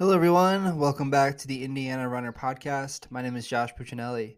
Hello, 0.00 0.14
everyone. 0.14 0.78
Welcome 0.78 1.10
back 1.10 1.36
to 1.36 1.46
the 1.46 1.62
Indiana 1.62 2.08
Runner 2.08 2.32
Podcast. 2.32 3.10
My 3.10 3.20
name 3.20 3.36
is 3.36 3.46
Josh 3.46 3.74
Puccinelli. 3.74 4.36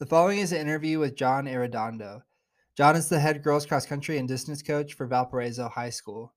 The 0.00 0.06
following 0.06 0.40
is 0.40 0.50
an 0.50 0.58
interview 0.58 0.98
with 0.98 1.14
John 1.14 1.44
Arredondo. 1.44 2.22
John 2.76 2.96
is 2.96 3.08
the 3.08 3.20
head 3.20 3.44
girls 3.44 3.64
cross 3.64 3.86
country 3.86 4.18
and 4.18 4.26
distance 4.26 4.60
coach 4.60 4.94
for 4.94 5.06
Valparaiso 5.06 5.68
High 5.68 5.90
School. 5.90 6.34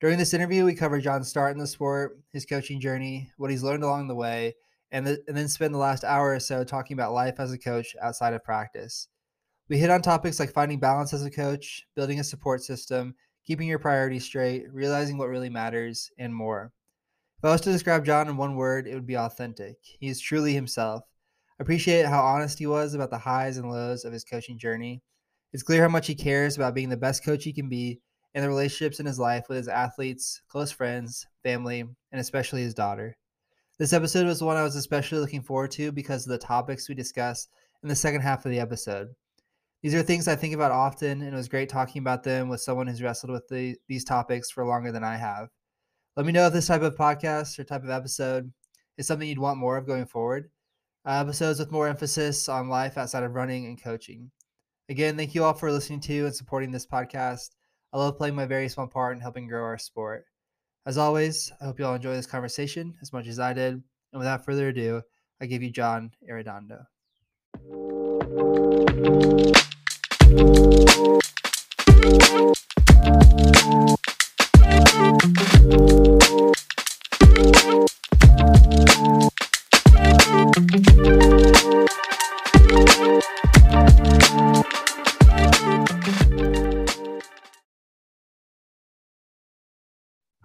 During 0.00 0.18
this 0.18 0.34
interview, 0.34 0.64
we 0.64 0.76
cover 0.76 1.00
John's 1.00 1.26
start 1.26 1.50
in 1.50 1.58
the 1.58 1.66
sport, 1.66 2.20
his 2.32 2.46
coaching 2.46 2.78
journey, 2.78 3.32
what 3.38 3.50
he's 3.50 3.64
learned 3.64 3.82
along 3.82 4.06
the 4.06 4.14
way, 4.14 4.54
and, 4.92 5.04
the, 5.04 5.20
and 5.26 5.36
then 5.36 5.48
spend 5.48 5.74
the 5.74 5.78
last 5.78 6.04
hour 6.04 6.32
or 6.32 6.38
so 6.38 6.62
talking 6.62 6.94
about 6.94 7.12
life 7.12 7.40
as 7.40 7.50
a 7.50 7.58
coach 7.58 7.96
outside 8.00 8.34
of 8.34 8.44
practice. 8.44 9.08
We 9.68 9.78
hit 9.78 9.90
on 9.90 10.00
topics 10.00 10.38
like 10.38 10.52
finding 10.52 10.78
balance 10.78 11.12
as 11.12 11.24
a 11.24 11.30
coach, 11.30 11.84
building 11.96 12.20
a 12.20 12.24
support 12.24 12.62
system, 12.62 13.16
keeping 13.44 13.66
your 13.66 13.80
priorities 13.80 14.26
straight, 14.26 14.72
realizing 14.72 15.18
what 15.18 15.28
really 15.28 15.50
matters, 15.50 16.12
and 16.20 16.32
more. 16.32 16.72
If 17.38 17.44
I 17.44 17.52
was 17.52 17.60
to 17.62 17.72
describe 17.72 18.06
John 18.06 18.28
in 18.28 18.38
one 18.38 18.56
word, 18.56 18.86
it 18.86 18.94
would 18.94 19.06
be 19.06 19.18
authentic. 19.18 19.76
He 19.82 20.08
is 20.08 20.20
truly 20.20 20.54
himself. 20.54 21.04
I 21.60 21.62
appreciate 21.62 22.06
how 22.06 22.22
honest 22.22 22.58
he 22.58 22.66
was 22.66 22.94
about 22.94 23.10
the 23.10 23.18
highs 23.18 23.58
and 23.58 23.70
lows 23.70 24.06
of 24.06 24.12
his 24.12 24.24
coaching 24.24 24.58
journey. 24.58 25.02
It's 25.52 25.62
clear 25.62 25.82
how 25.82 25.88
much 25.88 26.06
he 26.06 26.14
cares 26.14 26.56
about 26.56 26.74
being 26.74 26.88
the 26.88 26.96
best 26.96 27.24
coach 27.24 27.44
he 27.44 27.52
can 27.52 27.68
be 27.68 28.00
and 28.34 28.42
the 28.42 28.48
relationships 28.48 29.00
in 29.00 29.06
his 29.06 29.18
life 29.18 29.48
with 29.48 29.58
his 29.58 29.68
athletes, 29.68 30.40
close 30.48 30.70
friends, 30.70 31.26
family, 31.42 31.80
and 31.80 32.20
especially 32.20 32.62
his 32.62 32.74
daughter. 32.74 33.16
This 33.78 33.92
episode 33.92 34.26
was 34.26 34.42
one 34.42 34.56
I 34.56 34.62
was 34.62 34.76
especially 34.76 35.18
looking 35.18 35.42
forward 35.42 35.72
to 35.72 35.92
because 35.92 36.26
of 36.26 36.30
the 36.30 36.38
topics 36.38 36.88
we 36.88 36.94
discuss 36.94 37.48
in 37.82 37.90
the 37.90 37.94
second 37.94 38.22
half 38.22 38.46
of 38.46 38.50
the 38.50 38.60
episode. 38.60 39.08
These 39.82 39.94
are 39.94 40.02
things 40.02 40.26
I 40.26 40.36
think 40.36 40.54
about 40.54 40.72
often, 40.72 41.20
and 41.20 41.34
it 41.34 41.36
was 41.36 41.48
great 41.48 41.68
talking 41.68 42.00
about 42.00 42.22
them 42.22 42.48
with 42.48 42.62
someone 42.62 42.86
who's 42.86 43.02
wrestled 43.02 43.32
with 43.32 43.46
the, 43.48 43.76
these 43.88 44.04
topics 44.04 44.50
for 44.50 44.64
longer 44.64 44.90
than 44.90 45.04
I 45.04 45.16
have. 45.16 45.48
Let 46.16 46.24
me 46.24 46.32
know 46.32 46.46
if 46.46 46.54
this 46.54 46.68
type 46.68 46.80
of 46.80 46.94
podcast 46.94 47.58
or 47.58 47.64
type 47.64 47.84
of 47.84 47.90
episode 47.90 48.50
is 48.96 49.06
something 49.06 49.28
you'd 49.28 49.38
want 49.38 49.58
more 49.58 49.76
of 49.76 49.86
going 49.86 50.06
forward. 50.06 50.48
Uh, 51.04 51.20
episodes 51.20 51.58
with 51.58 51.70
more 51.70 51.88
emphasis 51.88 52.48
on 52.48 52.70
life 52.70 52.96
outside 52.96 53.22
of 53.22 53.34
running 53.34 53.66
and 53.66 53.82
coaching. 53.82 54.30
Again, 54.88 55.18
thank 55.18 55.34
you 55.34 55.44
all 55.44 55.52
for 55.52 55.70
listening 55.70 56.00
to 56.00 56.24
and 56.24 56.34
supporting 56.34 56.70
this 56.70 56.86
podcast. 56.86 57.50
I 57.92 57.98
love 57.98 58.16
playing 58.16 58.34
my 58.34 58.46
very 58.46 58.66
small 58.70 58.86
part 58.86 59.14
in 59.14 59.20
helping 59.20 59.46
grow 59.46 59.62
our 59.62 59.76
sport. 59.76 60.24
As 60.86 60.96
always, 60.96 61.52
I 61.60 61.66
hope 61.66 61.78
you 61.78 61.84
all 61.84 61.94
enjoy 61.94 62.14
this 62.14 62.24
conversation 62.24 62.94
as 63.02 63.12
much 63.12 63.26
as 63.26 63.38
I 63.38 63.52
did. 63.52 63.74
And 63.74 64.18
without 64.18 64.42
further 64.42 64.68
ado, 64.68 65.02
I 65.42 65.44
give 65.44 65.62
you 65.62 65.70
John 65.70 66.12
Arredondo. 66.30 66.86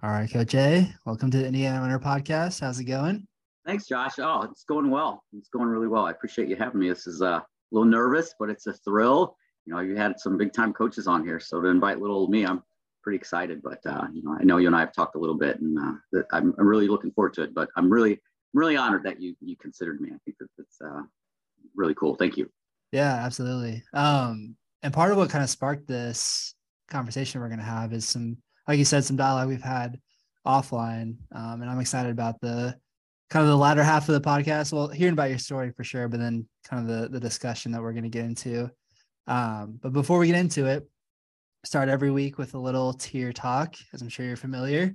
All 0.04 0.10
right, 0.10 0.28
Coach 0.28 0.56
A, 0.56 0.92
welcome 1.06 1.30
to 1.30 1.38
the 1.38 1.46
Indiana 1.46 1.80
Runner 1.80 2.00
Podcast. 2.00 2.60
How's 2.60 2.80
it 2.80 2.86
going? 2.86 3.24
Thanks, 3.64 3.86
Josh. 3.86 4.14
Oh, 4.18 4.42
it's 4.42 4.64
going 4.64 4.90
well. 4.90 5.22
It's 5.32 5.48
going 5.48 5.68
really 5.68 5.86
well. 5.86 6.06
I 6.06 6.10
appreciate 6.10 6.48
you 6.48 6.56
having 6.56 6.80
me. 6.80 6.88
This 6.88 7.06
is 7.06 7.22
uh, 7.22 7.38
a 7.38 7.44
little 7.70 7.88
nervous, 7.88 8.34
but 8.36 8.50
it's 8.50 8.66
a 8.66 8.72
thrill. 8.72 9.36
You 9.64 9.74
know, 9.74 9.80
you 9.80 9.94
had 9.94 10.18
some 10.18 10.36
big 10.36 10.52
time 10.52 10.72
coaches 10.72 11.06
on 11.06 11.24
here, 11.24 11.38
so 11.38 11.60
to 11.60 11.68
invite 11.68 12.00
little 12.00 12.16
old 12.16 12.32
me, 12.32 12.44
I'm 12.44 12.64
pretty 13.04 13.16
excited. 13.16 13.62
But 13.62 13.78
uh, 13.86 14.08
you 14.12 14.24
know, 14.24 14.36
I 14.40 14.42
know 14.42 14.56
you 14.56 14.66
and 14.66 14.74
I 14.74 14.80
have 14.80 14.92
talked 14.92 15.14
a 15.14 15.20
little 15.20 15.36
bit, 15.36 15.60
and 15.60 15.78
uh, 15.78 16.22
I'm, 16.32 16.52
I'm 16.58 16.66
really 16.66 16.88
looking 16.88 17.12
forward 17.12 17.34
to 17.34 17.42
it. 17.42 17.54
But 17.54 17.68
I'm 17.76 17.88
really, 17.88 18.20
really 18.54 18.76
honored 18.76 19.04
that 19.04 19.22
you 19.22 19.36
you 19.40 19.56
considered 19.56 20.00
me. 20.00 20.08
I 20.08 20.18
think 20.24 20.36
that 20.40 20.48
that's 20.58 20.78
uh, 20.84 21.02
really 21.76 21.94
cool. 21.94 22.16
Thank 22.16 22.36
you. 22.36 22.50
Yeah, 22.90 23.14
absolutely. 23.24 23.84
Um, 23.94 24.56
and 24.82 24.92
part 24.92 25.12
of 25.12 25.16
what 25.16 25.30
kind 25.30 25.44
of 25.44 25.50
sparked 25.50 25.86
this 25.86 26.56
conversation 26.88 27.40
we're 27.40 27.46
going 27.46 27.60
to 27.60 27.64
have 27.64 27.92
is 27.92 28.08
some 28.08 28.36
like 28.68 28.78
you 28.78 28.84
said, 28.84 29.04
some 29.04 29.16
dialogue 29.16 29.48
we've 29.48 29.62
had 29.62 29.98
offline. 30.46 31.16
Um, 31.34 31.62
and 31.62 31.70
I'm 31.70 31.80
excited 31.80 32.10
about 32.10 32.40
the 32.40 32.76
kind 33.30 33.42
of 33.42 33.48
the 33.48 33.56
latter 33.56 33.82
half 33.82 34.08
of 34.08 34.14
the 34.14 34.28
podcast. 34.28 34.72
Well, 34.72 34.88
hearing 34.88 35.14
about 35.14 35.30
your 35.30 35.38
story 35.38 35.72
for 35.72 35.84
sure, 35.84 36.08
but 36.08 36.20
then 36.20 36.46
kind 36.68 36.82
of 36.82 37.02
the, 37.02 37.08
the 37.08 37.20
discussion 37.20 37.72
that 37.72 37.82
we're 37.82 37.92
going 37.92 38.04
to 38.04 38.08
get 38.08 38.24
into. 38.24 38.70
Um, 39.26 39.78
but 39.80 39.92
before 39.92 40.18
we 40.18 40.26
get 40.26 40.36
into 40.36 40.66
it, 40.66 40.88
start 41.64 41.88
every 41.88 42.10
week 42.10 42.38
with 42.38 42.54
a 42.54 42.58
little 42.58 42.92
tier 42.92 43.32
talk, 43.32 43.76
as 43.92 44.02
I'm 44.02 44.08
sure 44.08 44.26
you're 44.26 44.36
familiar. 44.36 44.94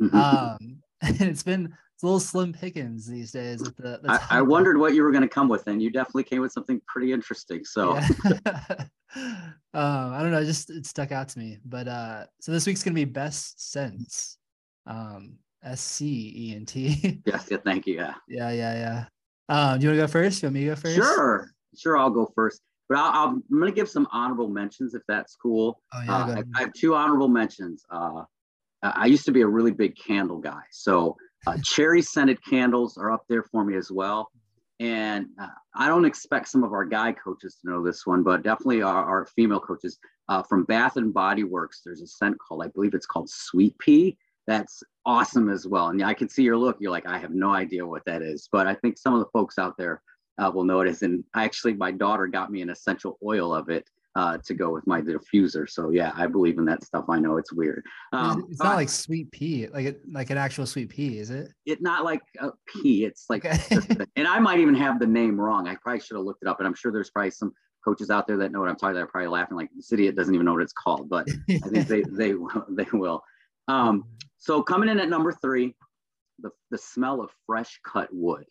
Mm-hmm. 0.00 0.16
Um, 0.16 0.78
and 1.02 1.20
it's 1.22 1.42
been 1.42 1.74
it's 1.98 2.04
a 2.04 2.06
little 2.06 2.20
slim 2.20 2.52
pickings 2.52 3.08
these 3.08 3.32
days. 3.32 3.60
With 3.60 3.76
the, 3.76 3.98
the 4.00 4.12
I, 4.30 4.38
I, 4.38 4.42
wondered 4.42 4.78
what 4.78 4.94
you 4.94 5.02
were 5.02 5.10
going 5.10 5.24
to 5.24 5.28
come 5.28 5.48
with, 5.48 5.66
and 5.66 5.82
you 5.82 5.90
definitely 5.90 6.22
came 6.22 6.40
with 6.40 6.52
something 6.52 6.80
pretty 6.86 7.12
interesting. 7.12 7.64
So, 7.64 7.96
yeah. 7.96 8.06
um, 9.16 9.52
I 9.74 10.20
don't 10.22 10.30
know, 10.30 10.44
just 10.44 10.70
it 10.70 10.86
stuck 10.86 11.10
out 11.10 11.28
to 11.30 11.38
me. 11.40 11.58
But 11.64 11.88
uh, 11.88 12.26
so 12.40 12.52
this 12.52 12.68
week's 12.68 12.84
going 12.84 12.94
to 12.94 13.00
be 13.00 13.04
best 13.04 13.72
sense, 13.72 14.38
um, 14.86 15.38
S 15.64 15.80
C 15.80 16.32
E 16.36 16.54
N 16.54 16.66
T. 16.66 17.20
Yes, 17.26 17.48
yeah, 17.50 17.56
thank 17.64 17.88
you. 17.88 17.96
Yeah, 17.96 18.14
yeah, 18.28 18.52
yeah, 18.52 18.74
yeah. 18.74 19.04
Um, 19.48 19.80
do 19.80 19.86
you 19.86 19.88
want 19.90 19.98
to 19.98 20.06
go 20.06 20.06
first? 20.06 20.40
You 20.40 20.46
want 20.46 20.54
me 20.54 20.60
to 20.60 20.66
go 20.66 20.76
first? 20.76 20.94
Sure, 20.94 21.50
sure. 21.76 21.98
I'll 21.98 22.10
go 22.10 22.30
first. 22.32 22.60
But 22.88 22.98
i 22.98 23.24
am 23.24 23.42
going 23.50 23.66
to 23.66 23.72
give 23.72 23.88
some 23.88 24.06
honorable 24.12 24.48
mentions 24.48 24.94
if 24.94 25.02
that's 25.08 25.34
cool. 25.34 25.82
Oh, 25.92 26.02
yeah, 26.04 26.16
uh, 26.16 26.36
I, 26.36 26.42
I, 26.54 26.60
have 26.60 26.72
two 26.74 26.94
honorable 26.94 27.26
mentions. 27.26 27.84
Uh, 27.90 28.22
I 28.84 29.06
used 29.06 29.24
to 29.24 29.32
be 29.32 29.40
a 29.40 29.48
really 29.48 29.72
big 29.72 29.96
candle 29.96 30.38
guy, 30.38 30.62
so 30.70 31.16
uh, 31.46 31.56
cherry 31.62 32.02
scented 32.02 32.44
candles 32.44 32.96
are 32.98 33.10
up 33.10 33.24
there 33.28 33.42
for 33.42 33.64
me 33.64 33.76
as 33.76 33.90
well. 33.90 34.30
And 34.80 35.26
uh, 35.40 35.48
I 35.74 35.88
don't 35.88 36.04
expect 36.04 36.48
some 36.48 36.62
of 36.62 36.72
our 36.72 36.84
guy 36.84 37.12
coaches 37.12 37.56
to 37.60 37.70
know 37.70 37.82
this 37.82 38.06
one, 38.06 38.22
but 38.22 38.42
definitely 38.42 38.82
our, 38.82 39.04
our 39.04 39.26
female 39.26 39.60
coaches 39.60 39.98
uh, 40.28 40.42
from 40.42 40.64
Bath 40.64 40.96
and 40.96 41.12
Body 41.12 41.44
Works. 41.44 41.82
There's 41.84 42.02
a 42.02 42.06
scent 42.06 42.36
called, 42.38 42.62
I 42.64 42.68
believe 42.68 42.94
it's 42.94 43.06
called 43.06 43.28
Sweet 43.28 43.76
Pea. 43.78 44.16
That's 44.46 44.82
awesome 45.04 45.48
as 45.50 45.66
well. 45.66 45.88
And 45.88 46.02
I 46.02 46.14
can 46.14 46.28
see 46.28 46.42
your 46.42 46.56
look. 46.56 46.76
You're 46.80 46.92
like, 46.92 47.06
I 47.06 47.18
have 47.18 47.32
no 47.32 47.50
idea 47.50 47.84
what 47.84 48.04
that 48.06 48.22
is, 48.22 48.48
but 48.50 48.66
I 48.66 48.74
think 48.74 48.98
some 48.98 49.14
of 49.14 49.20
the 49.20 49.30
folks 49.32 49.58
out 49.58 49.76
there 49.76 50.00
uh, 50.38 50.50
will 50.54 50.64
notice. 50.64 51.02
And 51.02 51.24
actually, 51.34 51.74
my 51.74 51.90
daughter 51.90 52.26
got 52.28 52.52
me 52.52 52.62
an 52.62 52.70
essential 52.70 53.18
oil 53.24 53.54
of 53.54 53.68
it 53.68 53.88
uh, 54.18 54.36
to 54.36 54.52
go 54.52 54.70
with 54.70 54.84
my 54.84 55.00
diffuser. 55.00 55.70
So 55.70 55.90
yeah, 55.90 56.10
I 56.16 56.26
believe 56.26 56.58
in 56.58 56.64
that 56.64 56.82
stuff. 56.82 57.04
I 57.08 57.20
know 57.20 57.36
it's 57.36 57.52
weird. 57.52 57.84
Um, 58.12 58.46
it's 58.50 58.60
not 58.60 58.72
uh, 58.72 58.76
like 58.76 58.88
sweet 58.88 59.30
pea, 59.30 59.68
like 59.68 59.86
it, 59.86 60.00
like 60.10 60.30
an 60.30 60.36
actual 60.36 60.66
sweet 60.66 60.88
pea, 60.88 61.20
is 61.20 61.30
it? 61.30 61.52
It's 61.66 61.80
not 61.80 62.04
like 62.04 62.22
a 62.40 62.50
pea. 62.66 63.04
It's 63.04 63.26
like, 63.30 63.44
and 64.16 64.26
I 64.26 64.40
might 64.40 64.58
even 64.58 64.74
have 64.74 64.98
the 64.98 65.06
name 65.06 65.40
wrong. 65.40 65.68
I 65.68 65.76
probably 65.76 66.00
should 66.00 66.16
have 66.16 66.24
looked 66.24 66.42
it 66.42 66.48
up. 66.48 66.58
And 66.58 66.66
I'm 66.66 66.74
sure 66.74 66.90
there's 66.90 67.10
probably 67.10 67.30
some 67.30 67.52
coaches 67.84 68.10
out 68.10 68.26
there 68.26 68.36
that 68.38 68.50
know 68.50 68.58
what 68.58 68.68
I'm 68.68 68.74
talking 68.74 68.96
about. 68.96 69.04
Are 69.04 69.06
probably 69.06 69.28
laughing 69.28 69.56
like 69.56 69.70
the 69.76 69.84
city. 69.84 70.08
It 70.08 70.16
doesn't 70.16 70.34
even 70.34 70.44
know 70.44 70.54
what 70.54 70.62
it's 70.62 70.72
called, 70.72 71.08
but 71.08 71.28
I 71.50 71.68
think 71.68 71.86
they 71.86 72.02
they 72.02 72.34
they 72.70 72.88
will. 72.92 73.22
Um, 73.68 74.02
so 74.38 74.64
coming 74.64 74.88
in 74.88 74.98
at 74.98 75.08
number 75.08 75.30
three, 75.30 75.76
the 76.40 76.50
the 76.72 76.78
smell 76.78 77.20
of 77.20 77.30
fresh 77.46 77.78
cut 77.84 78.08
wood 78.10 78.46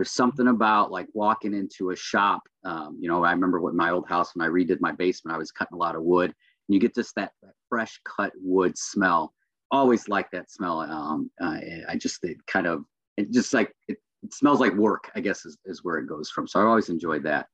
there's 0.00 0.12
something 0.12 0.48
about 0.48 0.90
like 0.90 1.08
walking 1.12 1.52
into 1.52 1.90
a 1.90 1.96
shop. 1.96 2.40
Um, 2.64 2.96
you 2.98 3.06
know, 3.06 3.22
I 3.22 3.32
remember 3.32 3.60
with 3.60 3.74
my 3.74 3.90
old 3.90 4.08
house 4.08 4.34
when 4.34 4.48
I 4.48 4.50
redid 4.50 4.80
my 4.80 4.92
basement, 4.92 5.34
I 5.34 5.38
was 5.38 5.52
cutting 5.52 5.74
a 5.74 5.78
lot 5.78 5.94
of 5.94 6.02
wood, 6.02 6.30
and 6.30 6.74
you 6.74 6.80
get 6.80 6.94
just 6.94 7.14
that, 7.16 7.32
that 7.42 7.52
fresh 7.68 8.00
cut 8.06 8.32
wood 8.40 8.78
smell. 8.78 9.34
Always 9.70 10.08
like 10.08 10.30
that 10.30 10.50
smell. 10.50 10.80
Um, 10.80 11.30
uh, 11.38 11.58
I 11.86 11.96
just 11.98 12.24
it 12.24 12.38
kind 12.46 12.66
of 12.66 12.84
it 13.18 13.30
just 13.30 13.52
like 13.52 13.74
it, 13.88 13.98
it 14.22 14.32
smells 14.32 14.58
like 14.58 14.72
work. 14.72 15.10
I 15.14 15.20
guess 15.20 15.44
is, 15.44 15.58
is 15.66 15.84
where 15.84 15.98
it 15.98 16.06
goes 16.06 16.30
from. 16.30 16.48
So 16.48 16.60
I 16.60 16.64
always 16.64 16.88
enjoyed 16.88 17.22
that. 17.24 17.48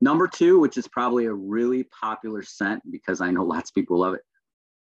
Number 0.00 0.26
two, 0.26 0.58
which 0.58 0.78
is 0.78 0.88
probably 0.88 1.26
a 1.26 1.34
really 1.34 1.84
popular 1.84 2.42
scent 2.42 2.80
because 2.90 3.20
I 3.20 3.30
know 3.30 3.44
lots 3.44 3.72
of 3.72 3.74
people 3.74 3.98
love 3.98 4.14
it. 4.14 4.22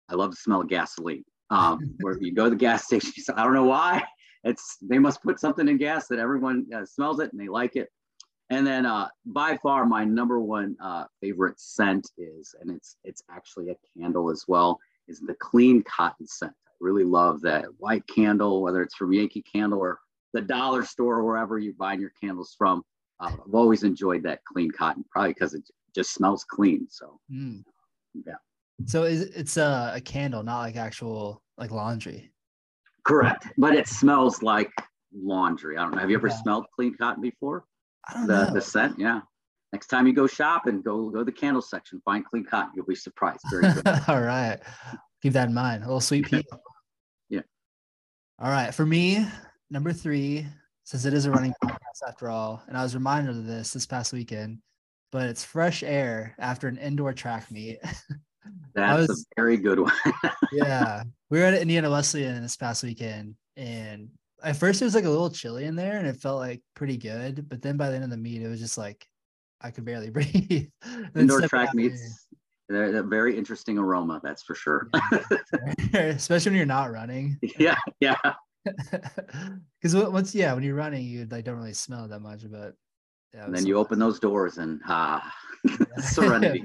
I 0.09 0.15
love 0.15 0.31
the 0.31 0.37
smell 0.37 0.61
of 0.61 0.69
gasoline. 0.69 1.25
Um, 1.51 1.97
where 2.03 2.17
you 2.21 2.33
go 2.33 2.45
to 2.45 2.51
the 2.51 2.55
gas 2.55 2.85
station, 2.87 3.13
I 3.35 3.43
don't 3.43 3.55
know 3.55 3.65
why, 3.65 4.05
it's 4.45 4.79
they 4.83 4.99
must 4.99 5.23
put 5.23 5.39
something 5.39 5.69
in 5.69 5.77
gas 5.77 6.07
that 6.09 6.19
everyone 6.19 6.67
uh, 6.75 6.85
smells 6.85 7.21
it 7.21 7.33
and 7.33 7.41
they 7.41 7.49
like 7.49 7.77
it. 7.77 7.89
And 8.51 8.67
then 8.67 8.85
uh, 8.85 9.09
by 9.27 9.57
far 9.59 9.87
my 9.87 10.05
number 10.05 10.41
one 10.41 10.77
uh, 10.83 11.05
favorite 11.21 11.61
scent 11.61 12.11
is, 12.19 12.55
and 12.61 12.71
it's 12.71 12.97
it's 13.05 13.23
actually 13.31 13.71
a 13.71 13.77
candle 13.97 14.31
as 14.31 14.45
well, 14.49 14.79
is 15.09 15.21
the 15.21 15.35
clean 15.35 15.83
cotton 15.83 16.27
scent. 16.27 16.53
I 16.67 16.73
really 16.81 17.05
love 17.05 17.41
that 17.43 17.67
white 17.79 18.07
candle, 18.09 18.63
whether 18.63 18.83
it's 18.83 18.97
from 18.97 19.13
Yankee 19.13 19.43
Candle 19.43 19.79
or 19.79 19.99
the 20.33 20.41
dollar 20.41 20.85
store 20.85 21.17
or 21.17 21.25
wherever 21.25 21.59
you 21.59 21.75
buy 21.75 21.95
your 21.95 22.13
candles 22.21 22.55
from. 22.57 22.83
Uh, 23.21 23.31
I've 23.47 23.55
always 23.55 23.85
enjoyed 23.85 24.23
that 24.25 24.45
clean 24.45 24.71
cotton, 24.71 25.05
probably 25.11 25.35
because 25.35 25.55
it 25.55 25.63
just 25.95 26.13
smells 26.15 26.45
clean. 26.45 26.89
So 26.91 27.21
mm. 27.33 27.63
yeah. 28.27 28.35
So 28.87 29.05
is 29.05 29.23
it's 29.23 29.59
a, 29.59 29.93
a 29.97 30.01
candle, 30.01 30.43
not 30.43 30.61
like 30.61 30.77
actual 30.77 31.43
like 31.57 31.71
laundry. 31.71 32.33
Correct, 33.11 33.49
but 33.59 33.75
it 33.75 33.89
smells 33.89 34.41
like 34.41 34.71
laundry. 35.13 35.77
I 35.77 35.83
don't 35.83 35.95
know. 35.95 35.99
Have 35.99 36.11
you 36.11 36.17
ever 36.17 36.29
yeah. 36.29 36.37
smelled 36.43 36.67
clean 36.77 36.95
cotton 36.97 37.21
before? 37.21 37.65
I 38.09 38.15
don't 38.15 38.27
the, 38.29 38.45
know. 38.45 38.55
The 38.55 38.61
scent, 38.61 38.99
yeah. 39.01 39.21
Next 39.73 39.89
time 39.89 40.07
you 40.07 40.13
go 40.13 40.29
shopping, 40.29 40.81
go 40.81 41.11
go 41.11 41.19
to 41.19 41.25
the 41.25 41.33
candle 41.33 41.61
section, 41.61 42.01
find 42.05 42.25
clean 42.25 42.45
cotton. 42.45 42.71
You'll 42.77 42.87
be 42.87 42.95
surprised. 42.95 43.41
Very 43.51 43.73
good. 43.73 43.87
All 44.09 44.21
right, 44.21 44.59
keep 45.23 45.33
that 45.33 45.49
in 45.49 45.55
mind. 45.55 45.83
A 45.83 45.87
little 45.87 46.01
sweet 46.01 46.27
pea. 46.27 46.45
yeah. 47.29 47.41
All 48.39 48.51
right, 48.51 48.73
for 48.73 48.87
me, 48.87 49.27
number 49.71 49.93
three, 49.93 50.47
since 50.85 51.05
it 51.05 51.13
is 51.13 51.27
a 51.27 51.33
running 51.33 51.55
podcast 51.65 52.09
after 52.09 52.29
all, 52.29 52.63
and 52.69 52.77
I 52.77 52.85
was 52.85 52.95
reminded 52.95 53.37
of 53.37 53.47
this 53.47 53.73
this 53.73 53.87
past 53.87 54.13
weekend, 54.13 54.59
but 55.11 55.29
it's 55.29 55.43
fresh 55.43 55.83
air 55.83 56.37
after 56.39 56.69
an 56.69 56.77
indoor 56.79 57.13
track 57.13 57.51
meet. 57.51 57.81
That's 58.75 59.09
was, 59.09 59.21
a 59.21 59.41
very 59.41 59.57
good 59.57 59.81
one. 59.81 59.93
yeah. 60.53 61.03
We 61.29 61.39
were 61.39 61.45
at 61.45 61.61
Indiana 61.61 61.91
Wesleyan 61.91 62.43
this 62.43 62.57
past 62.57 62.83
weekend, 62.83 63.35
and 63.57 64.09
at 64.43 64.57
first 64.57 64.81
it 64.81 64.85
was 64.85 64.95
like 64.95 65.05
a 65.05 65.11
little 65.11 65.31
chilly 65.31 65.65
in 65.65 65.77
there 65.77 65.99
and 65.99 66.07
it 66.07 66.17
felt 66.17 66.39
like 66.39 66.63
pretty 66.75 66.97
good. 66.97 67.49
But 67.49 67.63
then 67.63 67.77
by 67.77 67.91
the 67.91 67.97
end 67.97 68.05
of 68.05 68.11
the 68.11 68.17
meet, 68.17 68.43
it 68.43 68.49
was 68.49 68.61
just 68.61 68.79
like 68.79 69.07
I 69.61 69.71
could 69.71 69.85
barely 69.85 70.11
breathe. 70.11 70.69
Indoor 71.15 71.43
track 71.43 71.75
meets, 71.75 72.27
they're 72.69 72.97
a 72.97 73.03
very 73.03 73.37
interesting 73.37 73.79
aroma, 73.79 74.21
that's 74.23 74.43
for 74.43 74.55
sure. 74.55 74.89
Especially 75.93 76.51
when 76.51 76.57
you're 76.57 76.67
not 76.67 76.93
running. 76.93 77.39
Yeah, 77.59 77.79
yeah. 78.01 78.17
Because 78.65 79.97
once, 79.97 80.35
yeah, 80.35 80.53
when 80.55 80.63
you're 80.63 80.75
running, 80.75 81.05
you 81.05 81.27
like 81.31 81.45
don't 81.45 81.57
really 81.57 81.73
smell 81.73 82.07
that 82.09 82.21
much, 82.21 82.45
but 82.51 82.75
yeah. 83.35 83.45
And 83.45 83.55
then 83.55 83.67
you 83.67 83.77
open 83.77 83.99
those 83.99 84.19
doors 84.21 84.59
and 84.59 84.81
ah, 84.87 85.33
serenity. 85.99 86.63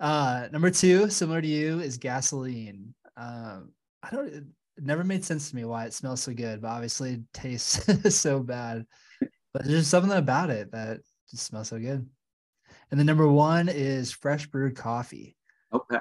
Uh, 0.00 0.48
number 0.52 0.70
two, 0.70 1.10
similar 1.10 1.42
to 1.42 1.48
you, 1.48 1.80
is 1.80 1.96
gasoline. 1.98 2.94
Um, 3.16 3.72
I 4.02 4.10
don't. 4.10 4.28
It 4.28 4.44
never 4.78 5.02
made 5.02 5.24
sense 5.24 5.50
to 5.50 5.56
me 5.56 5.64
why 5.64 5.86
it 5.86 5.92
smells 5.92 6.22
so 6.22 6.32
good, 6.32 6.62
but 6.62 6.68
obviously 6.68 7.14
it 7.14 7.20
tastes 7.32 8.14
so 8.16 8.40
bad. 8.40 8.86
But 9.52 9.64
there's 9.64 9.80
just 9.80 9.90
something 9.90 10.12
about 10.12 10.50
it 10.50 10.70
that 10.72 11.00
just 11.30 11.46
smells 11.46 11.68
so 11.68 11.78
good. 11.78 12.08
And 12.90 13.00
the 13.00 13.04
number 13.04 13.28
one 13.28 13.68
is 13.68 14.12
fresh 14.12 14.46
brewed 14.46 14.76
coffee. 14.76 15.36
Okay. 15.72 15.98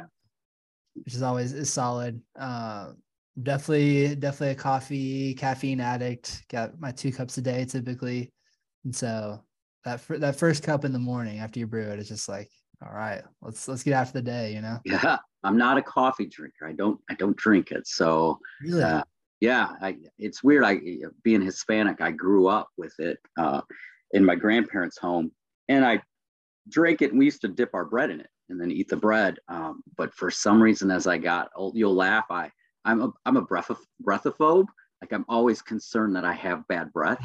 Which 0.94 1.16
is 1.16 1.22
always 1.22 1.54
is 1.54 1.74
solid. 1.74 2.22
Uh, 2.40 2.92
definitely, 3.42 4.16
definitely 4.16 4.52
a 4.52 4.56
coffee 4.56 5.34
caffeine 5.34 5.80
addict. 5.80 6.44
Got 6.50 6.80
my 6.80 6.92
two 6.92 7.12
cups 7.12 7.38
a 7.38 7.42
day 7.42 7.66
typically, 7.66 8.32
and 8.84 8.96
so 8.96 9.44
that 9.86 10.02
that 10.08 10.36
first 10.36 10.64
cup 10.64 10.86
in 10.86 10.94
the 10.94 11.00
morning 11.00 11.40
after 11.40 11.60
you 11.60 11.68
brew 11.68 11.90
it 11.90 12.00
is 12.00 12.10
just 12.10 12.30
like, 12.30 12.50
all 12.86 12.94
right, 12.94 13.24
let's 13.42 13.68
let's 13.68 13.84
get 13.84 13.94
after 13.94 14.20
the 14.20 14.22
day, 14.22 14.54
you 14.54 14.62
know. 14.62 14.80
Yeah, 14.86 15.18
I'm 15.44 15.58
not 15.58 15.78
a 15.78 15.82
coffee 15.82 16.28
drinker. 16.28 16.68
I 16.68 16.74
don't 16.74 17.00
I 17.10 17.16
don't 17.16 17.36
drink 17.36 17.72
it. 17.72 17.88
So 17.88 18.40
really. 18.62 18.84
Uh, 18.84 19.04
yeah, 19.40 19.74
I, 19.82 19.98
it's 20.18 20.44
weird. 20.44 20.64
I 20.64 20.80
being 21.24 21.42
Hispanic, 21.42 22.02
I 22.02 22.12
grew 22.12 22.48
up 22.48 22.70
with 22.78 22.94
it 23.00 23.20
uh, 23.38 23.62
in 24.12 24.26
my 24.26 24.36
grandparents' 24.36 24.98
home, 24.98 25.32
and 25.70 25.86
I 25.86 26.02
drank 26.70 27.02
it. 27.02 27.12
And 27.12 27.20
we 27.20 27.26
used 27.26 27.42
to 27.42 27.48
dip 27.48 27.74
our 27.74 27.86
bread 27.86 28.10
in 28.10 28.20
it 28.20 28.30
and 28.50 28.60
then 28.60 28.72
eat 28.72 28.90
the 28.90 28.98
bread. 28.98 29.38
Um, 29.48 29.84
but 29.96 30.14
for 30.14 30.32
some 30.32 30.62
reason, 30.62 30.90
as 30.90 31.06
I 31.06 31.18
got 31.18 31.50
old, 31.56 31.76
you'll 31.76 31.94
laugh. 31.94 32.26
I 32.32 32.52
I'm 32.86 33.02
a 33.02 33.12
I'm 33.26 33.38
a 33.38 33.42
breath 33.42 33.70
of 33.70 33.80
breathophobe. 34.04 34.68
Like 35.02 35.14
I'm 35.14 35.26
always 35.30 35.62
concerned 35.62 36.16
that 36.16 36.26
I 36.26 36.34
have 36.34 36.68
bad 36.68 36.92
breath, 36.92 37.24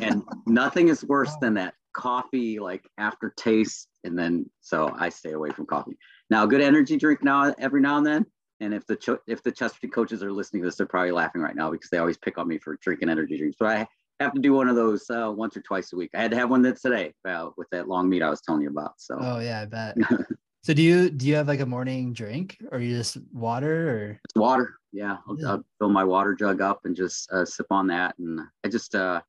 and 0.00 0.22
nothing 0.46 0.88
is 0.88 1.04
worse 1.04 1.34
than 1.42 1.54
that 1.54 1.74
coffee 1.92 2.58
like 2.58 2.84
aftertaste. 2.98 3.88
And 4.04 4.18
then 4.18 4.48
so 4.60 4.94
I 4.98 5.08
stay 5.08 5.32
away 5.32 5.50
from 5.50 5.66
coffee. 5.66 5.96
Now, 6.30 6.44
a 6.44 6.46
good 6.46 6.60
energy 6.60 6.96
drink 6.96 7.22
now 7.22 7.54
every 7.58 7.80
now 7.80 7.98
and 7.98 8.06
then. 8.06 8.26
And 8.60 8.74
if 8.74 8.86
the 8.86 8.96
cho- 8.96 9.18
if 9.26 9.42
the 9.42 9.50
Chesterfield 9.50 9.92
coaches 9.94 10.22
are 10.22 10.32
listening 10.32 10.62
to 10.62 10.68
this, 10.68 10.76
they're 10.76 10.86
probably 10.86 11.12
laughing 11.12 11.40
right 11.40 11.56
now 11.56 11.70
because 11.70 11.88
they 11.90 11.98
always 11.98 12.18
pick 12.18 12.36
on 12.36 12.46
me 12.46 12.58
for 12.58 12.76
drinking 12.82 13.08
energy 13.08 13.38
drinks. 13.38 13.56
But 13.58 13.68
I 13.68 13.88
have 14.20 14.34
to 14.34 14.40
do 14.40 14.52
one 14.52 14.68
of 14.68 14.76
those 14.76 15.08
uh, 15.08 15.32
once 15.34 15.56
or 15.56 15.62
twice 15.62 15.92
a 15.94 15.96
week. 15.96 16.10
I 16.14 16.20
had 16.20 16.30
to 16.32 16.36
have 16.36 16.50
one 16.50 16.60
that 16.62 16.80
today 16.80 17.14
uh, 17.26 17.50
with 17.56 17.68
that 17.70 17.88
long 17.88 18.08
meet 18.08 18.22
I 18.22 18.28
was 18.28 18.42
telling 18.42 18.62
you 18.62 18.68
about. 18.68 18.92
So. 18.98 19.16
Oh 19.18 19.38
yeah, 19.40 19.62
I 19.62 19.64
bet. 19.64 19.96
so 20.62 20.74
do 20.74 20.82
you 20.82 21.08
do 21.08 21.26
you 21.26 21.36
have 21.36 21.48
like 21.48 21.60
a 21.60 21.66
morning 21.66 22.12
drink 22.12 22.58
or 22.70 22.80
you 22.80 22.96
just 22.96 23.16
water 23.32 23.90
or? 23.90 24.20
It's 24.24 24.34
water. 24.36 24.74
Yeah, 24.92 25.16
I'll, 25.26 25.38
yeah. 25.38 25.48
I'll, 25.52 25.64
fill 25.78 25.88
my 25.88 26.04
water 26.04 26.34
jug 26.34 26.60
up 26.60 26.80
and 26.84 26.94
just 26.94 27.30
uh, 27.32 27.44
sip 27.44 27.66
on 27.70 27.86
that. 27.88 28.14
And 28.18 28.40
I 28.64 28.68
just, 28.68 28.94
uh, 28.94 29.20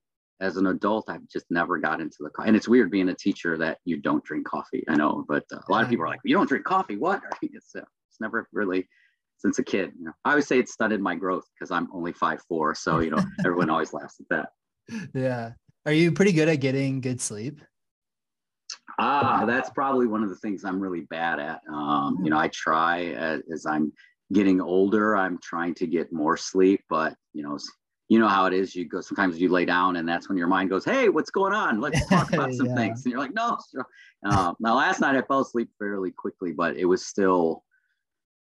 as 0.42 0.58
an 0.58 0.68
adult, 0.68 1.10
I've 1.10 1.28
just 1.30 1.46
never 1.50 1.78
got 1.78 2.02
into 2.02 2.18
the. 2.20 2.30
coffee. 2.30 2.48
And 2.48 2.58
it's 2.58 2.68
weird 2.68 2.92
being 2.92 3.10
a 3.10 3.16
teacher 3.16 3.58
that 3.58 3.78
you 3.86 3.98
don't 3.98 4.24
drink 4.24 4.46
coffee. 4.46 4.84
I 4.90 4.96
know, 4.96 5.24
but 5.28 5.44
uh, 5.54 5.60
a 5.68 5.72
lot 5.72 5.84
of 5.84 5.90
people 5.90 6.06
are 6.06 6.10
like, 6.10 6.20
"You 6.26 6.36
don't 6.36 6.48
drink 6.48 6.66
coffee? 6.66 6.98
What?" 6.98 7.22
It's 7.42 7.76
uh, 7.76 7.82
it's 8.10 8.20
never 8.20 8.48
really 8.52 8.90
since 9.38 9.60
a 9.60 9.64
kid. 9.64 9.92
You 9.98 10.06
know, 10.06 10.12
I 10.26 10.32
always 10.32 10.48
say 10.48 10.60
it 10.60 10.68
stunted 10.68 11.00
my 11.02 11.16
growth 11.16 11.46
because 11.54 11.72
I'm 11.72 11.88
only 11.94 12.12
five 12.12 12.42
four. 12.50 12.76
So 12.76 13.00
you 13.00 13.12
know, 13.12 13.24
everyone 13.40 13.70
always 13.70 13.94
laughs 13.94 14.20
at 14.20 14.28
that 14.30 14.50
yeah. 15.14 15.52
Are 15.86 15.92
you 15.92 16.12
pretty 16.12 16.32
good 16.32 16.50
at 16.50 16.58
getting 16.58 17.02
good 17.02 17.22
sleep? 17.22 17.60
Ah, 19.00 19.46
that's 19.46 19.70
probably 19.72 20.08
one 20.08 20.24
of 20.24 20.30
the 20.30 20.36
things 20.36 20.64
I'm 20.64 20.80
really 20.80 21.02
bad 21.02 21.40
at. 21.40 21.62
Um, 21.72 22.20
you 22.24 22.30
know, 22.30 22.38
I 22.38 22.50
try 22.50 23.06
as, 23.06 23.42
as, 23.52 23.66
I'm 23.66 23.92
getting 24.32 24.62
older, 24.62 25.16
I'm 25.16 25.40
trying 25.42 25.74
to 25.76 25.88
get 25.88 26.14
more 26.14 26.38
sleep, 26.38 26.82
but 26.90 27.16
you 27.34 27.44
know, 27.44 27.58
you 28.12 28.20
know 28.20 28.28
how 28.28 28.46
it 28.46 28.52
is. 28.52 28.76
You 28.76 28.84
go 28.84 29.00
sometimes 29.00 29.40
you 29.40 29.48
lay 29.48 29.64
down, 29.64 29.96
and 29.96 30.06
that's 30.06 30.28
when 30.28 30.38
your 30.38 30.48
mind 30.48 30.70
goes, 30.70 30.84
"Hey, 30.84 31.08
what's 31.08 31.30
going 31.30 31.54
on? 31.54 31.80
Let's 31.80 32.06
talk 32.10 32.34
about 32.34 32.54
some 32.54 32.66
yeah. 32.66 32.76
things." 32.76 33.06
And 33.06 33.14
you're 33.14 33.22
like, 33.22 33.34
"No." 33.34 33.58
Uh, 34.26 34.54
now, 34.60 34.76
last 34.76 35.00
night 35.00 35.16
I 35.16 35.22
fell 35.22 35.40
asleep 35.40 35.70
fairly 35.80 36.12
quickly, 36.12 36.52
but 36.52 36.76
it 36.76 36.84
was 36.84 37.06
still 37.06 37.64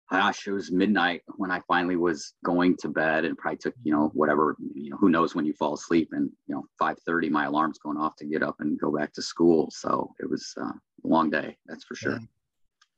gosh, 0.09 0.47
it 0.47 0.53
was 0.53 0.71
midnight 0.71 1.21
when 1.35 1.51
I 1.51 1.59
finally 1.67 1.97
was 1.97 2.33
going 2.45 2.77
to 2.77 2.87
bed 2.87 3.25
and 3.25 3.37
probably 3.37 3.57
took, 3.57 3.73
you 3.83 3.91
know, 3.91 4.09
whatever, 4.13 4.55
you 4.73 4.89
know, 4.89 4.95
who 4.95 5.09
knows 5.09 5.35
when 5.35 5.45
you 5.45 5.51
fall 5.51 5.73
asleep 5.73 6.07
and, 6.13 6.29
you 6.47 6.55
know, 6.55 6.63
5.30, 6.81 7.29
my 7.29 7.43
alarm's 7.43 7.77
going 7.77 7.97
off 7.97 8.15
to 8.19 8.25
get 8.25 8.41
up 8.41 8.55
and 8.59 8.79
go 8.79 8.89
back 8.89 9.11
to 9.15 9.21
school. 9.21 9.69
So 9.69 10.13
it 10.21 10.29
was 10.29 10.53
uh, 10.61 10.63
a 10.63 10.73
long 11.03 11.29
day. 11.29 11.57
That's 11.65 11.83
for 11.83 11.95
sure. 11.95 12.13
Yeah. 12.13 12.19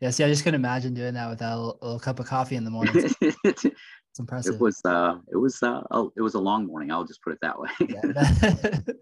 yeah. 0.01 0.09
See, 0.11 0.23
I 0.23 0.27
just 0.27 0.43
couldn't 0.43 0.61
imagine 0.61 0.93
doing 0.93 1.15
that 1.15 1.31
without 1.31 1.79
a 1.81 1.85
little 1.85 1.99
cup 1.99 2.19
of 2.19 2.27
coffee 2.27 2.57
in 2.57 2.63
the 2.63 2.69
morning. 2.69 3.09
it's 4.19 4.31
impressive. 4.31 4.55
It 4.55 4.61
was, 4.61 4.81
uh, 4.83 5.17
it 5.31 5.37
was, 5.37 5.63
uh, 5.63 5.81
oh, 5.91 6.11
it 6.17 6.21
was 6.21 6.33
a 6.35 6.39
long 6.39 6.65
morning. 6.65 6.91
I'll 6.91 7.05
just 7.05 7.21
put 7.21 7.33
it 7.33 7.39
that 7.41 7.59
way. 7.59 7.69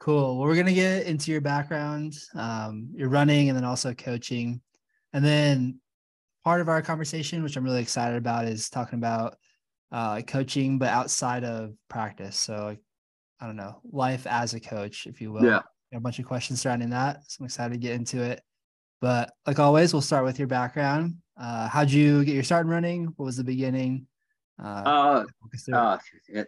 cool. 0.00 0.38
Well, 0.38 0.46
we're 0.46 0.54
going 0.54 0.66
to 0.66 0.74
get 0.74 1.06
into 1.06 1.32
your 1.32 1.40
background, 1.40 2.14
um, 2.34 2.88
your 2.94 3.08
running 3.08 3.48
and 3.48 3.56
then 3.56 3.64
also 3.64 3.92
coaching. 3.92 4.60
And 5.12 5.24
then 5.24 5.80
part 6.44 6.60
of 6.60 6.68
our 6.68 6.80
conversation, 6.80 7.42
which 7.42 7.56
I'm 7.56 7.64
really 7.64 7.82
excited 7.82 8.16
about, 8.16 8.46
is 8.46 8.70
talking 8.70 8.98
about 8.98 9.36
uh, 9.90 10.20
coaching, 10.22 10.78
but 10.78 10.90
outside 10.90 11.42
of 11.42 11.74
practice. 11.88 12.36
So, 12.36 12.76
I 13.40 13.46
don't 13.46 13.56
know, 13.56 13.80
life 13.90 14.26
as 14.26 14.54
a 14.54 14.60
coach, 14.60 15.06
if 15.06 15.20
you 15.20 15.32
will. 15.32 15.44
Yeah. 15.44 15.60
A 15.92 16.00
bunch 16.00 16.18
of 16.18 16.24
questions 16.24 16.60
surrounding 16.60 16.90
that. 16.90 17.20
So 17.26 17.38
I'm 17.40 17.46
excited 17.46 17.72
to 17.72 17.78
get 17.78 17.94
into 17.94 18.22
it. 18.22 18.42
But 19.00 19.32
like 19.46 19.58
always, 19.58 19.92
we'll 19.92 20.02
start 20.02 20.24
with 20.24 20.38
your 20.38 20.48
background. 20.48 21.16
Uh, 21.40 21.68
how'd 21.68 21.90
you 21.90 22.24
get 22.24 22.34
your 22.34 22.42
start 22.42 22.66
in 22.66 22.72
running? 22.72 23.06
What 23.16 23.26
was 23.26 23.36
the 23.36 23.44
beginning? 23.44 24.06
Uh, 24.62 25.24
uh, 25.72 25.74
uh, 25.74 25.98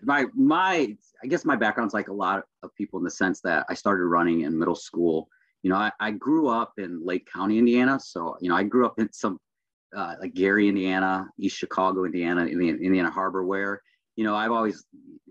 my 0.02 0.24
my 0.34 0.96
I 1.22 1.26
guess 1.26 1.44
my 1.44 1.56
background's 1.56 1.94
like 1.94 2.08
a 2.08 2.12
lot 2.12 2.42
of 2.62 2.74
people 2.74 2.98
in 2.98 3.04
the 3.04 3.10
sense 3.10 3.40
that 3.42 3.66
I 3.68 3.74
started 3.74 4.04
running 4.04 4.42
in 4.42 4.58
middle 4.58 4.74
school. 4.74 5.28
You 5.62 5.70
know, 5.70 5.76
I, 5.76 5.90
I 6.00 6.12
grew 6.12 6.48
up 6.48 6.74
in 6.78 7.04
Lake 7.04 7.28
County, 7.30 7.58
Indiana. 7.58 7.98
So, 7.98 8.36
you 8.40 8.48
know, 8.48 8.54
I 8.54 8.62
grew 8.62 8.86
up 8.86 8.98
in 8.98 9.12
some 9.12 9.38
uh, 9.94 10.14
like 10.20 10.34
Gary, 10.34 10.68
Indiana, 10.68 11.28
East 11.38 11.56
Chicago, 11.56 12.04
Indiana, 12.04 12.46
Indiana, 12.46 12.78
Indiana 12.78 13.10
Harbor, 13.10 13.44
where 13.44 13.82
you 14.16 14.24
know 14.24 14.34
I've 14.34 14.52
always 14.52 14.84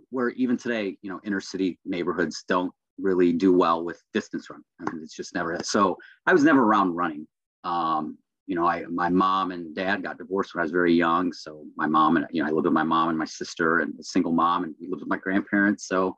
where 0.09 0.29
even 0.31 0.57
today 0.57 0.97
you 1.01 1.09
know 1.09 1.19
inner 1.23 1.41
city 1.41 1.79
neighborhoods 1.85 2.43
don't 2.47 2.71
really 2.99 3.31
do 3.31 3.53
well 3.53 3.83
with 3.83 4.01
distance 4.13 4.49
run. 4.49 4.63
I 4.79 4.91
mean, 4.91 5.03
it's 5.03 5.15
just 5.15 5.33
never 5.33 5.57
so. 5.63 5.97
I 6.25 6.33
was 6.33 6.43
never 6.43 6.63
around 6.63 6.95
running. 6.95 7.27
Um, 7.63 8.17
you 8.47 8.55
know, 8.55 8.65
I 8.65 8.85
my 8.85 9.09
mom 9.09 9.51
and 9.51 9.75
dad 9.75 10.03
got 10.03 10.17
divorced 10.17 10.55
when 10.55 10.61
I 10.61 10.63
was 10.63 10.71
very 10.71 10.93
young, 10.93 11.31
so 11.33 11.65
my 11.75 11.87
mom 11.87 12.17
and 12.17 12.25
you 12.31 12.41
know 12.41 12.49
I 12.49 12.51
lived 12.51 12.65
with 12.65 12.73
my 12.73 12.83
mom 12.83 13.09
and 13.09 13.17
my 13.17 13.25
sister 13.25 13.79
and 13.79 13.93
a 13.99 14.03
single 14.03 14.31
mom, 14.31 14.63
and 14.63 14.73
we 14.79 14.87
lived 14.87 15.01
with 15.01 15.09
my 15.09 15.17
grandparents. 15.17 15.87
So, 15.87 16.15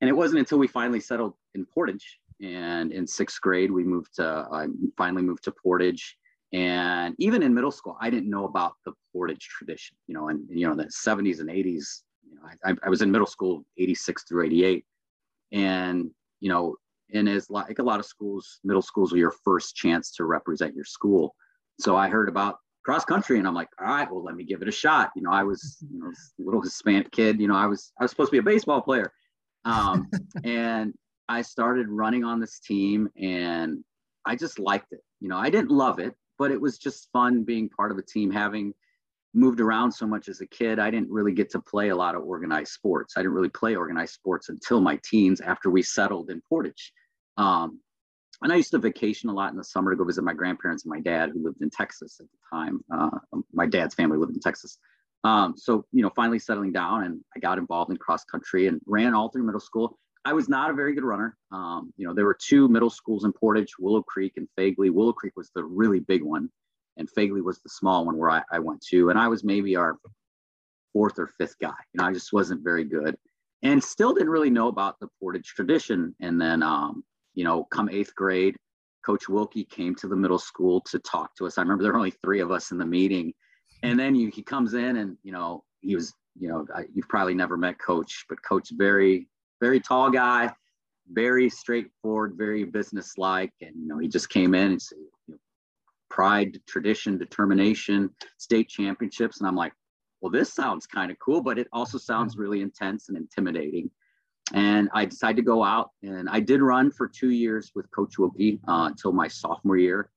and 0.00 0.10
it 0.10 0.14
wasn't 0.14 0.40
until 0.40 0.58
we 0.58 0.66
finally 0.66 1.00
settled 1.00 1.34
in 1.54 1.64
Portage, 1.66 2.18
and 2.42 2.92
in 2.92 3.06
sixth 3.06 3.40
grade 3.40 3.70
we 3.70 3.84
moved 3.84 4.16
to 4.16 4.48
I 4.50 4.66
finally 4.96 5.22
moved 5.22 5.44
to 5.44 5.52
Portage 5.52 6.16
and 6.52 7.14
even 7.18 7.42
in 7.42 7.52
middle 7.52 7.72
school, 7.72 7.96
I 8.00 8.08
didn't 8.08 8.30
know 8.30 8.44
about 8.44 8.74
the 8.84 8.92
portage 9.12 9.48
tradition, 9.48 9.96
you 10.06 10.14
know, 10.14 10.28
and 10.28 10.44
you 10.48 10.66
know, 10.66 10.74
the 10.74 10.84
70s 10.84 11.40
and 11.40 11.50
80s, 11.50 12.02
you 12.28 12.36
know, 12.36 12.42
I, 12.64 12.74
I 12.84 12.88
was 12.88 13.02
in 13.02 13.10
middle 13.10 13.26
school 13.26 13.64
86 13.78 14.24
through 14.24 14.46
88. 14.46 14.84
And, 15.52 16.10
you 16.40 16.48
know, 16.48 16.76
and 17.12 17.28
as 17.28 17.50
like 17.50 17.78
a 17.78 17.82
lot 17.82 18.00
of 18.00 18.06
schools, 18.06 18.60
middle 18.64 18.82
schools 18.82 19.12
are 19.12 19.18
your 19.18 19.34
first 19.44 19.74
chance 19.74 20.10
to 20.12 20.24
represent 20.24 20.74
your 20.74 20.84
school. 20.84 21.34
So 21.78 21.96
I 21.96 22.08
heard 22.08 22.28
about 22.28 22.58
cross 22.84 23.04
country 23.04 23.38
and 23.38 23.46
I'm 23.46 23.54
like, 23.54 23.68
all 23.80 23.86
right, 23.86 24.10
well, 24.10 24.22
let 24.22 24.36
me 24.36 24.44
give 24.44 24.62
it 24.62 24.68
a 24.68 24.72
shot. 24.72 25.10
You 25.16 25.22
know, 25.22 25.32
I 25.32 25.42
was, 25.42 25.78
you 25.90 25.98
know, 25.98 26.06
a 26.08 26.42
little 26.42 26.62
Hispanic 26.62 27.10
kid, 27.10 27.40
you 27.40 27.48
know, 27.48 27.56
I 27.56 27.66
was, 27.66 27.92
I 28.00 28.04
was 28.04 28.10
supposed 28.10 28.28
to 28.28 28.32
be 28.32 28.38
a 28.38 28.42
baseball 28.42 28.80
player. 28.80 29.12
Um, 29.64 30.08
and 30.44 30.94
I 31.28 31.42
started 31.42 31.88
running 31.88 32.24
on 32.24 32.40
this 32.40 32.60
team 32.60 33.08
and 33.20 33.84
I 34.24 34.36
just 34.36 34.58
liked 34.58 34.92
it. 34.92 35.00
You 35.20 35.28
know, 35.28 35.36
I 35.36 35.50
didn't 35.50 35.70
love 35.70 35.98
it 35.98 36.14
but 36.38 36.50
it 36.50 36.60
was 36.60 36.78
just 36.78 37.10
fun 37.12 37.42
being 37.42 37.68
part 37.68 37.90
of 37.90 37.98
a 37.98 38.02
team 38.02 38.30
having 38.30 38.72
moved 39.34 39.60
around 39.60 39.92
so 39.92 40.06
much 40.06 40.28
as 40.28 40.40
a 40.40 40.46
kid 40.46 40.78
i 40.78 40.90
didn't 40.90 41.10
really 41.10 41.32
get 41.32 41.50
to 41.50 41.60
play 41.60 41.90
a 41.90 41.96
lot 41.96 42.14
of 42.14 42.22
organized 42.22 42.72
sports 42.72 43.14
i 43.16 43.20
didn't 43.20 43.34
really 43.34 43.50
play 43.50 43.76
organized 43.76 44.14
sports 44.14 44.48
until 44.48 44.80
my 44.80 44.98
teens 45.04 45.40
after 45.40 45.70
we 45.70 45.82
settled 45.82 46.30
in 46.30 46.40
portage 46.48 46.92
um, 47.36 47.80
and 48.42 48.52
i 48.52 48.56
used 48.56 48.70
to 48.70 48.78
vacation 48.78 49.28
a 49.28 49.32
lot 49.32 49.50
in 49.50 49.56
the 49.56 49.64
summer 49.64 49.90
to 49.90 49.96
go 49.96 50.04
visit 50.04 50.22
my 50.22 50.34
grandparents 50.34 50.84
and 50.84 50.90
my 50.90 51.00
dad 51.00 51.30
who 51.32 51.42
lived 51.42 51.60
in 51.62 51.70
texas 51.70 52.18
at 52.20 52.26
the 52.26 52.56
time 52.56 52.80
uh, 52.92 53.18
my 53.52 53.66
dad's 53.66 53.94
family 53.94 54.18
lived 54.18 54.34
in 54.34 54.40
texas 54.40 54.78
Um, 55.24 55.54
so, 55.56 55.84
you 55.92 56.02
know, 56.02 56.10
finally 56.14 56.38
settling 56.38 56.72
down 56.72 57.04
and 57.04 57.20
I 57.34 57.40
got 57.40 57.58
involved 57.58 57.90
in 57.90 57.96
cross 57.96 58.24
country 58.24 58.68
and 58.68 58.80
ran 58.86 59.12
all 59.14 59.28
through 59.28 59.44
middle 59.44 59.60
school. 59.60 59.98
I 60.24 60.34
was 60.34 60.48
not 60.48 60.70
a 60.70 60.74
very 60.74 60.94
good 60.94 61.04
runner. 61.04 61.36
Um, 61.50 61.92
you 61.96 62.06
know, 62.06 62.14
there 62.14 62.26
were 62.26 62.38
two 62.40 62.68
middle 62.68 62.90
schools 62.90 63.24
in 63.24 63.32
Portage, 63.32 63.72
Willow 63.78 64.02
Creek 64.02 64.34
and 64.36 64.48
Fegely. 64.56 64.90
Willow 64.90 65.12
Creek 65.12 65.32
was 65.36 65.50
the 65.54 65.64
really 65.64 66.00
big 66.00 66.22
one, 66.22 66.48
and 66.96 67.08
Fegely 67.08 67.42
was 67.42 67.58
the 67.60 67.68
small 67.68 68.06
one 68.06 68.16
where 68.16 68.30
I, 68.30 68.42
I 68.52 68.58
went 68.60 68.82
to. 68.90 69.10
And 69.10 69.18
I 69.18 69.28
was 69.28 69.42
maybe 69.42 69.74
our 69.76 69.96
fourth 70.92 71.18
or 71.18 71.28
fifth 71.38 71.56
guy. 71.60 71.80
You 71.92 71.98
know, 71.98 72.04
I 72.04 72.12
just 72.12 72.32
wasn't 72.32 72.62
very 72.62 72.84
good 72.84 73.16
and 73.62 73.82
still 73.82 74.14
didn't 74.14 74.30
really 74.30 74.50
know 74.50 74.68
about 74.68 75.00
the 75.00 75.08
Portage 75.20 75.46
tradition. 75.46 76.14
And 76.20 76.40
then, 76.40 76.62
um, 76.62 77.02
you 77.36 77.44
know, 77.44 77.64
come 77.64 77.88
eighth 77.88 78.14
grade, 78.16 78.56
Coach 79.04 79.28
Wilkie 79.28 79.64
came 79.64 79.94
to 79.94 80.08
the 80.08 80.16
middle 80.16 80.38
school 80.38 80.80
to 80.80 80.98
talk 80.98 81.36
to 81.36 81.46
us. 81.46 81.56
I 81.56 81.62
remember 81.62 81.84
there 81.84 81.92
were 81.92 81.98
only 81.98 82.14
three 82.24 82.40
of 82.40 82.50
us 82.50 82.72
in 82.72 82.78
the 82.78 82.84
meeting. 82.84 83.32
And 83.84 83.96
then 83.96 84.16
you, 84.16 84.32
he 84.34 84.42
comes 84.42 84.74
in 84.74 84.96
and, 84.96 85.16
you 85.22 85.30
know, 85.30 85.62
he 85.80 85.94
was, 85.94 86.12
you 86.36 86.48
know, 86.48 86.66
I, 86.74 86.86
you've 86.92 87.08
probably 87.08 87.34
never 87.34 87.56
met 87.56 87.78
Coach, 87.78 88.24
but 88.28 88.42
Coach 88.42 88.70
very 88.72 89.28
very 89.60 89.80
tall 89.80 90.10
guy, 90.10 90.50
very 91.10 91.48
straightforward, 91.48 92.34
very 92.36 92.64
businesslike. 92.64 93.52
And, 93.60 93.74
you 93.76 93.86
know, 93.86 93.98
he 93.98 94.08
just 94.08 94.28
came 94.28 94.54
in 94.54 94.72
and 94.72 94.82
said, 94.82 94.98
you 95.26 95.34
know, 95.34 95.38
pride, 96.10 96.60
tradition, 96.68 97.18
determination, 97.18 98.10
state 98.38 98.68
championships. 98.68 99.40
And 99.40 99.48
I'm 99.48 99.56
like, 99.56 99.72
well, 100.20 100.30
this 100.30 100.52
sounds 100.52 100.86
kind 100.86 101.10
of 101.10 101.18
cool, 101.18 101.42
but 101.42 101.58
it 101.58 101.68
also 101.72 101.98
sounds 101.98 102.36
really 102.36 102.60
intense 102.60 103.08
and 103.08 103.16
intimidating. 103.16 103.90
And 104.54 104.88
I 104.94 105.04
decided 105.04 105.36
to 105.36 105.42
go 105.42 105.64
out 105.64 105.90
and 106.02 106.28
I 106.28 106.40
did 106.40 106.62
run 106.62 106.90
for 106.90 107.08
two 107.08 107.30
years 107.30 107.72
with 107.74 107.90
Coach 107.90 108.18
Wilkie 108.18 108.60
uh, 108.68 108.86
until 108.90 109.12
my 109.12 109.28
sophomore 109.28 109.76
year. 109.76 110.10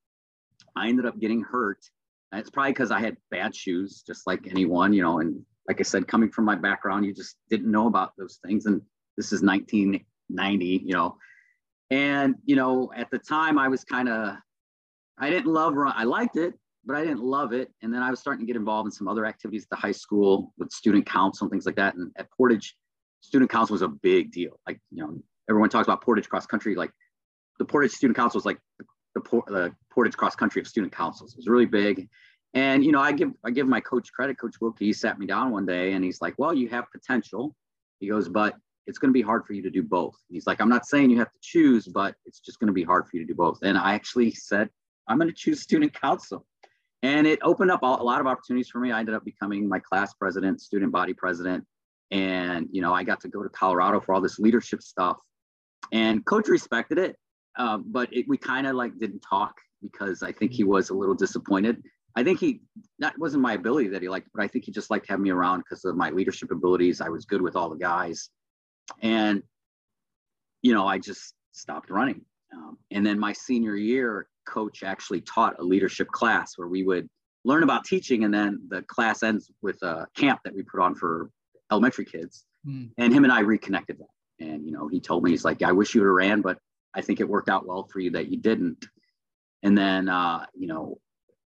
I 0.75 0.88
ended 0.88 1.05
up 1.05 1.19
getting 1.19 1.41
hurt. 1.41 1.79
And 2.31 2.39
it's 2.39 2.50
probably 2.50 2.71
because 2.71 2.91
I 2.91 3.00
had 3.00 3.17
bad 3.31 3.55
shoes, 3.55 4.03
just 4.05 4.27
like 4.27 4.48
anyone, 4.48 4.93
you 4.93 5.01
know. 5.01 5.19
And 5.19 5.43
like 5.67 5.79
I 5.79 5.83
said, 5.83 6.07
coming 6.07 6.29
from 6.29 6.45
my 6.45 6.55
background, 6.55 7.05
you 7.05 7.13
just 7.13 7.38
didn't 7.50 7.71
know 7.71 7.88
about 7.88 8.13
those 8.17 8.39
things. 8.45 8.67
And 8.67 8.81
this 9.17 9.33
is 9.33 9.41
1990, 9.41 10.65
you 10.65 10.93
know. 10.93 11.17
And, 11.89 12.36
you 12.45 12.55
know, 12.55 12.91
at 12.95 13.09
the 13.09 13.17
time 13.17 13.57
I 13.57 13.67
was 13.67 13.83
kind 13.83 14.09
of, 14.09 14.36
I 15.17 15.31
didn't 15.31 15.51
love 15.51 15.74
run. 15.74 15.93
I 15.95 16.03
liked 16.03 16.38
it, 16.38 16.53
but 16.86 16.95
I 16.95 17.01
didn't 17.03 17.24
love 17.24 17.51
it. 17.51 17.71
And 17.81 17.91
then 17.91 18.03
I 18.03 18.12
was 18.12 18.19
starting 18.19 18.45
to 18.45 18.48
get 18.48 18.55
involved 18.55 18.86
in 18.88 18.91
some 18.91 19.07
other 19.07 19.25
activities 19.25 19.63
at 19.63 19.69
the 19.71 19.75
high 19.75 19.91
school 19.91 20.53
with 20.59 20.71
student 20.71 21.07
council 21.07 21.45
and 21.45 21.51
things 21.51 21.65
like 21.65 21.75
that. 21.77 21.95
And 21.95 22.12
at 22.15 22.29
Portage, 22.31 22.75
student 23.21 23.49
council 23.49 23.73
was 23.73 23.81
a 23.81 23.88
big 23.88 24.31
deal. 24.31 24.59
Like, 24.67 24.79
you 24.91 25.03
know, 25.03 25.19
everyone 25.49 25.69
talks 25.69 25.88
about 25.88 26.01
Portage 26.01 26.29
cross 26.29 26.45
country. 26.45 26.75
Like 26.75 26.91
the 27.57 27.65
Portage 27.65 27.91
student 27.91 28.15
council 28.15 28.38
was 28.38 28.45
like 28.45 28.59
the, 29.15 29.21
the, 29.47 29.75
Portage 29.91 30.15
cross 30.15 30.35
country 30.35 30.61
of 30.61 30.67
student 30.67 30.93
councils. 30.93 31.33
It 31.33 31.38
was 31.38 31.47
really 31.47 31.65
big. 31.65 32.07
And, 32.53 32.83
you 32.83 32.91
know, 32.91 33.01
I 33.01 33.11
give, 33.11 33.31
I 33.43 33.51
give 33.51 33.67
my 33.67 33.81
coach 33.81 34.11
credit, 34.11 34.39
coach 34.39 34.55
Wilkie, 34.61 34.85
he 34.85 34.93
sat 34.93 35.19
me 35.19 35.25
down 35.25 35.51
one 35.51 35.65
day 35.65 35.93
and 35.93 36.03
he's 36.03 36.21
like, 36.21 36.35
well, 36.38 36.53
you 36.53 36.67
have 36.69 36.85
potential. 36.91 37.55
He 37.99 38.07
goes, 38.07 38.27
but 38.29 38.55
it's 38.88 38.97
going 38.97 39.09
to 39.09 39.13
be 39.13 39.21
hard 39.21 39.45
for 39.45 39.53
you 39.53 39.61
to 39.61 39.69
do 39.69 39.83
both. 39.83 40.15
he's 40.29 40.47
like, 40.47 40.59
I'm 40.59 40.69
not 40.69 40.85
saying 40.85 41.11
you 41.11 41.19
have 41.19 41.31
to 41.31 41.39
choose, 41.41 41.88
but 41.88 42.15
it's 42.25 42.39
just 42.39 42.59
going 42.59 42.67
to 42.67 42.73
be 42.73 42.83
hard 42.83 43.05
for 43.07 43.17
you 43.17 43.23
to 43.23 43.27
do 43.27 43.35
both. 43.35 43.59
And 43.61 43.77
I 43.77 43.93
actually 43.93 44.31
said, 44.31 44.69
I'm 45.07 45.19
going 45.19 45.29
to 45.29 45.35
choose 45.35 45.61
student 45.61 45.93
council. 45.93 46.45
And 47.03 47.27
it 47.27 47.39
opened 47.43 47.71
up 47.71 47.83
a 47.83 47.85
lot 47.85 48.19
of 48.19 48.27
opportunities 48.27 48.69
for 48.69 48.79
me. 48.79 48.91
I 48.91 48.99
ended 48.99 49.15
up 49.15 49.23
becoming 49.23 49.69
my 49.69 49.79
class 49.79 50.13
president, 50.13 50.59
student 50.59 50.91
body 50.91 51.13
president. 51.13 51.65
And, 52.12 52.68
you 52.72 52.82
know, 52.82 52.94
I 52.94 53.04
got 53.04 53.22
to 53.22 53.28
go 53.28 53.44
to 53.44 53.50
Colorado 53.50 54.00
for 54.00 54.13
all 54.16 54.22
this 54.22 54.39
leadership 54.39 54.82
stuff. 54.82 55.18
And 55.92 56.25
coach 56.25 56.48
respected 56.48 56.98
it, 56.98 57.16
uh, 57.58 57.78
but 57.78 58.10
it, 58.12 58.25
we 58.28 58.38
kind 58.38 58.68
of 58.68 58.75
like 58.75 58.98
didn't 59.00 59.22
talk 59.22 59.56
because 59.82 60.24
I 60.24 60.32
think 60.32 60.51
he 60.51 60.63
was 60.63 60.89
a 60.89 60.94
little 60.94 61.16
disappointed. 61.16 61.82
I 62.16 62.24
think 62.24 62.39
he 62.39 62.62
that 63.00 63.18
wasn't 63.18 63.44
my 63.44 63.54
ability 63.54 63.89
that 63.89 64.01
he 64.01 64.10
liked, 64.10 64.30
but 64.34 64.44
I 64.44 64.48
think 64.48 64.66
he 64.66 64.72
just 64.72 64.89
liked 64.89 65.08
having 65.08 65.24
me 65.24 65.30
around 65.30 65.60
because 65.60 65.86
of 65.86 65.96
my 65.96 66.10
leadership 66.10 66.51
abilities. 66.51 67.01
I 67.01 67.10
was 67.10 67.25
good 67.25 67.42
with 67.42 67.56
all 67.56 67.70
the 67.70 67.78
guys, 67.78 68.30
and, 69.01 69.42
you 70.62 70.74
know, 70.74 70.88
I 70.88 70.98
just 70.98 71.34
stopped 71.51 71.89
running. 71.89 72.22
Um, 72.54 72.78
and 72.92 73.06
then 73.06 73.20
my 73.20 73.34
senior 73.34 73.75
year, 73.75 74.28
coach 74.48 74.84
actually 74.84 75.22
taught 75.22 75.60
a 75.60 75.63
leadership 75.63 76.08
class 76.10 76.58
where 76.58 76.68
we 76.68 76.84
would 76.84 77.08
learn 77.46 77.63
about 77.63 77.86
teaching. 77.86 78.24
And 78.24 78.34
then 78.34 78.60
the 78.68 78.82
class 78.84 79.24
ends 79.24 79.51
with 79.62 79.82
a 79.84 80.08
camp 80.16 80.42
that 80.44 80.54
we 80.54 80.63
put 80.63 80.82
on 80.82 80.96
for 80.96 81.30
elementary 81.71 82.05
kids. 82.05 82.45
Mm. 82.67 82.91
And 82.97 83.13
him 83.13 83.23
and 83.23 83.33
I 83.33 83.41
reconnected 83.41 83.97
that. 83.99 84.45
And, 84.45 84.65
you 84.65 84.71
know, 84.71 84.88
he 84.88 84.99
told 84.99 85.23
me, 85.23 85.31
he's 85.31 85.45
like, 85.45 85.61
I 85.61 85.71
wish 85.71 85.93
you 85.93 86.01
would 86.01 86.07
have 86.07 86.15
ran, 86.15 86.41
but 86.41 86.57
I 86.95 87.01
think 87.01 87.19
it 87.19 87.27
worked 87.27 87.49
out 87.49 87.67
well 87.67 87.88
for 87.91 87.99
you 87.99 88.11
that 88.11 88.29
you 88.29 88.38
didn't. 88.38 88.85
And 89.63 89.77
then, 89.77 90.07
uh, 90.07 90.45
you 90.55 90.67
know, 90.67 90.99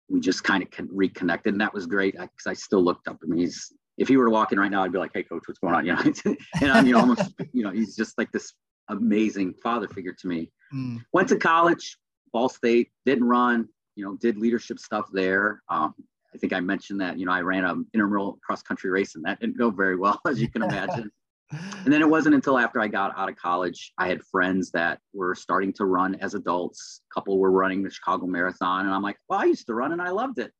we 0.08 0.20
just 0.20 0.42
kind 0.42 0.62
of 0.62 0.68
reconnected 0.90 1.54
and 1.54 1.60
that 1.60 1.72
was 1.72 1.86
great 1.86 2.14
because 2.14 2.46
I, 2.46 2.50
I, 2.50 2.54
still 2.54 2.82
looked 2.82 3.06
up 3.06 3.20
to 3.20 3.26
him. 3.26 3.36
He's 3.36 3.72
if 3.96 4.08
he 4.08 4.16
were 4.16 4.24
to 4.24 4.30
walking 4.30 4.58
right 4.58 4.70
now, 4.70 4.82
I'd 4.82 4.92
be 4.92 4.98
like, 4.98 5.12
"Hey, 5.14 5.22
coach, 5.22 5.42
what's 5.46 5.60
going 5.60 5.74
on?" 5.74 5.86
You 5.86 5.92
know, 5.94 6.36
and 6.60 6.72
I'm 6.72 6.86
you 6.86 6.94
know 6.94 7.00
almost 7.00 7.32
you 7.52 7.62
know 7.62 7.70
he's 7.70 7.94
just 7.94 8.18
like 8.18 8.32
this 8.32 8.52
amazing 8.88 9.54
father 9.62 9.88
figure 9.88 10.14
to 10.18 10.26
me. 10.26 10.50
Mm. 10.74 10.98
Went 11.12 11.28
to 11.28 11.36
college, 11.36 11.96
Ball 12.32 12.48
State, 12.48 12.90
didn't 13.06 13.24
run, 13.24 13.68
you 13.96 14.04
know, 14.04 14.16
did 14.16 14.38
leadership 14.38 14.78
stuff 14.78 15.06
there. 15.12 15.62
Um, 15.68 15.94
I 16.34 16.38
think 16.38 16.52
I 16.52 16.60
mentioned 16.60 17.00
that 17.00 17.18
you 17.18 17.26
know 17.26 17.32
I 17.32 17.40
ran 17.40 17.64
an 17.64 17.86
intramural 17.94 18.38
cross 18.44 18.62
country 18.62 18.90
race 18.90 19.14
and 19.14 19.24
that 19.24 19.40
didn't 19.40 19.58
go 19.58 19.70
very 19.70 19.96
well, 19.96 20.20
as 20.28 20.40
you 20.40 20.48
can 20.48 20.62
imagine. 20.62 21.10
and 21.50 21.92
then 21.92 22.00
it 22.00 22.08
wasn't 22.08 22.34
until 22.34 22.58
after 22.58 22.80
I 22.80 22.86
got 22.86 23.18
out 23.18 23.28
of 23.28 23.34
college, 23.34 23.92
I 23.98 24.06
had 24.06 24.22
friends 24.22 24.70
that 24.70 25.00
were 25.12 25.34
starting 25.34 25.72
to 25.74 25.84
run 25.84 26.14
as 26.16 26.34
adults. 26.34 27.00
A 27.10 27.14
couple 27.14 27.38
were 27.38 27.50
running 27.50 27.82
the 27.82 27.90
Chicago 27.90 28.26
Marathon, 28.26 28.86
and 28.86 28.94
I'm 28.94 29.02
like, 29.02 29.18
well, 29.28 29.40
I 29.40 29.46
used 29.46 29.66
to 29.66 29.74
run 29.74 29.92
and 29.92 30.00
I 30.00 30.10
loved 30.10 30.38
it 30.38 30.52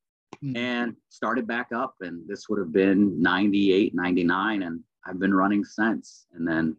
mm-hmm. 0.42 0.56
and 0.56 0.96
started 1.08 1.46
back 1.46 1.68
up. 1.74 1.94
And 2.00 2.26
this 2.28 2.48
would 2.48 2.58
have 2.58 2.72
been 2.72 3.20
98, 3.20 3.94
99. 3.94 4.62
And 4.62 4.80
I've 5.06 5.18
been 5.18 5.34
running 5.34 5.64
since. 5.64 6.26
And 6.32 6.46
then 6.46 6.76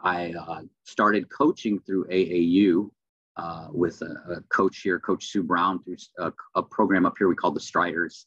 I 0.00 0.32
uh, 0.32 0.62
started 0.84 1.30
coaching 1.30 1.80
through 1.80 2.06
AAU 2.06 2.90
uh, 3.36 3.68
with 3.72 4.00
a, 4.02 4.36
a, 4.36 4.40
coach 4.42 4.80
here, 4.80 5.00
Coach 5.00 5.26
Sue 5.26 5.42
Brown, 5.42 5.82
through 5.82 5.96
a, 6.18 6.32
a, 6.54 6.62
program 6.62 7.04
up 7.04 7.14
here 7.18 7.26
we 7.26 7.34
call 7.34 7.50
the 7.50 7.58
Striders. 7.58 8.26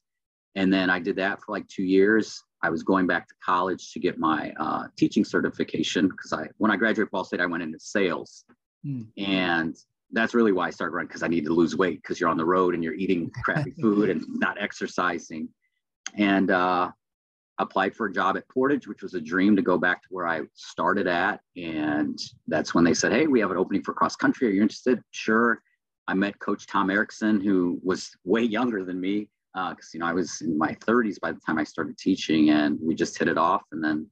And 0.57 0.73
then 0.73 0.89
I 0.89 0.99
did 0.99 1.15
that 1.17 1.39
for 1.39 1.51
like 1.51 1.67
two 1.67 1.83
years. 1.83 2.43
I 2.63 2.71
was 2.71 2.81
going 2.81 3.05
back 3.05 3.27
to 3.27 3.35
college 3.45 3.91
to 3.91 3.99
get 3.99 4.17
my 4.17 4.51
uh, 4.59 4.85
teaching 4.97 5.23
certification 5.23 6.07
because 6.07 6.33
I, 6.33 6.47
when 6.57 6.71
I 6.71 6.75
graduated 6.75 7.11
Ball 7.11 7.23
State, 7.23 7.41
I 7.41 7.45
went 7.45 7.61
into 7.61 7.79
sales. 7.79 8.43
Mm. 8.83 9.05
And 9.17 9.75
that's 10.11 10.33
really 10.33 10.51
why 10.51 10.67
I 10.67 10.69
started 10.71 10.95
running 10.95 11.09
because 11.09 11.21
I 11.21 11.27
needed 11.27 11.45
to 11.45 11.53
lose 11.53 11.77
weight 11.77 12.01
because 12.01 12.19
you're 12.19 12.29
on 12.29 12.37
the 12.37 12.45
road 12.45 12.73
and 12.73 12.83
you're 12.83 12.95
eating 12.95 13.29
crappy 13.43 13.69
food 13.79 14.09
and 14.09 14.23
not 14.27 14.59
exercising. 14.59 15.47
And 16.15 16.49
uh, 16.49 16.89
applied 17.59 17.95
for 17.95 18.07
a 18.07 18.13
job 18.13 18.35
at 18.35 18.49
Portage, 18.49 18.87
which 18.87 19.03
was 19.03 19.13
a 19.13 19.21
dream 19.21 19.55
to 19.57 19.61
go 19.61 19.77
back 19.77 20.01
to 20.01 20.07
where 20.09 20.27
I 20.27 20.41
started 20.55 21.05
at. 21.05 21.39
And 21.55 22.17
that's 22.47 22.73
when 22.73 22.83
they 22.83 22.95
said, 22.95 23.11
Hey, 23.11 23.27
we 23.27 23.39
have 23.41 23.51
an 23.51 23.57
opening 23.57 23.83
for 23.83 23.93
cross 23.93 24.15
country. 24.15 24.47
Are 24.47 24.51
you 24.51 24.63
interested? 24.63 25.03
Sure. 25.11 25.61
I 26.07 26.15
met 26.15 26.39
Coach 26.39 26.65
Tom 26.65 26.89
Erickson, 26.89 27.41
who 27.41 27.79
was 27.83 28.09
way 28.23 28.41
younger 28.41 28.83
than 28.83 28.99
me 28.99 29.29
because, 29.69 29.87
uh, 29.87 29.93
you 29.93 29.99
know, 29.99 30.05
I 30.05 30.13
was 30.13 30.41
in 30.41 30.57
my 30.57 30.73
30s 30.73 31.19
by 31.19 31.31
the 31.31 31.39
time 31.39 31.57
I 31.57 31.63
started 31.63 31.97
teaching 31.97 32.51
and 32.51 32.77
we 32.81 32.93
just 32.93 33.17
hit 33.17 33.27
it 33.27 33.37
off. 33.37 33.63
And 33.71 33.83
then 33.83 34.07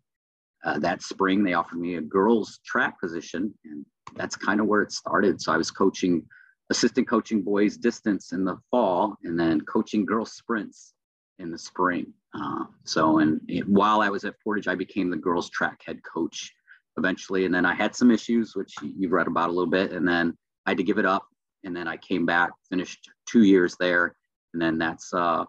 uh, 0.64 0.80
that 0.80 1.04
spring, 1.04 1.44
they 1.44 1.54
offered 1.54 1.80
me 1.80 1.96
a 1.96 2.02
girls 2.02 2.60
track 2.66 3.00
position. 3.00 3.54
And 3.66 3.86
that's 4.16 4.36
kind 4.36 4.60
of 4.60 4.66
where 4.66 4.82
it 4.82 4.92
started. 4.92 5.40
So 5.40 5.52
I 5.52 5.58
was 5.58 5.70
coaching, 5.70 6.26
assistant 6.72 7.08
coaching 7.08 7.44
boys 7.44 7.78
distance 7.78 8.32
in 8.32 8.44
the 8.44 8.58
fall, 8.72 9.18
and 9.24 9.40
then 9.40 9.62
coaching 9.62 10.06
girls 10.06 10.34
sprints 10.34 10.94
in 11.38 11.52
the 11.52 11.60
spring. 11.60 12.12
Uh, 12.34 12.66
so, 12.84 13.20
and 13.20 13.40
it, 13.48 13.68
while 13.70 14.02
I 14.02 14.10
was 14.10 14.26
at 14.26 14.40
Portage, 14.44 14.68
I 14.68 14.76
became 14.76 15.12
the 15.12 15.18
girls 15.18 15.50
track 15.52 15.82
head 15.86 16.00
coach 16.04 16.52
eventually. 16.98 17.46
And 17.46 17.54
then 17.54 17.66
I 17.66 17.76
had 17.76 17.96
some 17.96 18.10
issues, 18.10 18.56
which 18.56 18.74
you've 18.82 19.12
read 19.12 19.28
about 19.28 19.50
a 19.50 19.52
little 19.52 19.70
bit, 19.70 19.92
and 19.92 20.08
then 20.08 20.36
I 20.66 20.72
had 20.72 20.78
to 20.78 20.84
give 20.84 20.98
it 20.98 21.06
up. 21.06 21.28
And 21.64 21.76
then 21.76 21.88
I 21.88 21.98
came 21.98 22.26
back, 22.26 22.52
finished 22.70 23.10
two 23.28 23.44
years 23.44 23.76
there, 23.80 24.16
and 24.56 24.62
then 24.62 24.78
that's 24.78 25.14
uh, 25.14 25.44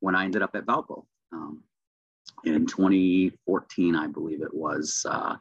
when 0.00 0.16
I 0.16 0.24
ended 0.24 0.42
up 0.42 0.56
at 0.56 0.66
Valpo. 0.66 1.04
Um, 1.32 1.62
in 2.44 2.66
2014, 2.66 3.94
I 3.94 4.08
believe 4.08 4.42
it 4.42 4.52
was. 4.52 5.06
Uh, 5.08 5.36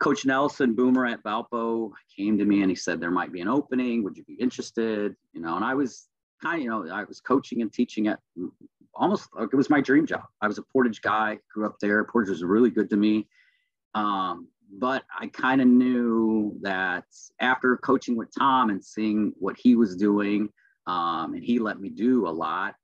Coach 0.00 0.24
Nelson 0.24 0.74
Boomer 0.74 1.04
at 1.04 1.22
Valpo 1.22 1.90
came 2.16 2.38
to 2.38 2.46
me 2.46 2.62
and 2.62 2.70
he 2.70 2.74
said 2.74 2.98
there 2.98 3.10
might 3.10 3.30
be 3.30 3.42
an 3.42 3.48
opening. 3.48 4.02
Would 4.02 4.16
you 4.16 4.24
be 4.24 4.34
interested? 4.40 5.14
You 5.34 5.42
know, 5.42 5.56
and 5.56 5.64
I 5.64 5.74
was 5.74 6.08
kind 6.42 6.56
of, 6.56 6.64
you 6.64 6.70
know, 6.70 6.88
I 6.90 7.04
was 7.04 7.20
coaching 7.20 7.60
and 7.60 7.70
teaching 7.70 8.08
at 8.08 8.20
almost 8.94 9.28
like 9.38 9.50
it 9.52 9.56
was 9.56 9.68
my 9.68 9.82
dream 9.82 10.06
job. 10.06 10.24
I 10.40 10.48
was 10.48 10.56
a 10.56 10.62
Portage 10.62 11.02
guy, 11.02 11.38
grew 11.52 11.66
up 11.66 11.76
there. 11.78 12.02
Portage 12.04 12.30
was 12.30 12.42
really 12.42 12.70
good 12.70 12.88
to 12.88 12.96
me. 12.96 13.28
Um, 13.94 14.48
but 14.78 15.04
I 15.18 15.26
kind 15.26 15.60
of 15.60 15.66
knew 15.66 16.56
that 16.62 17.04
after 17.38 17.76
coaching 17.76 18.16
with 18.16 18.30
Tom 18.36 18.70
and 18.70 18.82
seeing 18.82 19.34
what 19.38 19.56
he 19.58 19.76
was 19.76 19.94
doing, 19.94 20.48
um, 20.90 21.34
and 21.34 21.44
he 21.44 21.58
let 21.58 21.80
me 21.80 21.88
do 21.88 22.26
a 22.26 22.30
lot, 22.30 22.74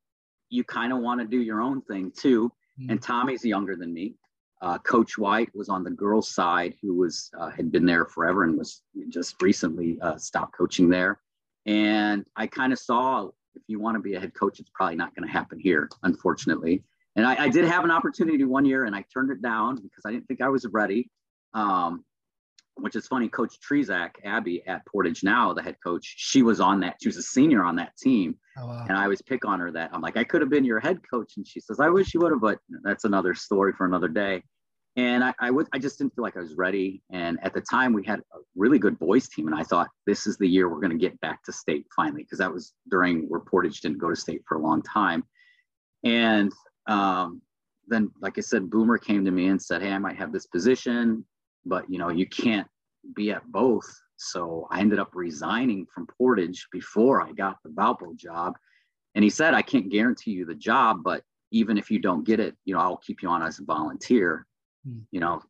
you 0.49 0.63
kind 0.63 0.93
of 0.93 0.99
want 0.99 1.19
to 1.19 1.27
do 1.27 1.41
your 1.41 1.61
own 1.61 1.81
thing 1.81 2.11
too. 2.15 2.51
Mm-hmm. 2.79 2.91
And 2.91 3.01
Tommy's 3.01 3.43
younger 3.43 3.75
than 3.75 3.93
me. 3.93 4.15
Uh, 4.61 4.77
Coach 4.79 5.17
White 5.17 5.53
was 5.53 5.69
on 5.69 5.83
the 5.83 5.91
girls' 5.91 6.29
side, 6.29 6.73
who 6.81 6.95
was 6.95 7.29
uh, 7.37 7.49
had 7.49 7.71
been 7.71 7.85
there 7.85 8.05
forever 8.05 8.43
and 8.43 8.57
was 8.57 8.81
just 9.09 9.39
recently 9.41 9.99
uh, 10.01 10.17
stopped 10.17 10.57
coaching 10.57 10.89
there. 10.89 11.19
And 11.65 12.25
I 12.35 12.47
kind 12.47 12.71
of 12.71 12.79
saw 12.79 13.27
if 13.55 13.63
you 13.67 13.79
want 13.79 13.95
to 13.95 14.01
be 14.01 14.15
a 14.15 14.19
head 14.19 14.33
coach, 14.33 14.59
it's 14.59 14.71
probably 14.73 14.95
not 14.95 15.13
going 15.15 15.27
to 15.27 15.33
happen 15.33 15.59
here, 15.59 15.89
unfortunately. 16.03 16.83
and 17.15 17.25
I, 17.25 17.45
I, 17.45 17.49
did 17.49 17.65
have 17.65 17.83
an 17.83 17.91
opportunity 17.91 18.43
one 18.43 18.65
year 18.65 18.85
and 18.85 18.95
I 18.95 19.03
turned 19.11 19.31
it 19.31 19.41
down 19.41 19.75
because 19.75 20.05
I 20.05 20.11
didn't 20.11 20.27
think 20.27 20.41
I 20.41 20.49
was 20.49 20.65
ready. 20.71 21.09
Um, 21.53 22.05
which 22.79 22.95
is 22.95 23.07
funny. 23.07 23.27
Coach 23.27 23.57
Trezak, 23.59 24.11
Abby 24.23 24.63
at 24.67 24.85
Portage 24.85 25.23
now, 25.23 25.53
the 25.53 25.61
head 25.61 25.77
coach, 25.83 26.15
she 26.17 26.41
was 26.41 26.59
on 26.59 26.79
that. 26.81 26.97
She 27.01 27.09
was 27.09 27.17
a 27.17 27.23
senior 27.23 27.63
on 27.63 27.75
that 27.77 27.95
team. 27.97 28.35
Oh, 28.57 28.67
wow. 28.67 28.85
And 28.87 28.97
I 28.97 29.03
always 29.03 29.21
pick 29.21 29.45
on 29.45 29.59
her 29.59 29.71
that 29.71 29.91
I'm 29.93 30.01
like, 30.01 30.17
I 30.17 30.23
could 30.23 30.41
have 30.41 30.49
been 30.49 30.65
your 30.65 30.79
head 30.79 30.99
coach. 31.09 31.33
And 31.37 31.47
she 31.47 31.59
says, 31.59 31.79
I 31.79 31.89
wish 31.89 32.13
you 32.13 32.19
would 32.21 32.31
have, 32.31 32.41
but 32.41 32.59
that's 32.83 33.05
another 33.05 33.33
story 33.33 33.73
for 33.73 33.85
another 33.85 34.07
day. 34.07 34.43
And 34.95 35.23
I, 35.23 35.33
I, 35.39 35.51
I 35.73 35.77
just 35.77 35.99
didn't 35.99 36.15
feel 36.15 36.23
like 36.23 36.37
I 36.37 36.41
was 36.41 36.55
ready. 36.55 37.03
And 37.11 37.37
at 37.43 37.53
the 37.53 37.61
time, 37.61 37.93
we 37.93 38.03
had 38.03 38.19
a 38.19 38.39
really 38.55 38.79
good 38.79 38.97
boys 38.97 39.29
team. 39.29 39.47
And 39.47 39.55
I 39.55 39.61
thought, 39.61 39.89
this 40.07 40.25
is 40.25 40.37
the 40.37 40.47
year 40.47 40.69
we're 40.69 40.79
going 40.79 40.91
to 40.91 40.97
get 40.97 41.19
back 41.21 41.43
to 41.43 41.51
state 41.51 41.85
finally, 41.95 42.23
because 42.23 42.39
that 42.39 42.51
was 42.51 42.73
during 42.89 43.29
where 43.29 43.39
Portage 43.39 43.81
didn't 43.81 43.99
go 43.99 44.09
to 44.09 44.15
state 44.15 44.41
for 44.47 44.57
a 44.57 44.61
long 44.61 44.81
time. 44.81 45.23
And 46.03 46.51
um, 46.87 47.41
then, 47.87 48.09
like 48.21 48.39
I 48.39 48.41
said, 48.41 48.71
Boomer 48.71 48.97
came 48.97 49.23
to 49.25 49.31
me 49.31 49.47
and 49.47 49.61
said, 49.61 49.83
Hey, 49.83 49.91
I 49.91 49.99
might 49.99 50.17
have 50.17 50.33
this 50.33 50.47
position, 50.47 51.23
but 51.67 51.89
you 51.89 51.97
know, 51.97 52.09
you 52.09 52.27
can't 52.27 52.67
be 53.15 53.31
at 53.31 53.45
both. 53.51 53.87
So 54.17 54.67
I 54.71 54.79
ended 54.79 54.99
up 54.99 55.11
resigning 55.13 55.85
from 55.93 56.07
Portage 56.17 56.67
before 56.71 57.21
I 57.21 57.31
got 57.31 57.57
the 57.63 57.69
Valpo 57.69 58.15
job. 58.15 58.57
And 59.15 59.23
he 59.23 59.29
said, 59.29 59.53
I 59.53 59.61
can't 59.61 59.89
guarantee 59.89 60.31
you 60.31 60.45
the 60.45 60.55
job, 60.55 61.03
but 61.03 61.23
even 61.51 61.77
if 61.77 61.89
you 61.89 61.99
don't 61.99 62.25
get 62.25 62.39
it, 62.39 62.55
you 62.65 62.73
know, 62.73 62.81
I'll 62.81 62.97
keep 62.97 63.21
you 63.21 63.29
on 63.29 63.41
as 63.41 63.59
a 63.59 63.63
volunteer. 63.63 64.45
Mm. 64.87 65.01
You 65.11 65.19
know, 65.19 65.41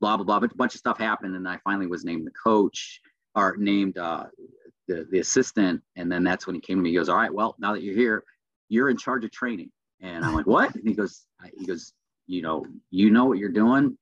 blah 0.00 0.16
blah 0.16 0.24
blah. 0.24 0.40
But 0.40 0.52
a 0.52 0.56
bunch 0.56 0.74
of 0.74 0.78
stuff 0.78 0.98
happened, 0.98 1.34
and 1.34 1.48
I 1.48 1.58
finally 1.64 1.86
was 1.86 2.04
named 2.04 2.26
the 2.26 2.32
coach 2.32 3.00
or 3.34 3.56
named 3.58 3.98
uh, 3.98 4.24
the 4.88 5.06
the 5.10 5.18
assistant. 5.18 5.82
And 5.96 6.10
then 6.10 6.22
that's 6.22 6.46
when 6.46 6.54
he 6.54 6.60
came 6.60 6.78
to 6.78 6.82
me. 6.82 6.90
He 6.90 6.96
goes, 6.96 7.08
"All 7.08 7.16
right, 7.16 7.32
well, 7.32 7.56
now 7.58 7.72
that 7.72 7.82
you're 7.82 7.94
here, 7.94 8.24
you're 8.68 8.88
in 8.88 8.96
charge 8.96 9.24
of 9.24 9.32
training." 9.32 9.70
And 10.02 10.24
I'm 10.24 10.34
like, 10.34 10.46
what? 10.46 10.74
And 10.74 10.86
he 10.86 10.94
goes, 10.94 11.24
he 11.56 11.64
goes, 11.64 11.92
you 12.26 12.42
know, 12.42 12.66
you 12.90 13.10
know 13.10 13.24
what 13.24 13.38
you're 13.38 13.48
doing. 13.48 13.96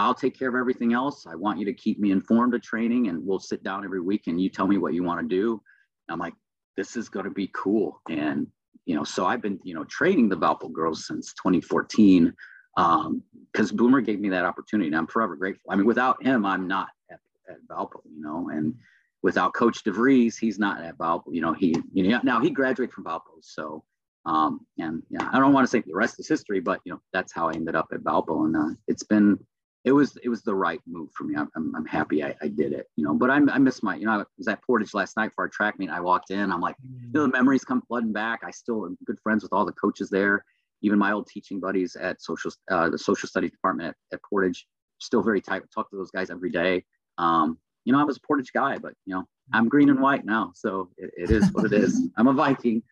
I'll 0.00 0.14
take 0.14 0.38
care 0.38 0.48
of 0.48 0.54
everything 0.54 0.92
else. 0.92 1.26
I 1.26 1.34
want 1.34 1.58
you 1.58 1.64
to 1.66 1.72
keep 1.72 1.98
me 1.98 2.10
informed 2.10 2.54
of 2.54 2.62
training 2.62 3.08
and 3.08 3.24
we'll 3.24 3.38
sit 3.38 3.62
down 3.62 3.84
every 3.84 4.00
week 4.00 4.24
and 4.26 4.40
you 4.40 4.48
tell 4.48 4.66
me 4.66 4.78
what 4.78 4.94
you 4.94 5.02
want 5.02 5.20
to 5.20 5.26
do. 5.26 5.62
I'm 6.08 6.18
like, 6.18 6.34
this 6.76 6.96
is 6.96 7.08
going 7.08 7.24
to 7.24 7.30
be 7.30 7.50
cool. 7.54 8.00
And, 8.08 8.46
you 8.86 8.94
know, 8.94 9.04
so 9.04 9.26
I've 9.26 9.42
been, 9.42 9.60
you 9.62 9.74
know, 9.74 9.84
training 9.84 10.28
the 10.28 10.36
Valpo 10.36 10.72
girls 10.72 11.06
since 11.06 11.32
2014 11.34 12.32
um, 12.76 13.22
because 13.52 13.70
Boomer 13.72 14.00
gave 14.00 14.20
me 14.20 14.28
that 14.30 14.44
opportunity 14.44 14.88
and 14.88 14.96
I'm 14.96 15.06
forever 15.06 15.36
grateful. 15.36 15.70
I 15.70 15.76
mean, 15.76 15.86
without 15.86 16.22
him, 16.24 16.46
I'm 16.46 16.66
not 16.66 16.88
at, 17.10 17.20
at 17.48 17.56
Valpo, 17.68 18.00
you 18.10 18.22
know, 18.22 18.48
and 18.50 18.74
without 19.22 19.54
Coach 19.54 19.84
DeVries, 19.84 20.38
he's 20.38 20.58
not 20.58 20.82
at 20.82 20.96
Valpo, 20.96 21.24
you 21.30 21.42
know, 21.42 21.52
he, 21.52 21.76
you 21.92 22.08
know, 22.08 22.20
now 22.22 22.40
he 22.40 22.50
graduated 22.50 22.92
from 22.92 23.04
Valpo. 23.04 23.42
So, 23.42 23.84
um, 24.24 24.66
and 24.78 25.02
yeah, 25.10 25.28
I 25.32 25.38
don't 25.38 25.52
want 25.52 25.66
to 25.66 25.70
say 25.70 25.82
the 25.86 25.94
rest 25.94 26.20
is 26.20 26.28
history, 26.28 26.60
but 26.60 26.80
you 26.84 26.92
know 26.92 27.00
that's 27.12 27.32
how 27.32 27.48
I 27.48 27.54
ended 27.54 27.74
up 27.74 27.88
at 27.92 28.00
Valpo, 28.00 28.44
and 28.44 28.54
uh, 28.54 28.74
it's 28.86 29.02
been 29.02 29.38
it 29.84 29.92
was 29.92 30.16
it 30.22 30.28
was 30.28 30.42
the 30.42 30.54
right 30.54 30.80
move 30.86 31.10
for 31.12 31.24
me. 31.24 31.34
I'm, 31.36 31.48
I'm, 31.56 31.74
I'm 31.74 31.86
happy 31.86 32.22
I, 32.22 32.34
I, 32.42 32.48
did 32.48 32.72
it, 32.72 32.88
you 32.96 33.04
know. 33.04 33.14
But 33.14 33.30
I, 33.30 33.36
I 33.36 33.58
miss 33.58 33.82
my, 33.82 33.96
you 33.96 34.04
know, 34.04 34.12
I 34.12 34.24
was 34.36 34.46
at 34.46 34.62
Portage 34.62 34.92
last 34.92 35.16
night 35.16 35.32
for 35.34 35.44
our 35.44 35.48
track 35.48 35.78
meet. 35.78 35.88
I 35.88 36.00
walked 36.00 36.30
in, 36.30 36.52
I'm 36.52 36.60
like, 36.60 36.76
you 36.82 37.10
know, 37.14 37.22
the 37.22 37.28
memories 37.28 37.64
come 37.64 37.82
flooding 37.82 38.12
back. 38.12 38.40
I 38.44 38.50
still 38.50 38.84
am 38.84 38.98
good 39.06 39.18
friends 39.22 39.42
with 39.42 39.52
all 39.52 39.64
the 39.64 39.72
coaches 39.72 40.10
there, 40.10 40.44
even 40.82 40.98
my 40.98 41.12
old 41.12 41.28
teaching 41.28 41.60
buddies 41.60 41.96
at 41.96 42.20
social 42.20 42.50
uh, 42.70 42.90
the 42.90 42.98
social 42.98 43.28
studies 43.28 43.52
department 43.52 43.88
at, 43.88 44.16
at 44.16 44.20
Portage. 44.22 44.66
Still 44.98 45.22
very 45.22 45.40
tight. 45.40 45.62
Talk 45.74 45.88
to 45.90 45.96
those 45.96 46.10
guys 46.10 46.30
every 46.30 46.50
day. 46.50 46.84
Um, 47.16 47.58
you 47.86 47.92
know, 47.94 48.00
I 48.00 48.04
was 48.04 48.18
a 48.18 48.20
Portage 48.20 48.52
guy, 48.52 48.76
but 48.76 48.92
you 49.06 49.14
know, 49.14 49.26
I'm 49.54 49.68
green 49.68 49.88
and 49.88 50.00
white 50.00 50.26
now, 50.26 50.52
so 50.54 50.90
it, 50.98 51.10
it 51.16 51.30
is 51.30 51.50
what 51.52 51.64
it 51.64 51.72
is. 51.72 52.06
I'm 52.18 52.28
a 52.28 52.34
Viking. 52.34 52.82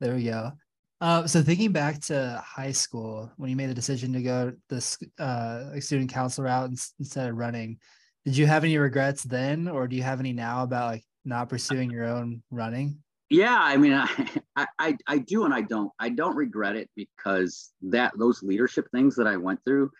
There 0.00 0.14
we 0.14 0.24
go. 0.24 0.52
Uh, 1.00 1.26
so 1.26 1.42
thinking 1.42 1.72
back 1.72 2.00
to 2.00 2.42
high 2.44 2.72
school, 2.72 3.30
when 3.36 3.50
you 3.50 3.56
made 3.56 3.68
the 3.68 3.74
decision 3.74 4.12
to 4.14 4.22
go 4.22 4.52
the 4.68 5.08
uh, 5.18 5.78
student 5.80 6.10
council 6.10 6.44
route 6.44 6.70
instead 6.98 7.28
of 7.28 7.36
running, 7.36 7.78
did 8.24 8.36
you 8.36 8.46
have 8.46 8.64
any 8.64 8.78
regrets 8.78 9.22
then, 9.22 9.68
or 9.68 9.86
do 9.86 9.94
you 9.94 10.02
have 10.02 10.20
any 10.20 10.32
now 10.32 10.62
about 10.62 10.92
like 10.92 11.04
not 11.24 11.48
pursuing 11.48 11.90
your 11.90 12.06
own 12.06 12.42
running? 12.50 12.98
Yeah, 13.28 13.58
I 13.60 13.76
mean, 13.76 13.92
I, 14.56 14.66
I 14.78 14.96
I 15.06 15.18
do 15.18 15.44
and 15.44 15.52
I 15.52 15.60
don't. 15.60 15.92
I 15.98 16.08
don't 16.08 16.36
regret 16.36 16.76
it 16.76 16.88
because 16.96 17.72
that 17.82 18.12
those 18.18 18.42
leadership 18.42 18.88
things 18.90 19.16
that 19.16 19.26
I 19.26 19.36
went 19.36 19.60
through, 19.64 19.90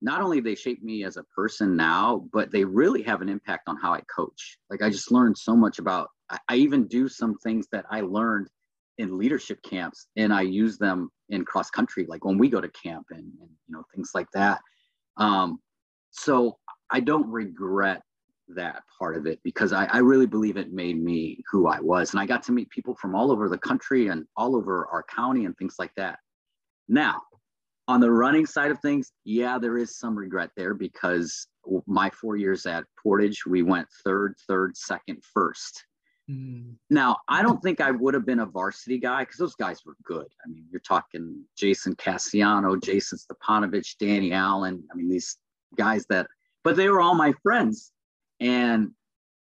not 0.00 0.22
only 0.22 0.40
they 0.40 0.54
shape 0.54 0.82
me 0.82 1.04
as 1.04 1.18
a 1.18 1.24
person 1.24 1.76
now, 1.76 2.24
but 2.32 2.50
they 2.50 2.64
really 2.64 3.02
have 3.02 3.20
an 3.20 3.28
impact 3.28 3.68
on 3.68 3.76
how 3.76 3.92
I 3.92 4.00
coach. 4.02 4.58
Like 4.70 4.82
I 4.82 4.88
just 4.88 5.12
learned 5.12 5.36
so 5.36 5.54
much 5.54 5.78
about. 5.78 6.10
I, 6.30 6.38
I 6.48 6.56
even 6.56 6.86
do 6.86 7.08
some 7.08 7.36
things 7.38 7.68
that 7.72 7.84
I 7.90 8.00
learned 8.00 8.48
in 8.98 9.18
leadership 9.18 9.62
camps 9.62 10.08
and 10.16 10.32
I 10.32 10.42
use 10.42 10.78
them 10.78 11.10
in 11.28 11.44
cross 11.44 11.70
country, 11.70 12.06
like 12.08 12.24
when 12.24 12.38
we 12.38 12.48
go 12.48 12.60
to 12.60 12.68
camp 12.68 13.06
and, 13.10 13.20
and 13.20 13.50
you 13.66 13.74
know, 13.74 13.84
things 13.94 14.10
like 14.14 14.28
that. 14.32 14.60
Um, 15.16 15.58
so 16.10 16.58
I 16.90 17.00
don't 17.00 17.28
regret 17.30 18.02
that 18.48 18.82
part 18.98 19.16
of 19.16 19.26
it 19.26 19.40
because 19.42 19.72
I, 19.72 19.86
I 19.86 19.98
really 19.98 20.26
believe 20.26 20.56
it 20.56 20.72
made 20.72 21.02
me 21.02 21.42
who 21.50 21.66
I 21.66 21.80
was. 21.80 22.12
And 22.12 22.20
I 22.20 22.26
got 22.26 22.42
to 22.44 22.52
meet 22.52 22.70
people 22.70 22.94
from 22.94 23.14
all 23.14 23.32
over 23.32 23.48
the 23.48 23.58
country 23.58 24.08
and 24.08 24.24
all 24.36 24.56
over 24.56 24.86
our 24.86 25.04
county 25.14 25.44
and 25.44 25.56
things 25.56 25.76
like 25.78 25.92
that. 25.96 26.18
Now, 26.88 27.20
on 27.88 28.00
the 28.00 28.10
running 28.10 28.46
side 28.46 28.70
of 28.70 28.80
things, 28.80 29.12
yeah, 29.24 29.58
there 29.58 29.78
is 29.78 29.98
some 29.98 30.16
regret 30.16 30.50
there 30.56 30.74
because 30.74 31.46
my 31.86 32.10
four 32.10 32.36
years 32.36 32.66
at 32.66 32.84
Portage, 33.02 33.44
we 33.46 33.62
went 33.62 33.88
third, 34.04 34.34
third, 34.48 34.76
second, 34.76 35.22
first. 35.34 35.84
Mm. 36.30 36.74
Now, 36.90 37.18
I 37.28 37.42
don't 37.42 37.62
think 37.62 37.80
I 37.80 37.90
would 37.90 38.14
have 38.14 38.26
been 38.26 38.40
a 38.40 38.46
varsity 38.46 38.98
guy 38.98 39.22
because 39.22 39.38
those 39.38 39.54
guys 39.54 39.82
were 39.86 39.96
good. 40.04 40.26
I 40.44 40.48
mean, 40.48 40.64
you're 40.70 40.80
talking 40.80 41.44
Jason 41.56 41.94
Cassiano, 41.96 42.82
Jason 42.82 43.18
Stepanovich, 43.18 43.96
Danny 43.98 44.32
Allen. 44.32 44.82
I 44.92 44.96
mean, 44.96 45.08
these 45.08 45.36
guys 45.76 46.04
that, 46.10 46.26
but 46.64 46.76
they 46.76 46.88
were 46.88 47.00
all 47.00 47.14
my 47.14 47.32
friends. 47.42 47.92
And, 48.40 48.90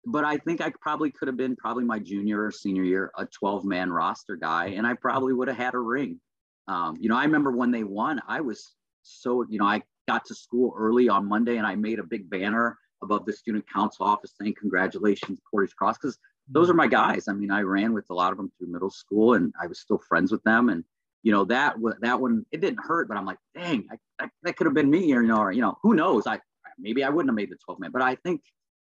but 0.05 0.23
I 0.25 0.37
think 0.37 0.61
I 0.61 0.71
probably 0.79 1.11
could 1.11 1.27
have 1.27 1.37
been 1.37 1.55
probably 1.55 1.83
my 1.83 1.99
junior 1.99 2.43
or 2.43 2.51
senior 2.51 2.83
year, 2.83 3.11
a 3.17 3.25
12 3.25 3.65
man 3.65 3.91
roster 3.91 4.35
guy, 4.35 4.67
and 4.67 4.85
I 4.85 4.93
probably 4.93 5.33
would 5.33 5.47
have 5.47 5.57
had 5.57 5.73
a 5.73 5.79
ring. 5.79 6.19
Um, 6.67 6.97
you 6.99 7.09
know, 7.09 7.17
I 7.17 7.23
remember 7.23 7.51
when 7.51 7.71
they 7.71 7.83
won, 7.83 8.21
I 8.27 8.41
was 8.41 8.75
so, 9.01 9.43
you 9.49 9.57
know, 9.57 9.65
I 9.65 9.81
got 10.07 10.23
to 10.25 10.35
school 10.35 10.73
early 10.77 11.09
on 11.09 11.27
Monday 11.27 11.57
and 11.57 11.65
I 11.65 11.75
made 11.75 11.99
a 11.99 12.03
big 12.03 12.29
banner 12.29 12.77
above 13.01 13.25
the 13.25 13.33
student 13.33 13.65
council 13.71 14.05
office 14.05 14.33
saying 14.39 14.53
congratulations 14.59 15.39
portage 15.49 15.75
cross 15.75 15.97
because 15.97 16.17
those 16.49 16.69
are 16.69 16.73
my 16.73 16.87
guys. 16.87 17.27
I 17.27 17.33
mean, 17.33 17.51
I 17.51 17.61
ran 17.61 17.93
with 17.93 18.05
a 18.09 18.13
lot 18.13 18.31
of 18.31 18.37
them 18.37 18.51
through 18.57 18.71
middle 18.71 18.89
school, 18.89 19.33
and 19.35 19.53
I 19.61 19.67
was 19.67 19.79
still 19.79 19.99
friends 19.99 20.31
with 20.31 20.43
them. 20.43 20.69
And 20.69 20.83
you 21.23 21.31
know 21.31 21.45
that 21.45 21.75
that 22.01 22.19
one 22.19 22.45
it 22.51 22.61
didn't 22.61 22.79
hurt, 22.81 23.07
but 23.07 23.17
I'm 23.17 23.25
like, 23.25 23.37
dang, 23.55 23.87
I, 23.91 23.97
that, 24.19 24.29
that 24.43 24.57
could 24.57 24.65
have 24.65 24.73
been 24.73 24.89
me, 24.89 25.13
or 25.13 25.21
you 25.21 25.27
know, 25.27 25.39
or 25.39 25.51
you 25.51 25.61
know, 25.61 25.77
who 25.83 25.93
knows? 25.93 26.27
I 26.27 26.39
maybe 26.77 27.03
I 27.03 27.09
wouldn't 27.09 27.29
have 27.29 27.35
made 27.35 27.51
the 27.51 27.57
12 27.65 27.79
man, 27.79 27.91
but 27.91 28.01
I 28.01 28.15
think 28.15 28.41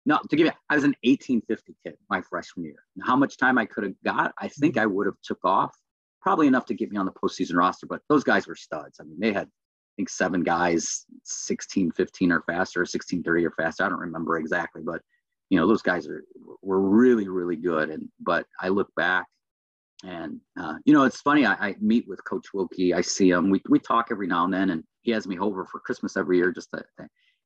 no. 0.05 0.19
To 0.29 0.35
give 0.35 0.45
you, 0.45 0.53
I 0.69 0.75
was 0.75 0.83
an 0.83 0.95
1850 1.03 1.75
kid 1.83 1.95
my 2.09 2.21
freshman 2.21 2.65
year. 2.65 2.83
how 3.03 3.15
much 3.15 3.37
time 3.37 3.57
I 3.57 3.65
could 3.65 3.83
have 3.83 3.93
got, 4.03 4.33
I 4.39 4.47
think 4.47 4.75
mm-hmm. 4.75 4.83
I 4.83 4.85
would 4.87 5.07
have 5.07 5.15
took 5.23 5.39
off, 5.43 5.75
probably 6.21 6.47
enough 6.47 6.65
to 6.67 6.73
get 6.73 6.91
me 6.91 6.97
on 6.97 7.05
the 7.05 7.11
postseason 7.11 7.55
roster. 7.55 7.87
But 7.87 8.01
those 8.09 8.23
guys 8.23 8.47
were 8.47 8.55
studs. 8.55 8.99
I 8.99 9.03
mean, 9.03 9.19
they 9.19 9.33
had 9.33 9.47
I 9.47 9.93
think 9.95 10.09
seven 10.09 10.43
guys, 10.43 11.05
16, 11.23 11.91
15 11.91 12.31
or 12.31 12.41
faster, 12.41 12.85
16, 12.85 13.23
30 13.23 13.45
or 13.45 13.51
faster. 13.51 13.85
I 13.85 13.89
don't 13.89 13.99
remember 13.99 14.37
exactly, 14.37 14.81
but 14.83 15.01
you 15.49 15.59
know 15.59 15.67
those 15.67 15.81
guys 15.81 16.07
are 16.07 16.23
were 16.61 16.81
really 16.81 17.27
really 17.27 17.55
good. 17.55 17.89
And 17.89 18.09
but 18.19 18.45
i 18.59 18.69
look 18.69 18.93
back 18.95 19.27
and 20.03 20.39
uh, 20.59 20.75
you 20.85 20.93
know 20.93 21.03
it's 21.03 21.21
funny 21.21 21.45
I, 21.45 21.53
I, 21.53 21.75
meet 21.79 22.07
with 22.07 22.23
coach 22.25 22.53
wilkie 22.53 22.93
i 22.93 23.01
see 23.01 23.29
him 23.29 23.49
we, 23.49 23.61
we 23.69 23.79
talk 23.79 24.07
every 24.11 24.27
now 24.27 24.43
and 24.43 24.53
then 24.53 24.69
and 24.69 24.83
he 25.01 25.11
has 25.11 25.25
me 25.25 25.39
over 25.39 25.65
for 25.65 25.79
christmas 25.79 26.17
every 26.17 26.37
year 26.37 26.51
just 26.51 26.69
to, 26.73 26.83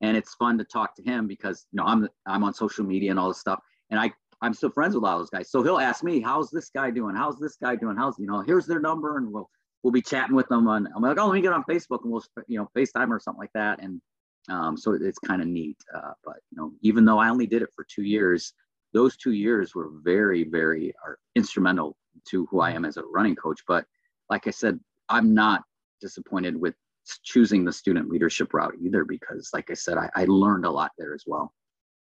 and 0.00 0.16
it's 0.16 0.34
fun 0.34 0.58
to 0.58 0.64
talk 0.64 0.96
to 0.96 1.02
him 1.02 1.28
because 1.28 1.66
you 1.70 1.76
know 1.76 1.84
i'm 1.84 2.08
i'm 2.26 2.42
on 2.42 2.52
social 2.52 2.84
media 2.84 3.10
and 3.10 3.20
all 3.20 3.28
this 3.28 3.38
stuff 3.38 3.60
and 3.90 4.00
i 4.00 4.12
i'm 4.42 4.54
still 4.54 4.70
friends 4.70 4.94
with 4.94 5.04
all 5.04 5.18
those 5.18 5.30
guys. 5.30 5.50
So 5.50 5.62
he'll 5.62 5.78
ask 5.78 6.02
me 6.02 6.20
how's 6.20 6.50
this 6.50 6.70
guy 6.70 6.90
doing? 6.90 7.14
How's 7.14 7.38
this 7.38 7.56
guy 7.56 7.76
doing? 7.76 7.96
How's 7.96 8.18
you 8.18 8.26
know 8.26 8.40
here's 8.40 8.66
their 8.66 8.80
number 8.80 9.18
and 9.18 9.32
we'll 9.32 9.48
we'll 9.82 9.92
be 9.92 10.02
chatting 10.02 10.36
with 10.36 10.46
them 10.48 10.68
on 10.68 10.86
i'm 10.94 11.02
like 11.02 11.18
oh 11.18 11.26
let 11.26 11.34
me 11.34 11.40
get 11.40 11.54
on 11.54 11.64
facebook 11.64 12.02
and 12.02 12.12
we'll 12.12 12.22
you 12.48 12.58
know 12.58 12.68
facetime 12.76 13.10
or 13.10 13.20
something 13.20 13.40
like 13.40 13.52
that. 13.54 13.82
And 13.82 14.00
um, 14.48 14.76
so 14.76 14.92
it's 14.92 15.18
kind 15.18 15.42
of 15.42 15.48
neat. 15.48 15.76
Uh, 15.94 16.12
but 16.24 16.36
you 16.50 16.56
know, 16.58 16.72
even 16.82 17.04
though 17.04 17.18
I 17.18 17.28
only 17.28 17.46
did 17.46 17.62
it 17.62 17.70
for 17.74 17.84
two 17.84 18.02
years, 18.02 18.52
those 18.92 19.16
two 19.16 19.32
years 19.32 19.74
were 19.74 19.90
very, 20.02 20.44
very 20.44 20.94
are 21.04 21.18
instrumental 21.36 21.96
to 22.28 22.46
who 22.46 22.60
I 22.60 22.72
am 22.72 22.84
as 22.84 22.96
a 22.96 23.02
running 23.04 23.36
coach. 23.36 23.60
But 23.66 23.84
like 24.28 24.46
I 24.46 24.50
said, 24.50 24.80
I'm 25.08 25.34
not 25.34 25.62
disappointed 26.00 26.56
with 26.56 26.74
choosing 27.22 27.64
the 27.64 27.72
student 27.72 28.08
leadership 28.08 28.52
route 28.54 28.74
either, 28.80 29.04
because 29.04 29.50
like 29.52 29.70
I 29.70 29.74
said, 29.74 29.98
I, 29.98 30.10
I 30.14 30.24
learned 30.26 30.64
a 30.64 30.70
lot 30.70 30.92
there 30.98 31.14
as 31.14 31.24
well. 31.26 31.52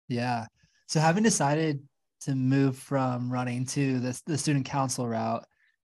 Yeah. 0.07 0.45
So 0.87 0.99
having 0.99 1.23
decided 1.23 1.81
to 2.21 2.35
move 2.35 2.77
from 2.77 3.31
running 3.31 3.65
to 3.65 3.99
the, 3.99 4.21
the 4.25 4.37
student 4.37 4.65
council 4.65 5.07
route, 5.07 5.45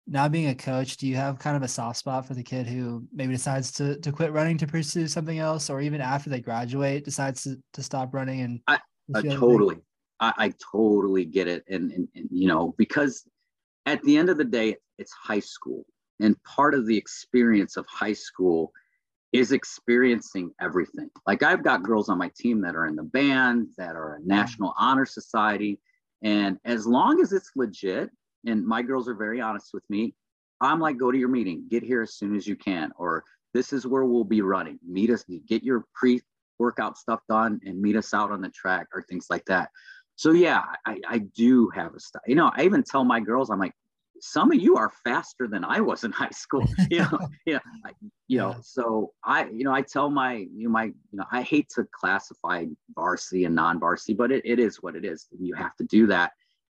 now 0.08 0.28
being 0.28 0.48
a 0.48 0.54
coach, 0.54 0.96
do 0.96 1.06
you 1.06 1.16
have 1.16 1.38
kind 1.38 1.56
of 1.56 1.62
a 1.62 1.68
soft 1.68 1.98
spot 1.98 2.26
for 2.26 2.34
the 2.34 2.42
kid 2.42 2.66
who 2.66 3.06
maybe 3.12 3.34
decides 3.34 3.70
to, 3.72 3.98
to 4.00 4.10
quit 4.10 4.32
running 4.32 4.56
to 4.58 4.66
pursue 4.66 5.06
something 5.06 5.38
else, 5.38 5.68
or 5.68 5.80
even 5.80 6.00
after 6.00 6.30
they 6.30 6.40
graduate 6.40 7.04
decides 7.04 7.42
to, 7.44 7.56
to 7.74 7.82
stop 7.82 8.14
running? 8.14 8.40
And 8.40 8.60
I, 8.66 8.78
I 9.14 9.22
totally, 9.22 9.76
I, 10.20 10.32
I, 10.38 10.52
totally 10.72 11.24
get 11.24 11.46
it. 11.46 11.64
And, 11.68 11.92
and, 11.92 12.08
and, 12.14 12.28
you 12.30 12.48
know, 12.48 12.74
because 12.78 13.24
at 13.86 14.02
the 14.02 14.16
end 14.16 14.30
of 14.30 14.38
the 14.38 14.44
day, 14.44 14.76
it's 14.98 15.12
high 15.12 15.40
school. 15.40 15.84
and 16.20 16.42
part 16.42 16.74
of 16.74 16.86
the 16.86 16.96
experience 16.96 17.76
of 17.76 17.86
high 17.86 18.14
school 18.14 18.72
is 19.32 19.52
experiencing 19.52 20.50
everything. 20.60 21.10
Like 21.26 21.42
I've 21.42 21.62
got 21.62 21.82
girls 21.82 22.08
on 22.08 22.18
my 22.18 22.30
team 22.36 22.62
that 22.62 22.74
are 22.74 22.86
in 22.86 22.96
the 22.96 23.02
band, 23.02 23.68
that 23.76 23.94
are 23.94 24.14
a 24.14 24.26
National 24.26 24.74
Honor 24.78 25.04
Society. 25.04 25.80
And 26.22 26.58
as 26.64 26.86
long 26.86 27.20
as 27.20 27.32
it's 27.32 27.52
legit, 27.54 28.10
and 28.46 28.66
my 28.66 28.82
girls 28.82 29.08
are 29.08 29.14
very 29.14 29.40
honest 29.40 29.70
with 29.72 29.84
me, 29.88 30.14
I'm 30.60 30.80
like, 30.80 30.98
go 30.98 31.10
to 31.10 31.18
your 31.18 31.28
meeting, 31.28 31.64
get 31.68 31.82
here 31.82 32.02
as 32.02 32.14
soon 32.14 32.34
as 32.36 32.46
you 32.46 32.56
can, 32.56 32.92
or 32.96 33.24
this 33.54 33.72
is 33.72 33.86
where 33.86 34.04
we'll 34.04 34.24
be 34.24 34.42
running. 34.42 34.78
Meet 34.86 35.10
us, 35.10 35.24
get 35.46 35.62
your 35.62 35.84
pre 35.94 36.20
workout 36.58 36.98
stuff 36.98 37.20
done 37.28 37.60
and 37.64 37.80
meet 37.80 37.96
us 37.96 38.12
out 38.12 38.32
on 38.32 38.40
the 38.40 38.50
track 38.50 38.88
or 38.92 39.02
things 39.02 39.26
like 39.30 39.44
that. 39.46 39.70
So 40.16 40.32
yeah, 40.32 40.62
I, 40.84 41.00
I 41.08 41.18
do 41.18 41.70
have 41.70 41.94
a 41.94 42.00
style. 42.00 42.22
You 42.26 42.34
know, 42.34 42.50
I 42.56 42.64
even 42.64 42.82
tell 42.82 43.04
my 43.04 43.20
girls, 43.20 43.50
I'm 43.50 43.60
like, 43.60 43.74
some 44.20 44.50
of 44.50 44.58
you 44.58 44.76
are 44.76 44.90
faster 45.04 45.46
than 45.46 45.64
I 45.64 45.80
was 45.80 46.02
in 46.02 46.10
high 46.24 46.30
school. 46.30 46.66
You 46.90 47.00
know, 47.00 47.18
yeah, 47.46 47.60
you 48.26 48.38
know. 48.38 48.56
So 48.62 49.12
I, 49.24 49.46
you 49.46 49.62
know, 49.64 49.72
I 49.72 49.82
tell 49.82 50.10
my, 50.10 50.34
you 50.34 50.64
know, 50.64 50.70
my, 50.70 50.84
you 50.84 50.94
know, 51.12 51.24
I 51.30 51.42
hate 51.42 51.68
to 51.76 51.86
classify 51.92 52.64
varsity 52.94 53.44
and 53.44 53.54
non-varsity, 53.54 54.14
but 54.14 54.32
it, 54.32 54.42
it 54.44 54.58
is 54.58 54.82
what 54.82 54.96
it 54.96 55.04
is. 55.04 55.28
You 55.38 55.54
have 55.54 55.76
to 55.76 55.84
do 55.84 56.08
that. 56.08 56.32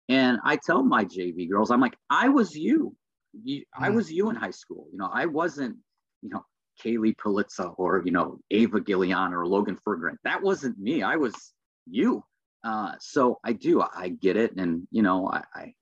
And 0.09 0.39
I 0.45 0.59
tell 0.65 0.83
my 0.83 1.05
JV 1.05 1.49
girls, 1.49 1.71
I'm 1.71 1.81
like, 1.81 1.97
I 2.11 2.29
was 2.29 2.55
you. 2.55 2.95
you 3.33 3.65
I 3.79 3.91
was 3.91 4.13
you 4.13 4.31
in 4.31 4.37
high 4.37 4.51
school. 4.51 4.87
You 4.93 4.99
know, 4.99 5.11
I 5.13 5.27
wasn't, 5.27 5.77
you 6.23 6.31
know, 6.31 6.45
Kaylee 6.83 7.17
Politza 7.17 7.75
or, 7.79 8.03
you 8.05 8.11
know, 8.11 8.39
Ava 8.51 8.81
Gillian 8.81 9.33
or 9.33 9.47
Logan 9.47 9.79
Fergren. 9.87 10.17
That 10.25 10.43
wasn't 10.43 10.79
me. 10.79 11.03
I 11.03 11.17
was 11.17 11.35
you. 11.87 12.25
Uh, 12.65 12.93
so 12.99 13.39
I 13.45 13.53
do, 13.53 13.83
I 13.83 14.09
get 14.09 14.37
it. 14.37 14.57
And, 14.57 14.87
you 14.91 15.03
know, 15.03 15.29
I, 15.29 15.43
I, 15.55 15.75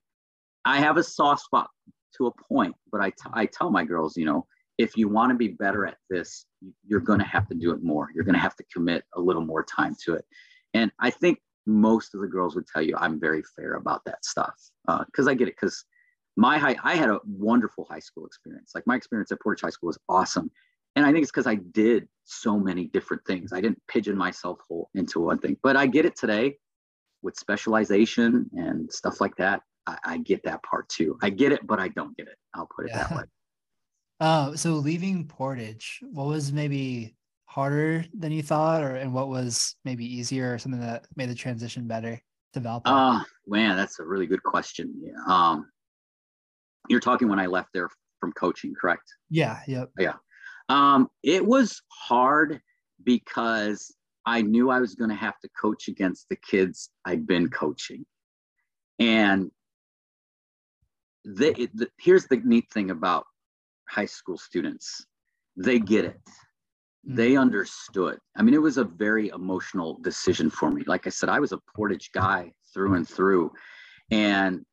I 0.64 0.78
have 0.80 0.96
a 0.96 1.02
soft 1.02 1.42
spot 1.42 1.70
to 2.16 2.26
a 2.26 2.32
point, 2.32 2.74
but 2.90 3.00
I, 3.00 3.10
t- 3.10 3.30
I 3.32 3.46
tell 3.46 3.70
my 3.70 3.84
girls, 3.84 4.16
you 4.16 4.24
know, 4.24 4.46
if 4.78 4.96
you 4.96 5.08
want 5.08 5.30
to 5.30 5.36
be 5.36 5.48
better 5.48 5.86
at 5.86 5.96
this, 6.10 6.44
you're 6.86 7.00
going 7.00 7.20
to 7.20 7.24
have 7.24 7.48
to 7.48 7.54
do 7.54 7.72
it 7.72 7.82
more. 7.82 8.08
You're 8.14 8.24
going 8.24 8.34
to 8.34 8.40
have 8.40 8.56
to 8.56 8.64
commit 8.72 9.04
a 9.14 9.20
little 9.20 9.44
more 9.44 9.64
time 9.64 9.94
to 10.04 10.14
it. 10.14 10.24
And 10.74 10.90
I 10.98 11.10
think 11.10 11.38
most 11.66 12.14
of 12.14 12.20
the 12.20 12.26
girls 12.26 12.54
would 12.54 12.66
tell 12.66 12.82
you 12.82 12.96
I'm 12.96 13.20
very 13.20 13.42
fair 13.56 13.74
about 13.74 14.04
that 14.04 14.24
stuff 14.24 14.54
because 15.06 15.26
uh, 15.26 15.30
I 15.30 15.34
get 15.34 15.48
it. 15.48 15.56
Because 15.60 15.84
my 16.36 16.58
high, 16.58 16.76
I 16.82 16.94
had 16.94 17.10
a 17.10 17.20
wonderful 17.26 17.86
high 17.88 18.00
school 18.00 18.26
experience. 18.26 18.72
Like 18.74 18.86
my 18.86 18.96
experience 18.96 19.32
at 19.32 19.40
Portage 19.40 19.62
High 19.62 19.70
School 19.70 19.88
was 19.88 19.98
awesome, 20.08 20.50
and 20.96 21.06
I 21.06 21.12
think 21.12 21.22
it's 21.22 21.30
because 21.30 21.46
I 21.46 21.56
did 21.56 22.08
so 22.24 22.58
many 22.58 22.86
different 22.86 23.24
things. 23.26 23.52
I 23.52 23.60
didn't 23.60 23.82
pigeon 23.88 24.16
myself 24.16 24.58
whole 24.68 24.90
into 24.94 25.20
one 25.20 25.38
thing. 25.38 25.56
But 25.62 25.76
I 25.76 25.86
get 25.86 26.04
it 26.04 26.16
today 26.16 26.56
with 27.22 27.36
specialization 27.36 28.50
and 28.54 28.92
stuff 28.92 29.20
like 29.20 29.36
that. 29.36 29.62
I, 29.86 29.98
I 30.04 30.18
get 30.18 30.42
that 30.44 30.62
part 30.62 30.88
too. 30.88 31.18
I 31.22 31.30
get 31.30 31.52
it, 31.52 31.66
but 31.66 31.80
I 31.80 31.88
don't 31.88 32.16
get 32.16 32.28
it. 32.28 32.36
I'll 32.54 32.68
put 32.74 32.86
it 32.86 32.92
yeah. 32.92 33.08
that 33.08 33.16
way. 33.16 33.24
Uh, 34.20 34.54
so 34.54 34.74
leaving 34.74 35.26
Portage, 35.26 35.98
what 36.12 36.28
was 36.28 36.52
maybe 36.52 37.16
harder 37.52 38.04
than 38.14 38.32
you 38.32 38.42
thought, 38.42 38.82
or 38.82 38.96
and 38.96 39.12
what 39.12 39.28
was 39.28 39.76
maybe 39.84 40.06
easier, 40.06 40.54
or 40.54 40.58
something 40.58 40.80
that 40.80 41.06
made 41.16 41.28
the 41.28 41.34
transition 41.34 41.86
better 41.86 42.18
to 42.54 42.60
Valpo? 42.60 42.82
Uh, 42.86 43.22
man, 43.46 43.76
that's 43.76 43.98
a 43.98 44.04
really 44.04 44.26
good 44.26 44.42
question. 44.42 44.92
Yeah. 45.02 45.12
Um, 45.26 45.70
you're 46.88 47.00
talking 47.00 47.28
when 47.28 47.38
I 47.38 47.46
left 47.46 47.68
there 47.74 47.90
from 48.20 48.32
coaching, 48.32 48.74
correct? 48.74 49.04
Yeah. 49.28 49.60
Yep. 49.66 49.90
Yeah. 49.98 50.14
Um, 50.68 51.08
it 51.22 51.44
was 51.44 51.82
hard 51.88 52.60
because 53.04 53.94
I 54.24 54.40
knew 54.40 54.70
I 54.70 54.80
was 54.80 54.94
going 54.94 55.10
to 55.10 55.16
have 55.16 55.38
to 55.40 55.48
coach 55.60 55.88
against 55.88 56.28
the 56.30 56.36
kids 56.36 56.88
I'd 57.04 57.26
been 57.26 57.50
coaching. 57.50 58.06
And 58.98 59.50
they, 61.26 61.52
the, 61.52 61.88
here's 61.98 62.26
the 62.26 62.36
neat 62.36 62.70
thing 62.72 62.90
about 62.90 63.26
high 63.88 64.06
school 64.06 64.38
students 64.38 65.04
they 65.56 65.78
get 65.78 66.06
it. 66.06 66.20
Mm-hmm. 67.06 67.16
They 67.16 67.36
understood. 67.36 68.18
I 68.36 68.42
mean, 68.42 68.54
it 68.54 68.62
was 68.62 68.78
a 68.78 68.84
very 68.84 69.28
emotional 69.28 69.98
decision 70.02 70.50
for 70.50 70.70
me. 70.70 70.82
Like 70.86 71.06
I 71.06 71.10
said, 71.10 71.28
I 71.28 71.40
was 71.40 71.52
a 71.52 71.60
Portage 71.74 72.10
guy 72.12 72.52
through 72.72 72.94
and 72.94 73.08
through. 73.08 73.50
And 74.10 74.64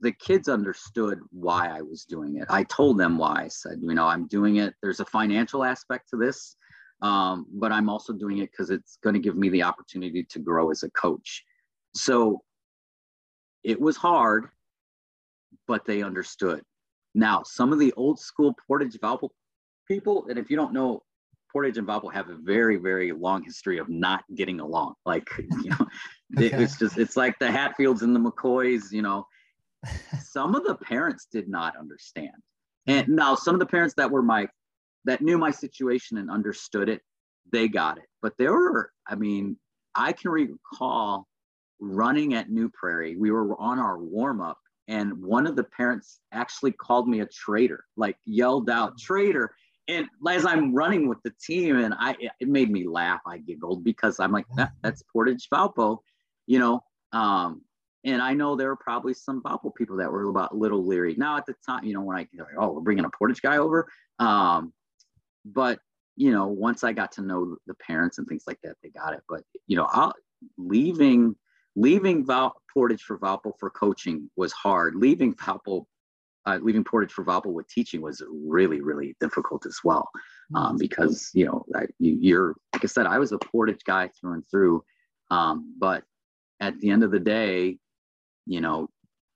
the 0.00 0.12
kids 0.12 0.48
understood 0.48 1.20
why 1.30 1.68
I 1.68 1.82
was 1.82 2.04
doing 2.04 2.36
it. 2.36 2.46
I 2.48 2.64
told 2.64 2.98
them 2.98 3.18
why. 3.18 3.44
I 3.44 3.48
said, 3.48 3.78
you 3.80 3.94
know, 3.94 4.06
I'm 4.06 4.26
doing 4.28 4.56
it. 4.56 4.74
There's 4.82 5.00
a 5.00 5.04
financial 5.04 5.64
aspect 5.64 6.08
to 6.10 6.16
this, 6.16 6.56
um, 7.02 7.46
but 7.52 7.72
I'm 7.72 7.88
also 7.88 8.12
doing 8.12 8.38
it 8.38 8.50
because 8.50 8.70
it's 8.70 8.98
going 9.02 9.14
to 9.14 9.20
give 9.20 9.36
me 9.36 9.48
the 9.48 9.62
opportunity 9.62 10.24
to 10.30 10.38
grow 10.38 10.70
as 10.70 10.84
a 10.84 10.90
coach. 10.90 11.44
So 11.94 12.42
it 13.64 13.80
was 13.80 13.96
hard, 13.96 14.48
but 15.66 15.84
they 15.84 16.02
understood. 16.02 16.62
Now, 17.14 17.42
some 17.44 17.72
of 17.72 17.78
the 17.78 17.92
old 17.96 18.20
school 18.20 18.54
Portage 18.66 18.98
Valpo 18.98 19.30
people, 19.88 20.26
and 20.28 20.38
if 20.38 20.50
you 20.50 20.56
don't 20.56 20.72
know, 20.72 21.02
Portage 21.52 21.78
and 21.78 21.86
Valpo 21.86 22.12
have 22.12 22.28
a 22.28 22.36
very, 22.36 22.76
very 22.76 23.12
long 23.12 23.42
history 23.42 23.78
of 23.78 23.88
not 23.88 24.24
getting 24.34 24.60
along. 24.60 24.94
Like, 25.06 25.28
you 25.38 25.70
know, 25.70 25.86
okay. 26.36 26.62
it's 26.62 26.78
just, 26.78 26.98
it's 26.98 27.16
like 27.16 27.38
the 27.38 27.50
Hatfields 27.50 28.02
and 28.02 28.14
the 28.14 28.20
McCoys, 28.20 28.92
you 28.92 29.02
know, 29.02 29.26
some 30.22 30.54
of 30.54 30.64
the 30.64 30.74
parents 30.74 31.26
did 31.30 31.48
not 31.48 31.76
understand. 31.76 32.32
And 32.86 33.08
now 33.08 33.34
some 33.34 33.54
of 33.54 33.60
the 33.60 33.66
parents 33.66 33.94
that 33.96 34.10
were 34.10 34.22
my 34.22 34.48
that 35.04 35.22
knew 35.22 35.38
my 35.38 35.50
situation 35.50 36.18
and 36.18 36.30
understood 36.30 36.88
it, 36.88 37.00
they 37.50 37.68
got 37.68 37.98
it. 37.98 38.04
But 38.20 38.34
there 38.38 38.52
were, 38.52 38.90
I 39.06 39.14
mean, 39.14 39.56
I 39.94 40.12
can 40.12 40.30
recall 40.30 41.26
running 41.80 42.34
at 42.34 42.50
New 42.50 42.68
Prairie. 42.70 43.16
We 43.16 43.30
were 43.30 43.58
on 43.60 43.78
our 43.78 43.98
warm 43.98 44.40
up, 44.40 44.58
and 44.86 45.22
one 45.22 45.46
of 45.46 45.56
the 45.56 45.64
parents 45.64 46.20
actually 46.32 46.72
called 46.72 47.08
me 47.08 47.20
a 47.20 47.26
traitor, 47.26 47.84
like 47.96 48.16
yelled 48.24 48.70
out 48.70 48.98
traitor. 48.98 49.54
And 49.88 50.06
as 50.28 50.44
I'm 50.44 50.74
running 50.74 51.08
with 51.08 51.18
the 51.22 51.32
team, 51.42 51.78
and 51.78 51.94
I, 51.98 52.14
it 52.40 52.48
made 52.48 52.70
me 52.70 52.86
laugh. 52.86 53.20
I 53.26 53.38
giggled 53.38 53.82
because 53.82 54.20
I'm 54.20 54.32
like, 54.32 54.46
that, 54.56 54.72
that's 54.82 55.02
Portage 55.10 55.48
Valpo, 55.52 55.98
you 56.46 56.58
know. 56.58 56.82
Um, 57.12 57.62
and 58.04 58.22
I 58.22 58.34
know 58.34 58.54
there 58.54 58.68
were 58.68 58.76
probably 58.76 59.14
some 59.14 59.42
Valpo 59.42 59.74
people 59.74 59.96
that 59.96 60.12
were 60.12 60.28
about 60.28 60.52
a 60.52 60.56
little 60.56 60.84
leery. 60.84 61.14
Now 61.16 61.36
at 61.38 61.46
the 61.46 61.54
time, 61.66 61.84
you 61.84 61.94
know, 61.94 62.02
when 62.02 62.16
I 62.16 62.28
like, 62.38 62.48
oh, 62.58 62.72
we're 62.72 62.80
bringing 62.80 63.04
a 63.04 63.10
Portage 63.10 63.42
guy 63.42 63.56
over. 63.56 63.88
Um, 64.18 64.72
but 65.44 65.80
you 66.16 66.32
know, 66.32 66.48
once 66.48 66.84
I 66.84 66.92
got 66.92 67.12
to 67.12 67.22
know 67.22 67.56
the 67.66 67.74
parents 67.74 68.18
and 68.18 68.26
things 68.26 68.44
like 68.46 68.58
that, 68.62 68.76
they 68.82 68.90
got 68.90 69.14
it. 69.14 69.22
But 69.28 69.42
you 69.66 69.76
know, 69.76 69.86
I'll, 69.90 70.12
leaving 70.56 71.34
leaving 71.76 72.26
Val, 72.26 72.60
Portage 72.72 73.02
for 73.02 73.18
Valpo 73.18 73.52
for 73.58 73.70
coaching 73.70 74.30
was 74.36 74.52
hard. 74.52 74.96
Leaving 74.96 75.34
Valpo, 75.34 75.86
uh, 76.46 76.58
leaving 76.62 76.84
Portage 76.84 77.12
for 77.12 77.24
Valpo 77.24 77.46
with 77.46 77.68
teaching 77.68 78.00
was 78.00 78.22
really 78.30 78.80
really 78.80 79.16
difficult 79.20 79.66
as 79.66 79.78
well, 79.84 80.08
um, 80.54 80.76
because 80.78 81.30
you 81.34 81.46
know 81.46 81.64
I, 81.74 81.86
you, 81.98 82.40
are 82.40 82.54
like 82.72 82.84
I 82.84 82.88
said, 82.88 83.06
I 83.06 83.18
was 83.18 83.32
a 83.32 83.38
Portage 83.38 83.84
guy 83.86 84.08
through 84.08 84.34
and 84.34 84.44
through. 84.50 84.82
Um, 85.30 85.74
but 85.78 86.04
at 86.60 86.78
the 86.80 86.90
end 86.90 87.04
of 87.04 87.10
the 87.10 87.20
day, 87.20 87.78
you 88.46 88.60
know, 88.60 88.88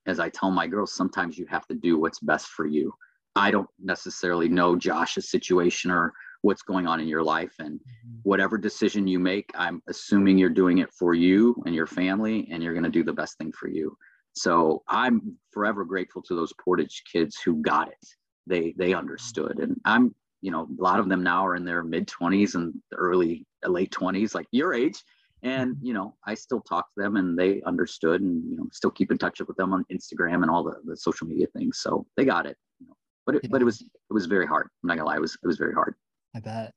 as 0.07 0.19
I 0.19 0.29
tell 0.31 0.51
my 0.51 0.67
girls, 0.67 0.95
sometimes 0.95 1.39
you 1.39 1.47
have 1.47 1.67
to 1.69 1.75
do 1.75 1.99
what's 1.99 2.19
best 2.21 2.47
for 2.49 2.67
you. 2.67 2.93
I 3.37 3.51
don't 3.51 3.69
necessarily 3.83 4.49
know 4.49 4.77
Josh's 4.77 5.31
situation 5.31 5.91
or 5.91 6.13
what's 6.43 6.63
going 6.63 6.87
on 6.87 7.01
in 7.01 7.09
your 7.09 7.23
life. 7.23 7.55
And 7.59 7.79
mm-hmm. 7.79 8.19
whatever 8.25 8.59
decision 8.59 9.07
you 9.07 9.19
make, 9.19 9.51
I'm 9.55 9.83
assuming 9.89 10.39
you're 10.39 10.51
doing 10.51 10.79
it 10.79 10.93
for 10.93 11.15
you 11.15 11.63
and 11.67 11.75
your 11.75 11.87
family, 11.87 12.49
and 12.51 12.63
you're 12.63 12.75
going 12.75 12.85
to 12.85 12.91
do 12.91 13.05
the 13.05 13.13
best 13.13 13.39
thing 13.39 13.53
for 13.53 13.69
you. 13.69 13.97
So 14.35 14.83
I'm 14.89 15.37
forever 15.51 15.85
grateful 15.85 16.23
to 16.23 16.35
those 16.35 16.53
Portage 16.63 17.03
kids 17.11 17.39
who 17.45 17.57
got 17.63 17.89
it. 17.89 18.07
They 18.47 18.75
they 18.77 18.95
understood, 18.95 19.59
and 19.59 19.81
I'm 19.85 20.15
you 20.41 20.51
know 20.51 20.63
a 20.63 20.83
lot 20.83 20.99
of 20.99 21.09
them 21.09 21.23
now 21.23 21.47
are 21.47 21.55
in 21.55 21.65
their 21.65 21.85
mid 21.85 22.09
20s 22.09 22.55
and 22.55 22.75
early 22.93 23.47
late 23.65 23.93
20s, 23.93 24.35
like 24.35 24.47
your 24.51 24.75
age, 24.75 25.01
and 25.43 25.77
mm-hmm. 25.77 25.87
you 25.87 25.95
know 25.95 26.15
i 26.27 26.35
still 26.35 26.61
talk 26.61 26.87
to 26.95 27.03
them 27.03 27.17
and 27.17 27.39
they 27.39 27.63
understood 27.67 28.21
and 28.21 28.43
you 28.49 28.57
know 28.57 28.67
still 28.73 28.91
keep 28.91 29.11
in 29.11 29.19
touch 29.19 29.41
with 29.47 29.57
them 29.57 29.73
on 29.73 29.85
instagram 29.93 30.43
and 30.43 30.51
all 30.51 30.63
the, 30.63 30.75
the 30.85 30.97
social 30.97 31.27
media 31.27 31.47
things 31.57 31.81
so 31.81 32.07
they 32.17 32.25
got 32.25 32.47
it 32.47 32.57
you 32.81 32.87
know. 32.87 32.95
but 33.27 33.37
it, 33.37 33.41
yeah. 33.45 33.49
but 33.51 33.61
it 33.61 33.65
was 33.65 33.81
it 33.81 34.13
was 34.13 34.27
very 34.27 34.47
hard 34.47 34.69
i'm 34.83 34.89
not 34.89 34.97
gonna 34.97 35.09
lie 35.09 35.17
it 35.17 35.21
was 35.21 35.37
it 35.43 35.47
was 35.47 35.59
very 35.59 35.75
hard 35.75 35.95
i 36.35 36.41
bet 36.41 36.73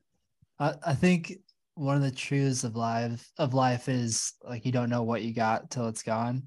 I, 0.59 0.73
I 0.85 0.93
think 0.93 1.33
one 1.75 1.97
of 1.97 2.03
the 2.03 2.11
truths 2.11 2.63
of 2.63 2.75
life 2.75 3.29
of 3.37 3.53
life 3.53 3.89
is 3.89 4.33
like 4.43 4.65
you 4.65 4.71
don't 4.71 4.89
know 4.89 5.03
what 5.03 5.23
you 5.23 5.33
got 5.33 5.69
till 5.69 5.87
it's 5.87 6.03
gone 6.03 6.43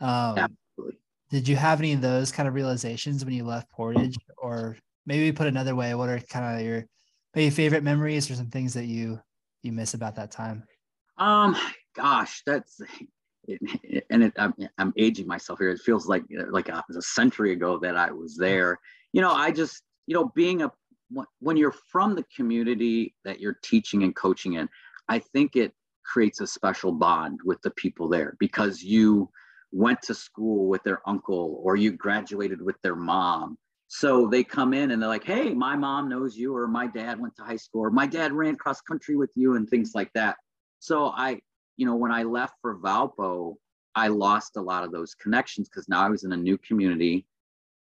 um 0.00 0.38
Absolutely. 0.38 0.98
did 1.30 1.48
you 1.48 1.56
have 1.56 1.80
any 1.80 1.92
of 1.92 2.00
those 2.00 2.32
kind 2.32 2.48
of 2.48 2.54
realizations 2.54 3.24
when 3.24 3.34
you 3.34 3.44
left 3.44 3.70
portage 3.70 4.16
or 4.36 4.76
maybe 5.06 5.32
put 5.32 5.46
another 5.46 5.74
way 5.74 5.94
what 5.94 6.08
are 6.08 6.18
kind 6.20 6.58
of 6.58 6.64
your 6.64 6.84
maybe 7.34 7.50
favorite 7.50 7.82
memories 7.82 8.30
or 8.30 8.34
some 8.34 8.50
things 8.50 8.74
that 8.74 8.86
you 8.86 9.20
you 9.62 9.72
miss 9.72 9.94
about 9.94 10.16
that 10.16 10.30
time 10.30 10.64
um, 11.18 11.56
gosh, 11.94 12.42
that's 12.46 12.80
and 14.10 14.24
it, 14.24 14.32
I'm, 14.36 14.54
I'm 14.78 14.92
aging 14.96 15.26
myself 15.26 15.58
here. 15.58 15.70
It 15.70 15.80
feels 15.80 16.06
like 16.06 16.22
like 16.50 16.68
a, 16.68 16.84
a 16.96 17.02
century 17.02 17.52
ago 17.52 17.78
that 17.78 17.96
I 17.96 18.10
was 18.10 18.36
there. 18.36 18.78
You 19.12 19.20
know, 19.20 19.32
I 19.32 19.50
just 19.50 19.82
you 20.06 20.14
know 20.14 20.30
being 20.34 20.62
a 20.62 20.72
when 21.40 21.56
you're 21.56 21.74
from 21.90 22.14
the 22.14 22.24
community 22.34 23.14
that 23.24 23.40
you're 23.40 23.58
teaching 23.62 24.02
and 24.02 24.14
coaching 24.14 24.54
in, 24.54 24.68
I 25.08 25.18
think 25.18 25.56
it 25.56 25.72
creates 26.04 26.40
a 26.40 26.46
special 26.46 26.92
bond 26.92 27.40
with 27.44 27.60
the 27.62 27.70
people 27.72 28.08
there 28.08 28.36
because 28.38 28.82
you 28.82 29.28
went 29.72 30.00
to 30.02 30.14
school 30.14 30.68
with 30.68 30.82
their 30.84 31.00
uncle 31.08 31.60
or 31.62 31.76
you 31.76 31.92
graduated 31.92 32.60
with 32.62 32.76
their 32.82 32.96
mom 32.96 33.58
So 33.88 34.26
they 34.28 34.44
come 34.44 34.74
in 34.74 34.90
and 34.90 35.00
they're 35.00 35.08
like, 35.08 35.24
"Hey, 35.24 35.54
my 35.54 35.74
mom 35.76 36.08
knows 36.08 36.36
you, 36.36 36.54
or 36.54 36.68
my 36.68 36.86
dad 36.86 37.18
went 37.18 37.34
to 37.36 37.42
high 37.42 37.56
school, 37.56 37.82
or 37.82 37.90
my 37.90 38.06
dad 38.06 38.32
ran 38.32 38.56
cross 38.56 38.80
country 38.82 39.16
with 39.16 39.30
you, 39.34 39.56
and 39.56 39.68
things 39.68 39.92
like 39.94 40.12
that." 40.14 40.36
So 40.78 41.06
I, 41.06 41.40
you 41.78 41.86
know, 41.86 41.96
when 41.96 42.12
I 42.12 42.22
left 42.24 42.54
for 42.60 42.78
Valpo, 42.78 43.56
I 43.94 44.08
lost 44.08 44.56
a 44.56 44.60
lot 44.60 44.84
of 44.84 44.92
those 44.92 45.14
connections 45.14 45.68
because 45.68 45.88
now 45.88 46.00
I 46.02 46.10
was 46.10 46.24
in 46.24 46.32
a 46.32 46.36
new 46.36 46.58
community. 46.58 47.26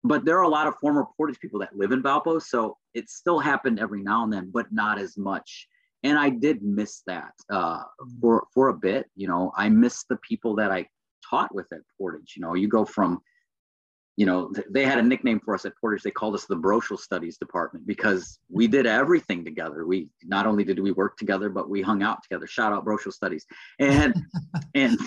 But 0.03 0.25
there 0.25 0.37
are 0.37 0.43
a 0.43 0.49
lot 0.49 0.67
of 0.67 0.77
former 0.77 1.05
Portage 1.17 1.39
people 1.39 1.59
that 1.61 1.75
live 1.75 1.91
in 1.91 2.01
Valpo, 2.03 2.41
so 2.41 2.77
it 2.93 3.09
still 3.09 3.39
happened 3.39 3.79
every 3.79 4.01
now 4.03 4.23
and 4.23 4.31
then, 4.31 4.49
but 4.51 4.71
not 4.71 4.99
as 4.99 5.17
much. 5.17 5.67
And 6.03 6.17
I 6.17 6.29
did 6.29 6.61
miss 6.63 7.01
that 7.07 7.33
uh, 7.49 7.83
for 8.21 8.47
for 8.53 8.69
a 8.69 8.73
bit. 8.73 9.09
You 9.15 9.27
know, 9.27 9.51
I 9.57 9.69
missed 9.69 10.07
the 10.09 10.17
people 10.17 10.55
that 10.57 10.71
I 10.71 10.87
taught 11.27 11.53
with 11.53 11.71
at 11.71 11.79
Portage. 11.97 12.33
You 12.35 12.41
know, 12.41 12.53
you 12.55 12.67
go 12.67 12.85
from 12.85 13.21
you 14.19 14.25
know, 14.25 14.51
they 14.69 14.83
had 14.83 14.97
a 14.97 15.01
nickname 15.01 15.39
for 15.39 15.55
us 15.55 15.63
at 15.63 15.71
Portage. 15.79 16.03
They 16.03 16.11
called 16.11 16.35
us 16.35 16.43
the 16.43 16.57
Brocial 16.57 16.99
Studies 16.99 17.37
Department 17.37 17.87
because 17.87 18.37
we 18.49 18.67
did 18.67 18.85
everything 18.85 19.45
together. 19.45 19.87
We 19.87 20.09
not 20.25 20.45
only 20.45 20.65
did 20.65 20.77
we 20.77 20.91
work 20.91 21.15
together, 21.15 21.47
but 21.47 21.69
we 21.69 21.81
hung 21.81 22.03
out 22.03 22.21
together. 22.21 22.45
Shout 22.45 22.73
out 22.73 22.85
Brocial 22.85 23.13
Studies. 23.13 23.45
And 23.79 24.13
and 24.75 24.99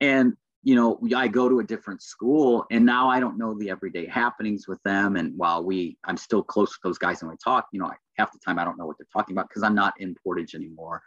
and 0.00 0.32
you 0.62 0.76
know, 0.76 0.98
I 1.14 1.28
go 1.28 1.50
to 1.50 1.60
a 1.60 1.64
different 1.64 2.00
school 2.00 2.64
and 2.70 2.86
now 2.86 3.10
I 3.10 3.20
don't 3.20 3.36
know 3.36 3.52
the 3.52 3.68
everyday 3.68 4.06
happenings 4.06 4.66
with 4.66 4.82
them. 4.82 5.16
And 5.16 5.36
while 5.36 5.62
we, 5.62 5.98
I'm 6.04 6.16
still 6.16 6.42
close 6.42 6.70
with 6.70 6.80
those 6.82 6.96
guys 6.96 7.20
and 7.20 7.30
we 7.30 7.36
talk, 7.36 7.66
you 7.70 7.78
know, 7.78 7.86
I, 7.86 7.96
half 8.16 8.32
the 8.32 8.38
time 8.38 8.58
I 8.58 8.64
don't 8.64 8.78
know 8.78 8.86
what 8.86 8.96
they're 8.98 9.06
talking 9.12 9.36
about 9.36 9.50
because 9.50 9.62
I'm 9.62 9.74
not 9.74 9.92
in 10.00 10.16
Portage 10.24 10.54
anymore. 10.54 11.02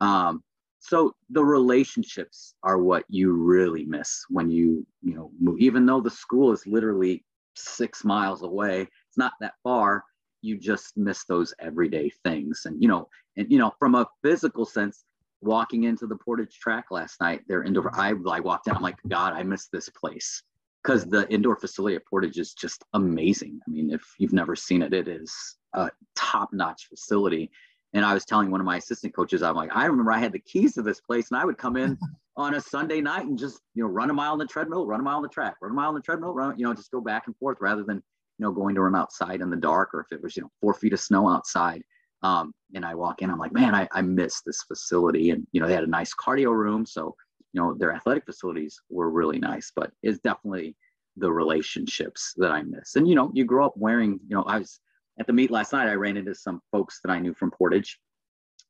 Um, 0.00 0.42
so 0.82 1.14
the 1.30 1.44
relationships 1.44 2.54
are 2.64 2.78
what 2.78 3.04
you 3.08 3.32
really 3.32 3.84
miss 3.84 4.24
when 4.28 4.50
you 4.50 4.84
you 5.00 5.14
know 5.14 5.30
move. 5.40 5.58
Even 5.60 5.86
though 5.86 6.00
the 6.00 6.10
school 6.10 6.52
is 6.52 6.66
literally 6.66 7.24
six 7.54 8.04
miles 8.04 8.42
away 8.42 8.82
it's 8.82 9.18
not 9.18 9.32
that 9.40 9.54
far 9.62 10.04
you 10.40 10.58
just 10.58 10.96
miss 10.96 11.24
those 11.24 11.54
everyday 11.60 12.10
things. 12.24 12.62
And 12.66 12.82
you 12.82 12.88
know 12.88 13.08
and 13.36 13.50
you 13.50 13.58
know 13.58 13.72
from 13.78 13.94
a 13.94 14.08
physical 14.22 14.66
sense 14.66 15.04
walking 15.40 15.84
into 15.84 16.06
the 16.06 16.16
portage 16.16 16.58
track 16.58 16.86
last 16.90 17.20
night 17.20 17.42
their 17.48 17.64
indoor 17.64 17.90
i 17.98 18.12
like 18.12 18.44
walked 18.44 18.68
in 18.68 18.74
i'm 18.74 18.82
like 18.82 18.98
god 19.08 19.34
i 19.34 19.42
miss 19.42 19.68
this 19.68 19.88
place. 19.88 20.42
Because 20.82 21.04
the 21.04 21.32
indoor 21.32 21.54
facility 21.54 21.94
at 21.94 22.04
portage 22.06 22.38
is 22.38 22.54
just 22.54 22.82
amazing. 22.92 23.60
I 23.68 23.70
mean 23.70 23.92
if 23.92 24.02
you've 24.18 24.32
never 24.32 24.56
seen 24.56 24.82
it 24.82 24.92
it 24.92 25.06
is 25.06 25.32
a 25.74 25.90
top-notch 26.16 26.88
facility 26.88 27.52
and 27.94 28.04
I 28.04 28.14
was 28.14 28.24
telling 28.24 28.50
one 28.50 28.60
of 28.60 28.66
my 28.66 28.78
assistant 28.78 29.14
coaches, 29.14 29.42
I'm 29.42 29.54
like, 29.54 29.70
I 29.74 29.84
remember 29.86 30.12
I 30.12 30.18
had 30.18 30.32
the 30.32 30.38
keys 30.38 30.74
to 30.74 30.82
this 30.82 31.00
place 31.00 31.30
and 31.30 31.38
I 31.38 31.44
would 31.44 31.58
come 31.58 31.76
in 31.76 31.98
on 32.36 32.54
a 32.54 32.60
Sunday 32.60 33.00
night 33.00 33.26
and 33.26 33.38
just, 33.38 33.60
you 33.74 33.82
know, 33.82 33.88
run 33.88 34.10
a 34.10 34.14
mile 34.14 34.32
on 34.32 34.38
the 34.38 34.46
treadmill, 34.46 34.86
run 34.86 35.00
a 35.00 35.02
mile 35.02 35.16
on 35.16 35.22
the 35.22 35.28
track, 35.28 35.56
run 35.60 35.72
a 35.72 35.74
mile 35.74 35.88
on 35.88 35.94
the 35.94 36.00
treadmill, 36.00 36.32
run, 36.32 36.58
you 36.58 36.64
know, 36.64 36.72
just 36.72 36.90
go 36.90 37.00
back 37.00 37.26
and 37.26 37.36
forth 37.36 37.58
rather 37.60 37.84
than, 37.84 37.96
you 37.96 38.46
know, 38.46 38.52
going 38.52 38.74
to 38.74 38.80
run 38.80 38.96
outside 38.96 39.40
in 39.40 39.50
the 39.50 39.56
dark 39.56 39.90
or 39.92 40.00
if 40.00 40.06
it 40.10 40.22
was, 40.22 40.36
you 40.36 40.42
know, 40.42 40.50
four 40.60 40.72
feet 40.72 40.94
of 40.94 41.00
snow 41.00 41.28
outside. 41.28 41.82
Um, 42.22 42.54
and 42.74 42.84
I 42.84 42.94
walk 42.94 43.20
in, 43.20 43.30
I'm 43.30 43.38
like, 43.38 43.52
man, 43.52 43.74
I, 43.74 43.88
I 43.92 44.00
miss 44.00 44.40
this 44.42 44.62
facility. 44.62 45.30
And, 45.30 45.46
you 45.52 45.60
know, 45.60 45.66
they 45.66 45.74
had 45.74 45.84
a 45.84 45.88
nice 45.88 46.14
cardio 46.14 46.56
room. 46.56 46.86
So, 46.86 47.14
you 47.52 47.60
know, 47.60 47.74
their 47.74 47.92
athletic 47.92 48.24
facilities 48.24 48.80
were 48.88 49.10
really 49.10 49.38
nice, 49.38 49.72
but 49.74 49.90
it's 50.02 50.20
definitely 50.20 50.76
the 51.16 51.30
relationships 51.30 52.32
that 52.38 52.52
I 52.52 52.62
miss. 52.62 52.96
And, 52.96 53.06
you 53.06 53.14
know, 53.14 53.30
you 53.34 53.44
grow 53.44 53.66
up 53.66 53.76
wearing, 53.76 54.20
you 54.26 54.36
know, 54.36 54.44
I 54.44 54.58
was, 54.58 54.80
at 55.18 55.26
the 55.26 55.32
meet 55.32 55.50
last 55.50 55.72
night, 55.72 55.88
I 55.88 55.94
ran 55.94 56.16
into 56.16 56.34
some 56.34 56.60
folks 56.70 57.00
that 57.04 57.10
I 57.10 57.18
knew 57.18 57.34
from 57.34 57.50
Portage. 57.50 57.98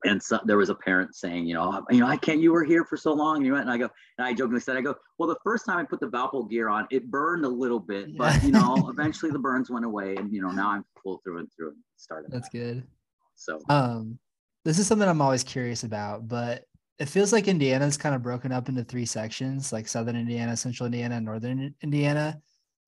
And 0.04 0.20
so 0.20 0.40
there 0.44 0.56
was 0.56 0.68
a 0.68 0.74
parent 0.74 1.14
saying, 1.14 1.46
you 1.46 1.54
know, 1.54 1.84
you 1.90 2.00
know, 2.00 2.08
I 2.08 2.16
can't, 2.16 2.40
you 2.40 2.52
were 2.52 2.64
here 2.64 2.84
for 2.84 2.96
so 2.96 3.12
long. 3.12 3.36
And 3.36 3.46
you 3.46 3.52
went, 3.52 3.62
and 3.62 3.70
I 3.70 3.76
go, 3.76 3.88
and 4.18 4.26
I 4.26 4.32
jokingly 4.32 4.60
said, 4.60 4.76
I 4.76 4.80
go, 4.80 4.96
well, 5.18 5.28
the 5.28 5.38
first 5.44 5.64
time 5.64 5.78
I 5.78 5.84
put 5.84 6.00
the 6.00 6.08
Valpo 6.08 6.50
gear 6.50 6.68
on, 6.68 6.88
it 6.90 7.08
burned 7.08 7.44
a 7.44 7.48
little 7.48 7.78
bit, 7.78 8.16
but 8.16 8.42
you 8.42 8.50
know, 8.50 8.88
eventually 8.88 9.30
the 9.30 9.38
burns 9.38 9.70
went 9.70 9.84
away. 9.84 10.16
And, 10.16 10.32
you 10.32 10.42
know, 10.42 10.50
now 10.50 10.70
I'm 10.70 10.84
full 11.00 11.20
through 11.22 11.38
and 11.38 11.48
through 11.56 11.68
and 11.68 11.76
started. 11.96 12.32
That's 12.32 12.48
good. 12.48 12.82
So, 13.36 13.60
um, 13.68 14.18
this 14.64 14.80
is 14.80 14.88
something 14.88 15.08
I'm 15.08 15.22
always 15.22 15.44
curious 15.44 15.84
about, 15.84 16.26
but 16.26 16.64
it 16.98 17.08
feels 17.08 17.32
like 17.32 17.46
Indiana's 17.46 17.96
kind 17.96 18.14
of 18.14 18.22
broken 18.22 18.50
up 18.50 18.68
into 18.68 18.84
three 18.84 19.06
sections, 19.06 19.72
like 19.72 19.86
Southern 19.88 20.16
Indiana, 20.16 20.56
Central 20.56 20.86
Indiana, 20.86 21.16
and 21.16 21.24
Northern 21.24 21.74
Indiana 21.80 22.40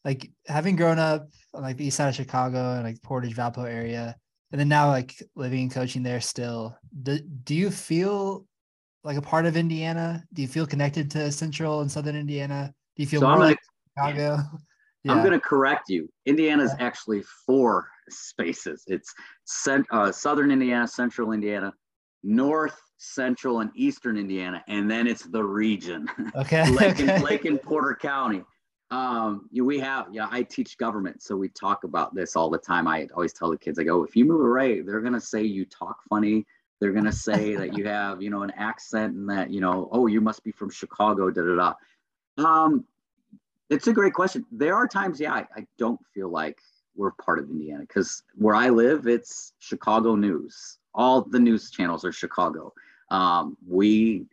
like 0.05 0.31
having 0.47 0.77
grown 0.77 0.99
up 0.99 1.29
on 1.55 1.63
like 1.63 1.77
the 1.77 1.87
east 1.87 1.97
side 1.97 2.09
of 2.09 2.15
Chicago 2.15 2.75
and 2.75 2.85
like 2.85 3.03
Portage 3.03 3.35
Valpo 3.35 3.65
area, 3.65 4.17
and 4.53 4.61
then 4.61 4.69
now 4.69 4.89
like 4.89 5.15
living 5.35 5.63
and 5.63 5.71
coaching 5.71 6.03
there 6.03 6.21
still, 6.21 6.77
do, 7.03 7.19
do 7.19 7.55
you 7.55 7.71
feel 7.71 8.47
like 9.03 9.17
a 9.17 9.23
part 9.23 9.47
of 9.47 9.57
Indiana? 9.57 10.25
Do 10.33 10.43
you 10.43 10.49
feel 10.49 10.67
connected 10.67 11.11
to 11.13 11.33
Central 11.33 11.81
and 11.81 11.91
Southern 11.91 12.17
Indiana? 12.17 12.73
Do 12.97 13.03
you 13.03 13.09
feel 13.09 13.21
so 13.21 13.27
more 13.27 13.37
gonna, 13.37 13.49
like 13.49 13.59
Chicago? 13.97 14.39
Yeah. 15.07 15.13
I'm 15.13 15.19
going 15.19 15.33
to 15.33 15.41
correct 15.41 15.91
you. 15.91 16.09
Indiana 16.25 16.63
is 16.63 16.73
yeah. 16.79 16.87
actually 16.87 17.23
four 17.45 17.91
spaces. 18.09 18.85
It's 18.87 19.13
cent, 19.45 19.87
uh, 19.91 20.11
Southern 20.11 20.51
Indiana, 20.51 20.89
Central 20.89 21.33
Indiana, 21.33 21.75
North, 22.23 22.81
Central, 22.97 23.61
and 23.61 23.71
Eastern 23.75 24.17
Indiana, 24.17 24.65
and 24.67 24.91
then 24.91 25.07
it's 25.07 25.25
the 25.25 25.45
region. 25.45 26.09
Okay. 26.35 26.71
Lake, 26.71 26.93
okay. 26.93 27.17
And, 27.17 27.23
Lake 27.23 27.45
and 27.45 27.61
Porter 27.61 27.99
County 28.01 28.45
um 28.91 29.49
you 29.51 29.63
know, 29.63 29.67
we 29.67 29.79
have 29.79 30.07
yeah 30.13 30.29
i 30.31 30.43
teach 30.43 30.77
government 30.77 31.23
so 31.23 31.35
we 31.35 31.49
talk 31.49 31.85
about 31.85 32.15
this 32.15 32.37
all 32.37 32.51
the 32.51 32.59
time. 32.59 32.87
I 32.87 33.09
always 33.15 33.33
tell 33.33 33.51
the 33.51 33.59
kids 33.59 33.79
i 33.79 33.85
go 33.85 34.05
if 34.05 34.15
you 34.15 34.25
move 34.25 34.45
away 34.45 34.81
they're 34.83 35.01
to 35.01 35.21
say 35.21 35.43
you 35.43 35.65
talk 35.65 35.99
funny. 36.09 36.45
They're 36.81 36.93
to 36.93 37.13
say 37.13 37.57
that 37.61 37.77
you 37.79 37.87
have 37.87 38.21
you 38.23 38.31
know 38.31 38.43
an 38.43 38.53
accent 38.57 39.15
and 39.15 39.29
that 39.31 39.51
you 39.51 39.61
know 39.61 39.89
oh 39.91 40.07
you 40.07 40.21
must 40.21 40.45
be 40.45 40.53
from 40.53 40.71
chicago 40.71 41.31
da 41.31 41.43
da 41.43 41.75
da. 42.37 42.45
Um 42.45 42.85
it's 43.71 43.87
a 43.87 43.93
great 43.93 44.13
question. 44.13 44.45
There 44.53 44.77
are 44.77 44.87
times 44.87 45.19
yeah 45.19 45.33
i, 45.33 45.47
I 45.57 45.67
don't 45.79 46.01
feel 46.13 46.29
like 46.29 46.59
we're 46.95 47.13
part 47.13 47.39
of 47.39 47.49
indiana 47.49 47.81
because 47.81 48.23
where 48.35 48.55
i 48.55 48.69
live 48.69 49.07
it's 49.07 49.55
chicago 49.61 50.15
news. 50.15 50.79
All 50.95 51.23
the 51.23 51.41
news 51.41 51.71
channels 51.71 52.05
are 52.05 52.13
chicago. 52.13 52.73
Um 53.11 53.57
we 53.67 54.27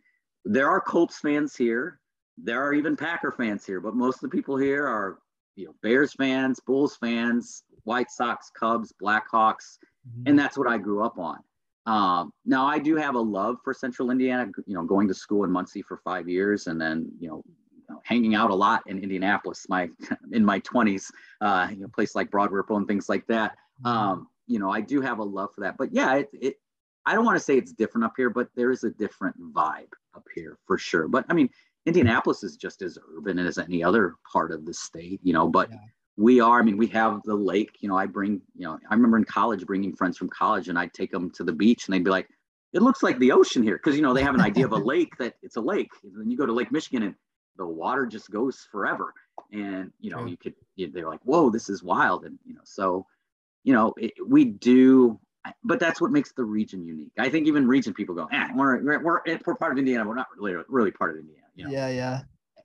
there 0.44 0.68
are 0.68 0.80
colts 0.80 1.20
fans 1.20 1.56
here 1.56 2.00
there 2.38 2.62
are 2.62 2.74
even 2.74 2.96
Packer 2.96 3.32
fans 3.32 3.64
here, 3.64 3.80
but 3.80 3.94
most 3.94 4.16
of 4.16 4.30
the 4.30 4.36
people 4.36 4.56
here 4.56 4.86
are, 4.86 5.18
you 5.56 5.66
know, 5.66 5.74
Bears 5.82 6.12
fans, 6.14 6.60
Bulls 6.60 6.96
fans, 6.96 7.64
White 7.84 8.10
Sox, 8.10 8.50
Cubs, 8.58 8.92
Blackhawks, 9.00 9.78
mm-hmm. 10.08 10.22
and 10.26 10.38
that's 10.38 10.56
what 10.56 10.68
I 10.68 10.78
grew 10.78 11.04
up 11.04 11.18
on. 11.18 11.38
Um, 11.84 12.32
now 12.44 12.66
I 12.66 12.78
do 12.78 12.96
have 12.96 13.16
a 13.16 13.20
love 13.20 13.56
for 13.64 13.74
Central 13.74 14.10
Indiana. 14.10 14.50
You 14.66 14.74
know, 14.74 14.84
going 14.84 15.08
to 15.08 15.14
school 15.14 15.44
in 15.44 15.50
Muncie 15.50 15.82
for 15.82 15.98
five 16.04 16.28
years, 16.28 16.68
and 16.68 16.80
then 16.80 17.10
you 17.18 17.28
know, 17.28 17.42
you 17.74 17.84
know 17.90 18.00
hanging 18.04 18.34
out 18.34 18.50
a 18.50 18.54
lot 18.54 18.82
in 18.86 18.98
Indianapolis. 18.98 19.66
My 19.68 19.88
in 20.32 20.44
my 20.44 20.60
twenties, 20.60 21.10
uh, 21.40 21.68
you 21.70 21.80
know, 21.80 21.88
place 21.88 22.14
like 22.14 22.30
Broad 22.30 22.52
Ripple 22.52 22.76
and 22.76 22.86
things 22.86 23.08
like 23.08 23.26
that. 23.26 23.52
Mm-hmm. 23.84 23.86
Um, 23.86 24.28
you 24.46 24.58
know, 24.58 24.70
I 24.70 24.80
do 24.80 25.00
have 25.00 25.18
a 25.18 25.24
love 25.24 25.50
for 25.54 25.62
that. 25.62 25.76
But 25.76 25.92
yeah, 25.92 26.16
it, 26.16 26.30
it 26.32 26.54
I 27.04 27.14
don't 27.14 27.24
want 27.24 27.36
to 27.36 27.44
say 27.44 27.56
it's 27.56 27.72
different 27.72 28.04
up 28.04 28.12
here, 28.16 28.30
but 28.30 28.48
there 28.54 28.70
is 28.70 28.84
a 28.84 28.90
different 28.90 29.36
vibe 29.52 29.92
up 30.14 30.24
here 30.34 30.58
for 30.66 30.78
sure. 30.78 31.08
But 31.08 31.24
I 31.28 31.34
mean, 31.34 31.48
Indianapolis 31.86 32.44
is 32.44 32.56
just 32.56 32.82
as 32.82 32.98
urban 33.16 33.38
as 33.38 33.58
any 33.58 33.82
other 33.82 34.14
part 34.30 34.52
of 34.52 34.64
the 34.64 34.74
state, 34.74 35.20
you 35.22 35.32
know, 35.32 35.48
but 35.48 35.70
yeah. 35.70 35.76
we 36.16 36.40
are, 36.40 36.60
I 36.60 36.62
mean, 36.62 36.76
we 36.76 36.86
have 36.88 37.20
the 37.24 37.34
lake, 37.34 37.76
you 37.80 37.88
know, 37.88 37.96
I 37.96 38.06
bring, 38.06 38.40
you 38.54 38.66
know, 38.66 38.78
I 38.88 38.94
remember 38.94 39.16
in 39.16 39.24
college 39.24 39.66
bringing 39.66 39.94
friends 39.94 40.16
from 40.16 40.28
college 40.28 40.68
and 40.68 40.78
I'd 40.78 40.92
take 40.92 41.10
them 41.10 41.30
to 41.32 41.44
the 41.44 41.52
beach 41.52 41.86
and 41.86 41.94
they'd 41.94 42.04
be 42.04 42.10
like, 42.10 42.28
it 42.72 42.82
looks 42.82 43.02
like 43.02 43.18
the 43.18 43.32
ocean 43.32 43.62
here. 43.62 43.78
Cause 43.78 43.96
you 43.96 44.02
know, 44.02 44.14
they 44.14 44.22
have 44.22 44.34
an 44.34 44.40
idea 44.40 44.64
of 44.64 44.72
a 44.72 44.76
lake 44.92 45.16
that 45.18 45.34
it's 45.42 45.56
a 45.56 45.60
lake. 45.60 45.90
And 46.04 46.20
then 46.20 46.30
you 46.30 46.36
go 46.36 46.46
to 46.46 46.52
Lake 46.52 46.70
Michigan 46.70 47.02
and 47.02 47.14
the 47.56 47.66
water 47.66 48.06
just 48.06 48.30
goes 48.30 48.66
forever. 48.70 49.12
And, 49.52 49.90
you 50.00 50.10
know, 50.10 50.24
you 50.24 50.36
could, 50.36 50.54
they're 50.76 51.08
like, 51.08 51.20
whoa, 51.24 51.50
this 51.50 51.68
is 51.68 51.82
wild. 51.82 52.24
And, 52.24 52.38
you 52.44 52.54
know, 52.54 52.60
so, 52.64 53.06
you 53.64 53.72
know, 53.72 53.92
it, 53.98 54.12
we 54.26 54.44
do, 54.44 55.18
but 55.64 55.80
that's 55.80 56.00
what 56.00 56.12
makes 56.12 56.32
the 56.32 56.44
region 56.44 56.84
unique. 56.84 57.12
I 57.18 57.28
think 57.28 57.46
even 57.46 57.66
region 57.66 57.92
people 57.92 58.14
go, 58.14 58.28
eh, 58.32 58.48
we're, 58.54 58.82
we're, 58.82 59.02
we're, 59.02 59.20
we're 59.44 59.54
part 59.56 59.72
of 59.72 59.78
Indiana. 59.78 60.06
We're 60.06 60.14
not 60.14 60.28
really, 60.36 60.62
really 60.68 60.92
part 60.92 61.10
of 61.10 61.16
Indiana. 61.18 61.41
You 61.54 61.64
know? 61.64 61.70
Yeah, 61.70 61.88
yeah. 61.88 62.20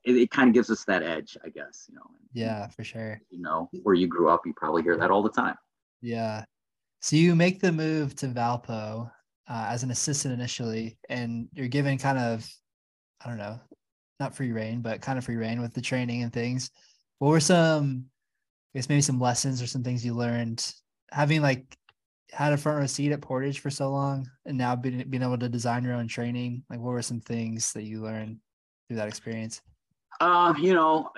It, 0.06 0.16
it 0.16 0.32
kind 0.32 0.48
of 0.48 0.54
gives 0.54 0.70
us 0.70 0.86
that 0.86 1.04
edge, 1.04 1.38
I 1.44 1.50
guess. 1.50 1.86
You 1.90 1.96
know. 1.96 2.04
Yeah, 2.34 2.68
for 2.68 2.84
sure. 2.84 3.20
You 3.30 3.42
know, 3.42 3.70
where 3.84 3.96
you 3.96 4.08
grew 4.08 4.30
up, 4.30 4.42
you 4.46 4.54
probably 4.56 4.84
hear 4.84 4.98
that 4.98 5.12
all 5.12 5.24
the 5.24 5.30
time. 5.30 5.56
Yeah. 6.02 6.46
So 7.02 7.16
you 7.16 7.36
make 7.36 7.60
the 7.60 7.72
move 7.72 8.16
to 8.18 8.28
Valpo 8.28 9.10
uh, 9.50 9.66
as 9.70 9.84
an 9.84 9.92
assistant 9.92 10.34
initially, 10.34 10.98
and 11.10 11.48
you're 11.54 11.68
given 11.68 11.98
kind 11.98 12.18
of, 12.18 12.48
I 13.24 13.30
don't 13.30 13.38
know, 13.38 13.60
not 14.20 14.36
free 14.36 14.52
reign, 14.52 14.82
but 14.82 15.02
kind 15.02 15.18
of 15.18 15.24
free 15.24 15.36
reign 15.36 15.62
with 15.62 15.74
the 15.74 15.82
training 15.82 16.24
and 16.24 16.34
things. 16.34 16.72
What 17.20 17.30
were 17.30 17.40
some, 17.40 18.06
I 18.74 18.80
guess 18.80 18.90
maybe 18.90 19.02
some 19.02 19.20
lessons 19.20 19.62
or 19.62 19.68
some 19.68 19.84
things 19.84 20.06
you 20.06 20.14
learned 20.14 20.66
having 21.12 21.42
like 21.42 21.78
had 22.32 22.54
a 22.54 22.58
front 22.58 22.80
row 22.80 22.86
seat 22.86 23.12
at 23.12 23.22
Portage 23.22 23.60
for 23.60 23.70
so 23.70 23.90
long, 23.90 24.30
and 24.46 24.58
now 24.58 24.76
being 24.76 25.04
being 25.10 25.24
able 25.24 25.38
to 25.38 25.50
design 25.50 25.84
your 25.84 25.94
own 25.94 26.08
training? 26.08 26.64
Like, 26.70 26.80
what 26.80 26.92
were 26.92 27.02
some 27.02 27.22
things 27.22 27.74
that 27.74 27.84
you 27.84 28.02
learned 28.02 28.38
through 28.88 28.98
that 28.98 29.08
experience? 29.08 29.62
Uh, 30.20 30.54
you 30.60 30.74
know, 30.74 31.10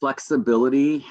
flexibility 0.00 1.04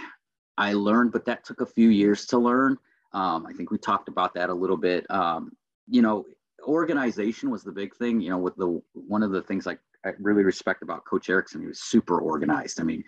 I 0.58 0.74
learned, 0.74 1.12
but 1.12 1.26
that 1.26 1.46
took 1.46 1.62
a 1.62 1.66
few 1.66 1.90
years 1.90 2.26
to 2.28 2.38
learn. 2.38 2.78
Um, 3.14 3.46
I 3.46 3.54
think 3.54 3.72
we 3.72 3.78
talked 3.78 4.10
about 4.10 4.34
that 4.34 4.50
a 4.50 4.54
little 4.54 4.78
bit. 4.78 5.10
Um, 5.10 5.52
you 5.88 6.02
know, 6.02 6.26
organization 6.64 7.50
was 7.50 7.64
the 7.64 7.72
big 7.72 7.96
thing. 7.96 8.20
You 8.20 8.32
know, 8.32 8.38
with 8.38 8.56
the 8.56 8.82
one 8.94 9.24
of 9.24 9.32
the 9.32 9.42
things 9.42 9.66
like 9.66 9.80
I 10.06 10.12
really 10.20 10.44
respect 10.44 10.82
about 10.82 11.06
Coach 11.06 11.30
Erickson, 11.30 11.62
he 11.62 11.68
was 11.68 11.80
super 11.80 12.20
organized. 12.20 12.82
I 12.82 12.84
mean, 12.84 13.04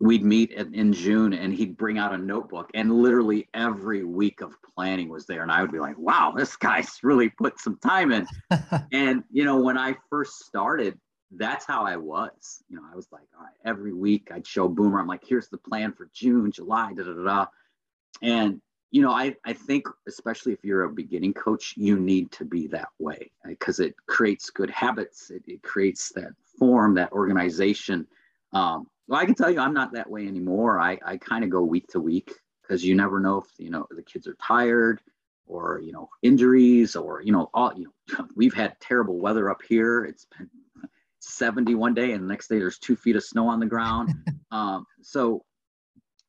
we'd 0.00 0.24
meet 0.24 0.52
in, 0.52 0.74
in 0.74 0.92
June 0.92 1.32
and 1.32 1.52
he'd 1.52 1.76
bring 1.76 1.98
out 1.98 2.14
a 2.14 2.18
notebook 2.18 2.70
and 2.74 3.02
literally 3.02 3.48
every 3.54 4.04
week 4.04 4.40
of 4.40 4.54
planning 4.74 5.08
was 5.08 5.26
there. 5.26 5.42
And 5.42 5.50
I 5.50 5.60
would 5.60 5.72
be 5.72 5.80
like, 5.80 5.98
wow, 5.98 6.32
this 6.36 6.56
guy's 6.56 6.98
really 7.02 7.30
put 7.30 7.58
some 7.58 7.78
time 7.78 8.12
in. 8.12 8.26
and, 8.92 9.24
you 9.30 9.44
know, 9.44 9.60
when 9.60 9.76
I 9.76 9.96
first 10.08 10.44
started, 10.44 10.98
that's 11.32 11.66
how 11.66 11.84
I 11.84 11.96
was. 11.96 12.62
You 12.68 12.76
know, 12.76 12.82
I 12.90 12.96
was 12.96 13.08
like, 13.12 13.26
all 13.36 13.44
right, 13.44 13.54
every 13.64 13.92
week 13.92 14.30
I'd 14.32 14.46
show 14.46 14.68
Boomer, 14.68 15.00
I'm 15.00 15.06
like, 15.06 15.24
here's 15.26 15.48
the 15.48 15.58
plan 15.58 15.92
for 15.92 16.08
June, 16.12 16.50
July, 16.50 16.92
da 16.94 17.04
da 17.04 17.12
da. 17.12 17.46
And, 18.22 18.60
you 18.90 19.02
know, 19.02 19.10
I, 19.10 19.36
I 19.44 19.52
think, 19.52 19.86
especially 20.06 20.52
if 20.52 20.64
you're 20.64 20.84
a 20.84 20.90
beginning 20.90 21.34
coach, 21.34 21.74
you 21.76 21.98
need 21.98 22.32
to 22.32 22.44
be 22.44 22.66
that 22.68 22.88
way 22.98 23.30
because 23.44 23.80
it 23.80 23.94
creates 24.06 24.50
good 24.50 24.70
habits. 24.70 25.30
It, 25.30 25.42
it 25.46 25.62
creates 25.62 26.10
that 26.14 26.32
form, 26.58 26.94
that 26.94 27.12
organization. 27.12 28.06
Um, 28.52 28.86
well, 29.06 29.20
I 29.20 29.26
can 29.26 29.34
tell 29.34 29.50
you, 29.50 29.60
I'm 29.60 29.74
not 29.74 29.92
that 29.92 30.08
way 30.08 30.26
anymore. 30.26 30.80
I, 30.80 30.98
I 31.04 31.18
kind 31.18 31.44
of 31.44 31.50
go 31.50 31.62
week 31.62 31.88
to 31.88 32.00
week 32.00 32.32
because 32.62 32.84
you 32.84 32.94
never 32.94 33.20
know 33.20 33.38
if 33.38 33.46
you 33.58 33.70
know 33.70 33.86
the 33.90 34.02
kids 34.02 34.26
are 34.26 34.36
tired 34.42 35.00
or 35.46 35.80
you 35.82 35.92
know 35.92 36.10
injuries 36.22 36.94
or 36.94 37.22
you 37.22 37.32
know 37.32 37.48
all 37.54 37.72
you 37.74 37.90
know 38.08 38.26
we've 38.36 38.54
had 38.54 38.78
terrible 38.80 39.18
weather 39.18 39.50
up 39.50 39.60
here. 39.66 40.04
It's 40.04 40.26
been 40.36 40.50
70 41.28 41.74
one 41.74 41.94
day 41.94 42.12
and 42.12 42.24
the 42.24 42.28
next 42.28 42.48
day 42.48 42.58
there's 42.58 42.78
two 42.78 42.96
feet 42.96 43.16
of 43.16 43.24
snow 43.24 43.48
on 43.48 43.60
the 43.60 43.66
ground. 43.66 44.14
um, 44.50 44.86
so 45.02 45.44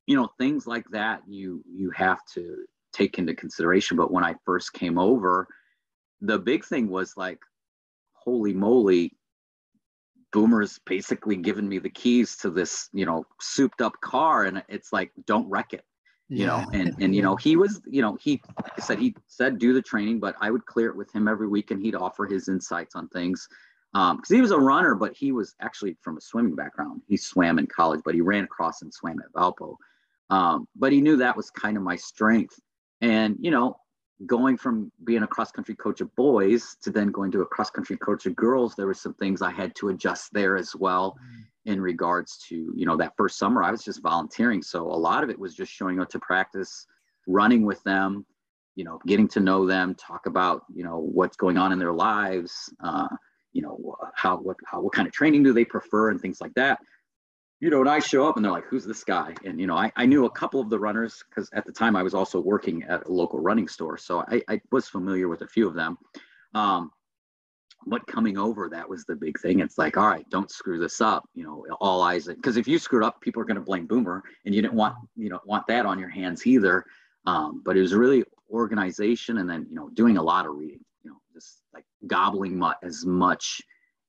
you 0.05 0.15
know 0.15 0.29
things 0.39 0.65
like 0.65 0.85
that 0.91 1.21
you 1.27 1.63
you 1.71 1.91
have 1.91 2.19
to 2.33 2.65
take 2.93 3.19
into 3.19 3.33
consideration. 3.33 3.97
But 3.97 4.11
when 4.11 4.23
I 4.23 4.35
first 4.45 4.73
came 4.73 4.97
over, 4.97 5.47
the 6.21 6.39
big 6.39 6.65
thing 6.65 6.89
was 6.89 7.13
like, 7.15 7.39
holy 8.13 8.53
moly, 8.53 9.15
Boomer's 10.31 10.79
basically 10.85 11.37
given 11.37 11.67
me 11.67 11.79
the 11.79 11.89
keys 11.89 12.37
to 12.37 12.49
this, 12.49 12.89
you 12.93 13.05
know, 13.05 13.25
souped 13.39 13.81
up 13.81 13.99
car, 14.01 14.43
and 14.43 14.63
it's 14.69 14.93
like, 14.93 15.11
don't 15.25 15.49
wreck 15.49 15.73
it, 15.73 15.83
you 16.27 16.45
yeah. 16.45 16.47
know. 16.47 16.65
And 16.73 16.95
and 16.99 17.15
you 17.15 17.21
know, 17.21 17.35
he 17.35 17.55
was, 17.55 17.81
you 17.87 18.01
know, 18.01 18.17
he 18.21 18.41
said 18.79 18.99
he 18.99 19.15
said 19.27 19.57
do 19.57 19.73
the 19.73 19.81
training, 19.81 20.19
but 20.19 20.35
I 20.39 20.51
would 20.51 20.65
clear 20.65 20.89
it 20.89 20.95
with 20.95 21.13
him 21.13 21.27
every 21.27 21.47
week, 21.47 21.71
and 21.71 21.81
he'd 21.81 21.95
offer 21.95 22.25
his 22.25 22.47
insights 22.47 22.95
on 22.95 23.07
things. 23.09 23.47
Um, 23.95 24.17
because 24.17 24.29
he 24.29 24.41
was 24.41 24.51
a 24.51 24.59
runner, 24.59 24.93
but 24.93 25.15
he 25.15 25.31
was 25.31 25.55
actually 25.59 25.97
from 26.01 26.17
a 26.17 26.21
swimming 26.21 26.55
background. 26.55 27.01
He 27.07 27.17
swam 27.17 27.57
in 27.57 27.65
college, 27.65 28.01
but 28.05 28.13
he 28.13 28.21
ran 28.21 28.43
across 28.43 28.83
and 28.83 28.93
swam 28.93 29.19
at 29.19 29.33
Valpo. 29.33 29.75
Um, 30.29 30.67
but 30.75 30.91
he 30.91 31.01
knew 31.01 31.17
that 31.17 31.35
was 31.35 31.49
kind 31.49 31.75
of 31.75 31.81
my 31.81 31.95
strength. 31.95 32.59
And 33.01 33.37
you 33.39 33.49
know, 33.49 33.77
going 34.25 34.57
from 34.57 34.91
being 35.03 35.23
a 35.23 35.27
cross 35.27 35.51
country 35.51 35.75
coach 35.75 36.01
of 36.01 36.13
boys 36.15 36.75
to 36.83 36.91
then 36.91 37.11
going 37.11 37.31
to 37.31 37.41
a 37.41 37.45
cross 37.45 37.69
country 37.69 37.97
coach 37.97 38.25
of 38.25 38.35
girls, 38.35 38.75
there 38.75 38.85
were 38.85 38.93
some 38.93 39.13
things 39.15 39.41
I 39.41 39.51
had 39.51 39.73
to 39.75 39.89
adjust 39.89 40.33
there 40.33 40.57
as 40.57 40.75
well 40.75 41.17
mm. 41.17 41.71
in 41.71 41.81
regards 41.81 42.37
to, 42.49 42.73
you 42.75 42.85
know, 42.85 42.97
that 42.97 43.13
first 43.17 43.37
summer 43.37 43.63
I 43.63 43.71
was 43.71 43.83
just 43.83 44.03
volunteering. 44.03 44.61
So 44.61 44.83
a 44.83 44.93
lot 44.93 45.23
of 45.23 45.29
it 45.29 45.39
was 45.39 45.55
just 45.55 45.71
showing 45.71 45.99
up 45.99 46.09
to 46.09 46.19
practice, 46.19 46.85
running 47.27 47.65
with 47.65 47.81
them, 47.83 48.25
you 48.75 48.83
know, 48.83 48.99
getting 49.07 49.27
to 49.29 49.39
know 49.39 49.65
them, 49.65 49.95
talk 49.95 50.25
about, 50.25 50.63
you 50.73 50.83
know, 50.83 50.99
what's 50.99 51.37
going 51.37 51.57
on 51.57 51.71
in 51.71 51.79
their 51.79 51.93
lives, 51.93 52.73
uh, 52.83 53.07
you 53.53 53.61
know, 53.61 53.95
how, 54.13 54.37
what, 54.37 54.57
how, 54.65 54.81
what 54.81 54.93
kind 54.93 55.07
of 55.07 55.13
training 55.13 55.43
do 55.43 55.53
they 55.53 55.65
prefer 55.65 56.09
and 56.09 56.21
things 56.21 56.39
like 56.41 56.53
that 56.55 56.79
you 57.59 57.69
know, 57.69 57.81
and 57.81 57.89
I 57.89 57.99
show 57.99 58.27
up 58.27 58.37
and 58.37 58.45
they're 58.45 58.51
like, 58.51 58.65
who's 58.65 58.85
this 58.85 59.03
guy? 59.03 59.33
And, 59.43 59.59
you 59.59 59.67
know, 59.67 59.75
I, 59.75 59.91
I 59.95 60.05
knew 60.05 60.25
a 60.25 60.31
couple 60.31 60.61
of 60.61 60.69
the 60.69 60.79
runners 60.79 61.23
because 61.29 61.49
at 61.53 61.65
the 61.65 61.73
time 61.73 61.95
I 61.95 62.03
was 62.03 62.13
also 62.13 62.39
working 62.39 62.83
at 62.83 63.05
a 63.05 63.11
local 63.11 63.39
running 63.39 63.67
store. 63.67 63.97
So 63.97 64.23
I, 64.27 64.41
I 64.47 64.61
was 64.71 64.87
familiar 64.87 65.27
with 65.27 65.41
a 65.41 65.47
few 65.47 65.67
of 65.67 65.73
them. 65.73 65.97
Um, 66.53 66.91
but 67.85 68.05
coming 68.07 68.37
over, 68.37 68.69
that 68.69 68.87
was 68.87 69.05
the 69.05 69.15
big 69.15 69.39
thing. 69.39 69.59
It's 69.59 69.77
like, 69.77 69.97
all 69.97 70.07
right, 70.07 70.29
don't 70.29 70.51
screw 70.51 70.79
this 70.79 71.01
up. 71.01 71.27
You 71.33 71.43
know, 71.43 71.65
all 71.81 72.01
eyes, 72.01 72.27
because 72.27 72.55
if 72.55 72.67
you 72.67 72.79
screwed 72.79 73.03
up, 73.03 73.19
people 73.19 73.41
are 73.41 73.45
going 73.45 73.55
to 73.55 73.61
blame 73.61 73.87
Boomer 73.87 74.23
and 74.45 74.55
you 74.55 74.61
didn't 74.61 74.75
want, 74.75 74.95
you 75.15 75.29
know, 75.29 75.39
want 75.45 75.67
that 75.67 75.85
on 75.85 75.99
your 75.99 76.09
hands 76.09 76.47
either. 76.47 76.85
Um, 77.25 77.61
but 77.65 77.75
it 77.75 77.81
was 77.81 77.93
really 77.93 78.23
organization 78.49 79.37
and 79.37 79.49
then, 79.49 79.67
you 79.69 79.75
know, 79.75 79.89
doing 79.89 80.17
a 80.17 80.23
lot 80.23 80.45
of 80.45 80.55
reading, 80.55 80.79
you 81.03 81.11
know, 81.11 81.17
just 81.33 81.61
like 81.73 81.85
gobbling 82.07 82.57
mu- 82.57 82.71
as 82.83 83.05
much 83.05 83.61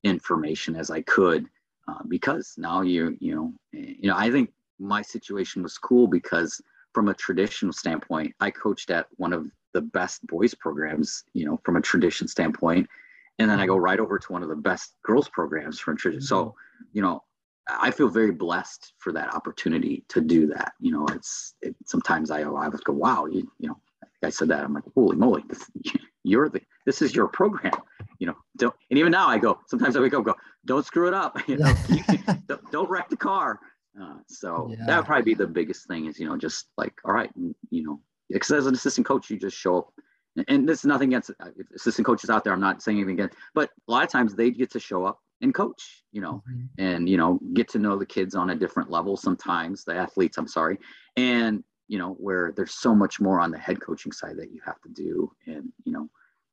information 0.03 0.75
as 0.75 0.89
I 0.89 1.01
could 1.01 1.47
uh, 1.87 2.03
because 2.07 2.53
now 2.57 2.81
you 2.81 3.17
you 3.19 3.35
know 3.35 3.53
you 3.71 4.09
know 4.09 4.15
I 4.17 4.31
think 4.31 4.51
my 4.79 5.01
situation 5.01 5.61
was 5.63 5.77
cool 5.77 6.07
because 6.07 6.61
from 6.93 7.07
a 7.07 7.13
traditional 7.13 7.73
standpoint, 7.73 8.33
I 8.39 8.51
coached 8.51 8.89
at 8.89 9.07
one 9.17 9.33
of 9.33 9.45
the 9.73 9.81
best 9.81 10.25
boys 10.27 10.53
programs, 10.53 11.23
you 11.33 11.45
know, 11.45 11.59
from 11.63 11.77
a 11.77 11.81
tradition 11.81 12.27
standpoint, 12.27 12.87
and 13.39 13.49
then 13.49 13.59
I 13.59 13.65
go 13.65 13.77
right 13.77 13.99
over 13.99 14.19
to 14.19 14.33
one 14.33 14.43
of 14.43 14.49
the 14.49 14.55
best 14.55 14.95
girls 15.03 15.29
programs 15.29 15.79
from 15.79 15.97
tradition. 15.97 16.21
So, 16.21 16.45
mm-hmm. 16.45 16.83
you 16.93 17.01
know, 17.01 17.23
I 17.69 17.91
feel 17.91 18.09
very 18.09 18.31
blessed 18.31 18.93
for 18.97 19.13
that 19.13 19.33
opportunity 19.33 20.03
to 20.09 20.19
do 20.19 20.47
that. 20.47 20.73
You 20.79 20.91
know, 20.91 21.05
it's 21.11 21.55
it, 21.61 21.75
sometimes 21.85 22.31
I 22.31 22.41
I 22.41 22.67
would 22.67 22.83
go, 22.83 22.93
wow, 22.93 23.25
you 23.25 23.49
you 23.59 23.69
know, 23.69 23.79
I 24.23 24.29
said 24.29 24.49
that 24.49 24.63
I'm 24.63 24.73
like, 24.73 24.83
holy 24.93 25.17
moly, 25.17 25.43
this, 25.49 25.69
you're 26.23 26.49
the 26.49 26.61
this 26.85 27.01
is 27.01 27.15
your 27.15 27.27
program 27.27 27.73
you 28.19 28.27
know 28.27 28.35
don't 28.57 28.73
and 28.89 28.99
even 28.99 29.11
now 29.11 29.27
i 29.27 29.37
go 29.37 29.59
sometimes 29.67 29.95
i 29.95 29.99
wake 29.99 30.13
up 30.13 30.23
go 30.23 30.35
don't 30.65 30.85
screw 30.85 31.07
it 31.07 31.13
up 31.13 31.37
you 31.47 31.57
know 31.57 31.73
don't, 32.47 32.71
don't, 32.71 32.89
wreck 32.89 33.09
the 33.09 33.17
car 33.17 33.59
uh, 34.01 34.15
so 34.27 34.69
yeah. 34.71 34.85
that 34.85 34.97
would 34.97 35.05
probably 35.05 35.23
be 35.23 35.33
the 35.33 35.47
biggest 35.47 35.87
thing 35.87 36.05
is 36.05 36.19
you 36.19 36.27
know 36.27 36.37
just 36.37 36.67
like 36.77 36.93
all 37.03 37.13
right 37.13 37.31
you 37.35 37.83
know 37.83 37.99
because 38.29 38.51
as 38.51 38.67
an 38.67 38.73
assistant 38.73 39.05
coach 39.05 39.29
you 39.29 39.37
just 39.37 39.57
show 39.57 39.79
up 39.79 39.93
and 40.47 40.67
this 40.69 40.79
is 40.79 40.85
nothing 40.85 41.09
against 41.09 41.31
uh, 41.41 41.49
assistant 41.75 42.05
coaches 42.05 42.29
out 42.29 42.43
there 42.43 42.53
i'm 42.53 42.59
not 42.59 42.81
saying 42.81 42.97
anything 42.97 43.15
against 43.15 43.37
but 43.53 43.69
a 43.87 43.91
lot 43.91 44.03
of 44.03 44.09
times 44.09 44.35
they 44.35 44.51
get 44.51 44.71
to 44.71 44.79
show 44.79 45.05
up 45.05 45.19
and 45.41 45.53
coach 45.53 46.03
you 46.11 46.21
know 46.21 46.43
mm-hmm. 46.49 46.65
and 46.77 47.09
you 47.09 47.17
know 47.17 47.39
get 47.53 47.67
to 47.67 47.79
know 47.79 47.97
the 47.97 48.05
kids 48.05 48.35
on 48.35 48.51
a 48.51 48.55
different 48.55 48.91
level 48.91 49.17
sometimes 49.17 49.83
the 49.83 49.93
athletes 49.93 50.37
i'm 50.37 50.47
sorry 50.47 50.77
and 51.17 51.63
you 51.91 51.97
know 51.97 52.13
where 52.13 52.53
there's 52.55 52.73
so 52.73 52.95
much 52.95 53.19
more 53.19 53.41
on 53.41 53.51
the 53.51 53.57
head 53.57 53.81
coaching 53.81 54.13
side 54.13 54.37
that 54.37 54.53
you 54.53 54.61
have 54.65 54.79
to 54.81 54.87
do. 54.89 55.29
And 55.45 55.73
you 55.83 55.91
know 55.91 56.09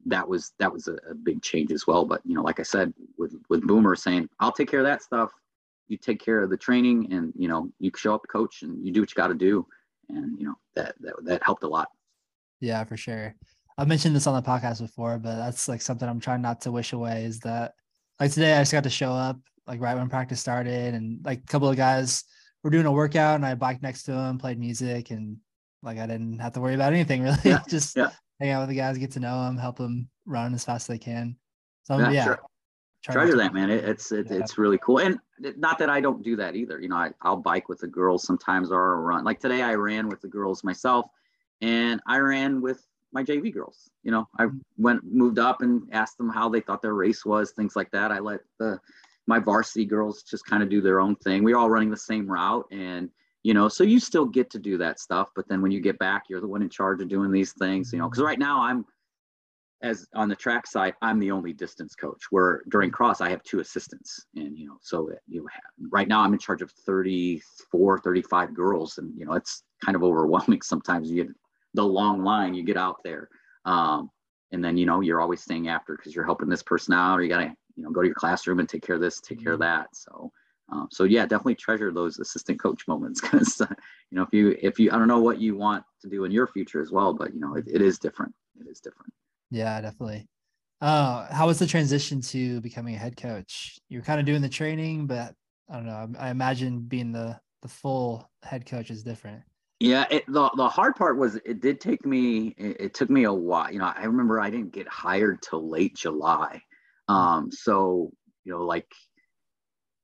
that 0.06 0.28
was 0.28 0.52
that 0.58 0.72
was 0.72 0.88
a, 0.88 0.94
a, 1.08 1.14
big 1.14 1.42
change 1.42 1.70
as 1.70 1.86
well. 1.86 2.04
But 2.04 2.22
you 2.24 2.34
know 2.34 2.42
like 2.42 2.58
i 2.58 2.64
said 2.64 2.92
with 3.16 3.36
with 3.48 3.62
boomer 3.62 3.94
saying 3.94 4.28
i'll 4.40 4.50
take 4.50 4.68
care 4.68 4.80
of 4.80 4.86
that 4.86 5.02
stuff. 5.02 5.30
You 5.86 5.96
take 5.96 6.20
care 6.20 6.42
of 6.42 6.50
the 6.50 6.56
training 6.56 7.12
and 7.12 7.32
you 7.36 7.46
know 7.46 7.70
you 7.78 7.92
show 7.96 8.16
up 8.16 8.26
coach 8.28 8.62
and 8.62 8.84
you 8.84 8.92
do 8.92 9.00
what 9.00 9.10
you 9.12 9.14
got 9.14 9.28
to 9.28 9.34
do. 9.34 9.64
And 10.08 10.36
you 10.40 10.46
know 10.46 10.54
that, 10.74 10.96
that 11.00 11.14
that 11.22 11.42
helped 11.44 11.62
a 11.62 11.68
lot. 11.68 11.88
Yeah 12.60 12.82
for 12.82 12.96
sure. 12.96 13.36
I've 13.78 13.86
mentioned 13.86 14.16
this 14.16 14.26
on 14.26 14.34
the 14.34 14.42
podcast 14.42 14.80
before 14.80 15.18
but 15.18 15.36
that's 15.36 15.68
like 15.68 15.80
something 15.82 16.08
i'm 16.08 16.18
trying 16.18 16.42
not 16.42 16.62
to 16.62 16.72
wish 16.72 16.92
away 16.92 17.24
is 17.24 17.38
that 17.40 17.74
like 18.18 18.32
today 18.32 18.54
i 18.56 18.60
just 18.62 18.72
got 18.72 18.82
to 18.82 18.90
show 18.90 19.12
up 19.12 19.38
like 19.68 19.80
right 19.80 19.96
when 19.96 20.08
practice 20.08 20.40
started. 20.40 20.94
And 20.94 21.24
like 21.24 21.40
a 21.40 21.46
couple 21.46 21.68
of 21.68 21.76
guys 21.76 22.24
were 22.62 22.70
doing 22.70 22.86
a 22.86 22.92
workout 22.92 23.36
and 23.36 23.46
i 23.46 23.54
biked 23.54 23.82
next 23.82 24.04
to 24.04 24.12
him, 24.12 24.38
played 24.38 24.58
music 24.58 25.10
and 25.10 25.36
like 25.82 25.98
i 25.98 26.06
didn't 26.06 26.38
have 26.38 26.52
to 26.52 26.60
worry 26.60 26.74
about 26.74 26.92
anything 26.92 27.22
really 27.24 27.38
yeah, 27.44 27.60
just 27.68 27.96
yeah 27.96 28.10
hang 28.40 28.50
out 28.50 28.60
with 28.60 28.68
the 28.68 28.76
guys, 28.76 28.98
get 28.98 29.10
to 29.12 29.20
know 29.20 29.44
them, 29.44 29.56
help 29.56 29.78
them 29.78 30.08
run 30.26 30.54
as 30.54 30.64
fast 30.64 30.84
as 30.84 30.94
they 30.94 30.98
can. 30.98 31.36
So 31.84 31.98
yeah, 31.98 32.10
yeah 32.10 32.24
sure. 32.24 32.40
treasure 33.02 33.36
that 33.36 33.54
man. 33.54 33.70
It, 33.70 33.84
it's 33.84 34.12
it, 34.12 34.26
yeah. 34.30 34.38
it's 34.38 34.58
really 34.58 34.78
cool, 34.78 34.98
and 34.98 35.18
not 35.56 35.78
that 35.78 35.90
I 35.90 36.00
don't 36.00 36.22
do 36.22 36.36
that 36.36 36.54
either. 36.54 36.80
You 36.80 36.88
know, 36.88 36.96
I, 36.96 37.10
I'll 37.22 37.36
bike 37.36 37.68
with 37.68 37.80
the 37.80 37.86
girls 37.86 38.24
sometimes 38.24 38.70
or 38.70 39.00
run. 39.00 39.24
Like 39.24 39.40
today, 39.40 39.62
I 39.62 39.74
ran 39.74 40.08
with 40.08 40.20
the 40.20 40.28
girls 40.28 40.64
myself, 40.64 41.06
and 41.60 42.00
I 42.06 42.18
ran 42.18 42.60
with 42.60 42.84
my 43.12 43.24
JV 43.24 43.52
girls. 43.52 43.90
You 44.02 44.10
know, 44.12 44.28
I 44.38 44.44
mm-hmm. 44.44 44.58
went 44.76 45.04
moved 45.04 45.38
up 45.38 45.62
and 45.62 45.82
asked 45.92 46.18
them 46.18 46.28
how 46.28 46.48
they 46.48 46.60
thought 46.60 46.82
their 46.82 46.94
race 46.94 47.24
was, 47.24 47.52
things 47.52 47.74
like 47.74 47.90
that. 47.92 48.12
I 48.12 48.18
let 48.18 48.40
the 48.58 48.78
my 49.28 49.38
varsity 49.38 49.84
girls 49.84 50.22
just 50.22 50.44
kind 50.46 50.62
of 50.62 50.68
do 50.68 50.80
their 50.80 51.00
own 51.00 51.14
thing. 51.16 51.44
We 51.44 51.52
are 51.52 51.58
all 51.58 51.70
running 51.70 51.90
the 51.90 51.96
same 51.96 52.26
route, 52.26 52.66
and 52.72 53.10
you 53.42 53.54
know 53.54 53.68
so 53.68 53.84
you 53.84 54.00
still 54.00 54.24
get 54.24 54.50
to 54.50 54.58
do 54.58 54.76
that 54.78 54.98
stuff 54.98 55.30
but 55.34 55.48
then 55.48 55.62
when 55.62 55.70
you 55.70 55.80
get 55.80 55.98
back 55.98 56.24
you're 56.28 56.40
the 56.40 56.46
one 56.46 56.62
in 56.62 56.68
charge 56.68 57.00
of 57.00 57.08
doing 57.08 57.30
these 57.30 57.52
things 57.52 57.92
you 57.92 57.98
know 57.98 58.08
because 58.08 58.22
right 58.22 58.38
now 58.38 58.60
i'm 58.60 58.84
as 59.82 60.08
on 60.14 60.28
the 60.28 60.34
track 60.34 60.66
side 60.66 60.94
i'm 61.02 61.20
the 61.20 61.30
only 61.30 61.52
distance 61.52 61.94
coach 61.94 62.24
where 62.30 62.62
during 62.68 62.90
cross 62.90 63.20
i 63.20 63.30
have 63.30 63.42
two 63.44 63.60
assistants 63.60 64.26
and 64.34 64.58
you 64.58 64.66
know 64.66 64.76
so 64.82 65.08
you 65.28 65.46
have, 65.50 65.62
right 65.90 66.08
now 66.08 66.20
i'm 66.20 66.32
in 66.32 66.38
charge 66.38 66.62
of 66.62 66.70
34 66.84 68.00
35 68.00 68.54
girls 68.54 68.98
and 68.98 69.12
you 69.16 69.24
know 69.24 69.34
it's 69.34 69.62
kind 69.84 69.94
of 69.94 70.02
overwhelming 70.02 70.60
sometimes 70.62 71.10
you 71.10 71.24
get 71.24 71.34
the 71.74 71.82
long 71.82 72.24
line 72.24 72.54
you 72.54 72.64
get 72.64 72.76
out 72.76 72.96
there 73.04 73.28
um, 73.64 74.10
and 74.50 74.64
then 74.64 74.76
you 74.76 74.84
know 74.84 75.00
you're 75.00 75.20
always 75.20 75.42
staying 75.42 75.68
after 75.68 75.96
because 75.96 76.14
you're 76.14 76.24
helping 76.24 76.48
this 76.48 76.62
person 76.62 76.92
out 76.92 77.18
or 77.18 77.22
you 77.22 77.28
gotta 77.28 77.54
you 77.78 77.84
know 77.84 77.90
go 77.90 78.02
to 78.02 78.08
your 78.08 78.14
classroom 78.14 78.58
and 78.58 78.68
take 78.68 78.82
care 78.82 78.96
of 78.96 79.00
this 79.00 79.20
take 79.20 79.42
care 79.42 79.54
of 79.54 79.60
mm-hmm. 79.60 79.82
that 79.82 79.88
so 79.94 80.30
um, 80.70 80.88
so 80.90 81.04
yeah, 81.04 81.22
definitely 81.22 81.54
treasure 81.54 81.92
those 81.92 82.18
assistant 82.18 82.60
coach 82.60 82.86
moments 82.86 83.20
because 83.22 83.60
uh, 83.60 83.66
you 84.10 84.16
know 84.16 84.22
if 84.22 84.28
you 84.32 84.56
if 84.60 84.78
you 84.78 84.90
I 84.90 84.98
don't 84.98 85.08
know 85.08 85.20
what 85.20 85.40
you 85.40 85.56
want 85.56 85.84
to 86.02 86.08
do 86.08 86.24
in 86.24 86.30
your 86.30 86.46
future 86.46 86.80
as 86.80 86.90
well, 86.90 87.14
but 87.14 87.34
you 87.34 87.40
know 87.40 87.54
it, 87.54 87.66
it 87.66 87.80
is 87.80 87.98
different. 87.98 88.34
It 88.60 88.66
is 88.70 88.80
different. 88.80 89.12
Yeah, 89.50 89.80
definitely. 89.80 90.28
Uh, 90.80 91.32
how 91.32 91.46
was 91.46 91.58
the 91.58 91.66
transition 91.66 92.20
to 92.20 92.60
becoming 92.60 92.94
a 92.94 92.98
head 92.98 93.16
coach? 93.16 93.78
You 93.88 93.98
were 93.98 94.04
kind 94.04 94.20
of 94.20 94.26
doing 94.26 94.42
the 94.42 94.48
training, 94.48 95.06
but 95.06 95.34
I 95.68 95.74
don't 95.74 95.86
know. 95.86 96.08
I, 96.18 96.28
I 96.28 96.30
imagine 96.30 96.80
being 96.80 97.12
the 97.12 97.38
the 97.62 97.68
full 97.68 98.30
head 98.42 98.66
coach 98.66 98.90
is 98.90 99.02
different. 99.02 99.42
Yeah, 99.80 100.06
it, 100.10 100.24
the 100.26 100.50
the 100.56 100.68
hard 100.68 100.96
part 100.96 101.16
was 101.16 101.36
it 101.36 101.60
did 101.60 101.80
take 101.80 102.04
me 102.04 102.48
it, 102.58 102.76
it, 102.80 102.94
took 102.94 103.08
me 103.08 103.24
a 103.24 103.32
while. 103.32 103.72
You 103.72 103.78
know, 103.78 103.92
I 103.96 104.04
remember 104.04 104.40
I 104.40 104.50
didn't 104.50 104.72
get 104.72 104.86
hired 104.88 105.40
till 105.40 105.68
late 105.68 105.96
July. 105.96 106.60
Um, 107.08 107.50
so 107.50 108.10
you 108.44 108.52
know, 108.52 108.64
like 108.64 108.86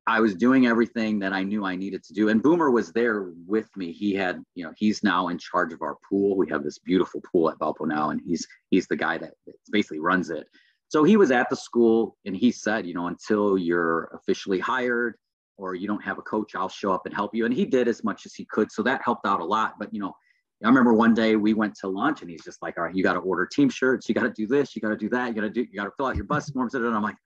I 0.07 0.21
was 0.21 0.35
doing 0.35 0.67
everything 0.67 1.19
that 1.21 1.33
I 1.33 1.43
knew 1.43 1.65
I 1.65 1.77
needed 1.77 2.03
to 2.05 2.13
do. 2.13 2.29
And 2.29 2.43
Boomer 2.43 2.71
was 2.71 2.93
there 2.93 3.33
with 3.47 3.75
me. 3.75 3.91
He 3.91 4.15
had, 4.15 4.43
you 4.55 4.65
know, 4.65 4.73
he's 4.77 5.03
now 5.03 5.29
in 5.29 5.39
charge 5.39 5.73
of 5.73 5.81
our 5.81 5.97
pool. 6.09 6.37
We 6.37 6.49
have 6.51 6.63
this 6.63 6.79
beautiful 6.79 7.23
pool 7.33 7.49
at 7.49 7.59
Valpo 7.59 7.87
now, 7.87 8.11
and 8.11 8.21
he's 8.27 8.47
he's 8.71 8.87
the 8.87 8.97
guy 8.97 9.19
that 9.19 9.33
basically 9.71 10.01
runs 10.01 10.31
it. 10.31 10.47
So 10.89 11.03
he 11.03 11.17
was 11.17 11.31
at 11.31 11.49
the 11.51 11.57
school 11.57 12.17
and 12.25 12.37
he 12.37 12.53
said, 12.53 12.87
you 12.87 12.95
know, 12.95 13.07
until 13.07 13.59
you're 13.59 14.11
officially 14.15 14.61
hired 14.61 15.17
or 15.57 15.75
you 15.75 15.89
don't 15.89 16.05
have 16.05 16.19
a 16.19 16.23
coach, 16.23 16.55
I'll 16.55 16.69
show 16.69 16.93
up 16.93 17.07
and 17.07 17.15
help 17.15 17.35
you. 17.35 17.47
And 17.47 17.55
he 17.55 17.65
did 17.65 17.89
as 17.89 18.05
much 18.05 18.27
as 18.27 18.35
he 18.35 18.45
could. 18.45 18.71
So 18.71 18.83
that 18.83 19.03
helped 19.03 19.27
out 19.27 19.41
a 19.41 19.45
lot. 19.45 19.75
But 19.79 19.93
you 19.93 20.01
know, 20.01 20.15
I 20.63 20.69
remember 20.69 20.95
one 20.95 21.15
day 21.15 21.37
we 21.37 21.53
went 21.53 21.75
to 21.77 21.89
lunch 21.89 22.23
and 22.23 22.31
he's 22.31 22.45
just 22.45 22.63
like, 22.63 22.79
all 22.79 22.85
right, 22.85 22.95
you 22.95 23.03
got 23.03 23.15
to 23.15 23.21
order 23.21 23.47
team 23.47 23.69
shirts, 23.69 24.09
you 24.09 24.15
got 24.15 24.23
to 24.23 24.31
do 24.31 24.47
this, 24.47 24.75
you 24.75 24.81
got 24.81 24.91
to 24.91 24.97
do 24.97 25.09
that, 25.11 25.29
you 25.29 25.35
got 25.35 25.43
to 25.43 25.51
do, 25.51 25.61
you 25.61 25.77
got 25.77 25.85
to 25.85 25.93
fill 25.97 26.07
out 26.07 26.17
your 26.17 26.25
bus 26.25 26.49
forms. 26.51 26.75
And 26.75 26.87
I'm 26.87 27.03
like, 27.03 27.17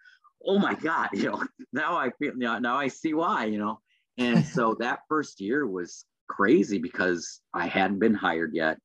oh 0.47 0.59
my 0.59 0.75
God, 0.75 1.09
you 1.13 1.25
know, 1.25 1.45
now 1.73 1.97
I 1.97 2.11
feel, 2.19 2.35
now 2.37 2.77
I 2.77 2.89
see 2.89 3.15
why, 3.15 3.45
you 3.45 3.59
know. 3.59 3.81
And 4.17 4.45
so 4.45 4.75
that 4.81 5.01
first 5.09 5.41
year 5.41 5.67
was 5.67 6.05
crazy 6.29 6.79
because 6.79 7.41
I 7.55 7.67
hadn't 7.67 7.99
been 7.99 8.15
hired 8.15 8.55
yet. 8.55 8.79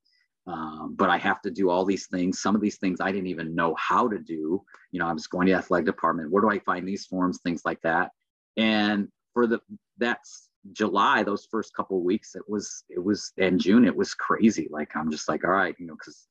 Um, 0.46 0.96
but 0.98 1.10
I 1.10 1.18
have 1.18 1.42
to 1.44 1.52
do 1.52 1.70
all 1.70 1.86
these 1.86 2.08
things. 2.08 2.42
Some 2.42 2.54
of 2.54 2.62
these 2.62 2.78
things 2.78 3.00
I 3.00 3.14
didn't 3.14 3.28
even 3.28 3.56
know 3.56 3.76
how 3.80 4.10
to 4.10 4.20
do. 4.20 4.62
You 4.92 5.00
know, 5.00 5.08
I 5.08 5.14
was 5.14 5.28
going 5.28 5.48
to 5.48 5.54
athletic 5.54 5.86
department. 5.86 6.32
Where 6.32 6.42
do 6.42 6.50
I 6.50 6.60
find 6.60 6.86
these 6.86 7.06
forms? 7.06 7.40
Things 7.42 7.62
like 7.64 7.80
that. 7.84 8.12
And 8.58 9.08
for 9.34 9.48
the 9.48 9.60
that's 9.98 10.50
July, 10.72 11.24
those 11.24 11.48
first 11.52 11.76
couple 11.76 12.02
weeks, 12.02 12.36
it 12.36 12.44
was 12.48 12.84
it 12.90 13.04
was 13.04 13.34
in 13.38 13.60
June, 13.60 13.86
it 13.86 13.96
was 13.96 14.14
crazy. 14.14 14.68
Like 14.72 14.96
I'm 14.96 15.12
just 15.12 15.28
like, 15.28 15.44
all 15.44 15.52
right, 15.52 15.76
you 15.78 15.86
know, 15.86 15.96
because 15.96 16.28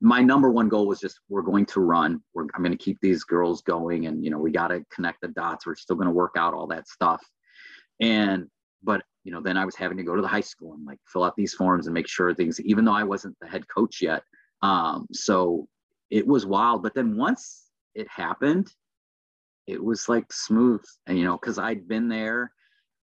my 0.00 0.20
number 0.20 0.50
one 0.50 0.68
goal 0.68 0.86
was 0.86 1.00
just 1.00 1.20
we're 1.28 1.42
going 1.42 1.66
to 1.66 1.80
run. 1.80 2.20
We're, 2.34 2.46
I'm 2.54 2.62
going 2.62 2.76
to 2.76 2.82
keep 2.82 2.98
these 3.00 3.24
girls 3.24 3.62
going, 3.62 4.06
and 4.06 4.24
you 4.24 4.30
know 4.30 4.38
we 4.38 4.50
got 4.50 4.68
to 4.68 4.84
connect 4.92 5.20
the 5.20 5.28
dots. 5.28 5.66
We're 5.66 5.76
still 5.76 5.96
going 5.96 6.08
to 6.08 6.14
work 6.14 6.34
out 6.36 6.54
all 6.54 6.66
that 6.68 6.88
stuff, 6.88 7.22
and 8.00 8.46
but 8.82 9.02
you 9.24 9.32
know 9.32 9.40
then 9.40 9.56
I 9.56 9.64
was 9.64 9.76
having 9.76 9.96
to 9.98 10.02
go 10.02 10.14
to 10.14 10.22
the 10.22 10.28
high 10.28 10.40
school 10.40 10.74
and 10.74 10.84
like 10.84 10.98
fill 11.06 11.24
out 11.24 11.36
these 11.36 11.54
forms 11.54 11.86
and 11.86 11.94
make 11.94 12.08
sure 12.08 12.34
things, 12.34 12.60
even 12.60 12.84
though 12.84 12.92
I 12.92 13.04
wasn't 13.04 13.36
the 13.40 13.48
head 13.48 13.64
coach 13.68 14.02
yet. 14.02 14.22
Um, 14.62 15.06
so 15.12 15.68
it 16.10 16.26
was 16.26 16.46
wild. 16.46 16.82
But 16.82 16.94
then 16.94 17.16
once 17.16 17.64
it 17.94 18.06
happened, 18.08 18.72
it 19.66 19.82
was 19.82 20.08
like 20.08 20.32
smooth, 20.32 20.84
and 21.06 21.18
you 21.18 21.24
know 21.24 21.38
because 21.38 21.58
I'd 21.58 21.88
been 21.88 22.08
there. 22.08 22.52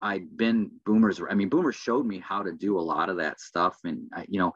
I'd 0.01 0.37
been 0.37 0.71
boomers. 0.85 1.21
I 1.29 1.33
mean, 1.33 1.49
boomers 1.49 1.75
showed 1.75 2.05
me 2.05 2.19
how 2.19 2.43
to 2.43 2.51
do 2.51 2.79
a 2.79 2.81
lot 2.81 3.09
of 3.09 3.17
that 3.17 3.39
stuff. 3.39 3.77
And, 3.83 4.09
I, 4.13 4.25
you 4.29 4.39
know, 4.39 4.53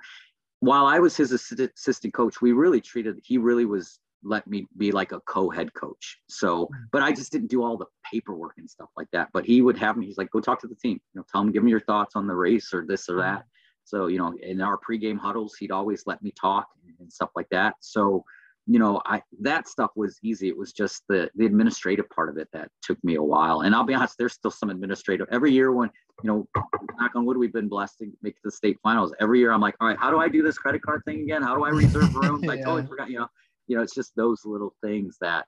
while 0.59 0.85
I 0.85 0.99
was 0.99 1.17
his 1.17 1.31
assistant 1.31 2.13
coach, 2.13 2.41
we 2.41 2.53
really 2.53 2.81
treated, 2.81 3.19
he 3.23 3.37
really 3.37 3.65
was 3.65 3.99
let 4.23 4.47
me 4.47 4.65
be 4.77 4.91
like 4.91 5.11
a 5.11 5.19
co-head 5.21 5.73
coach. 5.73 6.17
So, 6.29 6.67
hmm. 6.67 6.83
but 6.91 7.01
I 7.01 7.11
just 7.11 7.31
didn't 7.31 7.49
do 7.49 7.63
all 7.63 7.77
the 7.77 7.87
paperwork 8.09 8.53
and 8.57 8.69
stuff 8.69 8.89
like 8.95 9.09
that. 9.11 9.29
But 9.33 9.45
he 9.45 9.61
would 9.61 9.77
have 9.77 9.97
me, 9.97 10.05
he's 10.05 10.17
like, 10.17 10.31
go 10.31 10.39
talk 10.39 10.61
to 10.61 10.67
the 10.67 10.75
team, 10.75 10.99
you 11.13 11.19
know, 11.19 11.25
tell 11.29 11.41
them, 11.41 11.51
give 11.51 11.63
me 11.63 11.71
your 11.71 11.81
thoughts 11.81 12.15
on 12.15 12.27
the 12.27 12.35
race 12.35 12.73
or 12.73 12.85
this 12.87 13.09
or 13.09 13.17
that. 13.17 13.39
Hmm. 13.39 13.47
So, 13.85 14.07
you 14.07 14.17
know, 14.17 14.33
in 14.41 14.61
our 14.61 14.79
pregame 14.79 15.19
huddles, 15.19 15.55
he'd 15.55 15.71
always 15.71 16.03
let 16.05 16.23
me 16.23 16.31
talk 16.39 16.67
and 16.99 17.11
stuff 17.11 17.31
like 17.35 17.49
that. 17.49 17.75
So, 17.81 18.23
you 18.65 18.79
know, 18.79 19.01
I 19.05 19.21
that 19.41 19.67
stuff 19.67 19.91
was 19.95 20.19
easy. 20.23 20.47
It 20.47 20.57
was 20.57 20.71
just 20.71 21.03
the 21.09 21.29
the 21.35 21.45
administrative 21.45 22.09
part 22.09 22.29
of 22.29 22.37
it 22.37 22.47
that 22.53 22.69
took 22.81 23.01
me 23.03 23.15
a 23.15 23.23
while. 23.23 23.61
And 23.61 23.75
I'll 23.75 23.83
be 23.83 23.93
honest, 23.93 24.15
there's 24.17 24.33
still 24.33 24.51
some 24.51 24.69
administrative. 24.69 25.27
Every 25.31 25.51
year 25.51 25.71
when 25.71 25.89
you 26.21 26.27
know, 26.29 26.47
knock 26.99 27.11
on 27.15 27.25
wood, 27.25 27.37
we've 27.37 27.53
been 27.53 27.67
blessed 27.67 27.97
to 27.99 28.11
make 28.21 28.35
the 28.43 28.51
state 28.51 28.77
finals. 28.83 29.13
Every 29.19 29.39
year, 29.39 29.51
I'm 29.51 29.61
like, 29.61 29.75
all 29.81 29.87
right, 29.87 29.97
how 29.97 30.11
do 30.11 30.19
I 30.19 30.29
do 30.29 30.43
this 30.43 30.57
credit 30.57 30.81
card 30.81 31.01
thing 31.05 31.21
again? 31.21 31.41
How 31.41 31.55
do 31.55 31.63
I 31.63 31.69
reserve 31.69 32.15
rooms? 32.15 32.43
yeah. 32.43 32.51
I 32.51 32.57
totally 32.57 32.85
forgot. 32.85 33.09
You 33.09 33.19
know, 33.19 33.27
you 33.67 33.75
know, 33.75 33.83
it's 33.83 33.95
just 33.95 34.15
those 34.15 34.45
little 34.45 34.73
things 34.83 35.17
that 35.21 35.45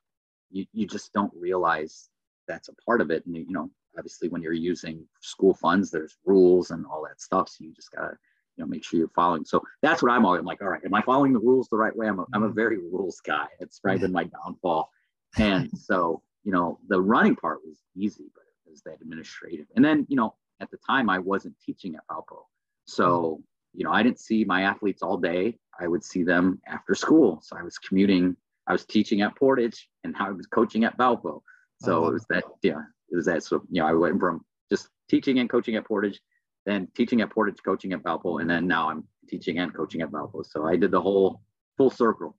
you 0.50 0.66
you 0.72 0.86
just 0.86 1.12
don't 1.12 1.32
realize 1.34 2.08
that's 2.48 2.68
a 2.68 2.74
part 2.84 3.00
of 3.00 3.10
it. 3.10 3.24
And 3.26 3.36
you 3.36 3.46
know, 3.48 3.70
obviously, 3.96 4.28
when 4.28 4.42
you're 4.42 4.52
using 4.52 5.06
school 5.20 5.54
funds, 5.54 5.90
there's 5.90 6.16
rules 6.24 6.70
and 6.70 6.84
all 6.86 7.04
that 7.08 7.20
stuff. 7.20 7.48
So 7.48 7.64
you 7.64 7.72
just 7.72 7.92
gotta 7.92 8.16
you 8.56 8.64
know 8.64 8.68
make 8.68 8.84
sure 8.84 8.98
you're 8.98 9.08
following. 9.08 9.44
So 9.44 9.62
that's 9.82 10.02
what 10.02 10.12
i'm 10.12 10.24
always 10.24 10.40
I'm 10.40 10.46
like 10.46 10.62
all 10.62 10.68
right 10.68 10.84
am 10.84 10.94
i 10.94 11.02
following 11.02 11.32
the 11.32 11.40
rules 11.40 11.68
the 11.68 11.76
right 11.76 11.94
way? 11.96 12.08
I'm 12.08 12.18
a, 12.18 12.26
I'm 12.32 12.42
a 12.42 12.46
mm-hmm. 12.46 12.54
very 12.54 12.78
rules 12.78 13.20
guy. 13.20 13.46
It's 13.60 13.78
probably 13.78 14.00
been 14.00 14.12
my 14.20 14.24
downfall. 14.24 14.90
And 15.38 15.70
so 15.78 16.22
you 16.44 16.52
know 16.52 16.78
the 16.88 17.00
running 17.00 17.36
part 17.36 17.58
was 17.64 17.78
easy 17.96 18.30
but 18.34 18.44
it 18.66 18.70
was 18.70 18.82
that 18.82 19.00
administrative. 19.00 19.66
And 19.74 19.84
then 19.84 20.06
you 20.08 20.16
know 20.16 20.34
at 20.60 20.70
the 20.70 20.78
time 20.78 21.10
i 21.10 21.18
wasn't 21.18 21.54
teaching 21.64 21.96
at 21.96 22.06
valpo 22.10 22.38
so 22.86 23.06
mm-hmm. 23.06 23.78
you 23.78 23.84
know 23.84 23.92
i 23.92 24.02
didn't 24.02 24.20
see 24.20 24.44
my 24.44 24.62
athletes 24.62 25.02
all 25.02 25.16
day. 25.16 25.58
I 25.78 25.86
would 25.86 26.02
see 26.02 26.22
them 26.22 26.60
after 26.66 26.94
school. 26.94 27.40
So 27.42 27.56
i 27.56 27.62
was 27.62 27.78
commuting. 27.78 28.36
I 28.68 28.72
was 28.72 28.84
teaching 28.84 29.20
at 29.20 29.36
portage 29.36 29.88
and 30.02 30.16
how 30.16 30.26
i 30.26 30.30
was 30.30 30.46
coaching 30.46 30.84
at 30.84 30.98
valpo 30.98 31.42
so 31.80 32.04
oh, 32.04 32.08
it 32.08 32.12
was 32.12 32.26
that 32.30 32.44
yeah 32.62 32.82
it 33.10 33.16
was 33.16 33.26
that 33.26 33.42
so 33.42 33.62
you 33.70 33.80
know 33.80 33.86
i 33.86 33.92
went 33.92 34.18
from 34.18 34.44
just 34.70 34.88
teaching 35.08 35.38
and 35.38 35.50
coaching 35.50 35.76
at 35.76 35.84
portage 35.84 36.20
then 36.66 36.88
teaching 36.94 37.20
at 37.22 37.30
Portage, 37.30 37.62
coaching 37.64 37.92
at 37.92 38.02
Valpo, 38.02 38.40
and 38.40 38.50
then 38.50 38.66
now 38.66 38.90
I'm 38.90 39.04
teaching 39.28 39.58
and 39.58 39.72
coaching 39.72 40.02
at 40.02 40.10
Valpo. 40.10 40.44
So 40.44 40.66
I 40.66 40.76
did 40.76 40.90
the 40.90 41.00
whole 41.00 41.40
full 41.76 41.90
circle. 41.90 42.36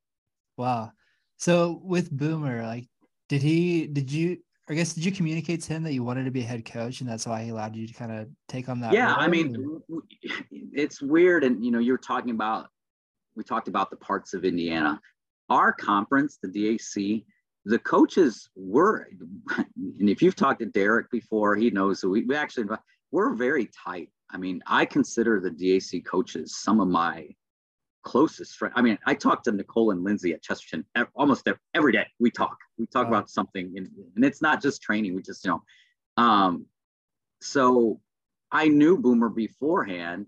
Wow. 0.58 0.92
So 1.38 1.82
with 1.84 2.12
Boomer, 2.12 2.64
like, 2.64 2.88
did 3.30 3.42
he, 3.42 3.88
did 3.88 4.12
you, 4.12 4.38
I 4.70 4.74
guess, 4.74 4.94
did 4.94 5.06
you 5.06 5.12
communicate 5.12 5.62
to 5.64 5.74
him 5.74 5.84
that 5.84 5.94
you 5.94 6.04
wanted 6.04 6.26
to 6.26 6.32
be 6.32 6.42
a 6.42 6.46
head 6.46 6.66
coach 6.66 7.00
and 7.00 7.10
that's 7.10 7.26
why 7.26 7.44
he 7.44 7.50
allowed 7.50 7.76
you 7.76 7.88
to 7.88 7.94
kind 7.94 8.12
of 8.12 8.28
take 8.50 8.68
on 8.68 8.82
that? 8.82 8.92
Yeah. 8.92 9.14
I 9.14 9.28
mean, 9.28 9.82
or? 9.90 10.02
it's 10.52 11.02
weird. 11.02 11.44
And, 11.44 11.64
you 11.64 11.72
know, 11.72 11.80
you're 11.80 11.98
talking 11.98 12.32
about, 12.32 12.68
we 13.36 13.44
talked 13.44 13.68
about 13.68 13.90
the 13.90 13.98
parts 13.98 14.34
of 14.34 14.44
Indiana. 14.44 15.00
Our 15.50 15.72
conference, 15.72 16.38
the 16.42 16.50
DAC, 16.50 17.24
the 17.64 17.80
coaches 17.80 18.50
were, 18.56 19.08
and 19.58 20.10
if 20.10 20.22
you've 20.22 20.36
talked 20.36 20.60
to 20.60 20.66
Derek 20.66 21.10
before, 21.12 21.56
he 21.56 21.70
knows 21.70 22.02
that 22.02 22.10
we, 22.10 22.26
we 22.26 22.36
actually, 22.36 22.68
we're 23.12 23.34
very 23.36 23.70
tight. 23.86 24.10
I 24.30 24.38
mean, 24.38 24.62
I 24.68 24.86
consider 24.86 25.40
the 25.40 25.52
DAC 25.52 26.06
coaches 26.06 26.58
some 26.58 26.80
of 26.80 26.88
my 26.88 27.28
closest 28.04 28.56
friends. 28.56 28.74
I 28.78 28.82
mean, 28.82 28.98
I 29.06 29.14
talk 29.14 29.44
to 29.44 29.52
Nicole 29.52 29.92
and 29.92 30.04
Lindsay 30.04 30.34
at 30.34 30.42
Chesterton 30.42 30.86
almost 31.16 31.48
every 31.74 31.92
day. 31.92 32.08
We 32.20 32.32
talk. 32.32 32.58
We 32.78 32.86
talk 32.88 33.04
wow. 33.06 33.18
about 33.18 33.30
something, 33.30 33.74
and, 33.76 33.90
and 34.16 34.24
it's 34.24 34.42
not 34.42 34.62
just 34.62 34.82
training. 34.82 35.16
We 35.16 35.22
just, 35.22 35.44
you 35.46 35.52
know, 35.52 36.24
um, 36.24 36.66
so 37.42 38.00
I 38.52 38.68
knew 38.68 38.98
Boomer 38.98 39.30
beforehand, 39.30 40.26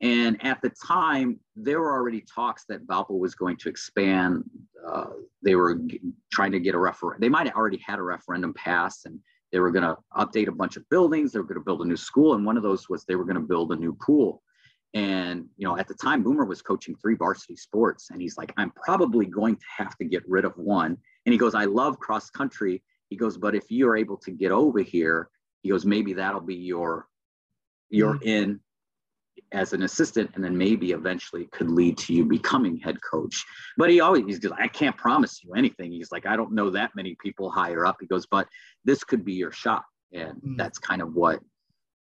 and 0.00 0.44
at 0.44 0.60
the 0.62 0.70
time 0.70 1.38
there 1.56 1.80
were 1.80 1.92
already 1.92 2.22
talks 2.22 2.64
that 2.68 2.86
Valpo 2.86 3.18
was 3.18 3.34
going 3.34 3.56
to 3.58 3.68
expand. 3.68 4.44
Uh, 4.86 5.10
they 5.42 5.54
were 5.54 5.76
g- 5.76 6.00
trying 6.32 6.52
to 6.52 6.60
get 6.60 6.74
a 6.74 6.78
referendum. 6.78 7.20
They 7.20 7.28
might 7.28 7.46
have 7.46 7.56
already 7.56 7.82
had 7.86 7.98
a 7.98 8.02
referendum 8.02 8.54
passed, 8.54 9.06
and 9.06 9.20
they 9.52 9.60
were 9.60 9.70
going 9.70 9.84
to 9.84 9.96
update 10.16 10.48
a 10.48 10.52
bunch 10.52 10.76
of 10.76 10.88
buildings. 10.88 11.32
They 11.32 11.38
were 11.38 11.46
going 11.46 11.58
to 11.58 11.64
build 11.64 11.82
a 11.82 11.84
new 11.84 11.96
school. 11.96 12.34
And 12.34 12.44
one 12.44 12.56
of 12.56 12.62
those 12.62 12.88
was 12.88 13.04
they 13.04 13.16
were 13.16 13.24
going 13.24 13.36
to 13.36 13.42
build 13.42 13.72
a 13.72 13.76
new 13.76 13.94
pool. 13.94 14.42
And, 14.94 15.46
you 15.56 15.66
know, 15.66 15.78
at 15.78 15.86
the 15.86 15.94
time, 15.94 16.22
Boomer 16.22 16.44
was 16.44 16.62
coaching 16.62 16.96
three 16.96 17.14
varsity 17.14 17.56
sports. 17.56 18.10
And 18.10 18.20
he's 18.20 18.36
like, 18.36 18.52
I'm 18.56 18.70
probably 18.70 19.26
going 19.26 19.56
to 19.56 19.64
have 19.76 19.96
to 19.98 20.04
get 20.04 20.28
rid 20.28 20.44
of 20.44 20.56
one. 20.56 20.96
And 21.26 21.32
he 21.32 21.38
goes, 21.38 21.54
I 21.54 21.64
love 21.64 21.98
cross 21.98 22.30
country. 22.30 22.82
He 23.08 23.16
goes, 23.16 23.36
but 23.36 23.54
if 23.54 23.64
you're 23.70 23.96
able 23.96 24.16
to 24.18 24.30
get 24.30 24.52
over 24.52 24.80
here, 24.80 25.28
he 25.62 25.68
goes, 25.68 25.84
maybe 25.84 26.12
that'll 26.14 26.40
be 26.40 26.56
your, 26.56 27.06
your 27.88 28.14
mm-hmm. 28.14 28.28
in 28.28 28.60
as 29.52 29.72
an 29.72 29.82
assistant 29.82 30.30
and 30.34 30.44
then 30.44 30.56
maybe 30.56 30.92
eventually 30.92 31.46
could 31.52 31.70
lead 31.70 31.98
to 31.98 32.14
you 32.14 32.24
becoming 32.24 32.76
head 32.76 32.98
coach. 33.02 33.44
But 33.76 33.90
he 33.90 34.00
always 34.00 34.24
he's 34.26 34.44
like 34.44 34.60
i 34.60 34.68
can't 34.68 34.96
promise 34.96 35.42
you 35.42 35.54
anything. 35.54 35.92
He's 35.92 36.12
like 36.12 36.26
i 36.26 36.36
don't 36.36 36.52
know 36.52 36.70
that 36.70 36.90
many 36.94 37.16
people 37.22 37.50
higher 37.50 37.86
up. 37.86 37.96
He 38.00 38.06
goes 38.06 38.26
but 38.26 38.48
this 38.84 39.04
could 39.04 39.24
be 39.24 39.34
your 39.34 39.52
shot. 39.52 39.84
And 40.12 40.40
mm. 40.42 40.56
that's 40.56 40.78
kind 40.78 41.02
of 41.02 41.14
what 41.14 41.40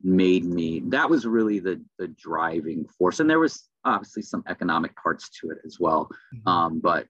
made 0.03 0.45
me 0.45 0.83
that 0.89 1.09
was 1.09 1.27
really 1.27 1.59
the 1.59 1.83
the 1.99 2.09
driving 2.09 2.87
force. 2.99 3.21
And 3.21 3.29
there 3.29 3.41
was 3.41 3.69
obviously 3.85 4.23
some 4.23 4.43
economic 4.49 4.95
parts 4.97 5.29
to 5.41 5.51
it 5.51 5.59
as 5.65 5.79
well. 5.79 6.09
Mm-hmm. 6.35 6.49
um, 6.49 6.81
but 6.81 7.07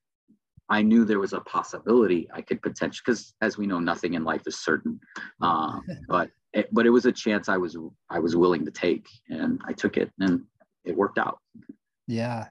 i 0.71 0.81
knew 0.81 1.05
there 1.05 1.21
was 1.21 1.35
a 1.35 1.41
possibility 1.41 2.27
i 2.33 2.41
could 2.41 2.63
potentially 2.63 3.03
because 3.05 3.35
as 3.43 3.59
we 3.59 3.67
know 3.67 3.79
nothing 3.79 4.15
in 4.15 4.25
life 4.25 4.43
is 4.47 4.65
certain. 4.65 4.99
Um, 5.43 5.83
but 6.09 6.31
it, 6.55 6.69
but 6.73 6.87
it 6.87 6.91
was 6.91 7.05
a 7.05 7.13
chance 7.13 7.49
I 7.49 7.57
was 7.57 7.77
I 8.09 8.19
was 8.19 8.37
willing 8.37 8.65
to 8.65 8.71
take, 8.71 9.09
and 9.29 9.61
I 9.67 9.73
took 9.73 9.97
it, 9.97 10.11
and 10.21 10.45
it 10.85 10.97
worked 10.97 11.19
out. 11.19 11.39
Yeah. 12.07 12.47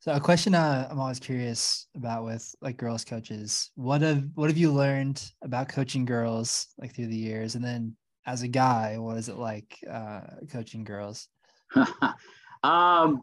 So 0.00 0.12
a 0.12 0.20
question 0.20 0.54
uh, 0.54 0.88
I'm 0.90 1.00
always 1.00 1.18
curious 1.18 1.86
about 1.94 2.24
with 2.24 2.54
like 2.62 2.76
girls 2.76 3.04
coaches, 3.04 3.70
what 3.74 4.02
have 4.02 4.24
what 4.34 4.48
have 4.48 4.56
you 4.56 4.72
learned 4.72 5.22
about 5.42 5.68
coaching 5.68 6.04
girls 6.04 6.68
like 6.78 6.94
through 6.94 7.08
the 7.08 7.16
years, 7.16 7.54
and 7.54 7.64
then 7.64 7.96
as 8.26 8.42
a 8.42 8.48
guy, 8.48 8.96
what 8.98 9.16
is 9.16 9.28
it 9.28 9.36
like 9.36 9.76
uh, 9.90 10.20
coaching 10.50 10.84
girls? 10.84 11.28
um, 12.62 13.22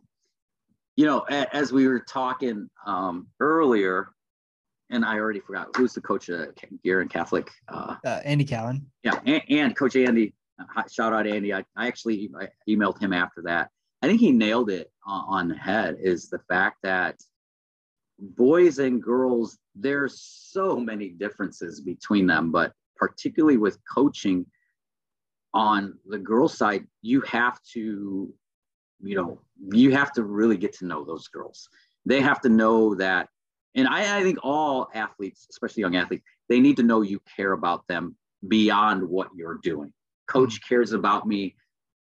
you 0.95 1.05
know, 1.05 1.19
as 1.29 1.71
we 1.71 1.87
were 1.87 1.99
talking 1.99 2.67
um, 2.85 3.27
earlier, 3.39 4.09
and 4.89 5.03
I 5.03 5.17
already 5.17 5.39
forgot 5.39 5.69
who's 5.75 5.93
the 5.93 6.01
coach 6.01 6.29
at 6.29 6.49
Guerin 6.83 7.09
Catholic. 7.09 7.49
Uh, 7.67 7.95
uh, 8.05 8.21
Andy 8.23 8.45
Cowan. 8.45 8.85
Yeah, 9.03 9.19
and, 9.25 9.41
and 9.49 9.75
Coach 9.75 9.95
Andy. 9.95 10.33
Uh, 10.59 10.83
shout 10.91 11.13
out 11.13 11.27
Andy. 11.27 11.53
I, 11.53 11.63
I 11.75 11.87
actually 11.87 12.29
I 12.39 12.47
emailed 12.69 12.99
him 12.99 13.13
after 13.13 13.41
that. 13.43 13.69
I 14.01 14.07
think 14.07 14.19
he 14.19 14.31
nailed 14.31 14.69
it 14.69 14.91
on, 15.05 15.25
on 15.27 15.47
the 15.49 15.55
head. 15.55 15.97
Is 15.99 16.29
the 16.29 16.39
fact 16.49 16.77
that 16.83 17.15
boys 18.19 18.79
and 18.79 19.01
girls, 19.01 19.57
there's 19.75 20.21
so 20.21 20.79
many 20.79 21.09
differences 21.09 21.81
between 21.81 22.27
them, 22.27 22.51
but 22.51 22.73
particularly 22.95 23.57
with 23.57 23.77
coaching, 23.93 24.45
on 25.53 25.97
the 26.05 26.19
girls 26.19 26.57
side 26.57 26.85
you 27.01 27.21
have 27.21 27.59
to 27.63 28.31
you 29.01 29.15
know 29.15 29.39
you 29.71 29.91
have 29.91 30.11
to 30.11 30.23
really 30.23 30.57
get 30.57 30.73
to 30.73 30.85
know 30.85 31.03
those 31.03 31.27
girls 31.29 31.69
they 32.05 32.21
have 32.21 32.41
to 32.41 32.49
know 32.49 32.93
that 32.95 33.29
and 33.75 33.87
I, 33.87 34.19
I 34.19 34.23
think 34.23 34.39
all 34.43 34.89
athletes 34.93 35.47
especially 35.49 35.81
young 35.81 35.95
athletes 35.95 36.23
they 36.49 36.59
need 36.59 36.77
to 36.77 36.83
know 36.83 37.01
you 37.01 37.19
care 37.35 37.53
about 37.53 37.87
them 37.87 38.15
beyond 38.47 39.07
what 39.07 39.29
you're 39.35 39.59
doing. 39.61 39.91
Coach 40.27 40.55
mm-hmm. 40.55 40.67
cares 40.67 40.93
about 40.93 41.27
me 41.27 41.55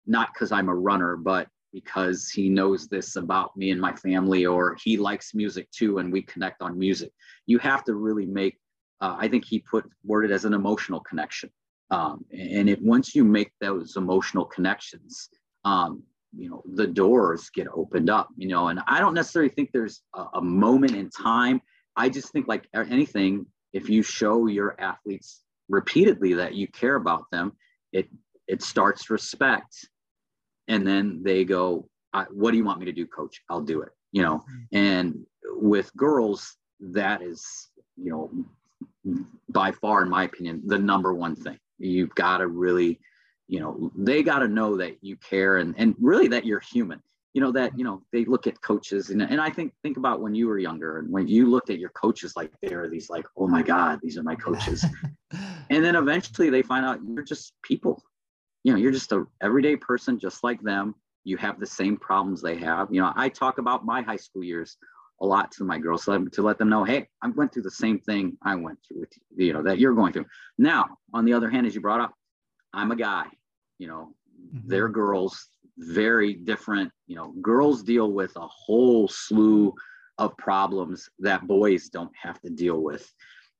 not 0.06 0.32
because 0.32 0.52
i'm 0.52 0.68
a 0.68 0.74
runner 0.74 1.16
but 1.16 1.48
because 1.72 2.30
he 2.30 2.48
knows 2.48 2.88
this 2.88 3.16
about 3.16 3.54
me 3.56 3.70
and 3.70 3.80
my 3.80 3.92
family 3.92 4.46
or 4.46 4.76
he 4.82 4.96
likes 4.96 5.34
music 5.34 5.70
too 5.72 5.98
and 5.98 6.10
we 6.12 6.22
connect 6.22 6.62
on 6.62 6.78
music. 6.78 7.10
You 7.46 7.58
have 7.58 7.84
to 7.84 7.94
really 7.94 8.26
make 8.26 8.58
uh, 9.00 9.16
i 9.18 9.28
think 9.28 9.44
he 9.44 9.58
put 9.58 9.84
worded 10.04 10.30
as 10.30 10.44
an 10.44 10.54
emotional 10.54 11.00
connection. 11.00 11.50
Um, 11.90 12.24
and 12.32 12.68
it 12.68 12.82
once 12.82 13.14
you 13.14 13.24
make 13.24 13.52
those 13.60 13.96
emotional 13.96 14.44
connections 14.44 15.28
um, 15.64 16.02
you 16.36 16.50
know 16.50 16.62
the 16.74 16.86
doors 16.86 17.50
get 17.50 17.66
opened 17.74 18.10
up 18.10 18.28
you 18.36 18.48
know 18.48 18.68
and 18.68 18.80
i 18.86 19.00
don't 19.00 19.14
necessarily 19.14 19.48
think 19.48 19.70
there's 19.72 20.02
a, 20.14 20.24
a 20.34 20.42
moment 20.42 20.94
in 20.94 21.10
time. 21.10 21.60
I 21.98 22.10
just 22.10 22.30
think 22.30 22.46
like 22.46 22.68
anything 22.74 23.46
if 23.72 23.88
you 23.88 24.02
show 24.02 24.46
your 24.46 24.78
athletes 24.78 25.42
repeatedly 25.68 26.34
that 26.34 26.54
you 26.54 26.68
care 26.68 26.96
about 26.96 27.24
them 27.32 27.52
it 27.92 28.08
it 28.46 28.62
starts 28.62 29.10
respect. 29.10 29.88
And 30.68 30.86
then 30.86 31.22
they 31.24 31.44
go 31.44 31.88
what 32.30 32.50
do 32.50 32.56
you 32.56 32.64
want 32.64 32.78
me 32.80 32.86
to 32.86 32.92
do 32.92 33.06
coach? 33.06 33.42
I'll 33.48 33.62
do 33.62 33.82
it 33.82 33.90
you 34.12 34.22
know? 34.22 34.38
Mm-hmm. 34.38 34.76
and 34.76 35.26
with 35.46 35.94
girls 35.96 36.56
that 36.80 37.22
is 37.22 37.70
you 37.96 38.10
know 38.10 38.30
by 39.48 39.72
far 39.72 40.02
in 40.02 40.10
my 40.10 40.24
opinion 40.24 40.62
the 40.66 40.78
number 40.78 41.14
one 41.14 41.34
thing. 41.34 41.58
You've 41.78 42.14
got 42.14 42.38
to 42.38 42.46
really 42.46 43.00
you 43.48 43.60
know 43.60 43.90
they 43.96 44.22
got 44.22 44.40
to 44.40 44.48
know 44.48 44.76
that 44.76 44.96
you 45.02 45.16
care 45.16 45.58
and 45.58 45.74
and 45.78 45.94
really 45.98 46.28
that 46.28 46.44
you're 46.44 46.60
human. 46.60 47.00
You 47.34 47.42
know 47.42 47.52
that 47.52 47.78
you 47.78 47.84
know 47.84 48.02
they 48.12 48.24
look 48.24 48.46
at 48.46 48.60
coaches 48.62 49.10
and, 49.10 49.20
and 49.20 49.40
i 49.42 49.50
think 49.50 49.74
think 49.82 49.98
about 49.98 50.22
when 50.22 50.34
you 50.34 50.48
were 50.48 50.58
younger 50.58 50.98
and 50.98 51.12
when 51.12 51.28
you 51.28 51.50
looked 51.50 51.68
at 51.68 51.78
your 51.78 51.90
coaches 51.90 52.34
like 52.34 52.50
they're 52.62 52.88
these 52.88 53.10
like 53.10 53.26
oh 53.36 53.46
my 53.46 53.62
god 53.62 54.00
these 54.02 54.16
are 54.16 54.22
my 54.22 54.34
coaches. 54.34 54.84
And 55.68 55.84
then 55.84 55.96
eventually 55.96 56.48
they 56.48 56.62
find 56.62 56.86
out 56.86 57.00
you're 57.04 57.24
just 57.24 57.52
people. 57.62 58.00
You 58.62 58.72
know 58.72 58.78
you're 58.78 58.92
just 58.92 59.12
a 59.12 59.26
everyday 59.42 59.76
person 59.76 60.18
just 60.18 60.44
like 60.44 60.62
them. 60.62 60.94
You 61.24 61.36
have 61.38 61.58
the 61.58 61.66
same 61.66 61.96
problems 61.96 62.40
they 62.40 62.56
have. 62.56 62.88
You 62.90 63.00
know 63.02 63.12
i 63.16 63.28
talk 63.28 63.58
about 63.58 63.84
my 63.84 64.00
high 64.00 64.16
school 64.16 64.44
years 64.44 64.76
a 65.20 65.26
lot 65.26 65.50
to 65.52 65.64
my 65.64 65.78
girls 65.78 66.04
to 66.04 66.42
let 66.42 66.58
them 66.58 66.68
know 66.68 66.84
hey 66.84 67.08
i 67.22 67.28
went 67.28 67.52
through 67.52 67.62
the 67.62 67.70
same 67.70 67.98
thing 67.98 68.36
i 68.42 68.54
went 68.54 68.78
through 68.86 69.00
with 69.00 69.12
you 69.34 69.52
know 69.54 69.62
that 69.62 69.78
you're 69.78 69.94
going 69.94 70.12
through. 70.12 70.26
Now 70.58 70.98
on 71.12 71.24
the 71.24 71.32
other 71.32 71.50
hand 71.50 71.66
as 71.66 71.74
you 71.74 71.80
brought 71.80 72.00
up 72.00 72.14
I'm 72.76 72.92
a 72.92 72.96
guy, 72.96 73.24
you 73.78 73.88
know, 73.88 74.14
mm-hmm. 74.54 74.68
they're 74.68 74.88
girls, 74.88 75.48
very 75.78 76.34
different. 76.34 76.92
You 77.06 77.16
know, 77.16 77.34
girls 77.40 77.82
deal 77.82 78.12
with 78.12 78.36
a 78.36 78.46
whole 78.46 79.08
slew 79.08 79.74
of 80.18 80.36
problems 80.36 81.08
that 81.18 81.46
boys 81.46 81.88
don't 81.88 82.12
have 82.20 82.40
to 82.42 82.50
deal 82.50 82.82
with. 82.82 83.10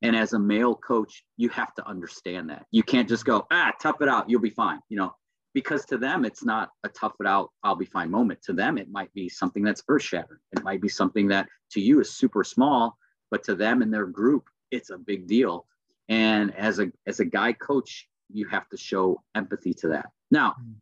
And 0.03 0.15
as 0.15 0.33
a 0.33 0.39
male 0.39 0.75
coach, 0.75 1.23
you 1.37 1.49
have 1.49 1.73
to 1.75 1.87
understand 1.87 2.49
that. 2.51 2.65
You 2.71 2.83
can't 2.83 3.09
just 3.09 3.25
go, 3.25 3.47
ah, 3.51 3.73
tough 3.81 4.01
it 4.01 4.07
out, 4.07 4.29
you'll 4.29 4.41
be 4.41 4.51
fine, 4.51 4.79
you 4.89 4.97
know, 4.97 5.15
because 5.55 5.85
to 5.85 5.97
them, 5.97 6.23
it's 6.23 6.45
not 6.45 6.69
a 6.83 6.89
tough 6.89 7.13
it 7.19 7.25
out, 7.25 7.49
I'll 7.63 7.75
be 7.75 7.85
fine 7.85 8.11
moment. 8.11 8.43
To 8.43 8.53
them, 8.53 8.77
it 8.77 8.91
might 8.91 9.11
be 9.15 9.27
something 9.27 9.63
that's 9.63 9.83
earth 9.87 10.03
shattering. 10.03 10.39
It 10.51 10.63
might 10.63 10.81
be 10.81 10.89
something 10.89 11.27
that 11.29 11.47
to 11.71 11.81
you 11.81 11.99
is 11.99 12.11
super 12.11 12.43
small, 12.43 12.95
but 13.31 13.43
to 13.45 13.55
them 13.55 13.81
and 13.81 13.91
their 13.91 14.05
group, 14.05 14.49
it's 14.69 14.91
a 14.91 14.97
big 14.99 15.25
deal. 15.25 15.65
And 16.09 16.55
as 16.55 16.79
a 16.79 16.91
as 17.07 17.19
a 17.19 17.25
guy 17.25 17.53
coach, 17.53 18.07
you 18.31 18.47
have 18.47 18.67
to 18.69 18.77
show 18.77 19.21
empathy 19.35 19.73
to 19.75 19.89
that. 19.89 20.07
Now, 20.31 20.55
hmm. 20.59 20.73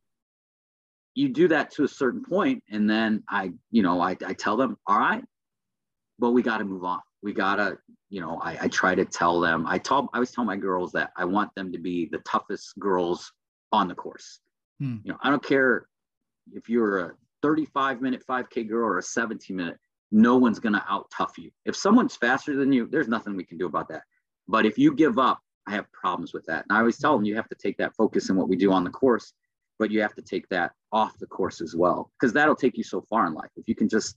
you 1.13 1.29
do 1.29 1.47
that 1.49 1.71
to 1.71 1.83
a 1.83 1.87
certain 1.87 2.23
point, 2.23 2.63
and 2.69 2.89
then 2.89 3.23
I, 3.29 3.51
you 3.71 3.83
know, 3.83 4.01
I, 4.01 4.17
I 4.25 4.33
tell 4.33 4.57
them, 4.57 4.77
all 4.87 4.99
right, 4.99 5.23
but 6.19 6.31
we 6.31 6.41
got 6.41 6.57
to 6.59 6.65
move 6.65 6.83
on. 6.83 7.01
We 7.21 7.33
gotta, 7.33 7.77
you 8.09 8.21
know, 8.21 8.39
I, 8.41 8.57
I 8.61 8.67
try 8.67 8.93
to 8.95 9.03
tell 9.03 9.39
them. 9.39 9.65
I 9.67 9.79
tell, 9.79 10.09
I 10.13 10.17
always 10.17 10.31
tell 10.31 10.45
my 10.45 10.57
girls 10.57 10.91
that 10.91 11.11
I 11.17 11.25
want 11.25 11.53
them 11.55 11.71
to 11.71 11.79
be 11.79 12.05
the 12.05 12.19
toughest 12.19 12.77
girls 12.79 13.31
on 13.71 13.87
the 13.87 13.95
course. 13.95 14.39
Hmm. 14.79 14.97
You 15.03 15.11
know, 15.11 15.17
I 15.21 15.29
don't 15.29 15.43
care 15.43 15.87
if 16.53 16.69
you're 16.69 16.99
a 16.99 17.11
35 17.41 18.01
minute 18.01 18.23
5K 18.27 18.67
girl 18.67 18.87
or 18.87 18.99
a 18.99 19.03
17 19.03 19.55
minute. 19.55 19.77
No 20.11 20.37
one's 20.37 20.59
gonna 20.59 20.85
out 20.87 21.07
tough 21.15 21.37
you. 21.37 21.51
If 21.65 21.75
someone's 21.75 22.15
faster 22.15 22.55
than 22.55 22.71
you, 22.71 22.87
there's 22.87 23.07
nothing 23.07 23.35
we 23.35 23.43
can 23.43 23.57
do 23.57 23.65
about 23.65 23.89
that. 23.89 24.03
But 24.47 24.65
if 24.65 24.77
you 24.77 24.93
give 24.93 25.17
up 25.17 25.39
I 25.67 25.71
have 25.71 25.91
problems 25.91 26.33
with 26.33 26.45
that. 26.45 26.65
And 26.67 26.77
I 26.77 26.79
always 26.79 26.97
tell 26.97 27.15
them 27.15 27.25
you 27.25 27.35
have 27.35 27.49
to 27.49 27.55
take 27.55 27.77
that 27.77 27.95
focus 27.95 28.29
in 28.29 28.35
what 28.35 28.49
we 28.49 28.55
do 28.55 28.71
on 28.71 28.83
the 28.83 28.89
course, 28.89 29.33
but 29.79 29.91
you 29.91 30.01
have 30.01 30.15
to 30.15 30.21
take 30.21 30.47
that 30.49 30.71
off 30.91 31.17
the 31.17 31.25
course 31.25 31.61
as 31.61 31.75
well, 31.75 32.11
because 32.19 32.33
that'll 32.33 32.55
take 32.55 32.77
you 32.77 32.83
so 32.83 33.01
far 33.09 33.27
in 33.27 33.33
life. 33.33 33.49
If 33.55 33.67
you 33.67 33.75
can 33.75 33.89
just, 33.89 34.15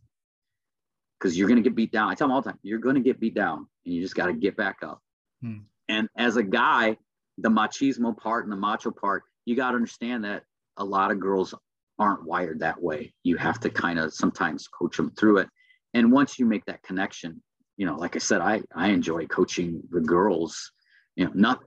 because 1.18 1.36
you're 1.36 1.48
going 1.48 1.62
to 1.62 1.68
get 1.68 1.74
beat 1.74 1.90
down. 1.90 2.08
I 2.08 2.14
tell 2.14 2.28
them 2.28 2.34
all 2.34 2.42
the 2.42 2.50
time, 2.50 2.60
you're 2.62 2.78
going 2.78 2.94
to 2.94 3.00
get 3.00 3.18
beat 3.18 3.34
down 3.34 3.66
and 3.84 3.94
you 3.94 4.00
just 4.00 4.14
got 4.14 4.26
to 4.26 4.32
get 4.32 4.56
back 4.56 4.78
up. 4.82 5.00
Hmm. 5.42 5.58
And 5.88 6.08
as 6.16 6.36
a 6.36 6.42
guy, 6.42 6.96
the 7.38 7.48
machismo 7.48 8.16
part 8.16 8.44
and 8.44 8.52
the 8.52 8.56
macho 8.56 8.90
part, 8.90 9.24
you 9.46 9.56
got 9.56 9.70
to 9.70 9.76
understand 9.76 10.24
that 10.24 10.44
a 10.76 10.84
lot 10.84 11.10
of 11.10 11.18
girls 11.18 11.54
aren't 11.98 12.24
wired 12.24 12.60
that 12.60 12.80
way. 12.80 13.12
You 13.24 13.36
have 13.36 13.58
to 13.60 13.70
kind 13.70 13.98
of 13.98 14.14
sometimes 14.14 14.68
coach 14.68 14.96
them 14.96 15.10
through 15.18 15.38
it. 15.38 15.48
And 15.94 16.12
once 16.12 16.38
you 16.38 16.46
make 16.46 16.64
that 16.66 16.82
connection, 16.82 17.42
you 17.76 17.86
know, 17.86 17.96
like 17.96 18.14
I 18.14 18.18
said, 18.18 18.40
I, 18.40 18.62
I 18.74 18.88
enjoy 18.88 19.26
coaching 19.26 19.82
the 19.90 20.00
girls 20.00 20.72
you 21.18 21.24
know, 21.24 21.32
not 21.34 21.60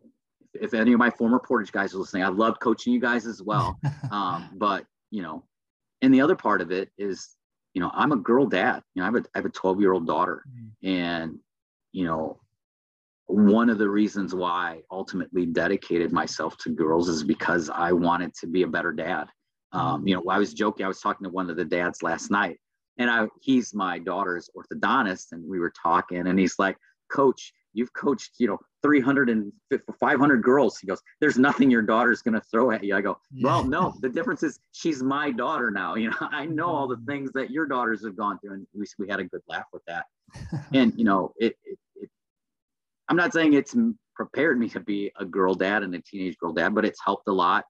if 0.54 0.74
any 0.74 0.94
of 0.94 1.00
my 1.00 1.10
former 1.10 1.40
Portage 1.40 1.72
guys 1.72 1.94
are 1.94 1.98
listening, 1.98 2.24
I 2.24 2.30
loved 2.30 2.60
coaching 2.60 2.94
you 2.94 3.00
guys 3.00 3.26
as 3.26 3.42
well. 3.42 3.80
um, 4.12 4.50
but 4.54 4.86
you 5.12 5.22
know, 5.22 5.44
and 6.02 6.14
the 6.14 6.22
other 6.22 6.36
part 6.36 6.62
of 6.62 6.72
it 6.72 6.90
is, 6.98 7.36
you 7.74 7.82
know, 7.82 7.92
I'm 7.94 8.14
a 8.14 8.18
girl 8.18 8.48
dad. 8.48 8.82
You 8.96 9.02
know, 9.02 9.04
I 9.04 9.12
have 9.12 9.16
a 9.16 9.28
I 9.36 9.38
have 9.40 9.46
a 9.46 9.50
12 9.50 9.82
year 9.82 9.92
old 9.92 10.08
daughter, 10.08 10.44
mm. 10.50 10.70
and 10.84 11.38
you 11.92 12.06
know, 12.06 12.40
one 13.28 13.70
of 13.70 13.78
the 13.78 13.90
reasons 13.90 14.34
why 14.34 14.50
I 14.50 14.82
ultimately 14.90 15.46
dedicated 15.46 16.14
myself 16.14 16.58
to 16.60 16.70
girls 16.70 17.10
is 17.10 17.24
because 17.24 17.70
I 17.70 17.92
wanted 17.92 18.34
to 18.36 18.48
be 18.48 18.64
a 18.64 18.68
better 18.68 18.94
dad. 18.94 19.28
Um, 19.74 20.08
you 20.08 20.16
know, 20.16 20.24
I 20.30 20.38
was 20.38 20.54
joking. 20.54 20.86
I 20.86 20.90
was 20.90 21.02
talking 21.02 21.26
to 21.26 21.30
one 21.30 21.50
of 21.50 21.58
the 21.58 21.66
dads 21.66 22.02
last 22.04 22.32
night, 22.32 22.58
and 22.98 23.10
I 23.10 23.28
he's 23.42 23.74
my 23.74 24.00
daughter's 24.00 24.50
orthodontist, 24.56 25.34
and 25.34 25.46
we 25.46 25.60
were 25.60 25.74
talking, 25.82 26.26
and 26.26 26.40
he's 26.40 26.58
like, 26.58 26.78
"Coach, 27.12 27.54
you've 27.74 27.94
coached, 27.94 28.32
you 28.38 28.48
know, 28.48 28.60
300 28.84 29.30
and 29.30 29.52
500 30.00 30.44
girls. 30.44 30.78
He 30.78 30.88
goes, 30.88 31.02
there's 31.20 31.38
nothing 31.38 31.70
your 31.70 31.82
daughter's 31.82 32.22
going 32.22 32.34
to 32.34 32.42
throw 32.42 32.72
at 32.72 32.84
you. 32.84 32.96
I 32.96 33.02
go, 33.02 33.18
well, 33.42 33.64
no, 33.64 33.94
the 34.02 34.10
difference 34.10 34.44
is 34.44 34.60
she's 34.72 35.02
my 35.04 35.32
daughter 35.32 35.72
now. 35.72 35.96
You 36.02 36.10
know, 36.10 36.30
I 36.32 36.46
know 36.46 36.66
all 36.66 36.88
the 36.88 36.96
mm-hmm. 36.96 37.06
things 37.06 37.32
that 37.34 37.52
your 37.52 37.68
daughters 37.68 38.04
have 38.04 38.16
gone 38.16 38.40
through. 38.40 38.54
And 38.54 38.68
we, 38.74 38.86
we 38.98 39.08
had 39.08 39.20
a 39.20 39.24
good 39.24 39.42
laugh 39.48 39.66
with 39.72 39.84
that. 39.86 40.06
and, 40.74 40.94
you 40.98 41.04
know, 41.04 41.32
it, 41.38 41.56
it, 41.64 41.78
it, 41.96 42.10
I'm 43.08 43.18
not 43.18 43.34
saying 43.34 43.54
it's 43.54 43.76
prepared 44.16 44.58
me 44.58 44.68
to 44.70 44.80
be 44.80 45.12
a 45.20 45.26
girl 45.26 45.54
dad 45.54 45.84
and 45.84 45.94
a 45.94 46.02
teenage 46.02 46.38
girl 46.38 46.54
dad, 46.54 46.74
but 46.74 46.86
it's 46.86 47.00
helped 47.04 47.28
a 47.28 47.32
lot. 47.32 47.66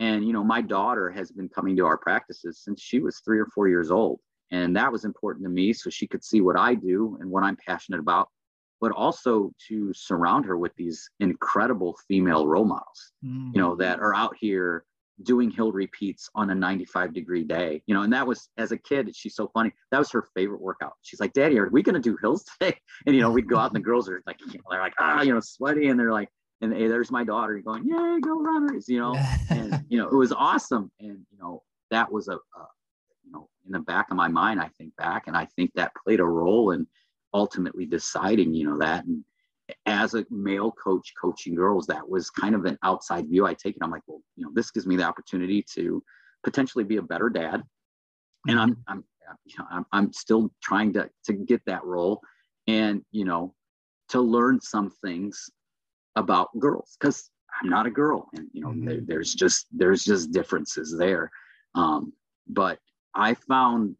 And, 0.00 0.26
you 0.26 0.32
know, 0.32 0.42
my 0.42 0.60
daughter 0.60 1.08
has 1.10 1.30
been 1.30 1.48
coming 1.48 1.76
to 1.76 1.86
our 1.86 1.98
practices 1.98 2.60
since 2.64 2.82
she 2.82 2.98
was 2.98 3.20
three 3.20 3.38
or 3.38 3.46
four 3.46 3.68
years 3.68 3.92
old. 3.92 4.18
And 4.50 4.74
that 4.76 4.90
was 4.90 5.04
important 5.04 5.44
to 5.44 5.50
me 5.50 5.72
so 5.72 5.90
she 5.90 6.06
could 6.06 6.24
see 6.24 6.40
what 6.40 6.58
I 6.58 6.74
do 6.74 7.16
and 7.20 7.30
what 7.30 7.44
I'm 7.44 7.56
passionate 7.56 8.00
about 8.00 8.28
but 8.80 8.92
also 8.92 9.52
to 9.68 9.92
surround 9.94 10.44
her 10.44 10.56
with 10.56 10.74
these 10.76 11.08
incredible 11.20 11.96
female 12.06 12.46
role 12.46 12.64
models, 12.64 13.12
mm. 13.24 13.50
you 13.54 13.60
know, 13.60 13.74
that 13.76 14.00
are 14.00 14.14
out 14.14 14.36
here 14.38 14.84
doing 15.22 15.50
hill 15.50 15.72
repeats 15.72 16.30
on 16.34 16.50
a 16.50 16.54
95 16.54 17.12
degree 17.12 17.42
day, 17.42 17.82
you 17.86 17.94
know, 17.94 18.02
and 18.02 18.12
that 18.12 18.26
was 18.26 18.48
as 18.56 18.72
a 18.72 18.78
kid, 18.78 19.14
she's 19.16 19.34
so 19.34 19.50
funny. 19.52 19.72
That 19.90 19.98
was 19.98 20.10
her 20.12 20.24
favorite 20.34 20.60
workout. 20.60 20.92
She's 21.02 21.20
like, 21.20 21.32
Daddy, 21.32 21.58
are 21.58 21.68
we 21.68 21.82
going 21.82 21.94
to 21.94 22.00
do 22.00 22.16
hills 22.20 22.44
today? 22.44 22.76
And, 23.06 23.14
you 23.14 23.22
know, 23.22 23.30
we'd 23.30 23.48
go 23.48 23.58
out 23.58 23.70
and 23.70 23.76
the 23.76 23.84
girls 23.84 24.08
are 24.08 24.22
like, 24.26 24.40
you 24.40 24.46
know, 24.58 24.64
they're 24.70 24.80
like, 24.80 24.94
ah, 24.98 25.22
you 25.22 25.32
know, 25.32 25.40
sweaty. 25.40 25.88
And 25.88 25.98
they're 25.98 26.12
like, 26.12 26.28
and 26.60 26.72
hey, 26.72 26.88
there's 26.88 27.10
my 27.10 27.24
daughter 27.24 27.58
going, 27.64 27.84
yay, 27.84 28.20
go 28.20 28.40
runners, 28.40 28.88
you 28.88 28.98
know, 28.98 29.16
and, 29.50 29.84
you 29.88 29.98
know, 29.98 30.08
it 30.08 30.14
was 30.14 30.32
awesome. 30.32 30.90
And, 31.00 31.18
you 31.30 31.38
know, 31.38 31.62
that 31.90 32.12
was 32.12 32.28
a, 32.28 32.34
a, 32.34 32.66
you 33.24 33.32
know, 33.32 33.48
in 33.66 33.72
the 33.72 33.80
back 33.80 34.10
of 34.10 34.16
my 34.16 34.28
mind, 34.28 34.60
I 34.60 34.68
think 34.78 34.96
back, 34.96 35.26
and 35.26 35.36
I 35.36 35.46
think 35.56 35.70
that 35.74 35.92
played 36.04 36.20
a 36.20 36.24
role 36.24 36.72
in, 36.72 36.86
ultimately 37.34 37.86
deciding, 37.86 38.54
you 38.54 38.64
know, 38.68 38.78
that. 38.78 39.04
And 39.04 39.24
as 39.86 40.14
a 40.14 40.24
male 40.30 40.72
coach 40.72 41.12
coaching 41.20 41.54
girls, 41.54 41.86
that 41.86 42.08
was 42.08 42.30
kind 42.30 42.54
of 42.54 42.64
an 42.64 42.78
outside 42.82 43.28
view 43.28 43.46
I 43.46 43.54
take 43.54 43.76
it. 43.76 43.82
I'm 43.82 43.90
like, 43.90 44.02
well, 44.06 44.22
you 44.36 44.44
know, 44.44 44.52
this 44.54 44.70
gives 44.70 44.86
me 44.86 44.96
the 44.96 45.04
opportunity 45.04 45.64
to 45.74 46.02
potentially 46.42 46.84
be 46.84 46.96
a 46.96 47.02
better 47.02 47.28
dad. 47.28 47.62
And 48.46 48.58
I'm, 48.58 48.76
I'm, 48.86 49.04
you 49.44 49.56
know, 49.58 49.66
I'm, 49.70 49.86
I'm 49.92 50.12
still 50.12 50.50
trying 50.62 50.92
to, 50.94 51.10
to 51.24 51.32
get 51.32 51.60
that 51.66 51.84
role 51.84 52.22
and, 52.66 53.02
you 53.10 53.24
know, 53.24 53.54
to 54.10 54.20
learn 54.20 54.60
some 54.60 54.90
things 55.04 55.50
about 56.16 56.58
girls 56.58 56.96
because 56.98 57.30
I'm 57.60 57.68
not 57.68 57.86
a 57.86 57.90
girl 57.90 58.28
and, 58.34 58.48
you 58.52 58.62
know, 58.62 58.68
mm-hmm. 58.68 58.86
there, 58.86 59.00
there's 59.04 59.34
just, 59.34 59.66
there's 59.70 60.04
just 60.04 60.32
differences 60.32 60.96
there. 60.96 61.30
Um, 61.74 62.12
but 62.46 62.78
I 63.14 63.34
found 63.34 63.96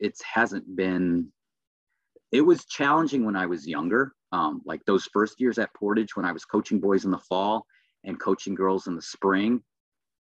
it 0.00 0.18
hasn't 0.34 0.74
been 0.74 1.32
it 2.32 2.40
was 2.40 2.64
challenging 2.64 3.24
when 3.24 3.36
I 3.36 3.46
was 3.46 3.68
younger. 3.68 4.12
Um, 4.32 4.62
like 4.64 4.82
those 4.86 5.08
first 5.12 5.40
years 5.40 5.58
at 5.58 5.74
Portage 5.74 6.16
when 6.16 6.24
I 6.24 6.32
was 6.32 6.46
coaching 6.46 6.80
boys 6.80 7.04
in 7.04 7.10
the 7.10 7.18
fall 7.18 7.66
and 8.04 8.18
coaching 8.18 8.54
girls 8.54 8.86
in 8.86 8.96
the 8.96 9.02
spring. 9.02 9.62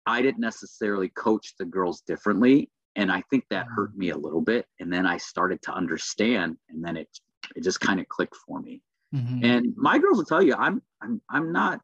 I 0.07 0.23
didn't 0.23 0.41
necessarily 0.41 1.09
coach 1.09 1.53
the 1.59 1.65
girls 1.65 2.01
differently. 2.01 2.71
And 2.95 3.11
I 3.11 3.21
think 3.29 3.45
that 3.49 3.67
hurt 3.67 3.95
me 3.95 4.09
a 4.09 4.17
little 4.17 4.41
bit. 4.41 4.65
And 4.79 4.91
then 4.91 5.05
I 5.05 5.17
started 5.17 5.61
to 5.63 5.71
understand, 5.71 6.57
and 6.69 6.83
then 6.83 6.97
it 6.97 7.07
it 7.55 7.63
just 7.63 7.79
kind 7.79 7.99
of 7.99 8.07
clicked 8.09 8.35
for 8.35 8.59
me. 8.59 8.81
Mm-hmm. 9.13 9.45
And 9.45 9.73
my 9.77 9.97
girls 9.97 10.17
will 10.17 10.25
tell 10.25 10.41
you, 10.41 10.55
I'm 10.55 10.81
I'm 11.01 11.21
I'm 11.29 11.51
not, 11.51 11.79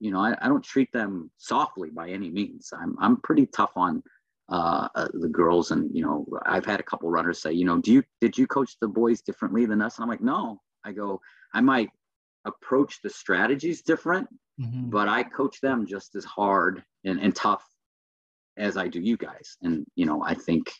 you 0.00 0.10
know, 0.10 0.20
I, 0.20 0.36
I 0.42 0.48
don't 0.48 0.64
treat 0.64 0.92
them 0.92 1.30
softly 1.38 1.90
by 1.90 2.10
any 2.10 2.28
means. 2.28 2.72
I'm 2.78 2.96
I'm 3.00 3.16
pretty 3.18 3.46
tough 3.46 3.72
on 3.76 4.02
uh, 4.48 4.88
uh, 4.94 5.08
the 5.12 5.28
girls, 5.28 5.70
and 5.70 5.94
you 5.94 6.02
know, 6.02 6.26
I've 6.46 6.64
had 6.64 6.80
a 6.80 6.84
couple 6.84 7.10
runners 7.10 7.40
say, 7.40 7.52
you 7.52 7.64
know, 7.64 7.78
do 7.78 7.92
you 7.92 8.02
did 8.20 8.36
you 8.36 8.46
coach 8.46 8.76
the 8.80 8.88
boys 8.88 9.20
differently 9.20 9.66
than 9.66 9.82
us? 9.82 9.96
And 9.96 10.04
I'm 10.04 10.08
like, 10.08 10.22
no. 10.22 10.60
I 10.84 10.92
go, 10.92 11.20
I 11.52 11.60
might 11.60 11.90
approach 12.44 13.00
the 13.02 13.10
strategies 13.10 13.82
different, 13.82 14.28
mm-hmm. 14.60 14.90
but 14.90 15.08
I 15.08 15.22
coach 15.22 15.60
them 15.60 15.86
just 15.86 16.14
as 16.14 16.24
hard 16.24 16.82
and, 17.04 17.20
and 17.20 17.34
tough 17.34 17.64
as 18.56 18.76
I 18.76 18.88
do 18.88 19.00
you 19.00 19.16
guys. 19.16 19.56
And 19.62 19.86
you 19.96 20.06
know, 20.06 20.22
I 20.24 20.34
think 20.34 20.72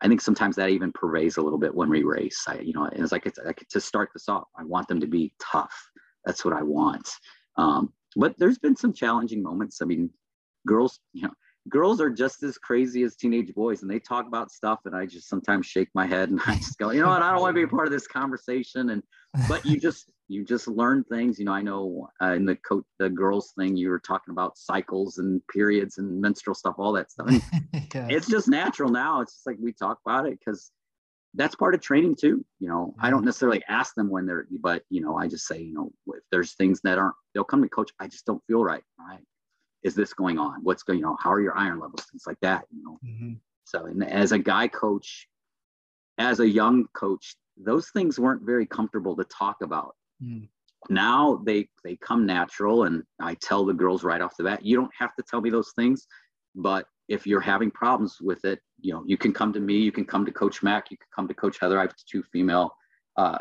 I 0.00 0.08
think 0.08 0.20
sometimes 0.20 0.56
that 0.56 0.70
even 0.70 0.92
pervades 0.92 1.36
a 1.36 1.42
little 1.42 1.58
bit 1.58 1.74
when 1.74 1.88
we 1.88 2.02
race. 2.02 2.44
I, 2.48 2.58
you 2.58 2.72
know, 2.72 2.88
it's 2.92 3.12
like 3.12 3.26
it's 3.26 3.38
like 3.44 3.64
to 3.70 3.80
start 3.80 4.10
this 4.12 4.28
off. 4.28 4.48
I 4.58 4.64
want 4.64 4.88
them 4.88 5.00
to 5.00 5.06
be 5.06 5.32
tough. 5.40 5.74
That's 6.24 6.44
what 6.44 6.54
I 6.54 6.62
want. 6.62 7.08
Um, 7.56 7.92
but 8.16 8.36
there's 8.38 8.58
been 8.58 8.76
some 8.76 8.92
challenging 8.92 9.42
moments. 9.42 9.80
I 9.82 9.84
mean, 9.84 10.10
girls, 10.66 11.00
you 11.12 11.22
know, 11.22 11.32
girls 11.68 12.00
are 12.00 12.10
just 12.10 12.42
as 12.42 12.58
crazy 12.58 13.02
as 13.02 13.16
teenage 13.16 13.54
boys 13.54 13.82
and 13.82 13.90
they 13.90 13.98
talk 13.98 14.26
about 14.26 14.50
stuff 14.50 14.80
and 14.84 14.94
i 14.94 15.06
just 15.06 15.28
sometimes 15.28 15.66
shake 15.66 15.88
my 15.94 16.06
head 16.06 16.30
and 16.30 16.40
i 16.46 16.56
just 16.56 16.78
go 16.78 16.90
you 16.90 17.00
know 17.00 17.08
what? 17.08 17.22
I 17.22 17.32
don't 17.32 17.40
want 17.40 17.54
to 17.54 17.58
be 17.58 17.62
a 17.64 17.68
part 17.68 17.86
of 17.86 17.92
this 17.92 18.06
conversation 18.06 18.90
and 18.90 19.02
but 19.48 19.64
you 19.64 19.78
just 19.80 20.10
you 20.28 20.44
just 20.44 20.68
learn 20.68 21.04
things 21.04 21.38
you 21.38 21.44
know 21.44 21.52
i 21.52 21.62
know 21.62 22.08
uh, 22.22 22.32
in 22.32 22.44
the 22.44 22.56
coat 22.56 22.84
the 22.98 23.08
girls 23.08 23.52
thing 23.58 23.76
you 23.76 23.88
were 23.88 23.98
talking 23.98 24.32
about 24.32 24.56
cycles 24.58 25.18
and 25.18 25.40
periods 25.48 25.98
and 25.98 26.20
menstrual 26.20 26.54
stuff 26.54 26.74
all 26.78 26.92
that 26.92 27.10
stuff. 27.10 27.30
Yes. 27.94 28.08
it's 28.10 28.26
just 28.26 28.48
natural 28.48 28.90
now 28.90 29.20
it's 29.20 29.34
just 29.34 29.46
like 29.46 29.56
we 29.60 29.72
talk 29.72 29.98
about 30.04 30.26
it 30.26 30.36
because 30.38 30.72
that's 31.34 31.54
part 31.54 31.74
of 31.76 31.80
training 31.80 32.16
too 32.16 32.44
you 32.58 32.68
know? 32.68 32.92
I 33.00 33.10
don't 33.10 33.24
necessarily 33.24 33.62
ask 33.68 33.94
them 33.94 34.10
when 34.10 34.26
they're 34.26 34.46
but 34.60 34.82
you 34.90 35.00
know 35.00 35.16
i 35.16 35.28
just 35.28 35.46
say 35.46 35.60
you 35.60 35.74
know 35.74 35.92
if 36.08 36.24
there's 36.32 36.54
things 36.54 36.80
that 36.82 36.98
aren't 36.98 37.14
they'll 37.32 37.44
come 37.44 37.62
to 37.62 37.68
coach 37.68 37.92
i 38.00 38.08
just 38.08 38.26
don't 38.26 38.42
feel 38.48 38.64
right 38.64 38.82
right 38.98 39.20
is 39.84 39.94
this 39.94 40.12
going 40.14 40.38
on? 40.38 40.60
What's 40.62 40.82
going, 40.82 40.98
you 40.98 41.04
know, 41.04 41.16
how 41.20 41.30
are 41.30 41.40
your 41.40 41.56
iron 41.56 41.78
levels? 41.78 42.04
Things 42.10 42.24
like 42.26 42.40
that, 42.40 42.64
you 42.74 42.82
know. 42.82 42.98
Mm-hmm. 43.04 43.32
So, 43.64 43.86
and 43.86 44.02
as 44.04 44.32
a 44.32 44.38
guy 44.38 44.66
coach, 44.68 45.28
as 46.18 46.40
a 46.40 46.48
young 46.48 46.86
coach, 46.94 47.36
those 47.56 47.90
things 47.90 48.18
weren't 48.18 48.42
very 48.42 48.66
comfortable 48.66 49.16
to 49.16 49.24
talk 49.24 49.56
about. 49.62 49.94
Mm. 50.22 50.48
Now 50.88 51.40
they 51.44 51.68
they 51.82 51.96
come 51.96 52.26
natural, 52.26 52.84
and 52.84 53.04
I 53.20 53.34
tell 53.34 53.64
the 53.64 53.72
girls 53.72 54.04
right 54.04 54.20
off 54.20 54.36
the 54.36 54.44
bat, 54.44 54.64
you 54.64 54.76
don't 54.76 54.92
have 54.98 55.14
to 55.16 55.22
tell 55.22 55.40
me 55.40 55.50
those 55.50 55.72
things, 55.76 56.06
but 56.54 56.86
if 57.08 57.26
you're 57.26 57.40
having 57.40 57.70
problems 57.70 58.18
with 58.20 58.44
it, 58.44 58.60
you 58.80 58.92
know, 58.92 59.02
you 59.06 59.16
can 59.16 59.32
come 59.32 59.52
to 59.52 59.60
me, 59.60 59.78
you 59.78 59.92
can 59.92 60.04
come 60.04 60.24
to 60.26 60.32
Coach 60.32 60.62
Mac, 60.62 60.90
you 60.90 60.96
can 60.96 61.06
come 61.14 61.28
to 61.28 61.34
Coach 61.34 61.58
Heather. 61.60 61.78
I 61.78 61.82
have 61.82 61.94
two 62.10 62.22
female 62.32 62.74
uh, 63.16 63.38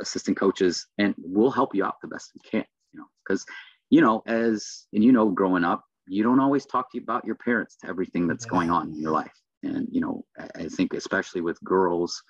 assistant 0.00 0.36
coaches, 0.36 0.86
and 0.98 1.14
we'll 1.18 1.50
help 1.50 1.74
you 1.74 1.84
out 1.84 1.96
the 2.02 2.08
best 2.08 2.32
we 2.34 2.48
can. 2.48 2.64
You 2.92 3.00
know, 3.00 3.06
because 3.26 3.44
you 3.90 4.00
know, 4.00 4.22
as 4.26 4.86
and 4.92 5.02
you 5.04 5.12
know, 5.12 5.28
growing 5.30 5.64
up, 5.64 5.84
you 6.06 6.22
don't 6.22 6.40
always 6.40 6.66
talk 6.66 6.90
to 6.92 6.98
you 6.98 7.02
about 7.02 7.24
your 7.24 7.36
parents 7.36 7.76
to 7.78 7.88
everything 7.88 8.26
that's 8.26 8.44
going 8.44 8.70
on 8.70 8.90
in 8.90 9.00
your 9.00 9.12
life. 9.12 9.32
And 9.62 9.88
you 9.90 10.00
know, 10.00 10.24
I 10.56 10.68
think 10.68 10.94
especially 10.94 11.40
with 11.40 11.62
girls, 11.64 12.22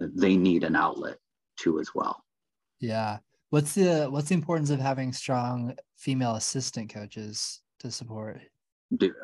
they 0.00 0.36
need 0.36 0.64
an 0.64 0.76
outlet 0.76 1.16
too 1.56 1.80
as 1.80 1.90
well. 1.94 2.22
Yeah. 2.80 3.18
What's 3.50 3.74
the 3.74 4.06
what's 4.10 4.28
the 4.28 4.34
importance 4.34 4.70
of 4.70 4.80
having 4.80 5.12
strong 5.12 5.76
female 5.98 6.36
assistant 6.36 6.92
coaches 6.92 7.60
to 7.80 7.90
support? 7.90 8.40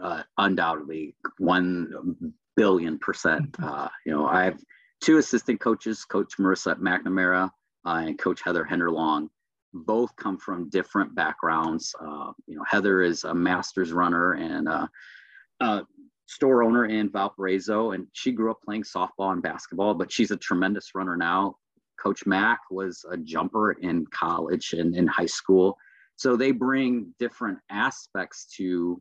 Uh, 0.03 0.22
undoubtedly, 0.37 1.14
one 1.39 2.33
billion 2.57 2.99
percent. 2.99 3.53
Mm-hmm. 3.53 3.64
Uh, 3.64 3.89
you 4.05 4.12
know, 4.12 4.26
I 4.26 4.45
have 4.45 4.59
two 5.01 5.18
assistant 5.18 5.61
coaches, 5.61 6.05
Coach 6.05 6.35
Marissa 6.39 6.79
McNamara 6.79 7.51
uh, 7.87 8.05
and 8.07 8.18
Coach 8.18 8.43
Heather 8.45 8.66
Henderlong 8.70 9.29
both 9.73 10.14
come 10.16 10.39
from 10.39 10.71
different 10.71 11.14
backgrounds. 11.14 11.95
Uh, 12.01 12.33
you 12.47 12.57
know, 12.57 12.64
Heather 12.66 13.03
is 13.03 13.25
a 13.25 13.35
master's 13.35 13.93
runner 13.93 14.33
and 14.33 14.69
a, 14.69 14.91
a, 15.61 15.83
store 16.27 16.62
owner 16.62 16.85
in 16.85 17.11
Valparaiso, 17.11 17.93
and 17.93 18.07
she 18.12 18.33
grew 18.33 18.51
up 18.51 18.61
playing 18.62 18.83
softball 18.83 19.33
and 19.33 19.43
basketball, 19.43 19.95
but 19.95 20.12
she's 20.12 20.31
a 20.31 20.37
tremendous 20.37 20.95
runner 20.95 21.16
now. 21.16 21.57
Coach 21.99 22.27
Mac 22.27 22.61
was 22.71 23.05
a 23.11 23.16
jumper 23.16 23.73
in 23.73 24.07
college 24.07 24.75
and 24.75 24.95
in 24.95 25.07
high 25.07 25.27
school. 25.27 25.77
So 26.16 26.37
they 26.37 26.53
bring 26.53 27.14
different 27.19 27.59
aspects 27.71 28.47
to, 28.57 29.01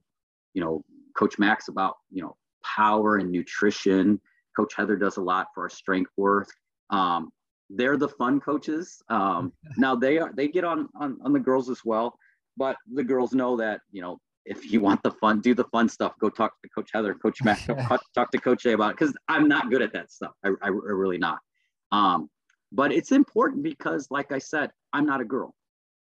you 0.53 0.61
know, 0.61 0.83
Coach 1.17 1.37
Mac's 1.37 1.67
about, 1.67 1.95
you 2.11 2.23
know, 2.23 2.37
power 2.63 3.17
and 3.17 3.31
nutrition. 3.31 4.21
Coach 4.55 4.73
Heather 4.75 4.95
does 4.95 5.17
a 5.17 5.21
lot 5.21 5.47
for 5.53 5.63
our 5.63 5.69
strength 5.69 6.11
work. 6.15 6.49
Um, 6.89 7.31
they're 7.69 7.97
the 7.97 8.09
fun 8.09 8.39
coaches. 8.39 9.01
Um, 9.09 9.53
now 9.77 9.95
they 9.95 10.17
are 10.17 10.31
they 10.33 10.47
get 10.47 10.63
on, 10.63 10.89
on 10.99 11.17
on 11.23 11.33
the 11.33 11.39
girls 11.39 11.69
as 11.69 11.83
well, 11.83 12.17
but 12.55 12.77
the 12.93 13.03
girls 13.03 13.33
know 13.33 13.57
that 13.57 13.81
you 13.91 14.01
know 14.01 14.19
if 14.45 14.71
you 14.71 14.79
want 14.79 15.03
the 15.03 15.11
fun, 15.11 15.41
do 15.41 15.53
the 15.53 15.65
fun 15.65 15.89
stuff. 15.89 16.13
Go 16.19 16.29
talk 16.29 16.53
to 16.61 16.69
Coach 16.69 16.89
Heather, 16.93 17.13
Coach 17.13 17.43
Matt, 17.43 17.65
talk, 18.15 18.31
to 18.31 18.37
Coach 18.37 18.65
A 18.65 18.73
about 18.73 18.91
it 18.91 18.97
because 18.97 19.15
I'm 19.27 19.47
not 19.47 19.69
good 19.69 19.81
at 19.81 19.91
that 19.93 20.09
stuff. 20.09 20.31
I, 20.43 20.49
I, 20.61 20.67
I 20.67 20.69
really 20.69 21.17
not. 21.17 21.39
Um, 21.91 22.29
but 22.71 22.91
it's 22.91 23.11
important 23.11 23.63
because, 23.63 24.07
like 24.09 24.31
I 24.31 24.39
said, 24.39 24.71
I'm 24.93 25.05
not 25.05 25.21
a 25.21 25.25
girl, 25.25 25.53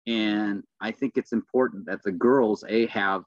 and 0.08 0.64
I 0.82 0.92
think 0.92 1.14
it's 1.16 1.32
important 1.32 1.86
that 1.86 2.04
the 2.04 2.12
girls 2.12 2.64
a 2.68 2.88
have 2.88 3.24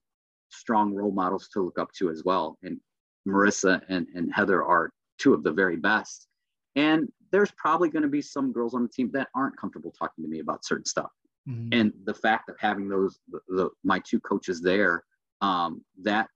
strong 0.48 0.92
role 0.92 1.12
models 1.12 1.48
to 1.52 1.62
look 1.62 1.78
up 1.78 1.92
to 1.98 2.10
as 2.10 2.22
well. 2.24 2.58
And 2.62 2.80
Marissa 3.26 3.80
and, 3.88 4.06
and 4.14 4.32
Heather 4.32 4.64
are 4.64 4.90
two 5.18 5.34
of 5.34 5.42
the 5.42 5.52
very 5.52 5.76
best. 5.76 6.28
And 6.76 7.08
there's 7.36 7.50
probably 7.50 7.90
going 7.90 8.02
to 8.02 8.08
be 8.08 8.22
some 8.22 8.50
girls 8.50 8.72
on 8.72 8.82
the 8.82 8.88
team 8.88 9.10
that 9.12 9.28
aren't 9.34 9.58
comfortable 9.58 9.92
talking 9.92 10.24
to 10.24 10.30
me 10.30 10.38
about 10.38 10.64
certain 10.64 10.86
stuff. 10.86 11.10
Mm-hmm. 11.46 11.68
And 11.78 11.92
the 12.06 12.14
fact 12.14 12.48
of 12.48 12.56
having 12.58 12.88
those, 12.88 13.18
the, 13.30 13.40
the, 13.48 13.68
my 13.84 13.98
two 13.98 14.18
coaches 14.20 14.62
there, 14.62 15.04
um, 15.42 15.84
that 16.02 16.28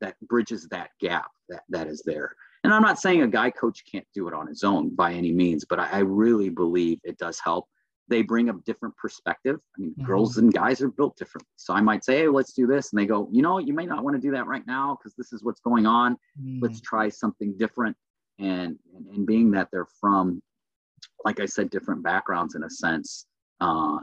that 0.00 0.16
bridges 0.22 0.66
that 0.70 0.88
gap 1.02 1.30
that 1.50 1.64
that 1.68 1.86
is 1.86 2.02
there. 2.06 2.34
And 2.64 2.72
I'm 2.72 2.80
not 2.80 2.98
saying 2.98 3.20
a 3.20 3.28
guy 3.28 3.50
coach 3.50 3.84
can't 3.90 4.06
do 4.14 4.26
it 4.26 4.32
on 4.32 4.46
his 4.46 4.64
own 4.64 4.94
by 4.94 5.12
any 5.12 5.32
means, 5.32 5.66
but 5.68 5.78
I, 5.78 5.88
I 5.92 5.98
really 5.98 6.48
believe 6.48 6.98
it 7.04 7.18
does 7.18 7.38
help. 7.38 7.66
They 8.08 8.22
bring 8.22 8.48
a 8.48 8.54
different 8.64 8.96
perspective. 8.96 9.58
I 9.76 9.80
mean, 9.82 9.90
mm-hmm. 9.90 10.04
girls 10.04 10.38
and 10.38 10.50
guys 10.50 10.80
are 10.80 10.88
built 10.88 11.18
differently. 11.18 11.50
So 11.56 11.74
I 11.74 11.82
might 11.82 12.06
say, 12.06 12.20
hey, 12.20 12.28
let's 12.28 12.54
do 12.54 12.66
this. 12.66 12.90
And 12.90 12.98
they 12.98 13.06
go, 13.06 13.28
you 13.30 13.42
know, 13.42 13.58
you 13.58 13.74
may 13.74 13.84
not 13.84 14.02
want 14.02 14.16
to 14.16 14.20
do 14.20 14.30
that 14.30 14.46
right 14.46 14.66
now 14.66 14.96
because 14.96 15.14
this 15.14 15.34
is 15.34 15.44
what's 15.44 15.60
going 15.60 15.84
on. 15.84 16.14
Mm-hmm. 16.40 16.60
Let's 16.62 16.80
try 16.80 17.10
something 17.10 17.54
different 17.58 17.96
and 18.42 18.78
and 19.12 19.26
being 19.26 19.50
that 19.50 19.68
they're 19.70 19.86
from 20.00 20.42
like 21.24 21.40
i 21.40 21.46
said 21.46 21.70
different 21.70 22.02
backgrounds 22.02 22.54
in 22.54 22.64
a 22.64 22.70
sense 22.70 23.26
uh, 23.60 23.98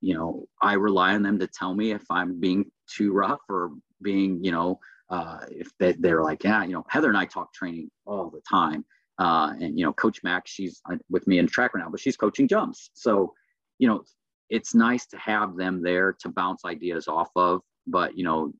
you 0.00 0.14
know 0.14 0.44
i 0.60 0.74
rely 0.74 1.14
on 1.14 1.22
them 1.22 1.38
to 1.38 1.46
tell 1.46 1.74
me 1.74 1.92
if 1.92 2.02
i'm 2.10 2.38
being 2.40 2.64
too 2.88 3.12
rough 3.12 3.40
or 3.48 3.70
being 4.02 4.42
you 4.44 4.50
know 4.50 4.78
uh, 5.10 5.40
if 5.50 5.68
they, 5.78 5.92
they're 5.92 6.22
like 6.22 6.42
yeah 6.44 6.64
you 6.64 6.72
know 6.72 6.84
heather 6.88 7.08
and 7.08 7.18
i 7.18 7.24
talk 7.24 7.52
training 7.54 7.90
all 8.06 8.30
the 8.30 8.42
time 8.50 8.84
uh, 9.18 9.52
and 9.60 9.78
you 9.78 9.84
know 9.84 9.92
coach 9.92 10.22
max 10.24 10.50
she's 10.50 10.80
uh, 10.90 10.96
with 11.08 11.26
me 11.26 11.38
in 11.38 11.46
track 11.46 11.74
right 11.74 11.82
now 11.82 11.90
but 11.90 12.00
she's 12.00 12.16
coaching 12.16 12.48
jumps 12.48 12.90
so 12.94 13.32
you 13.78 13.86
know 13.86 14.02
it's 14.50 14.74
nice 14.74 15.06
to 15.06 15.16
have 15.16 15.56
them 15.56 15.82
there 15.82 16.12
to 16.12 16.28
bounce 16.28 16.64
ideas 16.64 17.06
off 17.06 17.30
of 17.36 17.60
but 17.86 18.16
you 18.18 18.24
know 18.24 18.52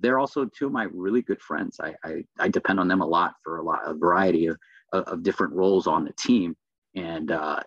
they're 0.00 0.18
also 0.18 0.44
two 0.44 0.66
of 0.66 0.72
my 0.72 0.86
really 0.92 1.22
good 1.22 1.40
friends. 1.40 1.80
I, 1.80 1.94
I, 2.04 2.24
I 2.38 2.48
depend 2.48 2.78
on 2.78 2.88
them 2.88 3.00
a 3.00 3.06
lot 3.06 3.34
for 3.42 3.58
a 3.58 3.62
lot 3.62 3.80
a 3.84 3.94
variety 3.94 4.46
of, 4.46 4.56
of 4.92 5.22
different 5.22 5.54
roles 5.54 5.86
on 5.86 6.04
the 6.04 6.12
team. 6.12 6.56
And 6.94 7.30
uh, 7.30 7.60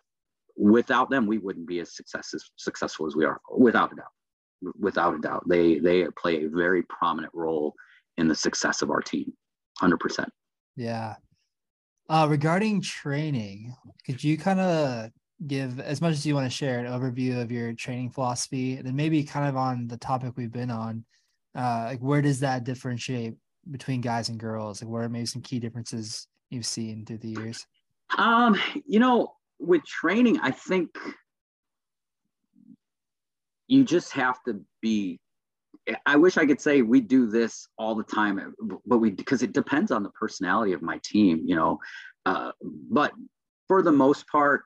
without 0.58 1.10
them, 1.10 1.28
we 1.28 1.38
wouldn't 1.38 1.68
be 1.68 1.80
as 1.80 1.96
success, 1.96 2.34
successful 2.56 3.08
as 3.08 3.16
we 3.16 3.26
are, 3.26 3.40
without 3.56 3.94
a 3.94 3.96
doubt. 3.96 4.74
Without 4.80 5.16
a 5.16 5.20
doubt, 5.20 5.44
they 5.50 5.80
they 5.80 6.06
play 6.20 6.44
a 6.44 6.50
very 6.50 6.84
prominent 6.84 7.34
role 7.34 7.74
in 8.18 8.28
the 8.28 8.36
success 8.36 8.84
of 8.84 8.92
our 8.92 9.02
team, 9.02 9.34
hundred 9.80 10.00
percent. 10.00 10.30
Yeah. 10.76 11.16
Uh, 12.08 12.28
regarding 12.30 12.82
training, 12.82 13.74
could 14.06 14.24
you 14.24 14.38
kind 14.38 14.60
of 14.60 15.10
give 15.48 15.80
as 15.80 16.00
much 16.00 16.12
as 16.12 16.28
you 16.28 16.36
want 16.36 16.46
to 16.46 16.56
share 16.56 16.78
an 16.78 16.86
overview 16.86 17.42
of 17.42 17.52
your 17.52 17.74
training 17.74 18.12
philosophy, 18.12 18.76
and 18.76 18.86
then 18.86 18.96
maybe 18.96 19.24
kind 19.24 19.50
of 19.50 19.58
on 19.58 19.88
the 19.88 19.98
topic 19.98 20.34
we've 20.38 20.52
been 20.52 20.70
on? 20.70 21.06
uh, 21.56 21.84
like 21.86 22.00
where 22.00 22.22
does 22.22 22.40
that 22.42 22.64
differentiate 22.64 23.36
between 23.70 24.02
guys 24.02 24.30
and 24.30 24.40
girls? 24.40 24.82
Like 24.82 24.90
where 24.90 25.04
are 25.04 25.10
maybe 25.10 25.26
some 25.26 25.42
key 25.42 25.60
differences 25.60 26.28
you've 26.52 26.66
seen 26.66 27.06
through 27.06 27.20
the 27.20 27.30
years? 27.30 27.66
Um, 28.18 28.60
you 28.86 29.00
know, 29.00 29.34
with 29.60 29.84
training, 29.86 30.40
I 30.42 30.52
think 30.52 30.90
you 33.68 33.84
just 33.84 34.12
have 34.14 34.44
to 34.44 34.62
be 34.82 35.20
I 36.06 36.16
wish 36.16 36.38
I 36.38 36.46
could 36.46 36.62
say 36.62 36.82
we 36.82 37.02
do 37.02 37.28
this 37.28 37.68
all 37.78 37.96
the 37.96 38.04
time, 38.04 38.54
but 38.86 39.00
we 39.00 39.12
because 39.12 39.42
it 39.42 39.52
depends 39.54 39.92
on 39.92 40.04
the 40.04 40.10
personality 40.10 40.74
of 40.74 40.82
my 40.82 41.00
team, 41.04 41.42
you 41.46 41.56
know. 41.56 41.80
Uh, 42.26 42.52
but 42.62 43.14
for 43.68 43.82
the 43.82 43.92
most 43.92 44.28
part, 44.28 44.64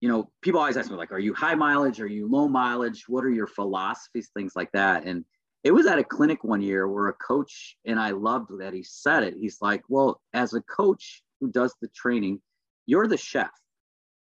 you 0.00 0.08
know, 0.08 0.30
people 0.42 0.60
always 0.60 0.76
ask 0.76 0.90
me 0.90 0.96
like, 0.96 1.10
"Are 1.10 1.18
you 1.18 1.34
high 1.34 1.54
mileage? 1.56 2.00
Are 2.00 2.06
you 2.06 2.28
low 2.30 2.46
mileage? 2.46 3.08
What 3.08 3.24
are 3.24 3.30
your 3.30 3.48
philosophies? 3.48 4.30
Things 4.34 4.54
like 4.54 4.70
that." 4.72 5.04
And 5.04 5.24
it 5.66 5.74
was 5.74 5.86
at 5.86 5.98
a 5.98 6.04
clinic 6.04 6.44
one 6.44 6.62
year 6.62 6.86
where 6.86 7.08
a 7.08 7.12
coach, 7.14 7.76
and 7.84 7.98
I 7.98 8.10
loved 8.10 8.56
that 8.60 8.72
he 8.72 8.84
said 8.84 9.24
it. 9.24 9.34
He's 9.36 9.58
like, 9.60 9.82
Well, 9.88 10.20
as 10.32 10.54
a 10.54 10.60
coach 10.60 11.24
who 11.40 11.50
does 11.50 11.74
the 11.82 11.88
training, 11.88 12.40
you're 12.86 13.08
the 13.08 13.16
chef 13.16 13.50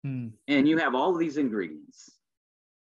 hmm. 0.03 0.27
and 0.49 0.67
you 0.67 0.77
have 0.77 0.93
all 0.93 1.13
of 1.13 1.19
these 1.19 1.38
ingredients. 1.38 2.17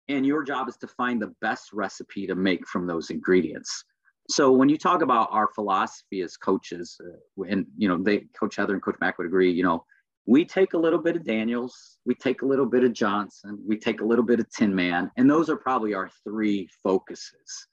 And 0.08 0.26
your 0.26 0.44
job 0.44 0.70
is 0.70 0.78
to 0.78 0.88
find 0.88 1.22
the 1.22 1.34
best 1.42 1.74
recipe 1.74 2.28
to 2.28 2.36
make 2.36 2.66
from 2.66 2.88
those 2.88 3.10
ingredients. 3.10 3.84
So 4.30 4.54
when 4.54 4.70
you 4.70 4.78
talk 4.78 5.02
about 5.02 5.28
our 5.32 5.50
philosophy 5.54 6.22
as 6.22 6.38
coaches, 6.38 6.98
uh, 7.04 7.44
and 7.44 7.66
you 7.78 7.90
know, 7.90 8.02
they 8.02 8.20
Coach 8.40 8.56
Heather 8.56 8.74
and 8.74 8.82
Coach 8.82 8.96
Mac 9.02 9.18
would 9.18 9.28
agree, 9.28 9.52
you 9.52 9.64
know, 9.64 9.84
we 10.26 10.46
take 10.46 10.76
a 10.76 10.78
little 10.78 11.00
bit 11.00 11.18
of 11.18 11.26
Daniels, 11.26 11.98
we 12.06 12.16
take 12.16 12.42
a 12.42 12.46
little 12.46 12.66
bit 12.66 12.86
of 12.86 12.94
Johnson, 12.94 13.60
we 13.68 13.78
take 13.78 14.00
a 14.00 14.06
little 14.06 14.24
bit 14.24 14.40
of 14.40 14.50
Tin 14.50 14.74
Man, 14.74 15.12
and 15.18 15.30
those 15.30 15.50
are 15.50 15.58
probably 15.58 15.94
our 15.94 16.10
three 16.24 16.70
focuses. 16.84 17.68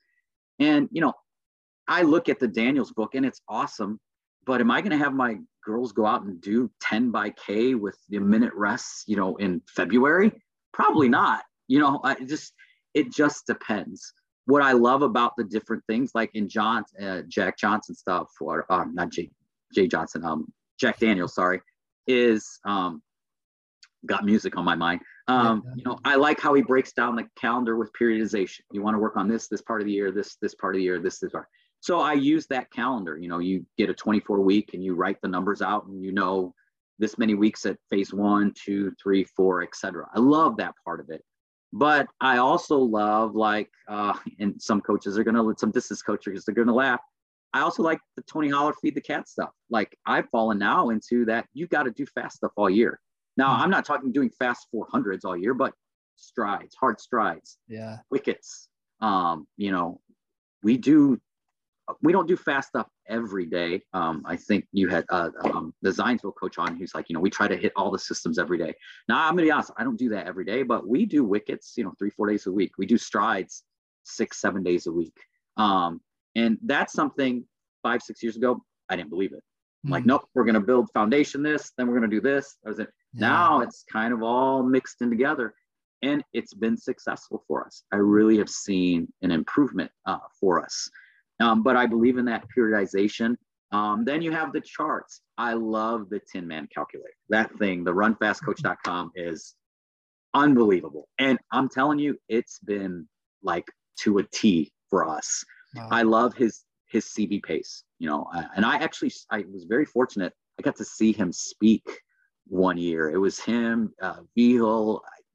And, 0.59 0.89
you 0.91 1.01
know, 1.01 1.13
I 1.89 2.03
look 2.03 2.29
at 2.29 2.41
the 2.41 2.49
Daniels 2.49 2.93
book 2.93 3.15
and 3.15 3.25
it's 3.25 3.41
awesome, 3.49 4.01
but 4.45 4.61
am 4.61 4.71
I 4.71 4.81
going 4.81 4.93
to 4.93 5.05
have 5.05 5.15
my 5.15 5.37
girls 5.65 5.93
go 5.93 6.07
out 6.07 6.23
and 6.23 6.41
do 6.41 6.71
10 6.81 7.11
by 7.11 7.31
K 7.31 7.75
with 7.75 7.99
the 8.09 8.19
minute 8.19 8.53
rests, 8.55 9.05
you 9.07 9.17
know, 9.17 9.37
in 9.37 9.61
February? 9.69 10.33
Probably 10.73 11.09
not. 11.09 11.43
You 11.69 11.81
know, 11.81 12.01
I 12.05 12.15
just, 12.25 12.53
it 12.95 13.13
just 13.13 13.47
depends. 13.47 14.13
What 14.47 14.63
I 14.63 14.73
love 14.73 15.03
about 15.03 15.33
the 15.37 15.45
different 15.45 15.83
things, 15.89 16.13
like 16.15 16.31
in 16.35 16.49
John, 16.49 16.85
uh, 17.01 17.23
Jack 17.29 17.59
Johnson 17.59 17.95
stuff, 17.95 18.29
or 18.41 18.71
um, 18.73 18.95
not 18.95 19.11
Jay, 19.11 19.31
Jay 19.75 19.89
Johnson, 19.89 20.25
um, 20.25 20.53
Jack 20.79 20.99
Daniels, 21.01 21.35
sorry, 21.35 21.61
is 22.07 22.61
um, 22.65 23.03
got 24.07 24.25
music 24.25 24.57
on 24.57 24.65
my 24.65 24.77
mind. 24.77 25.01
Um. 25.29 25.65
You 25.75 25.85
know, 25.85 25.99
I 26.05 26.17
like 26.17 26.41
how 26.41 26.55
he 26.55 26.63
breaks 26.63 26.93
down 26.93 27.17
the 27.17 27.27
calendar 27.37 27.77
with 27.77 27.91
periodization. 28.01 28.61
You 28.73 28.83
want 28.83 28.95
to 28.95 28.99
work 28.99 29.17
on 29.17 29.29
this, 29.29 29.49
this 29.49 29.63
part 29.63 29.81
of 29.81 29.87
the 29.87 29.93
year, 29.93 30.11
this, 30.11 30.37
this 30.41 30.55
part 30.55 30.75
of 30.75 30.79
the 30.79 30.85
year, 30.85 31.01
this, 31.01 31.19
this 31.19 31.33
part. 31.33 31.49
So 31.81 32.01
I 32.01 32.15
use 32.15 32.47
that 32.49 32.71
calendar. 32.71 33.17
You 33.17 33.29
know, 33.29 33.39
you 33.39 33.65
get 33.77 33.91
a 33.91 33.95
24 33.95 34.41
week 34.41 34.71
and 34.75 34.83
you 34.83 34.95
write 34.95 35.21
the 35.23 35.29
numbers 35.29 35.63
out 35.63 35.87
and 35.87 36.03
you 36.03 36.13
know 36.13 36.55
this 36.99 37.19
many 37.19 37.35
weeks 37.35 37.67
at 37.67 37.77
phase 37.91 38.13
one, 38.13 38.53
two, 38.55 38.93
three, 39.03 39.25
four, 39.25 39.63
etc. 39.63 40.07
I 40.15 40.21
love 40.21 40.57
that 40.57 40.75
part 40.85 41.01
of 41.01 41.11
it. 41.11 41.23
But 41.73 42.07
I 42.21 42.39
also 42.39 42.79
love 42.79 43.35
like, 43.35 43.71
uh, 43.89 44.15
and 44.39 44.61
some 44.61 44.81
coaches 44.81 45.19
are 45.19 45.25
gonna, 45.25 45.45
some 45.59 45.71
distance 45.71 46.03
coaches 46.03 46.45
they're 46.45 46.55
gonna 46.55 46.75
laugh. 46.75 47.01
I 47.53 47.61
also 47.61 47.83
like 47.83 48.01
the 48.17 48.23
Tony 48.23 48.49
Holler 48.49 48.75
feed 48.83 48.95
the 48.95 49.01
cat 49.01 49.29
stuff. 49.29 49.51
Like 49.71 49.97
I've 50.07 50.29
fallen 50.31 50.59
now 50.59 50.91
into 50.91 51.25
that. 51.27 51.47
You 51.55 51.67
got 51.67 51.85
to 51.85 51.91
do 51.91 52.05
fast 52.07 52.37
stuff 52.37 52.53
all 52.57 52.69
year. 52.69 53.01
Now. 53.37 53.53
I'm 53.53 53.71
not 53.71 53.85
talking 53.85 54.13
doing 54.13 54.31
fast 54.31 54.67
400s 54.75 55.25
all 55.25 55.37
year, 55.37 55.55
but 55.55 55.75
strides, 56.17 56.75
hard 56.75 57.01
strides, 57.01 57.59
yeah, 57.69 57.99
wickets. 58.11 58.69
Um, 59.01 59.47
you 59.57 59.71
know, 59.71 60.01
we 60.63 60.77
do 60.79 61.21
we 62.03 62.13
don't 62.13 62.27
do 62.27 62.37
fast 62.37 62.71
stuff 62.71 62.89
every 63.09 63.47
day. 63.47 63.81
Um, 63.93 64.23
I 64.27 64.37
think 64.37 64.67
you 64.73 64.89
had 64.89 65.05
uh, 65.09 65.31
um, 65.45 65.73
the 65.83 65.91
Zionsville 65.91 66.35
coach 66.35 66.59
on 66.59 66.77
who's 66.77 66.95
like, 66.95 67.09
you 67.09 67.15
know, 67.15 67.21
we 67.21 67.31
try 67.31 67.47
to 67.47 67.57
hit 67.57 67.73
all 67.77 67.91
the 67.91 67.99
systems 67.99 68.39
every 68.39 68.59
day. 68.59 68.75
Now, 69.09 69.25
I'm 69.25 69.33
gonna 69.35 69.43
be 69.43 69.51
honest, 69.53 69.71
I 69.77 69.85
don't 69.85 69.99
do 69.99 70.09
that 70.11 70.27
every 70.27 70.45
day, 70.45 70.63
but 70.63 70.87
we 70.89 71.07
do 71.07 71.23
wickets, 71.25 71.75
you 71.77 71.85
know, 71.85 71.93
three, 71.99 72.11
four 72.11 72.27
days 72.27 72.47
a 72.47 72.53
week. 72.53 72.73
We 72.79 72.87
do 72.87 72.99
strides 72.99 73.63
six, 74.05 74.41
seven 74.41 74.63
days 74.63 74.87
a 74.87 74.93
week. 74.93 75.17
Um, 75.57 76.01
and 76.35 76.59
that's 76.65 76.93
something 76.93 77.45
five, 77.83 78.03
six 78.03 78.23
years 78.23 78.37
ago, 78.37 78.63
I 78.89 78.97
didn't 78.97 79.11
believe 79.11 79.33
it. 79.33 79.43
Like, 79.91 80.07
nope, 80.07 80.29
we're 80.35 80.45
gonna 80.45 80.61
build 80.61 80.91
foundation 80.93 81.43
this, 81.43 81.73
then 81.77 81.87
we're 81.87 81.95
gonna 81.95 82.09
do 82.09 82.21
this. 82.21 82.57
I 82.65 82.69
was 82.69 82.79
like, 82.79 82.91
yeah. 83.15 83.29
Now 83.29 83.61
it's 83.61 83.85
kind 83.91 84.13
of 84.13 84.23
all 84.23 84.63
mixed 84.63 85.01
in 85.01 85.11
together 85.11 85.55
and 86.03 86.23
it's 86.33 86.55
been 86.55 86.77
successful 86.77 87.43
for 87.47 87.67
us. 87.67 87.83
I 87.93 87.97
really 87.97 88.39
have 88.39 88.51
seen 88.51 89.13
an 89.23 89.31
improvement 89.31 89.91
uh, 90.07 90.19
for 90.41 90.63
us. 90.63 90.89
Um, 91.41 91.63
but 91.63 91.77
I 91.77 91.87
believe 91.87 92.19
in 92.19 92.25
that 92.27 92.45
periodization. 92.57 93.37
Um, 93.73 94.05
then 94.05 94.23
you 94.23 94.31
have 94.33 94.53
the 94.53 94.61
charts. 94.61 95.21
I 95.37 95.55
love 95.55 96.09
the 96.09 96.21
Tin 96.21 96.47
Man 96.47 96.69
calculator. 96.73 97.15
That 97.29 97.57
thing, 97.59 97.85
the 97.85 97.93
runfastcoach.com 97.93 99.13
is 99.15 99.55
unbelievable. 100.35 101.09
And 101.19 101.39
I'm 101.53 101.69
telling 101.69 101.99
you, 101.99 102.17
it's 102.29 102.59
been 102.61 103.09
like 103.43 103.67
to 104.01 104.19
a 104.19 104.23
T 104.23 104.73
for 104.89 105.09
us. 105.09 105.45
Wow. 105.75 105.89
I 105.91 106.03
love 106.03 106.35
his 106.35 106.63
his 106.97 107.05
CV 107.05 107.43
pace, 107.43 107.85
you 107.99 108.09
know, 108.09 108.27
and 108.57 108.65
I 108.65 108.77
actually 108.77 109.13
I 109.31 109.45
was 109.53 109.65
very 109.65 109.85
fortunate. 109.85 110.33
I 110.59 110.63
got 110.63 110.77
to 110.77 110.85
see 110.85 111.13
him 111.13 111.33
speak 111.33 111.87
one 112.47 112.79
year. 112.79 113.11
It 113.11 113.19
was 113.19 113.39
him, 113.39 113.93
uh, 114.03 114.21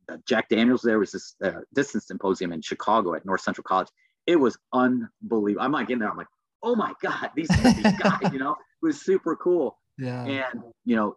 uh, 0.10 0.18
Jack 0.28 0.50
Daniels. 0.50 0.82
There 0.82 1.00
was 1.00 1.12
this 1.12 1.36
uh, 1.44 1.62
distance 1.74 2.08
symposium 2.08 2.52
in 2.52 2.62
Chicago 2.62 3.14
at 3.14 3.26
North 3.26 3.42
Central 3.42 3.64
College. 3.64 3.90
It 4.26 4.36
was 4.36 4.58
unbelievable. 4.74 5.64
I'm 5.64 5.72
like 5.72 5.90
in 5.90 6.00
there. 6.00 6.10
I'm 6.10 6.18
like, 6.18 6.28
oh 6.64 6.76
my 6.76 6.94
god, 7.02 7.30
these, 7.36 7.48
these 7.48 7.94
guys. 8.00 8.34
You 8.34 8.40
know, 8.40 8.52
it 8.54 8.86
was 8.86 9.02
super 9.02 9.36
cool. 9.36 9.78
Yeah. 9.98 10.26
And 10.26 10.64
you 10.86 10.96
know, 10.96 11.16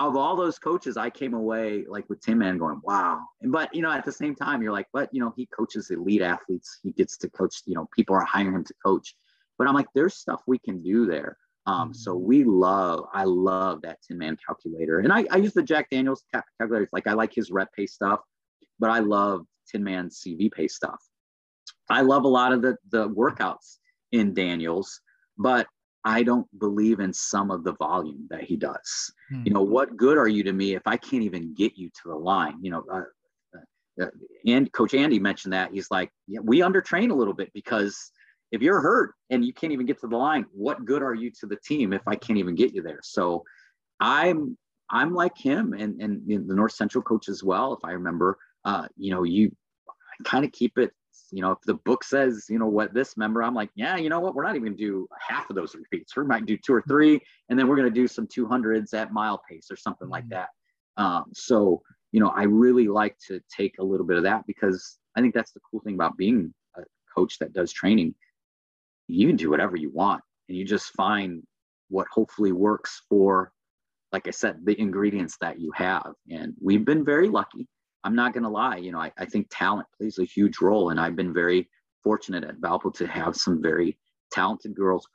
of 0.00 0.16
all 0.16 0.34
those 0.36 0.58
coaches, 0.58 0.96
I 0.96 1.10
came 1.10 1.34
away 1.34 1.84
like 1.88 2.08
with 2.08 2.20
Tin 2.20 2.38
Man 2.38 2.58
going, 2.58 2.80
wow. 2.82 3.20
And 3.42 3.52
but 3.52 3.74
you 3.74 3.82
know, 3.82 3.90
at 3.90 4.04
the 4.04 4.12
same 4.12 4.34
time, 4.34 4.62
you're 4.62 4.72
like, 4.72 4.88
but 4.92 5.08
you 5.12 5.20
know, 5.20 5.32
he 5.36 5.46
coaches 5.46 5.90
elite 5.90 6.22
athletes. 6.22 6.80
He 6.82 6.92
gets 6.92 7.16
to 7.18 7.30
coach. 7.30 7.62
You 7.66 7.74
know, 7.74 7.88
people 7.94 8.16
are 8.16 8.24
hiring 8.24 8.54
him 8.54 8.64
to 8.64 8.74
coach. 8.84 9.14
But 9.58 9.68
I'm 9.68 9.74
like, 9.74 9.86
there's 9.94 10.16
stuff 10.16 10.42
we 10.46 10.58
can 10.58 10.82
do 10.82 11.06
there. 11.06 11.36
Um, 11.66 11.94
so 11.94 12.14
mm-hmm. 12.14 12.26
we 12.26 12.44
love, 12.44 13.04
I 13.12 13.24
love 13.24 13.82
that 13.82 13.98
Tin 14.06 14.18
Man 14.18 14.36
calculator. 14.46 15.00
And 15.00 15.12
I, 15.12 15.24
I 15.30 15.36
use 15.36 15.54
the 15.54 15.62
Jack 15.62 15.88
Daniels 15.90 16.24
calculators. 16.32 16.88
Like 16.92 17.06
I 17.06 17.12
like 17.12 17.32
his 17.34 17.50
rep 17.50 17.68
pay 17.76 17.86
stuff, 17.86 18.20
but 18.78 18.90
I 18.90 18.98
love 18.98 19.46
Tin 19.70 19.82
Man 19.82 20.08
CV 20.08 20.50
pay 20.52 20.68
stuff. 20.68 21.00
I 21.88 22.02
love 22.02 22.24
a 22.24 22.28
lot 22.28 22.52
of 22.52 22.62
the, 22.62 22.76
the 22.90 23.08
workouts 23.10 23.78
in 24.12 24.34
Daniels, 24.34 25.00
but 25.38 25.66
I 26.04 26.22
don't 26.22 26.46
believe 26.58 27.00
in 27.00 27.12
some 27.12 27.50
of 27.50 27.64
the 27.64 27.74
volume 27.74 28.26
that 28.30 28.42
he 28.42 28.56
does. 28.56 29.12
Hmm. 29.30 29.42
You 29.46 29.52
know, 29.54 29.62
what 29.62 29.96
good 29.96 30.18
are 30.18 30.28
you 30.28 30.42
to 30.44 30.52
me 30.52 30.74
if 30.74 30.82
I 30.86 30.96
can't 30.96 31.22
even 31.22 31.54
get 31.54 31.76
you 31.76 31.88
to 31.88 32.08
the 32.08 32.14
line? 32.14 32.58
You 32.60 32.72
know, 32.72 32.84
uh, 32.92 33.02
uh, 34.02 34.10
and 34.46 34.70
Coach 34.72 34.92
Andy 34.92 35.18
mentioned 35.18 35.54
that 35.54 35.72
he's 35.72 35.90
like, 35.90 36.10
yeah, 36.26 36.40
we 36.42 36.60
undertrain 36.60 37.10
a 37.10 37.14
little 37.14 37.32
bit 37.32 37.50
because 37.54 38.10
if 38.52 38.62
you're 38.62 38.80
hurt 38.80 39.14
and 39.30 39.44
you 39.44 39.52
can't 39.52 39.72
even 39.72 39.86
get 39.86 40.00
to 40.00 40.06
the 40.06 40.16
line, 40.16 40.46
what 40.52 40.84
good 40.84 41.02
are 41.02 41.14
you 41.14 41.30
to 41.40 41.46
the 41.46 41.56
team 41.56 41.92
if 41.92 42.02
I 42.06 42.16
can't 42.16 42.38
even 42.38 42.54
get 42.54 42.74
you 42.74 42.82
there? 42.82 43.00
So 43.02 43.44
I'm 44.00 44.56
I'm 44.90 45.14
like 45.14 45.36
him 45.36 45.72
and 45.72 46.00
and 46.00 46.22
the 46.26 46.54
North 46.54 46.72
Central 46.72 47.02
coach 47.02 47.28
as 47.28 47.42
well. 47.42 47.72
If 47.74 47.84
I 47.84 47.92
remember, 47.92 48.38
uh, 48.64 48.86
you 48.96 49.10
know, 49.10 49.24
you 49.24 49.54
kind 50.24 50.44
of 50.44 50.52
keep 50.52 50.78
it. 50.78 50.92
You 51.30 51.42
know, 51.42 51.52
if 51.52 51.58
the 51.64 51.74
book 51.74 52.04
says, 52.04 52.46
you 52.48 52.58
know, 52.58 52.66
what 52.66 52.94
this 52.94 53.16
member, 53.16 53.42
I'm 53.42 53.54
like, 53.54 53.70
yeah, 53.74 53.96
you 53.96 54.08
know 54.08 54.20
what, 54.20 54.34
we're 54.34 54.44
not 54.44 54.54
even 54.54 54.66
gonna 54.66 54.76
do 54.76 55.08
half 55.18 55.50
of 55.50 55.56
those 55.56 55.74
repeats. 55.74 56.16
We 56.16 56.24
might 56.24 56.46
do 56.46 56.56
two 56.56 56.74
or 56.74 56.82
three, 56.82 57.20
and 57.48 57.58
then 57.58 57.66
we're 57.66 57.76
gonna 57.76 57.90
do 57.90 58.06
some 58.06 58.26
200s 58.26 58.94
at 58.94 59.12
mile 59.12 59.42
pace 59.48 59.68
or 59.70 59.76
something 59.76 60.08
like 60.08 60.24
mm-hmm. 60.24 60.34
that. 60.34 60.48
Um, 60.96 61.24
so, 61.34 61.82
you 62.12 62.20
know, 62.20 62.28
I 62.28 62.44
really 62.44 62.86
like 62.86 63.16
to 63.26 63.40
take 63.54 63.78
a 63.78 63.84
little 63.84 64.06
bit 64.06 64.16
of 64.16 64.22
that 64.24 64.46
because 64.46 64.98
I 65.16 65.20
think 65.20 65.34
that's 65.34 65.52
the 65.52 65.60
cool 65.68 65.80
thing 65.80 65.94
about 65.94 66.16
being 66.16 66.54
a 66.76 66.82
coach 67.12 67.38
that 67.38 67.52
does 67.52 67.72
training 67.72 68.14
you 69.08 69.26
can 69.26 69.36
do 69.36 69.50
whatever 69.50 69.76
you 69.76 69.90
want 69.90 70.22
and 70.48 70.56
you 70.56 70.64
just 70.64 70.92
find 70.92 71.42
what 71.88 72.06
hopefully 72.10 72.52
works 72.52 73.02
for 73.08 73.52
like 74.12 74.26
i 74.28 74.30
said 74.30 74.56
the 74.64 74.78
ingredients 74.80 75.36
that 75.40 75.60
you 75.60 75.70
have. 75.74 76.12
And 76.30 76.54
we've 76.60 76.84
been 76.84 77.04
very 77.04 77.28
lucky. 77.28 77.66
I'm 78.04 78.14
not 78.14 78.32
going 78.32 78.44
to 78.44 78.50
lie 78.50 78.76
you 78.76 78.92
know 78.92 79.00
I, 79.00 79.12
I 79.18 79.24
think 79.24 79.48
talent 79.50 79.86
plays 79.96 80.18
a 80.18 80.24
huge 80.24 80.60
role 80.60 80.90
and 80.90 81.00
i've 81.00 81.16
been 81.16 81.32
very 81.32 81.68
fortunate 82.02 82.44
at 82.44 82.60
valpo 82.60 82.92
to 82.94 83.06
have 83.06 83.34
some 83.34 83.62
very 83.62 83.98
talented 84.30 84.74
girls 84.74 85.06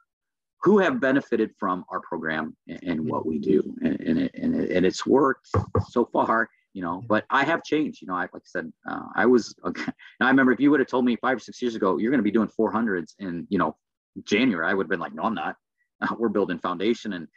who 0.62 0.78
have 0.80 1.00
benefited 1.00 1.52
from 1.60 1.86
our 1.90 2.02
program 2.02 2.56
and, 2.68 2.84
and 2.84 3.10
what 3.10 3.26
we 3.26 3.40
do. 3.40 3.74
And, 3.82 4.00
and, 4.02 4.20
it, 4.20 4.32
and, 4.36 4.56
it, 4.56 4.72
and 4.72 4.86
it's 4.86 5.06
worked 5.06 5.50
so 5.90 6.06
far 6.12 6.50
you 6.80 6.86
know 6.86 7.04
but 7.10 7.26
i 7.30 7.44
have 7.44 7.62
changed 7.62 8.02
you 8.02 8.08
know 8.08 8.14
I, 8.14 8.22
like 8.22 8.36
i 8.36 8.40
said 8.46 8.72
uh, 8.90 9.02
i 9.14 9.26
was 9.26 9.54
okay. 9.66 9.92
i 10.22 10.30
remember 10.30 10.54
if 10.54 10.62
you 10.62 10.72
would 10.72 10.80
have 10.80 10.88
told 10.88 11.04
me 11.04 11.18
five 11.18 11.36
or 11.36 11.40
six 11.42 11.62
years 11.62 11.76
ago 11.76 11.98
you're 11.98 12.10
going 12.10 12.20
to 12.20 12.24
be 12.24 12.32
doing 12.32 12.48
400s 12.48 13.16
in 13.20 13.46
you 13.50 13.58
know 13.58 13.76
january 14.24 14.66
i 14.66 14.74
would 14.74 14.86
have 14.86 14.90
been 14.90 15.02
like 15.02 15.14
no 15.14 15.24
i'm 15.24 15.34
not. 15.34 15.58
Uh, 16.02 16.16
we're 16.20 16.30
building 16.30 16.58
foundation 16.58 17.12
and 17.12 17.28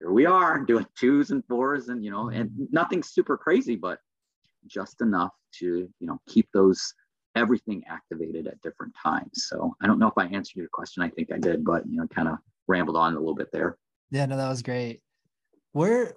here 0.00 0.12
we 0.12 0.26
are 0.26 0.58
doing 0.72 0.86
twos 0.98 1.30
and 1.30 1.42
fours 1.46 1.88
and 1.88 2.04
you 2.04 2.10
know 2.10 2.28
and 2.28 2.50
nothing 2.70 3.02
super 3.02 3.38
crazy 3.38 3.74
but 3.74 4.00
just 4.66 5.00
enough 5.00 5.32
to 5.54 5.88
you 5.98 6.06
know 6.06 6.20
keep 6.28 6.46
those 6.52 6.92
everything 7.36 7.82
activated 7.88 8.46
at 8.46 8.60
different 8.60 8.92
times. 9.02 9.46
So 9.48 9.74
i 9.80 9.86
don't 9.86 9.98
know 9.98 10.08
if 10.08 10.18
i 10.18 10.26
answered 10.26 10.56
your 10.56 10.68
question 10.68 11.02
i 11.02 11.08
think 11.08 11.32
i 11.32 11.38
did 11.38 11.64
but 11.64 11.86
you 11.88 11.96
know 11.96 12.06
kind 12.08 12.28
of 12.28 12.36
rambled 12.66 12.98
on 12.98 13.14
a 13.14 13.18
little 13.18 13.34
bit 13.34 13.50
there. 13.50 13.78
Yeah 14.10 14.26
no 14.26 14.36
that 14.36 14.50
was 14.50 14.62
great. 14.62 15.00
Where 15.72 16.14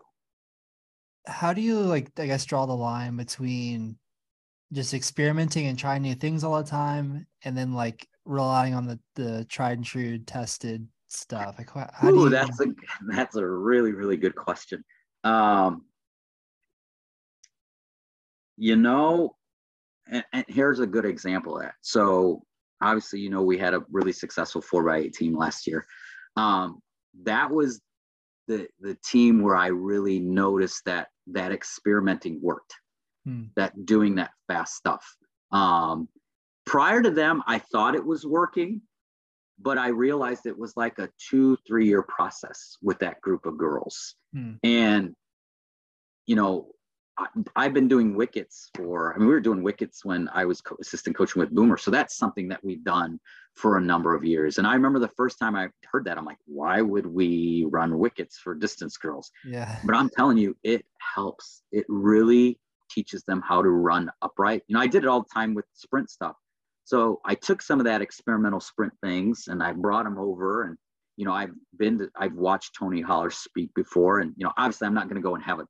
how 1.25 1.53
do 1.53 1.61
you 1.61 1.79
like 1.79 2.11
i 2.17 2.25
guess 2.25 2.45
draw 2.45 2.65
the 2.65 2.73
line 2.73 3.15
between 3.15 3.97
just 4.73 4.93
experimenting 4.93 5.67
and 5.67 5.77
trying 5.77 6.01
new 6.01 6.15
things 6.15 6.43
all 6.43 6.57
the 6.57 6.69
time 6.69 7.27
and 7.43 7.55
then 7.57 7.73
like 7.73 8.07
relying 8.25 8.73
on 8.73 8.87
the 8.87 8.99
the 9.15 9.45
tried 9.45 9.77
and 9.77 9.85
true 9.85 10.17
tested 10.17 10.87
stuff? 11.07 11.55
Like 11.57 11.69
how 11.93 12.09
Ooh, 12.09 12.11
do 12.11 12.19
you 12.21 12.29
that's 12.29 12.59
a 12.59 12.65
that's 13.07 13.35
a 13.35 13.45
really 13.45 13.91
really 13.91 14.17
good 14.17 14.35
question. 14.35 14.83
Um 15.23 15.83
you 18.57 18.75
know 18.75 19.35
and, 20.07 20.23
and 20.33 20.45
here's 20.47 20.79
a 20.79 20.87
good 20.87 21.05
example 21.05 21.57
of 21.57 21.63
that. 21.63 21.75
So 21.81 22.43
obviously, 22.81 23.19
you 23.19 23.29
know, 23.29 23.41
we 23.41 23.57
had 23.57 23.73
a 23.73 23.83
really 23.91 24.11
successful 24.11 24.61
four 24.61 24.83
by 24.83 24.97
eight 24.97 25.13
team 25.13 25.37
last 25.37 25.65
year. 25.65 25.85
Um, 26.35 26.81
that 27.23 27.49
was 27.49 27.81
the 28.47 28.67
the 28.79 28.97
team 29.03 29.41
where 29.41 29.55
I 29.55 29.67
really 29.67 30.19
noticed 30.19 30.83
that 30.85 31.07
that 31.27 31.51
experimenting 31.51 32.41
worked, 32.41 32.73
hmm. 33.25 33.43
that 33.55 33.85
doing 33.85 34.15
that 34.15 34.31
fast 34.47 34.75
stuff. 34.75 35.05
Um, 35.51 36.09
prior 36.65 37.01
to 37.01 37.11
them, 37.11 37.43
I 37.47 37.59
thought 37.59 37.95
it 37.95 38.05
was 38.05 38.25
working, 38.25 38.81
but 39.59 39.77
I 39.77 39.89
realized 39.89 40.45
it 40.45 40.57
was 40.57 40.75
like 40.75 40.99
a 40.99 41.09
two 41.29 41.57
three 41.67 41.87
year 41.87 42.03
process 42.03 42.77
with 42.81 42.99
that 42.99 43.21
group 43.21 43.45
of 43.45 43.57
girls, 43.57 44.15
hmm. 44.33 44.53
and 44.63 45.15
you 46.25 46.35
know 46.35 46.73
I, 47.17 47.63
have 47.63 47.73
been 47.73 47.87
doing 47.87 48.15
wickets 48.15 48.69
for, 48.75 49.13
I 49.13 49.17
mean, 49.17 49.27
we 49.27 49.33
were 49.33 49.39
doing 49.39 49.61
wickets 49.61 50.03
when 50.03 50.27
I 50.33 50.45
was 50.45 50.61
co- 50.61 50.77
assistant 50.81 51.15
coaching 51.15 51.39
with 51.39 51.53
Boomer. 51.53 51.77
So 51.77 51.91
that's 51.91 52.17
something 52.17 52.47
that 52.47 52.63
we've 52.63 52.83
done 52.83 53.19
for 53.55 53.77
a 53.77 53.81
number 53.81 54.15
of 54.15 54.23
years. 54.23 54.57
And 54.57 54.65
I 54.65 54.73
remember 54.73 54.99
the 54.99 55.07
first 55.09 55.37
time 55.37 55.55
I 55.55 55.69
heard 55.91 56.05
that, 56.05 56.17
I'm 56.17 56.25
like, 56.25 56.39
why 56.45 56.81
would 56.81 57.05
we 57.05 57.65
run 57.69 57.97
wickets 57.99 58.37
for 58.37 58.55
distance 58.55 58.97
girls? 58.97 59.31
Yeah. 59.45 59.77
But 59.83 59.95
I'm 59.95 60.09
telling 60.09 60.37
you, 60.37 60.57
it 60.63 60.85
helps. 61.15 61.61
It 61.71 61.85
really 61.87 62.59
teaches 62.89 63.23
them 63.23 63.43
how 63.47 63.61
to 63.61 63.69
run 63.69 64.09
upright. 64.21 64.63
You 64.67 64.75
know, 64.75 64.81
I 64.81 64.87
did 64.87 65.03
it 65.03 65.07
all 65.07 65.21
the 65.21 65.29
time 65.33 65.53
with 65.53 65.65
sprint 65.73 66.09
stuff. 66.09 66.35
So 66.83 67.21
I 67.25 67.35
took 67.35 67.61
some 67.61 67.79
of 67.79 67.85
that 67.85 68.01
experimental 68.01 68.59
sprint 68.59 68.93
things 69.01 69.45
and 69.47 69.63
I 69.63 69.71
brought 69.71 70.03
them 70.03 70.17
over 70.17 70.63
and 70.63 70.77
you 71.15 71.25
know, 71.25 71.33
I've 71.33 71.51
been 71.77 71.99
to, 71.99 72.09
I've 72.15 72.33
watched 72.33 72.75
Tony 72.77 73.01
Holler 73.01 73.29
speak 73.29 73.73
before, 73.75 74.19
and 74.19 74.33
you 74.37 74.45
know, 74.45 74.51
obviously, 74.57 74.87
I'm 74.87 74.93
not 74.93 75.09
going 75.09 75.21
to 75.21 75.25
go 75.25 75.35
and 75.35 75.43
have 75.43 75.59
a 75.59 75.67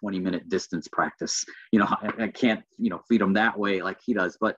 20 0.00 0.20
minute 0.20 0.48
distance 0.48 0.88
practice. 0.88 1.44
You 1.72 1.80
know, 1.80 1.86
I, 2.02 2.24
I 2.24 2.28
can't, 2.28 2.62
you 2.78 2.90
know, 2.90 3.00
feed 3.08 3.20
them 3.20 3.32
that 3.34 3.58
way 3.58 3.82
like 3.82 3.98
he 4.04 4.14
does, 4.14 4.36
but 4.40 4.56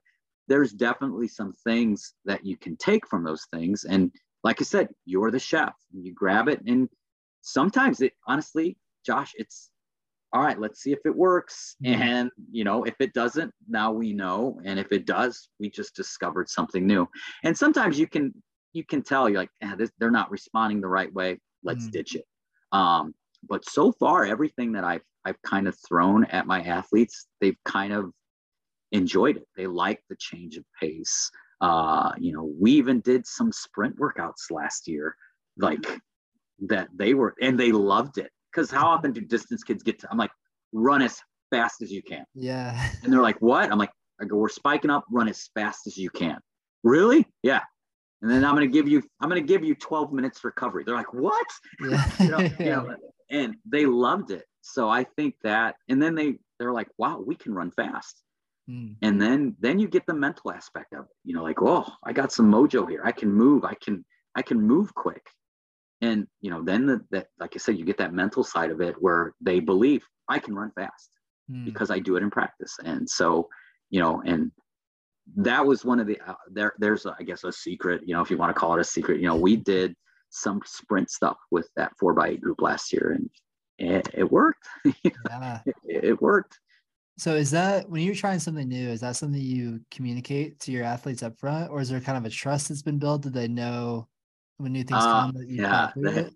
there's 0.48 0.72
definitely 0.72 1.28
some 1.28 1.52
things 1.64 2.14
that 2.24 2.44
you 2.44 2.56
can 2.56 2.76
take 2.76 3.06
from 3.06 3.24
those 3.24 3.46
things. 3.52 3.84
And 3.84 4.12
like 4.44 4.60
I 4.60 4.64
said, 4.64 4.88
you're 5.04 5.30
the 5.30 5.38
chef. 5.38 5.74
You 5.92 6.12
grab 6.12 6.48
it, 6.48 6.60
and 6.66 6.88
sometimes 7.42 8.00
it 8.00 8.12
honestly, 8.26 8.76
Josh, 9.04 9.32
it's 9.36 9.70
all 10.32 10.42
right. 10.42 10.58
Let's 10.58 10.82
see 10.82 10.92
if 10.92 11.00
it 11.04 11.14
works. 11.14 11.76
And 11.84 12.30
you 12.50 12.64
know, 12.64 12.84
if 12.84 12.94
it 13.00 13.12
doesn't, 13.12 13.52
now 13.68 13.92
we 13.92 14.12
know. 14.12 14.60
And 14.64 14.78
if 14.78 14.92
it 14.92 15.06
does, 15.06 15.48
we 15.58 15.70
just 15.70 15.96
discovered 15.96 16.48
something 16.48 16.86
new. 16.86 17.08
And 17.44 17.56
sometimes 17.56 17.98
you 17.98 18.06
can 18.06 18.34
you 18.72 18.84
can 18.84 19.02
tell 19.02 19.28
you're 19.28 19.38
like, 19.38 19.50
eh, 19.62 19.74
this, 19.76 19.90
they're 19.98 20.10
not 20.10 20.30
responding 20.30 20.80
the 20.80 20.88
right 20.88 21.12
way. 21.12 21.38
Let's 21.64 21.84
mm-hmm. 21.84 21.92
ditch 21.92 22.16
it. 22.16 22.24
Um, 22.72 23.14
but 23.48 23.68
so 23.68 23.92
far, 23.92 24.24
everything 24.24 24.72
that 24.72 24.84
I've 24.84 25.02
I've 25.24 25.40
kind 25.42 25.66
of 25.66 25.76
thrown 25.86 26.24
at 26.26 26.46
my 26.46 26.62
athletes, 26.62 27.26
they've 27.40 27.56
kind 27.64 27.92
of 27.92 28.12
enjoyed 28.96 29.36
it. 29.36 29.46
They 29.56 29.66
liked 29.66 30.04
the 30.08 30.16
change 30.16 30.56
of 30.56 30.64
pace. 30.80 31.30
Uh, 31.60 32.12
you 32.18 32.32
know, 32.32 32.50
we 32.60 32.72
even 32.72 33.00
did 33.00 33.26
some 33.26 33.52
sprint 33.52 33.98
workouts 33.98 34.50
last 34.50 34.86
year, 34.88 35.16
like 35.58 35.86
that 36.66 36.88
they 36.94 37.14
were, 37.14 37.34
and 37.40 37.58
they 37.58 37.72
loved 37.72 38.18
it. 38.18 38.30
Because 38.52 38.70
how 38.70 38.86
often 38.86 39.12
do 39.12 39.20
distance 39.20 39.62
kids 39.62 39.82
get 39.82 39.98
to? 40.00 40.08
I'm 40.10 40.18
like, 40.18 40.30
run 40.72 41.02
as 41.02 41.20
fast 41.50 41.82
as 41.82 41.90
you 41.90 42.02
can. 42.02 42.24
Yeah. 42.34 42.90
And 43.02 43.12
they're 43.12 43.22
like, 43.22 43.40
what? 43.40 43.70
I'm 43.70 43.78
like, 43.78 43.92
I 44.20 44.24
go, 44.24 44.36
we're 44.36 44.48
spiking 44.48 44.90
up, 44.90 45.04
run 45.10 45.28
as 45.28 45.48
fast 45.54 45.86
as 45.86 45.96
you 45.96 46.10
can. 46.10 46.38
Really? 46.82 47.26
Yeah. 47.42 47.60
And 48.22 48.30
then 48.30 48.44
I'm 48.44 48.54
gonna 48.54 48.66
give 48.66 48.88
you, 48.88 49.02
I'm 49.20 49.28
gonna 49.28 49.40
give 49.40 49.62
you 49.62 49.74
12 49.74 50.12
minutes 50.12 50.42
recovery. 50.42 50.84
They're 50.84 50.96
like, 50.96 51.12
what? 51.12 51.46
Yeah. 51.80 52.10
you 52.20 52.30
know, 52.30 52.38
you 52.38 52.64
know, 52.66 52.96
and 53.30 53.56
they 53.64 53.86
loved 53.86 54.30
it 54.30 54.44
so 54.60 54.88
i 54.88 55.04
think 55.04 55.34
that 55.42 55.76
and 55.88 56.00
then 56.00 56.14
they 56.14 56.34
they're 56.58 56.72
like 56.72 56.88
wow 56.98 57.22
we 57.24 57.34
can 57.34 57.54
run 57.54 57.70
fast 57.70 58.22
mm. 58.68 58.94
and 59.02 59.20
then 59.20 59.54
then 59.60 59.78
you 59.78 59.88
get 59.88 60.06
the 60.06 60.14
mental 60.14 60.52
aspect 60.52 60.92
of 60.92 61.00
it 61.00 61.16
you 61.24 61.34
know 61.34 61.42
like 61.42 61.60
oh 61.62 61.86
i 62.04 62.12
got 62.12 62.32
some 62.32 62.50
mojo 62.50 62.88
here 62.88 63.02
i 63.04 63.12
can 63.12 63.32
move 63.32 63.64
i 63.64 63.74
can 63.82 64.04
i 64.34 64.42
can 64.42 64.60
move 64.60 64.94
quick 64.94 65.26
and 66.00 66.26
you 66.40 66.50
know 66.50 66.62
then 66.62 66.86
the, 66.86 67.00
that 67.10 67.26
like 67.38 67.52
i 67.54 67.58
said 67.58 67.78
you 67.78 67.84
get 67.84 67.98
that 67.98 68.12
mental 68.12 68.44
side 68.44 68.70
of 68.70 68.80
it 68.80 68.94
where 69.00 69.34
they 69.40 69.60
believe 69.60 70.04
i 70.28 70.38
can 70.38 70.54
run 70.54 70.70
fast 70.74 71.10
mm. 71.50 71.64
because 71.64 71.90
i 71.90 71.98
do 71.98 72.16
it 72.16 72.22
in 72.22 72.30
practice 72.30 72.76
and 72.84 73.08
so 73.08 73.48
you 73.90 74.00
know 74.00 74.22
and 74.26 74.50
that 75.34 75.64
was 75.64 75.84
one 75.84 75.98
of 75.98 76.06
the 76.06 76.20
uh, 76.26 76.34
there 76.52 76.72
there's 76.78 77.04
a, 77.04 77.16
I 77.18 77.24
guess 77.24 77.42
a 77.42 77.52
secret 77.52 78.02
you 78.06 78.14
know 78.14 78.20
if 78.20 78.30
you 78.30 78.36
want 78.36 78.54
to 78.54 78.58
call 78.58 78.74
it 78.74 78.80
a 78.80 78.84
secret 78.84 79.20
you 79.20 79.26
know 79.26 79.34
we 79.34 79.56
did 79.56 79.96
some 80.30 80.60
sprint 80.64 81.10
stuff 81.10 81.38
with 81.50 81.68
that 81.76 81.92
four 81.98 82.14
by 82.14 82.28
eight 82.28 82.40
group 82.40 82.60
last 82.60 82.92
year, 82.92 83.16
and 83.16 83.30
it, 83.78 84.08
it 84.14 84.30
worked. 84.30 84.66
yeah. 85.02 85.60
it, 85.66 85.74
it 85.84 86.22
worked. 86.22 86.58
So 87.18 87.34
is 87.34 87.50
that 87.52 87.88
when 87.88 88.02
you're 88.02 88.14
trying 88.14 88.38
something 88.40 88.68
new, 88.68 88.88
is 88.88 89.00
that 89.00 89.16
something 89.16 89.40
you 89.40 89.80
communicate 89.90 90.60
to 90.60 90.72
your 90.72 90.84
athletes 90.84 91.22
up 91.22 91.38
front, 91.38 91.70
or 91.70 91.80
is 91.80 91.88
there 91.88 92.00
kind 92.00 92.18
of 92.18 92.24
a 92.24 92.30
trust 92.30 92.68
that's 92.68 92.82
been 92.82 92.98
built? 92.98 93.22
Do 93.22 93.30
they 93.30 93.48
know 93.48 94.08
when 94.58 94.72
new 94.72 94.84
things 94.84 95.02
uh, 95.02 95.22
come 95.22 95.32
that 95.32 95.48
you 95.48 95.62
yeah, 95.62 95.90
they, 95.96 96.28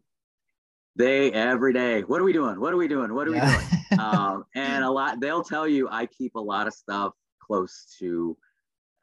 they, 0.97 1.33
every 1.33 1.73
day. 1.73 2.03
What 2.03 2.21
are 2.21 2.25
we 2.25 2.33
doing? 2.33 2.61
What 2.61 2.73
are 2.73 2.77
we 2.77 2.89
doing? 2.89 3.15
What 3.15 3.29
are 3.29 3.35
yeah. 3.35 3.59
we 3.59 3.97
doing? 3.97 4.01
um, 4.01 4.45
and 4.55 4.85
a 4.85 4.91
lot 4.91 5.21
they'll 5.21 5.45
tell 5.45 5.67
you 5.67 5.89
I 5.91 6.07
keep 6.07 6.35
a 6.35 6.41
lot 6.41 6.67
of 6.67 6.75
stuff 6.75 7.13
close 7.41 7.95
to 7.99 8.37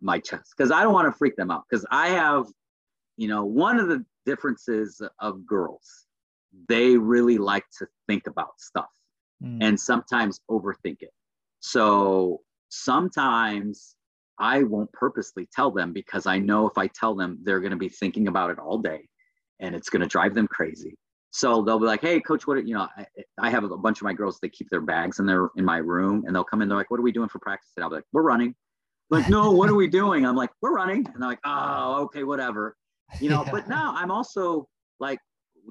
my 0.02 0.20
chest 0.20 0.54
because 0.56 0.72
I 0.72 0.84
don't 0.84 0.94
want 0.94 1.12
to 1.12 1.18
freak 1.18 1.36
them 1.36 1.52
out 1.52 1.64
because 1.70 1.86
I 1.92 2.10
have, 2.10 2.46
you 3.18 3.28
know, 3.28 3.46
one 3.46 3.80
of 3.80 3.88
the 3.88 4.06
differences 4.26 5.02
of 5.20 5.46
girls. 5.46 6.06
They 6.70 6.98
really 6.98 7.38
like 7.38 7.66
to 7.80 7.88
think 8.08 8.28
about 8.28 8.60
stuff 8.60 8.90
mm. 9.44 9.58
and 9.62 9.80
sometimes 9.80 10.40
overthink 10.50 10.98
it. 11.02 11.12
So 11.60 12.42
sometimes 12.70 13.96
I 14.40 14.64
won't 14.64 14.92
purposely 14.92 15.48
tell 15.54 15.72
them 15.72 15.94
because 15.94 16.26
I 16.26 16.40
know 16.40 16.68
if 16.68 16.78
I 16.78 16.88
tell 16.88 17.16
them, 17.16 17.40
they're 17.44 17.60
going 17.60 17.72
to 17.72 17.78
be 17.78 17.90
thinking 17.90 18.28
about 18.28 18.52
it 18.52 18.60
all 18.60 18.78
day 18.78 19.08
and 19.60 19.76
it's 19.76 19.90
going 19.90 20.02
to 20.02 20.08
drive 20.08 20.36
them 20.36 20.48
crazy. 20.48 20.96
So 21.32 21.62
they'll 21.62 21.80
be 21.80 21.86
like, 21.86 22.02
"Hey, 22.02 22.20
coach, 22.22 22.48
what? 22.48 22.66
You 22.66 22.76
know, 22.76 22.88
I, 22.98 23.06
I, 23.38 23.50
have 23.50 23.64
a 23.64 23.78
bunch 23.78 24.00
of 24.00 24.06
my 24.06 24.14
girls. 24.14 24.40
They 24.42 24.50
keep 24.50 24.70
their 24.70 24.82
bags 24.82 25.20
in 25.20 25.26
their 25.26 25.50
in 25.58 25.66
my 25.66 25.78
room, 25.78 26.24
and 26.26 26.34
they'll 26.34 26.44
come 26.44 26.62
in. 26.62 26.70
They're 26.70 26.78
like, 26.78 26.90
"What 26.90 27.00
are 27.00 27.04
we 27.04 27.12
doing 27.12 27.28
for 27.28 27.40
practice?" 27.40 27.72
And 27.76 27.84
I'll 27.84 27.90
be 27.90 27.98
like, 27.98 28.06
"We're 28.14 28.24
running." 28.24 28.56
I'm 29.12 29.22
like, 29.22 29.30
no, 29.30 29.52
what 29.52 29.70
are 29.70 29.76
we 29.76 29.88
doing? 29.88 30.26
I'm 30.26 30.38
like, 30.38 30.50
"We're 30.62 30.74
running," 30.74 31.06
and 31.06 31.22
they're 31.22 31.30
like, 31.30 31.42
"Oh, 31.46 32.04
okay, 32.06 32.24
whatever." 32.24 32.76
you 33.20 33.30
know, 33.30 33.44
yeah. 33.46 33.52
but 33.52 33.68
now 33.68 33.94
I'm 33.96 34.12
also 34.12 34.68
like 35.00 35.20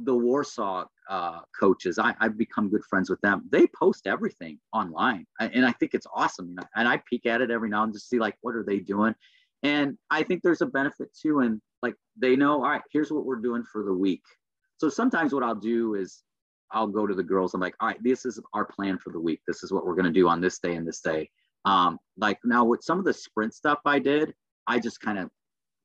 the 0.05 0.15
Warsaw 0.15 0.85
uh, 1.09 1.41
coaches. 1.59 1.99
I, 1.99 2.15
I've 2.21 2.37
become 2.37 2.69
good 2.69 2.85
friends 2.85 3.09
with 3.11 3.21
them. 3.21 3.43
They 3.51 3.67
post 3.69 4.07
everything 4.07 4.59
online, 4.73 5.27
and 5.41 5.65
I 5.65 5.73
think 5.73 5.95
it's 5.95 6.07
awesome. 6.15 6.49
You 6.49 6.55
know, 6.57 6.63
and 6.75 6.89
I 6.89 7.01
peek 7.09 7.27
at 7.27 7.41
it 7.41 7.51
every 7.51 7.69
now 7.69 7.85
and 7.85 7.93
just 7.93 8.09
see 8.09 8.19
like 8.19 8.37
what 8.41 8.55
are 8.55 8.65
they 8.65 8.79
doing, 8.79 9.15
and 9.63 9.97
I 10.11 10.23
think 10.23 10.43
there's 10.43 10.63
a 10.63 10.67
benefit 10.67 11.09
too. 11.21 11.41
And 11.41 11.61
like 11.83 11.95
they 12.17 12.37
know, 12.37 12.65
all 12.65 12.71
right, 12.71 12.83
here's 12.93 13.11
what 13.11 13.25
we're 13.25 13.37
doing 13.37 13.65
for 13.65 13.85
the 13.85 13.95
week. 13.95 14.23
So 14.79 14.89
sometimes 14.89 15.33
what 15.33 15.43
I'll 15.43 15.55
do 15.55 15.95
is 15.95 16.23
I'll 16.71 16.89
go 16.89 17.07
to 17.07 17.15
the 17.15 17.23
girls. 17.23 17.55
I'm 17.55 17.61
like, 17.61 17.77
all 17.81 17.89
right, 17.89 18.03
this 18.03 18.27
is 18.27 18.41
our 18.53 18.65
plan 18.65 18.99
for 18.99 19.13
the 19.13 19.21
week. 19.21 19.41
This 19.47 19.63
is 19.63 19.73
what 19.73 19.87
we're 19.87 19.95
gonna 19.95 20.11
do 20.11 20.29
on 20.29 20.41
this 20.41 20.59
day 20.59 20.75
and 20.75 20.87
this 20.87 21.01
day. 21.01 21.31
Um, 21.65 21.99
like 22.17 22.39
now 22.45 22.65
with 22.65 22.83
some 22.83 22.99
of 22.99 23.05
the 23.05 23.15
sprint 23.15 23.55
stuff 23.55 23.81
I 23.85 23.99
did, 23.99 24.35
I 24.67 24.79
just 24.79 25.01
kind 25.01 25.19
of 25.19 25.31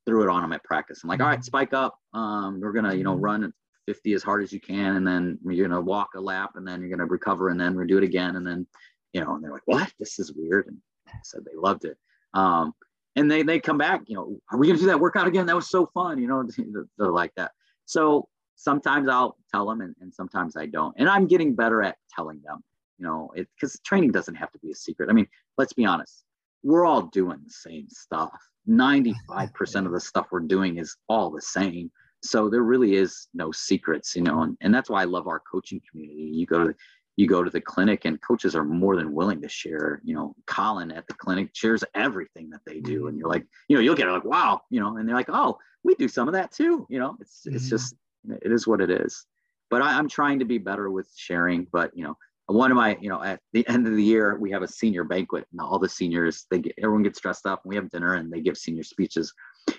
threw 0.05 0.23
it 0.23 0.29
on 0.29 0.41
them 0.41 0.53
at 0.53 0.63
practice. 0.63 1.01
I'm 1.03 1.09
like, 1.09 1.19
all 1.19 1.27
right, 1.27 1.39
mm-hmm. 1.39 1.43
spike 1.43 1.73
up. 1.73 1.97
Um, 2.13 2.59
we're 2.59 2.71
gonna, 2.71 2.93
you 2.93 3.03
know, 3.03 3.13
mm-hmm. 3.13 3.23
run 3.23 3.53
50 3.85 4.13
as 4.13 4.23
hard 4.23 4.43
as 4.43 4.51
you 4.51 4.59
can, 4.59 4.95
and 4.95 5.07
then 5.07 5.37
you're 5.43 5.67
gonna 5.67 5.81
walk 5.81 6.09
a 6.15 6.21
lap, 6.21 6.51
and 6.55 6.67
then 6.67 6.81
you're 6.81 6.89
gonna 6.89 7.05
recover, 7.05 7.49
and 7.49 7.59
then 7.59 7.75
we 7.75 7.85
do 7.85 7.97
it 7.97 8.03
again, 8.03 8.35
and 8.35 8.45
then, 8.45 8.65
you 9.13 9.21
know, 9.21 9.35
and 9.35 9.43
they're 9.43 9.51
like, 9.51 9.65
what? 9.65 9.91
This 9.99 10.19
is 10.19 10.33
weird. 10.33 10.67
And 10.67 10.77
I 11.07 11.19
said 11.23 11.41
they 11.45 11.57
loved 11.57 11.85
it. 11.85 11.97
Um, 12.33 12.73
and 13.15 13.29
they 13.29 13.43
they 13.43 13.59
come 13.59 13.77
back, 13.77 14.03
you 14.07 14.15
know, 14.15 14.39
are 14.51 14.57
we 14.57 14.67
gonna 14.67 14.79
do 14.79 14.85
that 14.87 14.99
workout 14.99 15.27
again? 15.27 15.45
That 15.45 15.55
was 15.55 15.69
so 15.69 15.85
fun, 15.93 16.19
you 16.19 16.27
know, 16.27 16.43
they're 16.97 17.11
like 17.11 17.33
that. 17.35 17.51
So 17.85 18.27
sometimes 18.55 19.09
I'll 19.09 19.37
tell 19.51 19.67
them, 19.67 19.81
and, 19.81 19.95
and 19.99 20.13
sometimes 20.13 20.55
I 20.55 20.65
don't. 20.67 20.95
And 20.97 21.09
I'm 21.09 21.27
getting 21.27 21.55
better 21.55 21.81
at 21.83 21.97
telling 22.15 22.41
them, 22.41 22.63
you 22.97 23.05
know, 23.05 23.31
it 23.35 23.47
because 23.55 23.79
training 23.85 24.11
doesn't 24.11 24.35
have 24.35 24.51
to 24.51 24.59
be 24.59 24.71
a 24.71 24.75
secret. 24.75 25.09
I 25.09 25.13
mean, 25.13 25.27
let's 25.57 25.73
be 25.73 25.85
honest, 25.85 26.23
we're 26.63 26.85
all 26.85 27.03
doing 27.03 27.39
the 27.43 27.51
same 27.51 27.89
stuff 27.89 28.37
95% 28.67 29.85
of 29.85 29.91
the 29.91 29.99
stuff 29.99 30.27
we're 30.31 30.39
doing 30.41 30.77
is 30.77 30.95
all 31.09 31.31
the 31.31 31.41
same. 31.41 31.91
So 32.23 32.49
there 32.49 32.63
really 32.63 32.95
is 32.95 33.27
no 33.33 33.51
secrets, 33.51 34.15
you 34.15 34.21
know, 34.21 34.41
and, 34.41 34.57
and 34.61 34.73
that's 34.73 34.89
why 34.89 35.01
I 35.01 35.05
love 35.05 35.27
our 35.27 35.39
coaching 35.39 35.81
community. 35.89 36.21
You 36.21 36.45
go 36.45 36.67
to 36.67 36.75
you 37.17 37.27
go 37.27 37.43
to 37.43 37.49
the 37.49 37.61
clinic 37.61 38.05
and 38.05 38.21
coaches 38.21 38.55
are 38.55 38.63
more 38.63 38.95
than 38.95 39.13
willing 39.13 39.41
to 39.41 39.49
share, 39.49 40.01
you 40.03 40.15
know, 40.15 40.33
Colin 40.47 40.91
at 40.91 41.05
the 41.07 41.13
clinic 41.13 41.49
shares 41.53 41.83
everything 41.93 42.49
that 42.51 42.61
they 42.65 42.79
do. 42.79 43.07
And 43.07 43.17
you're 43.17 43.27
like, 43.27 43.45
you 43.67 43.75
know, 43.75 43.81
you'll 43.81 43.95
get 43.95 44.07
like, 44.07 44.23
wow, 44.23 44.61
you 44.69 44.79
know, 44.79 44.97
and 44.97 45.07
they're 45.07 45.15
like, 45.15 45.29
oh, 45.29 45.57
we 45.83 45.93
do 45.95 46.07
some 46.07 46.27
of 46.27 46.33
that 46.33 46.51
too. 46.51 46.87
You 46.89 46.99
know, 46.99 47.17
it's 47.19 47.41
mm-hmm. 47.45 47.55
it's 47.55 47.69
just 47.69 47.95
it 48.41 48.51
is 48.51 48.67
what 48.67 48.81
it 48.81 48.89
is. 48.89 49.25
But 49.69 49.81
I, 49.81 49.97
I'm 49.97 50.07
trying 50.07 50.39
to 50.39 50.45
be 50.45 50.57
better 50.57 50.89
with 50.89 51.09
sharing, 51.15 51.67
but 51.71 51.95
you 51.95 52.03
know, 52.03 52.17
one 52.47 52.71
of 52.71 52.77
my, 52.77 52.97
you 52.99 53.09
know, 53.09 53.23
at 53.23 53.39
the 53.53 53.67
end 53.67 53.87
of 53.87 53.95
the 53.95 54.03
year, 54.03 54.37
we 54.37 54.51
have 54.51 54.61
a 54.61 54.67
senior 54.67 55.03
banquet 55.03 55.45
and 55.51 55.61
all 55.61 55.79
the 55.79 55.89
seniors, 55.89 56.45
they 56.51 56.59
get, 56.59 56.73
everyone 56.77 57.03
gets 57.03 57.19
dressed 57.19 57.45
up 57.45 57.63
and 57.63 57.69
we 57.69 57.75
have 57.75 57.89
dinner 57.89 58.15
and 58.15 58.31
they 58.31 58.41
give 58.41 58.57
senior 58.57 58.83
speeches. 58.83 59.33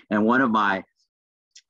And 0.09 0.25
one 0.25 0.41
of 0.41 0.51
my, 0.51 0.83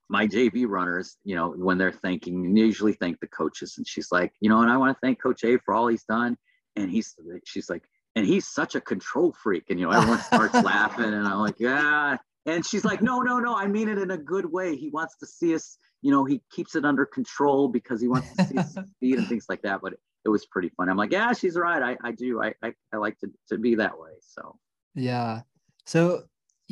my 0.10 0.28
JV 0.28 0.68
runners, 0.68 1.18
you 1.24 1.36
know, 1.36 1.52
when 1.52 1.78
they're 1.78 1.92
thanking, 1.92 2.56
usually 2.56 2.94
thank 2.94 3.20
the 3.20 3.28
coaches. 3.28 3.76
And 3.78 3.88
she's 3.88 4.12
like, 4.12 4.34
you 4.42 4.50
know, 4.50 4.62
and 4.62 4.72
I 4.72 4.78
want 4.78 4.96
to 4.96 5.00
thank 5.02 5.22
Coach 5.22 5.44
A 5.44 5.58
for 5.60 5.74
all 5.74 5.88
he's 5.88 6.04
done. 6.04 6.38
And 6.76 6.90
he's, 6.90 7.16
she's 7.46 7.70
like, 7.70 7.84
and 8.16 8.26
he's 8.26 8.48
such 8.48 8.76
a 8.76 8.82
control 8.82 9.34
freak. 9.42 9.66
And, 9.70 9.80
you 9.80 9.86
know, 9.86 9.92
everyone 9.92 10.20
starts 10.20 10.54
laughing. 10.64 11.06
And 11.06 11.28
I'm 11.28 11.40
like, 11.40 11.60
yeah, 11.60 12.18
And 12.46 12.66
she's 12.66 12.86
like, 12.86 13.02
no, 13.02 13.22
no, 13.22 13.40
no, 13.40 13.56
I 13.56 13.68
mean 13.68 13.90
it 13.90 13.98
in 13.98 14.12
a 14.12 14.18
good 14.18 14.46
way. 14.46 14.76
He 14.76 14.90
wants 14.90 15.18
to 15.18 15.26
see 15.26 15.56
us, 15.56 15.78
you 16.02 16.12
know, 16.12 16.26
he 16.26 16.42
keeps 16.52 16.76
it 16.76 16.86
under 16.86 17.06
control 17.06 17.68
because 17.68 18.02
he 18.02 18.08
wants 18.08 18.36
to 18.36 18.46
see 18.46 18.58
us 18.58 18.74
succeed 18.74 19.18
and 19.18 19.28
things 19.28 19.46
like 19.50 19.62
that. 19.64 19.82
But 19.82 19.94
it 20.26 20.30
was 20.30 20.46
pretty 20.46 20.70
fun. 20.70 20.90
I'm 20.90 20.98
like, 20.98 21.12
yeah, 21.12 21.34
she's 21.34 21.58
right. 21.58 21.82
I, 21.82 21.98
I 22.08 22.12
do. 22.12 22.42
I, 22.42 22.54
I, 22.62 22.74
I 22.94 22.98
like 22.98 23.18
to, 23.20 23.32
to 23.50 23.58
be 23.58 23.76
that 23.76 23.98
way. 24.00 24.12
So, 24.22 24.58
yeah. 24.96 25.42
So 25.86 26.24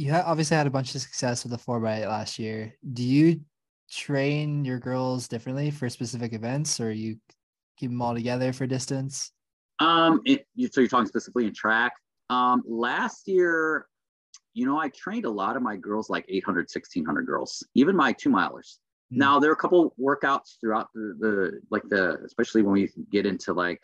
you 0.01 0.13
obviously 0.13 0.57
had 0.57 0.67
a 0.67 0.71
bunch 0.71 0.95
of 0.95 1.01
success 1.01 1.43
with 1.43 1.51
the 1.51 1.57
four 1.57 1.79
by 1.79 2.01
eight 2.01 2.07
last 2.07 2.39
year. 2.39 2.73
Do 2.93 3.03
you 3.03 3.41
train 3.89 4.65
your 4.65 4.79
girls 4.79 5.27
differently 5.27 5.69
for 5.69 5.89
specific 5.89 6.33
events 6.33 6.79
or 6.79 6.91
you 6.91 7.17
keep 7.77 7.91
them 7.91 8.01
all 8.01 8.15
together 8.15 8.51
for 8.51 8.65
distance? 8.65 9.31
Um, 9.79 10.21
it, 10.25 10.45
so 10.71 10.81
you're 10.81 10.89
talking 10.89 11.05
specifically 11.05 11.45
in 11.45 11.53
track. 11.53 11.93
Um, 12.29 12.63
last 12.67 13.27
year, 13.27 13.85
you 14.53 14.65
know, 14.65 14.79
I 14.79 14.89
trained 14.89 15.25
a 15.25 15.29
lot 15.29 15.55
of 15.55 15.61
my 15.61 15.75
girls, 15.75 16.09
like 16.09 16.25
800, 16.27 16.61
1600 16.61 17.25
girls, 17.25 17.63
even 17.75 17.95
my 17.95 18.11
two 18.13 18.29
milers. 18.29 18.77
Mm. 19.13 19.17
Now 19.17 19.39
there 19.39 19.51
are 19.51 19.53
a 19.53 19.57
couple 19.57 19.93
workouts 19.99 20.59
throughout 20.59 20.87
the, 20.95 21.15
the, 21.19 21.61
like 21.69 21.83
the, 21.89 22.17
especially 22.25 22.63
when 22.63 22.73
we 22.73 22.89
get 23.11 23.27
into 23.27 23.53
like 23.53 23.79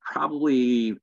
probably 0.00 0.96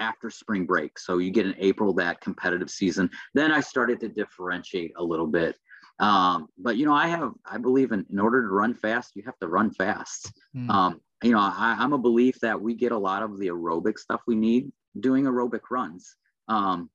after 0.00 0.30
spring 0.30 0.66
break. 0.66 0.98
So 0.98 1.18
you 1.18 1.30
get 1.30 1.46
in 1.46 1.54
April, 1.58 1.92
that 1.94 2.20
competitive 2.20 2.70
season. 2.70 3.10
Then 3.34 3.52
I 3.52 3.60
started 3.60 4.00
to 4.00 4.08
differentiate 4.08 4.92
a 4.96 5.04
little 5.04 5.26
bit. 5.26 5.56
Um, 6.00 6.48
but 6.58 6.76
you 6.76 6.86
know, 6.86 6.94
I 6.94 7.06
have, 7.08 7.32
I 7.44 7.58
believe 7.58 7.92
in, 7.92 8.06
in 8.10 8.18
order 8.18 8.42
to 8.42 8.48
run 8.48 8.74
fast, 8.74 9.14
you 9.14 9.22
have 9.26 9.38
to 9.40 9.48
run 9.48 9.70
fast. 9.70 10.32
Mm. 10.56 10.70
Um, 10.70 11.00
you 11.22 11.32
know, 11.32 11.38
I, 11.38 11.76
I'm 11.78 11.92
a 11.92 11.98
belief 11.98 12.40
that 12.40 12.60
we 12.60 12.74
get 12.74 12.92
a 12.92 12.98
lot 12.98 13.22
of 13.22 13.38
the 13.38 13.48
aerobic 13.48 13.98
stuff 13.98 14.22
we 14.26 14.34
need 14.34 14.72
doing 14.98 15.24
aerobic 15.24 15.60
runs. 15.70 16.16
Um, 16.48 16.90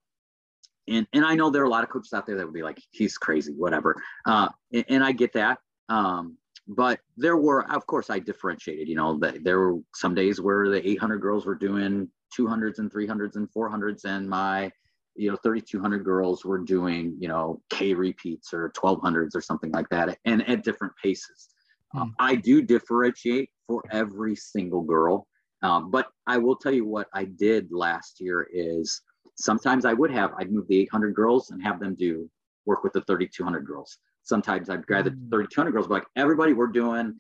and 0.88 1.08
and 1.14 1.26
I 1.26 1.36
know 1.36 1.50
there 1.50 1.62
are 1.62 1.66
a 1.66 1.70
lot 1.70 1.84
of 1.84 1.90
coaches 1.90 2.14
out 2.14 2.26
there 2.26 2.36
that 2.36 2.46
would 2.46 2.54
be 2.54 2.64
like, 2.64 2.82
he's 2.92 3.18
crazy, 3.18 3.54
whatever. 3.54 4.02
Uh, 4.26 4.50
and, 4.74 4.86
and 4.90 5.04
I 5.04 5.12
get 5.12 5.34
that. 5.34 5.60
Um, 5.90 6.38
but 6.68 7.00
there 7.16 7.38
were, 7.38 7.72
of 7.72 7.86
course, 7.86 8.10
I 8.10 8.20
differentiated. 8.20 8.88
You 8.88 8.96
know, 8.96 9.20
that 9.20 9.44
there 9.44 9.60
were 9.60 9.80
some 9.94 10.16
days 10.16 10.42
where 10.42 10.70
the 10.70 10.88
800 10.88 11.20
girls 11.20 11.46
were 11.46 11.56
doing 11.56 12.10
200s 12.38 12.80
and 12.80 12.92
300s 12.92 13.36
and 13.36 13.48
400s, 13.52 14.06
and 14.06 14.30
my 14.30 14.72
you 15.16 15.32
know 15.32 15.38
3200 15.44 16.04
girls 16.04 16.44
were 16.44 16.60
doing 16.60 17.16
you 17.20 17.30
know 17.30 17.62
k 17.70 17.94
repeats 17.94 18.54
or 18.54 18.74
1200s 18.76 19.34
or 19.34 19.40
something 19.40 19.72
like 19.72 19.88
that 19.88 20.18
and 20.26 20.46
at 20.50 20.62
different 20.62 20.92
paces 21.02 21.48
mm. 21.96 22.02
um, 22.02 22.14
i 22.20 22.36
do 22.36 22.62
differentiate 22.62 23.50
for 23.66 23.82
every 23.94 24.36
single 24.36 24.82
girl 24.82 25.26
um, 25.64 25.90
but 25.90 26.08
i 26.28 26.38
will 26.38 26.58
tell 26.58 26.74
you 26.74 26.86
what 26.86 27.08
i 27.14 27.24
did 27.24 27.72
last 27.72 28.20
year 28.20 28.46
is 28.52 29.02
sometimes 29.38 29.86
I 29.86 29.94
would 29.94 30.12
have, 30.12 30.32
I'd 30.38 30.52
move 30.52 30.68
the 30.68 30.80
800 30.80 31.14
girls 31.14 31.52
and 31.52 31.62
have 31.64 31.80
them 31.80 31.96
do 31.96 32.30
work 32.66 32.84
with 32.84 32.94
the 32.94 33.02
3,200 33.02 33.66
girls. 33.66 33.98
Sometimes 34.24 34.70
I'd 34.70 34.86
grab 34.88 35.06
the 35.06 35.12
mm. 35.12 35.30
3,200 35.30 35.72
girls, 35.72 35.88
but 35.88 35.96
like 35.96 36.08
everybody, 36.16 36.54
we're 36.54 36.68
doing 36.68 37.18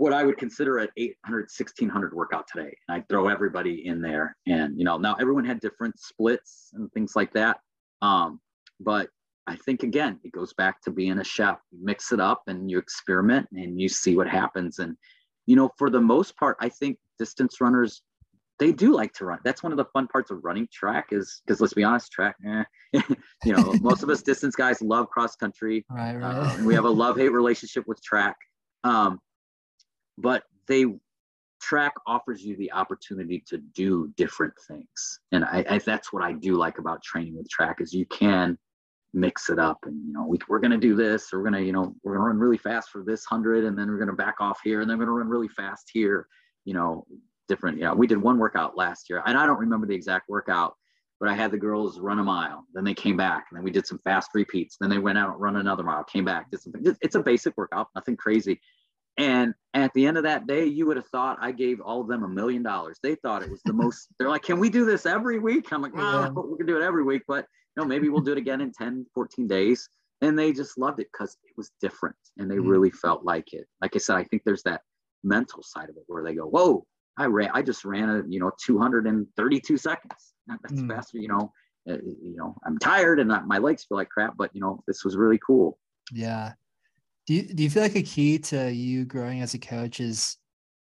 what 0.00 0.14
I 0.14 0.24
would 0.24 0.38
consider 0.38 0.78
an 0.78 0.88
800, 0.96 1.40
1600 1.40 2.14
workout 2.14 2.46
today. 2.50 2.74
And 2.88 2.96
I'd 2.96 3.06
throw 3.10 3.28
everybody 3.28 3.86
in 3.86 4.00
there. 4.00 4.34
And, 4.46 4.78
you 4.78 4.82
know, 4.82 4.96
now 4.96 5.14
everyone 5.20 5.44
had 5.44 5.60
different 5.60 6.00
splits 6.00 6.70
and 6.72 6.90
things 6.92 7.12
like 7.16 7.30
that. 7.34 7.58
Um, 8.00 8.40
but 8.80 9.10
I 9.46 9.56
think, 9.56 9.82
again, 9.82 10.18
it 10.24 10.32
goes 10.32 10.54
back 10.54 10.80
to 10.84 10.90
being 10.90 11.18
a 11.18 11.24
chef. 11.24 11.58
You 11.70 11.80
mix 11.82 12.12
it 12.12 12.20
up 12.20 12.44
and 12.46 12.70
you 12.70 12.78
experiment 12.78 13.46
and 13.52 13.78
you 13.78 13.90
see 13.90 14.16
what 14.16 14.26
happens. 14.26 14.78
And, 14.78 14.96
you 15.44 15.54
know, 15.54 15.70
for 15.76 15.90
the 15.90 16.00
most 16.00 16.34
part, 16.38 16.56
I 16.60 16.70
think 16.70 16.96
distance 17.18 17.60
runners 17.60 18.00
they 18.58 18.72
do 18.72 18.94
like 18.94 19.12
to 19.14 19.26
run. 19.26 19.38
That's 19.44 19.62
one 19.62 19.72
of 19.72 19.78
the 19.78 19.86
fun 19.86 20.06
parts 20.06 20.30
of 20.30 20.38
running 20.42 20.68
track 20.72 21.08
is 21.12 21.42
because 21.46 21.60
let's 21.60 21.74
be 21.74 21.84
honest, 21.84 22.10
track, 22.10 22.36
eh, 22.46 22.64
you 23.44 23.52
know, 23.54 23.74
most 23.82 24.02
of 24.02 24.08
us 24.08 24.22
distance 24.30 24.54
guys 24.56 24.80
love 24.80 25.08
cross 25.10 25.36
country. 25.36 25.84
Right, 25.90 26.14
right. 26.16 26.24
Uh, 26.24 26.56
we 26.64 26.74
have 26.74 26.84
a 26.84 26.90
love 26.90 27.18
hate 27.18 27.32
relationship 27.32 27.84
with 27.86 28.02
track. 28.02 28.36
Um, 28.84 29.18
but 30.20 30.44
they 30.66 30.86
track 31.60 31.92
offers 32.06 32.42
you 32.42 32.56
the 32.56 32.72
opportunity 32.72 33.42
to 33.46 33.58
do 33.58 34.12
different 34.16 34.54
things. 34.66 35.20
And 35.32 35.44
I, 35.44 35.64
I, 35.68 35.78
that's 35.78 36.12
what 36.12 36.22
I 36.22 36.32
do 36.32 36.54
like 36.54 36.78
about 36.78 37.02
training 37.02 37.36
with 37.36 37.48
track 37.50 37.80
is 37.80 37.92
you 37.92 38.06
can 38.06 38.56
mix 39.12 39.50
it 39.50 39.58
up 39.58 39.76
and 39.86 40.06
you 40.06 40.12
know 40.12 40.24
we, 40.24 40.38
we're 40.48 40.60
going 40.60 40.70
to 40.70 40.76
do 40.76 40.94
this 40.94 41.32
or 41.32 41.38
we're 41.38 41.50
going 41.50 41.60
to 41.60 41.66
you 41.66 41.72
know 41.72 41.92
we're 42.04 42.12
going 42.12 42.22
to 42.22 42.28
run 42.28 42.38
really 42.38 42.56
fast 42.56 42.90
for 42.90 43.02
this 43.02 43.24
hundred 43.24 43.64
and 43.64 43.76
then 43.76 43.88
we're 43.88 43.96
going 43.96 44.06
to 44.06 44.14
back 44.14 44.36
off 44.38 44.60
here 44.62 44.82
and 44.82 44.88
then 44.88 44.98
we're 44.98 45.04
going 45.04 45.16
to 45.16 45.18
run 45.18 45.28
really 45.28 45.48
fast 45.48 45.90
here 45.92 46.28
you 46.64 46.72
know 46.72 47.04
different. 47.50 47.78
You 47.78 47.84
know, 47.84 47.94
we 47.94 48.06
did 48.06 48.22
one 48.22 48.38
workout 48.38 48.76
last 48.76 49.10
year, 49.10 49.22
and 49.26 49.36
I 49.36 49.44
don't 49.44 49.58
remember 49.58 49.86
the 49.86 49.94
exact 49.94 50.28
workout, 50.28 50.76
but 51.18 51.28
I 51.28 51.34
had 51.34 51.50
the 51.50 51.58
girls 51.58 51.98
run 51.98 52.20
a 52.20 52.24
mile. 52.24 52.64
Then 52.72 52.84
they 52.84 52.94
came 52.94 53.16
back, 53.16 53.46
and 53.50 53.58
then 53.58 53.64
we 53.64 53.72
did 53.72 53.86
some 53.86 53.98
fast 54.04 54.30
repeats. 54.34 54.76
Then 54.80 54.88
they 54.88 54.98
went 54.98 55.18
out 55.18 55.38
run 55.38 55.56
another 55.56 55.82
mile, 55.82 56.04
came 56.04 56.24
back, 56.24 56.50
did 56.50 56.60
something. 56.60 56.96
It's 57.02 57.16
a 57.16 57.22
basic 57.22 57.56
workout, 57.58 57.88
nothing 57.94 58.16
crazy. 58.16 58.60
And 59.16 59.54
at 59.74 59.92
the 59.94 60.06
end 60.06 60.16
of 60.16 60.24
that 60.24 60.46
day, 60.46 60.64
you 60.64 60.86
would 60.86 60.96
have 60.96 61.06
thought 61.08 61.38
I 61.40 61.52
gave 61.52 61.80
all 61.80 62.00
of 62.00 62.08
them 62.08 62.24
a 62.24 62.28
million 62.28 62.62
dollars. 62.62 62.98
They 63.02 63.14
thought 63.16 63.42
it 63.42 63.50
was 63.50 63.60
the 63.64 63.72
most. 63.72 64.08
They're 64.18 64.28
like, 64.28 64.42
"Can 64.42 64.58
we 64.58 64.70
do 64.70 64.84
this 64.84 65.06
every 65.06 65.38
week?" 65.38 65.72
I'm 65.72 65.82
like, 65.82 65.94
"Well, 65.94 66.22
yeah. 66.22 66.28
we 66.30 66.56
can 66.56 66.66
do 66.66 66.76
it 66.76 66.82
every 66.82 67.04
week, 67.04 67.22
but 67.28 67.46
you 67.76 67.82
know, 67.82 67.86
maybe 67.86 68.08
we'll 68.08 68.22
do 68.22 68.32
it 68.32 68.38
again 68.38 68.60
in 68.60 68.72
10, 68.72 69.06
14 69.14 69.46
days." 69.46 69.88
And 70.22 70.38
they 70.38 70.52
just 70.52 70.76
loved 70.78 71.00
it 71.00 71.08
because 71.12 71.36
it 71.44 71.52
was 71.56 71.70
different, 71.80 72.16
and 72.38 72.50
they 72.50 72.56
mm-hmm. 72.56 72.68
really 72.68 72.90
felt 72.90 73.24
like 73.24 73.52
it. 73.52 73.66
Like 73.80 73.96
I 73.96 73.98
said, 73.98 74.16
I 74.16 74.24
think 74.24 74.42
there's 74.44 74.62
that 74.64 74.82
mental 75.22 75.62
side 75.62 75.88
of 75.88 75.96
it 75.96 76.04
where 76.06 76.24
they 76.24 76.34
go, 76.34 76.46
"Whoa, 76.46 76.86
I 77.20 77.26
ran, 77.26 77.50
I 77.52 77.62
just 77.62 77.84
ran 77.84 78.08
a, 78.08 78.22
you 78.26 78.40
know, 78.40 78.50
232 78.64 79.76
seconds. 79.76 80.32
That's 80.46 80.80
mm. 80.80 80.88
faster, 80.88 81.18
you 81.18 81.28
know, 81.28 81.52
uh, 81.88 81.98
you 82.02 82.36
know, 82.36 82.56
I'm 82.66 82.78
tired 82.78 83.20
and 83.20 83.30
my 83.46 83.58
legs 83.58 83.84
feel 83.84 83.98
like 83.98 84.08
crap, 84.08 84.36
but 84.36 84.50
you 84.54 84.60
know, 84.60 84.82
this 84.86 85.04
was 85.04 85.16
really 85.16 85.38
cool. 85.46 85.78
Yeah. 86.12 86.52
Do 87.26 87.34
you, 87.34 87.42
do 87.42 87.62
you 87.62 87.70
feel 87.70 87.82
like 87.82 87.96
a 87.96 88.02
key 88.02 88.38
to 88.38 88.72
you 88.72 89.04
growing 89.04 89.40
as 89.40 89.54
a 89.54 89.58
coach 89.58 90.00
is, 90.00 90.36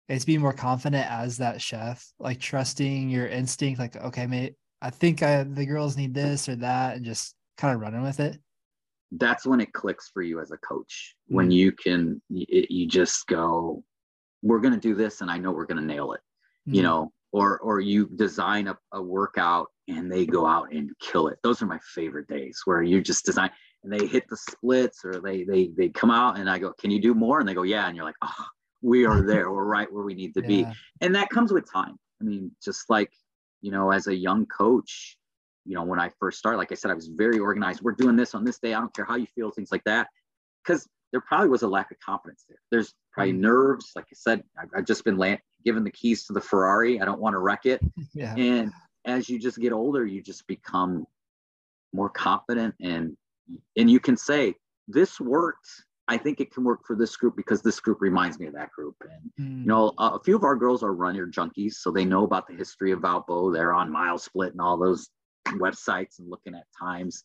is 0.09 0.25
being 0.25 0.41
more 0.41 0.53
confident 0.53 1.09
as 1.09 1.37
that 1.37 1.61
chef, 1.61 2.05
like 2.19 2.39
trusting 2.39 3.09
your 3.09 3.27
instinct, 3.27 3.79
like, 3.79 3.95
okay, 3.95 4.27
mate, 4.27 4.55
I 4.81 4.89
think 4.89 5.23
I, 5.23 5.43
the 5.43 5.65
girls 5.65 5.97
need 5.97 6.13
this 6.13 6.49
or 6.49 6.55
that 6.57 6.97
and 6.97 7.05
just 7.05 7.35
kind 7.57 7.73
of 7.73 7.81
running 7.81 8.03
with 8.03 8.19
it? 8.19 8.39
That's 9.11 9.45
when 9.45 9.61
it 9.61 9.71
clicks 9.71 10.09
for 10.09 10.21
you 10.21 10.39
as 10.41 10.51
a 10.51 10.57
coach, 10.57 11.15
mm. 11.31 11.35
when 11.35 11.51
you 11.51 11.71
can, 11.71 12.21
it, 12.29 12.69
you 12.69 12.87
just 12.87 13.27
go, 13.27 13.83
we're 14.41 14.59
going 14.59 14.73
to 14.73 14.79
do 14.79 14.93
this 14.93 15.21
and 15.21 15.31
I 15.31 15.37
know 15.37 15.51
we're 15.51 15.65
going 15.65 15.79
to 15.79 15.85
nail 15.85 16.13
it, 16.13 16.21
mm-hmm. 16.67 16.75
you 16.75 16.83
know, 16.83 17.11
or, 17.31 17.59
or 17.59 17.79
you 17.79 18.09
design 18.15 18.67
a, 18.67 18.77
a 18.93 19.01
workout 19.01 19.67
and 19.87 20.11
they 20.11 20.25
go 20.25 20.45
out 20.45 20.71
and 20.71 20.91
kill 20.99 21.27
it. 21.27 21.37
Those 21.43 21.61
are 21.61 21.65
my 21.65 21.79
favorite 21.93 22.27
days 22.27 22.61
where 22.65 22.81
you 22.81 23.01
just 23.01 23.25
design 23.25 23.51
and 23.85 23.93
they 23.93 24.07
hit 24.07 24.27
the 24.27 24.35
splits 24.35 25.05
or 25.05 25.21
they, 25.21 25.43
they, 25.43 25.67
they 25.67 25.89
come 25.89 26.09
out 26.09 26.39
and 26.39 26.49
I 26.49 26.57
go, 26.57 26.73
can 26.73 26.89
you 26.89 26.99
do 26.99 27.13
more? 27.13 27.39
And 27.39 27.47
they 27.47 27.53
go, 27.53 27.61
yeah. 27.61 27.87
And 27.87 27.95
you're 27.95 28.05
like, 28.05 28.15
oh, 28.23 28.45
we 28.81 29.05
are 29.05 29.21
there. 29.27 29.51
We're 29.51 29.63
right 29.63 29.91
where 29.91 30.03
we 30.03 30.15
need 30.15 30.33
to 30.33 30.41
yeah. 30.41 30.47
be. 30.47 30.67
And 31.01 31.13
that 31.15 31.29
comes 31.29 31.53
with 31.53 31.71
time. 31.71 31.95
I 32.19 32.23
mean, 32.23 32.51
just 32.63 32.89
like, 32.89 33.11
you 33.61 33.71
know, 33.71 33.91
as 33.91 34.07
a 34.07 34.15
young 34.15 34.47
coach, 34.47 35.17
you 35.65 35.75
know, 35.75 35.83
when 35.83 35.99
I 35.99 36.09
first 36.19 36.39
started, 36.39 36.57
like 36.57 36.71
I 36.71 36.75
said, 36.75 36.89
I 36.89 36.95
was 36.95 37.07
very 37.07 37.37
organized. 37.37 37.81
We're 37.81 37.91
doing 37.91 38.15
this 38.15 38.33
on 38.33 38.43
this 38.43 38.57
day. 38.57 38.73
I 38.73 38.79
don't 38.79 38.93
care 38.93 39.05
how 39.05 39.15
you 39.17 39.27
feel, 39.35 39.51
things 39.51 39.71
like 39.71 39.83
that. 39.83 40.07
Because 40.63 40.87
there 41.11 41.21
probably 41.21 41.49
was 41.49 41.61
a 41.61 41.67
lack 41.67 41.91
of 41.91 41.99
confidence 41.99 42.43
there. 42.49 42.57
There's 42.71 42.91
probably 43.13 43.33
mm-hmm. 43.33 43.41
nerves. 43.41 43.91
Like 43.95 44.05
I 44.05 44.15
said, 44.15 44.43
I've, 44.59 44.69
I've 44.75 44.85
just 44.85 45.03
been 45.03 45.17
land, 45.17 45.39
given 45.63 45.83
the 45.83 45.91
keys 45.91 46.25
to 46.25 46.33
the 46.33 46.41
Ferrari. 46.41 46.99
I 46.99 47.05
don't 47.05 47.21
want 47.21 47.35
to 47.35 47.39
wreck 47.39 47.65
it. 47.65 47.81
yeah. 48.15 48.33
And 48.35 48.71
as 49.05 49.29
you 49.29 49.39
just 49.39 49.59
get 49.59 49.73
older, 49.73 50.05
you 50.05 50.23
just 50.23 50.47
become 50.47 51.05
more 51.93 52.09
confident 52.09 52.73
and 52.81 53.15
and 53.77 53.89
you 53.89 53.99
can 53.99 54.17
say 54.17 54.55
this 54.87 55.19
worked. 55.19 55.67
I 56.07 56.17
think 56.17 56.39
it 56.39 56.53
can 56.53 56.63
work 56.63 56.81
for 56.85 56.95
this 56.95 57.17
group 57.17 57.35
because 57.35 57.63
this 57.63 57.79
group 57.79 57.99
reminds 57.99 58.39
me 58.39 58.45
of 58.45 58.53
that 58.53 58.71
group. 58.71 58.95
And 59.01 59.31
mm. 59.39 59.61
you 59.61 59.65
know, 59.65 59.91
a, 59.97 60.11
a 60.11 60.19
few 60.23 60.35
of 60.35 60.43
our 60.43 60.55
girls 60.55 60.83
are 60.83 60.93
runner 60.93 61.25
junkies, 61.25 61.73
so 61.73 61.91
they 61.91 62.05
know 62.05 62.23
about 62.23 62.47
the 62.47 62.53
history 62.53 62.91
of 62.91 62.99
Valpo. 62.99 63.51
They're 63.51 63.73
on 63.73 63.91
Mile 63.91 64.19
Split 64.19 64.51
and 64.51 64.61
all 64.61 64.77
those 64.77 65.09
websites 65.47 66.19
and 66.19 66.29
looking 66.29 66.53
at 66.53 66.65
times 66.79 67.23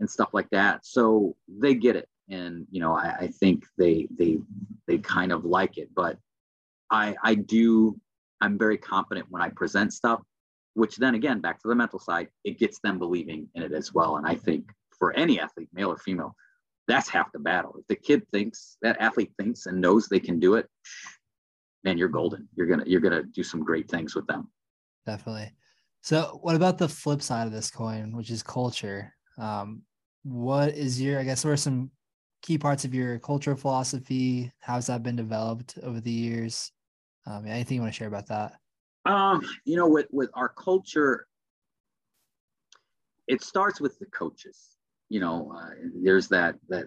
and 0.00 0.08
stuff 0.08 0.30
like 0.32 0.48
that. 0.50 0.86
So 0.86 1.36
they 1.46 1.74
get 1.74 1.96
it 1.96 2.08
and 2.28 2.66
you 2.70 2.80
know 2.80 2.92
I, 2.92 3.16
I 3.20 3.26
think 3.28 3.64
they 3.78 4.08
they 4.16 4.38
they 4.86 4.98
kind 4.98 5.32
of 5.32 5.44
like 5.44 5.78
it 5.78 5.90
but 5.94 6.18
i 6.90 7.14
i 7.22 7.34
do 7.34 7.98
i'm 8.40 8.58
very 8.58 8.78
confident 8.78 9.26
when 9.30 9.42
i 9.42 9.48
present 9.48 9.92
stuff 9.92 10.20
which 10.74 10.96
then 10.96 11.14
again 11.14 11.40
back 11.40 11.60
to 11.62 11.68
the 11.68 11.74
mental 11.74 11.98
side 11.98 12.28
it 12.44 12.58
gets 12.58 12.80
them 12.80 12.98
believing 12.98 13.48
in 13.54 13.62
it 13.62 13.72
as 13.72 13.94
well 13.94 14.16
and 14.16 14.26
i 14.26 14.34
think 14.34 14.70
for 14.98 15.12
any 15.14 15.40
athlete 15.40 15.68
male 15.72 15.90
or 15.90 15.98
female 15.98 16.34
that's 16.88 17.08
half 17.08 17.30
the 17.32 17.38
battle 17.38 17.74
if 17.78 17.86
the 17.86 17.96
kid 17.96 18.22
thinks 18.30 18.76
that 18.82 19.00
athlete 19.00 19.32
thinks 19.38 19.66
and 19.66 19.80
knows 19.80 20.08
they 20.08 20.20
can 20.20 20.38
do 20.38 20.54
it 20.54 20.66
man 21.84 21.98
you're 21.98 22.08
golden 22.08 22.48
you're 22.56 22.66
gonna 22.66 22.84
you're 22.86 23.00
gonna 23.00 23.22
do 23.22 23.42
some 23.42 23.62
great 23.62 23.88
things 23.90 24.14
with 24.14 24.26
them 24.26 24.48
definitely 25.06 25.50
so 26.02 26.38
what 26.42 26.56
about 26.56 26.78
the 26.78 26.88
flip 26.88 27.22
side 27.22 27.46
of 27.46 27.52
this 27.52 27.70
coin 27.70 28.16
which 28.16 28.30
is 28.30 28.42
culture 28.42 29.12
um, 29.38 29.82
what 30.22 30.70
is 30.70 31.00
your 31.00 31.20
i 31.20 31.24
guess 31.24 31.44
what 31.44 31.52
are 31.52 31.56
some 31.56 31.90
key 32.46 32.56
parts 32.56 32.84
of 32.84 32.94
your 32.94 33.18
cultural 33.18 33.56
philosophy? 33.56 34.52
How's 34.60 34.86
that 34.86 35.02
been 35.02 35.16
developed 35.16 35.78
over 35.82 36.00
the 36.00 36.10
years? 36.10 36.70
Um, 37.26 37.46
anything 37.46 37.76
you 37.76 37.80
want 37.80 37.92
to 37.92 37.96
share 37.96 38.08
about 38.08 38.28
that? 38.28 38.52
Um, 39.04 39.44
you 39.64 39.76
know, 39.76 39.88
with 39.88 40.06
with 40.12 40.30
our 40.34 40.48
culture, 40.48 41.26
it 43.26 43.42
starts 43.42 43.80
with 43.80 43.98
the 43.98 44.06
coaches. 44.06 44.75
You 45.08 45.20
know, 45.20 45.52
uh, 45.56 45.70
there's 46.02 46.28
that 46.28 46.56
that 46.68 46.86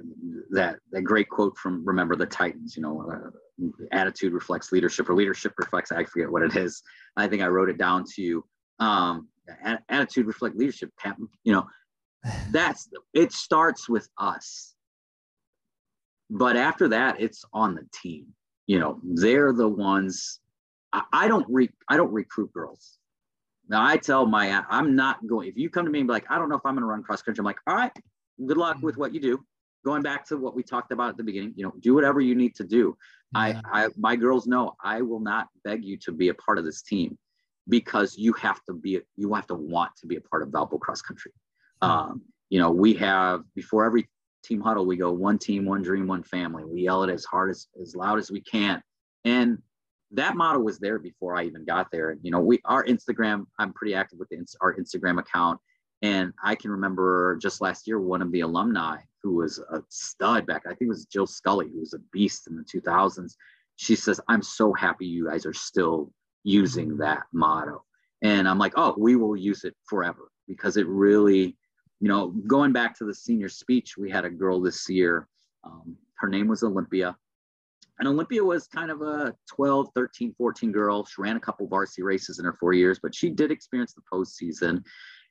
that 0.51 0.77
that 0.91 1.01
great 1.03 1.29
quote 1.29 1.57
from 1.57 1.85
Remember 1.85 2.15
the 2.15 2.25
Titans. 2.25 2.75
You 2.75 2.83
know, 2.83 3.09
uh, 3.09 3.65
attitude 3.91 4.33
reflects 4.33 4.71
leadership, 4.71 5.09
or 5.09 5.15
leadership 5.15 5.53
reflects. 5.57 5.91
I 5.91 6.03
forget 6.03 6.29
what 6.29 6.41
it 6.41 6.55
is. 6.55 6.81
I 7.15 7.27
think 7.27 7.41
I 7.41 7.47
wrote 7.47 7.69
it 7.69 7.77
down 7.77 8.03
to 8.15 8.21
you. 8.21 8.45
Um, 8.79 9.29
attitude 9.89 10.27
reflect 10.27 10.57
leadership. 10.57 10.91
You 11.43 11.53
know, 11.53 11.67
that's 12.51 12.89
it. 13.13 13.31
Starts 13.31 13.87
with 13.87 14.09
us, 14.17 14.75
but 16.29 16.57
after 16.57 16.89
that, 16.89 17.21
it's 17.21 17.45
on 17.53 17.75
the 17.75 17.87
team. 17.93 18.27
You 18.67 18.79
know, 18.79 18.99
they're 19.03 19.53
the 19.53 19.67
ones. 19.67 20.39
I, 20.91 21.03
I 21.13 21.27
don't 21.29 21.45
re 21.49 21.69
I 21.87 21.95
don't 21.95 22.11
recruit 22.11 22.51
girls. 22.51 22.97
Now 23.69 23.85
I 23.85 23.97
tell 23.97 24.25
my 24.25 24.63
I'm 24.69 24.95
not 24.95 25.25
going. 25.25 25.47
If 25.47 25.57
you 25.57 25.69
come 25.69 25.85
to 25.85 25.91
me 25.91 25.99
and 25.99 26.07
be 26.07 26.11
like, 26.11 26.25
I 26.29 26.37
don't 26.37 26.49
know 26.49 26.55
if 26.55 26.65
I'm 26.65 26.73
going 26.73 26.81
to 26.81 26.87
run 26.87 27.03
cross 27.03 27.21
country, 27.21 27.39
I'm 27.39 27.45
like, 27.45 27.59
all 27.67 27.75
right, 27.75 27.91
good 28.45 28.57
luck 28.57 28.77
with 28.81 28.93
mm-hmm. 28.93 29.01
what 29.01 29.13
you 29.13 29.19
do. 29.19 29.43
Going 29.85 30.03
back 30.03 30.27
to 30.27 30.37
what 30.37 30.55
we 30.55 30.63
talked 30.63 30.91
about 30.91 31.09
at 31.09 31.17
the 31.17 31.23
beginning, 31.23 31.53
you 31.55 31.63
know, 31.63 31.73
do 31.79 31.93
whatever 31.93 32.19
you 32.19 32.35
need 32.35 32.53
to 32.55 32.65
do. 32.65 32.97
Yeah. 33.33 33.61
I, 33.71 33.85
I, 33.85 33.87
my 33.97 34.15
girls 34.17 34.45
know 34.45 34.75
I 34.83 35.01
will 35.01 35.21
not 35.21 35.47
beg 35.63 35.85
you 35.85 35.97
to 35.99 36.11
be 36.11 36.27
a 36.29 36.33
part 36.33 36.57
of 36.57 36.65
this 36.65 36.81
team 36.81 37.17
because 37.69 38.17
you 38.17 38.33
have 38.33 38.59
to 38.65 38.73
be, 38.73 38.99
you 39.15 39.33
have 39.33 39.47
to 39.47 39.55
want 39.55 39.91
to 40.01 40.07
be 40.07 40.17
a 40.17 40.21
part 40.21 40.43
of 40.43 40.49
Valpo 40.49 40.79
cross 40.79 41.01
country. 41.01 41.31
Um, 41.81 42.23
you 42.49 42.59
know, 42.59 42.71
we 42.71 42.93
have 42.95 43.43
before 43.55 43.85
every 43.85 44.09
team 44.43 44.61
huddle, 44.61 44.85
we 44.85 44.97
go 44.97 45.11
one 45.11 45.37
team, 45.37 45.65
one 45.65 45.81
dream, 45.81 46.07
one 46.07 46.23
family. 46.23 46.63
We 46.65 46.81
yell 46.81 47.03
it 47.03 47.09
as 47.09 47.25
hard 47.25 47.51
as 47.51 47.67
as 47.81 47.95
loud 47.95 48.19
as 48.19 48.31
we 48.31 48.41
can, 48.41 48.81
and 49.23 49.59
that 50.11 50.35
motto 50.35 50.59
was 50.59 50.79
there 50.79 50.97
before 50.97 51.37
I 51.37 51.43
even 51.45 51.63
got 51.65 51.91
there. 51.91 52.17
You 52.21 52.31
know, 52.31 52.39
we 52.39 52.59
our 52.65 52.83
Instagram, 52.85 53.45
I'm 53.59 53.73
pretty 53.73 53.93
active 53.93 54.19
with 54.19 54.29
the, 54.29 54.45
our 54.61 54.75
Instagram 54.75 55.19
account. 55.19 55.59
And 56.01 56.33
I 56.43 56.55
can 56.55 56.71
remember 56.71 57.37
just 57.41 57.61
last 57.61 57.87
year, 57.87 57.99
one 57.99 58.21
of 58.21 58.31
the 58.31 58.41
alumni 58.41 58.97
who 59.21 59.35
was 59.35 59.59
a 59.59 59.83
stud 59.89 60.45
back, 60.45 60.63
I 60.65 60.69
think 60.69 60.83
it 60.83 60.89
was 60.89 61.05
Jill 61.05 61.27
Scully, 61.27 61.69
who 61.69 61.79
was 61.79 61.93
a 61.93 61.99
beast 62.11 62.47
in 62.47 62.55
the 62.55 62.63
2000s. 62.63 63.33
She 63.75 63.95
says, 63.95 64.21
I'm 64.27 64.41
so 64.41 64.73
happy 64.73 65.05
you 65.05 65.27
guys 65.27 65.45
are 65.45 65.53
still 65.53 66.11
using 66.43 66.97
that 66.97 67.23
motto. 67.33 67.83
And 68.21 68.47
I'm 68.47 68.59
like, 68.59 68.73
oh, 68.75 68.95
we 68.97 69.15
will 69.15 69.35
use 69.35 69.63
it 69.63 69.75
forever 69.85 70.31
because 70.47 70.77
it 70.77 70.87
really, 70.87 71.57
you 71.99 72.07
know, 72.07 72.29
going 72.47 72.71
back 72.71 72.97
to 72.97 73.05
the 73.05 73.13
senior 73.13 73.49
speech, 73.49 73.97
we 73.97 74.09
had 74.09 74.25
a 74.25 74.29
girl 74.29 74.61
this 74.61 74.89
year. 74.89 75.27
Um, 75.63 75.97
her 76.15 76.29
name 76.29 76.47
was 76.47 76.63
Olympia 76.63 77.17
and 77.99 78.07
Olympia 78.07 78.43
was 78.43 78.67
kind 78.67 78.89
of 78.89 79.01
a 79.01 79.35
12, 79.49 79.89
13, 79.93 80.33
14 80.37 80.71
girl. 80.71 81.05
She 81.05 81.21
ran 81.21 81.35
a 81.35 81.39
couple 81.39 81.67
varsity 81.67 82.01
races 82.01 82.39
in 82.39 82.45
her 82.45 82.53
four 82.53 82.73
years, 82.73 82.97
but 83.01 83.13
she 83.13 83.29
did 83.29 83.51
experience 83.51 83.93
the 83.93 84.01
postseason. 84.11 84.83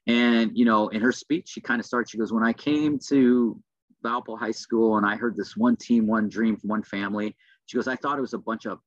And, 0.09 0.57
you 0.57 0.65
know, 0.65 0.89
in 0.89 1.01
her 1.01 1.13
speech, 1.13 1.49
she 1.49 1.61
kind 1.61 1.79
of 1.79 1.87
starts, 1.87 2.11
she 2.11 2.19
goes, 2.19 2.33
When 2.33 2.43
I 2.43 2.53
came 2.53 2.99
to 3.09 3.61
Valpo 4.05 4.39
High 4.39 4.51
School 4.53 4.97
and 4.97 5.07
I 5.07 5.17
heard 5.17 5.37
this 5.37 5.57
one 5.57 5.77
team, 5.77 6.07
one 6.07 6.29
dream, 6.29 6.57
from 6.57 6.71
one 6.71 6.83
family, 6.83 7.37
she 7.67 7.77
goes, 7.77 7.87
I 7.87 7.97
thought 7.97 8.19
it 8.19 8.23
was 8.23 8.35
a 8.35 8.39
bunch 8.39 8.67
of, 8.67 8.81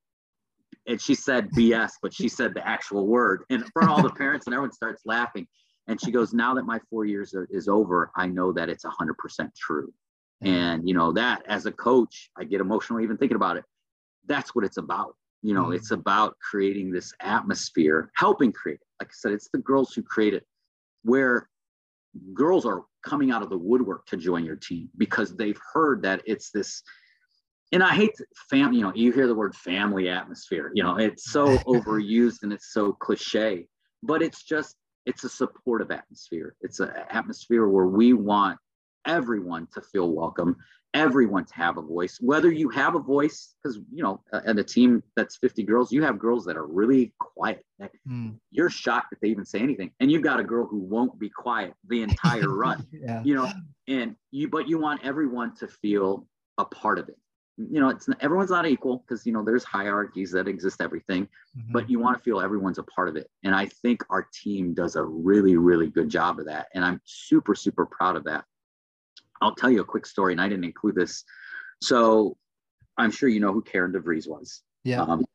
and 0.88 1.00
she 1.00 1.16
said 1.16 1.50
BS, 1.52 1.92
but 2.02 2.14
she 2.14 2.28
said 2.28 2.54
the 2.54 2.68
actual 2.68 3.08
word 3.08 3.44
in 3.50 3.64
front 3.72 3.90
of 3.90 3.98
all 3.98 4.04
the 4.04 4.10
parents, 4.18 4.48
and 4.48 4.54
everyone 4.54 4.74
starts 4.74 5.04
laughing. 5.06 5.48
And 5.88 6.02
she 6.02 6.12
goes, 6.12 6.34
Now 6.34 6.56
that 6.56 6.66
my 6.66 6.80
four 6.90 7.06
years 7.06 7.34
are, 7.34 7.48
is 7.52 7.68
over, 7.68 8.12
I 8.16 8.28
know 8.28 8.52
that 8.54 8.70
it's 8.70 8.84
100% 8.84 9.50
true. 9.56 9.94
And, 10.44 10.88
you 10.88 10.96
know, 10.96 11.12
that 11.12 11.44
as 11.48 11.68
a 11.68 11.72
coach, 11.72 12.32
I 12.36 12.46
get 12.46 12.62
emotional 12.62 13.00
even 13.00 13.16
thinking 13.16 13.36
about 13.36 13.58
it 13.58 13.64
that's 14.28 14.56
what 14.56 14.66
it's 14.66 14.78
about. 14.78 15.16
You 15.42 15.54
know, 15.54 15.66
mm-hmm. 15.66 15.74
it's 15.74 15.92
about 15.92 16.38
creating 16.40 16.92
this 16.92 17.12
atmosphere, 17.22 18.12
helping 18.16 18.52
create 18.52 18.80
it. 18.82 18.88
Like 19.00 19.10
I 19.10 19.14
said, 19.14 19.32
it's 19.32 19.50
the 19.52 19.60
girls 19.60 19.94
who 19.94 20.04
create 20.04 20.34
it, 20.34 20.46
where 21.04 21.50
girls 22.34 22.66
are 22.66 22.84
coming 23.04 23.32
out 23.32 23.42
of 23.42 23.50
the 23.50 23.58
woodwork 23.58 24.06
to 24.08 24.18
join 24.18 24.46
your 24.46 24.56
team 24.56 24.90
because 24.98 25.36
they've 25.36 25.60
heard 25.74 26.04
that 26.04 26.22
it's 26.26 26.52
this. 26.52 26.84
And 27.72 27.82
I 27.82 27.94
hate 27.94 28.12
family, 28.50 28.78
you 28.78 28.84
know, 28.84 28.92
you 28.94 29.12
hear 29.12 29.28
the 29.28 29.36
word 29.36 29.56
family 29.56 30.10
atmosphere, 30.10 30.72
you 30.74 30.84
know, 30.84 30.98
it's 30.98 31.32
so 31.32 31.60
overused 31.68 32.44
and 32.44 32.52
it's 32.52 32.74
so 32.74 32.92
cliche, 32.94 33.68
but 34.04 34.22
it's 34.22 34.44
just, 34.44 34.76
it's 35.06 35.24
a 35.24 35.30
supportive 35.30 35.90
atmosphere. 35.90 36.56
It's 36.62 36.80
an 36.80 36.92
atmosphere 37.10 37.68
where 37.68 37.88
we 37.88 38.14
want 38.14 38.60
everyone 39.06 39.68
to 39.74 39.82
feel 39.82 40.12
welcome 40.12 40.56
everyone 40.94 41.46
to 41.46 41.54
have 41.54 41.78
a 41.78 41.82
voice 41.82 42.18
whether 42.20 42.52
you 42.52 42.70
have 42.70 42.96
a 42.96 43.00
voice 43.00 43.56
because 43.62 43.78
you 43.94 44.04
know 44.04 44.22
and 44.32 44.60
a 44.60 44.64
team 44.64 45.02
that's 45.16 45.38
50 45.38 45.64
girls 45.64 45.92
you 45.92 46.04
have 46.04 46.20
girls 46.20 46.44
that 46.46 46.58
are 46.58 46.66
really 46.66 47.14
quiet 47.20 47.64
mm. 48.08 48.36
you're 48.52 48.70
shocked 48.70 49.08
that 49.12 49.22
they 49.22 49.30
even 49.30 49.46
say 49.46 49.60
anything 49.60 49.92
and 50.00 50.12
you've 50.12 50.22
got 50.22 50.40
a 50.40 50.44
girl 50.44 50.66
who 50.66 50.80
won't 50.80 51.18
be 51.18 51.30
quiet 51.30 51.74
the 51.88 52.02
entire 52.02 52.50
run 52.56 52.86
yeah. 52.92 53.22
you 53.24 53.36
know 53.36 53.50
and 53.88 54.16
you 54.32 54.50
but 54.50 54.68
you 54.68 54.78
want 54.80 55.04
everyone 55.04 55.56
to 55.56 55.68
feel 55.68 56.28
a 56.58 56.66
part 56.66 57.00
of 57.00 57.08
it 57.08 57.18
you 57.58 57.80
know 57.80 57.90
it's 57.90 58.08
everyone's 58.20 58.50
not 58.50 58.66
equal 58.66 59.04
because 59.08 59.26
you 59.26 59.32
know 59.32 59.44
there's 59.44 59.64
hierarchies 59.64 60.32
that 60.32 60.48
exist 60.48 60.82
everything 60.82 61.24
mm-hmm. 61.58 61.72
but 61.72 61.90
you 61.90 62.00
want 62.00 62.18
to 62.18 62.24
feel 62.24 62.40
everyone's 62.40 62.78
a 62.78 62.84
part 62.84 63.10
of 63.10 63.16
it 63.16 63.30
and 63.44 63.56
i 63.56 63.66
think 63.66 64.04
our 64.10 64.28
team 64.34 64.74
does 64.74 64.96
a 64.96 65.04
really 65.04 65.58
really 65.58 65.88
good 65.88 66.10
job 66.10 66.40
of 66.40 66.46
that 66.46 66.68
and 66.74 66.84
i'm 66.84 67.00
super 67.04 67.54
super 67.54 67.86
proud 67.86 68.16
of 68.16 68.24
that 68.24 68.46
I'll 69.42 69.56
tell 69.56 69.70
you 69.70 69.82
a 69.82 69.86
quick 69.86 70.06
story, 70.06 70.34
and 70.34 70.42
I 70.42 70.48
didn't 70.48 70.66
include 70.66 70.96
this. 70.96 71.24
So 71.82 72.38
I'm 72.98 73.12
sure 73.12 73.30
you 73.30 73.40
know 73.40 73.54
who 73.54 73.62
Karen 73.62 73.92
DeVries 73.92 74.28
was. 74.28 74.62
Yeah. 74.84 75.02
Um, 75.02 75.26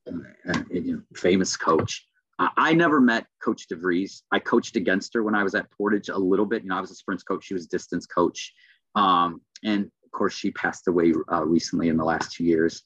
famous 1.15 1.57
coach. 1.57 2.07
I, 2.39 2.51
I 2.57 2.73
never 2.73 3.01
met 3.01 3.27
Coach 3.43 3.67
DeVries. 3.69 4.23
I 4.33 4.39
coached 4.39 4.77
against 4.77 5.15
her 5.15 5.23
when 5.23 5.35
I 5.35 5.43
was 5.43 5.55
at 5.55 5.71
Portage 5.71 6.09
a 6.09 6.17
little 6.17 6.47
bit. 6.47 6.63
You 6.63 6.71
know, 6.71 6.77
I 6.77 6.81
was 6.81 6.91
a 6.91 6.95
sprints 6.95 7.23
coach. 7.23 7.45
She 7.45 7.55
was 7.55 7.67
distance 7.67 8.07
coach. 8.07 8.53
Um, 8.95 9.41
and 9.65 9.85
of 10.05 10.11
course, 10.13 10.35
she 10.35 10.51
passed 10.51 10.89
away 10.89 11.13
uh, 11.33 11.45
recently 11.45 11.89
in 11.89 11.97
the 11.97 12.05
last 12.05 12.33
two 12.33 12.45
years. 12.45 12.83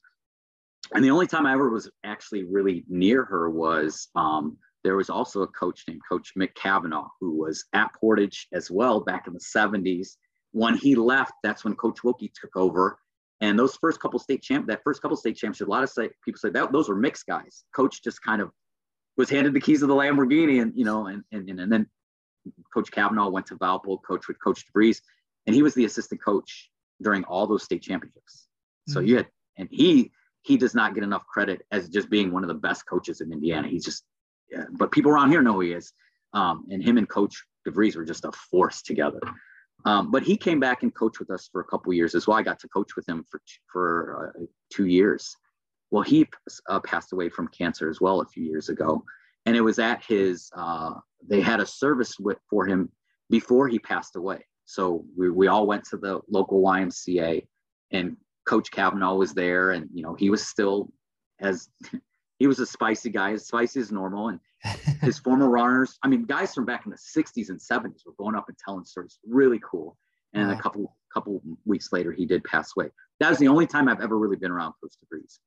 And 0.95 1.05
the 1.05 1.11
only 1.11 1.27
time 1.27 1.47
I 1.47 1.53
ever 1.53 1.71
was 1.71 1.91
actually 2.05 2.45
really 2.45 2.85
near 2.89 3.25
her 3.25 3.49
was 3.51 4.09
um, 4.17 4.57
there 4.83 4.97
was 4.97 5.11
also 5.11 5.43
a 5.43 5.47
coach 5.49 5.85
named 5.87 6.01
Coach 6.09 6.33
Mick 6.37 6.55
Cavanaugh 6.55 7.09
who 7.21 7.37
was 7.37 7.67
at 7.73 7.93
Portage 7.95 8.49
as 8.53 8.71
well 8.71 9.01
back 9.01 9.27
in 9.27 9.35
the 9.35 9.41
70s 9.41 10.17
when 10.53 10.77
he 10.77 10.95
left, 10.95 11.33
that's 11.43 11.65
when 11.65 11.75
Coach 11.75 12.03
Wilkie 12.03 12.33
took 12.35 12.57
over. 12.57 12.99
And 13.41 13.59
those 13.59 13.77
first 13.77 14.01
couple 14.01 14.19
state 14.19 14.43
champ, 14.43 14.67
that 14.67 14.83
first 14.85 15.01
couple 15.01 15.17
state 15.17 15.37
championships, 15.37 15.69
a 15.69 15.71
lot 15.71 15.83
of 15.83 15.89
say, 15.89 16.11
people 16.25 16.39
say 16.39 16.51
that 16.51 16.73
those 16.73 16.89
were 16.89 16.97
Mick's 16.97 17.23
guys. 17.23 17.65
Coach 17.75 18.03
just 18.03 18.23
kind 18.23 18.43
of 18.43 18.51
was 19.17 19.31
handed 19.31 19.55
the 19.55 19.61
keys 19.61 19.83
of 19.83 19.89
the 19.89 19.95
Lamborghini, 19.95 20.61
and 20.63 20.73
you 20.75 20.85
know, 20.85 21.07
and 21.07 21.23
and 21.33 21.49
and 21.49 21.73
then 21.73 21.87
Coach 22.73 22.91
Kavanaugh 22.91 23.29
went 23.29 23.47
to 23.47 23.57
Valpo, 23.57 23.99
coach 24.03 24.29
with 24.29 24.43
Coach 24.43 24.65
DeVries, 24.67 25.01
and 25.47 25.55
he 25.55 25.63
was 25.63 25.75
the 25.75 25.85
assistant 25.85 26.23
coach 26.23 26.71
during 27.03 27.25
all 27.25 27.47
those 27.47 27.63
state 27.63 27.83
championships. 27.83 28.47
Mm-hmm. 28.89 28.93
So 28.93 29.01
you 29.01 29.17
had, 29.17 29.27
and 29.57 29.69
he 29.71 30.13
he 30.43 30.57
does 30.57 30.75
not 30.75 30.95
get 30.95 31.05
enough 31.05 31.27
credit 31.27 31.63
as 31.71 31.89
just 31.89 32.09
being 32.11 32.33
one 32.33 32.43
of 32.43 32.49
the 32.49 32.55
best 32.55 32.87
coaches 32.87 33.21
in 33.21 33.33
Indiana. 33.33 33.69
He's 33.69 33.85
just, 33.85 34.05
yeah, 34.51 34.65
but 34.73 34.91
people 34.91 35.13
around 35.13 35.31
here 35.31 35.43
know 35.43 35.53
who 35.55 35.61
he 35.61 35.73
is. 35.73 35.93
Um, 36.33 36.67
and 36.71 36.83
him 36.83 36.97
and 36.97 37.09
Coach 37.09 37.45
DeVries 37.67 37.97
were 37.97 38.05
just 38.05 38.25
a 38.25 38.33
force 38.33 38.83
together. 38.83 39.21
Um, 39.85 40.11
but 40.11 40.23
he 40.23 40.37
came 40.37 40.61
back 40.61 40.83
and 40.83 40.95
coached 40.95 41.21
with 41.21 41.31
us 41.31 41.49
for 41.51 41.61
a 41.61 41.65
couple 41.65 41.93
years 41.93 42.15
as 42.15 42.27
well. 42.27 42.37
I 42.37 42.43
got 42.43 42.59
to 42.61 42.69
coach 42.69 42.97
with 42.97 43.09
him 43.09 43.25
for 43.31 43.41
for 43.73 44.33
uh, 44.37 44.43
two 44.73 44.87
years. 44.87 45.35
Well, 45.91 46.03
he 46.03 46.29
uh, 46.69 46.81
passed 46.81 47.13
away 47.13 47.29
from 47.29 47.49
cancer 47.49 47.89
as 47.89 48.01
well 48.01 48.21
a 48.21 48.27
few 48.27 48.45
years 48.45 48.69
ago, 48.69 49.05
and 49.47 49.57
it 49.57 49.61
was 49.61 49.79
at 49.79 50.05
his. 50.05 50.51
Uh, 50.55 50.95
they 51.27 51.41
had 51.41 51.61
a 51.61 51.67
service 51.67 52.19
with 52.19 52.39
for 52.49 52.67
him 52.67 52.91
before 53.29 53.69
he 53.69 53.79
passed 53.79 54.17
away. 54.17 54.45
So 54.65 55.05
we, 55.17 55.31
we 55.31 55.49
all 55.49 55.67
went 55.67 55.85
to 55.87 55.97
the 55.97 56.21
local 56.29 56.63
YMCA, 56.63 57.47
and 57.91 58.17
Coach 58.47 58.71
Kavanaugh 58.71 59.15
was 59.15 59.35
there, 59.35 59.73
and 59.73 59.89
you 59.93 60.03
know 60.03 60.15
he 60.15 60.31
was 60.31 60.47
still 60.47 60.93
as 61.41 61.69
he 62.41 62.47
was 62.47 62.59
a 62.59 62.67
spicy 62.67 63.11
guy, 63.11 63.33
as 63.33 63.47
spicy 63.47 63.81
as 63.81 63.93
normal, 63.93 64.29
and 64.29 64.41
his 65.03 65.19
former 65.19 65.49
runners. 65.49 65.99
I 66.03 66.09
mean, 66.09 66.25
guys 66.25 66.55
from 66.55 66.65
back 66.65 66.87
in 66.87 66.91
the 66.91 66.97
60s 66.97 67.51
and 67.51 67.61
70s 67.61 68.05
were 68.05 68.15
going 68.19 68.35
up 68.35 68.49
and 68.49 68.57
telling 68.59 68.85
stories. 68.85 69.19
Really 69.29 69.61
cool. 69.63 69.97
And 70.33 70.49
wow. 70.49 70.55
a 70.59 70.61
couple 70.61 70.97
couple 71.13 71.43
weeks 71.67 71.93
later, 71.93 72.13
he 72.13 72.25
did 72.25 72.43
pass 72.45 72.73
away. 72.77 72.89
That 73.19 73.29
was 73.29 73.39
the 73.39 73.49
only 73.49 73.67
time 73.67 73.89
I've 73.89 74.01
ever 74.01 74.17
really 74.19 74.37
been 74.37 74.51
around 74.51 74.73
Coach 74.81 74.95
DeVries. 75.05 75.39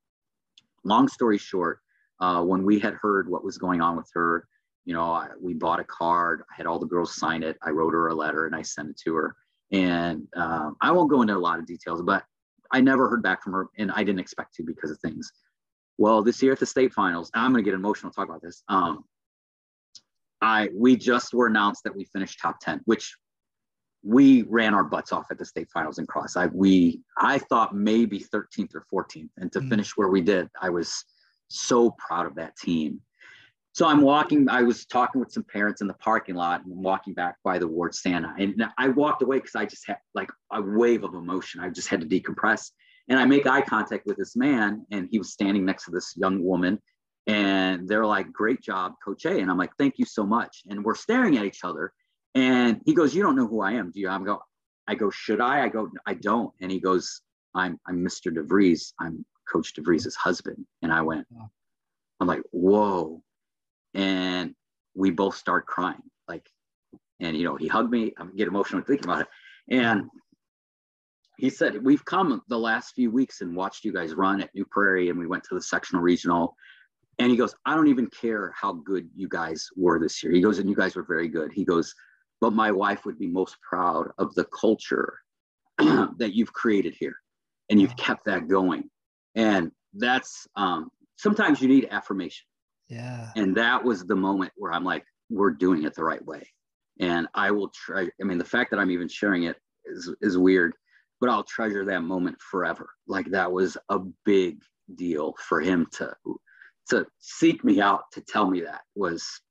Long 0.83 1.07
story 1.07 1.37
short, 1.37 1.79
uh, 2.19 2.43
when 2.43 2.63
we 2.63 2.79
had 2.79 2.93
heard 2.93 3.29
what 3.29 3.43
was 3.43 3.57
going 3.57 3.81
on 3.81 3.97
with 3.97 4.09
her, 4.13 4.45
you 4.85 4.93
know, 4.93 5.13
I, 5.13 5.29
we 5.41 5.53
bought 5.53 5.79
a 5.79 5.85
card. 5.85 6.43
I 6.51 6.55
had 6.57 6.67
all 6.67 6.79
the 6.79 6.85
girls 6.85 7.15
sign 7.15 7.41
it. 7.41 7.57
I 7.63 7.69
wrote 7.69 7.93
her 7.93 8.09
a 8.09 8.13
letter 8.13 8.45
and 8.45 8.53
I 8.53 8.61
sent 8.61 8.89
it 8.89 8.99
to 9.05 9.15
her. 9.15 9.35
And 9.71 10.27
um, 10.35 10.75
I 10.81 10.91
won't 10.91 11.09
go 11.09 11.21
into 11.21 11.35
a 11.35 11.39
lot 11.39 11.57
of 11.57 11.65
details, 11.65 12.01
but 12.03 12.23
I 12.71 12.81
never 12.81 13.09
heard 13.09 13.23
back 13.23 13.41
from 13.41 13.53
her, 13.53 13.69
and 13.77 13.91
I 13.91 14.03
didn't 14.03 14.19
expect 14.19 14.53
to 14.55 14.63
because 14.63 14.91
of 14.91 14.99
things. 14.99 15.31
Well, 15.97 16.23
this 16.23 16.41
year 16.41 16.53
at 16.53 16.59
the 16.59 16.65
state 16.65 16.93
finals, 16.93 17.29
I'm 17.33 17.51
going 17.51 17.63
to 17.63 17.69
get 17.69 17.75
emotional 17.75 18.11
talk 18.11 18.27
about 18.27 18.41
this. 18.41 18.63
Um, 18.67 19.03
I 20.41 20.69
we 20.73 20.97
just 20.97 21.33
were 21.33 21.47
announced 21.47 21.83
that 21.85 21.95
we 21.95 22.05
finished 22.05 22.39
top 22.41 22.59
10, 22.59 22.81
which 22.85 23.15
we 24.03 24.43
ran 24.43 24.73
our 24.73 24.83
butts 24.83 25.13
off 25.13 25.27
at 25.31 25.37
the 25.37 25.45
state 25.45 25.69
finals 25.73 25.99
in 25.99 26.05
cross. 26.05 26.35
I 26.35 26.47
we 26.47 27.01
I 27.17 27.37
thought 27.37 27.75
maybe 27.75 28.19
13th 28.19 28.75
or 28.75 28.85
14th, 28.93 29.29
and 29.37 29.51
to 29.53 29.59
mm 29.59 29.69
finish 29.69 29.95
where 29.95 30.09
we 30.09 30.21
did, 30.21 30.49
I 30.61 30.69
was 30.69 31.05
so 31.47 31.91
proud 31.91 32.25
of 32.25 32.35
that 32.35 32.55
team. 32.57 32.99
so 33.73 33.87
I'm 33.87 34.01
walking, 34.01 34.49
I 34.49 34.61
was 34.61 34.85
talking 34.85 35.19
with 35.19 35.31
some 35.31 35.43
parents 35.43 35.81
in 35.81 35.87
the 35.87 35.93
parking 35.95 36.35
lot 36.35 36.65
and 36.65 36.75
walking 36.75 37.13
back 37.13 37.37
by 37.43 37.57
the 37.57 37.67
ward 37.67 37.95
stand. 37.95 38.25
And 38.37 38.63
I 38.77 38.89
walked 38.89 39.21
away 39.23 39.37
because 39.37 39.55
I 39.55 39.65
just 39.65 39.87
had 39.87 39.97
like 40.13 40.29
a 40.51 40.61
wave 40.61 41.03
of 41.03 41.13
emotion. 41.15 41.59
I 41.61 41.69
just 41.69 41.87
had 41.87 42.01
to 42.01 42.07
decompress. 42.07 42.71
And 43.09 43.19
I 43.19 43.25
make 43.25 43.45
eye 43.45 43.61
contact 43.61 44.05
with 44.05 44.17
this 44.17 44.35
man, 44.35 44.85
and 44.91 45.07
he 45.11 45.17
was 45.17 45.33
standing 45.33 45.65
next 45.65 45.85
to 45.85 45.91
this 45.91 46.13
young 46.15 46.43
woman. 46.43 46.79
And 47.27 47.87
they're 47.87 48.05
like, 48.05 48.31
Great 48.31 48.61
job, 48.61 48.93
Coach 49.03 49.25
A. 49.25 49.39
And 49.39 49.49
I'm 49.49 49.57
like, 49.57 49.71
Thank 49.77 49.95
you 49.97 50.05
so 50.05 50.25
much. 50.25 50.63
And 50.69 50.83
we're 50.83 50.95
staring 50.95 51.37
at 51.37 51.45
each 51.45 51.63
other. 51.63 51.93
And 52.35 52.81
he 52.85 52.93
goes, 52.93 53.13
You 53.13 53.23
don't 53.23 53.35
know 53.35 53.47
who 53.47 53.61
I 53.61 53.73
am, 53.73 53.91
do 53.91 53.99
you? 53.99 54.09
I'm 54.09 54.23
go, 54.23 54.41
I 54.87 54.95
go, 54.95 55.09
Should 55.09 55.41
I? 55.41 55.63
I 55.63 55.69
go, 55.69 55.89
I 56.05 56.13
don't. 56.15 56.53
And 56.61 56.71
he 56.71 56.79
goes, 56.79 57.21
I'm 57.55 57.79
I'm 57.87 58.03
Mr. 58.03 58.33
DeVries. 58.33 58.93
I'm 58.99 59.25
Coach 59.51 59.73
DeVries' 59.73 60.15
husband. 60.15 60.65
And 60.81 60.91
I 60.91 61.01
went, 61.01 61.27
I'm 62.19 62.27
like, 62.27 62.41
whoa 62.51 63.21
and 63.93 64.53
we 64.95 65.11
both 65.11 65.35
start 65.35 65.65
crying 65.65 66.01
like 66.27 66.45
and 67.19 67.37
you 67.37 67.43
know 67.43 67.55
he 67.55 67.67
hugged 67.67 67.91
me 67.91 68.13
i 68.17 68.25
get 68.35 68.47
emotional 68.47 68.81
thinking 68.81 69.05
about 69.05 69.21
it 69.21 69.27
and 69.69 70.09
he 71.37 71.49
said 71.49 71.83
we've 71.83 72.05
come 72.05 72.41
the 72.47 72.57
last 72.57 72.93
few 72.93 73.11
weeks 73.11 73.41
and 73.41 73.55
watched 73.55 73.83
you 73.83 73.93
guys 73.93 74.13
run 74.13 74.41
at 74.41 74.53
new 74.53 74.65
prairie 74.65 75.09
and 75.09 75.17
we 75.17 75.27
went 75.27 75.43
to 75.43 75.55
the 75.55 75.61
sectional 75.61 76.01
regional 76.01 76.55
and 77.19 77.29
he 77.29 77.37
goes 77.37 77.55
i 77.65 77.75
don't 77.75 77.87
even 77.87 78.07
care 78.07 78.53
how 78.55 78.73
good 78.73 79.09
you 79.15 79.27
guys 79.27 79.67
were 79.75 79.99
this 79.99 80.23
year 80.23 80.31
he 80.31 80.41
goes 80.41 80.59
and 80.59 80.69
you 80.69 80.75
guys 80.75 80.95
were 80.95 81.05
very 81.07 81.27
good 81.27 81.51
he 81.53 81.65
goes 81.65 81.93
but 82.41 82.53
my 82.53 82.71
wife 82.71 83.05
would 83.05 83.17
be 83.17 83.27
most 83.27 83.55
proud 83.67 84.09
of 84.17 84.33
the 84.35 84.45
culture 84.45 85.19
that 85.77 86.31
you've 86.33 86.53
created 86.53 86.95
here 86.99 87.15
and 87.69 87.79
you've 87.79 87.95
kept 87.97 88.25
that 88.25 88.47
going 88.47 88.83
and 89.35 89.71
that's 89.95 90.47
um, 90.55 90.89
sometimes 91.17 91.61
you 91.61 91.67
need 91.67 91.87
affirmation 91.91 92.45
yeah. 92.93 93.29
And 93.35 93.55
that 93.57 93.83
was 93.83 94.05
the 94.05 94.15
moment 94.15 94.51
where 94.55 94.71
I'm 94.71 94.83
like, 94.83 95.05
we're 95.29 95.51
doing 95.51 95.83
it 95.83 95.95
the 95.95 96.03
right 96.03 96.23
way. 96.25 96.43
And 96.99 97.27
I 97.33 97.51
will 97.51 97.69
try. 97.69 98.07
I 98.21 98.23
mean, 98.23 98.37
the 98.37 98.45
fact 98.45 98.71
that 98.71 98.79
I'm 98.79 98.91
even 98.91 99.07
sharing 99.07 99.43
it 99.43 99.57
is, 99.85 100.13
is 100.21 100.37
weird, 100.37 100.73
but 101.19 101.29
I'll 101.29 101.43
treasure 101.43 101.85
that 101.85 102.01
moment 102.01 102.37
forever. 102.41 102.89
Like 103.07 103.27
that 103.31 103.51
was 103.51 103.77
a 103.89 103.99
big 104.25 104.59
deal 104.95 105.35
for 105.39 105.61
him 105.61 105.87
to 105.93 106.13
to 106.89 107.05
seek 107.19 107.63
me 107.63 107.79
out 107.79 108.03
to 108.11 108.21
tell 108.21 108.49
me 108.49 108.61
that 108.61 108.81
was 108.95 109.41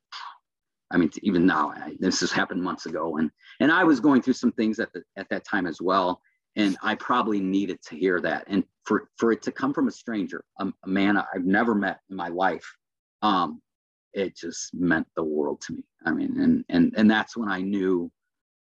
I 0.93 0.98
mean, 0.98 1.10
even 1.22 1.47
now, 1.47 1.70
I, 1.70 1.97
this 1.98 2.20
has 2.20 2.30
happened 2.30 2.62
months 2.62 2.86
ago, 2.86 3.16
and 3.16 3.30
and 3.60 3.72
I 3.72 3.82
was 3.82 3.98
going 3.98 4.20
through 4.20 4.34
some 4.34 4.52
things 4.52 4.78
at 4.78 4.93
the 4.93 5.02
at 5.16 5.28
that 5.30 5.44
time 5.44 5.66
as 5.66 5.80
well, 5.80 6.20
and 6.55 6.76
I 6.82 6.94
probably 6.97 7.40
needed 7.40 7.80
to 7.89 7.97
hear 7.97 8.20
that, 8.20 8.44
and 8.47 8.62
for 8.84 9.09
for 9.16 9.32
it 9.32 9.43
to 9.43 9.52
come 9.52 9.72
from 9.72 9.89
a 9.89 9.93
stranger, 9.93 10.44
a, 10.60 10.66
a 10.84 10.89
man 10.89 11.16
I've 11.16 11.47
never 11.47 11.74
met 11.74 12.01
in 12.10 12.16
my 12.16 12.28
life, 12.28 12.70
um, 13.22 13.62
it 14.12 14.36
just 14.36 14.74
meant 14.74 15.06
the 15.16 15.24
world 15.24 15.62
to 15.62 15.72
me. 15.72 15.84
I 16.05 16.12
mean, 16.12 16.39
and 16.39 16.64
and 16.68 16.93
and 16.97 17.10
that's 17.10 17.36
when 17.36 17.48
I 17.48 17.62
knew 17.62 18.10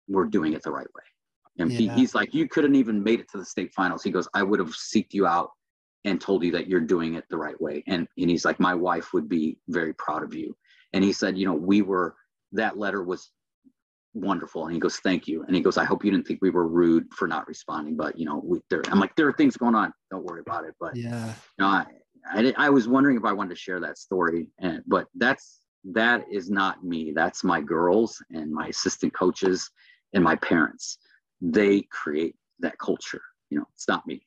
we're 0.07 0.26
doing 0.26 0.53
it 0.53 0.61
the 0.61 0.72
right 0.72 0.88
way. 0.95 1.03
And 1.60 1.72
yeah. 1.72 1.80
he, 1.80 1.88
he's 1.90 2.16
like, 2.16 2.34
you 2.34 2.48
couldn't 2.48 2.76
even 2.76 3.04
made 3.04 3.20
it 3.20 3.30
to 3.32 3.38
the 3.38 3.46
state 3.46 3.74
finals. 3.74 4.04
He 4.04 4.12
goes, 4.12 4.28
I 4.34 4.44
would 4.44 4.60
have 4.60 4.70
seeked 4.70 5.14
you 5.14 5.28
out 5.28 5.52
and 6.06 6.20
told 6.20 6.44
you 6.44 6.52
that 6.52 6.68
you're 6.68 6.82
doing 6.82 7.16
it 7.16 7.26
the 7.30 7.38
right 7.38 7.60
way. 7.62 7.84
And 7.88 8.08
and 8.18 8.30
he's 8.30 8.46
like, 8.46 8.60
my 8.60 8.74
wife 8.74 9.14
would 9.14 9.30
be 9.30 9.58
very 9.70 9.94
proud 9.94 10.24
of 10.24 10.34
you. 10.34 10.56
And 10.94 11.04
he 11.04 11.14
said, 11.14 11.38
you 11.38 11.46
know, 11.46 11.54
we 11.54 11.82
were 11.82 12.16
that 12.54 12.78
letter 12.78 13.04
was 13.04 13.32
wonderful. 14.14 14.66
And 14.66 14.74
he 14.74 14.80
goes, 14.80 14.98
thank 14.98 15.28
you. 15.28 15.44
And 15.44 15.56
he 15.56 15.62
goes, 15.62 15.78
I 15.78 15.86
hope 15.86 16.06
you 16.06 16.12
didn't 16.12 16.28
think 16.28 16.40
we 16.42 16.50
were 16.50 16.68
rude 16.68 17.06
for 17.14 17.28
not 17.28 17.48
responding, 17.48 17.96
but 17.96 18.18
you 18.18 18.26
know, 18.26 18.42
we, 18.44 18.60
there, 18.70 18.84
I'm 18.90 19.00
like, 19.00 19.16
there 19.16 19.28
are 19.28 19.34
things 19.34 19.58
going 19.58 19.76
on. 19.76 19.92
Don't 20.12 20.24
worry 20.24 20.42
about 20.42 20.66
it. 20.66 20.76
But 20.80 20.96
yeah, 20.96 21.28
you 21.28 21.34
know, 21.60 21.68
I, 21.68 21.86
I, 22.32 22.54
I 22.58 22.70
was 22.70 22.88
wondering 22.88 23.18
if 23.18 23.26
I 23.26 23.34
wanted 23.34 23.50
to 23.50 23.56
share 23.56 23.80
that 23.82 23.98
story, 23.98 24.48
and 24.60 24.82
but 24.88 25.08
that's 25.16 25.62
that 25.92 26.26
is 26.32 26.50
not 26.50 26.84
me. 26.84 27.12
That's 27.14 27.44
my 27.44 27.60
girls 27.60 28.22
and 28.32 28.52
my 28.52 28.68
assistant 28.68 29.14
coaches 29.14 29.70
and 30.14 30.24
my 30.24 30.36
parents. 30.36 30.98
They 31.41 31.81
create 31.91 32.35
that 32.60 32.77
culture. 32.77 33.22
You 33.49 33.60
know, 33.60 33.65
it's 33.73 33.88
not 33.88 34.05
me. 34.07 34.26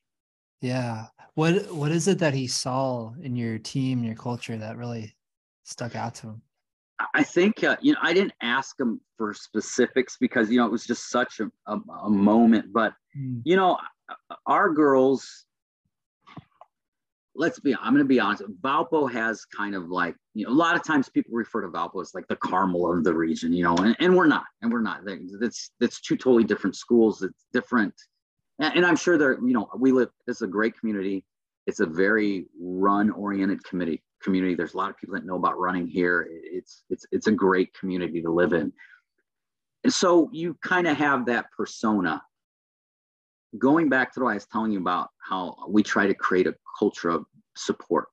Yeah. 0.61 1.07
What 1.35 1.71
what 1.73 1.91
is 1.91 2.07
it 2.07 2.19
that 2.19 2.33
he 2.33 2.47
saw 2.47 3.13
in 3.21 3.35
your 3.35 3.59
team, 3.59 4.03
your 4.03 4.15
culture 4.15 4.57
that 4.57 4.77
really 4.77 5.15
stuck 5.63 5.95
out 5.95 6.15
to 6.15 6.27
him? 6.27 6.41
I 7.13 7.21
think 7.21 7.63
uh, 7.63 7.77
you 7.81 7.93
know 7.93 7.99
I 8.01 8.13
didn't 8.13 8.33
ask 8.41 8.79
him 8.79 8.99
for 9.17 9.33
specifics 9.33 10.17
because 10.19 10.49
you 10.49 10.57
know 10.57 10.65
it 10.65 10.71
was 10.71 10.85
just 10.85 11.09
such 11.09 11.39
a, 11.39 11.51
a, 11.67 11.79
a 12.05 12.09
moment. 12.09 12.73
But 12.73 12.93
mm. 13.17 13.41
you 13.45 13.55
know, 13.55 13.77
our 14.45 14.71
girls 14.71 15.45
let's 17.37 17.59
be 17.59 17.75
i'm 17.75 17.93
going 17.93 18.03
to 18.03 18.05
be 18.05 18.19
honest 18.19 18.43
valpo 18.61 19.09
has 19.09 19.45
kind 19.45 19.75
of 19.75 19.89
like 19.89 20.15
you 20.37 20.45
know 20.45 20.51
a 20.51 20.53
lot 20.53 20.75
of 20.75 20.83
times 20.83 21.09
people 21.09 21.33
refer 21.33 21.61
to 21.61 21.67
valpo 21.67 22.01
as 22.01 22.13
like 22.13 22.27
the 22.27 22.35
carmel 22.35 22.91
of 22.91 23.03
the 23.03 23.13
region 23.13 23.51
you 23.51 23.63
know 23.63 23.75
and, 23.77 23.95
and 23.99 24.15
we're 24.15 24.27
not 24.27 24.45
and 24.61 24.71
we're 24.71 24.81
not. 24.81 25.01
That's 25.39 25.71
that's 25.79 25.99
two 26.01 26.15
totally 26.15 26.43
different 26.43 26.75
schools 26.75 27.23
it's 27.23 27.45
different 27.53 27.93
and, 28.59 28.75
and 28.75 28.85
i'm 28.85 28.95
sure 28.95 29.17
there 29.17 29.33
you 29.33 29.53
know 29.53 29.69
we 29.77 29.91
live 29.91 30.09
it's 30.27 30.41
a 30.41 30.47
great 30.47 30.77
community. 30.79 31.25
It's 31.65 31.81
a 31.81 31.85
very 31.85 32.45
run 32.59 33.11
oriented 33.11 33.63
committee 33.63 34.01
community. 34.21 34.55
There's 34.55 34.73
a 34.73 34.77
lot 34.77 34.89
of 34.89 34.97
people 34.97 35.15
that 35.15 35.25
know 35.25 35.35
about 35.35 35.59
running 35.59 35.87
here. 35.87 36.27
It's 36.31 36.83
it's 36.89 37.05
it's 37.11 37.27
a 37.27 37.31
great 37.31 37.73
community 37.73 38.21
to 38.21 38.31
live 38.31 38.53
in. 38.53 38.71
And 39.83 39.93
so 39.93 40.29
you 40.31 40.57
kind 40.61 40.87
of 40.87 40.97
have 40.97 41.25
that 41.27 41.51
persona. 41.55 42.21
Going 43.57 43.89
back 43.89 44.13
to 44.13 44.21
what 44.21 44.31
I 44.31 44.33
was 44.35 44.45
telling 44.45 44.71
you 44.71 44.79
about 44.79 45.09
how 45.19 45.55
we 45.69 45.83
try 45.83 46.07
to 46.07 46.13
create 46.13 46.47
a 46.47 46.55
culture 46.77 47.09
of 47.09 47.25
support. 47.55 48.07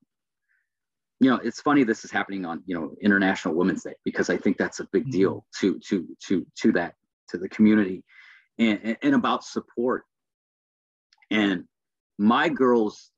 You 1.20 1.31
know, 1.31 1.36
it's 1.36 1.61
funny 1.61 1.85
this 1.85 2.05
is 2.05 2.11
happening 2.11 2.45
on, 2.45 2.62
you 2.66 2.74
know, 2.74 2.95
International 3.01 3.55
Women's 3.55 3.85
Day 3.85 3.95
because 4.05 4.31
I 4.31 4.36
think 4.36 4.59
that's 4.59 4.81
a 4.81 4.89
big 4.93 5.11
deal 5.11 5.47
mm-hmm. 5.62 5.78
to 5.78 5.81
to 5.89 6.16
to 6.27 6.47
to 6.61 6.73
that 6.73 6.95
to 7.31 7.39
the 7.39 7.49
community 7.49 8.05
and, 8.59 8.97
and 9.03 9.15
about 9.15 9.45
support. 9.45 10.05
And 11.31 11.65
my 12.19 12.49
girls 12.49 13.11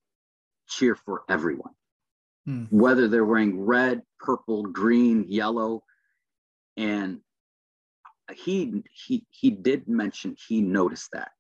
cheer 0.69 0.95
for 0.95 1.23
everyone. 1.29 1.73
Hmm. 2.45 2.65
Whether 2.71 3.09
they're 3.09 3.25
wearing 3.25 3.61
red, 3.61 4.03
purple, 4.21 4.63
green, 4.65 5.25
yellow, 5.29 5.83
and 6.77 7.21
he 8.33 8.85
he 8.93 9.25
he 9.31 9.51
did 9.51 9.89
mention 9.89 10.37
he 10.47 10.61
noticed 10.61 11.11
that 11.13 11.31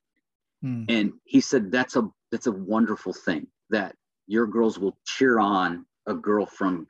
Mm. 0.65 0.87
And 0.89 1.13
he 1.25 1.41
said 1.41 1.71
that's 1.71 1.97
a 1.97 2.09
that's 2.33 2.47
a 2.47 2.53
wonderful 2.53 3.13
thing 3.13 3.47
that 3.71 3.95
your 4.27 4.47
girls 4.47 4.79
will 4.79 4.99
cheer 5.07 5.39
on 5.39 5.87
a 6.07 6.15
girl 6.15 6.47
from 6.47 6.87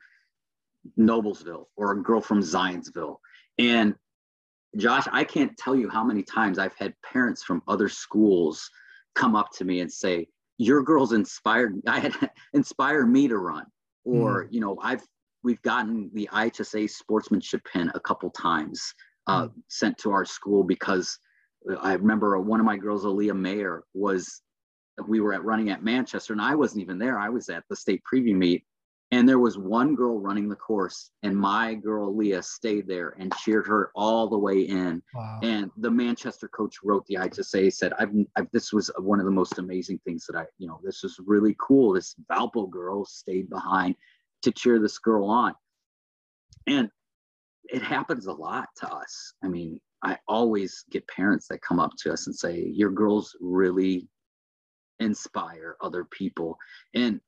Noblesville 0.97 1.65
or 1.75 1.91
a 1.91 2.03
girl 2.03 2.21
from 2.21 2.41
Zionsville. 2.41 3.17
And 3.57 3.95
Josh, 4.77 5.05
I 5.11 5.23
can't 5.23 5.57
tell 5.57 5.75
you 5.75 5.89
how 5.89 6.03
many 6.03 6.23
times 6.23 6.59
I've 6.59 6.75
had 6.77 6.93
parents 7.01 7.43
from 7.43 7.61
other 7.67 7.89
schools 7.89 8.69
come 9.15 9.35
up 9.35 9.51
to 9.53 9.65
me 9.65 9.79
and 9.79 9.91
say, 9.91 10.27
"Your 10.57 10.83
girls 10.83 11.13
inspired 11.13 11.81
I 11.87 11.99
had 11.99 12.13
inspire 12.53 13.05
me 13.05 13.27
to 13.27 13.37
run." 13.37 13.65
Or, 14.05 14.45
mm. 14.45 14.47
you 14.51 14.59
know, 14.59 14.77
I've 14.81 15.03
we've 15.43 15.61
gotten 15.61 16.11
the 16.13 16.29
IHSA 16.31 16.89
sportsmanship 16.89 17.61
pin 17.71 17.91
a 17.95 17.99
couple 17.99 18.29
times 18.31 18.93
uh, 19.27 19.47
mm. 19.47 19.51
sent 19.69 19.97
to 19.99 20.11
our 20.11 20.25
school 20.25 20.63
because 20.63 21.17
I 21.81 21.93
remember 21.93 22.39
one 22.39 22.59
of 22.59 22.65
my 22.65 22.77
girls, 22.77 23.05
Aaliyah 23.05 23.37
Mayer, 23.37 23.83
was 23.93 24.41
we 25.07 25.19
were 25.19 25.33
at 25.33 25.43
running 25.43 25.69
at 25.69 25.83
Manchester, 25.83 26.33
and 26.33 26.41
I 26.41 26.55
wasn't 26.55 26.81
even 26.81 26.97
there. 26.97 27.19
I 27.19 27.29
was 27.29 27.49
at 27.49 27.63
the 27.69 27.75
state 27.75 28.01
preview 28.11 28.35
meet, 28.35 28.63
and 29.11 29.27
there 29.27 29.39
was 29.39 29.57
one 29.57 29.95
girl 29.95 30.19
running 30.19 30.49
the 30.49 30.55
course, 30.55 31.11
and 31.23 31.35
my 31.35 31.73
girl 31.75 32.15
Leah 32.15 32.43
stayed 32.43 32.87
there 32.87 33.15
and 33.17 33.33
cheered 33.37 33.65
her 33.67 33.91
all 33.95 34.27
the 34.27 34.37
way 34.37 34.61
in. 34.61 35.01
Wow. 35.15 35.39
And 35.43 35.71
the 35.77 35.89
Manchester 35.89 36.49
coach 36.49 36.77
wrote 36.83 37.05
the 37.05 37.15
IHSA 37.15 37.71
said, 37.71 37.93
I've, 37.97 38.11
I've, 38.35 38.51
this 38.51 38.73
was 38.73 38.91
one 38.99 39.19
of 39.19 39.25
the 39.25 39.31
most 39.31 39.59
amazing 39.59 39.99
things 40.03 40.25
that 40.25 40.35
I, 40.35 40.45
you 40.57 40.67
know, 40.67 40.81
this 40.83 41.05
is 41.05 41.19
really 41.25 41.55
cool. 41.57 41.93
This 41.93 42.15
Valpo 42.29 42.69
girl 42.69 43.05
stayed 43.05 43.49
behind 43.49 43.95
to 44.41 44.51
cheer 44.51 44.77
this 44.77 44.97
girl 44.97 45.29
on. 45.29 45.55
And 46.67 46.89
it 47.69 47.81
happens 47.81 48.27
a 48.27 48.33
lot 48.33 48.67
to 48.77 48.89
us. 48.89 49.33
I 49.41 49.47
mean, 49.47 49.79
I 50.03 50.17
always 50.27 50.83
get 50.91 51.07
parents 51.07 51.47
that 51.47 51.61
come 51.61 51.79
up 51.79 51.91
to 51.99 52.11
us 52.11 52.27
and 52.27 52.35
say, 52.35 52.59
Your 52.59 52.91
girls 52.91 53.35
really 53.39 54.09
inspire 54.99 55.77
other 55.81 56.03
people. 56.03 56.57
And 56.93 57.21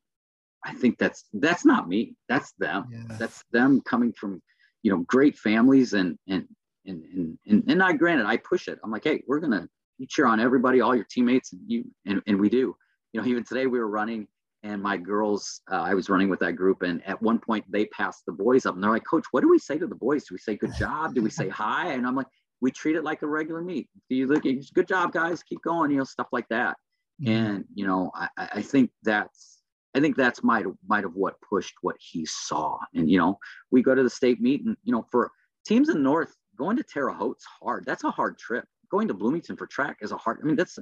I 0.66 0.74
think 0.74 0.98
that's 0.98 1.26
that's 1.34 1.66
not 1.66 1.88
me. 1.88 2.16
That's 2.28 2.54
them. 2.60 2.86
Yeah. 2.92 3.18
That's 3.18 3.44
them 3.52 3.82
coming 3.82 4.14
from, 4.14 4.42
you 4.84 4.92
know, 4.92 5.00
great 5.08 5.38
families 5.38 5.94
and 5.94 6.18
and 6.28 6.48
and 6.86 7.04
and 7.04 7.38
and, 7.48 7.64
and 7.68 7.84
I 7.84 7.94
granted 7.94 8.26
I 8.26 8.38
push 8.38 8.68
it. 8.68 8.80
I'm 8.84 8.92
like, 8.92 9.04
hey, 9.04 9.24
we're 9.28 9.40
gonna 9.40 9.68
you 9.98 10.08
cheer 10.08 10.26
on 10.26 10.40
everybody, 10.40 10.82
all 10.82 10.96
your 10.96 11.08
teammates, 11.10 11.54
and 11.54 11.62
you 11.68 11.86
and, 12.06 12.22
and 12.28 12.40
we 12.40 12.50
do. 12.50 12.76
You 13.14 13.22
know, 13.22 13.28
even 13.28 13.44
today 13.44 13.68
we 13.68 13.80
were 13.80 13.90
running 13.90 14.28
and 14.62 14.82
my 14.82 14.98
girls, 14.98 15.62
uh, 15.72 15.76
I 15.76 15.94
was 15.94 16.10
running 16.10 16.28
with 16.30 16.40
that 16.40 16.54
group, 16.54 16.82
and 16.82 17.02
at 17.08 17.22
one 17.22 17.40
point 17.40 17.64
they 17.70 17.86
passed 17.86 18.26
the 18.26 18.34
boys 18.34 18.66
up, 18.66 18.76
and 18.76 18.84
they're 18.84 18.92
like, 18.92 19.06
"Coach, 19.10 19.26
what 19.32 19.42
do 19.42 19.50
we 19.50 19.58
say 19.58 19.78
to 19.78 19.88
the 19.88 19.96
boys? 19.96 20.26
Do 20.26 20.34
we 20.34 20.38
say 20.38 20.58
good 20.58 20.74
job? 20.78 21.16
Do 21.16 21.22
we 21.22 21.30
say 21.42 21.48
hi?" 21.48 21.94
And 21.94 22.06
I'm 22.06 22.16
like, 22.16 22.28
we 22.62 22.72
treat 22.72 22.96
it 22.96 23.04
like 23.04 23.22
a 23.22 23.28
regular 23.28 23.62
meet. 23.62 23.88
Do 24.10 24.16
you 24.16 24.28
look, 24.28 24.44
good 24.44 24.88
job, 24.88 25.14
guys, 25.14 25.44
keep 25.44 25.62
going, 25.62 25.92
you 25.92 25.98
know, 25.98 26.04
stuff 26.04 26.28
like 26.32 26.48
that. 26.50 26.78
Mm-hmm. 27.22 27.32
And 27.32 27.66
you 27.74 27.88
know, 27.88 28.12
I, 28.14 28.30
I 28.38 28.62
think 28.62 28.92
that's 29.04 29.59
I 29.96 30.00
think 30.00 30.16
that's 30.16 30.44
might 30.44 30.66
might 30.88 31.04
have 31.04 31.16
what 31.16 31.36
pushed 31.42 31.76
what 31.82 31.96
he 32.00 32.26
saw. 32.26 32.78
And 32.94 33.10
you 33.10 33.18
know, 33.18 33.38
we 33.72 33.82
go 33.82 33.96
to 33.96 34.04
the 34.04 34.10
state 34.10 34.40
meet, 34.42 34.64
and 34.64 34.78
you 34.84 34.92
know, 34.92 35.06
for 35.12 35.32
teams 35.66 35.90
in 35.90 35.96
the 35.96 36.02
north, 36.02 36.36
going 36.58 36.78
to 36.78 36.84
Terre 36.84 37.12
Haute's 37.12 37.46
hard. 37.62 37.86
That's 37.86 38.04
a 38.04 38.12
hard 38.12 38.38
trip. 38.38 38.66
Going 38.92 39.08
to 39.08 39.14
Bloomington 39.14 39.56
for 39.56 39.68
track 39.68 39.98
is 40.02 40.12
a 40.12 40.18
hard. 40.18 40.40
I 40.42 40.46
mean, 40.46 40.56
that's 40.56 40.78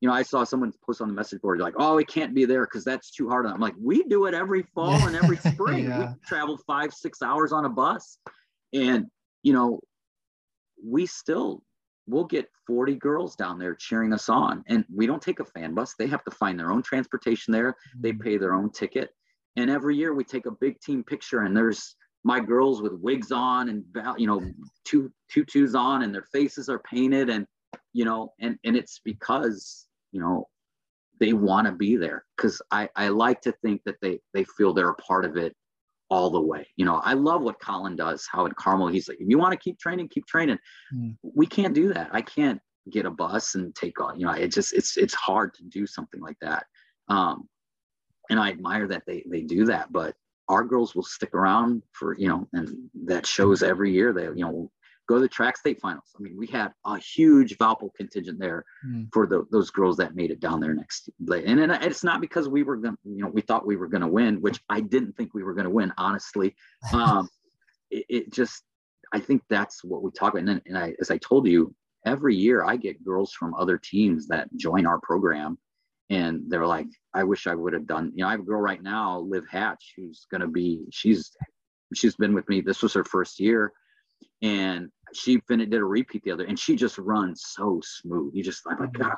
you 0.00 0.08
know, 0.08 0.14
I 0.14 0.22
saw 0.22 0.42
someone 0.42 0.72
post 0.84 1.00
on 1.00 1.08
the 1.08 1.14
message 1.14 1.40
board 1.40 1.60
like, 1.60 1.74
"Oh, 1.76 1.96
we 1.96 2.04
can't 2.04 2.34
be 2.34 2.44
there 2.44 2.66
because 2.66 2.84
that's 2.84 3.10
too 3.10 3.28
hard." 3.28 3.46
I'm 3.46 3.60
like, 3.60 3.74
"We 3.80 4.02
do 4.04 4.26
it 4.26 4.34
every 4.34 4.62
fall 4.74 4.94
and 4.94 5.14
every 5.14 5.36
spring. 5.52 5.84
yeah. 5.84 6.10
We 6.10 6.14
travel 6.26 6.58
five, 6.66 6.92
six 6.92 7.22
hours 7.22 7.52
on 7.52 7.64
a 7.64 7.68
bus, 7.68 8.18
and 8.72 9.06
you 9.42 9.52
know, 9.52 9.80
we 10.84 11.06
still 11.06 11.62
we'll 12.06 12.24
get 12.24 12.48
40 12.66 12.96
girls 12.96 13.36
down 13.36 13.58
there 13.58 13.74
cheering 13.74 14.12
us 14.12 14.28
on, 14.28 14.64
and 14.66 14.84
we 14.92 15.06
don't 15.06 15.22
take 15.22 15.40
a 15.40 15.44
fan 15.44 15.74
bus. 15.74 15.94
They 15.98 16.06
have 16.08 16.24
to 16.24 16.30
find 16.30 16.58
their 16.58 16.72
own 16.72 16.82
transportation 16.82 17.52
there. 17.52 17.76
They 18.00 18.12
mm-hmm. 18.12 18.22
pay 18.22 18.36
their 18.38 18.54
own 18.54 18.70
ticket, 18.70 19.10
and 19.56 19.70
every 19.70 19.96
year 19.96 20.14
we 20.14 20.24
take 20.24 20.46
a 20.46 20.50
big 20.50 20.80
team 20.80 21.04
picture, 21.04 21.40
and 21.40 21.56
there's 21.56 21.96
my 22.24 22.38
girls 22.38 22.80
with 22.80 22.92
wigs 22.92 23.32
on 23.32 23.68
and 23.68 23.84
you 24.16 24.26
know 24.26 24.40
two 24.84 25.12
tutus 25.30 25.74
on, 25.74 26.02
and 26.02 26.14
their 26.14 26.26
faces 26.32 26.68
are 26.68 26.80
painted, 26.80 27.30
and 27.30 27.46
you 27.92 28.04
know, 28.04 28.32
and 28.40 28.58
and 28.64 28.76
it's 28.76 29.00
because 29.04 29.86
you 30.12 30.20
know, 30.20 30.48
they 31.18 31.32
want 31.32 31.66
to 31.66 31.72
be 31.72 31.96
there 31.96 32.24
because 32.36 32.62
I, 32.70 32.88
I 32.94 33.08
like 33.08 33.40
to 33.42 33.52
think 33.62 33.82
that 33.84 33.96
they 34.00 34.20
they 34.34 34.44
feel 34.44 34.72
they're 34.72 34.90
a 34.90 34.94
part 34.94 35.24
of 35.24 35.36
it 35.36 35.54
all 36.12 36.28
the 36.28 36.40
way. 36.40 36.68
You 36.76 36.84
know, 36.84 36.96
I 36.96 37.14
love 37.14 37.40
what 37.40 37.58
Colin 37.58 37.96
does, 37.96 38.28
how 38.30 38.44
in 38.44 38.52
Carmel, 38.52 38.88
he's 38.88 39.08
like, 39.08 39.18
if 39.18 39.26
you 39.30 39.38
want 39.38 39.52
to 39.52 39.58
keep 39.58 39.78
training, 39.78 40.10
keep 40.10 40.26
training. 40.26 40.58
Mm. 40.94 41.16
We 41.22 41.46
can't 41.46 41.72
do 41.72 41.94
that. 41.94 42.10
I 42.12 42.20
can't 42.20 42.60
get 42.90 43.06
a 43.06 43.10
bus 43.10 43.54
and 43.54 43.74
take 43.74 43.98
on, 43.98 44.20
you 44.20 44.26
know, 44.26 44.32
it 44.32 44.48
just 44.48 44.74
it's 44.74 44.98
it's 44.98 45.14
hard 45.14 45.54
to 45.54 45.64
do 45.64 45.86
something 45.86 46.20
like 46.20 46.36
that. 46.42 46.66
Um, 47.08 47.48
and 48.28 48.38
I 48.38 48.50
admire 48.50 48.86
that 48.88 49.04
they 49.06 49.24
they 49.30 49.40
do 49.40 49.64
that, 49.66 49.90
but 49.90 50.14
our 50.50 50.64
girls 50.64 50.94
will 50.94 51.02
stick 51.02 51.32
around 51.32 51.82
for, 51.92 52.14
you 52.18 52.28
know, 52.28 52.46
and 52.52 52.76
that 53.06 53.26
shows 53.26 53.62
every 53.62 53.90
year 53.90 54.12
they, 54.12 54.24
you 54.24 54.44
know, 54.44 54.70
go 55.08 55.16
to 55.16 55.20
the 55.20 55.28
track 55.28 55.56
state 55.56 55.80
finals. 55.80 56.14
I 56.16 56.22
mean, 56.22 56.36
we 56.36 56.46
had 56.46 56.72
a 56.86 56.98
huge 56.98 57.58
Valpo 57.58 57.90
contingent 57.96 58.38
there 58.38 58.64
mm. 58.86 59.08
for 59.12 59.26
the, 59.26 59.44
those 59.50 59.70
girls 59.70 59.96
that 59.96 60.14
made 60.14 60.30
it 60.30 60.40
down 60.40 60.60
there 60.60 60.74
next. 60.74 61.10
And, 61.28 61.60
and 61.60 61.72
it's 61.72 62.04
not 62.04 62.20
because 62.20 62.48
we 62.48 62.62
were 62.62 62.76
going 62.76 62.94
to, 62.94 63.00
you 63.04 63.22
know, 63.22 63.28
we 63.28 63.40
thought 63.40 63.66
we 63.66 63.76
were 63.76 63.88
going 63.88 64.02
to 64.02 64.08
win, 64.08 64.40
which 64.40 64.60
I 64.68 64.80
didn't 64.80 65.16
think 65.16 65.34
we 65.34 65.42
were 65.42 65.54
going 65.54 65.64
to 65.64 65.70
win, 65.70 65.92
honestly. 65.98 66.54
Um, 66.92 67.28
it, 67.90 68.04
it, 68.08 68.32
just, 68.32 68.62
I 69.12 69.20
think 69.20 69.42
that's 69.48 69.84
what 69.84 70.02
we 70.02 70.10
talk 70.10 70.32
about. 70.32 70.40
And 70.40 70.48
then, 70.48 70.62
and 70.66 70.78
I, 70.78 70.94
as 71.00 71.10
I 71.10 71.18
told 71.18 71.46
you, 71.46 71.74
every 72.04 72.34
year 72.34 72.64
I 72.64 72.76
get 72.76 73.04
girls 73.04 73.32
from 73.32 73.54
other 73.54 73.78
teams 73.78 74.26
that 74.28 74.48
join 74.56 74.86
our 74.86 74.98
program 75.00 75.58
and 76.10 76.42
they're 76.48 76.66
like, 76.66 76.88
I 77.14 77.24
wish 77.24 77.46
I 77.46 77.54
would 77.54 77.72
have 77.72 77.86
done, 77.86 78.12
you 78.14 78.22
know, 78.22 78.28
I 78.28 78.32
have 78.32 78.40
a 78.40 78.44
girl 78.44 78.60
right 78.60 78.82
now, 78.82 79.20
Liv 79.20 79.46
Hatch, 79.50 79.94
who's 79.96 80.26
going 80.30 80.40
to 80.40 80.48
be, 80.48 80.84
she's, 80.90 81.30
she's 81.94 82.16
been 82.16 82.34
with 82.34 82.48
me. 82.48 82.60
This 82.60 82.82
was 82.82 82.94
her 82.94 83.04
first 83.04 83.40
year 83.40 83.72
and 84.42 84.90
she 85.14 85.40
finished 85.46 85.70
did 85.70 85.80
a 85.80 85.84
repeat 85.84 86.22
the 86.24 86.32
other 86.32 86.44
and 86.44 86.58
she 86.58 86.76
just 86.76 86.98
runs 86.98 87.44
so 87.46 87.80
smooth. 87.82 88.32
You 88.34 88.42
just 88.42 88.66
like 88.66 88.78
mm-hmm. 88.78 89.02
God. 89.02 89.16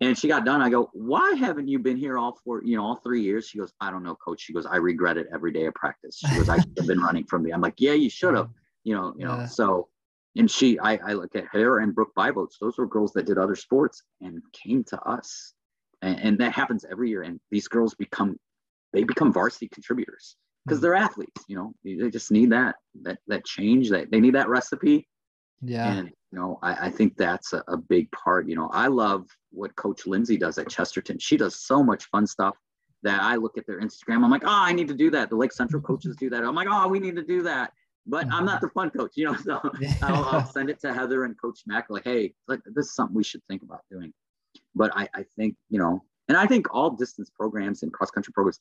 and 0.00 0.18
she 0.18 0.28
got 0.28 0.44
done. 0.44 0.60
I 0.60 0.68
go 0.68 0.90
why 0.92 1.34
haven't 1.34 1.68
you 1.68 1.78
been 1.78 1.96
here 1.96 2.18
all 2.18 2.36
four 2.44 2.62
you 2.64 2.76
know 2.76 2.84
all 2.84 2.96
three 2.96 3.22
years? 3.22 3.48
She 3.48 3.58
goes 3.58 3.72
i 3.80 3.90
don't 3.90 4.02
know 4.02 4.16
coach. 4.16 4.40
She 4.40 4.52
goes 4.52 4.66
i 4.66 4.76
regret 4.76 5.16
it 5.16 5.28
every 5.32 5.52
day 5.52 5.66
of 5.66 5.74
practice. 5.74 6.18
She 6.18 6.34
goes 6.34 6.48
i 6.48 6.58
should 6.58 6.76
have 6.76 6.86
been 6.86 7.00
running 7.00 7.24
from 7.24 7.42
me 7.42 7.52
i'm 7.52 7.60
like 7.60 7.74
yeah 7.78 7.92
you 7.92 8.10
should 8.10 8.34
have 8.34 8.50
you 8.84 8.94
know 8.94 9.14
you 9.16 9.24
know. 9.24 9.46
So 9.46 9.88
and 10.36 10.50
she 10.50 10.78
I, 10.78 10.96
I 10.96 11.12
look 11.12 11.34
at 11.36 11.46
her 11.52 11.78
and 11.78 11.94
brooke 11.94 12.14
Biboats, 12.16 12.58
those 12.60 12.76
were 12.76 12.86
girls 12.86 13.12
that 13.12 13.26
did 13.26 13.38
other 13.38 13.56
sports 13.56 14.02
and 14.20 14.42
came 14.52 14.84
to 14.84 15.00
us. 15.02 15.54
And, 16.02 16.20
and 16.20 16.38
that 16.38 16.52
happens 16.52 16.86
every 16.90 17.10
year 17.10 17.22
and 17.22 17.38
these 17.50 17.68
girls 17.68 17.94
become 17.94 18.38
they 18.92 19.04
become 19.04 19.32
varsity 19.32 19.68
contributors 19.68 20.36
because 20.64 20.78
hmm. 20.78 20.82
they're 20.82 20.94
athletes 20.94 21.44
you 21.48 21.56
know 21.56 21.72
they 21.84 22.10
just 22.10 22.30
need 22.30 22.50
that 22.50 22.76
that 23.02 23.18
that 23.26 23.44
change 23.44 23.90
that 23.90 24.10
they 24.10 24.20
need 24.20 24.34
that 24.34 24.48
recipe. 24.48 25.06
Yeah. 25.62 25.92
And 25.92 26.08
you 26.08 26.38
know 26.38 26.58
i, 26.62 26.86
I 26.86 26.90
think 26.90 27.16
that's 27.16 27.52
a, 27.52 27.62
a, 27.68 27.76
big 27.76 28.10
part 28.12 28.48
you 28.48 28.56
know. 28.56 28.70
I 28.72 28.86
love 28.86 29.26
what 29.50 29.74
coach 29.76 30.06
lindsay 30.06 30.36
does 30.36 30.58
at 30.58 30.68
chesterton. 30.68 31.18
She 31.18 31.36
does 31.36 31.60
so 31.60 31.82
much 31.82 32.04
fun 32.06 32.26
stuff 32.26 32.56
that 33.02 33.22
i 33.22 33.34
look 33.36 33.56
at 33.56 33.66
their 33.66 33.80
instagram 33.80 34.22
i'm 34.22 34.30
like 34.30 34.44
oh 34.44 34.48
i 34.48 34.72
need 34.72 34.88
to 34.88 34.94
do 34.94 35.10
that. 35.10 35.30
The 35.30 35.36
lake 35.36 35.52
central 35.52 35.80
mm-hmm. 35.80 35.92
coaches 35.92 36.16
do 36.16 36.30
that. 36.30 36.42
I'm 36.42 36.54
like 36.54 36.68
oh 36.70 36.88
we 36.88 36.98
need 36.98 37.16
to 37.16 37.24
do 37.24 37.42
that. 37.42 37.72
But 38.06 38.26
i'm 38.32 38.44
not 38.44 38.56
mm-hmm. 38.56 38.66
the 38.66 38.70
fun 38.70 38.90
coach 38.90 39.12
you 39.16 39.26
know 39.26 39.36
so 39.36 39.60
I'll, 40.02 40.24
I'll, 40.24 40.46
send 40.46 40.70
it 40.70 40.80
to 40.80 40.94
heather 40.94 41.24
and 41.24 41.38
coach 41.40 41.60
mac 41.66 41.86
like 41.90 42.04
hey 42.04 42.32
like, 42.48 42.60
this 42.64 42.86
is 42.86 42.94
something 42.94 43.14
we 43.14 43.24
should 43.24 43.42
think 43.48 43.62
about 43.62 43.80
doing. 43.90 44.12
But 44.74 44.92
i 44.96 45.08
i 45.14 45.24
think 45.36 45.56
you 45.68 45.78
know 45.78 46.02
and 46.28 46.38
i 46.38 46.46
think 46.46 46.72
all 46.72 46.90
distance 46.90 47.30
programs 47.30 47.82
and 47.82 47.92
cross 47.92 48.10
country 48.10 48.32
programs 48.32 48.60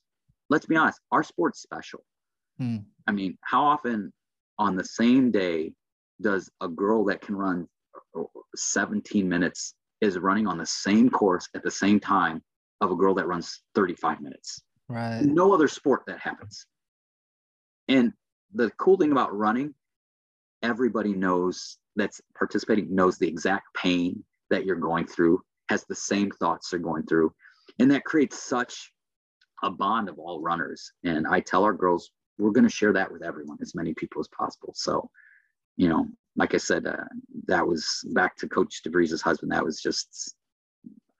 let's 0.50 0.66
be 0.66 0.76
honest, 0.76 1.00
our 1.12 1.24
sport's 1.24 1.62
special. 1.62 2.04
Hmm. 2.58 2.78
I 3.08 3.12
mean, 3.12 3.38
how 3.42 3.64
often 3.64 4.12
on 4.58 4.76
the 4.76 4.84
same 4.84 5.32
day 5.32 5.74
does 6.22 6.50
a 6.62 6.68
girl 6.68 7.06
that 7.06 7.22
can 7.22 7.36
run 7.36 7.68
17 8.56 9.28
minutes 9.28 9.76
is 10.02 10.18
running 10.18 10.48
on 10.48 10.58
the 10.58 10.66
same 10.66 11.10
course 11.10 11.48
at 11.56 11.64
the 11.64 11.72
same 11.72 12.00
time 12.00 12.42
of 12.82 12.92
a 12.92 12.96
girl 12.96 13.14
that 13.16 13.28
runs 13.28 13.62
35 13.76 14.22
minutes? 14.22 14.62
Right. 14.88 15.22
No 15.22 15.54
other 15.54 15.68
sport 15.68 16.04
that 16.08 16.20
happens. 16.20 16.66
And 17.88 18.14
the 18.54 18.72
cool 18.80 18.98
thing 18.98 19.12
about 19.12 19.36
running, 19.36 19.74
everybody 20.64 21.14
knows 21.14 21.78
that's 21.96 22.22
participating 22.38 22.94
knows 22.94 23.18
the 23.18 23.28
exact 23.28 23.68
pain 23.76 24.24
that 24.50 24.66
you're 24.66 24.76
going 24.76 25.06
through, 25.06 25.42
has 25.70 25.86
the 25.86 25.96
same 25.96 26.32
thoughts 26.32 26.70
they're 26.70 26.80
going 26.80 27.06
through. 27.06 27.34
And 27.78 27.92
that 27.92 28.04
creates 28.04 28.42
such 28.42 28.92
a 29.64 29.70
bond 29.70 30.10
of 30.10 30.20
all 30.20 30.42
runners. 30.42 30.92
And 31.04 31.28
I 31.28 31.40
tell 31.40 31.64
our 31.64 31.74
girls, 31.74 32.12
we're 32.38 32.52
going 32.52 32.68
to 32.68 32.70
share 32.70 32.94
that 32.94 33.12
with 33.12 33.24
everyone, 33.24 33.58
as 33.62 33.76
many 33.76 33.94
people 33.94 34.22
as 34.22 34.28
possible. 34.30 34.74
So, 34.76 35.10
you 35.78 35.90
know, 35.90 36.08
like 36.36 36.54
I 36.54 36.58
said, 36.58 36.88
uh, 36.88 37.04
that 37.48 37.68
was 37.68 38.04
back 38.14 38.38
to 38.38 38.48
Coach 38.48 38.82
DeVries's 38.86 39.22
husband. 39.22 39.52
That 39.52 39.64
was 39.64 39.82
just, 39.82 40.36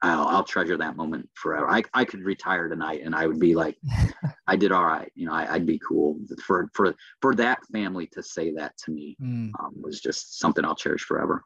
I'll, 0.02 0.26
I'll 0.28 0.44
treasure 0.44 0.78
that 0.78 0.96
moment 0.96 1.28
forever. 1.34 1.68
I, 1.68 1.82
I 1.92 2.06
could 2.06 2.24
retire 2.24 2.68
tonight 2.68 3.02
and 3.04 3.14
I 3.14 3.26
would 3.26 3.38
be 3.38 3.54
like, 3.54 3.76
I 4.46 4.56
did 4.56 4.72
all 4.72 4.86
right. 4.86 5.12
You 5.14 5.26
know, 5.26 5.34
I, 5.34 5.52
would 5.52 5.66
be 5.66 5.80
cool 5.86 6.18
for, 6.42 6.70
for, 6.72 6.94
for 7.20 7.34
that 7.34 7.58
family 7.70 8.06
to 8.12 8.22
say 8.22 8.52
that 8.54 8.76
to 8.78 8.90
me 8.90 9.16
mm. 9.22 9.50
um, 9.60 9.74
was 9.80 10.00
just 10.00 10.38
something 10.38 10.64
I'll 10.64 10.74
cherish 10.74 11.02
forever. 11.02 11.44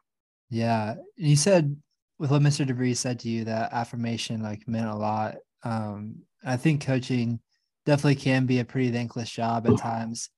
Yeah. 0.49 0.95
You 1.17 1.35
said 1.35 1.75
with 2.17 2.31
what 2.31 2.41
Mr. 2.41 2.65
DeVries 2.65 2.97
said 2.97 3.19
to 3.21 3.29
you, 3.29 3.43
that 3.45 3.73
affirmation 3.73 4.41
like 4.41 4.67
meant 4.67 4.89
a 4.89 4.95
lot. 4.95 5.35
Um, 5.63 6.15
I 6.45 6.57
think 6.57 6.85
coaching 6.85 7.39
definitely 7.85 8.15
can 8.15 8.45
be 8.45 8.59
a 8.59 8.65
pretty 8.65 8.91
thankless 8.91 9.29
job 9.29 9.67
at 9.67 9.77
times. 9.77 10.29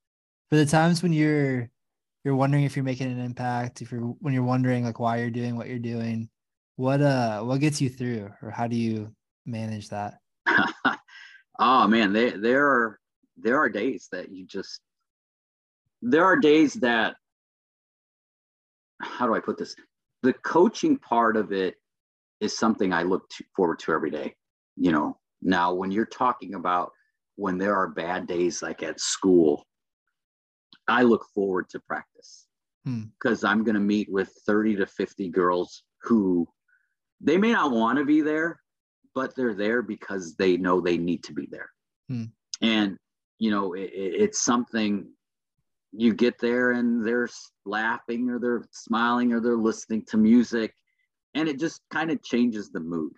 For 0.49 0.55
the 0.55 0.65
times 0.65 1.03
when 1.03 1.13
you're 1.13 1.69
you're 2.23 2.35
wondering 2.35 2.63
if 2.63 2.75
you're 2.75 2.85
making 2.85 3.11
an 3.11 3.19
impact, 3.19 3.81
if 3.81 3.91
you're 3.91 4.01
when 4.01 4.33
you're 4.33 4.43
wondering 4.43 4.83
like 4.83 4.99
why 4.99 5.17
you're 5.17 5.29
doing 5.29 5.57
what 5.57 5.67
you're 5.67 5.79
doing, 5.79 6.29
what 6.77 7.01
uh 7.01 7.41
what 7.41 7.59
gets 7.59 7.81
you 7.81 7.89
through 7.89 8.29
or 8.41 8.49
how 8.49 8.67
do 8.67 8.75
you 8.75 9.13
manage 9.45 9.89
that? 9.89 10.15
oh 11.59 11.87
man, 11.87 12.13
there 12.13 12.37
there 12.37 12.65
are 12.65 12.99
there 13.37 13.57
are 13.57 13.69
days 13.69 14.07
that 14.11 14.31
you 14.31 14.45
just 14.45 14.79
there 16.01 16.23
are 16.23 16.37
days 16.37 16.75
that 16.75 17.15
how 19.01 19.27
do 19.27 19.35
I 19.35 19.39
put 19.39 19.57
this? 19.57 19.75
The 20.23 20.33
coaching 20.33 20.97
part 20.97 21.37
of 21.37 21.51
it 21.51 21.75
is 22.39 22.57
something 22.57 22.93
I 22.93 23.03
look 23.03 23.29
to, 23.29 23.43
forward 23.55 23.79
to 23.79 23.91
every 23.91 24.11
day. 24.11 24.35
You 24.75 24.91
know, 24.91 25.17
now, 25.41 25.73
when 25.73 25.91
you're 25.91 26.05
talking 26.05 26.55
about 26.55 26.91
when 27.35 27.57
there 27.57 27.75
are 27.75 27.89
bad 27.89 28.27
days 28.27 28.61
like 28.61 28.83
at 28.83 28.99
school, 28.99 29.65
I 30.87 31.03
look 31.03 31.25
forward 31.33 31.69
to 31.69 31.79
practice 31.81 32.47
because 32.83 33.41
hmm. 33.41 33.47
I'm 33.47 33.63
going 33.63 33.75
to 33.75 33.81
meet 33.81 34.11
with 34.11 34.31
30 34.45 34.77
to 34.77 34.85
50 34.85 35.29
girls 35.29 35.83
who 36.03 36.47
they 37.21 37.37
may 37.37 37.51
not 37.51 37.71
want 37.71 37.99
to 37.99 38.05
be 38.05 38.21
there, 38.21 38.59
but 39.13 39.35
they're 39.35 39.55
there 39.55 39.81
because 39.81 40.35
they 40.35 40.57
know 40.57 40.79
they 40.79 40.97
need 40.97 41.23
to 41.25 41.33
be 41.33 41.47
there. 41.51 41.69
Hmm. 42.09 42.25
And, 42.61 42.97
you 43.39 43.51
know, 43.51 43.73
it, 43.73 43.91
it's 43.93 44.43
something 44.43 45.07
you 45.91 46.13
get 46.13 46.39
there 46.39 46.71
and 46.71 47.05
they're 47.05 47.29
laughing 47.65 48.29
or 48.29 48.39
they're 48.39 48.65
smiling 48.71 49.33
or 49.33 49.39
they're 49.39 49.57
listening 49.57 50.03
to 50.09 50.17
music 50.17 50.73
and 51.33 51.47
it 51.47 51.59
just 51.59 51.81
kind 51.91 52.11
of 52.11 52.23
changes 52.23 52.71
the 52.71 52.79
mood. 52.79 53.13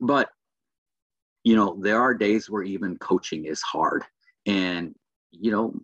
But 0.00 0.30
you 1.44 1.56
know, 1.56 1.76
there 1.80 2.00
are 2.00 2.14
days 2.14 2.50
where 2.50 2.62
even 2.62 2.98
coaching 2.98 3.46
is 3.46 3.62
hard. 3.62 4.04
And, 4.46 4.94
you 5.30 5.50
know, 5.50 5.74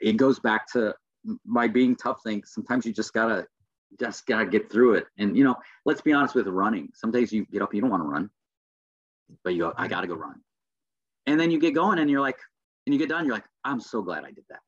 it 0.00 0.16
goes 0.16 0.38
back 0.38 0.70
to 0.72 0.94
my 1.44 1.68
being 1.68 1.96
tough 1.96 2.22
thing. 2.22 2.42
Sometimes 2.44 2.86
you 2.86 2.92
just 2.92 3.12
gotta 3.12 3.46
just 3.98 4.26
gotta 4.26 4.46
get 4.46 4.70
through 4.70 4.94
it. 4.94 5.06
And 5.18 5.36
you 5.36 5.44
know, 5.44 5.56
let's 5.84 6.00
be 6.00 6.12
honest 6.12 6.34
with 6.34 6.46
running. 6.46 6.90
Some 6.94 7.10
days 7.10 7.32
you 7.32 7.46
get 7.46 7.62
up, 7.62 7.74
you 7.74 7.80
don't 7.80 7.90
want 7.90 8.02
to 8.02 8.08
run, 8.08 8.30
but 9.44 9.54
you 9.54 9.60
go, 9.60 9.72
I 9.76 9.88
gotta 9.88 10.06
go 10.06 10.14
run. 10.14 10.40
And 11.26 11.38
then 11.38 11.50
you 11.50 11.58
get 11.58 11.74
going 11.74 11.98
and 11.98 12.10
you're 12.10 12.20
like, 12.20 12.38
and 12.86 12.94
you 12.94 12.98
get 12.98 13.08
done, 13.08 13.26
you're 13.26 13.34
like, 13.34 13.46
I'm 13.64 13.80
so 13.80 14.02
glad 14.02 14.24
I 14.24 14.30
did 14.30 14.44
that. 14.50 14.60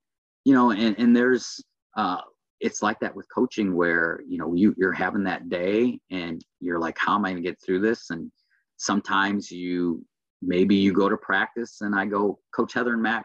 You 0.45 0.55
know, 0.55 0.71
and 0.71 0.99
and 0.99 1.15
there's 1.15 1.63
uh 1.97 2.21
it's 2.61 2.83
like 2.83 2.99
that 3.01 3.15
with 3.15 3.27
coaching 3.33 3.75
where 3.77 4.21
you 4.27 4.39
know 4.39 4.55
you 4.55 4.75
you're 4.77 4.93
having 4.93 5.25
that 5.25 5.49
day 5.49 6.01
and 6.11 6.45
you're 6.61 6.81
like, 6.81 6.97
how 6.99 7.15
am 7.15 7.25
I 7.25 7.31
gonna 7.31 7.43
get 7.43 7.61
through 7.61 7.81
this? 7.81 8.11
And 8.11 8.31
sometimes 8.77 9.51
you 9.51 10.05
maybe 10.43 10.75
you 10.75 10.93
go 10.93 11.09
to 11.09 11.17
practice 11.17 11.81
and 11.81 11.95
I 11.95 12.07
go, 12.07 12.39
Coach 12.55 12.75
Heather 12.75 12.95
and 12.95 13.03
Mac, 13.03 13.25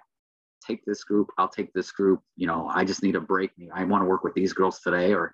take 0.65 0.83
this 0.85 1.03
group. 1.03 1.29
I'll 1.37 1.49
take 1.49 1.73
this 1.73 1.91
group. 1.91 2.21
You 2.35 2.47
know, 2.47 2.69
I 2.73 2.83
just 2.83 3.03
need 3.03 3.15
a 3.15 3.21
break. 3.21 3.51
I 3.73 3.83
want 3.83 4.03
to 4.03 4.07
work 4.07 4.23
with 4.23 4.33
these 4.33 4.53
girls 4.53 4.79
today 4.79 5.13
or 5.13 5.33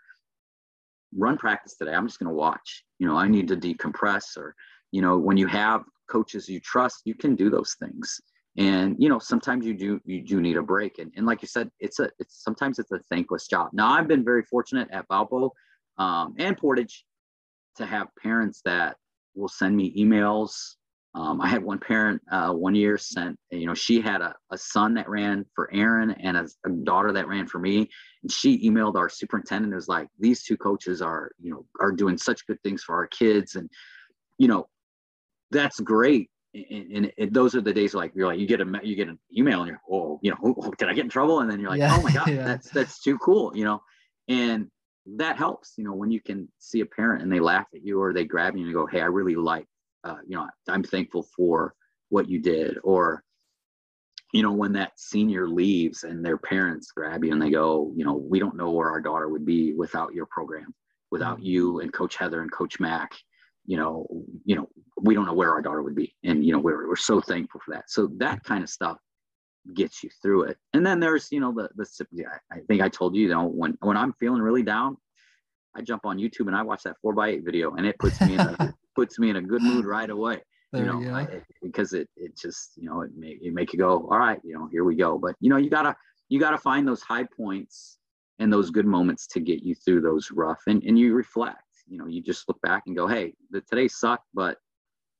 run 1.16 1.38
practice 1.38 1.76
today. 1.76 1.94
I'm 1.94 2.08
just 2.08 2.20
going 2.20 2.30
to 2.30 2.34
watch. 2.34 2.84
You 3.00 3.08
know, 3.08 3.16
I 3.16 3.28
need 3.28 3.48
to 3.50 3.56
decompress 3.56 4.38
or, 4.38 4.56
you 4.92 5.02
know, 5.02 5.18
when 5.18 5.38
you 5.38 5.48
have 5.48 5.84
coaches 6.10 6.50
you 6.50 6.60
trust, 6.60 7.02
you 7.06 7.16
can 7.16 7.36
do 7.36 7.50
those 7.50 7.76
things. 7.80 8.20
And 8.58 8.96
you 9.00 9.10
know, 9.10 9.20
sometimes 9.20 9.66
you 9.66 9.74
do 9.74 10.02
you 10.06 10.22
do 10.22 10.42
need 10.42 10.58
a 10.58 10.62
break. 10.62 11.00
And, 11.00 11.14
and 11.16 11.26
like 11.26 11.42
you 11.42 11.48
said, 11.48 11.70
it's 11.80 12.00
a 12.00 12.10
it's 12.20 12.44
sometimes 12.44 12.80
it's 12.80 12.92
a 12.92 13.00
thankless 13.10 13.48
job. 13.48 13.70
Now 13.74 13.94
I've 13.94 14.08
been 14.08 14.26
very 14.26 14.44
fortunate 14.44 14.90
at 14.92 15.08
Valpo 15.08 15.52
um, 15.98 16.34
and 16.38 16.58
Portage 16.58 17.06
to 17.78 17.86
have 17.86 18.08
parents 18.22 18.62
that 18.66 18.98
will 19.36 19.48
send 19.48 19.78
me 19.78 19.96
emails 19.96 20.76
um, 21.16 21.42
I 21.42 21.48
had 21.48 21.64
one 21.64 21.80
parent 21.80 22.22
uh, 22.32 22.52
one 22.52 22.76
year 22.76 22.98
sent, 22.98 23.38
you 23.50 23.66
know, 23.66 23.74
she 23.74 24.00
had 24.00 24.22
a, 24.22 24.36
a 24.52 24.58
son 24.58 24.94
that 24.94 25.10
ran 25.10 25.46
for 25.56 25.70
Aaron 25.74 26.12
and 26.12 26.38
a, 26.38 26.48
a, 26.66 26.70
daughter 26.70 27.12
that 27.14 27.28
ran 27.28 27.48
for 27.48 27.58
me. 27.58 27.90
And 28.22 28.32
she 28.32 28.70
emailed 28.70 28.96
our 28.96 29.10
superintendent, 29.10 29.74
was 29.74 29.88
like, 29.88 30.08
these 30.20 30.44
two 30.44 30.56
coaches 30.56 31.02
are, 31.02 31.32
you 31.40 31.52
know, 31.52 31.66
are 31.82 31.92
doing 31.92 32.18
such 32.18 32.46
good 32.46 32.62
things 32.62 32.84
for 32.84 32.96
our 32.96 33.08
kids. 33.08 33.56
And, 33.56 33.72
you 34.38 34.48
know, 34.48 34.68
that's 35.50 35.80
great. 35.80 36.30
And, 36.54 37.12
and, 37.18 37.34
those 37.34 37.56
are 37.56 37.62
the 37.62 37.74
days 37.74 37.94
like 37.94 38.12
you're 38.16 38.26
like 38.26 38.40
you 38.40 38.48
get 38.48 38.60
a 38.60 38.66
you 38.82 38.96
get 38.96 39.08
an 39.08 39.20
email 39.38 39.60
and 39.60 39.68
you're 39.68 39.82
oh 39.88 40.20
you 40.24 40.32
know 40.32 40.38
oh, 40.44 40.72
can 40.80 40.90
I 40.90 40.96
get 40.96 41.04
in 41.04 41.10
trouble 41.10 41.42
and 41.42 41.52
then 41.52 41.60
you're 41.60 41.70
like 41.70 41.78
yeah, 41.78 41.96
oh 41.96 42.02
my 42.02 42.12
god 42.14 42.28
yeah. 42.28 42.44
that's 42.44 42.72
that's 42.72 43.04
too 43.04 43.20
cool 43.20 43.56
you 43.56 43.64
know 43.66 43.84
and 44.28 44.66
that 45.18 45.38
helps 45.38 45.74
you 45.78 45.84
know 45.84 45.94
when 45.94 46.10
you 46.10 46.20
can 46.20 46.50
see 46.58 46.80
a 46.80 46.88
parent 46.88 47.22
and 47.22 47.32
they 47.32 47.40
laugh 47.40 47.68
at 47.76 47.84
you 47.84 48.02
or 48.02 48.14
they 48.14 48.26
grab 48.26 48.58
you 48.58 48.66
and 48.66 48.74
go 48.74 48.88
hey 48.88 49.00
I 49.00 49.06
really 49.06 49.36
like 49.36 49.68
uh, 50.04 50.18
you 50.28 50.36
know, 50.36 50.48
I'm 50.68 50.84
thankful 50.84 51.24
for 51.36 51.74
what 52.10 52.30
you 52.30 52.40
did. 52.40 52.78
Or, 52.84 53.24
you 54.34 54.44
know, 54.44 54.52
when 54.52 54.74
that 54.74 55.00
senior 55.00 55.48
leaves 55.48 56.04
and 56.04 56.24
their 56.24 56.38
parents 56.38 56.92
grab 56.92 57.24
you 57.24 57.32
and 57.32 57.42
they 57.42 57.50
go, 57.50 57.92
you 57.96 58.06
know, 58.06 58.14
we 58.14 58.40
don't 58.40 58.56
know 58.56 58.72
where 58.72 58.90
our 58.90 59.02
daughter 59.02 59.30
would 59.30 59.46
be 59.46 59.74
without 59.74 60.14
your 60.14 60.26
program, 60.28 60.74
without 61.12 61.38
mm-hmm. 61.38 61.46
you 61.46 61.80
and 61.80 61.94
Coach 61.94 62.16
Heather 62.16 62.42
and 62.42 62.52
Coach 62.52 62.80
Mac. 62.80 63.16
You 63.66 63.78
know, 63.78 64.08
you 64.46 64.56
know, 64.56 64.68
we 65.00 65.14
don't 65.14 65.28
know 65.28 65.34
where 65.34 65.52
our 65.52 65.62
daughter 65.62 65.84
would 65.84 65.96
be, 65.96 66.16
and 66.24 66.44
you 66.44 66.54
know, 66.54 66.60
we're 66.60 66.88
we're 66.88 66.96
so 66.96 67.22
thankful 67.22 67.62
for 67.64 67.76
that. 67.76 67.92
So 67.92 68.10
that 68.18 68.44
kind 68.44 68.64
of 68.64 68.70
stuff 68.70 68.98
gets 69.76 70.04
you 70.04 70.10
through 70.22 70.44
it. 70.44 70.58
And 70.74 70.84
then 70.84 71.00
there's, 71.00 71.32
you 71.32 71.40
know, 71.40 71.54
the 71.54 71.70
the 71.76 72.26
I 72.52 72.60
think 72.68 72.82
I 72.82 72.90
told 72.90 73.16
you, 73.16 73.24
you 73.24 73.30
know, 73.30 73.46
when 73.46 73.78
when 73.82 73.98
I'm 73.98 74.14
feeling 74.14 74.42
really 74.42 74.64
down, 74.64 74.98
I 75.76 75.82
jump 75.82 76.06
on 76.06 76.18
YouTube 76.18 76.48
and 76.48 76.56
I 76.56 76.64
watch 76.64 76.84
that 76.84 76.98
four 77.02 77.14
by 77.14 77.30
eight 77.30 77.44
video, 77.46 77.76
and 77.76 77.86
it 77.86 78.00
puts 78.00 78.20
me 78.22 78.34
in 78.34 78.40
a 78.40 78.74
puts 79.00 79.18
me 79.18 79.30
in 79.30 79.38
a 79.38 79.42
good 79.42 79.62
mood 79.62 79.86
right 79.98 80.10
away. 80.10 80.42
There 80.74 80.86
you 80.86 81.02
know, 81.02 81.16
I, 81.16 81.42
because 81.64 81.94
it 81.94 82.10
it 82.16 82.38
just 82.38 82.74
you 82.76 82.90
know 82.90 83.02
it 83.02 83.12
make 83.16 83.40
it 83.42 83.54
make 83.54 83.74
you 83.74 83.80
go, 83.80 84.08
all 84.12 84.20
right, 84.20 84.40
you 84.44 84.54
know, 84.54 84.68
here 84.72 84.84
we 84.84 84.96
go. 84.96 85.18
But 85.18 85.36
you 85.40 85.50
know, 85.50 85.58
you 85.58 85.70
gotta 85.70 85.96
you 86.28 86.40
gotta 86.40 86.58
find 86.58 86.88
those 86.88 87.02
high 87.02 87.26
points 87.36 87.98
and 88.38 88.52
those 88.54 88.70
good 88.70 88.86
moments 88.86 89.26
to 89.28 89.40
get 89.40 89.64
you 89.64 89.74
through 89.74 90.02
those 90.02 90.30
rough, 90.32 90.62
and 90.68 90.84
and 90.84 91.00
you 91.00 91.14
reflect. 91.14 91.64
You 91.88 91.98
know, 91.98 92.06
you 92.06 92.22
just 92.22 92.48
look 92.48 92.62
back 92.62 92.84
and 92.86 92.96
go, 92.96 93.08
hey, 93.08 93.34
the 93.50 93.62
today 93.62 93.88
sucked, 93.88 94.28
but 94.34 94.58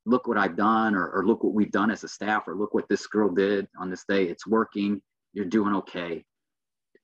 look 0.06 0.28
what 0.28 0.38
I've 0.38 0.56
done, 0.56 0.94
or, 0.94 1.08
or 1.10 1.26
look 1.26 1.44
what 1.44 1.54
we've 1.54 1.72
done 1.72 1.90
as 1.90 2.04
a 2.04 2.08
staff, 2.08 2.48
or 2.48 2.56
look 2.56 2.76
what 2.76 2.88
this 2.90 3.08
girl 3.08 3.30
did 3.30 3.68
on 3.80 3.90
this 3.90 4.06
day. 4.08 4.26
It's 4.26 4.46
working. 4.46 5.02
You're 5.34 5.46
doing 5.46 5.74
okay. 5.76 6.24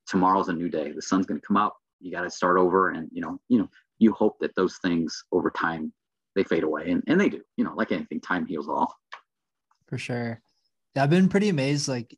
Tomorrow's 0.08 0.50
a 0.50 0.54
new 0.54 0.70
day. 0.70 0.92
The 0.92 1.02
sun's 1.02 1.26
gonna 1.26 1.42
come 1.42 1.58
up. 1.58 1.76
You 2.00 2.12
got 2.12 2.22
to 2.22 2.30
start 2.30 2.60
over, 2.60 2.90
and 2.90 3.10
you 3.12 3.22
know, 3.22 3.40
you 3.48 3.58
know, 3.58 3.70
you 3.98 4.12
hope 4.12 4.38
that 4.42 4.54
those 4.56 4.78
things 4.84 5.24
over 5.32 5.50
time 5.50 5.92
they 6.36 6.44
fade 6.44 6.64
away 6.64 6.92
and, 6.92 7.04
and 7.08 7.20
they 7.20 7.30
do 7.30 7.42
you 7.58 7.64
know 7.64 7.74
like 7.76 7.92
anything 7.92 8.22
time 8.22 8.46
heals 8.46 8.68
all. 8.68 8.94
For 9.88 9.98
sure. 9.98 10.42
Yeah 10.96 11.04
i've 11.04 11.10
been 11.10 11.30
pretty 11.30 11.50
amazed 11.50 11.88
like 11.88 12.18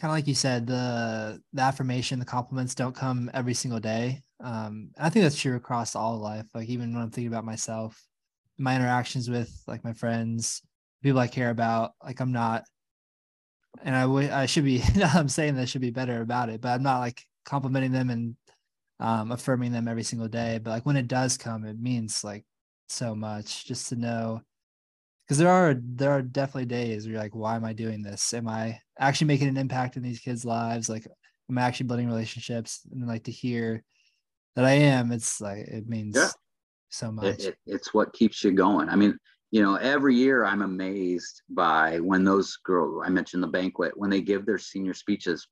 kind 0.00 0.10
of 0.10 0.16
like 0.16 0.26
you 0.26 0.34
said 0.34 0.66
the 0.66 1.40
the 1.52 1.62
affirmation 1.62 2.18
the 2.18 2.24
compliments 2.24 2.74
don't 2.74 2.94
come 2.94 3.30
every 3.34 3.54
single 3.54 3.80
day. 3.80 4.22
Um 4.42 4.90
i 4.98 5.08
think 5.10 5.22
that's 5.22 5.40
true 5.40 5.56
across 5.56 5.94
all 5.94 6.18
life 6.18 6.46
like 6.54 6.68
even 6.68 6.92
when 6.92 7.02
i'm 7.02 7.10
thinking 7.10 7.32
about 7.32 7.44
myself 7.44 8.02
my 8.58 8.76
interactions 8.76 9.28
with 9.30 9.50
like 9.66 9.84
my 9.84 9.92
friends 9.92 10.62
people 11.02 11.18
i 11.18 11.26
care 11.26 11.50
about 11.50 11.92
like 12.02 12.20
i'm 12.20 12.32
not 12.32 12.64
and 13.82 13.94
i 13.94 14.04
would 14.06 14.30
i 14.30 14.46
should 14.46 14.64
be 14.64 14.82
i'm 15.14 15.28
saying 15.28 15.54
that 15.54 15.62
I 15.62 15.64
should 15.64 15.80
be 15.80 15.90
better 15.90 16.20
about 16.20 16.48
it 16.48 16.60
but 16.60 16.68
i'm 16.68 16.82
not 16.82 17.00
like 17.00 17.22
complimenting 17.44 17.92
them 17.92 18.10
and 18.10 18.36
um, 19.00 19.32
affirming 19.32 19.72
them 19.72 19.88
every 19.88 20.04
single 20.04 20.28
day 20.28 20.60
but 20.62 20.70
like 20.70 20.86
when 20.86 20.96
it 20.96 21.08
does 21.08 21.36
come 21.36 21.64
it 21.64 21.80
means 21.80 22.22
like 22.22 22.44
so 22.92 23.14
much 23.14 23.66
just 23.66 23.88
to 23.88 23.96
know 23.96 24.40
because 25.26 25.38
there 25.38 25.50
are 25.50 25.74
there 25.80 26.10
are 26.10 26.22
definitely 26.22 26.66
days 26.66 27.04
where 27.04 27.12
you're 27.12 27.22
like 27.22 27.34
why 27.34 27.56
am 27.56 27.64
i 27.64 27.72
doing 27.72 28.02
this? 28.02 28.32
Am 28.34 28.48
i 28.48 28.78
actually 28.98 29.28
making 29.28 29.48
an 29.48 29.56
impact 29.56 29.96
in 29.96 30.02
these 30.02 30.20
kids 30.20 30.44
lives? 30.44 30.88
Like 30.88 31.06
am 31.50 31.58
i 31.58 31.62
actually 31.62 31.86
building 31.86 32.08
relationships? 32.08 32.80
And 32.92 33.06
like 33.06 33.24
to 33.24 33.32
hear 33.32 33.82
that 34.56 34.64
i 34.64 34.72
am 34.72 35.12
it's 35.12 35.40
like 35.40 35.60
it 35.60 35.88
means 35.88 36.16
yeah. 36.16 36.28
so 36.90 37.10
much. 37.10 37.24
it, 37.24 37.44
it, 37.44 37.56
it's 37.66 37.94
what 37.94 38.12
keeps 38.12 38.44
you 38.44 38.52
going. 38.52 38.88
I 38.88 38.96
mean 38.96 39.18
you 39.52 39.62
know 39.62 39.76
every 39.76 40.16
year 40.16 40.44
i'm 40.44 40.62
amazed 40.62 41.42
by 41.50 42.00
when 42.00 42.24
those 42.24 42.56
girls 42.64 43.02
i 43.04 43.08
mentioned 43.08 43.42
the 43.42 43.46
banquet 43.46 43.92
when 43.96 44.10
they 44.10 44.20
give 44.20 44.44
their 44.44 44.58
senior 44.58 44.94
speeches 44.94 45.46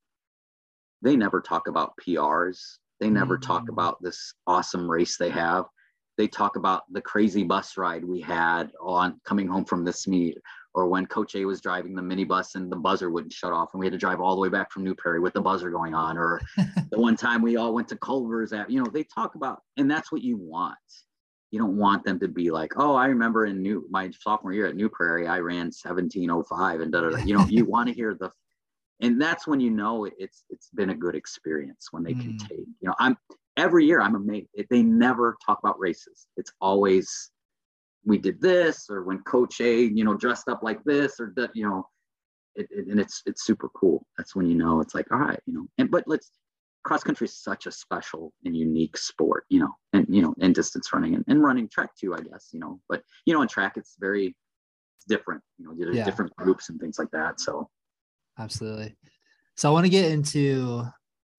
they 1.03 1.15
never 1.15 1.41
talk 1.41 1.69
about 1.69 1.93
prs 2.05 2.79
they 2.99 3.11
never 3.11 3.39
mm. 3.39 3.43
talk 3.43 3.69
about 3.69 4.03
this 4.03 4.35
awesome 4.47 4.91
race 4.91 5.17
they 5.17 5.31
have 5.31 5.67
they 6.21 6.29
talk 6.29 6.57
about 6.57 6.83
the 6.93 7.01
crazy 7.01 7.43
bus 7.43 7.79
ride 7.79 8.05
we 8.05 8.21
had 8.21 8.71
on 8.79 9.19
coming 9.25 9.49
home 9.49 9.65
from 9.65 9.87
this 9.87 10.07
meet 10.07 10.37
or 10.75 10.87
when 10.87 11.07
coach 11.07 11.35
a 11.35 11.47
was 11.47 11.63
driving 11.63 11.95
the 11.95 12.03
minibus 12.03 12.57
and 12.57 12.71
the 12.71 12.77
buzzer 12.77 13.09
wouldn't 13.09 13.33
shut 13.33 13.55
off 13.55 13.71
and 13.73 13.81
we 13.81 13.87
had 13.87 13.93
to 13.93 13.99
drive 13.99 14.21
all 14.21 14.35
the 14.35 14.41
way 14.41 14.51
back 14.51 14.71
from 14.71 14.85
new 14.85 14.95
prairie 14.95 15.19
with 15.19 15.33
the 15.33 15.41
buzzer 15.41 15.71
going 15.71 15.95
on 15.95 16.19
or 16.19 16.39
the 16.91 17.01
one 17.01 17.17
time 17.17 17.41
we 17.41 17.57
all 17.57 17.73
went 17.73 17.89
to 17.89 17.97
culver's 17.97 18.53
at 18.53 18.71
you 18.71 18.79
know 18.79 18.91
they 18.93 19.03
talk 19.03 19.35
about 19.35 19.63
and 19.79 19.91
that's 19.91 20.13
what 20.13 20.21
you 20.21 20.37
want 20.37 20.77
you 21.51 21.59
don't 21.59 21.79
want 21.79 22.05
them 22.05 22.21
to 22.21 22.29
be 22.29 22.51
like 22.51 22.75
oh 22.77 22.95
i 22.95 23.07
remember 23.07 23.47
in 23.47 23.63
new 23.63 23.87
my 23.89 24.11
sophomore 24.11 24.53
year 24.53 24.67
at 24.67 24.77
new 24.77 24.91
prairie 24.91 25.27
i 25.27 25.39
ran 25.39 25.73
1705 25.73 26.81
and 26.83 26.93
da, 26.93 27.01
da, 27.01 27.09
da. 27.09 27.17
you 27.25 27.33
know 27.33 27.47
you 27.47 27.65
want 27.75 27.89
to 27.89 27.95
hear 27.95 28.15
the 28.15 28.31
and 29.01 29.19
that's 29.19 29.47
when 29.47 29.59
you 29.59 29.71
know 29.71 30.07
it's 30.19 30.45
it's 30.51 30.69
been 30.75 30.91
a 30.91 30.95
good 30.95 31.15
experience 31.15 31.89
when 31.93 32.03
they 32.03 32.13
mm. 32.13 32.21
can 32.21 32.37
take 32.37 32.59
you 32.59 32.89
know 32.89 32.95
i'm 32.99 33.17
every 33.61 33.85
year 33.85 34.01
I'm 34.01 34.15
amazed. 34.15 34.49
They 34.71 34.83
never 34.83 35.37
talk 35.45 35.59
about 35.63 35.79
races. 35.79 36.27
It's 36.37 36.53
always 36.61 37.31
we 38.05 38.19
did 38.19 38.41
this 38.41 38.89
or 38.89 39.03
when 39.03 39.19
Coach 39.21 39.61
A, 39.61 39.83
you 39.83 40.05
know, 40.05 40.15
dressed 40.15 40.49
up 40.49 40.63
like 40.63 40.83
this 40.85 41.21
or 41.21 41.33
that, 41.37 41.51
you 41.55 41.69
know, 41.69 41.87
it, 42.55 42.67
it, 42.71 42.87
and 42.89 42.99
it's 42.99 43.23
it's 43.27 43.45
super 43.45 43.69
cool. 43.69 44.07
That's 44.17 44.35
when 44.35 44.47
you 44.47 44.57
know 44.57 44.81
it's 44.81 44.95
like, 44.95 45.07
all 45.13 45.19
right, 45.19 45.39
you 45.47 45.55
know. 45.55 45.67
And 45.79 45.91
but 45.91 46.05
let's 46.07 46.31
cross 46.83 47.05
country 47.05 47.27
is 47.27 47.37
such 47.37 47.67
a 47.67 47.71
special 47.71 48.33
and 48.45 48.57
unique 48.57 48.97
sport, 48.97 49.45
you 49.51 49.61
know, 49.61 49.73
and 49.93 50.07
you 50.09 50.23
know, 50.23 50.35
and 50.41 50.55
distance 50.55 50.93
running 50.93 51.15
and, 51.15 51.25
and 51.29 51.43
running 51.43 51.69
track 51.69 51.91
too, 52.01 52.15
I 52.15 52.21
guess, 52.21 52.49
you 52.53 52.61
know. 52.61 52.81
But 52.89 53.03
you 53.27 53.35
know, 53.35 53.43
in 53.43 53.49
track 53.49 53.75
it's 53.77 53.97
very 54.01 54.27
it's 54.97 55.05
different, 55.07 55.43
you 55.59 55.67
know, 55.67 55.75
there's 55.79 55.97
yeah. 55.97 56.05
different 56.05 56.35
groups 56.37 56.71
and 56.71 56.81
things 56.81 56.99
like 56.99 57.11
that. 57.13 57.41
So 57.41 57.69
absolutely. 58.39 58.97
So 59.57 59.69
I 59.69 59.73
want 59.73 59.85
to 59.85 59.91
get 59.91 60.11
into 60.11 60.87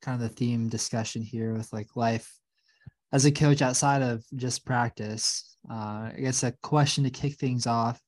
kind 0.01 0.21
of 0.21 0.29
the 0.29 0.35
theme 0.35 0.67
discussion 0.67 1.21
here 1.21 1.53
with 1.53 1.71
like 1.71 1.95
life 1.95 2.31
as 3.11 3.25
a 3.25 3.31
coach 3.31 3.61
outside 3.61 4.01
of 4.01 4.23
just 4.35 4.65
practice. 4.65 5.57
Uh, 5.69 6.09
I 6.13 6.15
guess 6.19 6.43
a 6.43 6.53
question 6.63 7.03
to 7.03 7.09
kick 7.09 7.35
things 7.35 7.67
off. 7.67 8.01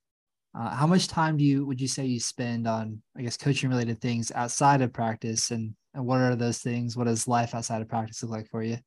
Uh, 0.58 0.74
how 0.74 0.86
much 0.86 1.08
time 1.08 1.36
do 1.36 1.44
you 1.44 1.66
would 1.66 1.80
you 1.80 1.88
say 1.88 2.04
you 2.04 2.20
spend 2.20 2.68
on 2.68 3.02
I 3.16 3.22
guess 3.22 3.36
coaching 3.36 3.70
related 3.70 4.00
things 4.00 4.30
outside 4.32 4.82
of 4.82 4.92
practice, 4.92 5.50
and 5.50 5.74
and 5.94 6.06
what 6.06 6.20
are 6.20 6.36
those 6.36 6.58
things? 6.58 6.96
What 6.96 7.04
does 7.04 7.28
life 7.28 7.54
outside 7.54 7.82
of 7.82 7.88
practice 7.88 8.22
look 8.22 8.32
like 8.32 8.48
for 8.48 8.62
you? 8.62 8.78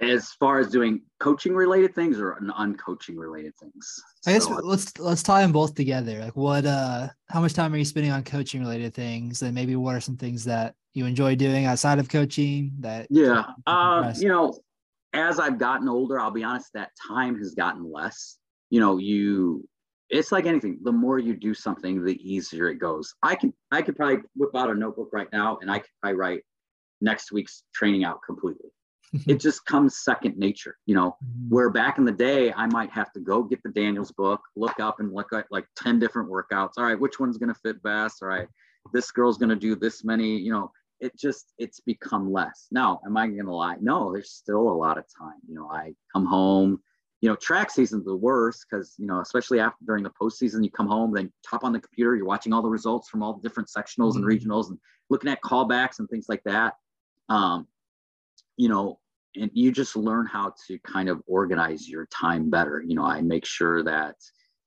as 0.00 0.32
far 0.32 0.58
as 0.58 0.68
doing 0.68 1.02
coaching 1.18 1.54
related 1.54 1.94
things 1.94 2.18
or 2.18 2.38
uncoaching 2.58 3.18
related 3.18 3.54
things 3.56 4.02
i 4.26 4.32
guess 4.32 4.44
so, 4.44 4.54
let's 4.62 4.98
let's 4.98 5.22
tie 5.22 5.42
them 5.42 5.52
both 5.52 5.74
together 5.74 6.20
like 6.20 6.36
what 6.36 6.64
uh 6.64 7.06
how 7.28 7.40
much 7.40 7.52
time 7.52 7.72
are 7.72 7.76
you 7.76 7.84
spending 7.84 8.10
on 8.10 8.24
coaching 8.24 8.60
related 8.60 8.94
things 8.94 9.42
and 9.42 9.54
maybe 9.54 9.76
what 9.76 9.94
are 9.94 10.00
some 10.00 10.16
things 10.16 10.44
that 10.44 10.74
you 10.94 11.06
enjoy 11.06 11.34
doing 11.34 11.66
outside 11.66 11.98
of 11.98 12.08
coaching 12.08 12.72
that 12.80 13.06
yeah 13.10 13.44
uh, 13.66 14.12
you 14.16 14.28
know 14.28 14.56
as 15.12 15.38
i've 15.38 15.58
gotten 15.58 15.88
older 15.88 16.18
i'll 16.18 16.30
be 16.30 16.44
honest 16.44 16.70
that 16.74 16.90
time 17.08 17.36
has 17.38 17.54
gotten 17.54 17.90
less 17.90 18.38
you 18.70 18.80
know 18.80 18.98
you 18.98 19.66
it's 20.08 20.32
like 20.32 20.46
anything 20.46 20.78
the 20.82 20.92
more 20.92 21.18
you 21.18 21.34
do 21.34 21.54
something 21.54 22.04
the 22.04 22.18
easier 22.22 22.68
it 22.68 22.76
goes 22.76 23.14
i 23.22 23.34
can 23.34 23.52
i 23.70 23.82
could 23.82 23.96
probably 23.96 24.18
whip 24.36 24.50
out 24.54 24.70
a 24.70 24.74
notebook 24.74 25.10
right 25.12 25.28
now 25.32 25.58
and 25.60 25.70
i 25.70 25.78
could 25.78 25.90
probably 26.00 26.16
write 26.16 26.42
next 27.00 27.32
week's 27.32 27.62
training 27.74 28.04
out 28.04 28.20
completely 28.26 28.70
it 29.26 29.40
just 29.40 29.64
comes 29.64 29.98
second 29.98 30.36
nature, 30.36 30.76
you 30.86 30.94
know. 30.94 31.16
Mm-hmm. 31.24 31.54
Where 31.54 31.70
back 31.70 31.98
in 31.98 32.04
the 32.04 32.12
day, 32.12 32.52
I 32.52 32.66
might 32.66 32.90
have 32.90 33.12
to 33.12 33.20
go 33.20 33.42
get 33.42 33.62
the 33.62 33.70
Daniels 33.70 34.12
book, 34.12 34.40
look 34.54 34.78
up 34.78 35.00
and 35.00 35.12
look 35.12 35.32
at 35.32 35.46
like 35.50 35.66
10 35.76 35.98
different 35.98 36.30
workouts. 36.30 36.72
All 36.76 36.84
right, 36.84 36.98
which 36.98 37.18
one's 37.18 37.36
going 37.36 37.52
to 37.52 37.60
fit 37.60 37.82
best? 37.82 38.22
All 38.22 38.28
right, 38.28 38.46
this 38.92 39.10
girl's 39.10 39.38
going 39.38 39.48
to 39.48 39.56
do 39.56 39.74
this 39.74 40.04
many, 40.04 40.36
you 40.36 40.52
know. 40.52 40.70
It 41.00 41.18
just 41.18 41.52
it's 41.58 41.80
become 41.80 42.32
less. 42.32 42.68
Now, 42.70 43.00
am 43.06 43.16
I 43.16 43.26
going 43.26 43.46
to 43.46 43.54
lie? 43.54 43.76
No, 43.80 44.12
there's 44.12 44.32
still 44.32 44.68
a 44.68 44.80
lot 44.84 44.98
of 44.98 45.04
time. 45.18 45.38
You 45.48 45.54
know, 45.54 45.70
I 45.70 45.94
come 46.12 46.26
home, 46.26 46.80
you 47.20 47.28
know, 47.28 47.36
track 47.36 47.70
season's 47.70 48.04
the 48.04 48.16
worst 48.16 48.66
because, 48.70 48.94
you 48.98 49.06
know, 49.06 49.20
especially 49.20 49.60
after 49.60 49.84
during 49.86 50.04
the 50.04 50.10
postseason, 50.10 50.64
you 50.64 50.70
come 50.70 50.88
home, 50.88 51.12
then 51.12 51.32
top 51.48 51.64
on 51.64 51.72
the 51.72 51.80
computer, 51.80 52.16
you're 52.16 52.26
watching 52.26 52.52
all 52.52 52.62
the 52.62 52.68
results 52.68 53.08
from 53.08 53.22
all 53.22 53.34
the 53.34 53.46
different 53.46 53.68
sectionals 53.68 54.14
mm-hmm. 54.14 54.24
and 54.24 54.40
regionals 54.40 54.68
and 54.70 54.78
looking 55.10 55.30
at 55.30 55.42
callbacks 55.42 55.98
and 55.98 56.08
things 56.08 56.26
like 56.28 56.42
that. 56.44 56.74
Um, 57.28 57.66
you 58.56 58.68
know, 58.68 58.98
and 59.36 59.50
you 59.54 59.70
just 59.70 59.96
learn 59.96 60.26
how 60.26 60.54
to 60.66 60.78
kind 60.80 61.08
of 61.08 61.22
organize 61.26 61.88
your 61.88 62.06
time 62.06 62.50
better. 62.50 62.82
You 62.86 62.94
know, 62.94 63.04
I 63.04 63.20
make 63.20 63.44
sure 63.44 63.82
that, 63.84 64.16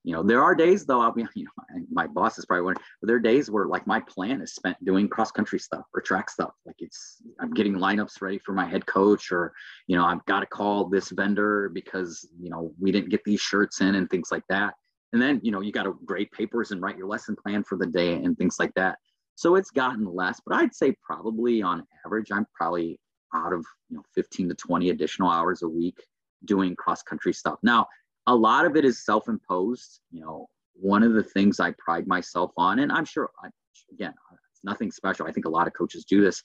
you 0.03 0.13
know, 0.13 0.21
there 0.21 0.43
are 0.43 0.53
days 0.53 0.85
though, 0.85 1.01
I'll 1.01 1.13
be, 1.13 1.25
you 1.35 1.45
know, 1.45 1.85
my 1.91 2.07
boss 2.07 2.38
is 2.38 2.45
probably 2.45 2.63
wondering, 2.63 2.85
but 3.01 3.07
there 3.07 3.15
are 3.15 3.21
days 3.21 3.49
where 3.49 3.65
like 3.65 3.88
my 3.88 4.01
plan 4.01 4.41
is 4.41 4.53
spent 4.53 4.84
doing 4.84 5.07
cross 5.07 5.31
country 5.31 5.59
stuff 5.59 5.85
or 5.93 6.01
track 6.01 6.30
stuff. 6.30 6.51
Like 6.65 6.75
it's, 6.80 7.21
I'm 7.39 7.53
getting 7.53 7.75
lineups 7.75 8.21
ready 8.21 8.39
for 8.39 8.53
my 8.53 8.65
head 8.65 8.85
coach, 8.85 9.31
or, 9.31 9.53
you 9.88 9.95
know, 9.95 10.05
I've 10.05 10.25
got 10.25 10.41
to 10.41 10.45
call 10.45 10.89
this 10.89 11.09
vendor 11.09 11.69
because, 11.69 12.27
you 12.39 12.49
know, 12.49 12.73
we 12.80 12.91
didn't 12.91 13.09
get 13.09 13.23
these 13.23 13.41
shirts 13.41 13.81
in 13.81 13.95
and 13.95 14.09
things 14.09 14.30
like 14.31 14.43
that. 14.49 14.73
And 15.13 15.21
then, 15.21 15.39
you 15.43 15.51
know, 15.51 15.61
you 15.61 15.71
got 15.71 15.84
to 15.84 15.97
grade 16.05 16.31
papers 16.31 16.71
and 16.71 16.81
write 16.81 16.97
your 16.97 17.07
lesson 17.07 17.35
plan 17.35 17.63
for 17.63 17.77
the 17.77 17.85
day 17.85 18.13
and 18.15 18.38
things 18.38 18.57
like 18.59 18.73
that. 18.75 18.97
So 19.35 19.55
it's 19.55 19.71
gotten 19.71 20.05
less, 20.05 20.41
but 20.45 20.55
I'd 20.55 20.75
say 20.75 20.95
probably 21.01 21.61
on 21.61 21.84
average, 22.05 22.31
I'm 22.31 22.45
probably 22.55 22.99
out 23.34 23.53
of, 23.53 23.65
you 23.89 23.97
know, 23.97 24.03
15 24.13 24.49
to 24.49 24.55
20 24.55 24.89
additional 24.89 25.30
hours 25.30 25.63
a 25.63 25.67
week 25.67 25.97
doing 26.45 26.75
cross 26.75 27.01
country 27.03 27.34
stuff. 27.34 27.57
Now, 27.63 27.88
a 28.28 28.36
lot 28.36 28.66
of 28.66 28.76
it 28.76 28.86
is 28.86 29.04
self-imposed 29.06 30.00
you 30.12 30.22
know 30.22 30.48
one 30.74 31.04
of 31.04 31.14
the 31.14 31.24
things 31.24 31.60
i 31.60 31.72
pride 31.78 32.08
myself 32.08 32.52
on 32.58 32.80
and 32.80 32.91
i'm 32.91 33.06
sure 33.06 33.30
I, 33.44 33.50
again 33.91 34.14
it's 34.54 34.64
nothing 34.64 34.91
special. 34.91 35.26
I 35.28 35.32
think 35.32 35.45
a 35.45 35.50
lot 35.50 35.68
of 35.68 35.74
coaches 35.74 36.06
do 36.06 36.22
this 36.22 36.41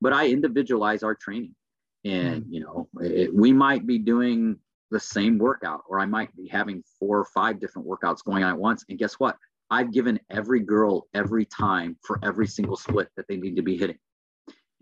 but 0.00 0.12
i 0.12 0.28
individualize 0.28 1.02
our 1.02 1.14
training. 1.14 1.54
And 2.04 2.42
mm-hmm. 2.42 2.52
you 2.52 2.60
know 2.60 2.88
it, 3.00 3.34
we 3.34 3.52
might 3.52 3.86
be 3.86 3.98
doing 3.98 4.58
the 4.90 5.00
same 5.00 5.38
workout 5.38 5.82
or 5.88 6.00
i 6.00 6.06
might 6.06 6.34
be 6.36 6.48
having 6.48 6.82
four 6.98 7.18
or 7.18 7.24
five 7.24 7.60
different 7.60 7.88
workouts 7.88 8.24
going 8.24 8.44
on 8.44 8.50
at 8.50 8.58
once. 8.58 8.84
And 8.88 8.98
guess 8.98 9.14
what? 9.14 9.36
I've 9.70 9.92
given 9.92 10.20
every 10.30 10.60
girl 10.60 11.06
every 11.14 11.46
time 11.46 11.96
for 12.02 12.18
every 12.22 12.46
single 12.46 12.76
split 12.76 13.08
that 13.16 13.26
they 13.28 13.36
need 13.36 13.56
to 13.56 13.62
be 13.62 13.78
hitting. 13.78 13.98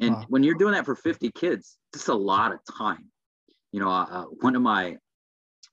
And 0.00 0.14
wow. 0.14 0.24
when 0.28 0.42
you're 0.42 0.56
doing 0.56 0.72
that 0.72 0.84
for 0.84 0.96
50 0.96 1.30
kids 1.32 1.76
it's 1.92 2.08
a 2.08 2.14
lot 2.14 2.52
of 2.52 2.60
time. 2.76 3.06
You 3.72 3.80
know 3.80 3.90
uh, 3.90 4.24
one 4.40 4.56
of 4.56 4.62
my 4.62 4.96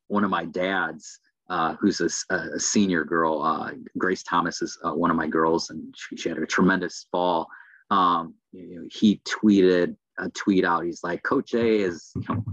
one 0.08 0.24
of 0.24 0.30
my 0.30 0.46
dads, 0.46 1.20
uh, 1.50 1.76
who's 1.80 2.02
a, 2.02 2.34
a, 2.34 2.60
senior 2.60 3.04
girl, 3.04 3.42
uh, 3.42 3.72
Grace 3.98 4.24
Thomas 4.24 4.62
is 4.62 4.78
uh, 4.84 4.92
one 4.92 5.10
of 5.10 5.16
my 5.16 5.28
girls, 5.28 5.70
and 5.70 5.94
she, 5.96 6.18
she 6.18 6.30
had 6.30 6.38
a 6.38 6.46
tremendous 6.46 7.08
fall. 7.12 7.48
Um, 7.90 8.34
you 8.52 8.82
know, 8.82 8.88
he 8.92 9.22
tweeted 9.26 9.96
a 10.20 10.30
tweet 10.30 10.66
out. 10.66 10.84
He's 10.84 11.04
like, 11.04 11.24
Coach 11.24 11.54
A 11.54 11.82
has 11.82 12.12
you 12.16 12.24
know, 12.28 12.44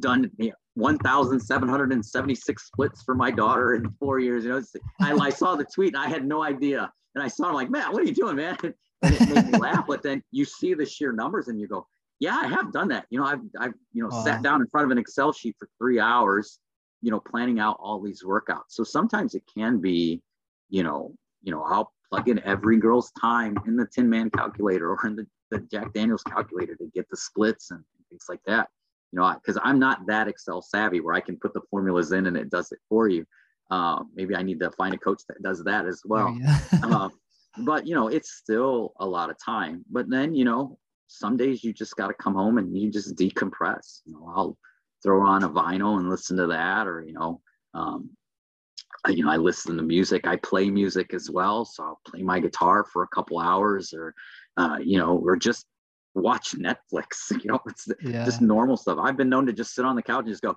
done 0.00 0.30
you 0.38 0.50
know, 0.50 0.54
1,776 0.74 2.66
splits 2.66 3.02
for 3.02 3.14
my 3.14 3.30
daughter 3.30 3.74
in 3.74 3.90
four 3.98 4.18
years. 4.18 4.44
You 4.44 4.50
know, 4.50 4.62
I, 5.00 5.12
I 5.14 5.30
saw 5.30 5.54
the 5.54 5.64
tweet 5.64 5.94
and 5.94 6.02
I 6.02 6.08
had 6.08 6.26
no 6.26 6.42
idea. 6.42 6.90
And 7.14 7.22
I 7.22 7.28
saw 7.28 7.48
him 7.48 7.54
like, 7.54 7.70
man, 7.70 7.92
what 7.92 8.02
are 8.02 8.06
you 8.06 8.14
doing, 8.14 8.36
man? 8.36 8.56
And 8.62 8.74
it 9.02 9.28
made 9.28 9.52
me 9.52 9.58
laugh. 9.58 9.84
But 9.86 10.02
then 10.02 10.22
you 10.30 10.44
see 10.44 10.74
the 10.74 10.86
sheer 10.86 11.12
numbers 11.12 11.48
and 11.48 11.60
you 11.60 11.68
go, 11.68 11.86
yeah, 12.20 12.36
I 12.36 12.46
have 12.46 12.72
done 12.72 12.88
that. 12.88 13.06
You 13.10 13.20
know, 13.20 13.26
I've, 13.26 13.40
I've, 13.58 13.74
you 13.92 14.02
know, 14.02 14.08
wow. 14.10 14.24
sat 14.24 14.42
down 14.42 14.60
in 14.60 14.66
front 14.68 14.86
of 14.86 14.90
an 14.92 14.98
Excel 14.98 15.32
sheet 15.32 15.56
for 15.58 15.68
three 15.78 15.98
hours 15.98 16.58
you 17.02 17.10
know 17.10 17.20
planning 17.20 17.60
out 17.60 17.76
all 17.80 18.00
these 18.00 18.22
workouts. 18.22 18.70
So 18.70 18.84
sometimes 18.84 19.34
it 19.34 19.42
can 19.52 19.78
be 19.78 20.22
you 20.70 20.82
know 20.82 21.12
you 21.42 21.52
know 21.52 21.62
i'll 21.62 21.92
plug 22.08 22.28
in 22.28 22.40
every 22.44 22.78
girl's 22.78 23.10
time 23.20 23.56
in 23.66 23.76
the 23.76 23.86
tin 23.86 24.08
man 24.08 24.30
calculator 24.30 24.90
or 24.90 25.06
in 25.06 25.16
the, 25.16 25.26
the 25.50 25.60
jack 25.70 25.92
daniels 25.92 26.22
calculator 26.22 26.74
to 26.76 26.90
get 26.94 27.08
the 27.10 27.16
splits 27.16 27.70
and 27.70 27.84
things 28.08 28.26
like 28.28 28.40
that. 28.46 28.68
You 29.12 29.20
know 29.20 29.34
because 29.34 29.60
i'm 29.62 29.78
not 29.78 30.06
that 30.06 30.28
excel 30.28 30.62
savvy 30.62 31.00
where 31.00 31.14
i 31.14 31.20
can 31.20 31.36
put 31.36 31.52
the 31.52 31.60
formulas 31.70 32.12
in 32.12 32.26
and 32.26 32.36
it 32.36 32.50
does 32.50 32.72
it 32.72 32.78
for 32.88 33.08
you. 33.08 33.26
Uh, 33.70 34.02
maybe 34.14 34.34
i 34.34 34.42
need 34.42 34.60
to 34.60 34.70
find 34.72 34.94
a 34.94 34.98
coach 34.98 35.22
that 35.28 35.42
does 35.42 35.62
that 35.64 35.86
as 35.86 36.02
well. 36.04 36.36
Yeah. 36.40 36.58
uh, 36.82 37.08
but 37.58 37.86
you 37.86 37.94
know 37.94 38.08
it's 38.08 38.32
still 38.32 38.94
a 39.00 39.06
lot 39.06 39.28
of 39.28 39.36
time. 39.44 39.84
But 39.90 40.08
then 40.08 40.34
you 40.34 40.44
know 40.44 40.78
some 41.08 41.36
days 41.36 41.62
you 41.62 41.74
just 41.74 41.96
got 41.96 42.06
to 42.08 42.14
come 42.14 42.34
home 42.34 42.56
and 42.56 42.76
you 42.76 42.90
just 42.90 43.16
decompress. 43.16 44.00
You 44.06 44.14
know 44.14 44.32
i'll 44.34 44.56
throw 45.02 45.26
on 45.26 45.42
a 45.42 45.48
vinyl 45.48 45.98
and 45.98 46.08
listen 46.08 46.36
to 46.36 46.46
that 46.46 46.86
or 46.86 47.02
you 47.02 47.12
know 47.12 47.40
um, 47.74 48.10
I, 49.04 49.10
you 49.10 49.24
know 49.24 49.30
i 49.30 49.36
listen 49.36 49.76
to 49.76 49.82
music 49.82 50.26
i 50.26 50.36
play 50.36 50.70
music 50.70 51.14
as 51.14 51.30
well 51.30 51.64
so 51.64 51.84
i'll 51.84 52.00
play 52.06 52.22
my 52.22 52.40
guitar 52.40 52.84
for 52.84 53.02
a 53.02 53.08
couple 53.08 53.38
hours 53.38 53.92
or 53.92 54.14
uh, 54.56 54.78
you 54.82 54.98
know 54.98 55.18
or 55.18 55.36
just 55.36 55.66
watch 56.14 56.52
netflix 56.52 57.30
you 57.30 57.46
know 57.46 57.60
it's 57.66 57.88
yeah. 58.02 58.24
just 58.24 58.40
normal 58.40 58.76
stuff 58.76 58.98
i've 59.00 59.16
been 59.16 59.28
known 59.28 59.46
to 59.46 59.52
just 59.52 59.74
sit 59.74 59.84
on 59.84 59.96
the 59.96 60.02
couch 60.02 60.20
and 60.20 60.28
just 60.28 60.42
go 60.42 60.56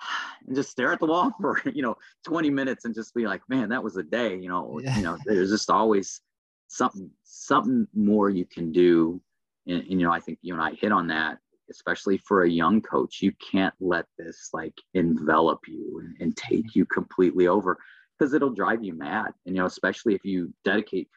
and 0.46 0.56
just 0.56 0.70
stare 0.70 0.92
at 0.92 1.00
the 1.00 1.06
wall 1.06 1.32
for 1.40 1.60
you 1.74 1.82
know 1.82 1.96
20 2.26 2.50
minutes 2.50 2.84
and 2.84 2.94
just 2.94 3.14
be 3.14 3.26
like 3.26 3.42
man 3.48 3.68
that 3.68 3.82
was 3.82 3.96
a 3.96 4.02
day 4.02 4.36
you 4.36 4.48
know 4.48 4.80
yeah. 4.82 4.96
you 4.96 5.02
know 5.02 5.18
there's 5.26 5.50
just 5.50 5.70
always 5.70 6.20
something 6.68 7.10
something 7.24 7.86
more 7.94 8.30
you 8.30 8.46
can 8.46 8.72
do 8.72 9.20
and, 9.66 9.82
and, 9.82 10.00
you 10.00 10.06
know 10.06 10.12
i 10.12 10.20
think 10.20 10.38
you 10.40 10.54
and 10.54 10.62
i 10.62 10.72
hit 10.80 10.92
on 10.92 11.06
that 11.08 11.38
especially 11.72 12.18
for 12.18 12.44
a 12.44 12.50
young 12.50 12.80
coach, 12.80 13.20
you 13.20 13.32
can't 13.50 13.74
let 13.80 14.06
this 14.18 14.50
like 14.52 14.74
envelop 14.94 15.60
you 15.66 16.00
and, 16.04 16.16
and 16.20 16.36
take 16.36 16.76
you 16.76 16.86
completely 16.86 17.48
over 17.48 17.76
because 18.18 18.34
it'll 18.34 18.50
drive 18.50 18.84
you 18.84 18.94
mad. 18.94 19.32
And, 19.46 19.56
you 19.56 19.62
know, 19.62 19.66
especially 19.66 20.14
if 20.14 20.24
you 20.24 20.54
dedicate, 20.64 21.08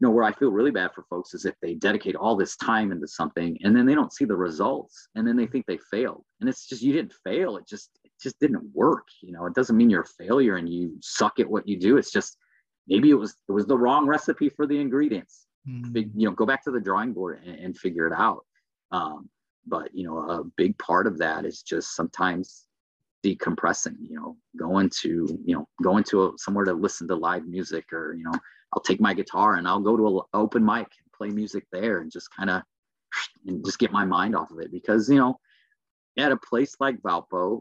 you 0.00 0.06
know, 0.06 0.10
where 0.12 0.24
I 0.24 0.32
feel 0.32 0.52
really 0.52 0.70
bad 0.70 0.92
for 0.94 1.02
folks 1.10 1.34
is 1.34 1.44
if 1.44 1.56
they 1.60 1.74
dedicate 1.74 2.14
all 2.14 2.36
this 2.36 2.56
time 2.56 2.92
into 2.92 3.08
something 3.08 3.58
and 3.62 3.74
then 3.74 3.84
they 3.84 3.96
don't 3.96 4.12
see 4.12 4.24
the 4.24 4.36
results 4.36 5.08
and 5.16 5.26
then 5.26 5.36
they 5.36 5.46
think 5.46 5.66
they 5.66 5.78
failed. 5.90 6.24
And 6.40 6.48
it's 6.48 6.68
just, 6.68 6.82
you 6.82 6.92
didn't 6.92 7.14
fail. 7.24 7.56
It 7.56 7.66
just, 7.66 7.90
it 8.04 8.12
just 8.22 8.38
didn't 8.38 8.62
work. 8.72 9.08
You 9.22 9.32
know, 9.32 9.46
it 9.46 9.54
doesn't 9.54 9.76
mean 9.76 9.90
you're 9.90 10.02
a 10.02 10.24
failure 10.24 10.56
and 10.56 10.68
you 10.68 10.96
suck 11.00 11.40
at 11.40 11.50
what 11.50 11.66
you 11.66 11.80
do. 11.80 11.96
It's 11.96 12.12
just, 12.12 12.36
maybe 12.86 13.10
it 13.10 13.14
was, 13.14 13.34
it 13.48 13.52
was 13.52 13.66
the 13.66 13.76
wrong 13.76 14.06
recipe 14.06 14.48
for 14.48 14.66
the 14.66 14.80
ingredients. 14.80 15.46
Mm. 15.68 16.10
You 16.14 16.28
know, 16.28 16.34
go 16.34 16.46
back 16.46 16.62
to 16.64 16.70
the 16.70 16.80
drawing 16.80 17.12
board 17.12 17.40
and, 17.44 17.58
and 17.58 17.76
figure 17.76 18.06
it 18.06 18.12
out. 18.12 18.44
Um, 18.92 19.28
but 19.68 19.94
you 19.94 20.04
know 20.04 20.18
a 20.18 20.44
big 20.56 20.76
part 20.78 21.06
of 21.06 21.18
that 21.18 21.44
is 21.44 21.62
just 21.62 21.94
sometimes 21.94 22.66
decompressing 23.24 23.96
you 24.00 24.16
know 24.16 24.36
going 24.56 24.88
to 24.88 25.38
you 25.44 25.54
know 25.54 25.68
going 25.82 26.04
to 26.04 26.26
a, 26.26 26.32
somewhere 26.36 26.64
to 26.64 26.72
listen 26.72 27.08
to 27.08 27.16
live 27.16 27.46
music 27.46 27.92
or 27.92 28.14
you 28.14 28.24
know 28.24 28.32
i'll 28.72 28.82
take 28.82 29.00
my 29.00 29.12
guitar 29.12 29.56
and 29.56 29.66
i'll 29.66 29.80
go 29.80 29.96
to 29.96 30.18
an 30.18 30.22
open 30.34 30.64
mic 30.64 30.86
and 30.86 31.12
play 31.16 31.28
music 31.28 31.64
there 31.72 31.98
and 31.98 32.12
just 32.12 32.28
kind 32.34 32.50
of 32.50 32.62
and 33.46 33.64
just 33.64 33.78
get 33.78 33.92
my 33.92 34.04
mind 34.04 34.36
off 34.36 34.50
of 34.50 34.60
it 34.60 34.70
because 34.70 35.08
you 35.08 35.18
know 35.18 35.38
at 36.16 36.32
a 36.32 36.36
place 36.36 36.76
like 36.80 37.00
valpo 37.02 37.60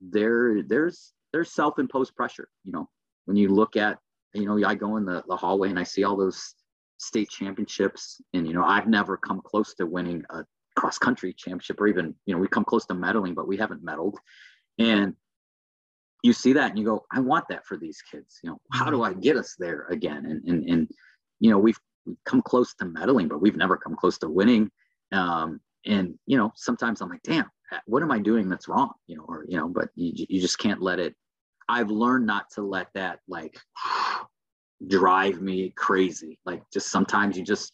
there 0.00 0.62
there's 0.62 1.12
there's 1.32 1.52
self-imposed 1.52 2.14
pressure 2.14 2.48
you 2.64 2.72
know. 2.72 2.88
When 3.26 3.36
you 3.36 3.48
look 3.48 3.76
at 3.76 3.98
you 4.34 4.46
know 4.46 4.66
i 4.66 4.74
go 4.74 4.96
in 4.96 5.04
the, 5.04 5.24
the 5.26 5.36
hallway 5.36 5.68
and 5.68 5.78
i 5.78 5.82
see 5.82 6.04
all 6.04 6.16
those 6.16 6.54
state 6.98 7.28
championships 7.28 8.20
and 8.34 8.46
you 8.46 8.54
know 8.54 8.64
i've 8.64 8.86
never 8.86 9.16
come 9.16 9.40
close 9.44 9.74
to 9.74 9.86
winning 9.86 10.22
a 10.30 10.44
cross 10.76 10.98
country 10.98 11.32
championship 11.32 11.80
or 11.80 11.88
even 11.88 12.14
you 12.26 12.34
know 12.34 12.40
we 12.40 12.46
come 12.46 12.64
close 12.64 12.86
to 12.86 12.94
medaling 12.94 13.34
but 13.34 13.48
we 13.48 13.56
haven't 13.56 13.84
medaled. 13.84 14.16
And 14.78 15.14
you 16.22 16.32
see 16.32 16.52
that 16.54 16.70
and 16.70 16.78
you 16.78 16.84
go 16.84 17.04
i 17.12 17.20
want 17.20 17.46
that 17.48 17.66
for 17.66 17.76
these 17.76 18.02
kids. 18.10 18.38
You 18.42 18.50
know 18.50 18.60
how 18.72 18.90
do 18.90 19.02
i 19.02 19.12
get 19.12 19.36
us 19.36 19.56
there 19.58 19.86
again? 19.90 20.26
And 20.26 20.44
and, 20.44 20.68
and 20.68 20.88
you 21.40 21.50
know 21.50 21.58
we've, 21.58 21.78
we've 22.04 22.16
come 22.24 22.42
close 22.42 22.74
to 22.74 22.84
medaling 22.84 23.28
but 23.28 23.40
we've 23.40 23.56
never 23.56 23.76
come 23.76 23.96
close 23.96 24.18
to 24.18 24.28
winning. 24.28 24.70
Um, 25.12 25.60
and 25.86 26.14
you 26.26 26.36
know 26.36 26.52
sometimes 26.56 27.00
i'm 27.00 27.08
like 27.08 27.22
damn 27.22 27.46
what 27.86 28.02
am 28.02 28.12
i 28.12 28.18
doing 28.18 28.48
that's 28.48 28.68
wrong? 28.68 28.92
You 29.06 29.16
know 29.16 29.24
or 29.26 29.44
you 29.48 29.56
know 29.56 29.68
but 29.68 29.88
you, 29.94 30.26
you 30.28 30.40
just 30.40 30.58
can't 30.58 30.82
let 30.82 30.98
it 31.00 31.14
i've 31.68 31.90
learned 31.90 32.26
not 32.26 32.50
to 32.50 32.62
let 32.62 32.88
that 32.94 33.20
like 33.28 33.58
drive 34.86 35.40
me 35.40 35.70
crazy. 35.70 36.38
Like 36.44 36.62
just 36.70 36.90
sometimes 36.90 37.38
you 37.38 37.44
just 37.44 37.72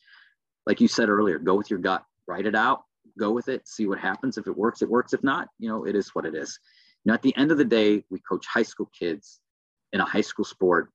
like 0.66 0.80
you 0.80 0.88
said 0.88 1.08
earlier 1.08 1.38
go 1.38 1.54
with 1.56 1.70
your 1.70 1.80
gut 1.80 2.04
write 2.26 2.46
it 2.46 2.54
out 2.54 2.82
go 3.18 3.30
with 3.30 3.48
it, 3.48 3.66
see 3.66 3.86
what 3.86 3.98
happens. 3.98 4.38
If 4.38 4.46
it 4.46 4.56
works, 4.56 4.82
it 4.82 4.88
works. 4.88 5.12
If 5.12 5.22
not, 5.22 5.48
you 5.58 5.68
know, 5.68 5.84
it 5.84 5.94
is 5.94 6.10
what 6.14 6.26
it 6.26 6.34
is. 6.34 6.58
You 7.04 7.10
know, 7.10 7.14
at 7.14 7.22
the 7.22 7.36
end 7.36 7.50
of 7.50 7.58
the 7.58 7.64
day, 7.64 8.04
we 8.10 8.20
coach 8.20 8.46
high 8.46 8.62
school 8.62 8.90
kids 8.98 9.40
in 9.92 10.00
a 10.00 10.04
high 10.04 10.20
school 10.20 10.44
sport, 10.44 10.90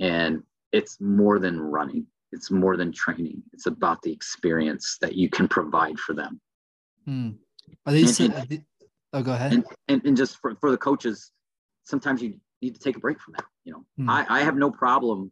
and 0.00 0.42
it's 0.72 1.00
more 1.00 1.38
than 1.38 1.60
running. 1.60 2.06
It's 2.32 2.50
more 2.50 2.76
than 2.76 2.92
training. 2.92 3.42
It's 3.52 3.66
about 3.66 4.00
the 4.02 4.12
experience 4.12 4.96
that 5.00 5.14
you 5.14 5.28
can 5.28 5.48
provide 5.48 5.98
for 5.98 6.14
them. 6.14 6.40
Hmm. 7.04 7.30
Are 7.84 7.92
these? 7.92 8.18
And, 8.20 8.32
and, 8.32 8.64
oh, 9.12 9.22
go 9.22 9.34
ahead. 9.34 9.52
And, 9.52 9.64
and, 9.88 10.04
and 10.06 10.16
just 10.16 10.38
for, 10.38 10.54
for 10.60 10.70
the 10.70 10.78
coaches, 10.78 11.30
sometimes 11.84 12.22
you 12.22 12.38
need 12.62 12.74
to 12.74 12.80
take 12.80 12.96
a 12.96 13.00
break 13.00 13.20
from 13.20 13.34
that. 13.36 13.44
You 13.64 13.72
know, 13.72 13.84
hmm. 13.98 14.08
I, 14.08 14.26
I 14.28 14.40
have 14.40 14.56
no 14.56 14.70
problem 14.70 15.30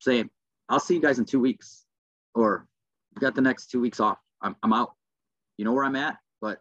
saying, 0.00 0.28
I'll 0.68 0.80
see 0.80 0.94
you 0.94 1.00
guys 1.00 1.18
in 1.18 1.24
two 1.24 1.40
weeks, 1.40 1.86
or 2.34 2.66
got 3.18 3.34
the 3.34 3.40
next 3.40 3.70
two 3.70 3.80
weeks 3.80 4.00
off. 4.00 4.18
I'm, 4.42 4.56
I'm 4.62 4.72
out 4.72 4.94
you 5.62 5.64
know 5.64 5.74
where 5.74 5.84
I'm 5.84 5.94
at, 5.94 6.16
but 6.40 6.58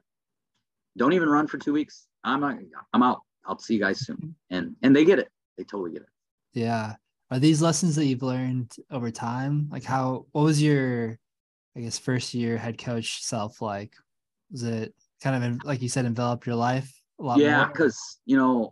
don't 0.96 1.14
even 1.14 1.28
run 1.28 1.48
for 1.48 1.58
two 1.58 1.74
weeks. 1.74 2.06
I'm 2.24 2.44
I'm 2.44 3.02
out. 3.02 3.22
I'll 3.48 3.58
see 3.58 3.74
you 3.74 3.80
guys 3.80 4.06
soon. 4.06 4.36
And 4.52 4.76
and 4.84 4.96
they 4.96 5.06
get 5.06 5.18
it. 5.18 5.30
They 5.58 5.64
totally 5.64 5.94
get 5.94 6.04
it. 6.04 6.10
Yeah. 6.54 6.94
Are 7.32 7.40
these 7.40 7.64
lessons 7.64 7.96
that 7.96 8.06
you've 8.06 8.22
learned 8.22 8.76
over 8.92 9.10
time? 9.10 9.70
Like 9.72 9.84
how 9.84 10.28
what 10.34 10.44
was 10.44 10.62
your 10.62 11.18
I 11.76 11.80
guess 11.80 11.98
first 11.98 12.36
year 12.36 12.60
head 12.60 12.78
coach 12.78 13.24
self 13.24 13.60
like? 13.60 13.96
Was 14.52 14.62
it 14.62 14.94
kind 15.24 15.44
of 15.44 15.64
like 15.64 15.82
you 15.82 15.90
said 15.90 16.06
envelop 16.06 16.46
your 16.46 16.56
life 16.56 16.94
a 17.20 17.24
lot? 17.24 17.40
yeah, 17.40 17.66
because 17.66 18.20
you 18.28 18.38
know, 18.38 18.72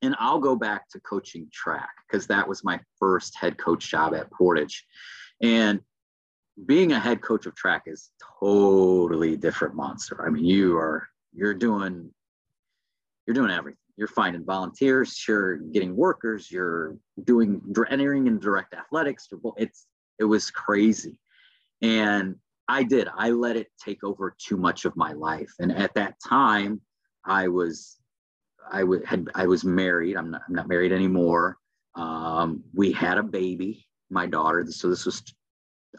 and 0.00 0.16
I'll 0.18 0.40
go 0.40 0.56
back 0.56 0.88
to 0.92 1.00
coaching 1.00 1.46
track 1.52 1.90
because 2.08 2.26
that 2.28 2.48
was 2.48 2.64
my 2.64 2.80
first 2.98 3.36
head 3.36 3.58
coach 3.58 3.90
job 3.90 4.14
at 4.14 4.30
Portage. 4.30 4.86
And 5.42 5.80
being 6.66 6.92
a 6.92 7.00
head 7.00 7.20
coach 7.20 7.46
of 7.46 7.54
track 7.54 7.84
is 7.86 8.10
totally 8.40 9.36
different 9.36 9.74
monster. 9.74 10.24
I 10.26 10.30
mean, 10.30 10.44
you 10.44 10.76
are 10.76 11.08
you're 11.32 11.54
doing 11.54 12.10
you're 13.26 13.34
doing 13.34 13.50
everything. 13.50 13.78
You're 13.96 14.08
finding 14.08 14.44
volunteers, 14.44 15.24
you're 15.26 15.56
getting 15.56 15.96
workers, 15.96 16.50
you're 16.50 16.96
doing 17.24 17.60
entering 17.90 18.26
in 18.26 18.38
direct 18.38 18.74
athletics. 18.74 19.28
It's 19.56 19.86
it 20.18 20.24
was 20.24 20.50
crazy. 20.50 21.18
And 21.82 22.36
I 22.68 22.82
did. 22.82 23.08
I 23.14 23.30
let 23.30 23.56
it 23.56 23.68
take 23.82 24.02
over 24.04 24.34
too 24.38 24.56
much 24.56 24.84
of 24.84 24.96
my 24.96 25.12
life. 25.12 25.52
And 25.58 25.70
at 25.72 25.94
that 25.94 26.14
time, 26.26 26.80
I 27.24 27.48
was 27.48 27.98
I 28.70 28.80
w- 28.80 29.04
had 29.04 29.28
I 29.34 29.46
was 29.46 29.64
married. 29.64 30.16
I'm 30.16 30.30
not, 30.30 30.42
I'm 30.48 30.54
not 30.54 30.68
married 30.68 30.92
anymore. 30.92 31.58
Um, 31.94 32.64
we 32.74 32.92
had 32.92 33.18
a 33.18 33.22
baby, 33.22 33.86
my 34.10 34.26
daughter. 34.26 34.64
So 34.68 34.88
this 34.88 35.04
was 35.04 35.22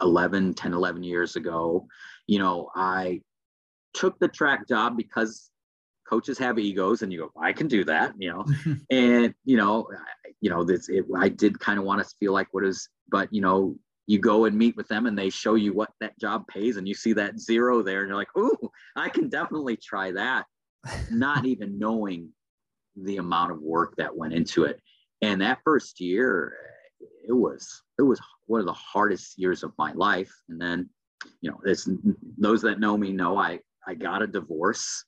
11, 0.02 0.54
10, 0.54 0.74
11 0.74 1.04
years 1.04 1.36
ago. 1.36 1.88
You 2.28 2.40
know, 2.40 2.70
I 2.76 3.22
took 3.94 4.20
the 4.20 4.28
track 4.28 4.68
job 4.68 4.98
because 4.98 5.52
coaches 6.08 6.38
have 6.38 6.60
egos 6.60 7.02
and 7.02 7.12
you 7.12 7.20
go, 7.20 7.32
I 7.42 7.54
can 7.54 7.68
do 7.68 7.84
that, 7.86 8.14
you 8.18 8.32
know, 8.32 8.46
and, 8.92 9.34
you 9.44 9.58
know, 9.58 9.88
you 10.42 10.50
know, 10.50 10.64
this, 10.64 10.90
it, 10.90 11.06
I 11.18 11.30
did 11.30 11.60
kind 11.60 11.80
of 11.80 11.86
want 11.86 12.04
to 12.04 12.16
feel 12.20 12.34
like 12.34 12.48
what 12.52 12.66
is, 12.66 12.90
but, 13.10 13.32
you 13.34 13.42
know, 13.42 13.76
you 14.08 14.20
go 14.20 14.46
and 14.46 14.56
meet 14.56 14.76
with 14.76 14.88
them 14.88 15.08
and 15.08 15.18
they 15.18 15.32
show 15.32 15.56
you 15.56 15.74
what 15.74 15.90
that 16.00 16.18
job 16.20 16.48
pays 16.48 16.78
and 16.78 16.88
you 16.88 16.94
see 16.94 17.14
that 17.14 17.40
zero 17.40 17.82
there 17.82 18.02
and 18.02 18.10
you're 18.10 18.18
like, 18.18 18.28
oh, 18.36 18.70
I 18.96 19.10
can 19.10 19.30
definitely 19.30 19.78
try 19.78 20.12
that. 20.12 20.46
Not 21.12 21.46
even 21.46 21.80
knowing 21.80 22.30
the 22.96 23.18
amount 23.18 23.52
of 23.52 23.62
work 23.62 23.96
that 23.98 24.16
went 24.16 24.34
into 24.34 24.66
it. 24.66 24.80
And 25.22 25.42
that 25.42 25.60
first 25.64 26.00
year, 26.00 26.56
it 27.28 27.34
was 27.34 27.84
it 27.98 28.04
was 28.04 28.20
one 28.48 28.60
of 28.60 28.66
the 28.66 28.74
hardest 28.74 29.38
years 29.38 29.64
of 29.64 29.72
my 29.78 29.92
life. 29.94 30.32
And 30.50 30.60
then, 30.60 30.90
you 31.42 31.50
know, 31.50 31.60
it's 31.66 31.90
those 32.38 32.62
that 32.62 32.80
know 32.80 32.98
me 32.98 33.12
know 33.12 33.38
I 33.38 33.60
I 33.88 33.94
got 33.94 34.22
a 34.22 34.28
divorce, 34.28 35.06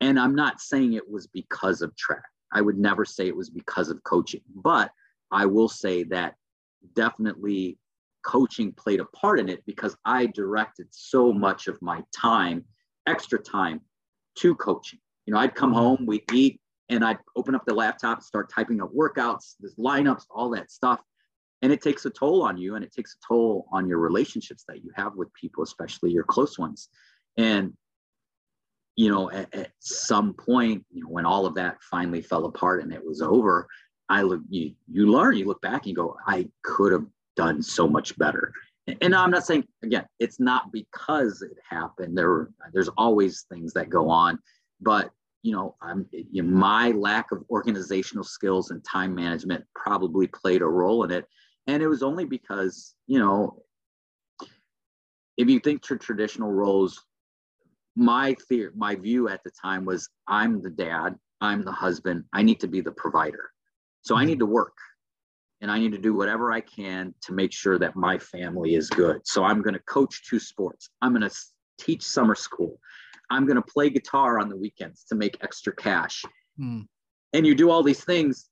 and 0.00 0.18
I'm 0.18 0.34
not 0.34 0.60
saying 0.60 0.92
it 0.92 1.08
was 1.08 1.26
because 1.26 1.82
of 1.82 1.94
track. 1.96 2.22
I 2.52 2.60
would 2.60 2.78
never 2.78 3.04
say 3.04 3.26
it 3.26 3.36
was 3.36 3.50
because 3.50 3.90
of 3.90 4.02
coaching, 4.04 4.42
but 4.54 4.90
I 5.30 5.46
will 5.46 5.68
say 5.68 6.02
that 6.04 6.34
definitely 6.94 7.78
coaching 8.24 8.72
played 8.72 9.00
a 9.00 9.04
part 9.06 9.38
in 9.40 9.48
it 9.48 9.64
because 9.66 9.96
I 10.04 10.26
directed 10.26 10.88
so 10.90 11.32
much 11.32 11.68
of 11.68 11.80
my 11.80 12.02
time, 12.14 12.64
extra 13.06 13.38
time, 13.38 13.80
to 14.38 14.54
coaching. 14.56 14.98
You 15.26 15.34
know, 15.34 15.40
I'd 15.40 15.54
come 15.54 15.70
mm-hmm. 15.70 15.78
home, 15.78 16.06
we'd 16.06 16.32
eat, 16.32 16.60
and 16.88 17.04
I'd 17.04 17.18
open 17.36 17.54
up 17.54 17.64
the 17.66 17.74
laptop, 17.74 18.22
start 18.22 18.50
typing 18.52 18.80
up 18.80 18.92
workouts, 18.92 19.54
this 19.60 19.76
lineups, 19.76 20.24
all 20.30 20.50
that 20.50 20.70
stuff. 20.70 21.00
And 21.62 21.72
it 21.72 21.82
takes 21.82 22.04
a 22.06 22.10
toll 22.10 22.42
on 22.42 22.56
you 22.56 22.74
and 22.74 22.84
it 22.84 22.92
takes 22.92 23.14
a 23.14 23.26
toll 23.26 23.66
on 23.70 23.86
your 23.86 23.98
relationships 23.98 24.64
that 24.68 24.82
you 24.82 24.90
have 24.94 25.14
with 25.14 25.32
people, 25.34 25.62
especially 25.62 26.10
your 26.10 26.24
close 26.24 26.58
ones. 26.58 26.88
And, 27.36 27.74
you 28.96 29.10
know, 29.10 29.30
at, 29.30 29.54
at 29.54 29.70
some 29.78 30.32
point, 30.34 30.84
you 30.90 31.02
know, 31.02 31.10
when 31.10 31.26
all 31.26 31.46
of 31.46 31.54
that 31.56 31.82
finally 31.82 32.22
fell 32.22 32.46
apart 32.46 32.82
and 32.82 32.92
it 32.92 33.04
was 33.04 33.20
over, 33.20 33.68
I 34.08 34.22
look, 34.22 34.40
you, 34.48 34.72
you 34.90 35.10
learn, 35.10 35.36
you 35.36 35.44
look 35.44 35.60
back 35.60 35.82
and 35.82 35.86
you 35.88 35.94
go, 35.94 36.16
I 36.26 36.48
could 36.62 36.92
have 36.92 37.06
done 37.36 37.62
so 37.62 37.86
much 37.86 38.16
better. 38.18 38.52
And 39.00 39.14
I'm 39.14 39.30
not 39.30 39.46
saying 39.46 39.64
again, 39.84 40.06
it's 40.18 40.40
not 40.40 40.72
because 40.72 41.42
it 41.42 41.56
happened. 41.68 42.16
There, 42.16 42.48
there's 42.72 42.88
always 42.96 43.42
things 43.42 43.72
that 43.74 43.88
go 43.88 44.08
on, 44.08 44.38
but 44.80 45.10
you 45.42 45.52
know, 45.52 45.76
I'm, 45.80 46.06
you 46.12 46.42
know, 46.42 46.50
my 46.50 46.90
lack 46.90 47.32
of 47.32 47.44
organizational 47.50 48.24
skills 48.24 48.70
and 48.70 48.84
time 48.84 49.14
management 49.14 49.64
probably 49.74 50.26
played 50.26 50.60
a 50.60 50.66
role 50.66 51.04
in 51.04 51.10
it. 51.10 51.24
And 51.66 51.82
it 51.82 51.88
was 51.88 52.02
only 52.02 52.24
because, 52.24 52.94
you 53.06 53.18
know, 53.18 53.62
if 55.36 55.48
you 55.48 55.60
think 55.60 55.82
to 55.82 55.96
traditional 55.96 56.50
roles, 56.50 57.04
my 57.96 58.34
fear, 58.48 58.72
my 58.76 58.94
view 58.94 59.28
at 59.28 59.42
the 59.44 59.50
time 59.50 59.84
was 59.84 60.08
I'm 60.26 60.62
the 60.62 60.70
dad, 60.70 61.16
I'm 61.40 61.62
the 61.62 61.72
husband, 61.72 62.24
I 62.32 62.42
need 62.42 62.60
to 62.60 62.68
be 62.68 62.80
the 62.80 62.92
provider. 62.92 63.50
So 64.02 64.14
I 64.14 64.20
mm-hmm. 64.20 64.28
need 64.28 64.38
to 64.40 64.46
work 64.46 64.76
and 65.60 65.70
I 65.70 65.78
need 65.78 65.92
to 65.92 65.98
do 65.98 66.14
whatever 66.14 66.52
I 66.52 66.60
can 66.60 67.14
to 67.22 67.32
make 67.32 67.52
sure 67.52 67.78
that 67.78 67.96
my 67.96 68.18
family 68.18 68.74
is 68.74 68.88
good. 68.88 69.20
So 69.24 69.44
I'm 69.44 69.62
going 69.62 69.74
to 69.74 69.80
coach 69.80 70.28
two 70.28 70.38
sports. 70.38 70.90
I'm 71.02 71.12
going 71.12 71.28
to 71.28 71.36
teach 71.78 72.02
summer 72.02 72.34
school. 72.34 72.78
I'm 73.30 73.46
going 73.46 73.56
to 73.56 73.62
play 73.62 73.90
guitar 73.90 74.40
on 74.40 74.48
the 74.48 74.56
weekends 74.56 75.04
to 75.04 75.14
make 75.14 75.36
extra 75.42 75.74
cash. 75.74 76.24
Mm. 76.58 76.86
And 77.32 77.46
you 77.46 77.54
do 77.54 77.70
all 77.70 77.82
these 77.82 78.02
things 78.02 78.48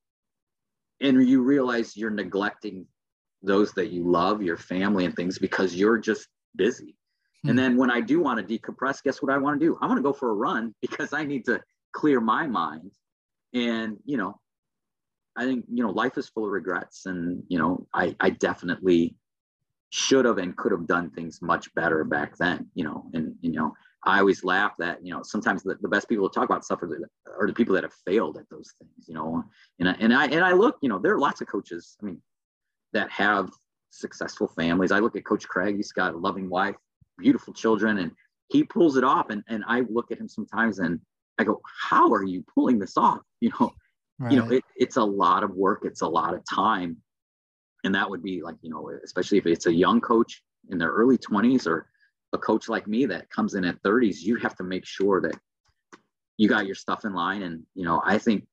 and 1.00 1.26
you 1.26 1.42
realize 1.42 1.96
you're 1.96 2.10
neglecting 2.10 2.86
those 3.48 3.72
that 3.72 3.88
you 3.88 4.08
love, 4.08 4.42
your 4.42 4.56
family 4.56 5.04
and 5.04 5.16
things 5.16 5.38
because 5.38 5.74
you're 5.74 5.98
just 5.98 6.28
busy. 6.54 6.94
Mm. 7.44 7.50
And 7.50 7.58
then 7.58 7.76
when 7.76 7.90
I 7.90 8.00
do 8.00 8.20
want 8.20 8.46
to 8.46 8.58
decompress, 8.58 9.02
guess 9.02 9.20
what 9.20 9.32
I 9.32 9.38
want 9.38 9.58
to 9.58 9.66
do? 9.66 9.76
I 9.82 9.86
want 9.86 9.98
to 9.98 10.02
go 10.02 10.12
for 10.12 10.30
a 10.30 10.34
run 10.34 10.74
because 10.80 11.12
I 11.12 11.24
need 11.24 11.44
to 11.46 11.60
clear 11.92 12.20
my 12.20 12.46
mind. 12.46 12.92
And, 13.54 13.96
you 14.04 14.16
know, 14.16 14.38
I 15.36 15.44
think, 15.44 15.64
you 15.72 15.82
know, 15.82 15.90
life 15.90 16.18
is 16.18 16.28
full 16.28 16.44
of 16.44 16.50
regrets. 16.50 17.06
And, 17.06 17.42
you 17.48 17.58
know, 17.58 17.86
I, 17.94 18.14
I 18.20 18.30
definitely 18.30 19.16
should 19.90 20.26
have 20.26 20.38
and 20.38 20.56
could 20.56 20.72
have 20.72 20.86
done 20.86 21.10
things 21.10 21.40
much 21.40 21.72
better 21.74 22.04
back 22.04 22.36
then, 22.36 22.68
you 22.74 22.84
know, 22.84 23.04
and, 23.14 23.34
you 23.40 23.52
know, 23.52 23.72
I 24.04 24.20
always 24.20 24.44
laugh 24.44 24.72
that 24.78 25.04
you 25.04 25.12
know 25.12 25.22
sometimes 25.22 25.62
the, 25.62 25.76
the 25.80 25.88
best 25.88 26.08
people 26.08 26.28
to 26.28 26.34
talk 26.34 26.48
about 26.48 26.64
stuff 26.64 26.82
are 26.82 26.86
the, 26.86 27.04
are 27.38 27.46
the 27.46 27.52
people 27.52 27.74
that 27.74 27.84
have 27.84 27.92
failed 28.06 28.38
at 28.38 28.48
those 28.50 28.72
things, 28.78 29.08
you 29.08 29.14
know. 29.14 29.44
And 29.80 29.88
I, 29.88 29.92
and 30.00 30.14
I 30.14 30.26
and 30.26 30.44
I 30.44 30.52
look, 30.52 30.78
you 30.80 30.88
know, 30.88 30.98
there 30.98 31.12
are 31.14 31.18
lots 31.18 31.40
of 31.40 31.48
coaches. 31.48 31.96
I 32.00 32.06
mean, 32.06 32.22
that 32.92 33.10
have 33.10 33.50
successful 33.90 34.48
families. 34.48 34.92
I 34.92 34.98
look 34.98 35.16
at 35.16 35.24
Coach 35.24 35.46
Craig; 35.48 35.76
he's 35.76 35.92
got 35.92 36.14
a 36.14 36.18
loving 36.18 36.48
wife, 36.48 36.76
beautiful 37.18 37.52
children, 37.52 37.98
and 37.98 38.12
he 38.48 38.64
pulls 38.64 38.96
it 38.96 39.04
off. 39.04 39.30
And 39.30 39.42
and 39.48 39.64
I 39.66 39.80
look 39.88 40.10
at 40.10 40.18
him 40.18 40.28
sometimes 40.28 40.78
and 40.78 41.00
I 41.38 41.44
go, 41.44 41.60
"How 41.88 42.12
are 42.12 42.24
you 42.24 42.44
pulling 42.54 42.78
this 42.78 42.96
off?" 42.96 43.20
You 43.40 43.52
know, 43.60 43.72
right. 44.18 44.32
you 44.32 44.38
know, 44.38 44.50
it, 44.50 44.64
it's 44.76 44.96
a 44.96 45.04
lot 45.04 45.44
of 45.44 45.50
work. 45.54 45.82
It's 45.84 46.02
a 46.02 46.08
lot 46.08 46.34
of 46.34 46.42
time, 46.48 46.96
and 47.84 47.94
that 47.94 48.10
would 48.10 48.22
be 48.22 48.42
like 48.42 48.56
you 48.62 48.70
know, 48.70 48.90
especially 49.04 49.38
if 49.38 49.46
it's 49.46 49.66
a 49.66 49.72
young 49.72 50.00
coach 50.00 50.42
in 50.70 50.78
their 50.78 50.90
early 50.90 51.18
twenties 51.18 51.66
or 51.66 51.88
a 52.32 52.38
coach 52.38 52.68
like 52.68 52.86
me 52.86 53.06
that 53.06 53.30
comes 53.30 53.54
in 53.54 53.64
at 53.64 53.82
30s, 53.82 54.20
you 54.20 54.36
have 54.36 54.56
to 54.56 54.64
make 54.64 54.84
sure 54.84 55.20
that 55.20 55.38
you 56.36 56.48
got 56.48 56.66
your 56.66 56.74
stuff 56.74 57.04
in 57.04 57.14
line. 57.14 57.42
And, 57.42 57.62
you 57.74 57.84
know, 57.84 58.02
I 58.04 58.18
think 58.18 58.46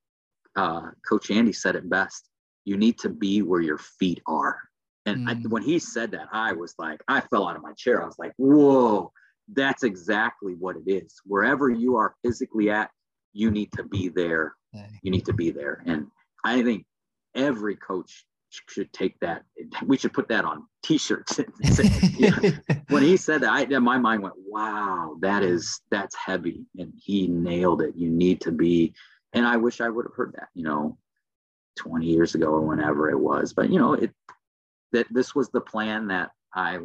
uh, 0.56 0.90
Coach 1.08 1.32
Andy 1.32 1.54
said 1.54 1.76
it 1.76 1.90
best. 1.90 2.30
You 2.66 2.78
need 2.78 3.00
to 3.00 3.10
be 3.10 3.42
where 3.42 3.62
your 3.62 3.78
feet 3.78 4.22
are. 4.28 4.60
And 5.06 5.28
mm. 5.28 5.30
I, 5.30 5.48
when 5.48 5.64
he 5.64 5.80
said 5.80 6.12
that, 6.12 6.28
I 6.32 6.54
was 6.54 6.74
like, 6.78 7.02
I 7.08 7.22
fell 7.22 7.48
out 7.48 7.56
of 7.56 7.62
my 7.62 7.74
chair. 7.74 8.02
I 8.02 8.06
was 8.06 8.18
like, 8.18 8.34
whoa, 8.38 9.12
that's 9.54 9.84
exactly 9.84 10.56
what 10.56 10.76
it 10.76 10.90
is. 10.92 11.22
Wherever 11.26 11.70
you 11.70 11.96
are 11.96 12.16
physically 12.24 12.70
at, 12.70 12.90
you 13.34 13.52
need 13.52 13.72
to 13.74 13.84
be 13.84 14.10
there. 14.10 14.56
You 15.04 15.12
need 15.12 15.26
to 15.26 15.34
be 15.34 15.52
there. 15.52 15.82
And 15.86 16.08
I 16.44 16.62
think 16.64 16.86
every 17.36 17.76
coach 17.76 18.26
should 18.70 18.92
take 18.94 19.20
that. 19.20 19.44
We 19.86 19.98
should 19.98 20.14
put 20.14 20.28
that 20.30 20.46
on 20.46 20.66
T-shirts. 20.84 21.38
when 22.90 23.04
he 23.04 23.18
said 23.18 23.42
that, 23.42 23.52
I, 23.52 23.80
my 23.80 23.98
mind 23.98 24.24
went, 24.24 24.36
"Wow, 24.38 25.16
that 25.22 25.44
is 25.44 25.82
that's 25.92 26.16
heavy," 26.16 26.66
and 26.78 26.94
he 26.98 27.28
nailed 27.28 27.82
it. 27.82 27.96
You 27.96 28.10
need 28.10 28.42
to 28.42 28.52
be, 28.52 28.94
and 29.34 29.46
I 29.46 29.58
wish 29.58 29.82
I 29.82 29.90
would 29.90 30.06
have 30.06 30.16
heard 30.16 30.34
that, 30.38 30.50
you 30.54 30.64
know, 30.64 30.98
20 31.78 32.06
years 32.06 32.36
ago 32.36 32.48
or 32.48 32.62
whenever 32.62 33.10
it 33.10 33.20
was. 33.20 33.54
But 33.54 33.70
you 33.70 33.80
know, 33.80 33.94
it 33.94 34.12
that 34.92 35.08
this 35.12 35.36
was 35.36 35.50
the 35.50 35.62
plan 35.62 36.08
that 36.08 36.32
I 36.54 36.80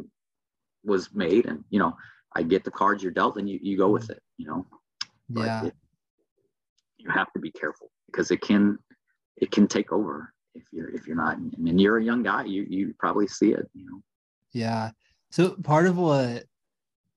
was 0.83 1.13
made, 1.13 1.45
and 1.45 1.63
you 1.69 1.79
know, 1.79 1.95
I 2.35 2.43
get 2.43 2.63
the 2.63 2.71
cards 2.71 3.03
you're 3.03 3.11
dealt, 3.11 3.37
and 3.37 3.49
you 3.49 3.59
you 3.61 3.77
go 3.77 3.89
with 3.89 4.07
mm. 4.07 4.11
it. 4.11 4.23
You 4.37 4.47
know, 4.47 4.65
but 5.29 5.45
yeah. 5.45 5.65
It, 5.65 5.73
you 6.97 7.09
have 7.09 7.33
to 7.33 7.39
be 7.39 7.51
careful 7.51 7.89
because 8.05 8.29
it 8.31 8.41
can 8.41 8.77
it 9.37 9.51
can 9.51 9.67
take 9.67 9.91
over 9.91 10.33
if 10.53 10.63
you're 10.71 10.89
if 10.89 11.07
you're 11.07 11.15
not 11.15 11.37
I 11.37 11.57
mean 11.57 11.79
you're 11.79 11.97
a 11.97 12.03
young 12.03 12.23
guy, 12.23 12.45
you 12.45 12.65
you 12.69 12.93
probably 12.99 13.27
see 13.27 13.53
it, 13.53 13.67
you 13.73 13.85
know. 13.85 14.01
Yeah. 14.53 14.91
So 15.31 15.51
part 15.51 15.87
of 15.87 15.97
what 15.97 16.43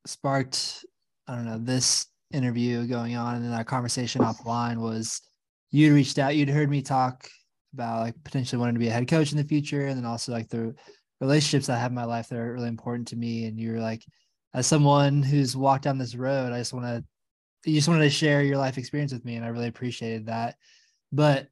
sparked, 0.07 0.85
I 1.27 1.35
don't 1.35 1.47
know, 1.47 1.59
this 1.59 2.07
interview 2.33 2.87
going 2.87 3.17
on 3.17 3.37
and 3.37 3.55
our 3.55 3.65
conversation 3.65 4.23
offline 4.23 4.77
was 4.77 5.21
you'd 5.71 5.93
reached 5.93 6.19
out, 6.19 6.37
you'd 6.37 6.49
heard 6.49 6.71
me 6.71 6.83
talk 6.83 7.29
about 7.75 8.01
like 8.01 8.15
potentially 8.25 8.59
wanting 8.59 8.75
to 8.75 8.81
be 8.81 8.89
a 8.89 8.93
head 8.93 9.09
coach 9.09 9.33
in 9.33 9.39
the 9.39 9.45
future, 9.45 9.87
and 9.87 9.99
then 9.99 10.07
also 10.07 10.33
like 10.33 10.49
the 10.49 10.75
relationships 11.21 11.69
I 11.69 11.79
have 11.79 11.91
in 11.91 11.97
my 11.97 12.05
life 12.05 12.29
that 12.29 12.39
are 12.39 12.53
really 12.53 12.69
important 12.69 13.09
to 13.09 13.17
me. 13.17 13.47
And 13.47 13.59
you're 13.59 13.81
like, 13.81 14.05
as 14.55 14.67
someone 14.67 15.23
who's 15.23 15.57
walked 15.57 15.85
down 15.85 15.99
this 15.99 16.15
road, 16.15 16.53
I 16.53 16.59
just 16.59 16.73
want 16.73 16.87
to, 16.87 17.05
you 17.71 17.77
just 17.77 17.89
wanted 17.89 18.05
to 18.05 18.11
share 18.11 18.43
your 18.43 18.59
life 18.59 18.79
experience 18.79 19.13
with 19.13 19.25
me, 19.25 19.37
and 19.37 19.45
I 19.45 19.49
really 19.49 19.69
appreciated 19.69 20.27
that. 20.27 20.57
But 21.13 21.49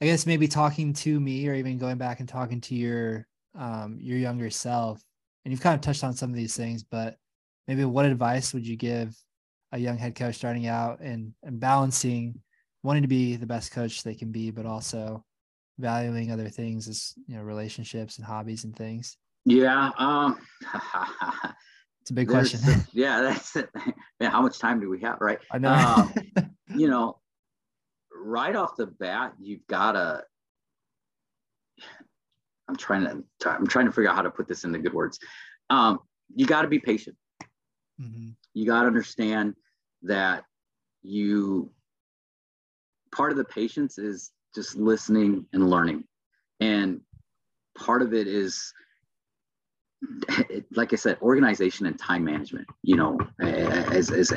I 0.00 0.06
guess 0.06 0.26
maybe 0.26 0.48
talking 0.48 0.92
to 0.94 1.20
me 1.20 1.48
or 1.48 1.54
even 1.54 1.78
going 1.78 1.98
back 1.98 2.20
and 2.20 2.28
talking 2.28 2.60
to 2.62 2.74
your 2.74 3.26
um, 3.54 3.98
your 4.00 4.18
younger 4.18 4.50
self, 4.50 5.02
and 5.44 5.52
you've 5.52 5.60
kind 5.60 5.74
of 5.74 5.80
touched 5.80 6.04
on 6.04 6.14
some 6.14 6.30
of 6.30 6.36
these 6.36 6.56
things, 6.56 6.82
but 6.82 7.16
maybe 7.68 7.84
what 7.84 8.04
advice 8.04 8.52
would 8.52 8.66
you 8.66 8.76
give 8.76 9.16
a 9.72 9.78
young 9.78 9.96
head 9.96 10.14
coach 10.14 10.34
starting 10.34 10.66
out 10.66 11.00
and, 11.00 11.32
and 11.42 11.58
balancing 11.60 12.40
wanting 12.84 13.02
to 13.02 13.08
be 13.08 13.34
the 13.36 13.46
best 13.46 13.72
coach 13.72 14.02
they 14.02 14.14
can 14.14 14.30
be, 14.30 14.50
but 14.50 14.66
also 14.66 15.24
valuing 15.78 16.30
other 16.30 16.48
things 16.48 16.88
as 16.88 17.14
you 17.26 17.36
know 17.36 17.42
relationships 17.42 18.18
and 18.18 18.26
hobbies 18.26 18.64
and 18.64 18.76
things? 18.76 19.16
Yeah, 19.44 19.90
um, 19.98 20.38
it's 22.00 22.10
a 22.10 22.14
big 22.14 22.28
question. 22.28 22.60
yeah, 22.92 23.20
that's 23.20 23.56
it. 23.56 23.70
Man, 24.20 24.30
how 24.30 24.42
much 24.42 24.58
time 24.58 24.80
do 24.80 24.88
we 24.88 25.00
have? 25.02 25.18
Right? 25.20 25.38
I 25.50 25.58
know. 25.58 25.72
Um, 25.72 26.14
you 26.74 26.88
know, 26.88 27.18
right 28.14 28.56
off 28.56 28.76
the 28.76 28.86
bat, 28.86 29.32
you've 29.38 29.66
got 29.66 29.92
to. 29.92 30.22
I'm 32.68 32.76
trying 32.76 33.04
to. 33.04 33.50
I'm 33.50 33.66
trying 33.66 33.86
to 33.86 33.92
figure 33.92 34.10
out 34.10 34.16
how 34.16 34.22
to 34.22 34.30
put 34.30 34.48
this 34.48 34.64
into 34.64 34.78
good 34.78 34.94
words. 34.94 35.18
Um, 35.70 35.98
you 36.34 36.46
got 36.46 36.62
to 36.62 36.68
be 36.68 36.78
patient. 36.78 37.16
Mm-hmm. 38.00 38.30
You 38.54 38.66
got 38.66 38.82
to 38.82 38.86
understand 38.86 39.54
that 40.02 40.44
you. 41.02 41.70
Part 43.14 43.30
of 43.30 43.36
the 43.36 43.44
patience 43.44 43.96
is 43.96 44.32
just 44.54 44.76
listening 44.76 45.46
and 45.52 45.68
learning, 45.68 46.04
and 46.60 47.00
part 47.76 48.02
of 48.02 48.14
it 48.14 48.26
is 48.26 48.72
like 50.74 50.92
I 50.92 50.96
said, 50.96 51.18
organization 51.22 51.86
and 51.86 51.98
time 51.98 52.24
management. 52.24 52.66
You 52.82 52.96
know, 52.96 53.18
as 53.40 54.10
as 54.10 54.32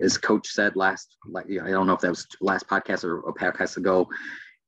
as 0.00 0.18
Coach 0.18 0.48
said 0.48 0.76
last, 0.76 1.16
like 1.28 1.46
I 1.46 1.70
don't 1.70 1.86
know 1.86 1.94
if 1.94 2.00
that 2.00 2.10
was 2.10 2.26
last 2.40 2.66
podcast 2.68 3.04
or 3.04 3.20
a 3.20 3.32
podcast 3.32 3.76
ago. 3.76 4.08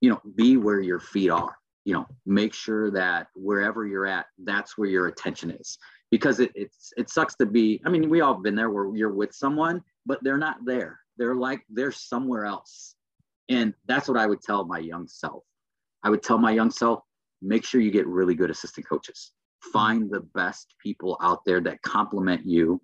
You 0.00 0.10
know, 0.10 0.20
be 0.34 0.56
where 0.56 0.80
your 0.80 1.00
feet 1.00 1.30
are. 1.30 1.56
You 1.84 1.94
know, 1.94 2.06
make 2.26 2.52
sure 2.52 2.90
that 2.90 3.28
wherever 3.34 3.86
you're 3.86 4.06
at, 4.06 4.26
that's 4.42 4.76
where 4.76 4.88
your 4.88 5.06
attention 5.06 5.52
is. 5.52 5.78
Because 6.10 6.40
it 6.40 6.52
it's 6.54 6.92
it 6.96 7.10
sucks 7.10 7.34
to 7.36 7.46
be. 7.46 7.80
I 7.84 7.90
mean, 7.90 8.08
we 8.08 8.20
all 8.20 8.34
been 8.34 8.56
there 8.56 8.70
where 8.70 8.94
you're 8.94 9.14
with 9.14 9.34
someone, 9.34 9.82
but 10.04 10.22
they're 10.22 10.38
not 10.38 10.64
there. 10.64 11.00
They're 11.16 11.34
like 11.34 11.62
they're 11.70 11.92
somewhere 11.92 12.44
else. 12.44 12.95
And 13.48 13.74
that's 13.86 14.09
what 14.09 14.18
I 14.18 14.27
would 14.27 14.43
tell 14.43 14.64
my 14.64 14.78
young 14.78 15.06
self. 15.06 15.43
I 16.02 16.10
would 16.10 16.23
tell 16.23 16.39
my 16.39 16.52
young 16.52 16.70
self, 16.70 17.01
make 17.43 17.64
sure 17.64 17.81
you 17.81 17.90
get 17.90 18.06
really 18.06 18.35
good 18.35 18.51
assistant 18.51 18.89
coaches. 18.89 19.32
Find 19.73 20.10
the 20.10 20.20
best 20.20 20.74
people 20.82 21.16
out 21.20 21.44
there 21.44 21.60
that 21.60 21.82
complement 21.82 22.44
you 22.44 22.81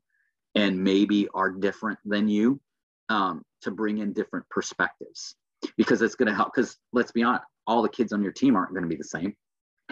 and 0.54 0.82
maybe 0.82 1.28
are 1.34 1.50
different 1.50 1.98
than 2.04 2.28
you 2.28 2.60
um, 3.08 3.42
to 3.62 3.70
bring 3.70 3.98
in 3.98 4.12
different 4.12 4.48
perspectives. 4.50 5.36
Because 5.76 6.02
it's 6.02 6.16
going 6.16 6.28
to 6.28 6.34
help 6.34 6.52
because 6.52 6.76
let's 6.92 7.12
be 7.12 7.22
honest 7.22 7.44
all 7.66 7.82
the 7.82 7.88
kids 7.88 8.12
on 8.12 8.22
your 8.22 8.32
team 8.32 8.56
aren't 8.56 8.72
going 8.72 8.82
to 8.82 8.88
be 8.88 8.96
the 8.96 9.04
same. 9.04 9.34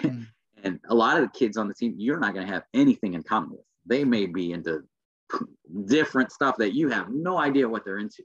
Mm. 0.00 0.26
and 0.64 0.80
a 0.88 0.94
lot 0.94 1.16
of 1.16 1.22
the 1.22 1.38
kids 1.38 1.56
on 1.56 1.68
the 1.68 1.74
team 1.74 1.94
you're 1.96 2.18
not 2.18 2.34
going 2.34 2.46
to 2.46 2.52
have 2.52 2.64
anything 2.74 3.14
in 3.14 3.22
common 3.22 3.50
with. 3.50 3.60
They 3.86 4.04
may 4.04 4.26
be 4.26 4.52
into 4.52 4.82
different 5.86 6.32
stuff 6.32 6.56
that 6.58 6.74
you 6.74 6.88
have 6.88 7.08
no 7.10 7.38
idea 7.38 7.68
what 7.68 7.84
they're 7.84 7.98
into 7.98 8.24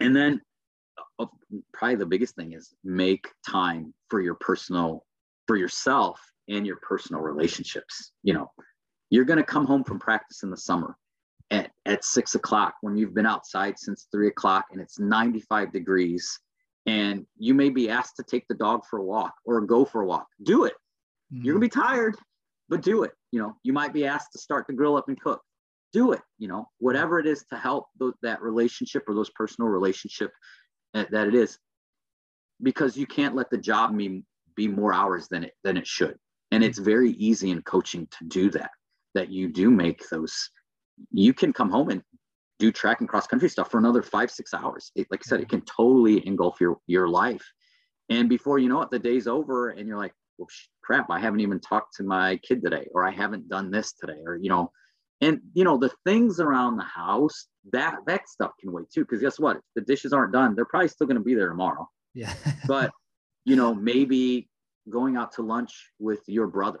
and 0.00 0.14
then 0.14 0.40
uh, 1.18 1.26
probably 1.72 1.96
the 1.96 2.06
biggest 2.06 2.34
thing 2.36 2.52
is 2.52 2.74
make 2.84 3.28
time 3.48 3.94
for 4.08 4.20
your 4.20 4.34
personal 4.34 5.04
for 5.46 5.56
yourself 5.56 6.20
and 6.48 6.66
your 6.66 6.76
personal 6.76 7.22
relationships. 7.22 8.12
You 8.22 8.34
know, 8.34 8.50
you're 9.10 9.24
going 9.24 9.38
to 9.38 9.44
come 9.44 9.66
home 9.66 9.84
from 9.84 9.98
practice 9.98 10.42
in 10.42 10.50
the 10.50 10.56
summer 10.56 10.96
at, 11.50 11.70
at 11.84 12.04
six 12.04 12.34
o'clock 12.34 12.74
when 12.80 12.96
you've 12.96 13.14
been 13.14 13.26
outside 13.26 13.78
since 13.78 14.08
three 14.10 14.28
o'clock 14.28 14.66
and 14.72 14.80
it's 14.80 14.98
95 14.98 15.72
degrees 15.72 16.38
and 16.86 17.26
you 17.36 17.52
may 17.52 17.68
be 17.68 17.90
asked 17.90 18.16
to 18.16 18.22
take 18.22 18.46
the 18.48 18.54
dog 18.54 18.84
for 18.88 18.98
a 18.98 19.04
walk 19.04 19.34
or 19.44 19.60
go 19.60 19.84
for 19.84 20.02
a 20.02 20.06
walk. 20.06 20.26
Do 20.42 20.64
it. 20.64 20.74
Mm-hmm. 21.32 21.44
You're 21.44 21.54
going 21.58 21.68
to 21.68 21.76
be 21.76 21.82
tired, 21.82 22.16
but 22.68 22.82
do 22.82 23.02
it. 23.02 23.12
You 23.32 23.40
know, 23.40 23.56
you 23.64 23.72
might 23.72 23.92
be 23.92 24.06
asked 24.06 24.32
to 24.32 24.38
start 24.38 24.66
the 24.66 24.72
grill 24.72 24.96
up 24.96 25.08
and 25.08 25.20
cook. 25.20 25.42
Do 25.96 26.12
it. 26.12 26.20
You 26.38 26.48
know, 26.48 26.68
whatever 26.78 27.18
it 27.18 27.26
is 27.26 27.46
to 27.48 27.56
help 27.56 27.86
th- 27.98 28.12
that 28.20 28.42
relationship 28.42 29.04
or 29.08 29.14
those 29.14 29.30
personal 29.30 29.70
relationship 29.70 30.30
that, 30.92 31.10
that 31.10 31.26
it 31.26 31.34
is, 31.34 31.58
because 32.62 32.98
you 32.98 33.06
can't 33.06 33.34
let 33.34 33.48
the 33.48 33.56
job 33.56 33.96
be, 33.96 34.22
be 34.54 34.68
more 34.68 34.92
hours 34.92 35.26
than 35.28 35.44
it 35.44 35.54
than 35.64 35.78
it 35.78 35.86
should. 35.86 36.18
And 36.50 36.62
it's 36.62 36.78
mm-hmm. 36.78 36.90
very 36.90 37.10
easy 37.12 37.50
in 37.50 37.62
coaching 37.62 38.06
to 38.18 38.26
do 38.28 38.50
that 38.50 38.72
that 39.14 39.30
you 39.30 39.48
do 39.48 39.70
make 39.70 40.06
those 40.10 40.50
you 41.12 41.32
can 41.32 41.54
come 41.54 41.70
home 41.70 41.88
and 41.88 42.02
do 42.58 42.70
track 42.70 43.00
and 43.00 43.08
cross 43.08 43.26
country 43.26 43.48
stuff 43.48 43.70
for 43.70 43.78
another 43.78 44.02
five 44.02 44.30
six 44.30 44.52
hours. 44.52 44.92
It, 44.96 45.06
like 45.10 45.20
i 45.20 45.26
said 45.26 45.40
it 45.40 45.48
mm-hmm. 45.48 45.60
can 45.60 45.62
totally 45.62 46.26
engulf 46.26 46.60
your 46.60 46.76
your 46.86 47.08
life. 47.08 47.46
And 48.10 48.28
before 48.28 48.58
you 48.58 48.68
know 48.68 48.82
it 48.82 48.90
the 48.90 48.98
day's 48.98 49.26
over 49.26 49.70
and 49.70 49.88
you're 49.88 50.02
like 50.04 50.12
well 50.36 50.48
crap 50.82 51.10
i 51.10 51.18
haven't 51.18 51.40
even 51.40 51.58
talked 51.58 51.96
to 51.96 52.02
my 52.02 52.36
kid 52.46 52.62
today 52.62 52.86
or 52.92 53.02
i 53.04 53.10
haven't 53.10 53.48
done 53.48 53.70
this 53.70 53.94
today 53.94 54.20
or 54.26 54.36
you 54.36 54.50
know 54.50 54.70
and 55.20 55.40
you 55.54 55.64
know 55.64 55.78
the 55.78 55.90
things 56.04 56.40
around 56.40 56.76
the 56.76 56.84
house 56.84 57.46
that 57.72 57.96
that 58.06 58.28
stuff 58.28 58.52
can 58.60 58.72
wait 58.72 58.90
too 58.90 59.00
because 59.00 59.20
guess 59.20 59.38
what? 59.38 59.56
If 59.56 59.62
the 59.74 59.80
dishes 59.82 60.12
aren't 60.12 60.32
done 60.32 60.54
they're 60.54 60.64
probably 60.64 60.88
still 60.88 61.06
going 61.06 61.18
to 61.18 61.22
be 61.22 61.34
there 61.34 61.48
tomorrow. 61.48 61.88
Yeah. 62.14 62.32
But 62.66 62.90
you 63.44 63.56
know 63.56 63.74
maybe 63.74 64.48
going 64.90 65.16
out 65.16 65.32
to 65.32 65.42
lunch 65.42 65.92
with 65.98 66.20
your 66.26 66.46
brother. 66.46 66.80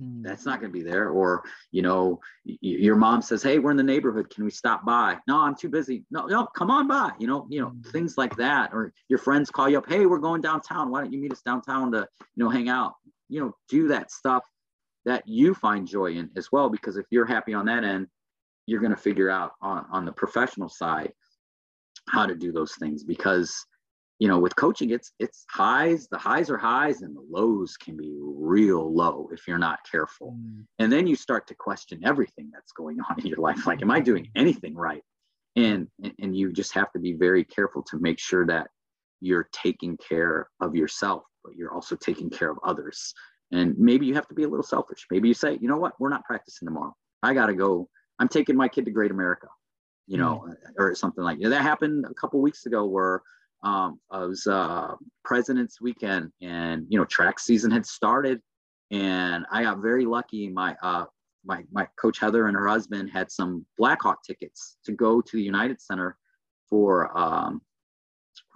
Mm. 0.00 0.22
that's 0.22 0.46
not 0.46 0.60
going 0.60 0.72
to 0.72 0.78
be 0.78 0.82
there. 0.82 1.10
Or 1.10 1.44
you 1.72 1.82
know 1.82 2.20
y- 2.46 2.56
your 2.60 2.96
mom 2.96 3.22
says 3.22 3.42
hey 3.42 3.58
we're 3.58 3.70
in 3.70 3.76
the 3.76 3.82
neighborhood. 3.82 4.30
Can 4.30 4.44
we 4.44 4.50
stop 4.50 4.84
by? 4.84 5.18
No 5.26 5.38
i'm 5.40 5.54
too 5.54 5.68
busy. 5.68 6.04
No 6.10 6.26
no 6.26 6.46
come 6.46 6.70
on 6.70 6.88
by. 6.88 7.12
You 7.18 7.26
know 7.26 7.46
you 7.48 7.60
know 7.60 7.70
mm. 7.70 7.92
things 7.92 8.18
like 8.18 8.36
that. 8.36 8.72
Or 8.72 8.92
your 9.08 9.18
friends 9.18 9.50
call 9.50 9.68
you 9.68 9.78
up 9.78 9.88
hey 9.88 10.06
we're 10.06 10.18
going 10.18 10.40
downtown. 10.40 10.90
Why 10.90 11.02
don't 11.02 11.12
you 11.12 11.20
meet 11.20 11.32
us 11.32 11.42
downtown 11.42 11.92
to 11.92 12.06
you 12.34 12.44
know 12.44 12.50
hang 12.50 12.68
out? 12.68 12.94
You 13.28 13.40
know 13.40 13.52
do 13.68 13.88
that 13.88 14.10
stuff 14.10 14.42
that 15.04 15.26
you 15.26 15.54
find 15.54 15.86
joy 15.86 16.12
in 16.12 16.30
as 16.36 16.48
well 16.52 16.68
because 16.68 16.96
if 16.96 17.06
you're 17.10 17.26
happy 17.26 17.54
on 17.54 17.66
that 17.66 17.84
end 17.84 18.06
you're 18.66 18.80
going 18.80 18.94
to 18.94 18.96
figure 18.96 19.30
out 19.30 19.52
on, 19.62 19.84
on 19.92 20.04
the 20.04 20.12
professional 20.12 20.68
side 20.68 21.12
how 22.08 22.26
to 22.26 22.34
do 22.34 22.52
those 22.52 22.74
things 22.76 23.04
because 23.04 23.66
you 24.18 24.28
know 24.28 24.38
with 24.38 24.54
coaching 24.56 24.90
it's 24.90 25.12
it's 25.18 25.44
highs 25.50 26.08
the 26.08 26.18
highs 26.18 26.50
are 26.50 26.58
highs 26.58 27.02
and 27.02 27.16
the 27.16 27.24
lows 27.30 27.76
can 27.76 27.96
be 27.96 28.16
real 28.20 28.94
low 28.94 29.28
if 29.32 29.46
you're 29.48 29.58
not 29.58 29.78
careful. 29.90 30.36
Mm. 30.38 30.64
and 30.78 30.92
then 30.92 31.06
you 31.06 31.16
start 31.16 31.46
to 31.48 31.54
question 31.54 32.00
everything 32.04 32.50
that's 32.52 32.72
going 32.72 32.98
on 33.08 33.18
in 33.20 33.26
your 33.26 33.38
life. 33.38 33.66
Like 33.66 33.82
am 33.82 33.90
i 33.90 34.00
doing 34.00 34.28
anything 34.36 34.74
right? 34.74 35.02
And 35.56 35.88
and 36.18 36.36
you 36.36 36.52
just 36.52 36.74
have 36.74 36.92
to 36.92 36.98
be 36.98 37.14
very 37.14 37.44
careful 37.44 37.82
to 37.84 37.98
make 37.98 38.18
sure 38.18 38.46
that 38.46 38.68
you're 39.20 39.48
taking 39.52 39.96
care 39.96 40.48
of 40.60 40.74
yourself 40.74 41.24
but 41.44 41.54
you're 41.54 41.72
also 41.72 41.96
taking 41.96 42.30
care 42.30 42.50
of 42.50 42.58
others 42.64 43.14
and 43.52 43.76
maybe 43.78 44.06
you 44.06 44.14
have 44.14 44.28
to 44.28 44.34
be 44.34 44.44
a 44.44 44.48
little 44.48 44.64
selfish. 44.64 45.06
Maybe 45.10 45.28
you 45.28 45.34
say 45.34 45.58
you 45.60 45.68
know 45.68 45.78
what? 45.78 45.94
We're 45.98 46.10
not 46.10 46.24
practicing 46.24 46.66
tomorrow. 46.66 46.94
I 47.22 47.34
got 47.34 47.46
to 47.46 47.54
go. 47.54 47.88
I'm 48.18 48.28
taking 48.28 48.56
my 48.56 48.68
kid 48.68 48.84
to 48.84 48.90
great 48.90 49.10
america 49.10 49.48
you 50.10 50.18
know 50.18 50.44
mm. 50.46 50.54
or 50.76 50.94
something 50.94 51.24
like 51.24 51.38
that. 51.40 51.50
That 51.50 51.62
happened 51.62 52.04
a 52.04 52.14
couple 52.14 52.42
weeks 52.42 52.66
ago 52.66 52.84
where 52.84 53.22
um, 53.62 54.00
it 54.12 54.28
was 54.28 54.46
uh, 54.46 54.94
President's 55.24 55.80
Weekend, 55.80 56.32
and 56.42 56.84
you 56.88 56.98
know 56.98 57.04
track 57.04 57.38
season 57.38 57.70
had 57.70 57.86
started, 57.86 58.40
and 58.90 59.46
I 59.50 59.62
got 59.62 59.78
very 59.78 60.04
lucky. 60.04 60.48
My 60.48 60.76
uh, 60.82 61.04
my 61.44 61.62
my 61.70 61.86
coach 61.98 62.18
Heather 62.18 62.48
and 62.48 62.56
her 62.56 62.66
husband 62.66 63.10
had 63.12 63.30
some 63.30 63.64
Blackhawk 63.78 64.24
tickets 64.24 64.78
to 64.84 64.92
go 64.92 65.20
to 65.20 65.36
the 65.36 65.42
United 65.42 65.80
Center 65.80 66.16
for 66.68 67.16
um, 67.16 67.62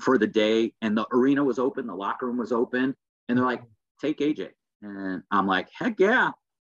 for 0.00 0.18
the 0.18 0.26
day, 0.26 0.72
and 0.82 0.96
the 0.96 1.06
arena 1.12 1.44
was 1.44 1.60
open, 1.60 1.86
the 1.86 1.94
locker 1.94 2.26
room 2.26 2.38
was 2.38 2.50
open, 2.50 2.96
and 3.28 3.38
they're 3.38 3.46
like, 3.46 3.62
"Take 4.00 4.18
AJ," 4.18 4.48
and 4.82 5.22
I'm 5.30 5.46
like, 5.46 5.68
"Heck 5.78 5.98
yeah!" 5.98 6.32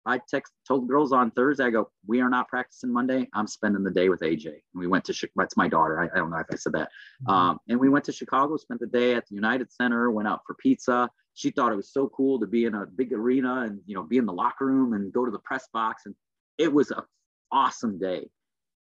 I 0.08 0.22
text 0.30 0.54
told 0.66 0.84
the 0.84 0.88
girls 0.88 1.12
on 1.12 1.32
Thursday, 1.32 1.66
I 1.66 1.70
go, 1.70 1.92
we 2.08 2.22
are 2.22 2.30
not 2.30 2.48
practicing 2.48 2.94
Monday. 2.94 3.28
I'm 3.34 3.46
spending 3.46 3.84
the 3.84 3.92
day 3.92 4.08
with 4.08 4.22
AJ. 4.22 4.46
And 4.46 4.62
we 4.74 4.88
went 4.88 5.04
to 5.06 5.30
that's 5.36 5.58
my 5.58 5.68
daughter. 5.68 6.00
I, 6.00 6.06
I 6.06 6.20
don't 6.20 6.30
know 6.30 6.38
if 6.38 6.48
I 6.50 6.56
said 6.56 6.72
that. 6.74 6.90
Mm-hmm. 7.24 7.30
Um, 7.30 7.60
and 7.68 7.78
we 7.78 7.90
went 7.90 8.06
to 8.06 8.14
Chicago, 8.14 8.56
spent 8.56 8.80
the 8.80 8.88
day 8.88 9.16
at 9.16 9.28
the 9.28 9.36
United 9.36 9.72
Center, 9.72 10.10
went 10.10 10.30
out 10.30 10.42
for 10.48 10.56
pizza. 10.56 11.10
She 11.34 11.52
thought 11.52 11.74
it 11.74 11.76
was 11.76 11.92
so 11.92 12.08
cool 12.08 12.40
to 12.40 12.48
be 12.48 12.64
in 12.64 12.74
a 12.74 12.86
big 12.86 13.12
arena 13.12 13.64
and 13.64 13.82
you 13.86 13.96
know 13.96 14.04
be 14.04 14.18
in 14.18 14.26
the 14.26 14.34
locker 14.34 14.66
room 14.66 14.94
and 14.94 15.12
go 15.12 15.26
to 15.26 15.32
the 15.32 15.40
press 15.40 15.68
box. 15.74 16.04
And 16.06 16.16
it 16.58 16.72
was 16.72 16.90
an 16.92 17.02
awesome 17.52 18.00
day. 18.00 18.30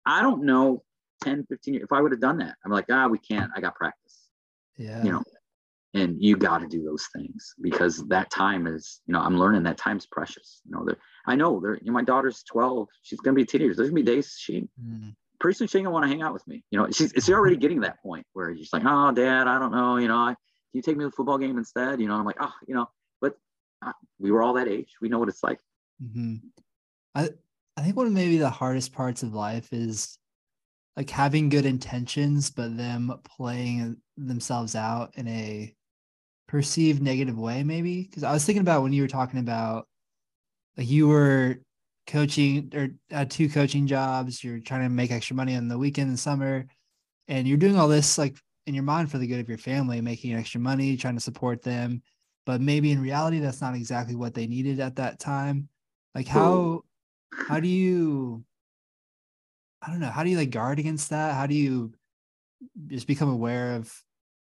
I 0.06 0.22
don't 0.22 0.44
know 0.44 0.84
10, 1.24 1.46
15 1.48 1.74
years 1.74 1.84
if 1.84 1.92
I 1.92 2.00
would 2.00 2.12
have 2.12 2.20
done 2.20 2.38
that. 2.38 2.54
I'm 2.64 2.70
like, 2.70 2.86
ah, 2.90 3.08
we 3.08 3.18
can't. 3.18 3.50
I 3.56 3.60
got 3.60 3.74
practice. 3.74 4.28
Yeah. 4.76 5.02
You 5.02 5.10
know, 5.10 5.24
and 5.94 6.22
you 6.22 6.36
got 6.36 6.58
to 6.58 6.66
do 6.66 6.84
those 6.84 7.08
things 7.14 7.54
because 7.60 8.06
that 8.08 8.30
time 8.30 8.66
is 8.66 9.00
you 9.06 9.12
know 9.12 9.20
i'm 9.20 9.38
learning 9.38 9.62
that 9.62 9.78
time's 9.78 10.06
precious. 10.06 10.60
You 10.64 10.72
know 10.72 10.84
that 10.84 10.98
i 11.26 11.34
know 11.34 11.60
there 11.60 11.74
you 11.74 11.86
know, 11.86 11.92
my 11.92 12.04
daughter's 12.04 12.42
12 12.44 12.88
she's 13.02 13.20
going 13.20 13.34
to 13.34 13.36
be 13.36 13.42
a 13.42 13.46
teenager 13.46 13.74
there's 13.74 13.90
going 13.90 14.04
to 14.04 14.10
be 14.10 14.16
days 14.16 14.36
she 14.38 14.68
mm. 14.82 15.14
pretty 15.40 15.56
soon 15.56 15.66
she's 15.66 15.74
going 15.74 15.84
to 15.84 15.90
want 15.90 16.04
to 16.04 16.08
hang 16.08 16.22
out 16.22 16.32
with 16.32 16.46
me. 16.46 16.64
You 16.70 16.78
know 16.78 16.88
she's, 16.90 17.12
she's 17.14 17.30
already 17.30 17.56
getting 17.64 17.80
that 17.80 18.02
point 18.02 18.26
where 18.32 18.54
she's 18.56 18.72
like 18.72 18.82
oh 18.84 19.12
dad 19.12 19.48
i 19.48 19.58
don't 19.58 19.72
know. 19.72 19.96
You 19.96 20.08
know 20.08 20.16
I, 20.16 20.34
can 20.34 20.36
you 20.74 20.82
take 20.82 20.96
me 20.96 21.04
to 21.04 21.08
the 21.08 21.16
football 21.16 21.38
game 21.38 21.58
instead? 21.58 22.00
You 22.00 22.08
know 22.08 22.14
i'm 22.14 22.24
like 22.24 22.38
oh 22.40 22.52
you 22.66 22.74
know. 22.74 22.88
But 23.20 23.36
uh, 23.84 23.92
we 24.18 24.30
were 24.30 24.42
all 24.42 24.54
that 24.54 24.68
age. 24.68 24.94
We 25.00 25.08
know 25.08 25.18
what 25.18 25.28
it's 25.28 25.42
like. 25.42 25.58
Mm-hmm. 26.02 26.36
i 27.16 27.28
i 27.76 27.82
think 27.82 27.96
one 27.96 28.06
of 28.06 28.12
maybe 28.12 28.38
the 28.38 28.50
hardest 28.50 28.92
parts 28.92 29.24
of 29.24 29.34
life 29.34 29.72
is 29.72 30.16
like 30.96 31.10
having 31.10 31.48
good 31.48 31.66
intentions 31.66 32.50
but 32.50 32.76
them 32.76 33.12
playing 33.24 33.96
themselves 34.16 34.74
out 34.76 35.12
in 35.16 35.26
a 35.26 35.74
perceived 36.48 37.00
negative 37.00 37.38
way 37.38 37.62
maybe 37.62 38.02
because 38.02 38.24
i 38.24 38.32
was 38.32 38.44
thinking 38.44 38.62
about 38.62 38.82
when 38.82 38.92
you 38.92 39.02
were 39.02 39.08
talking 39.08 39.38
about 39.38 39.86
like 40.76 40.88
you 40.88 41.06
were 41.06 41.60
coaching 42.08 42.72
or 42.74 42.88
had 43.10 43.30
two 43.30 43.48
coaching 43.48 43.86
jobs. 43.86 44.42
You're 44.42 44.58
trying 44.58 44.82
to 44.82 44.88
make 44.88 45.12
extra 45.12 45.36
money 45.36 45.54
on 45.54 45.68
the 45.68 45.78
weekend 45.78 46.08
and 46.08 46.18
summer, 46.18 46.66
and 47.28 47.46
you're 47.46 47.58
doing 47.58 47.76
all 47.76 47.86
this 47.86 48.18
like 48.18 48.36
in 48.66 48.74
your 48.74 48.84
mind 48.84 49.10
for 49.10 49.18
the 49.18 49.26
good 49.26 49.40
of 49.40 49.48
your 49.48 49.58
family, 49.58 50.00
making 50.00 50.34
extra 50.34 50.60
money, 50.60 50.96
trying 50.96 51.14
to 51.14 51.20
support 51.20 51.62
them. 51.62 52.02
But 52.46 52.60
maybe 52.60 52.90
in 52.90 53.00
reality, 53.00 53.38
that's 53.38 53.60
not 53.60 53.74
exactly 53.74 54.16
what 54.16 54.34
they 54.34 54.46
needed 54.46 54.80
at 54.80 54.96
that 54.96 55.20
time. 55.20 55.68
Like 56.14 56.26
how 56.26 56.82
how 57.30 57.60
do 57.60 57.68
you 57.68 58.44
I 59.82 59.90
don't 59.90 60.00
know, 60.00 60.10
how 60.10 60.24
do 60.24 60.30
you 60.30 60.38
like 60.38 60.50
guard 60.50 60.78
against 60.78 61.10
that? 61.10 61.34
How 61.34 61.46
do 61.46 61.54
you 61.54 61.92
just 62.88 63.06
become 63.06 63.28
aware 63.28 63.76
of, 63.76 63.92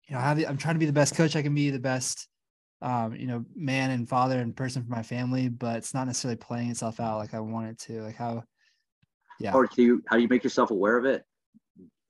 you 0.07 0.15
know, 0.15 0.21
how 0.21 0.31
I'm 0.31 0.57
trying 0.57 0.75
to 0.75 0.79
be 0.79 0.85
the 0.85 0.93
best 0.93 1.15
coach 1.15 1.35
I 1.35 1.41
can 1.41 1.55
be, 1.55 1.69
the 1.69 1.79
best 1.79 2.27
um, 2.81 3.15
you 3.15 3.27
know, 3.27 3.43
man 3.55 3.91
and 3.91 4.07
father 4.07 4.39
and 4.39 4.55
person 4.55 4.83
for 4.83 4.89
my 4.89 5.01
family, 5.01 5.49
but 5.49 5.77
it's 5.77 5.93
not 5.93 6.07
necessarily 6.07 6.35
playing 6.35 6.69
itself 6.69 6.99
out 6.99 7.17
like 7.17 7.33
I 7.33 7.39
want 7.39 7.67
it 7.67 7.79
to. 7.79 8.01
Like 8.03 8.15
how, 8.15 8.43
yeah. 9.39 9.53
Or 9.53 9.65
do 9.65 9.81
you, 9.81 10.03
how 10.07 10.15
do 10.15 10.21
you 10.21 10.27
make 10.27 10.43
yourself 10.43 10.71
aware 10.71 10.97
of 10.97 11.05
it? 11.05 11.23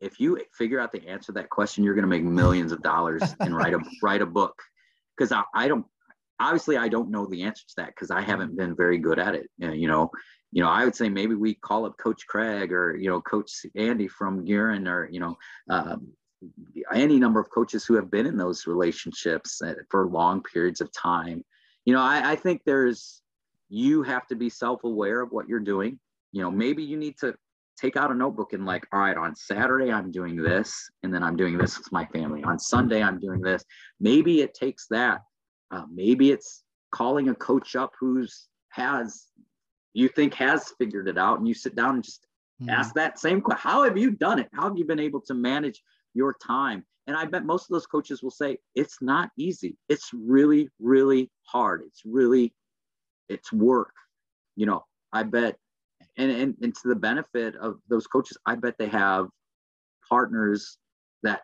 If 0.01 0.19
you 0.19 0.39
figure 0.57 0.79
out 0.79 0.91
the 0.91 1.07
answer 1.07 1.27
to 1.27 1.31
that 1.33 1.49
question, 1.49 1.83
you're 1.83 1.93
going 1.93 2.03
to 2.03 2.09
make 2.09 2.23
millions 2.23 2.71
of 2.71 2.81
dollars 2.83 3.23
and 3.39 3.55
write 3.55 3.73
a 3.73 3.79
write 4.03 4.21
a 4.21 4.25
book. 4.25 4.61
Because 5.17 5.31
I, 5.31 5.43
I 5.53 5.69
don't, 5.69 5.85
obviously, 6.39 6.75
I 6.75 6.89
don't 6.89 7.09
know 7.09 7.25
the 7.25 7.43
answer 7.43 7.63
to 7.69 7.73
that 7.77 7.87
because 7.87 8.11
I 8.11 8.21
haven't 8.21 8.57
been 8.57 8.75
very 8.75 8.97
good 8.97 9.17
at 9.17 9.33
it. 9.33 9.49
You 9.57 9.87
know, 9.87 10.11
you 10.51 10.61
know, 10.61 10.69
I 10.69 10.83
would 10.83 10.95
say 10.95 11.07
maybe 11.07 11.35
we 11.35 11.55
call 11.55 11.85
up 11.85 11.97
Coach 11.97 12.27
Craig 12.27 12.73
or 12.73 12.97
you 12.97 13.09
know 13.09 13.21
Coach 13.21 13.65
Andy 13.75 14.09
from 14.09 14.43
Guerin 14.43 14.87
or 14.87 15.09
you 15.09 15.21
know 15.21 15.37
um, 15.69 16.09
any 16.93 17.19
number 17.19 17.39
of 17.39 17.49
coaches 17.49 17.85
who 17.85 17.95
have 17.95 18.11
been 18.11 18.25
in 18.25 18.37
those 18.37 18.67
relationships 18.67 19.61
uh, 19.61 19.73
for 19.89 20.07
long 20.07 20.41
periods 20.43 20.81
of 20.81 20.91
time. 20.91 21.43
You 21.85 21.93
know, 21.93 22.01
I, 22.01 22.31
I 22.31 22.35
think 22.35 22.61
there's, 22.65 23.21
you 23.69 24.03
have 24.03 24.27
to 24.27 24.35
be 24.35 24.49
self 24.49 24.83
aware 24.83 25.21
of 25.21 25.31
what 25.31 25.47
you're 25.47 25.59
doing. 25.59 25.99
You 26.31 26.41
know, 26.41 26.51
maybe 26.51 26.83
you 26.83 26.97
need 26.97 27.17
to 27.19 27.35
take 27.79 27.97
out 27.97 28.11
a 28.11 28.15
notebook 28.15 28.53
and, 28.53 28.65
like, 28.65 28.85
all 28.91 28.99
right, 28.99 29.17
on 29.17 29.35
Saturday, 29.35 29.91
I'm 29.91 30.11
doing 30.11 30.35
this, 30.35 30.89
and 31.03 31.13
then 31.13 31.23
I'm 31.23 31.35
doing 31.35 31.57
this 31.57 31.77
with 31.77 31.91
my 31.91 32.05
family. 32.05 32.43
On 32.43 32.57
Sunday, 32.57 33.01
I'm 33.01 33.19
doing 33.19 33.41
this. 33.41 33.63
Maybe 33.99 34.41
it 34.41 34.53
takes 34.53 34.87
that. 34.89 35.21
Uh, 35.71 35.83
maybe 35.91 36.31
it's 36.31 36.63
calling 36.91 37.29
a 37.29 37.35
coach 37.35 37.75
up 37.75 37.91
who's 37.99 38.47
has, 38.69 39.25
you 39.93 40.07
think 40.09 40.33
has 40.35 40.73
figured 40.77 41.07
it 41.07 41.17
out, 41.17 41.39
and 41.39 41.47
you 41.47 41.53
sit 41.53 41.75
down 41.75 41.95
and 41.95 42.03
just 42.03 42.25
mm-hmm. 42.61 42.69
ask 42.69 42.93
that 42.95 43.19
same 43.19 43.41
question 43.41 43.69
How 43.69 43.83
have 43.83 43.97
you 43.97 44.11
done 44.11 44.39
it? 44.39 44.47
How 44.53 44.63
have 44.63 44.77
you 44.77 44.85
been 44.85 44.99
able 44.99 45.21
to 45.21 45.33
manage 45.33 45.81
your 46.15 46.35
time. 46.45 46.83
And 47.07 47.15
I 47.15 47.25
bet 47.25 47.45
most 47.45 47.69
of 47.69 47.73
those 47.73 47.85
coaches 47.85 48.23
will 48.23 48.31
say 48.31 48.57
it's 48.73 48.97
not 49.01 49.29
easy. 49.37 49.77
It's 49.89 50.09
really, 50.11 50.69
really 50.79 51.29
hard. 51.43 51.83
It's 51.85 52.01
really, 52.03 52.51
it's 53.29 53.53
work. 53.53 53.93
You 54.55 54.65
know, 54.65 54.85
I 55.13 55.21
bet, 55.23 55.57
and, 56.17 56.31
and, 56.31 56.55
and 56.63 56.73
to 56.73 56.87
the 56.87 56.95
benefit 56.95 57.55
of 57.57 57.77
those 57.87 58.07
coaches, 58.07 58.37
I 58.47 58.55
bet 58.55 58.75
they 58.79 58.87
have 58.87 59.27
partners 60.09 60.77
that 61.21 61.41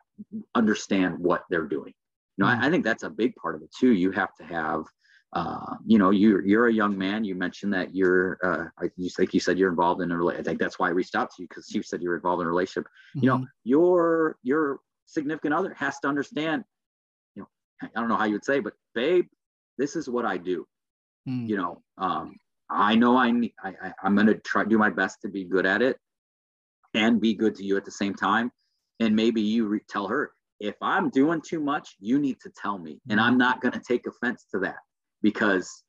understand 0.56 1.20
what 1.20 1.44
they're 1.50 1.68
doing. 1.68 1.94
You 2.38 2.46
know, 2.46 2.52
mm-hmm. 2.52 2.64
I, 2.64 2.68
I 2.68 2.72
think 2.72 2.84
that's 2.84 3.04
a 3.04 3.10
big 3.10 3.36
part 3.36 3.56
of 3.56 3.62
it 3.62 3.70
too. 3.78 3.92
You 3.92 4.12
have 4.12 4.34
to 4.38 4.44
have 4.46 4.86
uh, 5.34 5.76
you 5.86 5.98
know, 5.98 6.10
you're 6.10 6.46
you're 6.46 6.68
a 6.68 6.74
young 6.74 6.98
man. 6.98 7.24
You 7.24 7.36
mentioned 7.36 7.74
that 7.74 7.96
you're, 7.96 8.38
uh, 8.44 8.86
you 8.98 9.10
think 9.10 9.34
you 9.34 9.40
said 9.40 9.58
you're 9.58 9.70
involved 9.70 10.02
in 10.02 10.12
a 10.12 10.18
relationship. 10.18 10.46
I 10.46 10.50
think 10.50 10.60
that's 10.60 10.78
why 10.78 10.88
I 10.88 10.92
reached 10.92 11.16
out 11.16 11.30
to 11.32 11.42
you 11.42 11.48
because 11.48 11.72
you 11.74 11.82
said 11.84 12.02
you're 12.02 12.16
involved 12.16 12.42
in 12.42 12.48
a 12.48 12.50
relationship. 12.50 12.86
Mm-hmm. 13.16 13.24
You 13.24 13.30
know, 13.30 13.36
mm-hmm. 13.38 13.46
your 13.64 14.38
your 14.44 14.80
significant 15.06 15.54
other 15.54 15.74
has 15.76 16.00
to 16.00 16.10
understand. 16.10 16.64
You 17.36 17.44
know, 17.44 17.48
I 17.82 18.00
don't 18.00 18.10
know 18.10 18.18
how 18.18 18.26
you 18.26 18.34
would 18.34 18.46
say, 18.46 18.60
but 18.60 18.74
babe, 18.94 19.28
this 19.78 19.96
is 19.96 20.10
what 20.10 20.26
I 20.26 20.36
do. 20.36 20.68
Mm. 21.28 21.48
You 21.48 21.58
know, 21.58 21.82
um, 21.98 22.36
I 22.70 22.96
know 22.96 23.16
I 23.16 23.32
need. 23.32 23.54
I, 23.64 23.70
I 23.70 23.94
I'm 24.04 24.16
going 24.16 24.28
to 24.28 24.36
try 24.36 24.66
do 24.66 24.78
my 24.78 24.90
best 24.90 25.22
to 25.22 25.30
be 25.30 25.46
good 25.46 25.66
at 25.66 25.82
it, 25.82 25.98
and 26.94 27.22
be 27.22 27.36
good 27.36 27.56
to 27.56 27.64
you 27.64 27.78
at 27.78 27.86
the 27.86 27.92
same 27.92 28.16
time. 28.16 28.52
And 29.00 29.16
maybe 29.16 29.42
you 29.42 29.68
re- 29.68 29.80
tell 29.88 30.08
her 30.10 30.34
if 30.60 30.76
I'm 30.82 31.10
doing 31.10 31.42
too 31.42 31.62
much, 31.62 31.96
you 32.00 32.20
need 32.20 32.42
to 32.42 32.52
tell 32.62 32.78
me, 32.78 33.00
and 33.10 33.18
I'm 33.18 33.32
mm-hmm. 33.32 33.38
not 33.40 33.62
going 33.62 33.74
to 33.74 33.82
take 33.88 34.08
offense 34.08 34.46
to 34.52 34.60
that 34.60 34.76
because 35.22 35.84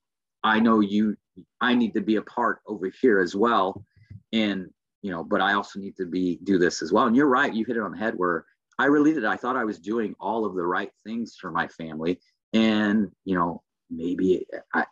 I 0.44 0.60
know 0.60 0.80
you, 0.80 1.16
I 1.60 1.74
need 1.74 1.94
to 1.94 2.00
be 2.00 2.16
a 2.16 2.22
part 2.22 2.60
over 2.66 2.90
here 3.00 3.20
as 3.20 3.34
well. 3.34 3.84
And, 4.32 4.68
you 5.02 5.10
know, 5.10 5.24
but 5.24 5.40
I 5.40 5.54
also 5.54 5.78
need 5.78 5.96
to 5.96 6.06
be, 6.06 6.38
do 6.44 6.58
this 6.58 6.82
as 6.82 6.92
well. 6.92 7.06
And 7.06 7.16
you're 7.16 7.28
right. 7.28 7.52
You 7.52 7.64
hit 7.64 7.76
it 7.76 7.82
on 7.82 7.92
the 7.92 7.98
head 7.98 8.14
where 8.16 8.44
I 8.78 8.86
really 8.86 9.12
did. 9.12 9.24
I 9.24 9.36
thought 9.36 9.56
I 9.56 9.64
was 9.64 9.78
doing 9.78 10.14
all 10.20 10.44
of 10.44 10.54
the 10.54 10.66
right 10.66 10.90
things 11.04 11.36
for 11.40 11.50
my 11.50 11.68
family. 11.68 12.20
And, 12.52 13.10
you 13.24 13.34
know, 13.34 13.62
maybe 13.90 14.46
I, 14.74 14.84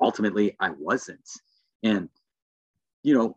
ultimately 0.00 0.56
I 0.60 0.70
wasn't. 0.70 1.28
And, 1.82 2.08
you 3.02 3.14
know, 3.14 3.36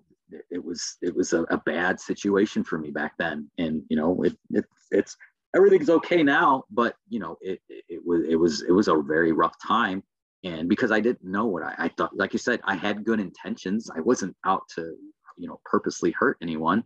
it 0.49 0.63
was 0.63 0.97
it 1.01 1.15
was 1.15 1.33
a, 1.33 1.43
a, 1.43 1.57
bad 1.57 1.99
situation 1.99 2.63
for 2.63 2.77
me 2.77 2.91
back 2.91 3.13
then 3.19 3.47
and 3.57 3.83
you 3.89 3.95
know 3.95 4.23
it, 4.23 4.35
it 4.51 4.65
it's 4.91 5.15
everything's 5.55 5.89
okay 5.89 6.23
now 6.23 6.63
but 6.71 6.95
you 7.09 7.19
know 7.19 7.37
it, 7.41 7.61
it, 7.69 7.83
it 7.89 8.05
was 8.05 8.21
it 8.27 8.35
was 8.35 8.61
it 8.63 8.71
was 8.71 8.87
a 8.87 9.01
very 9.01 9.31
rough 9.31 9.55
time 9.65 10.01
and 10.43 10.67
because 10.69 10.91
i 10.91 10.99
didn't 10.99 11.23
know 11.23 11.45
what 11.45 11.63
I, 11.63 11.75
I, 11.77 11.87
thought 11.89 12.15
like 12.15 12.33
you 12.33 12.39
said 12.39 12.59
i 12.65 12.75
had 12.75 13.03
good 13.03 13.19
intentions. 13.19 13.89
I 13.95 14.01
wasn't 14.01 14.35
out 14.45 14.63
to 14.75 14.95
you 15.37 15.47
know 15.47 15.59
purposely 15.65 16.11
hurt 16.11 16.37
anyone 16.41 16.83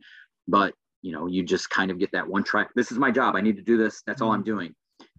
but 0.48 0.74
you 1.02 1.12
know 1.12 1.28
you 1.28 1.44
just 1.44 1.70
kind 1.70 1.92
of 1.92 2.00
get 2.00 2.12
that 2.12 2.28
one 2.28 2.44
track 2.44 2.70
this 2.76 2.92
is 2.92 2.98
my 2.98 3.12
job. 3.12 3.36
I 3.36 3.42
need 3.42 3.58
to 3.58 3.62
do 3.62 3.78
this. 3.78 4.02
That's 4.06 4.22
all 4.22 4.32
i'm 4.32 4.40
mm-hmm. 4.40 4.52
doing. 4.52 4.76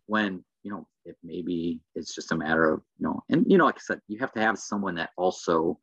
When 0.06 0.44
you 0.62 0.70
know 0.70 0.86
it 1.04 1.16
maybe 1.22 1.80
it's 1.94 2.14
just 2.14 2.32
a 2.32 2.36
matter 2.36 2.70
of 2.72 2.82
you 2.98 3.06
know 3.06 3.22
and 3.30 3.44
you 3.50 3.58
know 3.58 3.64
like 3.64 3.76
i 3.76 3.82
said 3.82 4.00
you 4.08 4.18
have 4.18 4.32
to 4.32 4.40
have 4.40 4.58
someone 4.58 4.96
that 4.96 5.10
also 5.16 5.78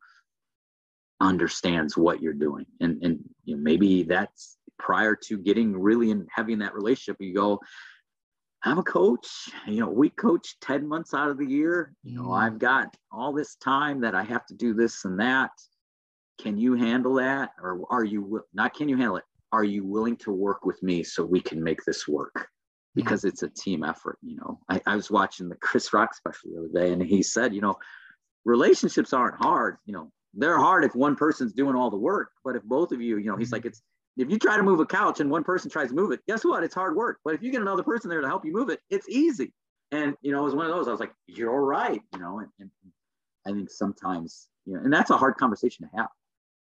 understands 1.20 1.96
what 1.96 2.20
you're 2.20 2.32
doing. 2.32 2.66
And 2.80 3.02
and 3.02 3.18
you 3.44 3.56
know 3.56 3.62
maybe 3.62 4.02
that's 4.02 4.58
prior 4.78 5.16
to 5.16 5.38
getting 5.38 5.78
really 5.78 6.10
and 6.10 6.28
having 6.34 6.58
that 6.58 6.74
relationship 6.74 7.16
you 7.20 7.34
go 7.34 7.58
I'm 8.66 8.78
a 8.78 8.82
coach, 8.82 9.28
you 9.68 9.80
know, 9.80 9.88
we 9.88 10.10
coach 10.10 10.56
10 10.60 10.88
months 10.88 11.14
out 11.14 11.30
of 11.30 11.38
the 11.38 11.46
year. 11.46 11.94
You 12.02 12.16
know, 12.16 12.28
mm. 12.28 12.36
I've 12.36 12.58
got 12.58 12.96
all 13.12 13.32
this 13.32 13.54
time 13.56 14.00
that 14.00 14.14
I 14.14 14.24
have 14.24 14.44
to 14.46 14.54
do 14.54 14.74
this 14.74 15.04
and 15.04 15.20
that. 15.20 15.52
Can 16.40 16.58
you 16.58 16.74
handle 16.74 17.14
that? 17.14 17.50
Or 17.62 17.82
are 17.90 18.04
you 18.04 18.42
not 18.52 18.74
can 18.74 18.88
you 18.88 18.96
handle 18.96 19.18
it? 19.18 19.24
Are 19.52 19.64
you 19.64 19.86
willing 19.86 20.16
to 20.18 20.32
work 20.32 20.66
with 20.66 20.82
me 20.82 21.04
so 21.04 21.24
we 21.24 21.40
can 21.40 21.62
make 21.62 21.84
this 21.84 22.08
work? 22.08 22.48
Because 22.94 23.24
it's 23.24 23.42
a 23.42 23.48
team 23.48 23.84
effort, 23.84 24.18
you 24.22 24.36
know. 24.36 24.58
I, 24.68 24.80
I 24.84 24.96
was 24.96 25.10
watching 25.10 25.48
the 25.48 25.56
Chris 25.56 25.92
Rock 25.92 26.14
special 26.14 26.50
the 26.50 26.58
other 26.58 26.86
day 26.86 26.92
and 26.92 27.02
he 27.02 27.22
said, 27.22 27.54
you 27.54 27.60
know, 27.60 27.76
relationships 28.44 29.12
aren't 29.12 29.40
hard, 29.40 29.76
you 29.86 29.92
know, 29.92 30.10
they're 30.34 30.58
hard 30.58 30.84
if 30.84 30.94
one 30.94 31.14
person's 31.14 31.52
doing 31.52 31.76
all 31.76 31.90
the 31.90 31.96
work. 31.96 32.30
But 32.44 32.56
if 32.56 32.62
both 32.64 32.92
of 32.92 33.00
you, 33.00 33.18
you 33.18 33.30
know, 33.30 33.36
he's 33.36 33.52
like, 33.52 33.64
it's 33.64 33.80
if 34.16 34.30
you 34.30 34.38
try 34.38 34.56
to 34.56 34.62
move 34.62 34.80
a 34.80 34.86
couch 34.86 35.20
and 35.20 35.30
one 35.30 35.44
person 35.44 35.70
tries 35.70 35.88
to 35.88 35.94
move 35.94 36.12
it, 36.12 36.20
guess 36.26 36.44
what? 36.44 36.64
It's 36.64 36.74
hard 36.74 36.96
work. 36.96 37.18
But 37.24 37.34
if 37.34 37.42
you 37.42 37.50
get 37.50 37.60
another 37.60 37.82
person 37.82 38.08
there 38.08 38.20
to 38.20 38.26
help 38.26 38.44
you 38.44 38.52
move 38.52 38.70
it, 38.70 38.80
it's 38.90 39.08
easy. 39.08 39.52
And 39.92 40.16
you 40.22 40.32
know, 40.32 40.40
it 40.40 40.44
was 40.44 40.54
one 40.54 40.66
of 40.66 40.72
those. 40.72 40.88
I 40.88 40.90
was 40.90 41.00
like, 41.00 41.12
"You're 41.26 41.64
right," 41.64 42.00
you 42.12 42.18
know. 42.18 42.40
And, 42.40 42.48
and 42.58 42.70
I 43.46 43.52
think 43.52 43.70
sometimes, 43.70 44.48
you 44.64 44.74
know, 44.74 44.80
and 44.80 44.92
that's 44.92 45.10
a 45.10 45.16
hard 45.16 45.36
conversation 45.36 45.88
to 45.88 45.96
have. 45.96 46.08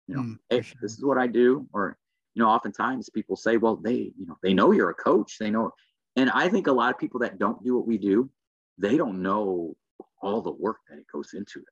You 0.08 0.16
know, 0.16 0.22
mm, 0.22 0.38
hey, 0.50 0.62
sure. 0.62 0.80
this 0.82 0.94
is 0.94 1.04
what 1.04 1.18
I 1.18 1.28
do, 1.28 1.68
or 1.74 1.98
you 2.34 2.42
know, 2.42 2.50
oftentimes 2.50 3.10
people 3.10 3.36
say, 3.36 3.58
"Well, 3.58 3.76
they, 3.76 4.12
you 4.18 4.26
know, 4.26 4.38
they 4.42 4.54
know 4.54 4.72
you're 4.72 4.90
a 4.90 4.96
coach. 4.96 5.38
They 5.40 5.52
know." 5.52 5.72
And 6.16 6.32
I 6.32 6.50
think 6.50 6.68
a 6.68 6.72
lot 6.72 6.92
of 6.92 7.00
people 7.00 7.20
that 7.20 7.38
don't 7.38 7.64
do 7.64 7.76
what 7.76 7.88
we 7.88 7.98
do, 7.98 8.30
they 8.78 8.98
don't 8.98 9.22
know 9.22 9.76
all 10.22 10.42
the 10.42 10.52
work 10.52 10.78
that 10.90 10.98
it 10.98 11.06
goes 11.14 11.34
into 11.34 11.60
it. 11.60 11.66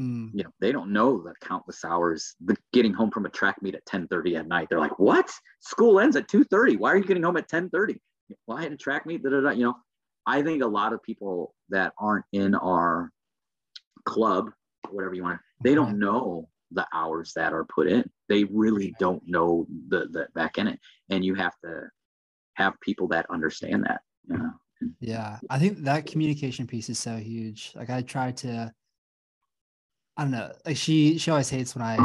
Mm. 0.00 0.30
You 0.32 0.44
know, 0.44 0.50
they 0.60 0.72
don't 0.72 0.92
know 0.92 1.22
the 1.22 1.34
countless 1.42 1.84
hours. 1.84 2.34
The 2.44 2.56
getting 2.72 2.92
home 2.92 3.10
from 3.10 3.26
a 3.26 3.30
track 3.30 3.60
meet 3.62 3.74
at 3.74 3.84
10:30 3.86 4.36
at 4.36 4.46
night. 4.46 4.68
They're 4.70 4.78
like, 4.78 4.98
"What? 4.98 5.30
School 5.60 5.98
ends 5.98 6.16
at 6.16 6.28
2:30. 6.28 6.76
Why 6.76 6.92
are 6.92 6.96
you 6.96 7.04
getting 7.04 7.22
home 7.22 7.36
at 7.36 7.48
ten 7.48 7.68
10:30?" 7.68 8.00
Well, 8.46 8.58
I 8.58 8.62
had 8.62 8.72
a 8.72 8.76
track 8.76 9.06
meet. 9.06 9.22
Da, 9.22 9.30
da, 9.30 9.40
da. 9.40 9.50
You 9.50 9.64
know, 9.64 9.74
I 10.26 10.42
think 10.42 10.62
a 10.62 10.66
lot 10.66 10.92
of 10.92 11.02
people 11.02 11.54
that 11.70 11.92
aren't 11.98 12.26
in 12.32 12.54
our 12.54 13.10
club, 14.04 14.50
whatever 14.90 15.14
you 15.14 15.22
want, 15.22 15.40
they 15.64 15.74
don't 15.74 15.92
mm-hmm. 15.92 16.00
know 16.00 16.48
the 16.70 16.86
hours 16.92 17.32
that 17.34 17.52
are 17.52 17.64
put 17.64 17.88
in. 17.88 18.08
They 18.28 18.44
really 18.44 18.94
don't 18.98 19.22
know 19.26 19.66
the 19.88 20.06
the 20.10 20.28
back 20.34 20.58
in 20.58 20.68
it, 20.68 20.78
and 21.10 21.24
you 21.24 21.34
have 21.34 21.54
to 21.64 21.88
have 22.54 22.74
people 22.80 23.08
that 23.08 23.26
understand 23.30 23.84
that. 23.84 24.02
You 24.28 24.38
know? 24.38 24.50
Yeah, 25.00 25.38
I 25.50 25.58
think 25.58 25.78
that 25.78 26.06
communication 26.06 26.66
piece 26.66 26.88
is 26.88 26.98
so 26.98 27.16
huge. 27.16 27.72
Like 27.74 27.90
I 27.90 28.02
try 28.02 28.32
to 28.32 28.72
I 30.18 30.22
don't 30.22 30.32
know. 30.32 30.52
Like 30.66 30.76
she 30.76 31.16
she 31.16 31.30
always 31.30 31.48
hates 31.48 31.76
when 31.76 31.82
I 31.82 31.96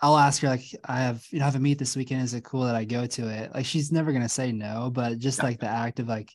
I'll 0.00 0.16
ask 0.16 0.40
her 0.42 0.48
like 0.48 0.64
I 0.84 1.00
have 1.00 1.26
you 1.30 1.40
know 1.40 1.44
have 1.44 1.56
a 1.56 1.58
meet 1.58 1.78
this 1.78 1.96
weekend. 1.96 2.22
Is 2.22 2.32
it 2.32 2.44
cool 2.44 2.62
that 2.62 2.76
I 2.76 2.84
go 2.84 3.06
to 3.06 3.28
it? 3.28 3.52
Like 3.52 3.66
she's 3.66 3.90
never 3.90 4.12
gonna 4.12 4.28
say 4.28 4.52
no, 4.52 4.88
but 4.94 5.18
just 5.18 5.42
like 5.42 5.58
the 5.58 5.66
act 5.68 5.98
of 5.98 6.06
like 6.06 6.30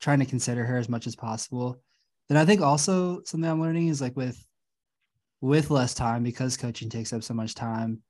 trying 0.00 0.18
to 0.18 0.26
consider 0.26 0.64
her 0.64 0.76
as 0.76 0.88
much 0.88 1.06
as 1.06 1.14
possible. 1.14 1.80
Then 2.28 2.36
I 2.36 2.44
think 2.44 2.62
also 2.62 3.22
something 3.24 3.48
I'm 3.48 3.60
learning 3.60 3.88
is 3.88 4.00
like 4.00 4.16
with 4.16 4.44
with 5.40 5.70
less 5.70 5.94
time 5.94 6.24
because 6.24 6.56
coaching 6.56 6.90
takes 6.90 7.12
up 7.12 7.22
so 7.22 7.32
much 7.32 7.54
time. 7.54 8.02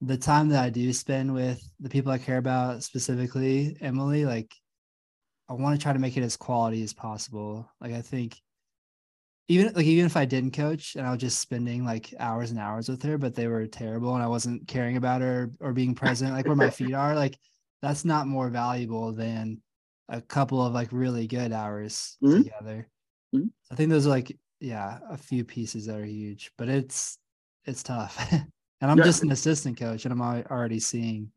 The 0.00 0.18
time 0.18 0.48
that 0.48 0.64
I 0.64 0.70
do 0.70 0.92
spend 0.92 1.32
with 1.32 1.62
the 1.80 1.88
people 1.88 2.12
I 2.12 2.18
care 2.18 2.38
about, 2.38 2.82
specifically 2.82 3.76
Emily, 3.80 4.26
like 4.26 4.52
I 5.48 5.52
want 5.54 5.78
to 5.78 5.82
try 5.82 5.92
to 5.92 6.00
make 6.00 6.16
it 6.16 6.24
as 6.24 6.36
quality 6.36 6.82
as 6.82 6.92
possible. 6.92 7.70
Like 7.80 7.92
I 7.92 8.02
think 8.02 8.40
even 9.48 9.72
like 9.74 9.86
even 9.86 10.06
if 10.06 10.16
I 10.16 10.24
didn't 10.24 10.52
coach 10.52 10.96
and 10.96 11.06
I 11.06 11.10
was 11.10 11.20
just 11.20 11.40
spending 11.40 11.84
like 11.84 12.12
hours 12.18 12.50
and 12.50 12.58
hours 12.58 12.88
with 12.88 13.02
her, 13.02 13.16
but 13.16 13.34
they 13.34 13.46
were 13.46 13.66
terrible 13.66 14.14
and 14.14 14.22
I 14.22 14.26
wasn't 14.26 14.66
caring 14.66 14.96
about 14.96 15.20
her 15.20 15.50
or 15.60 15.72
being 15.72 15.94
present, 15.94 16.32
like 16.32 16.46
where 16.46 16.56
my 16.56 16.70
feet 16.70 16.94
are, 16.94 17.14
like 17.14 17.38
that's 17.82 18.04
not 18.04 18.26
more 18.26 18.48
valuable 18.48 19.12
than 19.12 19.60
a 20.08 20.20
couple 20.20 20.64
of 20.64 20.72
like 20.72 20.88
really 20.90 21.26
good 21.26 21.52
hours 21.52 22.16
mm-hmm. 22.22 22.42
together. 22.42 22.88
Mm-hmm. 23.34 23.48
I 23.70 23.74
think 23.74 23.90
those 23.90 24.06
are 24.06 24.10
like 24.10 24.36
yeah, 24.60 24.98
a 25.10 25.16
few 25.16 25.44
pieces 25.44 25.86
that 25.86 25.96
are 25.96 26.04
huge, 26.04 26.50
but 26.56 26.68
it's 26.68 27.18
it's 27.64 27.82
tough. 27.82 28.16
and 28.32 28.90
I'm 28.90 28.98
yeah. 28.98 29.04
just 29.04 29.22
an 29.22 29.32
assistant 29.32 29.78
coach, 29.78 30.04
and 30.04 30.12
I'm 30.12 30.22
already 30.22 30.80
seeing 30.80 31.30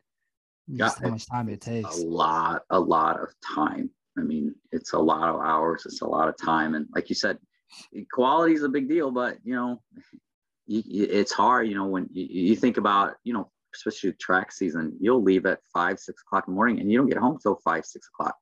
yeah, 0.68 0.91
how 1.02 1.10
much 1.10 1.27
time 1.27 1.49
it 1.49 1.61
takes. 1.61 1.99
A 1.99 2.06
lot, 2.06 2.64
a 2.69 2.80
lot 2.80 3.19
of 3.19 3.30
time. 3.56 3.90
I 4.18 4.22
mean, 4.22 4.53
it's 4.72 4.94
a 4.94 4.99
lot 4.99 5.30
of 5.30 5.41
hours. 5.41 5.84
It's 5.86 6.02
a 6.02 6.07
lot 6.07 6.30
of 6.30 6.36
time, 6.38 6.76
and 6.76 6.88
like 6.95 7.10
you 7.10 7.15
said, 7.15 7.38
quality 8.12 8.54
is 8.54 8.64
a 8.64 8.70
big 8.70 8.88
deal. 8.88 9.12
But 9.12 9.38
you 9.44 9.56
know, 9.56 9.82
it's 10.68 11.32
hard. 11.32 11.68
You 11.68 11.76
know, 11.76 11.88
when 11.88 12.08
you, 12.12 12.26
you 12.30 12.56
think 12.56 12.78
about 12.78 13.16
you 13.24 13.34
know, 13.34 13.52
especially 13.76 14.14
track 14.14 14.52
season, 14.52 14.96
you'll 15.00 15.24
leave 15.24 15.46
at 15.46 15.60
five, 15.74 16.00
six 16.00 16.22
o'clock 16.22 16.46
in 16.48 16.54
the 16.54 16.56
morning, 16.56 16.80
and 16.80 16.91
you 16.91 16.98
don't 16.98 17.10
get 17.10 17.18
home 17.18 17.38
till 17.41 17.60
five, 17.64 17.86
six 17.86 18.08
o'clock, 18.08 18.36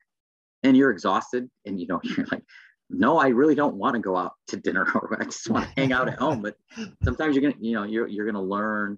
and 0.64 0.76
you're 0.76 0.92
exhausted, 0.92 1.50
and 1.66 1.80
you 1.80 1.88
know, 1.88 2.00
you're 2.18 2.28
like, 2.32 2.44
no, 2.90 3.18
I 3.18 3.30
really 3.30 3.56
don't 3.56 3.76
want 3.76 3.96
to 3.96 4.00
go 4.00 4.16
out 4.16 4.34
to 4.48 4.58
dinner 4.58 4.88
or 4.96 5.18
I 5.22 5.26
just 5.26 5.50
want 5.50 5.66
to 5.66 5.82
hang 5.82 5.92
out 5.92 6.08
at 6.08 6.20
home. 6.20 6.42
But 6.42 6.56
sometimes 7.04 7.36
you're 7.36 7.52
gonna, 7.52 7.62
you 7.62 7.74
know, 7.74 7.84
you're 7.84 8.08
you're 8.08 8.26
gonna 8.26 8.44
learn. 8.44 8.98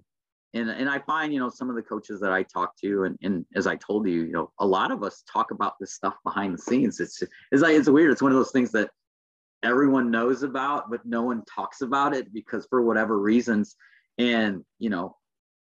And 0.52 0.68
and 0.68 0.88
I 0.88 0.98
find, 0.98 1.32
you 1.32 1.38
know, 1.38 1.48
some 1.48 1.70
of 1.70 1.76
the 1.76 1.82
coaches 1.82 2.20
that 2.20 2.32
I 2.32 2.42
talk 2.42 2.76
to, 2.78 3.04
and, 3.04 3.16
and 3.22 3.46
as 3.54 3.66
I 3.68 3.76
told 3.76 4.08
you, 4.08 4.22
you 4.22 4.32
know, 4.32 4.50
a 4.58 4.66
lot 4.66 4.90
of 4.90 5.04
us 5.04 5.22
talk 5.32 5.52
about 5.52 5.74
this 5.78 5.94
stuff 5.94 6.16
behind 6.24 6.54
the 6.54 6.58
scenes. 6.58 6.98
It's 6.98 7.22
it's 7.52 7.62
like 7.62 7.76
it's 7.76 7.88
weird. 7.88 8.10
It's 8.10 8.22
one 8.22 8.32
of 8.32 8.38
those 8.38 8.50
things 8.50 8.72
that 8.72 8.90
everyone 9.62 10.10
knows 10.10 10.42
about, 10.42 10.90
but 10.90 11.04
no 11.04 11.22
one 11.22 11.44
talks 11.44 11.80
about 11.80 12.14
it 12.14 12.32
because 12.32 12.66
for 12.68 12.82
whatever 12.82 13.18
reasons. 13.18 13.76
And 14.18 14.64
you 14.78 14.90
know, 14.90 15.16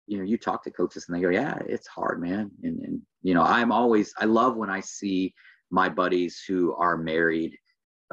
you 0.07 0.17
know, 0.17 0.23
you 0.23 0.37
talk 0.37 0.63
to 0.63 0.71
coaches 0.71 1.05
and 1.07 1.17
they 1.17 1.21
go, 1.21 1.29
Yeah, 1.29 1.57
it's 1.67 1.87
hard, 1.87 2.21
man. 2.21 2.51
And 2.63 2.79
and 2.81 3.01
you 3.21 3.33
know, 3.33 3.43
I'm 3.43 3.71
always 3.71 4.13
I 4.17 4.25
love 4.25 4.55
when 4.55 4.69
I 4.69 4.81
see 4.81 5.33
my 5.69 5.89
buddies 5.89 6.43
who 6.47 6.73
are 6.75 6.97
married 6.97 7.57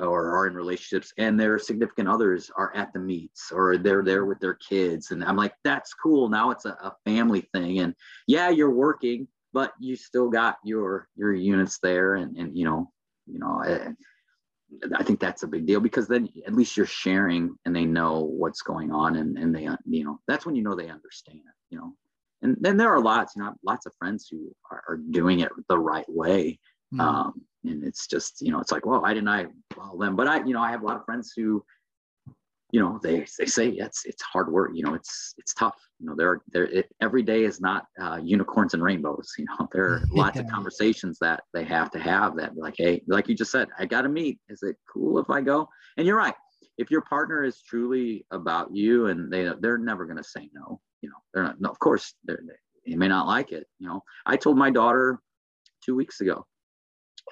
or 0.00 0.36
are 0.36 0.46
in 0.46 0.54
relationships 0.54 1.12
and 1.18 1.38
their 1.38 1.58
significant 1.58 2.08
others 2.08 2.50
are 2.56 2.74
at 2.74 2.92
the 2.92 2.98
meets 2.98 3.50
or 3.50 3.76
they're 3.76 4.04
there 4.04 4.24
with 4.24 4.38
their 4.40 4.54
kids 4.54 5.10
and 5.10 5.24
i'm 5.24 5.36
like 5.36 5.52
that's 5.64 5.92
cool 5.94 6.28
now 6.28 6.50
it's 6.50 6.64
a, 6.64 6.70
a 6.82 6.94
family 7.04 7.48
thing 7.52 7.80
and 7.80 7.94
yeah 8.26 8.48
you're 8.48 8.70
working 8.70 9.26
but 9.52 9.72
you 9.80 9.96
still 9.96 10.28
got 10.28 10.56
your 10.64 11.08
your 11.16 11.34
units 11.34 11.78
there 11.82 12.16
and 12.16 12.36
and 12.36 12.56
you 12.56 12.64
know 12.64 12.90
you 13.26 13.38
know 13.38 13.60
eh, 13.60 13.90
I, 14.96 15.02
think 15.02 15.20
that's 15.20 15.42
a 15.42 15.48
big 15.48 15.66
deal 15.66 15.80
because 15.80 16.08
then 16.08 16.28
at 16.46 16.54
least 16.54 16.76
you're 16.76 16.86
sharing 16.86 17.56
and 17.64 17.74
they 17.74 17.84
know 17.84 18.20
what's 18.20 18.62
going 18.62 18.92
on 18.92 19.16
and, 19.16 19.38
and 19.38 19.54
they 19.54 19.68
you 19.86 20.04
know 20.04 20.20
that's 20.28 20.44
when 20.44 20.56
you 20.56 20.62
know 20.62 20.74
they 20.74 20.90
understand 20.90 21.40
you 21.70 21.78
know 21.78 21.92
and 22.42 22.56
then 22.60 22.76
there 22.76 22.90
are 22.90 23.00
lots 23.00 23.34
you 23.34 23.42
know 23.42 23.52
lots 23.64 23.86
of 23.86 23.92
friends 23.98 24.28
who 24.30 24.54
are, 24.70 24.82
are 24.88 24.96
doing 25.10 25.40
it 25.40 25.50
the 25.68 25.78
right 25.78 26.08
way 26.08 26.58
mm. 26.94 27.00
um, 27.00 27.32
and 27.64 27.82
it's 27.82 28.06
just 28.06 28.40
you 28.42 28.52
know 28.52 28.60
it's 28.60 28.72
like 28.72 28.84
well 28.84 29.04
I 29.04 29.14
didn't 29.14 29.28
i 29.28 29.46
follow 29.74 29.98
them 29.98 30.16
but 30.16 30.28
i 30.28 30.44
you 30.44 30.52
know 30.52 30.62
i 30.62 30.70
have 30.70 30.82
a 30.82 30.86
lot 30.86 30.96
of 30.96 31.04
friends 31.04 31.32
who 31.34 31.64
you 32.70 32.80
know 32.80 32.98
they 33.02 33.24
they 33.38 33.46
say 33.46 33.68
it's 33.68 34.04
it's 34.04 34.22
hard 34.22 34.52
work 34.52 34.70
you 34.74 34.82
know 34.82 34.94
it's 34.94 35.34
it's 35.38 35.54
tough. 35.54 35.76
You 35.98 36.06
know 36.06 36.14
there 36.14 36.28
are 36.30 36.42
there 36.52 36.66
it, 36.66 36.90
every 37.00 37.22
day 37.22 37.44
is 37.44 37.60
not 37.60 37.86
uh, 38.00 38.20
unicorns 38.22 38.74
and 38.74 38.82
rainbows 38.82 39.32
you 39.38 39.46
know 39.46 39.68
there 39.72 39.84
are 39.84 40.02
lots 40.10 40.36
yeah. 40.36 40.42
of 40.42 40.50
conversations 40.50 41.18
that 41.20 41.42
they 41.54 41.64
have 41.64 41.90
to 41.92 41.98
have 41.98 42.36
that 42.36 42.56
like 42.56 42.74
hey 42.76 43.02
like 43.06 43.28
you 43.28 43.34
just 43.34 43.52
said 43.52 43.68
i 43.78 43.86
gotta 43.86 44.08
meet. 44.08 44.38
Is 44.48 44.62
it 44.62 44.76
cool 44.92 45.18
if 45.18 45.30
i 45.30 45.40
go? 45.40 45.68
And 45.96 46.06
you're 46.06 46.16
right. 46.16 46.34
If 46.76 46.90
your 46.90 47.02
partner 47.02 47.42
is 47.42 47.60
truly 47.62 48.24
about 48.30 48.74
you 48.74 49.06
and 49.06 49.32
they 49.32 49.50
they're 49.60 49.78
never 49.78 50.04
going 50.04 50.18
to 50.18 50.24
say 50.24 50.48
no 50.52 50.80
you 51.00 51.08
know 51.08 51.16
they're 51.32 51.44
not 51.44 51.60
no 51.60 51.70
of 51.70 51.78
course 51.78 52.14
they're, 52.24 52.42
they 52.86 52.94
may 52.94 53.08
not 53.08 53.26
like 53.26 53.52
it 53.52 53.66
you 53.78 53.88
know. 53.88 54.02
I 54.26 54.36
told 54.36 54.58
my 54.58 54.70
daughter 54.70 55.18
two 55.84 55.96
weeks 55.96 56.20
ago 56.20 56.44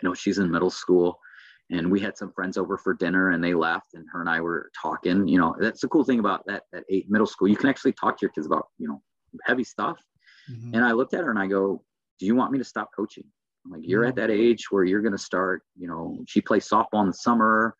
you 0.02 0.08
know, 0.08 0.14
she's 0.14 0.38
in 0.38 0.50
middle 0.50 0.70
school 0.70 1.18
and 1.70 1.90
we 1.90 1.98
had 1.98 2.16
some 2.16 2.32
friends 2.32 2.56
over 2.56 2.78
for 2.78 2.94
dinner 2.94 3.30
and 3.30 3.42
they 3.42 3.54
left 3.54 3.94
and 3.94 4.06
her 4.12 4.20
and 4.20 4.30
I 4.30 4.40
were 4.40 4.70
talking, 4.80 5.26
you 5.26 5.38
know, 5.38 5.54
that's 5.58 5.80
the 5.80 5.88
cool 5.88 6.04
thing 6.04 6.20
about 6.20 6.46
that, 6.46 6.64
that 6.72 6.84
eight 6.88 7.10
middle 7.10 7.26
school. 7.26 7.48
You 7.48 7.56
can 7.56 7.68
actually 7.68 7.92
talk 7.92 8.18
to 8.18 8.22
your 8.22 8.30
kids 8.30 8.46
about, 8.46 8.68
you 8.78 8.86
know, 8.86 9.02
heavy 9.44 9.64
stuff. 9.64 9.98
Mm-hmm. 10.50 10.74
And 10.74 10.84
I 10.84 10.92
looked 10.92 11.14
at 11.14 11.24
her 11.24 11.30
and 11.30 11.38
I 11.38 11.46
go, 11.46 11.82
do 12.20 12.26
you 12.26 12.36
want 12.36 12.52
me 12.52 12.58
to 12.58 12.64
stop 12.64 12.90
coaching? 12.96 13.24
I'm 13.64 13.72
like, 13.72 13.82
you're 13.84 14.02
mm-hmm. 14.02 14.10
at 14.10 14.16
that 14.16 14.30
age 14.30 14.70
where 14.70 14.84
you're 14.84 15.02
going 15.02 15.12
to 15.12 15.18
start, 15.18 15.62
you 15.76 15.88
know, 15.88 16.18
she 16.28 16.40
plays 16.40 16.68
softball 16.68 17.00
in 17.00 17.08
the 17.08 17.14
summer 17.14 17.74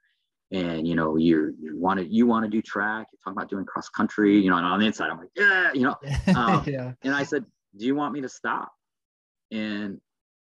and, 0.51 0.87
you 0.87 0.97
know, 0.97 1.17
you're, 1.17 1.51
you 1.51 1.79
want 1.79 2.01
to, 2.01 2.07
you 2.07 2.27
want 2.27 2.45
to 2.45 2.51
do 2.51 2.61
track, 2.61 3.07
you're 3.13 3.21
talking 3.23 3.39
about 3.39 3.51
doing 3.51 3.65
cross 3.65 3.89
country, 3.89 4.39
you 4.39 4.51
know, 4.51 4.57
and 4.57 4.67
on 4.67 4.81
the 4.81 4.87
inside, 4.87 5.11
I'm 5.11 5.19
like, 5.19 5.29
yeah, 5.37 5.71
you 5.73 5.83
know, 5.83 5.97
um, 6.35 6.65
yeah. 6.67 6.93
and 7.03 7.15
I 7.15 7.23
said, 7.23 7.45
do 7.77 7.87
you 7.87 7.95
want 7.95 8.15
me 8.15 8.21
to 8.23 8.29
stop? 8.29 8.73
And 9.53 10.01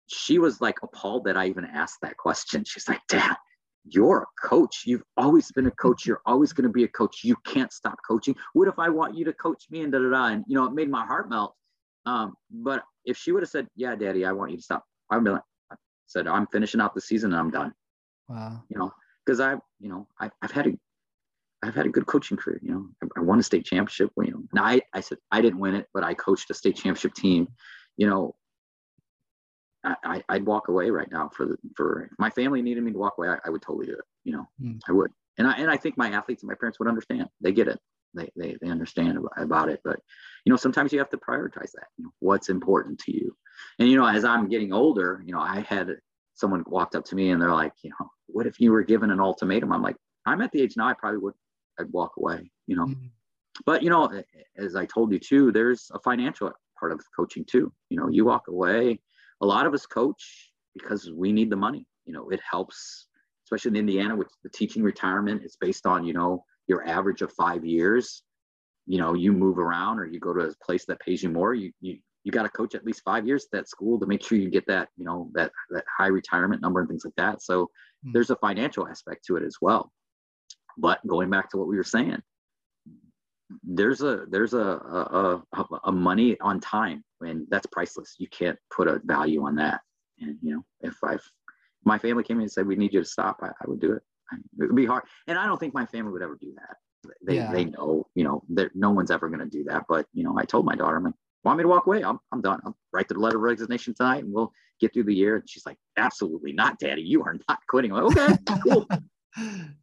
she 0.07 0.40
was 0.40 0.61
like 0.61 0.77
appalled 0.84 1.26
that 1.26 1.38
I 1.38 1.48
even 1.48 1.65
asked 1.65 1.99
that 2.02 2.18
question. 2.18 2.64
She's 2.64 2.88
like, 2.88 3.02
Dad, 3.07 3.36
you're 3.88 4.23
a 4.23 4.48
coach. 4.48 4.84
You've 4.86 5.03
always 5.18 5.52
been 5.52 5.68
a 5.68 5.72
coach. 5.72 6.06
You're 6.06 6.22
always 6.26 6.53
going 6.53 6.68
to 6.68 6.73
be 6.73 6.84
a 6.84 6.88
coach. 6.88 7.23
You 7.23 7.36
can't 7.45 7.72
stop 7.72 7.98
coaching. 8.07 8.36
What 8.53 8.68
if 8.68 8.80
I 8.80 8.90
want 8.90 9.15
you 9.15 9.26
to 9.26 9.34
coach 9.34 9.65
me 9.69 9.82
and 9.82 9.91
da 9.91 9.99
da 9.99 10.10
da? 10.10 10.26
And 10.27 10.44
you 10.48 10.56
know, 10.56 10.65
it 10.65 10.73
made 10.73 10.90
my 10.90 11.06
heart 11.06 11.30
melt. 11.30 11.56
Um, 12.06 12.34
but 12.52 12.84
if 13.06 13.18
she 13.18 13.32
would 13.32 13.44
have 13.44 13.49
said, 13.49 13.68
"Yeah, 13.76 13.95
Daddy, 13.95 14.26
I 14.26 14.32
want 14.32 14.52
you 14.52 14.57
to 14.57 14.64
stop," 14.64 14.84
I'd 15.10 15.23
be 15.23 15.32
like, 15.32 15.41
I 15.72 15.76
said, 16.07 16.27
"I'm 16.27 16.48
finishing 16.48 16.82
out 16.82 16.94
the 16.94 17.02
season 17.02 17.32
and 17.32 17.40
I'm 17.40 17.52
done." 17.52 17.73
Wow. 18.27 18.64
You 18.69 18.77
know, 18.77 18.91
because 19.26 19.40
I, 19.40 19.53
you 19.80 19.90
know, 19.90 20.07
I, 20.19 20.30
have 20.41 20.52
had 20.52 20.68
a, 20.68 20.72
I've 21.64 21.76
had 21.76 21.86
a 21.86 21.90
good 21.90 22.06
coaching 22.06 22.38
career. 22.38 22.60
You 22.61 22.72
know, 22.72 22.88
I, 23.03 23.19
I 23.19 23.23
won 23.23 23.40
a 23.40 23.44
state 23.44 23.65
championship. 23.65 24.11
You 24.18 24.32
know, 24.32 24.44
now 24.53 24.65
I, 24.65 24.82
I 24.94 25.02
said 25.02 25.18
I 25.32 25.41
didn't 25.41 25.60
win 25.60 25.76
it, 25.76 25.88
but 25.94 26.03
I 26.03 26.14
coached 26.14 26.49
a 26.49 26.53
state 26.53 26.76
championship 26.76 27.14
team. 27.14 27.48
You 27.98 28.07
know, 28.07 28.36
I, 29.86 30.22
would 30.30 30.45
walk 30.45 30.68
away 30.68 30.90
right 30.90 31.12
now 31.12 31.30
for 31.30 31.45
the, 31.45 31.57
for 31.76 32.10
my 32.18 32.30
family 32.30 32.62
needed 32.62 32.84
me 32.84 32.91
to 32.91 32.98
walk 32.98 33.16
away. 33.18 33.30
I, 33.30 33.38
I 33.45 33.49
would 33.49 33.62
totally 33.62 33.86
do 33.86 33.94
it. 33.94 34.06
You 34.24 34.34
know, 34.34 34.48
mm. 34.62 34.80
I 34.88 34.91
would. 34.91 35.12
And 35.38 35.48
I, 35.48 35.53
and 35.57 35.70
I 35.70 35.78
think 35.78 35.98
my 35.98 36.10
athletes 36.10 36.44
and 36.44 36.48
my 36.48 36.56
parents 36.56 36.80
would 36.80 36.88
understand. 36.88 37.28
They 37.41 37.52
get 37.52 37.68
it. 37.68 37.80
They, 38.14 38.30
they, 38.36 38.57
they 38.62 38.70
understand 38.70 39.20
about 39.38 39.70
it. 39.70 39.82
But, 39.84 39.99
you 40.45 40.52
know, 40.52 40.57
sometimes 40.57 40.94
you 40.94 40.99
have 40.99 41.10
to 41.10 41.18
prioritize 41.18 41.72
that, 41.74 41.88
you 41.98 42.06
know, 42.06 42.12
what's 42.20 42.49
important 42.49 42.99
to 42.99 43.14
you. 43.14 43.36
And, 43.78 43.90
you 43.90 43.98
know, 43.98 44.07
as 44.07 44.24
I'm 44.24 44.48
getting 44.48 44.72
older, 44.72 45.22
you 45.26 45.34
know, 45.34 45.41
I 45.41 45.66
had 45.68 45.90
someone 46.34 46.64
walked 46.68 46.95
up 46.95 47.03
to 47.06 47.16
me 47.16 47.32
and 47.32 47.41
they're 47.41 47.52
like, 47.52 47.74
you 47.84 47.91
know, 47.91 48.10
what 48.28 48.48
if 48.48 48.60
you 48.60 48.72
were 48.72 48.84
given 48.84 49.12
an 49.12 49.20
ultimatum? 49.20 49.74
I'm 49.74 49.82
like, 49.82 49.98
I'm 50.26 50.41
at 50.41 50.52
the 50.52 50.62
age 50.62 50.76
now, 50.78 50.88
I 50.88 50.94
probably 50.94 51.20
would, 51.20 51.34
I'd 51.80 51.91
walk 51.91 52.14
away, 52.18 52.49
you 52.68 52.76
know, 52.76 52.86
mm. 52.86 53.10
but, 53.66 53.84
you 53.84 53.90
know, 53.90 54.10
as 54.57 54.76
I 54.76 54.86
told 54.86 55.12
you 55.12 55.20
too, 55.20 55.52
there's 55.52 55.91
a 55.94 55.99
financial 55.99 56.52
part 56.80 56.91
of 56.91 57.02
coaching 57.16 57.45
too. 57.45 57.72
You 57.90 57.98
know, 57.98 58.10
you 58.10 58.26
walk 58.26 58.48
away, 58.48 58.99
a 59.41 59.45
lot 59.45 59.66
of 59.66 59.74
us 59.74 59.86
coach 59.86 60.52
because 60.74 61.12
we 61.12 61.32
need 61.32 61.49
the 61.49 61.56
money. 61.56 61.86
You 62.06 62.14
know, 62.14 62.30
it 62.30 62.40
helps, 62.49 63.07
especially 63.45 63.72
in 63.72 63.78
Indiana 63.78 64.16
with 64.16 64.30
the 64.44 64.49
teaching 64.49 64.84
retirement. 64.84 65.41
It's 65.44 65.57
based 65.57 65.86
on, 65.86 66.06
you 66.06 66.14
know, 66.14 66.44
your 66.68 66.88
average 66.88 67.22
of 67.22 67.32
five 67.34 67.66
years. 67.66 68.24
You 68.88 68.99
know, 68.99 69.14
you 69.14 69.34
move 69.34 69.57
around 69.57 69.99
or 69.99 70.06
you 70.06 70.20
go 70.20 70.34
to 70.34 70.41
a 70.41 70.53
place 70.64 70.86
that 70.86 70.99
pays 70.99 71.24
you 71.24 71.30
more. 71.30 71.53
You 71.53 71.72
you 71.82 71.98
you 72.24 72.32
got 72.32 72.44
to 72.44 72.49
coach 72.49 72.76
at 72.76 72.86
least 72.86 73.03
five 73.06 73.26
years 73.26 73.45
at 73.45 73.52
that 73.52 73.70
school 73.70 73.99
to 73.99 74.06
make 74.07 74.24
sure 74.24 74.38
you 74.38 74.49
get 74.49 74.66
that, 74.68 74.90
you 74.98 75.06
know, 75.06 75.30
that 75.34 75.52
that 75.70 75.86
high 75.98 76.07
retirement 76.07 76.62
number 76.62 76.80
and 76.80 76.90
things 76.90 77.06
like 77.06 77.16
that. 77.18 77.41
So 77.41 77.66
mm-hmm. 77.66 78.12
there's 78.14 78.30
a 78.32 78.36
financial 78.38 78.88
aspect 78.88 79.26
to 79.26 79.38
it 79.38 79.44
as 79.44 79.57
well. 79.62 79.91
But 80.78 81.06
going 81.07 81.30
back 81.30 81.49
to 81.52 81.57
what 81.57 81.68
we 81.68 81.78
were 81.78 81.84
saying, 81.84 82.22
there's 83.63 84.01
a 84.01 84.26
there's 84.30 84.53
a 84.53 84.57
a, 84.57 85.43
a, 85.84 85.91
money 85.91 86.38
on 86.41 86.59
time 86.59 87.03
and 87.22 87.45
that's 87.49 87.67
priceless. 87.67 88.15
You 88.17 88.27
can't 88.27 88.57
put 88.76 88.88
a 88.88 88.99
value 89.03 89.45
on 89.45 89.55
that. 89.55 89.81
And 90.19 90.38
you 90.41 90.55
know 90.55 90.65
if 90.81 90.95
i've 91.03 91.23
my 91.84 91.97
family 91.97 92.23
came 92.23 92.38
in 92.38 92.43
and 92.43 92.51
said 92.51 92.65
we 92.65 92.76
need 92.76 92.93
you 92.93 93.01
to 93.01 93.05
stop 93.05 93.39
i, 93.43 93.47
I 93.47 93.67
would 93.67 93.81
do 93.81 93.91
it. 93.93 94.01
It 94.59 94.67
would 94.67 94.76
be 94.76 94.85
hard. 94.85 95.03
And 95.27 95.38
i 95.38 95.45
don't 95.45 95.59
think 95.59 95.73
my 95.73 95.85
family 95.85 96.11
would 96.11 96.23
ever 96.23 96.38
do 96.39 96.53
that. 96.55 96.77
They, 97.23 97.35
yeah. 97.35 97.51
they 97.51 97.65
know 97.65 98.07
you 98.15 98.23
know 98.23 98.43
that 98.49 98.76
no 98.76 98.91
one's 98.91 99.11
ever 99.11 99.30
going 99.30 99.41
to 99.41 99.45
do 99.45 99.63
that. 99.65 99.84
But 99.88 100.07
you 100.13 100.23
know 100.23 100.38
i 100.38 100.45
told 100.45 100.65
my 100.65 100.76
daughter 100.76 100.97
i'm 100.97 101.03
like 101.03 101.13
want 101.43 101.57
me 101.59 101.63
to 101.63 101.69
walk 101.69 101.85
away? 101.85 102.03
I'm, 102.03 102.19
I'm 102.31 102.41
done. 102.41 102.59
I'll 102.65 102.76
write 102.91 103.07
the 103.07 103.13
letter 103.13 103.38
of 103.38 103.43
resignation 103.43 103.93
tonight 103.93 104.23
and 104.23 104.34
we'll 104.34 104.51
get 104.81 104.93
through 104.93 105.03
the 105.03 105.13
year. 105.13 105.35
And 105.38 105.47
she's 105.47 105.65
like 105.65 105.77
absolutely 105.95 106.51
not 106.51 106.80
daddy. 106.80 107.03
You 107.03 107.23
are 107.23 107.38
not 107.47 107.59
quitting. 107.69 107.93
I'm 107.93 108.05
like, 108.05 108.17
okay 108.17 108.59
cool 108.63 108.88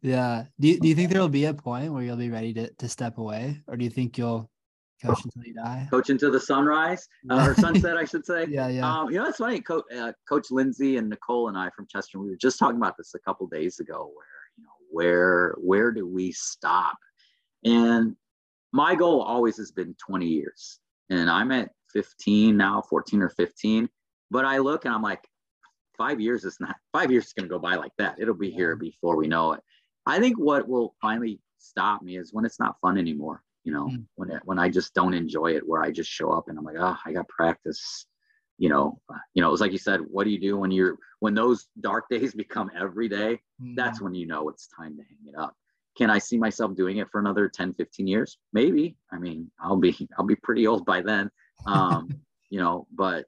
yeah. 0.01 0.45
Do 0.59 0.67
you, 0.67 0.79
do 0.79 0.87
you 0.87 0.95
think 0.95 1.11
there 1.11 1.21
will 1.21 1.29
be 1.29 1.45
a 1.45 1.53
point 1.53 1.93
where 1.93 2.03
you'll 2.03 2.17
be 2.17 2.29
ready 2.29 2.53
to, 2.53 2.69
to 2.73 2.89
step 2.89 3.17
away? 3.17 3.61
Or 3.67 3.77
do 3.77 3.83
you 3.83 3.89
think 3.89 4.17
you'll 4.17 4.49
coach 5.03 5.23
until 5.23 5.43
you 5.43 5.53
die? 5.53 5.87
Coach 5.89 6.09
until 6.09 6.31
the 6.31 6.39
sunrise 6.39 7.07
uh, 7.29 7.47
or 7.47 7.55
sunset, 7.55 7.97
I 7.97 8.05
should 8.05 8.25
say. 8.25 8.45
yeah, 8.49 8.67
yeah. 8.67 8.89
Um, 8.89 9.09
you 9.09 9.17
know, 9.17 9.25
it's 9.25 9.37
funny. 9.37 9.61
Co- 9.61 9.83
uh, 9.95 10.13
Coach 10.27 10.47
Lindsay 10.51 10.97
and 10.97 11.09
Nicole 11.09 11.49
and 11.49 11.57
I 11.57 11.69
from 11.75 11.87
Chester, 11.87 12.19
we 12.19 12.29
were 12.29 12.35
just 12.35 12.59
talking 12.59 12.77
about 12.77 12.97
this 12.97 13.13
a 13.15 13.19
couple 13.19 13.47
days 13.47 13.79
ago 13.79 14.11
where, 14.13 14.25
you 14.57 14.63
know, 14.63 14.69
where, 14.91 15.55
where 15.59 15.91
do 15.91 16.07
we 16.07 16.31
stop? 16.31 16.97
And 17.63 18.15
my 18.71 18.95
goal 18.95 19.21
always 19.21 19.57
has 19.57 19.71
been 19.71 19.95
20 20.05 20.25
years. 20.25 20.79
And 21.09 21.29
I'm 21.29 21.51
at 21.51 21.69
15 21.93 22.57
now, 22.57 22.81
14 22.89 23.21
or 23.21 23.29
15. 23.29 23.87
But 24.31 24.45
I 24.45 24.57
look 24.57 24.85
and 24.85 24.93
I'm 24.93 25.03
like, 25.03 25.23
five 26.03 26.19
years 26.19 26.43
is 26.43 26.57
not 26.59 26.75
five 26.91 27.11
years 27.11 27.27
is 27.27 27.33
going 27.33 27.47
to 27.47 27.53
go 27.53 27.59
by 27.59 27.75
like 27.75 27.93
that. 27.97 28.19
It'll 28.19 28.33
be 28.33 28.51
here 28.51 28.75
before 28.75 29.15
we 29.15 29.27
know 29.27 29.53
it. 29.53 29.61
I 30.05 30.19
think 30.19 30.37
what 30.37 30.67
will 30.67 30.95
finally 31.01 31.39
stop 31.59 32.01
me 32.01 32.17
is 32.17 32.33
when 32.33 32.43
it's 32.43 32.59
not 32.59 32.75
fun 32.81 32.97
anymore. 32.97 33.41
You 33.63 33.71
know, 33.71 33.85
mm. 33.85 34.03
when 34.15 34.29
it, 34.29 34.41
when 34.43 34.59
I 34.59 34.67
just 34.69 34.93
don't 34.93 35.13
enjoy 35.13 35.55
it, 35.55 35.65
where 35.65 35.81
I 35.81 35.91
just 35.91 36.09
show 36.09 36.31
up 36.31 36.49
and 36.49 36.57
I'm 36.57 36.65
like, 36.65 36.75
oh, 36.77 36.97
I 37.05 37.13
got 37.13 37.29
practice. 37.29 38.05
You 38.57 38.67
know, 38.67 38.99
you 39.33 39.41
know, 39.41 39.51
it's 39.51 39.61
like 39.61 39.71
you 39.71 39.77
said. 39.77 40.01
What 40.01 40.25
do 40.25 40.29
you 40.31 40.39
do 40.39 40.57
when 40.57 40.71
you're 40.71 40.97
when 41.21 41.33
those 41.33 41.67
dark 41.79 42.09
days 42.09 42.33
become 42.43 42.69
every 42.77 43.07
day? 43.07 43.39
Mm. 43.61 43.75
That's 43.77 44.01
when 44.01 44.13
you 44.13 44.27
know 44.27 44.49
it's 44.49 44.67
time 44.67 44.97
to 44.97 45.03
hang 45.03 45.33
it 45.33 45.39
up. 45.39 45.55
Can 45.97 46.09
I 46.09 46.17
see 46.17 46.37
myself 46.37 46.75
doing 46.75 46.97
it 46.97 47.07
for 47.09 47.19
another 47.19 47.47
10, 47.47 47.75
15 47.75 48.07
years? 48.07 48.37
Maybe. 48.51 48.97
I 49.11 49.19
mean, 49.19 49.49
I'll 49.61 49.77
be 49.77 49.95
I'll 50.17 50.25
be 50.25 50.35
pretty 50.35 50.67
old 50.67 50.85
by 50.85 51.01
then. 51.01 51.31
Um, 51.65 52.09
you 52.49 52.59
know, 52.59 52.87
but 52.91 53.25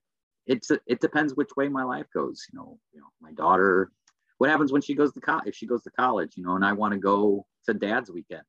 it's 0.48 0.72
it 0.72 1.00
depends 1.00 1.36
which 1.36 1.50
way 1.58 1.68
my 1.68 1.84
life 1.84 2.08
goes. 2.14 2.46
You 2.52 2.60
know, 2.60 2.80
you 2.94 3.02
know, 3.02 3.08
my 3.22 3.32
daughter. 3.34 3.92
What 4.38 4.50
happens 4.50 4.72
when 4.72 4.82
she 4.82 4.96
goes 4.96 5.14
to 5.14 5.22
college? 5.22 5.48
If 5.48 5.56
she 5.56 5.66
goes 5.66 5.84
to 5.84 5.92
college, 5.92 6.34
you 6.36 6.44
know, 6.44 6.56
and 6.56 6.66
I 6.66 6.74
want 6.74 6.94
to 6.94 7.00
go 7.00 7.46
to 7.68 7.74
dad's 7.74 8.12
weekend, 8.12 8.44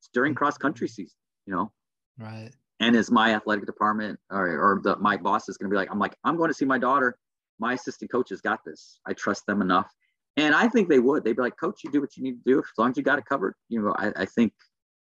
it's 0.00 0.08
during 0.12 0.32
mm-hmm. 0.32 0.38
cross 0.38 0.58
country 0.58 0.88
season. 0.88 1.16
You 1.46 1.54
know, 1.54 1.72
right. 2.18 2.50
And 2.80 2.96
is 2.96 3.10
my 3.10 3.34
athletic 3.34 3.66
department 3.66 4.18
or 4.30 4.46
or 4.46 4.80
the 4.82 4.96
my 4.96 5.16
boss 5.16 5.48
is 5.48 5.56
going 5.56 5.70
to 5.70 5.74
be 5.74 5.78
like, 5.78 5.90
I'm 5.90 5.98
like, 5.98 6.16
I'm 6.24 6.36
going 6.36 6.50
to 6.50 6.54
see 6.54 6.64
my 6.64 6.78
daughter. 6.78 7.16
My 7.58 7.74
assistant 7.74 8.10
coaches 8.10 8.40
got 8.40 8.60
this. 8.64 8.98
I 9.06 9.12
trust 9.12 9.46
them 9.46 9.62
enough, 9.62 9.88
and 10.36 10.54
I 10.54 10.68
think 10.68 10.88
they 10.88 10.98
would. 10.98 11.22
They'd 11.22 11.36
be 11.36 11.42
like, 11.42 11.56
Coach, 11.56 11.80
you 11.84 11.92
do 11.92 12.00
what 12.00 12.16
you 12.16 12.24
need 12.24 12.42
to 12.44 12.50
do 12.50 12.58
as 12.58 12.64
long 12.76 12.90
as 12.90 12.96
you 12.96 13.02
got 13.04 13.18
it 13.18 13.24
covered. 13.26 13.54
You 13.68 13.82
know, 13.82 13.94
I, 13.96 14.12
I 14.16 14.24
think 14.24 14.52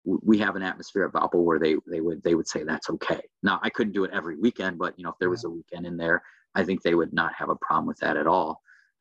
we 0.05 0.39
have 0.39 0.57
an 0.57 0.63
atmosphere 0.63 1.05
at 1.05 1.13
Valpo 1.13 1.43
where 1.43 1.59
they 1.59 1.77
they 1.91 2.01
would 2.01 2.23
they 2.23 2.35
would 2.35 2.49
say 2.49 2.63
that's 2.63 2.91
okay. 2.91 3.21
Now 3.43 3.59
I 3.63 3.71
couldn't 3.71 3.95
do 3.95 4.05
it 4.05 4.11
every 4.13 4.37
weekend, 4.37 4.79
but 4.79 4.95
you 4.99 5.05
know 5.05 5.11
if 5.11 5.19
there 5.19 5.31
was 5.31 5.45
a 5.45 5.51
weekend 5.51 5.87
in 5.87 5.97
there, 5.97 6.23
I 6.55 6.65
think 6.65 6.83
they 6.83 6.95
would 6.95 7.13
not 7.13 7.33
have 7.35 7.49
a 7.49 7.57
problem 7.57 7.87
with 7.87 7.99
that 7.99 8.17
at 8.17 8.27
all. 8.27 8.61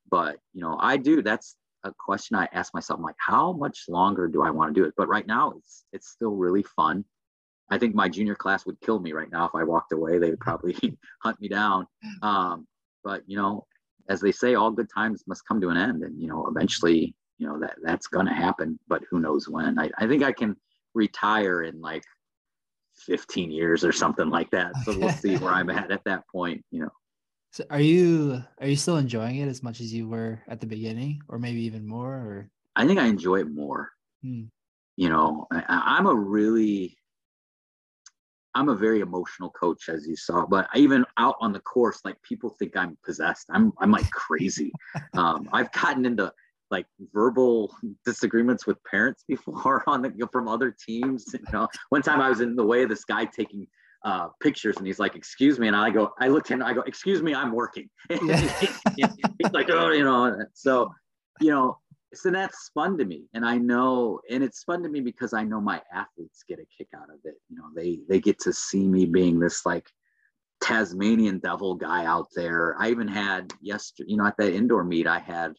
But 0.09 0.37
you 0.53 0.61
know 0.61 0.77
I 0.79 0.97
do. 0.97 1.21
That's 1.21 1.55
a 1.83 1.91
question 1.97 2.37
I 2.37 2.47
ask 2.53 2.73
myself. 2.73 2.99
I'm 2.99 3.03
like, 3.03 3.15
how 3.17 3.51
much 3.51 3.85
longer 3.89 4.27
do 4.27 4.43
I 4.43 4.49
want 4.49 4.73
to 4.73 4.79
do 4.79 4.87
it? 4.87 4.93
But 4.95 5.09
right 5.09 5.27
now 5.27 5.53
it's 5.57 5.85
it's 5.91 6.09
still 6.09 6.31
really 6.31 6.63
fun. 6.63 7.03
I 7.69 7.77
think 7.77 7.95
my 7.95 8.07
junior 8.07 8.35
class 8.35 8.65
would 8.65 8.79
kill 8.81 8.99
me 8.99 9.13
right 9.13 9.31
now 9.31 9.45
if 9.45 9.55
I 9.55 9.63
walked 9.63 9.93
away. 9.93 10.19
They 10.19 10.29
would 10.29 10.39
probably 10.39 10.75
hunt 11.23 11.39
me 11.41 11.47
down. 11.49 11.87
Um, 12.21 12.67
but 13.03 13.23
you 13.27 13.37
know, 13.37 13.65
as 14.09 14.21
they 14.21 14.31
say, 14.31 14.55
all 14.55 14.71
good 14.71 14.89
times 14.93 15.23
must 15.27 15.47
come 15.47 15.59
to 15.61 15.69
an 15.69 15.77
end, 15.77 16.03
and 16.03 16.21
you 16.21 16.27
know 16.27 16.47
eventually 16.47 17.13
you 17.37 17.47
know 17.47 17.59
that 17.59 17.75
that's 17.83 18.07
going 18.07 18.27
to 18.27 18.33
happen. 18.33 18.79
But 18.87 19.03
who 19.09 19.19
knows 19.19 19.49
when? 19.49 19.77
I, 19.77 19.89
I 19.97 20.07
think 20.07 20.23
I 20.23 20.31
can 20.31 20.55
retire 20.93 21.63
in 21.63 21.81
like 21.81 22.03
15 23.05 23.51
years 23.51 23.83
or 23.83 23.91
something 23.91 24.29
like 24.29 24.49
that. 24.51 24.71
So 24.83 24.97
we'll 24.97 25.09
see 25.09 25.37
where 25.37 25.51
I'm 25.51 25.69
at 25.71 25.91
at 25.91 26.03
that 26.05 26.27
point, 26.27 26.63
you 26.71 26.81
know. 26.81 26.91
So 27.51 27.63
are 27.69 27.79
you 27.79 28.43
are 28.59 28.67
you 28.67 28.75
still 28.75 28.97
enjoying 28.97 29.37
it 29.37 29.47
as 29.47 29.61
much 29.61 29.79
as 29.79 29.93
you 29.93 30.07
were 30.07 30.41
at 30.47 30.59
the 30.59 30.65
beginning 30.65 31.21
or 31.27 31.37
maybe 31.37 31.61
even 31.63 31.85
more 31.85 32.13
or 32.13 32.49
I 32.75 32.87
think 32.87 32.99
I 32.99 33.05
enjoy 33.05 33.41
it 33.41 33.51
more. 33.51 33.91
Hmm. 34.23 34.45
You 34.97 35.09
know, 35.09 35.47
I, 35.51 35.63
I'm 35.67 36.07
a 36.07 36.15
really 36.15 36.97
I'm 38.55 38.69
a 38.69 38.75
very 38.75 38.99
emotional 38.99 39.49
coach, 39.49 39.89
as 39.89 40.07
you 40.07 40.15
saw. 40.15 40.45
But 40.45 40.67
even 40.75 41.05
out 41.17 41.35
on 41.41 41.53
the 41.53 41.59
course, 41.59 42.01
like 42.05 42.21
people 42.21 42.55
think 42.59 42.77
I'm 42.77 42.97
possessed. 43.03 43.47
I'm 43.49 43.73
I'm 43.79 43.91
like 43.91 44.09
crazy. 44.11 44.71
um, 45.13 45.49
I've 45.51 45.71
gotten 45.71 46.05
into 46.05 46.31
like 46.71 46.85
verbal 47.13 47.75
disagreements 48.05 48.65
with 48.65 48.77
parents 48.83 49.23
before 49.27 49.83
on 49.87 50.01
the 50.01 50.29
from 50.31 50.47
other 50.47 50.75
teams. 50.85 51.25
You 51.33 51.39
know, 51.51 51.67
one 51.89 52.01
time 52.01 52.21
I 52.21 52.29
was 52.29 52.41
in 52.41 52.55
the 52.55 52.65
way 52.65 52.83
of 52.83 52.89
this 52.89 53.05
guy 53.05 53.25
taking 53.25 53.67
uh, 54.03 54.27
pictures 54.41 54.77
and 54.77 54.85
he's 54.85 54.99
like, 54.99 55.15
excuse 55.15 55.59
me. 55.59 55.67
And 55.67 55.75
I 55.75 55.89
go, 55.89 56.11
I 56.19 56.27
looked 56.27 56.51
at 56.51 56.55
him, 56.55 56.63
I 56.63 56.73
go, 56.73 56.81
excuse 56.81 57.21
me, 57.21 57.33
I'm 57.33 57.51
working. 57.51 57.89
He's 58.09 59.51
like, 59.53 59.69
oh, 59.69 59.91
you 59.91 60.03
know, 60.03 60.37
so, 60.53 60.91
you 61.39 61.51
know, 61.51 61.77
so 62.13 62.29
that's 62.29 62.69
fun 62.73 62.97
to 62.97 63.05
me. 63.05 63.23
And 63.33 63.45
I 63.45 63.57
know, 63.57 64.19
and 64.29 64.43
it's 64.43 64.63
fun 64.63 64.83
to 64.83 64.89
me 64.89 64.99
because 64.99 65.33
I 65.33 65.43
know 65.43 65.59
my 65.59 65.81
athletes 65.93 66.43
get 66.47 66.59
a 66.59 66.65
kick 66.77 66.89
out 66.95 67.09
of 67.09 67.19
it. 67.23 67.35
You 67.49 67.57
know, 67.57 67.69
they, 67.75 67.99
they 68.09 68.19
get 68.19 68.39
to 68.41 68.53
see 68.53 68.85
me 68.85 69.05
being 69.05 69.39
this 69.39 69.65
like 69.65 69.87
Tasmanian 70.61 71.39
devil 71.39 71.75
guy 71.75 72.05
out 72.05 72.27
there. 72.35 72.75
I 72.79 72.89
even 72.89 73.07
had 73.07 73.53
yesterday, 73.61 74.11
you 74.11 74.17
know, 74.17 74.25
at 74.25 74.37
that 74.37 74.53
indoor 74.53 74.83
meet, 74.83 75.07
I 75.07 75.19
had 75.19 75.53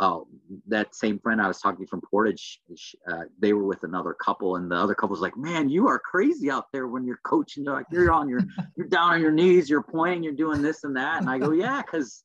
oh, 0.00 0.28
that 0.68 0.94
same 0.94 1.18
friend 1.18 1.40
I 1.40 1.48
was 1.48 1.60
talking 1.60 1.84
to 1.84 1.88
from 1.88 2.00
Portage, 2.00 2.60
uh, 3.10 3.22
they 3.38 3.52
were 3.52 3.64
with 3.64 3.82
another 3.82 4.14
couple, 4.14 4.56
and 4.56 4.70
the 4.70 4.76
other 4.76 4.94
couple 4.94 5.10
was 5.10 5.20
like, 5.20 5.36
"Man, 5.36 5.68
you 5.68 5.88
are 5.88 5.98
crazy 5.98 6.50
out 6.50 6.66
there 6.72 6.86
when 6.86 7.04
you're 7.04 7.20
coaching. 7.24 7.64
You're 7.64 7.74
like, 7.74 7.86
you're 7.90 8.12
on 8.12 8.28
your, 8.28 8.40
you're 8.76 8.86
down 8.86 9.14
on 9.14 9.20
your 9.20 9.32
knees, 9.32 9.68
you're 9.68 9.82
pointing, 9.82 10.22
you're 10.22 10.32
doing 10.32 10.62
this 10.62 10.84
and 10.84 10.96
that." 10.96 11.20
And 11.20 11.28
I 11.28 11.38
go, 11.38 11.50
"Yeah, 11.50 11.82
because 11.82 12.24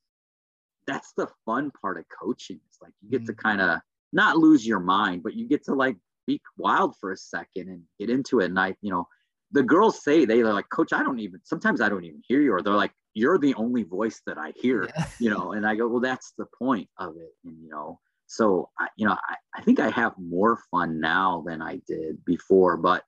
that's 0.85 1.13
the 1.13 1.27
fun 1.45 1.71
part 1.81 1.97
of 1.97 2.05
coaching. 2.09 2.59
It's 2.67 2.81
like 2.81 2.93
you 3.01 3.09
get 3.09 3.25
to 3.27 3.33
mm. 3.33 3.37
kind 3.37 3.61
of 3.61 3.79
not 4.11 4.37
lose 4.37 4.65
your 4.65 4.79
mind, 4.79 5.23
but 5.23 5.33
you 5.33 5.47
get 5.47 5.63
to 5.65 5.73
like 5.73 5.97
be 6.27 6.41
wild 6.57 6.95
for 6.99 7.11
a 7.11 7.17
second 7.17 7.69
and 7.69 7.81
get 7.99 8.09
into 8.09 8.39
it. 8.39 8.45
And 8.45 8.59
I, 8.59 8.75
you 8.81 8.91
know, 8.91 9.07
the 9.51 9.63
girls 9.63 10.03
say 10.03 10.25
they 10.25 10.41
are 10.41 10.53
like, 10.53 10.69
Coach, 10.69 10.93
I 10.93 11.03
don't 11.03 11.19
even. 11.19 11.39
Sometimes 11.43 11.81
I 11.81 11.89
don't 11.89 12.03
even 12.03 12.21
hear 12.27 12.41
you, 12.41 12.53
or 12.53 12.61
they're 12.61 12.73
like, 12.73 12.93
you're 13.13 13.37
the 13.37 13.53
only 13.55 13.83
voice 13.83 14.21
that 14.25 14.37
I 14.37 14.53
hear, 14.55 14.89
yeah. 14.95 15.05
you 15.19 15.29
know, 15.29 15.53
and 15.53 15.65
I 15.65 15.75
go, 15.75 15.87
well, 15.87 15.99
that's 15.99 16.33
the 16.37 16.45
point 16.57 16.89
of 16.97 17.15
it. 17.17 17.33
And, 17.45 17.57
you 17.61 17.69
know, 17.69 17.99
so, 18.27 18.69
I, 18.79 18.87
you 18.95 19.05
know, 19.05 19.13
I, 19.13 19.35
I 19.55 19.61
think 19.61 19.79
I 19.79 19.89
have 19.91 20.13
more 20.17 20.59
fun 20.71 20.99
now 20.99 21.43
than 21.45 21.61
I 21.61 21.79
did 21.87 22.23
before, 22.25 22.77
but, 22.77 23.03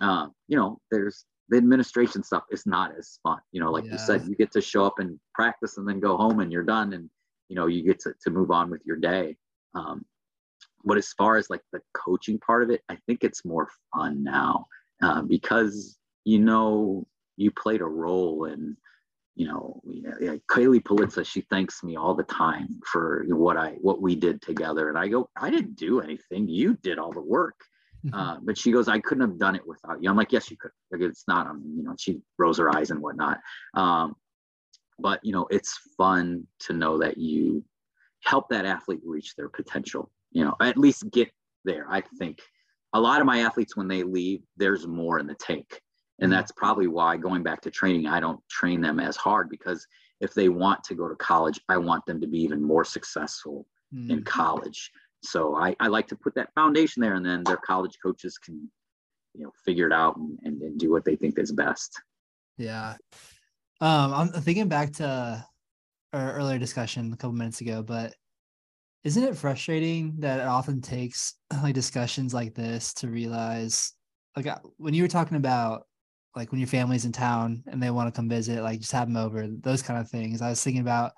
uh, 0.00 0.26
you 0.48 0.56
know, 0.56 0.80
there's 0.90 1.24
the 1.48 1.56
administration 1.56 2.22
stuff 2.22 2.44
is 2.50 2.66
not 2.66 2.92
as 2.98 3.18
fun, 3.22 3.38
you 3.52 3.60
know, 3.60 3.70
like 3.70 3.84
yeah. 3.84 3.92
you 3.92 3.98
said, 3.98 4.26
you 4.26 4.34
get 4.34 4.50
to 4.52 4.60
show 4.60 4.84
up 4.84 4.98
and 4.98 5.18
practice 5.34 5.78
and 5.78 5.88
then 5.88 6.00
go 6.00 6.16
home 6.16 6.40
and 6.40 6.52
you're 6.52 6.64
done. 6.64 6.92
And, 6.92 7.08
you 7.48 7.54
know, 7.54 7.66
you 7.66 7.84
get 7.84 8.00
to, 8.00 8.14
to 8.24 8.30
move 8.30 8.50
on 8.50 8.70
with 8.70 8.82
your 8.84 8.96
day. 8.96 9.36
Um, 9.74 10.04
but 10.84 10.98
as 10.98 11.12
far 11.12 11.36
as 11.36 11.48
like 11.50 11.62
the 11.72 11.80
coaching 11.94 12.38
part 12.38 12.62
of 12.62 12.70
it, 12.70 12.82
I 12.88 12.96
think 13.06 13.22
it's 13.22 13.44
more 13.44 13.68
fun 13.94 14.24
now 14.24 14.66
uh, 15.02 15.22
because, 15.22 15.98
you 16.24 16.40
know, 16.40 17.06
you 17.36 17.50
played 17.50 17.80
a 17.80 17.86
role 17.86 18.46
in, 18.46 18.76
you 19.36 19.46
know, 19.46 19.80
yeah, 19.84 20.36
Kaylee 20.50 20.82
Politza, 20.82 21.24
she 21.24 21.42
thanks 21.42 21.84
me 21.84 21.94
all 21.94 22.14
the 22.14 22.24
time 22.24 22.80
for 22.86 23.24
what 23.28 23.58
I 23.58 23.72
what 23.82 24.00
we 24.00 24.16
did 24.16 24.40
together. 24.40 24.88
And 24.88 24.98
I 24.98 25.08
go, 25.08 25.28
I 25.36 25.50
didn't 25.50 25.76
do 25.76 26.00
anything. 26.00 26.48
You 26.48 26.74
did 26.82 26.98
all 26.98 27.12
the 27.12 27.20
work. 27.20 27.60
Mm-hmm. 28.04 28.18
Uh, 28.18 28.38
but 28.42 28.56
she 28.56 28.72
goes, 28.72 28.88
I 28.88 28.98
couldn't 28.98 29.28
have 29.28 29.38
done 29.38 29.54
it 29.54 29.66
without 29.66 30.02
you. 30.02 30.08
I'm 30.08 30.16
like, 30.16 30.32
yes, 30.32 30.50
you 30.50 30.56
could. 30.56 30.70
Like, 30.90 31.02
it's 31.02 31.24
not, 31.28 31.46
um, 31.46 31.62
you 31.76 31.82
know, 31.82 31.94
she 31.98 32.20
rose 32.38 32.56
her 32.58 32.74
eyes 32.74 32.90
and 32.90 33.00
whatnot. 33.00 33.38
Um, 33.74 34.16
but 34.98 35.20
you 35.22 35.32
know, 35.32 35.46
it's 35.50 35.78
fun 35.98 36.46
to 36.60 36.72
know 36.72 36.98
that 36.98 37.18
you 37.18 37.62
help 38.24 38.48
that 38.48 38.64
athlete 38.64 39.00
reach 39.04 39.36
their 39.36 39.50
potential. 39.50 40.10
You 40.32 40.44
know, 40.44 40.54
at 40.62 40.78
least 40.78 41.10
get 41.10 41.30
there. 41.66 41.86
I 41.90 42.02
think 42.18 42.40
a 42.94 43.00
lot 43.00 43.20
of 43.20 43.26
my 43.26 43.40
athletes, 43.40 43.76
when 43.76 43.88
they 43.88 44.02
leave, 44.02 44.40
there's 44.56 44.86
more 44.86 45.18
in 45.18 45.26
the 45.26 45.34
tank 45.34 45.82
and 46.20 46.32
that's 46.32 46.52
probably 46.52 46.86
why 46.86 47.16
going 47.16 47.42
back 47.42 47.60
to 47.62 47.70
training, 47.70 48.06
I 48.06 48.20
don't 48.20 48.40
train 48.48 48.80
them 48.80 49.00
as 49.00 49.16
hard 49.16 49.50
because 49.50 49.86
if 50.20 50.32
they 50.32 50.48
want 50.48 50.82
to 50.84 50.94
go 50.94 51.08
to 51.08 51.14
college, 51.16 51.60
I 51.68 51.76
want 51.76 52.06
them 52.06 52.20
to 52.20 52.26
be 52.26 52.38
even 52.38 52.62
more 52.62 52.84
successful 52.84 53.66
mm. 53.94 54.10
in 54.10 54.24
college. 54.24 54.90
So 55.22 55.56
I, 55.56 55.76
I 55.78 55.88
like 55.88 56.06
to 56.08 56.16
put 56.16 56.34
that 56.36 56.54
foundation 56.54 57.02
there 57.02 57.14
and 57.14 57.26
then 57.26 57.44
their 57.44 57.58
college 57.58 57.98
coaches 58.02 58.38
can, 58.38 58.70
you 59.34 59.44
know, 59.44 59.52
figure 59.64 59.86
it 59.86 59.92
out 59.92 60.16
and, 60.16 60.38
and, 60.44 60.62
and 60.62 60.78
do 60.78 60.90
what 60.90 61.04
they 61.04 61.16
think 61.16 61.38
is 61.38 61.52
best. 61.52 62.00
Yeah. 62.56 62.94
Um, 63.82 64.14
I'm 64.14 64.28
thinking 64.28 64.68
back 64.68 64.92
to 64.94 65.44
our 66.14 66.32
earlier 66.32 66.58
discussion 66.58 67.12
a 67.12 67.16
couple 67.16 67.36
minutes 67.36 67.60
ago, 67.60 67.82
but 67.82 68.14
isn't 69.04 69.22
it 69.22 69.36
frustrating 69.36 70.14
that 70.20 70.40
it 70.40 70.46
often 70.46 70.80
takes 70.80 71.34
like 71.62 71.74
discussions 71.74 72.32
like 72.32 72.54
this 72.54 72.94
to 72.94 73.08
realize 73.08 73.92
like 74.34 74.46
uh, 74.46 74.58
when 74.78 74.94
you 74.94 75.02
were 75.02 75.08
talking 75.08 75.36
about 75.36 75.86
like 76.36 76.52
when 76.52 76.60
your 76.60 76.68
family's 76.68 77.06
in 77.06 77.12
town 77.12 77.64
and 77.66 77.82
they 77.82 77.90
want 77.90 78.12
to 78.12 78.16
come 78.16 78.28
visit, 78.28 78.62
like 78.62 78.80
just 78.80 78.92
have 78.92 79.08
them 79.08 79.16
over, 79.16 79.48
those 79.48 79.82
kind 79.82 79.98
of 79.98 80.08
things. 80.08 80.42
I 80.42 80.50
was 80.50 80.62
thinking 80.62 80.82
about 80.82 81.12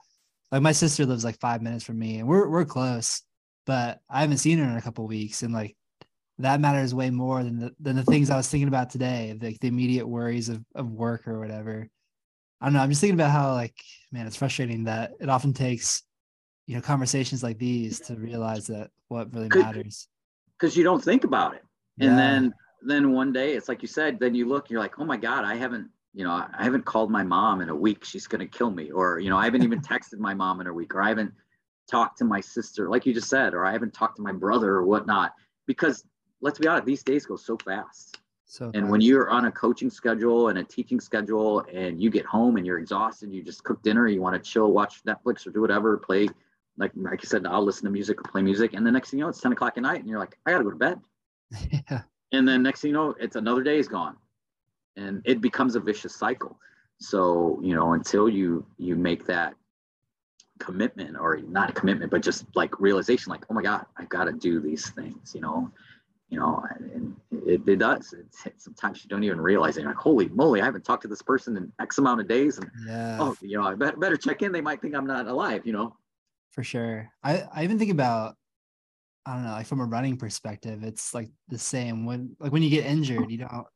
like 0.53 0.63
my 0.63 0.73
sister 0.73 1.05
lives 1.05 1.25
like 1.25 1.41
five 1.41 1.61
minutes 1.61 1.85
from 1.85 1.99
me 1.99 2.21
and 2.21 2.29
we're 2.29 2.49
we're 2.49 2.65
close, 2.65 3.23
but 3.67 3.99
I 4.09 4.21
haven't 4.21 4.39
seen 4.39 4.59
her 4.59 4.65
in 4.65 4.77
a 4.77 4.83
couple 4.83 5.07
weeks. 5.09 5.43
And 5.43 5.53
like 5.53 5.77
that 6.39 6.61
matters 6.61 6.95
way 6.95 7.11
more 7.11 7.43
than 7.43 7.59
the 7.59 7.75
than 7.81 7.97
the 7.97 8.05
things 8.05 8.31
I 8.31 8.37
was 8.37 8.49
thinking 8.49 8.69
about 8.69 8.91
today, 8.91 9.37
like 9.43 9.59
the 9.59 9.69
immediate 9.69 10.07
worries 10.07 10.49
of, 10.49 10.65
of 10.77 10.89
work 10.89 11.27
or 11.27 11.41
whatever. 11.41 11.89
I 12.61 12.67
don't 12.67 12.75
know. 12.75 12.81
I'm 12.81 12.89
just 12.89 13.01
thinking 13.01 13.19
about 13.19 13.33
how 13.33 13.53
like, 13.53 13.75
man, 14.13 14.27
it's 14.27 14.37
frustrating 14.37 14.85
that 14.85 15.13
it 15.21 15.29
often 15.29 15.53
takes, 15.53 16.03
you 16.67 16.77
know, 16.77 16.81
conversations 16.81 17.43
like 17.43 17.59
these 17.59 18.01
to 18.01 18.15
realize 18.15 18.69
that 18.69 18.91
what 19.09 19.35
really 19.35 19.49
matters. 19.49 20.09
Because 20.59 20.77
you 20.77 20.85
don't 20.85 21.03
think 21.03 21.25
about 21.25 21.55
it. 21.55 21.63
And 22.01 22.11
yeah. 22.11 22.17
then 22.17 22.55
then 22.83 23.13
one 23.13 23.33
day 23.33 23.55
it's 23.55 23.69
like 23.69 23.83
you 23.83 23.89
said 23.89 24.19
then 24.21 24.35
you 24.35 24.47
look 24.47 24.71
you're 24.71 24.81
like 24.81 24.99
oh 24.99 25.05
my 25.05 25.17
god 25.17 25.45
i 25.45 25.55
haven't 25.55 25.89
you 26.15 26.25
know 26.25 26.31
i 26.31 26.63
haven't 26.63 26.85
called 26.85 27.11
my 27.11 27.23
mom 27.23 27.61
in 27.61 27.69
a 27.69 27.75
week. 27.75 28.05
She's 28.05 28.27
going 28.27 28.41
to 28.41 28.47
kill 28.47 28.71
me. 28.71 28.91
Or 28.91 29.19
you 29.19 29.31
know 29.31 29.37
i 29.37 29.45
haven't 29.45 29.63
even 29.63 29.81
texted 29.93 30.19
my 30.19 30.35
mom 30.35 30.61
in 30.61 30.67
a 30.67 30.73
week 30.73 30.95
or 30.95 31.03
i 31.03 31.09
haven't 31.09 31.33
talked 31.91 32.19
to 32.19 32.25
my 32.25 32.41
sister 32.41 32.91
like 32.91 33.07
you 33.07 33.15
just 33.15 33.31
said 33.31 33.55
or 33.55 33.65
i 33.65 33.73
haven't 33.73 33.95
talked 33.95 34.17
to 34.17 34.23
my 34.23 34.33
brother 34.33 34.71
or 34.71 34.85
whatnot. 34.85 35.33
Because 35.67 36.05
let's 36.41 36.59
be 36.59 36.67
honest 36.67 36.87
these 36.87 37.03
days 37.03 37.27
go 37.27 37.37
so 37.37 37.57
fast. 37.59 38.19
So 38.47 38.71
and 38.73 38.89
when 38.91 39.03
you're 39.03 39.29
on 39.29 39.45
a 39.45 39.53
coaching 39.53 39.91
schedule 39.91 40.49
and 40.49 40.59
a 40.59 40.65
teaching 40.65 41.01
schedule 41.01 41.67
and 41.73 42.03
you 42.03 42.09
get 42.11 42.25
home 42.25 42.57
and 42.57 42.65
you're 42.65 42.79
exhausted 42.79 43.31
you 43.31 43.43
just 43.43 43.63
cook 43.63 43.83
dinner 43.83 44.07
you 44.07 44.23
want 44.23 44.43
to 44.43 44.51
chill 44.51 44.73
watch 44.73 45.03
netflix 45.05 45.47
or 45.47 45.51
do 45.51 45.61
whatever 45.61 45.99
play 45.99 46.29
like 46.79 46.93
like 46.95 47.21
I 47.23 47.27
said, 47.27 47.47
I'll 47.47 47.65
listen 47.65 47.85
to 47.85 47.91
music 47.91 48.21
or 48.21 48.31
play 48.31 48.43
music, 48.43 48.73
and 48.73 48.87
the 48.87 48.93
next 48.93 49.11
thing 49.11 49.19
you 49.19 49.25
know, 49.25 49.29
it's 49.29 49.41
ten 49.41 49.53
o'clock 49.53 49.75
at 49.77 49.83
night, 49.83 50.01
and 50.01 50.09
you're 50.09 50.19
like, 50.19 50.39
I 50.47 50.53
gotta 50.53 50.65
go 50.65 50.71
to 50.71 50.77
bed. 50.77 51.01
yeah. 51.71 52.03
And 52.33 52.47
then 52.47 52.63
next 52.63 52.81
thing 52.81 52.91
you 52.91 52.95
know, 52.95 53.15
it's 53.19 53.37
another 53.37 53.63
day 53.63 53.79
is 53.79 53.89
gone, 53.89 54.17
and 54.97 55.23
it 55.25 55.41
becomes 55.41 55.77
a 55.77 55.81
vicious 55.81 56.15
cycle. 56.15 56.59
So 57.01 57.61
you 57.63 57.75
know, 57.75 57.93
until 57.93 58.29
you 58.29 58.67
you 58.77 58.97
make 58.97 59.25
that 59.27 59.55
commitment, 60.59 61.17
or 61.19 61.39
not 61.39 61.71
a 61.71 61.73
commitment, 61.73 62.11
but 62.11 62.23
just 62.23 62.45
like 62.55 62.79
realization, 62.81 63.31
like, 63.31 63.45
oh 63.49 63.55
my 63.55 63.63
God, 63.63 63.87
I've 63.97 64.09
got 64.09 64.25
to 64.25 64.33
do 64.33 64.61
these 64.61 64.91
things. 64.91 65.33
You 65.35 65.41
know, 65.41 65.71
you 66.29 66.39
know, 66.39 66.63
and 66.91 67.17
it, 67.47 67.63
it 67.67 67.79
does. 67.79 68.13
It's, 68.13 68.45
it, 68.45 68.55
sometimes 68.59 69.03
you 69.03 69.09
don't 69.09 69.25
even 69.25 69.41
realize 69.41 69.77
it. 69.77 69.83
You're 69.83 69.91
like, 69.91 69.99
holy 69.99 70.29
moly, 70.29 70.61
I 70.61 70.65
haven't 70.65 70.85
talked 70.85 71.03
to 71.03 71.09
this 71.09 71.23
person 71.23 71.57
in 71.57 71.73
X 71.81 71.99
amount 71.99 72.21
of 72.21 72.29
days, 72.29 72.59
and 72.59 72.71
yeah. 72.87 73.17
oh, 73.21 73.37
you 73.41 73.57
know, 73.57 73.67
I 73.67 73.75
better, 73.75 73.97
better 73.97 74.17
check 74.17 74.43
in. 74.43 74.53
They 74.53 74.61
might 74.61 74.83
think 74.83 74.95
I'm 74.95 75.07
not 75.07 75.27
alive. 75.27 75.63
You 75.65 75.73
know. 75.73 75.97
For 76.51 76.63
sure. 76.65 77.11
I 77.23 77.45
I 77.55 77.65
even 77.65 77.79
think 77.79 77.93
about 77.93 78.37
I 79.29 79.35
don't 79.35 79.45
know, 79.45 79.51
like 79.51 79.67
from 79.67 79.81
a 79.81 79.85
running 79.85 80.17
perspective, 80.17 80.83
it's 80.83 81.13
like 81.13 81.29
the 81.49 81.59
same 81.59 82.07
when 82.07 82.35
like 82.41 82.51
when 82.51 82.63
you 82.63 82.71
get 82.71 82.87
injured, 82.87 83.31
you 83.31 83.37
don't 83.37 83.67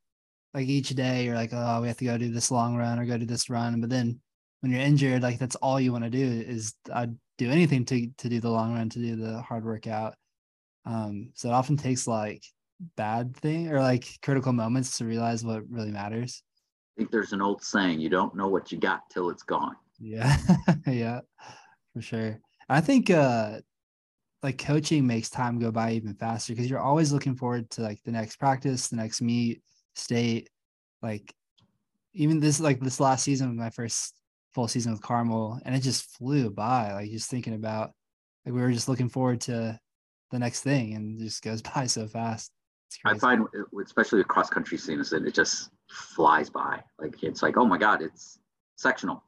like 0.55 0.67
each 0.67 0.89
day 0.91 1.27
you're 1.27 1.35
like, 1.35 1.51
oh, 1.53 1.83
we 1.83 1.89
have 1.89 1.99
to 1.99 2.07
go 2.07 2.17
do 2.17 2.33
this 2.33 2.51
long 2.51 2.75
run 2.75 2.99
or 2.99 3.05
go 3.05 3.19
do 3.19 3.27
this 3.27 3.51
run. 3.51 3.79
But 3.79 3.91
then 3.91 4.19
when 4.61 4.73
you're 4.73 4.81
injured, 4.81 5.23
like 5.23 5.39
that's 5.39 5.57
all 5.57 5.79
you 5.79 5.93
want 5.93 6.05
to 6.05 6.11
do 6.11 6.25
is 6.25 6.73
I'd 6.91 7.15
do 7.37 7.51
anything 7.51 7.85
to 7.87 8.09
to 8.17 8.29
do 8.31 8.41
the 8.41 8.49
long 8.49 8.75
run, 8.75 8.89
to 8.91 8.99
do 8.99 9.15
the 9.17 9.43
hard 9.43 9.67
workout. 9.67 10.15
Um, 10.87 11.33
so 11.35 11.51
it 11.51 11.53
often 11.53 11.77
takes 11.77 12.07
like 12.07 12.43
bad 12.97 13.37
thing 13.37 13.71
or 13.71 13.81
like 13.81 14.07
critical 14.23 14.55
moments 14.55 14.97
to 14.99 15.05
realize 15.05 15.45
what 15.45 15.69
really 15.69 15.93
matters. 15.93 16.43
I 16.97 17.03
think 17.03 17.11
there's 17.11 17.35
an 17.35 17.43
old 17.43 17.63
saying, 17.63 18.01
you 18.01 18.09
don't 18.09 18.35
know 18.35 18.49
what 18.49 18.73
you 18.73 18.79
got 18.79 19.03
till 19.11 19.29
it's 19.29 19.43
gone. 19.43 19.77
Yeah. 20.01 20.35
yeah, 20.87 21.21
for 21.93 22.01
sure. 22.01 22.41
I 22.71 22.81
think 22.81 23.11
uh 23.11 23.59
like 24.43 24.59
coaching 24.59 25.07
makes 25.07 25.31
time 25.31 25.59
go 25.59 25.71
by 25.71 25.93
even 25.93 26.15
faster 26.15 26.53
because 26.53 26.69
you're 26.69 26.81
always 26.81 27.13
looking 27.13 27.37
forward 27.37 27.71
to 27.71 27.83
like 27.83 28.03
the 28.05 28.11
next 28.11 28.37
practice, 28.37 28.89
the 28.89 28.97
next 28.97 29.23
meet, 29.23 29.63
state. 29.95 30.51
Like 31.01 31.33
even 32.13 32.41
this 32.41 32.61
like 32.61 32.81
this 32.81 33.01
last 33.01 33.25
season 33.25 33.57
my 33.57 33.71
first 33.71 34.15
full 34.55 34.69
season 34.69 34.93
with 34.93 35.03
Carmel 35.03 35.61
and 35.65 35.75
it 35.75 35.81
just 35.81 36.17
flew 36.17 36.51
by. 36.51 36.93
Like 36.93 37.11
just 37.11 37.31
thinking 37.31 37.55
about 37.55 37.93
like 38.45 38.55
we 38.55 38.61
were 38.61 38.73
just 38.73 38.89
looking 38.89 39.09
forward 39.09 39.41
to 39.43 39.79
the 40.33 40.39
next 40.39 40.63
thing 40.63 40.95
and 40.95 41.21
it 41.21 41.25
just 41.25 41.43
goes 41.43 41.63
by 41.75 41.87
so 41.87 42.09
fast. 42.09 42.51
I 43.07 43.17
find 43.17 43.47
especially 43.83 44.19
the 44.19 44.25
cross 44.25 44.51
country 44.51 44.77
scene 44.77 45.01
is 45.01 45.11
that 45.11 45.25
it 45.25 45.35
just 45.35 45.71
flies 45.89 46.51
by. 46.51 46.83
Like 46.99 47.23
it's 47.23 47.43
like, 47.43 47.57
oh 47.57 47.65
my 47.65 47.79
God, 47.79 48.03
it's 48.03 48.39
sectional 48.77 49.23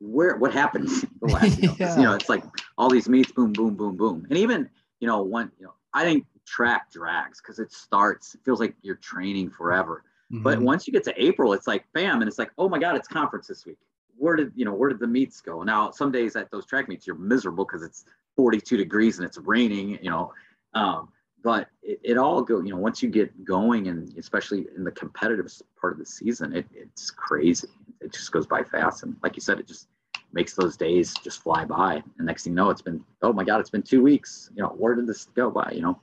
where 0.00 0.36
what 0.36 0.52
happens 0.52 1.04
last, 1.20 1.60
you, 1.60 1.68
know, 1.68 1.76
yeah. 1.80 1.96
you 1.96 2.02
know 2.02 2.14
it's 2.14 2.28
like 2.28 2.42
all 2.78 2.88
these 2.88 3.08
meets 3.08 3.30
boom 3.32 3.52
boom 3.52 3.74
boom 3.74 3.96
boom. 3.96 4.26
And 4.28 4.38
even 4.38 4.68
you 4.98 5.06
know 5.06 5.22
when 5.22 5.50
you 5.58 5.66
know 5.66 5.74
i 5.94 6.04
think 6.04 6.26
track 6.46 6.90
drags 6.90 7.40
because 7.40 7.58
it 7.58 7.72
starts 7.72 8.34
it 8.34 8.40
feels 8.44 8.60
like 8.60 8.74
you're 8.82 8.96
training 8.96 9.50
forever. 9.50 10.04
Mm-hmm. 10.32 10.42
but 10.42 10.60
once 10.60 10.86
you 10.86 10.92
get 10.92 11.04
to 11.04 11.22
april 11.22 11.52
it's 11.52 11.66
like 11.66 11.84
bam 11.92 12.22
and 12.22 12.28
it's 12.28 12.38
like 12.38 12.50
oh 12.56 12.68
my 12.68 12.78
god 12.78 12.96
it's 12.96 13.08
conference 13.08 13.46
this 13.46 13.66
week. 13.66 13.78
Where 14.16 14.36
did 14.36 14.52
you 14.54 14.64
know 14.64 14.74
where 14.74 14.88
did 14.88 15.00
the 15.00 15.06
meets 15.06 15.40
go? 15.40 15.62
Now 15.62 15.90
some 15.90 16.12
days 16.12 16.36
at 16.36 16.50
those 16.50 16.66
track 16.66 16.88
meets 16.88 17.06
you're 17.06 17.16
miserable 17.16 17.64
because 17.64 17.82
it's 17.82 18.04
42 18.36 18.76
degrees 18.76 19.18
and 19.18 19.26
it's 19.26 19.38
raining 19.38 19.98
you 20.02 20.10
know 20.10 20.32
um, 20.74 21.08
but 21.42 21.68
it, 21.82 22.00
it, 22.04 22.18
all 22.18 22.42
go 22.42 22.60
you 22.60 22.70
know 22.70 22.76
once 22.76 23.02
you 23.02 23.08
get 23.08 23.44
going 23.44 23.88
and 23.88 24.16
especially 24.18 24.66
in 24.76 24.84
the 24.84 24.90
competitive 24.92 25.50
part 25.80 25.92
of 25.92 25.98
the 25.98 26.06
season 26.06 26.54
it, 26.54 26.66
it's 26.72 27.10
crazy 27.10 27.68
it 28.00 28.12
just 28.12 28.32
goes 28.32 28.46
by 28.46 28.62
fast. 28.62 29.02
And 29.02 29.16
like 29.22 29.36
you 29.36 29.40
said, 29.40 29.58
it 29.58 29.66
just 29.66 29.88
makes 30.32 30.54
those 30.54 30.76
days 30.76 31.14
just 31.22 31.42
fly 31.42 31.64
by. 31.64 32.02
And 32.18 32.26
next 32.26 32.44
thing 32.44 32.52
you 32.52 32.56
know, 32.56 32.70
it's 32.70 32.82
been, 32.82 33.02
oh 33.22 33.32
my 33.32 33.44
God, 33.44 33.60
it's 33.60 33.70
been 33.70 33.82
two 33.82 34.02
weeks. 34.02 34.50
You 34.54 34.62
know, 34.62 34.70
where 34.70 34.94
did 34.94 35.06
this 35.06 35.26
go 35.36 35.50
by? 35.50 35.72
You 35.74 35.82
know? 35.82 36.00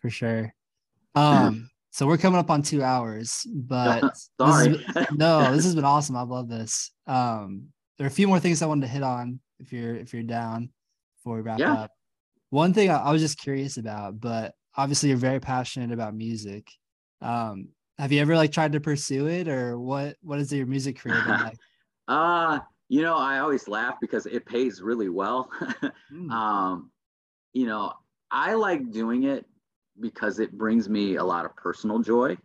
For 0.00 0.10
sure. 0.10 0.54
Um, 1.14 1.70
so 1.90 2.06
we're 2.06 2.18
coming 2.18 2.40
up 2.40 2.50
on 2.50 2.62
two 2.62 2.82
hours, 2.82 3.46
but 3.46 4.16
sorry. 4.40 4.84
This 4.94 5.06
no, 5.12 5.54
this 5.54 5.64
has 5.64 5.74
been 5.74 5.84
awesome. 5.84 6.16
I 6.16 6.22
love 6.22 6.48
this. 6.48 6.90
Um, 7.06 7.68
there 7.98 8.04
are 8.06 8.08
a 8.08 8.12
few 8.12 8.26
more 8.26 8.40
things 8.40 8.62
I 8.62 8.66
wanted 8.66 8.86
to 8.86 8.92
hit 8.92 9.02
on 9.02 9.40
if 9.60 9.72
you're 9.72 9.94
if 9.94 10.12
you're 10.12 10.24
down 10.24 10.70
before 11.16 11.36
we 11.36 11.42
wrap 11.42 11.60
yeah. 11.60 11.72
up. 11.72 11.92
One 12.50 12.74
thing 12.74 12.90
I, 12.90 12.96
I 12.96 13.12
was 13.12 13.22
just 13.22 13.38
curious 13.38 13.76
about, 13.76 14.20
but 14.20 14.54
obviously 14.76 15.08
you're 15.08 15.18
very 15.18 15.40
passionate 15.40 15.92
about 15.92 16.14
music. 16.14 16.68
Um, 17.20 17.68
have 17.98 18.12
you 18.12 18.20
ever 18.20 18.36
like 18.36 18.52
tried 18.52 18.72
to 18.72 18.80
pursue 18.80 19.26
it 19.26 19.48
or 19.48 19.78
what 19.78 20.16
what 20.22 20.38
is 20.38 20.52
your 20.52 20.66
music 20.66 20.98
career 20.98 21.22
been 21.22 21.40
like? 21.40 21.58
Uh 22.06 22.58
you 22.90 23.00
know 23.00 23.16
i 23.16 23.38
always 23.38 23.66
laugh 23.66 23.94
because 23.98 24.26
it 24.26 24.44
pays 24.44 24.82
really 24.82 25.08
well. 25.08 25.50
Mm. 26.12 26.30
um 26.30 26.90
you 27.54 27.66
know 27.66 27.92
i 28.30 28.52
like 28.54 28.90
doing 28.90 29.24
it 29.24 29.46
because 30.00 30.38
it 30.38 30.52
brings 30.52 30.88
me 30.88 31.16
a 31.16 31.24
lot 31.24 31.44
of 31.46 31.56
personal 31.56 31.98
joy. 32.00 32.36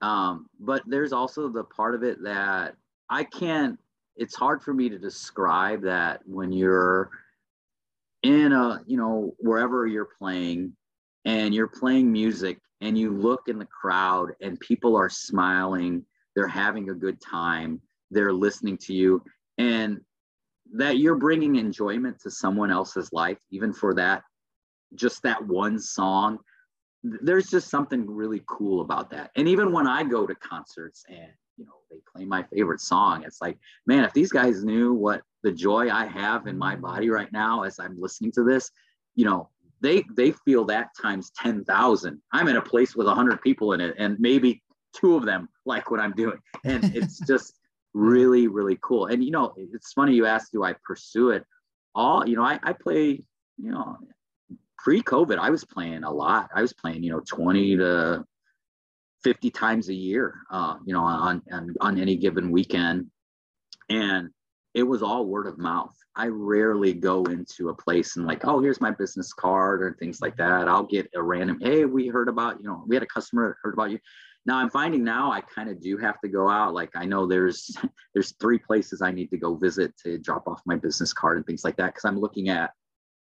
Um 0.00 0.46
but 0.58 0.82
there's 0.86 1.12
also 1.12 1.48
the 1.48 1.64
part 1.64 1.94
of 1.94 2.02
it 2.02 2.22
that 2.22 2.74
i 3.10 3.22
can't 3.22 3.78
it's 4.16 4.34
hard 4.34 4.62
for 4.62 4.72
me 4.72 4.88
to 4.88 4.98
describe 4.98 5.82
that 5.82 6.20
when 6.26 6.52
you're 6.52 7.10
in 8.22 8.52
a 8.52 8.80
you 8.86 8.96
know 8.96 9.34
wherever 9.38 9.86
you're 9.86 10.08
playing 10.18 10.74
and 11.24 11.54
you're 11.54 11.68
playing 11.68 12.10
music 12.10 12.58
and 12.80 12.96
you 12.96 13.10
look 13.10 13.48
in 13.48 13.58
the 13.58 13.66
crowd 13.66 14.30
and 14.40 14.58
people 14.60 14.96
are 14.96 15.08
smiling, 15.08 16.04
they're 16.34 16.48
having 16.48 16.90
a 16.90 16.94
good 16.94 17.20
time, 17.20 17.80
they're 18.10 18.32
listening 18.32 18.78
to 18.78 18.94
you, 18.94 19.22
and 19.58 20.00
that 20.72 20.98
you're 20.98 21.16
bringing 21.16 21.56
enjoyment 21.56 22.20
to 22.20 22.30
someone 22.30 22.70
else's 22.70 23.12
life, 23.12 23.38
even 23.50 23.72
for 23.72 23.94
that, 23.94 24.22
just 24.94 25.22
that 25.22 25.44
one 25.46 25.78
song. 25.78 26.38
There's 27.02 27.48
just 27.48 27.68
something 27.68 28.08
really 28.08 28.42
cool 28.46 28.82
about 28.82 29.10
that. 29.10 29.30
And 29.36 29.48
even 29.48 29.72
when 29.72 29.86
I 29.86 30.04
go 30.04 30.26
to 30.26 30.34
concerts 30.34 31.04
and 31.08 31.30
you 31.56 31.64
know 31.64 31.72
they 31.90 31.98
play 32.14 32.24
my 32.24 32.42
favorite 32.44 32.80
song, 32.80 33.24
it's 33.24 33.40
like, 33.40 33.58
man, 33.86 34.04
if 34.04 34.12
these 34.12 34.30
guys 34.30 34.64
knew 34.64 34.92
what 34.92 35.22
the 35.42 35.52
joy 35.52 35.90
I 35.90 36.06
have 36.06 36.46
in 36.46 36.58
my 36.58 36.76
body 36.76 37.10
right 37.10 37.32
now 37.32 37.62
as 37.62 37.78
I'm 37.78 38.00
listening 38.00 38.32
to 38.32 38.44
this, 38.44 38.70
you 39.14 39.24
know, 39.24 39.48
they 39.80 40.04
they 40.14 40.32
feel 40.44 40.64
that 40.66 40.88
times 41.00 41.30
10,000. 41.36 42.20
I'm 42.32 42.48
in 42.48 42.56
a 42.56 42.62
place 42.62 42.94
with 42.94 43.06
100 43.06 43.40
people 43.42 43.72
in 43.72 43.80
it 43.80 43.94
and 43.98 44.18
maybe 44.18 44.62
two 44.94 45.16
of 45.16 45.24
them 45.24 45.48
like 45.64 45.90
what 45.90 46.00
I'm 46.00 46.12
doing. 46.12 46.38
And 46.64 46.84
it's 46.96 47.18
just 47.26 47.54
really 47.94 48.46
really 48.46 48.78
cool. 48.82 49.06
And 49.06 49.24
you 49.24 49.30
know, 49.30 49.54
it's 49.56 49.92
funny 49.92 50.14
you 50.14 50.26
asked 50.26 50.52
do 50.52 50.64
I 50.64 50.74
pursue 50.84 51.30
it? 51.30 51.44
All, 51.94 52.28
you 52.28 52.36
know, 52.36 52.44
I 52.44 52.58
I 52.62 52.72
play, 52.72 53.22
you 53.58 53.70
know, 53.70 53.96
pre-COVID 54.78 55.38
I 55.38 55.50
was 55.50 55.64
playing 55.64 56.04
a 56.04 56.10
lot. 56.10 56.50
I 56.54 56.62
was 56.62 56.72
playing, 56.72 57.02
you 57.02 57.10
know, 57.12 57.20
20 57.20 57.76
to 57.76 58.24
50 59.22 59.50
times 59.50 59.88
a 59.88 59.94
year 59.94 60.34
uh, 60.50 60.76
you 60.84 60.92
know, 60.92 61.02
on 61.02 61.42
on 61.52 61.74
on 61.80 61.98
any 61.98 62.16
given 62.16 62.50
weekend. 62.50 63.10
And 63.88 64.30
it 64.74 64.82
was 64.82 65.02
all 65.02 65.26
word 65.26 65.46
of 65.46 65.58
mouth. 65.58 65.94
I 66.16 66.26
rarely 66.26 66.92
go 66.92 67.24
into 67.24 67.68
a 67.68 67.74
place 67.74 68.16
and 68.16 68.26
like, 68.26 68.44
oh, 68.44 68.60
here's 68.60 68.80
my 68.80 68.90
business 68.90 69.32
card 69.32 69.82
or 69.82 69.96
things 69.98 70.20
like 70.20 70.36
that. 70.36 70.68
I'll 70.68 70.84
get 70.84 71.08
a 71.14 71.22
random, 71.22 71.58
hey, 71.60 71.84
we 71.84 72.08
heard 72.08 72.28
about, 72.28 72.58
you 72.60 72.68
know, 72.68 72.84
we 72.86 72.96
had 72.96 73.02
a 73.02 73.06
customer 73.06 73.56
heard 73.62 73.74
about 73.74 73.90
you. 73.90 73.98
Now 74.46 74.56
I'm 74.56 74.70
finding 74.70 75.04
now 75.04 75.30
I 75.30 75.40
kind 75.42 75.68
of 75.68 75.80
do 75.80 75.96
have 75.98 76.20
to 76.20 76.28
go 76.28 76.48
out. 76.48 76.74
Like 76.74 76.90
I 76.94 77.04
know 77.04 77.26
there's 77.26 77.76
there's 78.14 78.32
three 78.40 78.58
places 78.58 79.02
I 79.02 79.12
need 79.12 79.30
to 79.30 79.36
go 79.36 79.54
visit 79.54 79.96
to 80.04 80.18
drop 80.18 80.48
off 80.48 80.62
my 80.66 80.76
business 80.76 81.12
card 81.12 81.36
and 81.36 81.46
things 81.46 81.64
like 81.64 81.76
that 81.76 81.86
because 81.86 82.04
I'm 82.04 82.18
looking 82.18 82.48
at 82.48 82.70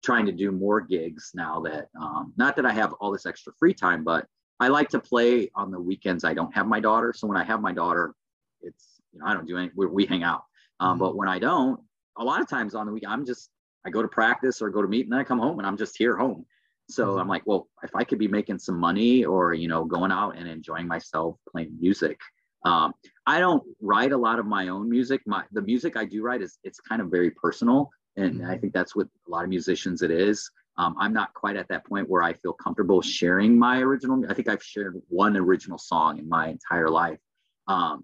trying 0.04 0.26
to 0.28 0.32
do 0.32 0.52
more 0.52 0.80
gigs 0.80 1.32
now 1.34 1.60
that 1.62 1.90
um, 2.00 2.34
not 2.38 2.56
that 2.56 2.66
I 2.66 2.72
have 2.72 2.94
all 2.94 3.12
this 3.12 3.26
extra 3.26 3.52
free 3.58 3.74
time, 3.74 4.04
but 4.04 4.28
I 4.60 4.68
like 4.70 4.90
to 4.90 5.00
play 5.00 5.52
on 5.56 5.72
the 5.72 5.80
weekends. 5.80 6.24
I 6.24 6.34
don't 6.34 6.54
have 6.54 6.68
my 6.68 6.80
daughter, 6.80 7.14
so 7.16 7.28
when 7.28 7.38
I 7.38 7.44
have 7.44 7.62
my 7.62 7.74
daughter, 7.74 8.14
it's 8.62 9.02
you 9.12 9.20
know 9.20 9.26
I 9.26 9.34
don't 9.34 9.48
do 9.48 9.58
any. 9.58 9.72
We, 9.76 9.88
we 9.88 10.06
hang 10.06 10.24
out, 10.24 10.44
um, 10.80 10.92
mm-hmm. 10.92 11.00
But 11.00 11.16
when 11.16 11.28
I 11.28 11.40
don't, 11.40 11.80
a 12.18 12.24
lot 12.24 12.42
of 12.42 12.50
times 12.50 12.76
on 12.76 12.86
the 12.86 12.92
week, 12.92 13.04
I'm 13.08 13.26
just, 13.26 13.50
I 13.86 13.90
go 13.90 14.02
to 14.02 14.08
practice 14.08 14.62
or 14.62 14.70
go 14.70 14.82
to 14.82 14.88
meet 14.88 15.06
and 15.06 15.12
then 15.12 15.20
I 15.20 15.24
come 15.24 15.40
home 15.40 15.60
and 15.60 15.68
I'm 15.68 15.78
just 15.78 15.98
here 15.98 16.18
home. 16.18 16.46
So 16.90 17.08
mm-hmm. 17.08 17.20
I'm 17.20 17.28
like, 17.28 17.44
well, 17.46 17.68
if 17.84 17.96
I 17.96 18.04
could 18.04 18.20
be 18.20 18.28
making 18.28 18.60
some 18.60 18.80
money 18.80 19.26
or, 19.26 19.54
you 19.54 19.68
know, 19.68 19.86
going 19.86 20.12
out 20.12 20.38
and 20.38 20.48
enjoying 20.48 20.88
myself 20.88 21.38
playing 21.52 21.76
music. 21.80 22.20
Um, 22.66 22.94
I 23.26 23.40
don't 23.40 23.64
write 23.82 24.12
a 24.12 24.18
lot 24.18 24.40
of 24.40 24.46
my 24.46 24.70
own 24.70 24.90
music. 24.90 25.22
My 25.26 25.44
the 25.52 25.62
music 25.62 25.96
I 25.96 26.06
do 26.06 26.24
write 26.24 26.42
is 26.42 26.58
it's 26.64 26.80
kind 26.80 27.02
of 27.02 27.10
very 27.10 27.32
personal. 27.32 27.90
And 28.16 28.42
mm-hmm. 28.42 28.50
I 28.50 28.58
think 28.58 28.74
that's 28.74 28.96
what 28.96 29.08
a 29.28 29.32
lot 29.32 29.44
of 29.44 29.50
musicians 29.50 30.02
it 30.02 30.12
is. 30.12 30.50
Um, 30.78 30.96
I'm 31.00 31.14
not 31.14 31.34
quite 31.34 31.56
at 31.56 31.68
that 31.70 31.86
point 31.86 32.10
where 32.10 32.24
I 32.24 32.34
feel 32.34 32.54
comfortable 32.54 33.02
sharing 33.02 33.58
my 33.58 33.80
original. 33.80 34.24
I 34.30 34.34
think 34.34 34.48
I've 34.48 34.64
shared 34.64 35.02
one 35.08 35.38
original 35.38 35.78
song 35.78 36.20
in 36.20 36.28
my 36.28 36.50
entire 36.50 36.90
life. 36.90 37.20
Um, 37.68 38.04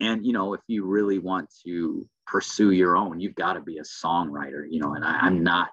and 0.00 0.24
you 0.24 0.32
know 0.32 0.54
if 0.54 0.60
you 0.66 0.84
really 0.84 1.18
want 1.18 1.52
to 1.64 2.08
pursue 2.26 2.72
your 2.72 2.96
own 2.96 3.20
you've 3.20 3.34
got 3.34 3.54
to 3.54 3.60
be 3.60 3.78
a 3.78 3.82
songwriter 3.82 4.64
you 4.68 4.80
know 4.80 4.94
and 4.94 5.04
I, 5.04 5.26
am 5.26 5.42
not 5.42 5.70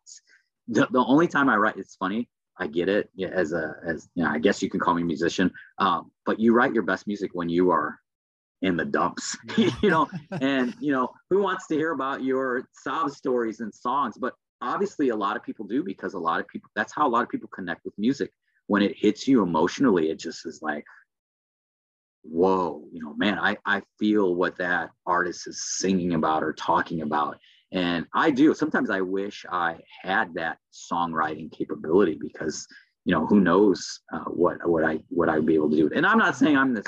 the, 0.67 0.87
the 0.91 1.03
only 1.03 1.27
time 1.27 1.49
i 1.49 1.55
write 1.55 1.77
it's 1.77 1.95
funny 1.95 2.29
i 2.57 2.67
get 2.67 2.89
it 2.89 3.09
as 3.21 3.53
a 3.53 3.75
as 3.85 4.07
you 4.15 4.23
know 4.23 4.29
i 4.29 4.39
guess 4.39 4.61
you 4.61 4.69
can 4.69 4.79
call 4.79 4.93
me 4.93 5.03
musician 5.03 5.51
um, 5.79 6.11
but 6.25 6.39
you 6.39 6.53
write 6.53 6.73
your 6.73 6.83
best 6.83 7.07
music 7.07 7.31
when 7.33 7.49
you 7.49 7.71
are 7.71 7.99
in 8.63 8.77
the 8.77 8.85
dumps 8.85 9.37
you 9.57 9.89
know? 9.89 10.09
And 10.41 10.73
you 10.79 10.91
know 10.91 11.11
who 11.29 11.43
wants 11.43 11.67
to 11.67 11.75
hear 11.75 11.91
about 11.91 12.23
your 12.23 12.67
sob 12.71 13.11
stories 13.11 13.59
and 13.59 13.73
songs? 13.73 14.17
But 14.17 14.33
obviously 14.61 15.09
a 15.09 15.15
lot 15.15 15.35
of 15.35 15.43
people 15.43 15.65
do 15.65 15.83
because 15.83 16.13
a 16.13 16.19
lot 16.19 16.39
of 16.39 16.47
people 16.47 16.71
that's 16.75 16.93
how 16.93 17.05
a 17.05 17.09
lot 17.09 17.23
of 17.23 17.29
people 17.29 17.49
connect 17.53 17.85
with 17.85 17.93
music. 17.97 18.31
When 18.67 18.81
it 18.81 18.95
hits 18.97 19.27
you 19.27 19.43
emotionally 19.43 20.09
it 20.09 20.17
just 20.17 20.45
is 20.45 20.61
like 20.61 20.85
whoa 22.23 22.83
you 22.91 23.03
know 23.03 23.13
man 23.15 23.37
i 23.37 23.55
i 23.65 23.81
feel 23.99 24.35
what 24.35 24.57
that 24.57 24.89
artist 25.05 25.47
is 25.47 25.61
singing 25.77 26.13
about 26.13 26.43
or 26.43 26.53
talking 26.53 27.01
about. 27.01 27.37
And 27.71 28.05
i 28.13 28.31
do. 28.31 28.53
Sometimes 28.53 28.89
i 28.89 29.01
wish 29.01 29.45
i 29.51 29.77
had 30.01 30.33
that 30.35 30.57
songwriting 30.71 31.51
capability 31.51 32.17
because 32.19 32.67
you 33.05 33.13
know 33.13 33.25
who 33.25 33.39
knows 33.39 33.99
uh, 34.13 34.25
what 34.25 34.57
what 34.67 34.83
i 34.83 34.99
what 35.09 35.29
i'd 35.29 35.45
be 35.45 35.55
able 35.55 35.69
to 35.69 35.75
do. 35.75 35.89
And 35.93 36.05
i'm 36.05 36.17
not 36.17 36.37
saying 36.37 36.57
i'm 36.57 36.73
this 36.73 36.85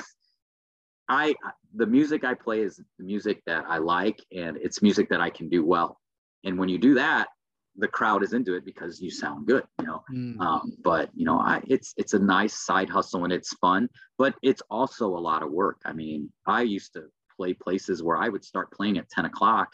i 1.08 1.34
the 1.74 1.86
music 1.86 2.24
i 2.24 2.34
play 2.34 2.60
is 2.60 2.80
the 2.98 3.04
music 3.04 3.42
that 3.46 3.64
i 3.68 3.78
like 3.78 4.18
and 4.34 4.56
it's 4.56 4.80
music 4.80 5.08
that 5.10 5.20
i 5.20 5.30
can 5.30 5.48
do 5.48 5.64
well. 5.64 6.00
And 6.44 6.58
when 6.58 6.68
you 6.68 6.78
do 6.78 6.94
that 6.94 7.28
the 7.78 7.88
crowd 7.88 8.22
is 8.22 8.32
into 8.32 8.54
it 8.54 8.64
because 8.64 9.00
you 9.00 9.10
sound 9.10 9.46
good 9.46 9.64
you 9.80 9.86
know 9.86 10.02
mm. 10.12 10.38
um, 10.40 10.72
but 10.82 11.10
you 11.14 11.24
know 11.24 11.38
I, 11.38 11.62
it's 11.66 11.94
it's 11.96 12.14
a 12.14 12.18
nice 12.18 12.54
side 12.54 12.88
hustle 12.88 13.24
and 13.24 13.32
it's 13.32 13.52
fun 13.54 13.88
but 14.18 14.34
it's 14.42 14.62
also 14.70 15.06
a 15.06 15.18
lot 15.18 15.42
of 15.42 15.50
work 15.50 15.80
i 15.84 15.92
mean 15.92 16.30
i 16.46 16.62
used 16.62 16.92
to 16.94 17.04
play 17.36 17.52
places 17.54 18.02
where 18.02 18.16
i 18.16 18.28
would 18.28 18.44
start 18.44 18.72
playing 18.72 18.98
at 18.98 19.08
10 19.10 19.26
o'clock 19.26 19.68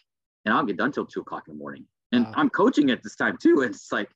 and 0.45 0.55
i'll 0.55 0.65
get 0.65 0.77
done 0.77 0.93
till 0.93 1.07
2 1.07 1.21
o'clock 1.21 1.45
in 1.47 1.55
the 1.55 1.59
morning 1.59 1.87
and 2.13 2.25
wow. 2.27 2.33
i'm 2.37 2.51
coaching 2.51 2.91
at 2.91 3.03
this 3.03 3.17
time 3.17 3.37
too 3.41 3.63
and 3.63 3.75
it's 3.75 3.93
like 3.93 4.11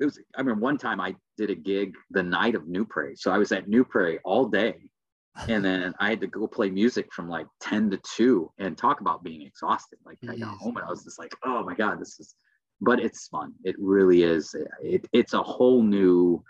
it 0.00 0.04
was 0.04 0.18
i 0.36 0.42
mean, 0.42 0.60
one 0.60 0.78
time 0.78 1.00
i 1.00 1.14
did 1.36 1.50
a 1.50 1.54
gig 1.54 1.94
the 2.10 2.22
night 2.22 2.54
of 2.54 2.68
new 2.68 2.84
prairie 2.84 3.16
so 3.16 3.30
i 3.30 3.38
was 3.38 3.52
at 3.52 3.68
new 3.68 3.84
prairie 3.84 4.18
all 4.24 4.46
day 4.46 4.76
and 5.46 5.64
then 5.64 5.94
I 6.00 6.10
had 6.10 6.20
to 6.22 6.26
go 6.26 6.46
play 6.46 6.70
music 6.70 7.12
from 7.12 7.28
like 7.28 7.46
10 7.60 7.90
to 7.90 8.00
2 8.16 8.50
and 8.58 8.76
talk 8.76 9.00
about 9.00 9.22
being 9.22 9.42
exhausted. 9.42 9.98
Like 10.04 10.18
I 10.28 10.36
got 10.36 10.56
home 10.58 10.76
and 10.76 10.84
I 10.84 10.90
was 10.90 11.04
just 11.04 11.18
like, 11.18 11.32
oh 11.44 11.62
my 11.62 11.74
God, 11.74 12.00
this 12.00 12.18
is 12.18 12.34
but 12.80 13.00
it's 13.00 13.28
fun. 13.28 13.52
It 13.64 13.76
really 13.78 14.22
is. 14.22 14.54
It, 14.82 15.06
it's 15.12 15.34
a 15.34 15.42
whole 15.42 15.82
new, 15.82 16.42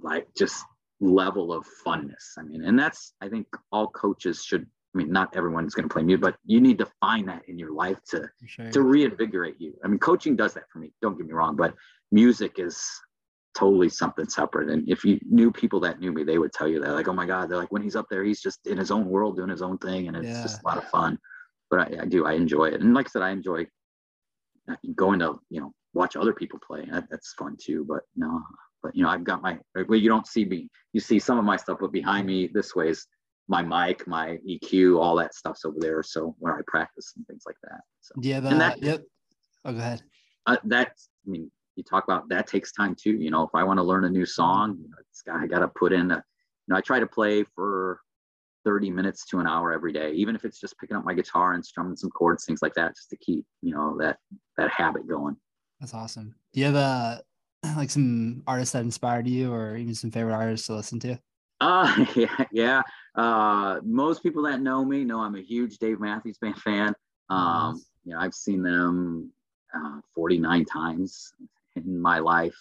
like, 0.00 0.26
just 0.36 0.64
level 1.00 1.52
of 1.52 1.66
funness. 1.86 2.38
I 2.38 2.42
mean, 2.42 2.64
and 2.64 2.78
that's, 2.78 3.14
I 3.20 3.28
think 3.28 3.46
all 3.72 3.88
coaches 3.88 4.44
should, 4.44 4.62
I 4.62 4.98
mean, 4.98 5.12
not 5.12 5.36
everyone's 5.36 5.74
going 5.74 5.88
to 5.88 5.92
play 5.92 6.02
music, 6.02 6.22
but 6.22 6.36
you 6.44 6.60
need 6.60 6.78
to 6.78 6.88
find 7.00 7.28
that 7.28 7.42
in 7.48 7.58
your 7.58 7.72
life 7.72 7.98
to, 8.10 8.30
sure. 8.46 8.70
to 8.70 8.82
reinvigorate 8.82 9.56
you. 9.58 9.74
I 9.84 9.88
mean, 9.88 9.98
coaching 9.98 10.36
does 10.36 10.54
that 10.54 10.70
for 10.72 10.78
me. 10.78 10.92
Don't 11.02 11.18
get 11.18 11.26
me 11.26 11.34
wrong, 11.34 11.56
but 11.56 11.74
music 12.10 12.58
is 12.58 12.80
totally 13.54 13.88
something 13.88 14.28
separate. 14.28 14.70
And 14.70 14.88
if 14.88 15.04
you 15.04 15.18
knew 15.28 15.50
people 15.50 15.80
that 15.80 15.98
knew 16.00 16.12
me, 16.12 16.24
they 16.24 16.38
would 16.38 16.52
tell 16.52 16.68
you 16.68 16.80
that, 16.80 16.92
like, 16.92 17.08
oh 17.08 17.12
my 17.12 17.26
God, 17.26 17.48
they're 17.48 17.58
like, 17.58 17.72
when 17.72 17.82
he's 17.82 17.96
up 17.96 18.06
there, 18.08 18.24
he's 18.24 18.40
just 18.40 18.66
in 18.66 18.78
his 18.78 18.90
own 18.90 19.06
world 19.06 19.36
doing 19.36 19.50
his 19.50 19.62
own 19.62 19.78
thing. 19.78 20.08
And 20.08 20.16
it's 20.16 20.28
yeah. 20.28 20.42
just 20.42 20.62
a 20.62 20.66
lot 20.66 20.78
of 20.78 20.84
fun. 20.88 21.18
But 21.70 21.80
I, 21.80 22.02
I 22.02 22.04
do, 22.06 22.26
I 22.26 22.34
enjoy 22.34 22.66
it. 22.66 22.80
And 22.80 22.94
like 22.94 23.06
I 23.06 23.10
said, 23.10 23.22
I 23.22 23.30
enjoy 23.30 23.66
going 24.94 25.18
to 25.20 25.38
you 25.50 25.60
know 25.60 25.72
watch 25.94 26.16
other 26.16 26.32
people 26.32 26.58
play. 26.66 26.86
That, 26.90 27.04
that's 27.10 27.34
fun 27.34 27.56
too 27.60 27.84
but 27.88 28.02
no 28.16 28.42
but 28.82 28.94
you 28.94 29.02
know 29.02 29.08
i've 29.08 29.24
got 29.24 29.42
my 29.42 29.58
well 29.88 29.98
you 29.98 30.08
don't 30.08 30.26
see 30.26 30.44
me 30.44 30.68
you 30.92 31.00
see 31.00 31.18
some 31.18 31.38
of 31.38 31.44
my 31.44 31.56
stuff 31.56 31.78
but 31.80 31.92
behind 31.92 32.26
me 32.26 32.48
this 32.52 32.74
way 32.74 32.88
is 32.90 33.06
my 33.48 33.62
mic 33.62 34.06
my 34.06 34.38
eq 34.48 34.98
all 34.98 35.16
that 35.16 35.34
stuff's 35.34 35.64
over 35.64 35.76
there. 35.78 36.02
So 36.02 36.34
where 36.38 36.56
i 36.56 36.60
practice 36.66 37.12
and 37.16 37.26
things 37.26 37.44
like 37.46 37.56
that 37.64 37.80
so. 38.00 38.14
Yeah 38.20 38.38
and 38.38 38.60
that 38.60 38.82
yep. 38.82 39.02
Oh 39.64 39.72
go 39.72 39.78
ahead. 39.78 40.02
Uh, 40.46 40.56
that 40.64 40.92
i 41.26 41.30
mean 41.30 41.50
you 41.76 41.82
talk 41.82 42.04
about 42.04 42.28
that 42.28 42.46
takes 42.46 42.72
time 42.72 42.94
too 42.94 43.12
you 43.12 43.30
know 43.30 43.42
if 43.42 43.50
i 43.54 43.62
want 43.64 43.78
to 43.78 43.82
learn 43.82 44.04
a 44.04 44.10
new 44.10 44.26
song 44.26 44.76
you 44.80 44.88
know, 44.88 44.96
it's 45.10 45.22
got, 45.22 45.36
i 45.40 45.46
got 45.46 45.60
to 45.60 45.68
put 45.68 45.92
in 45.92 46.10
a 46.10 46.16
you 46.16 46.22
know 46.68 46.76
i 46.76 46.80
try 46.80 47.00
to 47.00 47.06
play 47.06 47.42
for 47.42 48.00
30 48.66 48.90
minutes 48.90 49.24
to 49.26 49.38
an 49.38 49.46
hour 49.46 49.72
every 49.72 49.92
day, 49.92 50.10
even 50.10 50.34
if 50.34 50.44
it's 50.44 50.60
just 50.60 50.76
picking 50.78 50.96
up 50.96 51.04
my 51.04 51.14
guitar 51.14 51.52
and 51.52 51.64
strumming 51.64 51.96
some 51.96 52.10
chords, 52.10 52.44
things 52.44 52.60
like 52.62 52.74
that, 52.74 52.96
just 52.96 53.08
to 53.10 53.16
keep, 53.16 53.46
you 53.62 53.72
know, 53.72 53.96
that 53.98 54.18
that 54.56 54.70
habit 54.70 55.08
going. 55.08 55.36
That's 55.80 55.94
awesome. 55.94 56.34
Do 56.52 56.60
you 56.60 56.66
have 56.66 56.74
a 56.74 57.22
like 57.76 57.90
some 57.90 58.42
artists 58.46 58.72
that 58.72 58.82
inspired 58.82 59.28
you 59.28 59.52
or 59.52 59.76
even 59.76 59.94
some 59.94 60.10
favorite 60.10 60.34
artists 60.34 60.66
to 60.66 60.74
listen 60.74 60.98
to? 61.00 61.18
Uh 61.60 62.04
yeah, 62.16 62.44
yeah. 62.50 62.82
Uh 63.14 63.78
most 63.84 64.22
people 64.22 64.42
that 64.42 64.60
know 64.60 64.84
me 64.84 65.04
know 65.04 65.20
I'm 65.20 65.36
a 65.36 65.42
huge 65.42 65.78
Dave 65.78 66.00
Matthews 66.00 66.38
Band 66.38 66.58
fan. 66.58 66.94
Um, 67.30 67.74
nice. 67.74 67.86
you 68.04 68.12
know, 68.12 68.20
I've 68.20 68.34
seen 68.34 68.62
them 68.62 69.30
uh, 69.74 70.00
49 70.14 70.64
times 70.64 71.32
in 71.76 72.00
my 72.00 72.18
life. 72.18 72.56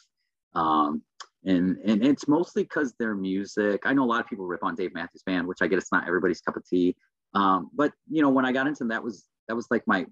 Um, 0.53 1.02
and 1.46 1.78
and 1.86 2.04
it's 2.04 2.28
mostly 2.28 2.64
because 2.64 2.94
their 3.00 3.16
music. 3.16 3.82
I 3.86 3.94
know 3.94 4.04
a 4.04 4.06
lot 4.06 4.22
of 4.22 4.28
people 4.28 4.46
rip 4.46 4.64
on 4.64 4.76
Dave 4.76 4.94
Matthews 4.94 5.24
Band, 5.26 5.48
which 5.48 5.60
I 5.62 5.68
get 5.68 5.78
it's 5.78 5.92
not 5.92 6.08
everybody's 6.08 6.42
cup 6.42 6.58
of 6.58 6.66
tea. 6.68 6.96
Um, 7.34 7.70
but 7.74 7.92
you 8.10 8.22
know, 8.22 8.30
when 8.30 8.46
I 8.46 8.52
got 8.52 8.68
into 8.68 8.80
them, 8.80 8.90
that 8.90 9.04
was 9.04 9.26
that 9.48 9.56
was 9.56 9.68
like 9.70 9.84
my 9.86 10.06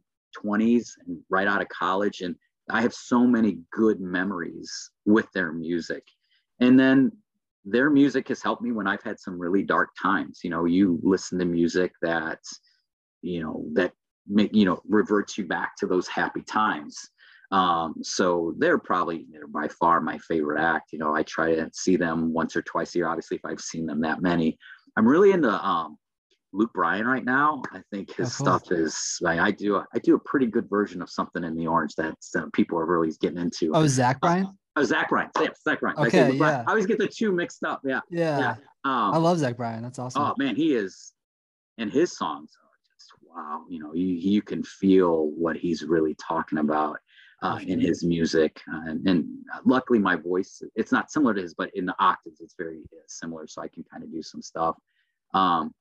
20s 0.43 0.89
and 1.07 1.19
right 1.29 1.47
out 1.47 1.61
of 1.61 1.69
college, 1.69 2.21
and 2.21 2.35
I 2.69 2.81
have 2.81 2.93
so 2.93 3.25
many 3.25 3.59
good 3.71 3.99
memories 3.99 4.91
with 5.05 5.27
their 5.33 5.51
music. 5.51 6.03
And 6.59 6.79
then 6.79 7.11
their 7.65 7.89
music 7.89 8.27
has 8.27 8.41
helped 8.41 8.61
me 8.61 8.71
when 8.71 8.87
I've 8.87 9.03
had 9.03 9.19
some 9.19 9.39
really 9.39 9.63
dark 9.63 9.89
times. 10.01 10.41
You 10.43 10.49
know, 10.49 10.65
you 10.65 10.99
listen 11.01 11.39
to 11.39 11.45
music 11.45 11.93
that, 12.01 12.39
you 13.21 13.41
know, 13.41 13.65
that 13.73 13.93
make 14.27 14.55
you 14.55 14.65
know 14.65 14.81
reverts 14.87 15.37
you 15.37 15.45
back 15.45 15.75
to 15.77 15.87
those 15.87 16.07
happy 16.07 16.41
times 16.41 17.09
um, 17.53 17.93
so 18.01 18.55
they're 18.57 18.79
probably 18.79 19.27
they're 19.31 19.45
by 19.45 19.67
far 19.67 20.01
my 20.01 20.17
favorite 20.17 20.59
act. 20.59 20.91
You 20.91 20.97
know, 20.97 21.15
I 21.15 21.21
try 21.21 21.53
to 21.53 21.69
see 21.71 21.95
them 21.95 22.33
once 22.33 22.55
or 22.55 22.63
twice 22.63 22.95
a 22.95 22.97
year. 22.97 23.07
Obviously, 23.07 23.37
if 23.37 23.45
I've 23.45 23.61
seen 23.61 23.85
them 23.85 24.01
that 24.01 24.23
many, 24.23 24.57
I'm 24.97 25.07
really 25.07 25.31
into 25.31 25.51
um, 25.51 25.97
Luke 26.51 26.73
Bryan 26.73 27.05
right 27.05 27.23
now. 27.23 27.61
I 27.71 27.81
think 27.91 28.15
his 28.15 28.41
oh, 28.41 28.43
cool. 28.43 28.59
stuff 28.59 28.71
is 28.71 29.19
like 29.21 29.39
I 29.39 29.51
do. 29.51 29.77
I 29.77 29.99
do 29.99 30.15
a 30.15 30.19
pretty 30.19 30.47
good 30.47 30.67
version 30.67 30.99
of 31.03 31.11
something 31.11 31.43
in 31.43 31.55
the 31.55 31.67
orange 31.67 31.93
that 31.95 32.15
uh, 32.35 32.45
people 32.53 32.79
are 32.79 32.87
really 32.87 33.13
getting 33.21 33.37
into. 33.37 33.71
Oh, 33.75 33.85
Zach 33.85 34.19
Bryan. 34.19 34.47
Uh, 34.47 34.49
oh, 34.77 34.83
Zach 34.83 35.09
Bryan. 35.09 35.29
Yeah, 35.39 35.49
Zach 35.63 35.79
Bryan. 35.79 35.97
Okay, 35.99 36.23
I, 36.23 36.29
yeah. 36.29 36.63
I 36.65 36.71
always 36.71 36.87
get 36.87 36.97
the 36.97 37.07
two 37.07 37.31
mixed 37.31 37.63
up. 37.63 37.81
Yeah. 37.85 37.99
Yeah. 38.09 38.39
yeah. 38.39 38.51
Um, 38.83 39.13
I 39.13 39.17
love 39.17 39.37
Zach 39.37 39.57
Bryan. 39.57 39.83
That's 39.83 39.99
awesome. 39.99 40.23
Oh 40.23 40.33
man, 40.39 40.55
he 40.55 40.73
is, 40.73 41.13
and 41.77 41.91
his 41.91 42.17
songs 42.17 42.57
are 42.59 42.95
just 42.97 43.11
wow. 43.21 43.61
You 43.69 43.77
know, 43.77 43.93
you 43.93 44.07
you 44.07 44.41
can 44.41 44.63
feel 44.63 45.27
what 45.37 45.55
he's 45.55 45.83
really 45.83 46.15
talking 46.15 46.57
about 46.57 46.97
uh, 47.43 47.59
in 47.67 47.79
his 47.79 48.03
music. 48.03 48.61
Uh, 48.73 48.89
and, 48.89 49.07
and, 49.07 49.25
luckily, 49.65 49.99
my 49.99 50.15
voice, 50.15 50.61
it's 50.75 50.91
not 50.91 51.11
similar 51.11 51.33
to 51.33 51.41
his, 51.41 51.53
but 51.53 51.69
in 51.75 51.85
the 51.85 51.95
octaves, 51.99 52.39
it's 52.39 52.55
very 52.57 52.79
similar. 53.07 53.45
So 53.47 53.61
I 53.61 53.67
can 53.67 53.83
kind 53.83 54.01
of 54.01 54.11
do 54.11 54.23
some 54.23 54.41
stuff. 54.41 54.77
Um, 55.33 55.73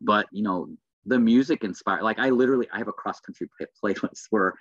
but, 0.00 0.26
you 0.30 0.44
know, 0.44 0.68
the 1.04 1.18
music 1.18 1.64
inspired, 1.64 2.02
like 2.02 2.20
I 2.20 2.30
literally, 2.30 2.68
I 2.72 2.78
have 2.78 2.88
a 2.88 2.92
cross 2.92 3.20
country 3.20 3.48
playlist 3.84 4.26
where, 4.30 4.54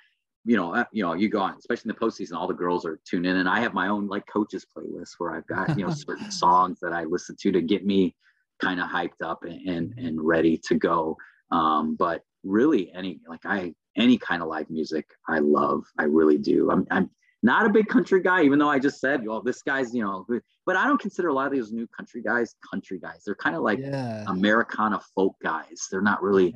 you 0.46 0.58
know, 0.58 0.74
uh, 0.74 0.86
you 0.92 1.04
know, 1.04 1.14
you 1.14 1.30
go 1.30 1.40
on, 1.40 1.56
especially 1.58 1.92
in 1.92 1.96
the 2.00 2.06
postseason, 2.06 2.36
all 2.36 2.48
the 2.48 2.54
girls 2.54 2.86
are 2.86 3.00
tuned 3.06 3.26
in, 3.26 3.38
and 3.38 3.50
I 3.50 3.60
have 3.60 3.74
my 3.74 3.88
own 3.88 4.08
like 4.08 4.26
coaches 4.28 4.66
playlist 4.76 5.14
where 5.18 5.32
I've 5.32 5.48
got 5.48 5.76
you 5.76 5.88
know 5.88 5.92
certain 6.08 6.30
songs 6.30 6.78
that 6.82 6.94
I 6.94 7.04
listen 7.04 7.36
to 7.42 7.52
to 7.52 7.62
get 7.64 7.84
me 7.84 8.16
kind 8.62 8.80
of 8.80 8.88
hyped 8.88 9.24
up 9.24 9.44
and, 9.44 9.68
and 9.68 9.98
and 9.98 10.22
ready 10.22 10.62
to 10.68 10.76
go. 10.76 11.18
Um, 11.52 11.96
but 11.96 12.22
really, 12.44 12.92
any 12.94 13.22
like 13.28 13.44
I 13.44 13.74
any 13.98 14.18
kind 14.18 14.42
of 14.42 14.48
live 14.48 14.70
music 14.70 15.08
I 15.28 15.40
love. 15.40 15.86
I 15.98 16.04
really 16.04 16.38
do. 16.38 16.70
I'm, 16.72 16.86
I'm 16.92 17.10
not 17.44 17.66
a 17.66 17.70
big 17.70 17.88
country 17.88 18.22
guy, 18.22 18.44
even 18.44 18.60
though 18.60 18.70
I 18.70 18.80
just 18.80 19.00
said, 19.00 19.26
well, 19.26 19.42
this 19.42 19.62
guy's, 19.62 19.94
you 19.94 20.04
know, 20.04 20.26
but 20.66 20.76
I 20.76 20.88
don't 20.88 21.00
consider 21.00 21.28
a 21.28 21.34
lot 21.34 21.48
of 21.48 21.54
these 21.54 21.72
new 21.72 21.88
country 21.88 22.22
guys 22.22 22.56
country 22.70 23.00
guys. 23.00 23.22
They're 23.26 23.36
kind 23.36 23.56
of 23.56 23.62
like 23.62 23.80
yeah. 23.80 24.26
Americana 24.28 25.00
folk 25.14 25.36
guys. 25.44 25.88
They're 25.92 26.02
not 26.02 26.24
really 26.24 26.56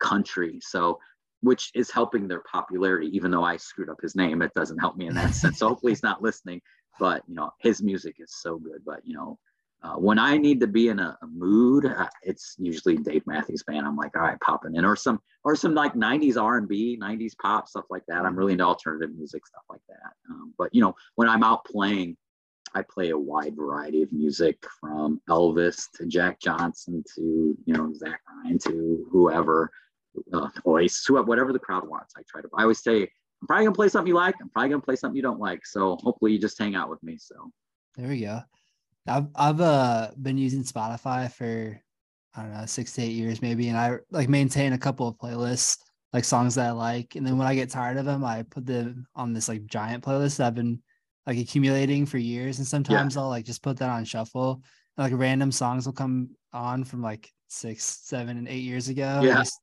country. 0.00 0.60
So, 0.62 1.00
which 1.40 1.70
is 1.74 1.90
helping 1.90 2.28
their 2.28 2.42
popularity, 2.50 3.08
even 3.14 3.30
though 3.30 3.44
I 3.44 3.56
screwed 3.56 3.88
up 3.88 4.00
his 4.00 4.14
name, 4.16 4.42
it 4.42 4.52
doesn't 4.54 4.78
help 4.78 4.96
me 4.96 5.06
in 5.06 5.14
that 5.14 5.34
sense. 5.34 5.58
So 5.58 5.68
hopefully 5.68 5.92
he's 5.92 6.02
not 6.02 6.22
listening, 6.22 6.60
but 6.98 7.22
you 7.26 7.34
know, 7.34 7.50
his 7.60 7.82
music 7.82 8.16
is 8.18 8.32
so 8.40 8.58
good, 8.58 8.82
but 8.84 9.00
you 9.04 9.14
know, 9.14 9.38
uh, 9.82 9.94
when 9.94 10.18
I 10.18 10.36
need 10.36 10.58
to 10.60 10.66
be 10.66 10.88
in 10.88 10.98
a, 10.98 11.16
a 11.22 11.26
mood, 11.26 11.86
uh, 11.86 12.08
it's 12.22 12.56
usually 12.58 12.96
Dave 12.96 13.24
Matthews 13.26 13.62
Band. 13.62 13.86
I'm 13.86 13.96
like, 13.96 14.16
all 14.16 14.22
right, 14.22 14.40
popping 14.40 14.74
in, 14.74 14.84
or 14.84 14.96
some, 14.96 15.20
or 15.44 15.54
some 15.54 15.72
like 15.72 15.94
'90s 15.94 16.40
R&B, 16.40 16.98
'90s 17.00 17.36
pop 17.40 17.68
stuff 17.68 17.84
like 17.88 18.02
that. 18.08 18.24
I'm 18.24 18.36
really 18.36 18.52
into 18.52 18.64
alternative 18.64 19.14
music 19.14 19.46
stuff 19.46 19.62
like 19.70 19.80
that. 19.88 20.12
Um, 20.30 20.52
but 20.58 20.74
you 20.74 20.80
know, 20.80 20.96
when 21.14 21.28
I'm 21.28 21.44
out 21.44 21.64
playing, 21.64 22.16
I 22.74 22.82
play 22.82 23.10
a 23.10 23.18
wide 23.18 23.54
variety 23.54 24.02
of 24.02 24.12
music 24.12 24.58
from 24.80 25.20
Elvis 25.28 25.84
to 25.94 26.06
Jack 26.06 26.40
Johnson 26.40 27.04
to 27.14 27.56
you 27.64 27.74
know 27.74 27.92
Zach 27.94 28.20
Bryan 28.26 28.58
to 28.60 29.06
whoever, 29.12 29.70
uh, 30.32 30.48
voice, 30.64 31.06
whatever 31.08 31.52
the 31.52 31.58
crowd 31.60 31.88
wants. 31.88 32.14
I 32.16 32.22
try 32.28 32.42
to. 32.42 32.48
I 32.56 32.62
always 32.62 32.82
say, 32.82 33.02
I'm 33.02 33.46
probably 33.46 33.66
gonna 33.66 33.76
play 33.76 33.88
something 33.88 34.08
you 34.08 34.14
like. 34.14 34.34
I'm 34.40 34.48
probably 34.48 34.70
gonna 34.70 34.82
play 34.82 34.96
something 34.96 35.16
you 35.16 35.22
don't 35.22 35.38
like. 35.38 35.64
So 35.64 35.98
hopefully 36.02 36.32
you 36.32 36.40
just 36.40 36.58
hang 36.58 36.74
out 36.74 36.90
with 36.90 37.00
me. 37.04 37.16
So 37.16 37.52
there 37.96 38.08
we 38.08 38.20
go. 38.20 38.42
I've 39.08 39.26
I've 39.34 39.60
uh 39.60 40.10
been 40.20 40.38
using 40.38 40.62
Spotify 40.62 41.30
for 41.32 41.80
I 42.34 42.42
don't 42.42 42.52
know 42.52 42.66
six 42.66 42.92
to 42.94 43.02
eight 43.02 43.12
years 43.12 43.42
maybe, 43.42 43.68
and 43.68 43.78
I 43.78 43.98
like 44.10 44.28
maintain 44.28 44.72
a 44.72 44.78
couple 44.78 45.08
of 45.08 45.16
playlists 45.16 45.78
like 46.12 46.24
songs 46.24 46.54
that 46.54 46.68
I 46.68 46.70
like, 46.70 47.16
and 47.16 47.26
then 47.26 47.36
when 47.36 47.46
I 47.46 47.54
get 47.54 47.70
tired 47.70 47.96
of 47.96 48.04
them, 48.04 48.24
I 48.24 48.42
put 48.42 48.64
them 48.66 49.06
on 49.14 49.32
this 49.32 49.48
like 49.48 49.66
giant 49.66 50.04
playlist 50.04 50.38
that 50.38 50.46
I've 50.46 50.54
been 50.54 50.82
like 51.26 51.38
accumulating 51.38 52.06
for 52.06 52.18
years, 52.18 52.58
and 52.58 52.66
sometimes 52.66 53.14
yeah. 53.14 53.22
I'll 53.22 53.28
like 53.28 53.44
just 53.44 53.62
put 53.62 53.76
that 53.78 53.90
on 53.90 54.04
shuffle, 54.04 54.62
and, 54.96 55.10
like 55.10 55.20
random 55.20 55.52
songs 55.52 55.86
will 55.86 55.92
come 55.92 56.30
on 56.52 56.84
from 56.84 57.02
like 57.02 57.30
six, 57.48 57.84
seven, 57.84 58.38
and 58.38 58.48
eight 58.48 58.62
years 58.62 58.88
ago. 58.88 59.20
Yeah. 59.22 59.38
Just, 59.38 59.60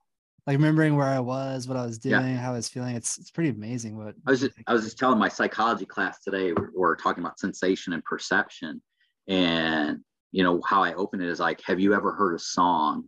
like 0.47 0.57
remembering 0.57 0.95
where 0.95 1.07
I 1.07 1.19
was, 1.19 1.67
what 1.67 1.77
I 1.77 1.85
was 1.85 1.97
doing, 1.97 2.13
yeah. 2.13 2.37
how 2.37 2.51
I 2.51 2.55
was 2.57 2.69
feeling. 2.69 2.95
It's 2.95 3.17
it's 3.17 3.31
pretty 3.31 3.49
amazing. 3.49 3.97
What 3.97 4.13
I 4.27 4.31
was 4.31 4.41
just 4.41 4.53
I 4.67 4.73
was 4.73 4.83
just 4.83 4.99
telling 4.99 5.17
my 5.17 5.29
psychology 5.29 5.85
class 5.85 6.19
today. 6.19 6.53
We're, 6.53 6.69
we're 6.75 6.95
talking 6.95 7.23
about 7.23 7.39
sensation 7.39 7.93
and 7.93 8.03
perception, 8.03 8.81
and 9.27 9.99
you 10.31 10.43
know 10.43 10.61
how 10.67 10.83
I 10.83 10.93
open 10.93 11.21
it 11.21 11.29
is 11.29 11.39
like, 11.39 11.61
have 11.65 11.79
you 11.79 11.93
ever 11.93 12.11
heard 12.11 12.35
a 12.35 12.39
song, 12.39 13.05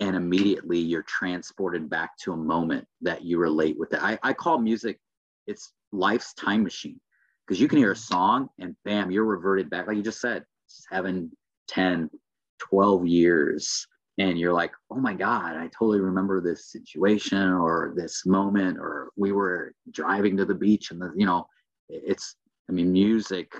and 0.00 0.16
immediately 0.16 0.78
you're 0.78 1.02
transported 1.02 1.88
back 1.88 2.16
to 2.18 2.32
a 2.32 2.36
moment 2.36 2.86
that 3.02 3.24
you 3.24 3.38
relate 3.38 3.78
with 3.78 3.92
it. 3.92 4.02
I, 4.02 4.18
I 4.22 4.32
call 4.32 4.58
music, 4.58 4.98
it's 5.46 5.72
life's 5.92 6.34
time 6.34 6.62
machine. 6.62 7.00
Because 7.46 7.60
you 7.60 7.68
can 7.68 7.78
hear 7.78 7.92
a 7.92 7.96
song 7.96 8.48
and 8.58 8.74
bam, 8.84 9.10
you're 9.10 9.24
reverted 9.24 9.68
back, 9.68 9.86
like 9.86 9.96
you 9.96 10.02
just 10.02 10.20
said, 10.20 10.44
seven, 10.66 11.30
10, 11.68 12.10
12 12.58 13.06
years. 13.06 13.86
And 14.18 14.38
you're 14.38 14.52
like, 14.52 14.72
oh 14.90 14.96
my 14.96 15.12
God, 15.12 15.56
I 15.56 15.68
totally 15.68 16.00
remember 16.00 16.40
this 16.40 16.70
situation 16.70 17.52
or 17.52 17.92
this 17.96 18.24
moment, 18.24 18.78
or 18.78 19.10
we 19.16 19.32
were 19.32 19.74
driving 19.90 20.36
to 20.38 20.44
the 20.44 20.54
beach 20.54 20.90
and 20.90 21.00
the, 21.00 21.12
you 21.16 21.26
know, 21.26 21.46
it's, 21.88 22.36
I 22.68 22.72
mean, 22.72 22.92
music 22.92 23.52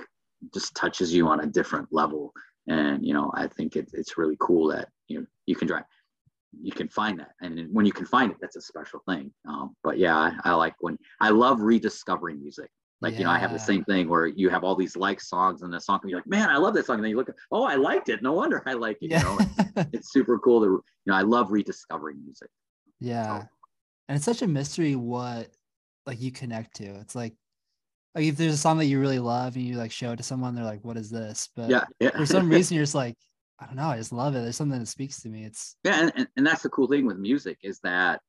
just 0.53 0.75
touches 0.75 1.13
you 1.15 1.29
on 1.29 1.41
a 1.41 1.47
different 1.47 1.89
level. 1.93 2.33
And, 2.67 3.07
you 3.07 3.15
know, 3.15 3.31
I 3.35 3.47
think 3.47 3.77
it, 3.77 3.91
it's 3.93 4.17
really 4.19 4.37
cool 4.41 4.69
that, 4.69 4.89
you 5.09 5.21
know, 5.21 5.27
you 5.47 5.55
can 5.55 5.69
drive, 5.69 5.85
you 6.63 6.73
can 6.73 6.89
find 6.89 7.19
that. 7.21 7.33
And 7.41 7.69
when 7.73 7.87
you 7.87 7.93
can 7.93 8.07
find 8.07 8.31
it, 8.31 8.39
that's 8.41 8.57
a 8.57 8.63
special 8.63 9.01
thing. 9.09 9.33
Um, 9.49 9.77
but 9.83 9.99
yeah, 9.99 10.17
I, 10.17 10.33
I 10.45 10.55
like 10.55 10.75
when 10.81 10.99
I 11.21 11.31
love 11.31 11.61
rediscovering 11.61 12.41
music. 12.41 12.71
Like, 13.01 13.15
yeah. 13.15 13.19
you 13.19 13.25
know, 13.27 13.33
I 13.33 13.39
have 13.39 13.53
the 13.53 13.59
same 13.59 13.85
thing 13.85 14.09
where 14.09 14.27
you 14.27 14.49
have 14.49 14.65
all 14.65 14.75
these 14.75 14.97
like 14.97 15.21
songs 15.21 15.63
and 15.63 15.73
the 15.73 15.79
song 15.79 16.01
and 16.03 16.11
you're 16.11 16.21
like, 16.21 16.27
man, 16.27 16.49
I 16.49 16.57
love 16.57 16.73
this 16.73 16.87
song. 16.87 16.97
And 16.97 17.05
then 17.05 17.11
you 17.11 17.17
look 17.17 17.29
oh, 17.53 17.65
I 17.65 17.75
liked 17.75 18.09
it. 18.09 18.23
No 18.23 18.33
wonder 18.33 18.63
I 18.67 18.73
like 18.73 18.97
it. 19.03 19.11
Yeah. 19.11 19.19
You 19.19 19.47
know, 19.77 19.87
it's 19.93 20.11
super 20.11 20.39
cool 20.39 20.61
to, 20.61 20.67
you 20.67 20.83
know, 21.07 21.15
I 21.15 21.23
love 21.23 21.53
rediscovering 21.53 22.23
music. 22.25 22.49
Yeah. 23.01 23.41
So. 23.41 23.49
And 24.09 24.17
it's 24.17 24.25
such 24.25 24.43
a 24.43 24.47
mystery 24.47 24.97
what 24.97 25.51
like 26.07 26.21
you 26.21 26.33
connect 26.33 26.77
to. 26.77 26.85
It's 26.85 27.15
like, 27.15 27.35
like 28.15 28.25
if 28.25 28.37
there's 28.37 28.55
a 28.55 28.59
song 28.59 28.79
that 28.79 28.87
you 28.87 29.01
really 29.01 29.19
love 29.19 29.57
and 29.57 29.65
you 29.65 29.77
like 29.77 29.93
show 29.93 30.13
it 30.13 30.17
to 30.17 30.23
someone, 30.23 30.55
they're 30.55 30.65
like, 30.65 30.85
what 30.85 30.97
is 30.97 31.11
this? 31.11 31.49
But 31.57 31.71
yeah, 31.71 31.85
yeah. 32.01 32.11
for 32.11 32.27
some 32.27 32.49
reason 32.51 32.77
you're 32.77 32.85
just 32.85 32.95
like, 32.95 33.17
I 33.59 33.67
don't 33.67 33.77
know, 33.77 33.89
I 33.89 33.97
just 33.97 34.13
love 34.13 34.35
it. 34.35 34.41
There's 34.41 34.57
something 34.57 34.79
that 34.79 34.87
speaks 34.87 35.23
to 35.23 35.29
me. 35.29 35.45
It's 35.45 35.77
yeah, 35.85 36.01
and, 36.01 36.13
and, 36.17 36.29
and 36.37 36.47
that's 36.47 36.63
the 36.63 36.69
cool 36.71 36.89
thing 36.89 37.07
with 37.07 37.19
music 37.19 37.59
is 37.63 37.81
that 37.81 38.21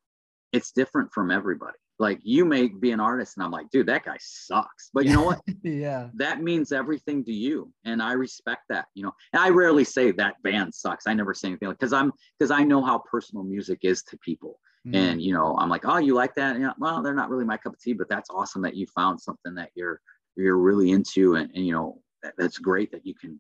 it's 0.52 0.72
different 0.72 1.12
from 1.14 1.32
everybody 1.32 1.78
like 2.00 2.20
you 2.24 2.46
may 2.46 2.68
be 2.68 2.92
an 2.92 3.00
artist 3.00 3.38
and 3.38 3.44
i'm 3.44 3.52
like 3.52 3.70
dude 3.70 3.88
that 3.88 4.04
guy 4.04 4.18
sucks 4.20 4.90
but 4.94 5.06
you 5.06 5.14
know 5.14 5.24
what 5.24 5.40
yeah 5.64 6.10
that 6.16 6.42
means 6.42 6.72
everything 6.72 7.24
to 7.24 7.32
you 7.32 7.72
and 7.86 8.02
i 8.02 8.12
respect 8.12 8.62
that 8.70 8.86
you 8.96 9.04
know 9.04 9.12
and 9.34 9.42
i 9.42 9.50
rarely 9.50 9.84
say 9.84 10.12
that 10.12 10.42
band 10.44 10.74
sucks 10.74 11.08
i 11.08 11.14
never 11.14 11.34
say 11.34 11.50
anything 11.50 11.68
like 11.68 11.78
because 11.80 11.94
i'm 11.94 12.12
because 12.38 12.52
i 12.52 12.64
know 12.64 12.84
how 12.84 13.02
personal 13.10 13.44
music 13.44 13.80
is 13.84 14.04
to 14.04 14.18
people 14.18 14.60
mm. 14.86 14.96
and 14.96 15.22
you 15.22 15.34
know 15.34 15.56
i'm 15.58 15.70
like 15.70 15.86
oh 15.86 15.98
you 15.98 16.14
like 16.14 16.36
that? 16.36 16.60
Yeah 16.60 16.72
well 16.78 17.02
they're 17.02 17.14
not 17.14 17.30
really 17.30 17.46
my 17.46 17.58
cup 17.58 17.74
of 17.74 17.80
tea 17.80 17.94
but 17.94 18.10
that's 18.10 18.30
awesome 18.30 18.62
that 18.62 18.76
you 18.76 18.86
found 18.88 19.20
something 19.20 19.56
that 19.56 19.72
you're 19.76 20.00
you're 20.36 20.58
really 20.58 20.92
into 20.92 21.36
and, 21.36 21.50
and 21.56 21.66
you 21.66 21.72
know 21.72 22.02
that, 22.24 22.34
that's 22.38 22.58
great 22.58 22.92
that 22.92 23.06
you 23.06 23.14
can 23.14 23.40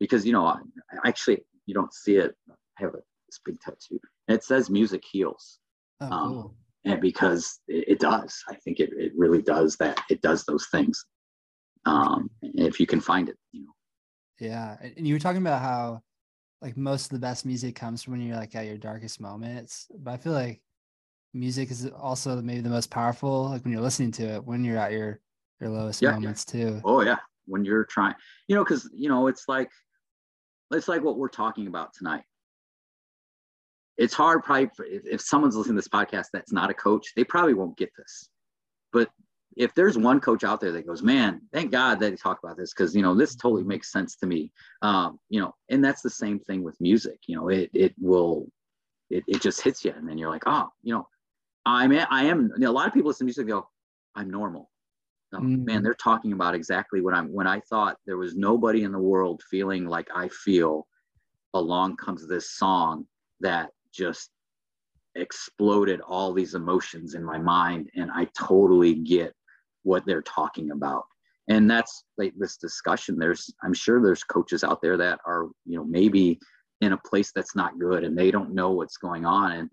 because 0.00 0.26
you 0.26 0.32
know 0.32 0.46
I, 0.46 0.58
actually 1.06 1.44
you 1.66 1.74
don't 1.74 1.92
see 1.92 2.16
it 2.16 2.34
I 2.50 2.54
have 2.76 2.94
a, 2.94 2.98
this 3.26 3.40
big 3.44 3.58
tattoo 3.60 4.00
and 4.28 4.36
it 4.36 4.44
says 4.44 4.70
music 4.70 5.02
heals 5.10 5.58
oh, 6.00 6.10
um, 6.10 6.28
cool. 6.28 6.54
and 6.84 7.00
because 7.00 7.60
it, 7.68 7.84
it, 7.88 8.00
does 8.00 8.42
i 8.48 8.54
think 8.54 8.80
it, 8.80 8.90
it 8.96 9.12
really 9.16 9.42
does 9.42 9.76
that 9.76 10.00
it 10.10 10.20
does 10.20 10.44
those 10.44 10.66
things 10.70 11.04
um 11.86 12.30
if 12.42 12.80
you 12.80 12.86
can 12.86 13.00
find 13.00 13.28
it 13.28 13.36
you 13.52 13.62
know. 13.62 13.72
Yeah 14.40 14.76
and 14.80 15.06
you 15.06 15.14
were 15.14 15.20
talking 15.20 15.40
about 15.40 15.62
how 15.62 16.02
like 16.60 16.76
most 16.76 17.04
of 17.04 17.10
the 17.10 17.18
best 17.18 17.44
music 17.44 17.74
comes 17.74 18.02
from 18.02 18.14
when 18.14 18.22
you're 18.22 18.36
like 18.36 18.54
at 18.54 18.66
your 18.66 18.78
darkest 18.78 19.20
moments 19.20 19.86
but 19.98 20.12
i 20.12 20.16
feel 20.16 20.32
like 20.32 20.60
music 21.34 21.70
is 21.70 21.90
also 21.90 22.40
maybe 22.40 22.60
the 22.60 22.70
most 22.70 22.90
powerful 22.90 23.50
like 23.50 23.64
when 23.64 23.72
you're 23.72 23.82
listening 23.82 24.12
to 24.12 24.22
it 24.24 24.44
when 24.44 24.64
you're 24.64 24.78
at 24.78 24.92
your 24.92 25.20
your 25.60 25.70
lowest 25.70 26.00
yeah, 26.00 26.12
moments 26.12 26.46
yeah. 26.52 26.64
too. 26.64 26.80
Oh 26.84 27.02
yeah. 27.02 27.16
When 27.46 27.64
you're 27.64 27.84
trying 27.84 28.14
you 28.48 28.56
know 28.56 28.64
because 28.64 28.88
you 28.94 29.08
know 29.08 29.26
it's 29.26 29.44
like 29.48 29.70
it's 30.72 30.88
like 30.88 31.02
what 31.02 31.18
we're 31.18 31.28
talking 31.28 31.66
about 31.66 31.92
tonight. 31.94 32.24
It's 33.96 34.14
hard 34.14 34.42
probably 34.42 34.70
for, 34.74 34.84
if, 34.84 35.02
if 35.06 35.20
someone's 35.20 35.56
listening 35.56 35.76
to 35.76 35.82
this 35.82 35.88
podcast 35.88 36.26
that's 36.32 36.52
not 36.52 36.70
a 36.70 36.74
coach 36.74 37.12
they 37.16 37.24
probably 37.24 37.54
won't 37.54 37.76
get 37.76 37.90
this. 37.96 38.28
But 38.92 39.10
if 39.56 39.74
there's 39.74 39.96
one 39.96 40.20
coach 40.20 40.42
out 40.42 40.60
there 40.60 40.72
that 40.72 40.86
goes 40.86 41.02
man 41.02 41.40
thank 41.52 41.70
god 41.70 42.00
that 42.00 42.10
he 42.10 42.16
talked 42.16 42.42
about 42.42 42.56
this 42.56 42.72
because 42.74 42.94
you 42.94 43.02
know 43.02 43.14
this 43.14 43.36
totally 43.36 43.62
makes 43.62 43.92
sense 43.92 44.16
to 44.16 44.26
me 44.26 44.50
um, 44.82 45.18
you 45.28 45.40
know 45.40 45.54
and 45.68 45.84
that's 45.84 46.02
the 46.02 46.10
same 46.10 46.40
thing 46.40 46.62
with 46.62 46.80
music 46.80 47.20
you 47.28 47.36
know 47.36 47.48
it 47.48 47.70
it 47.72 47.94
will 48.00 48.48
it, 49.10 49.22
it 49.28 49.40
just 49.40 49.60
hits 49.60 49.84
you 49.84 49.92
and 49.96 50.08
then 50.08 50.18
you're 50.18 50.30
like 50.30 50.42
oh 50.46 50.68
you 50.82 50.92
know 50.92 51.06
i'm 51.66 51.92
i 52.10 52.24
am 52.24 52.50
you 52.54 52.60
know, 52.60 52.70
a 52.70 52.72
lot 52.72 52.86
of 52.86 52.92
people 52.92 53.08
listen 53.08 53.24
to 53.24 53.28
music 53.28 53.46
go 53.46 53.66
i'm 54.14 54.30
normal 54.30 54.70
oh, 55.34 55.38
mm. 55.38 55.64
man 55.64 55.82
they're 55.82 55.94
talking 55.94 56.32
about 56.32 56.54
exactly 56.54 57.00
what 57.00 57.14
i'm 57.14 57.32
when 57.32 57.46
i 57.46 57.60
thought 57.60 57.96
there 58.06 58.16
was 58.16 58.34
nobody 58.34 58.84
in 58.84 58.92
the 58.92 58.98
world 58.98 59.42
feeling 59.50 59.86
like 59.86 60.08
i 60.14 60.28
feel 60.28 60.86
along 61.54 61.96
comes 61.96 62.26
this 62.26 62.50
song 62.50 63.06
that 63.40 63.70
just 63.92 64.30
exploded 65.16 66.00
all 66.00 66.32
these 66.32 66.54
emotions 66.54 67.14
in 67.14 67.24
my 67.24 67.38
mind 67.38 67.88
and 67.94 68.10
i 68.12 68.26
totally 68.36 68.94
get 68.94 69.32
what 69.84 70.04
they're 70.06 70.22
talking 70.22 70.72
about 70.72 71.04
and 71.48 71.70
that's 71.70 72.04
like 72.18 72.32
this 72.36 72.56
discussion 72.56 73.18
there's 73.18 73.52
i'm 73.62 73.74
sure 73.74 74.02
there's 74.02 74.24
coaches 74.24 74.64
out 74.64 74.82
there 74.82 74.96
that 74.96 75.20
are 75.26 75.48
you 75.66 75.76
know 75.76 75.84
maybe 75.84 76.38
in 76.80 76.92
a 76.92 76.98
place 76.98 77.30
that's 77.34 77.54
not 77.54 77.78
good 77.78 78.02
and 78.02 78.18
they 78.18 78.30
don't 78.30 78.54
know 78.54 78.72
what's 78.72 78.96
going 78.96 79.24
on 79.24 79.52
and 79.52 79.70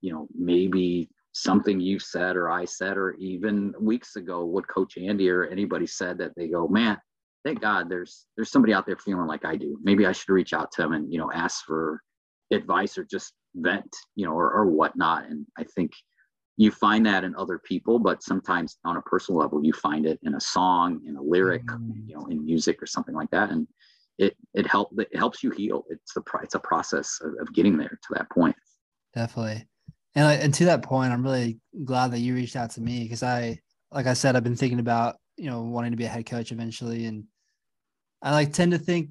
you 0.00 0.12
know 0.12 0.28
maybe 0.34 1.08
something 1.34 1.80
you 1.80 1.98
said 1.98 2.36
or 2.36 2.48
i 2.48 2.64
said 2.64 2.96
or 2.96 3.14
even 3.14 3.74
weeks 3.80 4.16
ago 4.16 4.44
what 4.44 4.66
coach 4.68 4.96
andy 4.96 5.28
or 5.28 5.44
anybody 5.44 5.86
said 5.86 6.16
that 6.16 6.32
they 6.36 6.48
go 6.48 6.66
man 6.68 6.96
thank 7.44 7.60
god 7.60 7.90
there's 7.90 8.26
there's 8.36 8.50
somebody 8.50 8.72
out 8.72 8.86
there 8.86 8.96
feeling 8.96 9.26
like 9.26 9.44
i 9.44 9.56
do 9.56 9.78
maybe 9.82 10.06
i 10.06 10.12
should 10.12 10.32
reach 10.32 10.52
out 10.52 10.70
to 10.70 10.82
them 10.82 10.92
and 10.92 11.12
you 11.12 11.18
know 11.18 11.30
ask 11.32 11.64
for 11.64 12.00
advice 12.52 12.96
or 12.96 13.04
just 13.04 13.34
vent, 13.54 13.94
you 14.14 14.26
know, 14.26 14.32
or, 14.32 14.50
or 14.50 14.66
whatnot. 14.66 15.26
And 15.28 15.46
I 15.58 15.64
think 15.64 15.92
you 16.56 16.70
find 16.70 17.04
that 17.06 17.24
in 17.24 17.34
other 17.36 17.60
people, 17.64 17.98
but 17.98 18.22
sometimes 18.22 18.78
on 18.84 18.96
a 18.96 19.02
personal 19.02 19.40
level, 19.40 19.64
you 19.64 19.72
find 19.72 20.06
it 20.06 20.18
in 20.22 20.34
a 20.34 20.40
song, 20.40 21.00
in 21.06 21.16
a 21.16 21.22
lyric, 21.22 21.64
mm. 21.66 22.06
you 22.06 22.16
know, 22.16 22.26
in 22.26 22.44
music 22.44 22.82
or 22.82 22.86
something 22.86 23.14
like 23.14 23.30
that. 23.30 23.50
And 23.50 23.66
it 24.18 24.36
it 24.54 24.66
help 24.66 24.90
it 24.96 25.16
helps 25.16 25.42
you 25.42 25.50
heal. 25.50 25.84
It's 25.90 26.14
the 26.14 26.22
it's 26.42 26.54
a 26.54 26.60
process 26.60 27.18
of, 27.20 27.32
of 27.40 27.52
getting 27.52 27.76
there 27.76 27.88
to 27.88 28.14
that 28.14 28.30
point. 28.30 28.54
Definitely. 29.12 29.66
And, 30.14 30.42
and 30.42 30.54
to 30.54 30.66
that 30.66 30.82
point, 30.82 31.12
I'm 31.12 31.22
really 31.22 31.58
glad 31.84 32.12
that 32.12 32.20
you 32.20 32.34
reached 32.34 32.56
out 32.56 32.70
to 32.72 32.80
me 32.80 33.02
because 33.02 33.22
I, 33.22 33.58
like 33.90 34.06
I 34.06 34.14
said, 34.14 34.36
I've 34.36 34.44
been 34.44 34.56
thinking 34.56 34.78
about, 34.78 35.16
you 35.36 35.50
know, 35.50 35.62
wanting 35.62 35.90
to 35.90 35.96
be 35.96 36.04
a 36.04 36.08
head 36.08 36.26
coach 36.26 36.52
eventually. 36.52 37.06
And 37.06 37.24
I 38.22 38.32
like 38.32 38.52
tend 38.52 38.72
to 38.72 38.78
think 38.78 39.08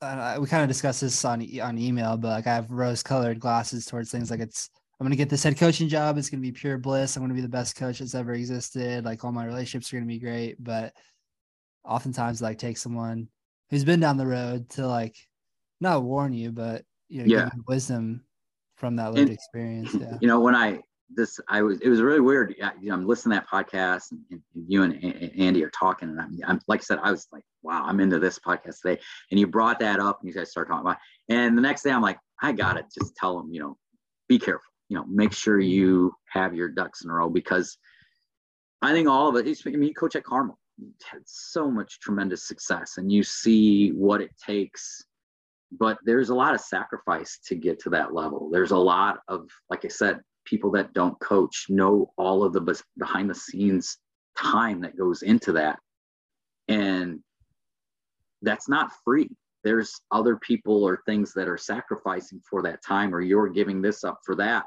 uh, 0.00 0.38
we 0.40 0.46
kind 0.46 0.62
of 0.62 0.68
discussed 0.68 1.00
this 1.00 1.24
on 1.24 1.44
on 1.60 1.78
email, 1.78 2.16
but 2.16 2.28
like 2.28 2.46
I 2.46 2.54
have 2.54 2.70
rose 2.70 3.02
colored 3.02 3.40
glasses 3.40 3.84
towards 3.84 4.10
things 4.10 4.30
like 4.30 4.40
it's 4.40 4.70
I'm 5.00 5.04
gonna 5.04 5.16
get 5.16 5.30
this 5.30 5.42
head 5.42 5.56
coaching 5.56 5.88
job. 5.88 6.18
It's 6.18 6.30
gonna 6.30 6.40
be 6.40 6.52
pure 6.52 6.78
bliss. 6.78 7.16
I'm 7.16 7.22
gonna 7.22 7.34
be 7.34 7.40
the 7.40 7.48
best 7.48 7.76
coach 7.76 7.98
that's 7.98 8.14
ever 8.14 8.32
existed. 8.34 9.04
Like 9.04 9.24
all 9.24 9.32
my 9.32 9.44
relationships 9.44 9.92
are 9.92 9.96
gonna 9.96 10.06
be 10.06 10.18
great, 10.18 10.62
but 10.62 10.92
oftentimes 11.84 12.42
like 12.42 12.58
take 12.58 12.76
someone 12.76 13.28
who's 13.70 13.84
been 13.84 14.00
down 14.00 14.16
the 14.16 14.26
road 14.26 14.68
to 14.70 14.86
like 14.86 15.16
not 15.80 16.02
warn 16.02 16.32
you, 16.32 16.52
but 16.52 16.84
you 17.08 17.24
know, 17.24 17.34
yeah. 17.34 17.50
wisdom 17.66 18.22
from 18.78 18.96
that 18.96 19.12
lived 19.12 19.28
and, 19.28 19.30
experience. 19.30 19.94
Yeah. 19.94 20.16
You 20.20 20.28
know, 20.28 20.40
when 20.40 20.54
I 20.54 20.80
this 21.10 21.40
I 21.48 21.62
was 21.62 21.80
it 21.80 21.88
was 21.88 22.00
really 22.00 22.20
weird. 22.20 22.54
I, 22.62 22.72
you 22.80 22.88
know, 22.88 22.94
I'm 22.94 23.06
listening 23.06 23.38
to 23.38 23.44
that 23.44 23.50
podcast 23.50 24.12
and, 24.12 24.20
and 24.30 24.42
you 24.54 24.82
and, 24.82 24.92
and, 25.02 25.32
Andy 25.38 25.64
are 25.64 25.70
talking, 25.70 26.08
and 26.08 26.20
I'm, 26.20 26.38
I'm 26.46 26.60
like 26.68 26.80
I 26.80 26.84
said, 26.84 26.98
I 27.02 27.10
was 27.10 27.26
like, 27.32 27.44
wow, 27.62 27.84
I'm 27.84 28.00
into 28.00 28.18
this 28.18 28.38
podcast 28.38 28.80
today. 28.82 29.00
And 29.30 29.40
you 29.40 29.46
brought 29.46 29.78
that 29.80 30.00
up, 30.00 30.20
and 30.20 30.28
you 30.28 30.34
guys 30.34 30.50
start 30.50 30.68
talking 30.68 30.86
about. 30.86 30.98
It. 31.28 31.34
And 31.34 31.56
the 31.56 31.62
next 31.62 31.82
day, 31.82 31.90
I'm 31.90 32.02
like, 32.02 32.18
I 32.42 32.52
got 32.52 32.76
it. 32.76 32.86
Just 32.92 33.16
tell 33.16 33.36
them, 33.36 33.50
you 33.52 33.60
know, 33.60 33.76
be 34.28 34.38
careful. 34.38 34.70
You 34.88 34.98
know, 34.98 35.04
make 35.06 35.32
sure 35.32 35.58
mm-hmm. 35.58 35.68
you 35.68 36.14
have 36.30 36.54
your 36.54 36.68
ducks 36.68 37.02
in 37.02 37.10
a 37.10 37.12
row 37.12 37.28
because 37.28 37.76
I 38.82 38.92
think 38.92 39.08
all 39.08 39.28
of 39.28 39.36
it. 39.36 39.60
I 39.66 39.70
mean, 39.70 39.88
you 39.88 39.94
coach 39.94 40.14
at 40.14 40.24
Carmel, 40.24 40.58
had 41.10 41.22
so 41.24 41.70
much 41.70 42.00
tremendous 42.00 42.46
success, 42.46 42.98
and 42.98 43.10
you 43.10 43.22
see 43.22 43.90
what 43.90 44.20
it 44.20 44.30
takes 44.44 45.04
but 45.72 45.98
there's 46.04 46.30
a 46.30 46.34
lot 46.34 46.54
of 46.54 46.60
sacrifice 46.60 47.38
to 47.46 47.54
get 47.54 47.78
to 47.80 47.90
that 47.90 48.14
level. 48.14 48.48
There's 48.50 48.70
a 48.70 48.76
lot 48.76 49.20
of, 49.28 49.48
like 49.70 49.84
I 49.84 49.88
said, 49.88 50.20
people 50.44 50.70
that 50.72 50.94
don't 50.94 51.18
coach 51.20 51.66
know 51.68 52.10
all 52.16 52.42
of 52.42 52.52
the 52.52 52.82
behind 52.96 53.28
the 53.28 53.34
scenes 53.34 53.98
time 54.36 54.80
that 54.80 54.96
goes 54.96 55.22
into 55.22 55.52
that. 55.52 55.78
And 56.68 57.20
that's 58.42 58.68
not 58.68 58.92
free. 59.04 59.28
There's 59.64 60.00
other 60.10 60.36
people 60.36 60.84
or 60.84 61.02
things 61.04 61.34
that 61.34 61.48
are 61.48 61.58
sacrificing 61.58 62.40
for 62.48 62.62
that 62.62 62.82
time 62.82 63.14
or 63.14 63.20
you're 63.20 63.48
giving 63.48 63.82
this 63.82 64.04
up 64.04 64.20
for 64.24 64.34
that. 64.36 64.64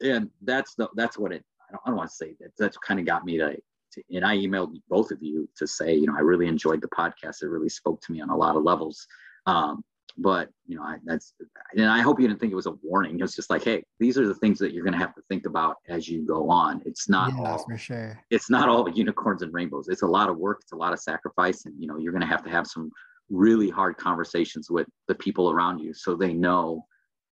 And 0.00 0.30
that's 0.42 0.74
the 0.74 0.88
that's 0.96 1.16
what 1.16 1.32
it 1.32 1.44
i 1.68 1.72
don't, 1.72 1.84
don't 1.86 1.96
want 1.96 2.10
to 2.10 2.16
say 2.16 2.34
that 2.40 2.50
that's 2.58 2.76
kind 2.78 2.98
of 2.98 3.06
got 3.06 3.24
me 3.24 3.38
to, 3.38 3.56
to 3.92 4.02
and 4.10 4.24
i 4.24 4.36
emailed 4.36 4.74
both 4.88 5.12
of 5.12 5.22
you 5.22 5.48
to 5.56 5.64
say 5.64 5.94
you 5.94 6.06
know 6.06 6.16
i 6.16 6.20
really 6.20 6.48
enjoyed 6.48 6.80
the 6.80 6.88
podcast. 6.88 7.42
It 7.42 7.48
really 7.48 7.68
spoke 7.68 8.00
to 8.02 8.12
me 8.12 8.20
on 8.20 8.30
a 8.30 8.36
lot 8.36 8.56
of 8.56 8.64
levels 8.64 9.06
um, 9.46 9.82
but 10.18 10.50
you 10.66 10.76
know, 10.76 10.82
I, 10.82 10.96
that's 11.04 11.34
and 11.74 11.86
I 11.86 12.00
hope 12.00 12.20
you 12.20 12.28
didn't 12.28 12.40
think 12.40 12.52
it 12.52 12.56
was 12.56 12.66
a 12.66 12.74
warning. 12.82 13.20
It's 13.20 13.34
just 13.34 13.50
like, 13.50 13.64
hey, 13.64 13.82
these 13.98 14.18
are 14.18 14.26
the 14.26 14.34
things 14.34 14.58
that 14.58 14.72
you're 14.72 14.84
going 14.84 14.92
to 14.92 14.98
have 14.98 15.14
to 15.14 15.22
think 15.28 15.46
about 15.46 15.76
as 15.88 16.08
you 16.08 16.26
go 16.26 16.50
on. 16.50 16.82
It's 16.84 17.08
not 17.08 17.32
yeah, 17.32 17.50
all 17.50 17.58
for 17.58 17.78
sure. 17.78 18.20
It's 18.30 18.50
not 18.50 18.68
all 18.68 18.88
unicorns 18.94 19.42
and 19.42 19.52
rainbows. 19.52 19.88
It's 19.88 20.02
a 20.02 20.06
lot 20.06 20.28
of 20.28 20.36
work. 20.36 20.60
It's 20.62 20.72
a 20.72 20.76
lot 20.76 20.92
of 20.92 21.00
sacrifice, 21.00 21.64
and 21.64 21.74
you 21.78 21.86
know, 21.86 21.96
you're 21.96 22.12
going 22.12 22.22
to 22.22 22.26
have 22.26 22.44
to 22.44 22.50
have 22.50 22.66
some 22.66 22.90
really 23.30 23.70
hard 23.70 23.96
conversations 23.96 24.70
with 24.70 24.86
the 25.08 25.14
people 25.14 25.50
around 25.50 25.78
you 25.78 25.94
so 25.94 26.14
they 26.14 26.34
know 26.34 26.84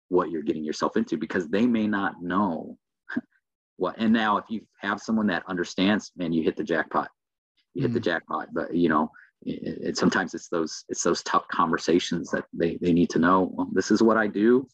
what 0.09 0.31
you're 0.31 0.43
getting 0.43 0.65
yourself 0.65 0.97
into 0.97 1.19
because 1.19 1.49
they 1.49 1.67
may 1.67 1.87
not 1.87 2.23
know 2.23 2.79
what. 3.77 3.97
And 3.99 4.13
now, 4.13 4.39
if 4.39 4.45
you 4.49 4.63
have 4.81 5.01
someone 5.01 5.27
that 5.27 5.45
understands, 5.47 6.13
man, 6.17 6.33
you 6.33 6.43
hit 6.43 6.57
the 6.57 6.65
jackpot. 6.65 7.11
You 7.75 7.83
hit 7.83 7.91
mm. 7.91 7.95
the 7.95 8.01
jackpot. 8.01 8.49
But 8.53 8.75
you 8.75 8.89
know, 8.89 9.11
it, 9.43 9.79
it, 9.89 9.97
sometimes 9.97 10.35
it's 10.35 10.49
those 10.49 10.85
it's 10.89 11.03
those 11.03 11.23
tough 11.23 11.47
conversations 11.49 12.31
that 12.31 12.45
they 12.53 12.77
they 12.81 12.93
need 12.93 13.11
to 13.11 13.19
know 13.19 13.51
well, 13.53 13.69
this 13.73 13.91
is 13.91 14.03
what 14.03 14.17
i 14.17 14.27
do 14.27 14.67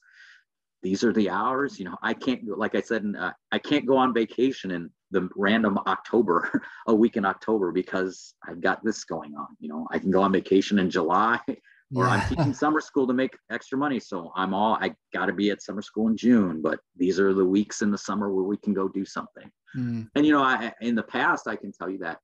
these 0.83 1.05
are 1.05 1.13
the 1.13 1.31
hours 1.31 1.79
you 1.79 1.85
know 1.85 1.97
i 2.03 2.13
can't 2.13 2.43
like 2.57 2.75
i 2.75 2.81
said 2.81 3.05
uh, 3.19 3.33
i 3.53 3.59
can't 3.59 3.87
go 3.87 3.97
on 3.97 4.13
vacation 4.13 4.71
in 4.71 4.91
the 5.11 5.29
random 5.37 5.79
october 5.87 6.63
a 6.89 6.95
week 6.95 7.17
in 7.17 7.25
october 7.25 7.73
because 7.73 8.35
i've 8.49 8.61
got 8.61 8.83
this 8.85 9.05
going 9.05 9.35
on 9.35 9.49
you 9.59 9.69
know 9.69 9.87
i 9.91 9.99
can 9.99 10.11
go 10.11 10.23
on 10.23 10.33
vacation 10.33 10.79
in 10.79 10.91
july 10.91 11.39
or 11.49 12.05
yeah. 12.05 12.11
i'm 12.11 12.29
teaching 12.29 12.55
summer 12.55 12.81
school 12.81 13.07
to 13.07 13.15
make 13.15 13.37
extra 13.51 13.79
money 13.79 14.01
so 14.01 14.33
i'm 14.35 14.53
all 14.53 14.77
i 14.81 14.93
got 15.13 15.27
to 15.27 15.33
be 15.33 15.51
at 15.51 15.63
summer 15.63 15.83
school 15.83 16.09
in 16.09 16.17
june 16.17 16.61
but 16.61 16.81
these 16.97 17.21
are 17.21 17.33
the 17.33 17.45
weeks 17.45 17.83
in 17.83 17.91
the 17.91 17.99
summer 17.99 18.33
where 18.33 18.45
we 18.45 18.57
can 18.57 18.75
go 18.75 18.89
do 18.89 19.05
something 19.05 19.49
mm. 19.77 20.09
and 20.17 20.27
you 20.27 20.33
know 20.33 20.43
I, 20.43 20.73
in 20.81 20.97
the 20.97 21.05
past 21.05 21.47
i 21.47 21.55
can 21.55 21.71
tell 21.73 21.89
you 21.89 21.99
that 21.99 22.19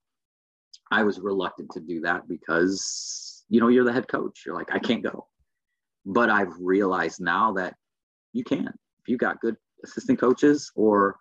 I 0.93 1.03
was 1.03 1.19
reluctant 1.19 1.71
to 1.73 1.81
do 1.81 2.01
that 2.03 2.29
because, 2.29 3.45
you 3.49 3.61
know, 3.61 3.69
you're 3.69 3.85
the 3.85 3.93
head 3.93 4.09
coach. 4.09 4.43
You're 4.45 4.55
like, 4.55 4.73
I 4.73 4.79
can't 4.79 5.03
go. 5.03 5.27
But 6.05 6.29
I've 6.29 6.53
realized 6.61 7.21
now 7.21 7.53
that 7.55 7.75
you 8.33 8.45
can. 8.45 8.67
If 8.67 9.09
you 9.09 9.17
got 9.17 9.41
good 9.41 9.57
assistant 9.83 10.21
coaches, 10.21 10.71
or 10.77 11.17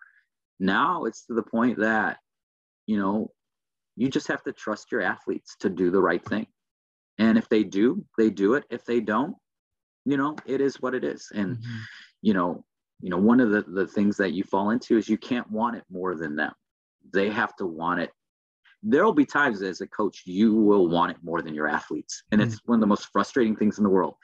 now 0.60 1.04
it's 1.04 1.24
to 1.26 1.34
the 1.34 1.42
point 1.42 1.78
that, 1.78 2.18
you 2.86 2.98
know, 2.98 3.32
you 3.96 4.08
just 4.08 4.28
have 4.28 4.42
to 4.44 4.52
trust 4.52 4.92
your 4.92 5.00
athletes 5.00 5.56
to 5.60 5.70
do 5.70 5.90
the 5.90 6.00
right 6.00 6.24
thing. 6.24 6.46
And 7.18 7.38
if 7.38 7.48
they 7.48 7.64
do, 7.64 8.04
they 8.18 8.30
do 8.30 8.54
it. 8.54 8.64
If 8.70 8.84
they 8.84 9.00
don't, 9.00 9.34
you 10.04 10.16
know, 10.16 10.36
it 10.46 10.60
is 10.60 10.80
what 10.80 10.94
it 10.94 11.04
is. 11.04 11.30
And, 11.34 11.56
mm-hmm. 11.56 11.78
you 12.20 12.34
know, 12.34 12.64
you 13.00 13.10
know, 13.10 13.18
one 13.18 13.40
of 13.40 13.50
the, 13.50 13.62
the 13.62 13.86
things 13.86 14.16
that 14.18 14.32
you 14.32 14.44
fall 14.44 14.70
into 14.70 14.96
is 14.96 15.08
you 15.08 15.18
can't 15.18 15.50
want 15.50 15.76
it 15.76 15.84
more 15.90 16.14
than 16.14 16.36
them. 16.36 16.52
They 17.12 17.30
have 17.30 17.56
to 17.56 17.66
want 17.66 18.00
it 18.00 18.10
there'll 18.82 19.12
be 19.12 19.24
times 19.24 19.62
as 19.62 19.80
a 19.80 19.86
coach 19.86 20.22
you 20.24 20.54
will 20.54 20.88
want 20.88 21.10
it 21.10 21.16
more 21.22 21.42
than 21.42 21.54
your 21.54 21.68
athletes 21.68 22.24
and 22.32 22.40
it's 22.40 22.56
mm-hmm. 22.56 22.72
one 22.72 22.76
of 22.78 22.80
the 22.80 22.86
most 22.86 23.08
frustrating 23.12 23.56
things 23.56 23.78
in 23.78 23.84
the 23.84 23.90
world 23.90 24.14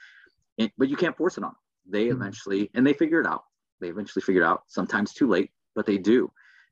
and, 0.57 0.71
but 0.77 0.89
you 0.89 0.97
can't 0.97 1.15
force 1.15 1.37
it 1.37 1.43
on 1.43 1.49
them. 1.49 1.57
they 1.89 2.05
mm-hmm. 2.05 2.21
eventually 2.21 2.69
and 2.73 2.85
they 2.85 2.93
figure 2.93 3.21
it 3.21 3.27
out 3.27 3.43
they 3.79 3.87
eventually 3.87 4.21
figure 4.21 4.41
it 4.41 4.45
out 4.45 4.63
sometimes 4.67 5.13
too 5.13 5.27
late 5.27 5.51
but 5.75 5.85
they 5.85 5.97
do 5.97 6.31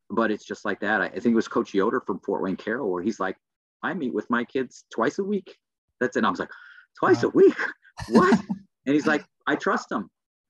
but 0.10 0.32
it's 0.32 0.46
just 0.46 0.66
like 0.66 0.80
that 0.80 1.02
i, 1.02 1.06
I 1.06 1.20
think 1.20 1.28
it 1.28 1.36
was 1.36 1.48
coach 1.48 1.74
yoder 1.74 2.02
from 2.02 2.20
fort 2.20 2.44
wayne 2.44 2.58
carroll 2.58 2.92
where 2.92 3.04
he's 3.04 3.20
like 3.20 3.38
i 3.84 3.94
meet 3.94 4.14
with 4.14 4.30
my 4.30 4.44
kids 4.44 4.86
twice 4.94 5.20
a 5.20 5.24
week 5.24 5.58
that's 6.00 6.18
it 6.18 6.26
i 6.26 6.30
was 6.30 6.40
like 6.40 6.52
twice 7.00 7.24
wow. 7.24 7.30
a 7.30 7.38
week 7.38 7.58
what 8.10 8.34
and 8.86 8.96
he's 8.96 9.08
like 9.08 9.26
i 9.48 9.56
trust 9.56 9.90
them 9.90 10.10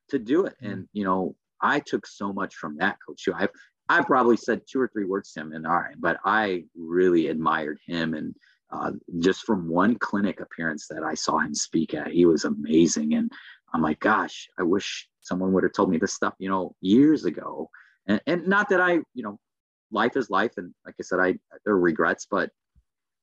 to 0.09 0.17
do 0.17 0.45
it 0.45 0.55
mm-hmm. 0.61 0.71
and 0.71 0.87
you 0.93 1.03
know 1.03 1.35
I 1.61 1.79
took 1.79 2.05
so 2.05 2.31
much 2.31 2.55
from 2.55 2.77
that 2.77 2.97
coach. 3.05 3.27
I've 3.33 3.49
I 3.89 4.03
probably 4.03 4.37
said 4.37 4.61
two 4.67 4.81
or 4.81 4.87
three 4.87 5.05
words 5.05 5.31
to 5.33 5.41
him, 5.41 5.53
and 5.53 5.65
all 5.65 5.75
right, 5.75 5.95
but 5.97 6.17
I 6.25 6.65
really 6.75 7.27
admired 7.27 7.79
him, 7.85 8.13
and 8.13 8.35
uh, 8.71 8.91
just 9.19 9.45
from 9.45 9.69
one 9.69 9.95
clinic 9.95 10.41
appearance 10.41 10.87
that 10.89 11.03
I 11.03 11.13
saw 11.13 11.39
him 11.39 11.55
speak 11.55 11.93
at, 11.93 12.11
he 12.11 12.25
was 12.25 12.43
amazing, 12.43 13.13
and 13.13 13.31
I'm 13.73 13.81
like, 13.81 13.99
gosh, 13.99 14.49
I 14.59 14.63
wish 14.63 15.07
someone 15.21 15.53
would 15.53 15.63
have 15.63 15.73
told 15.73 15.89
me 15.89 15.97
this 15.97 16.13
stuff, 16.13 16.33
you 16.37 16.49
know, 16.49 16.75
years 16.81 17.25
ago, 17.25 17.69
and, 18.07 18.21
and 18.27 18.47
not 18.47 18.69
that 18.69 18.81
I, 18.81 18.99
you 19.13 19.23
know, 19.23 19.39
life 19.91 20.17
is 20.17 20.29
life, 20.29 20.53
and 20.57 20.73
like 20.85 20.95
I 20.99 21.03
said, 21.03 21.19
I 21.19 21.35
there 21.63 21.73
are 21.73 21.79
regrets, 21.79 22.27
but 22.29 22.49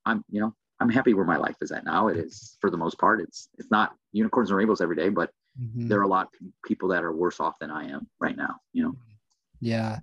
I'm, 0.06 0.24
you 0.30 0.40
know, 0.40 0.54
I'm 0.80 0.88
happy 0.88 1.14
where 1.14 1.24
my 1.24 1.36
life 1.36 1.56
is 1.60 1.72
at 1.72 1.84
now. 1.84 2.08
It 2.08 2.16
is 2.16 2.56
for 2.60 2.70
the 2.70 2.76
most 2.76 2.98
part, 2.98 3.20
it's 3.20 3.48
it's 3.58 3.70
not 3.70 3.94
unicorns 4.12 4.50
and 4.50 4.56
rainbows 4.56 4.80
every 4.80 4.96
day, 4.96 5.10
but 5.10 5.30
mm-hmm. 5.60 5.88
there 5.88 5.98
are 5.98 6.04
a 6.04 6.08
lot 6.08 6.26
of 6.26 6.48
people 6.64 6.88
that 6.88 7.04
are 7.04 7.12
worse 7.12 7.38
off 7.38 7.58
than 7.60 7.70
I 7.70 7.88
am 7.90 8.06
right 8.18 8.36
now, 8.36 8.56
you 8.72 8.82
know. 8.84 8.96
Yeah, 9.60 9.98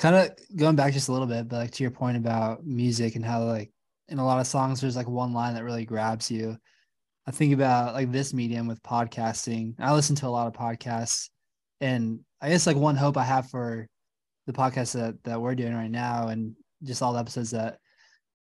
kind 0.00 0.16
of 0.16 0.30
going 0.56 0.76
back 0.76 0.94
just 0.94 1.10
a 1.10 1.12
little 1.12 1.26
bit, 1.26 1.46
but 1.46 1.58
like 1.58 1.70
to 1.72 1.84
your 1.84 1.90
point 1.90 2.16
about 2.16 2.64
music 2.64 3.16
and 3.16 3.24
how 3.24 3.44
like 3.44 3.70
in 4.08 4.18
a 4.18 4.24
lot 4.24 4.40
of 4.40 4.46
songs 4.46 4.80
there's 4.80 4.96
like 4.96 5.06
one 5.06 5.34
line 5.34 5.54
that 5.54 5.62
really 5.62 5.84
grabs 5.84 6.30
you. 6.30 6.56
I 7.26 7.32
think 7.32 7.52
about 7.52 7.92
like 7.92 8.10
this 8.10 8.32
medium 8.32 8.66
with 8.66 8.82
podcasting. 8.82 9.74
I 9.78 9.92
listen 9.92 10.16
to 10.16 10.26
a 10.26 10.28
lot 10.28 10.46
of 10.46 10.54
podcasts, 10.54 11.28
and 11.82 12.20
I 12.40 12.48
guess 12.48 12.66
like 12.66 12.78
one 12.78 12.96
hope 12.96 13.18
I 13.18 13.24
have 13.24 13.50
for 13.50 13.86
the 14.46 14.54
podcast 14.54 14.94
that 14.94 15.22
that 15.24 15.40
we're 15.40 15.54
doing 15.54 15.74
right 15.74 15.90
now, 15.90 16.28
and 16.28 16.56
just 16.82 17.02
all 17.02 17.12
the 17.12 17.20
episodes 17.20 17.50
that 17.50 17.76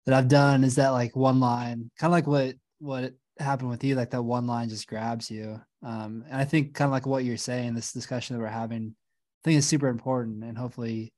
that 0.07 0.15
I've 0.15 0.27
done 0.27 0.63
is 0.63 0.75
that 0.75 0.89
like 0.89 1.15
one 1.15 1.39
line, 1.39 1.91
kind 1.99 2.11
of 2.11 2.13
like 2.13 2.25
what 2.25 2.55
what 2.79 3.13
happened 3.37 3.69
with 3.69 3.83
you, 3.83 3.93
like 3.93 4.09
that 4.09 4.23
one 4.23 4.47
line 4.47 4.69
just 4.69 4.87
grabs 4.87 5.29
you. 5.29 5.61
Um, 5.83 6.25
and 6.27 6.41
I 6.41 6.45
think 6.45 6.73
kind 6.73 6.87
of 6.87 6.93
like 6.93 7.05
what 7.05 7.25
you're 7.25 7.37
saying, 7.37 7.75
this 7.75 7.93
discussion 7.93 8.35
that 8.35 8.41
we're 8.41 8.47
having, 8.47 8.95
I 8.95 9.41
think 9.45 9.59
is 9.59 9.67
super 9.67 9.87
important, 9.87 10.43
and 10.43 10.57
hopefully 10.57 11.13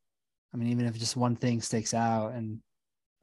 I 0.56 0.58
mean, 0.58 0.70
even 0.70 0.86
if 0.86 0.98
just 0.98 1.18
one 1.18 1.36
thing 1.36 1.62
sticks 1.62 1.94
out 1.94 2.32
and 2.32 2.60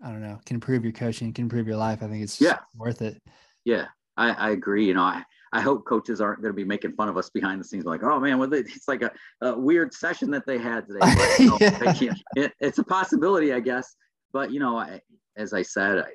I 0.04 0.10
don't 0.10 0.20
know, 0.20 0.38
can 0.44 0.56
improve 0.56 0.84
your 0.84 0.92
coaching, 0.92 1.32
can 1.32 1.44
improve 1.44 1.66
your 1.66 1.78
life, 1.78 2.02
I 2.02 2.08
think 2.08 2.22
it's 2.22 2.38
yeah 2.38 2.58
worth 2.76 3.00
it. 3.00 3.16
Yeah, 3.64 3.86
I, 4.18 4.32
I 4.32 4.50
agree. 4.50 4.86
You 4.86 4.92
know, 4.92 5.02
I, 5.02 5.22
I 5.54 5.62
hope 5.62 5.86
coaches 5.86 6.20
aren't 6.20 6.42
going 6.42 6.52
to 6.52 6.56
be 6.56 6.64
making 6.64 6.92
fun 6.92 7.08
of 7.08 7.16
us 7.16 7.30
behind 7.30 7.58
the 7.58 7.64
scenes, 7.64 7.86
like, 7.86 8.02
oh 8.02 8.20
man, 8.20 8.38
well, 8.38 8.52
it's 8.52 8.86
like 8.86 9.00
a, 9.00 9.10
a 9.40 9.58
weird 9.58 9.94
session 9.94 10.30
that 10.32 10.44
they 10.46 10.58
had 10.58 10.86
today. 10.86 10.98
But, 11.00 11.38
you 11.38 11.46
know, 11.46 11.56
yeah. 12.00 12.14
it, 12.36 12.52
it's 12.60 12.78
a 12.78 12.84
possibility, 12.84 13.54
I 13.54 13.60
guess. 13.60 13.96
But 14.34 14.52
you 14.52 14.60
know, 14.60 14.76
I, 14.76 15.00
as 15.38 15.54
I 15.54 15.62
said, 15.62 16.00
I, 16.00 16.10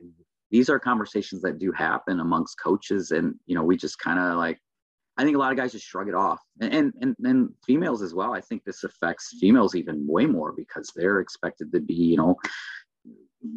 these 0.52 0.69
are 0.69 0.77
conversations 0.77 1.41
that 1.41 1.57
do 1.57 1.72
happen 1.72 2.19
amongst 2.19 2.61
coaches, 2.61 3.10
and 3.10 3.34
you 3.48 3.56
know, 3.56 3.64
we 3.64 3.76
just 3.76 3.98
kind 3.98 4.19
of 4.19 4.38
like 4.38 4.60
I 5.18 5.23
think 5.23 5.35
a 5.35 5.39
lot 5.39 5.52
of 5.52 5.57
guys 5.57 5.72
just 5.72 5.85
shrug 5.85 6.07
it 6.07 6.15
off, 6.15 6.39
and, 6.61 6.94
and 7.02 7.15
and 7.23 7.49
females 7.65 8.02
as 8.02 8.14
well. 8.14 8.34
I 8.34 8.41
think 8.41 8.64
this 8.64 8.84
affects 8.84 9.35
females 9.39 9.76
even 9.76 10.06
way 10.07 10.26
more 10.26 10.52
because 10.52 10.91
they're 10.95 11.19
expected 11.19 11.72
to 11.72 11.80
be, 11.80 11.95
you 11.95 12.18
know, 12.18 12.35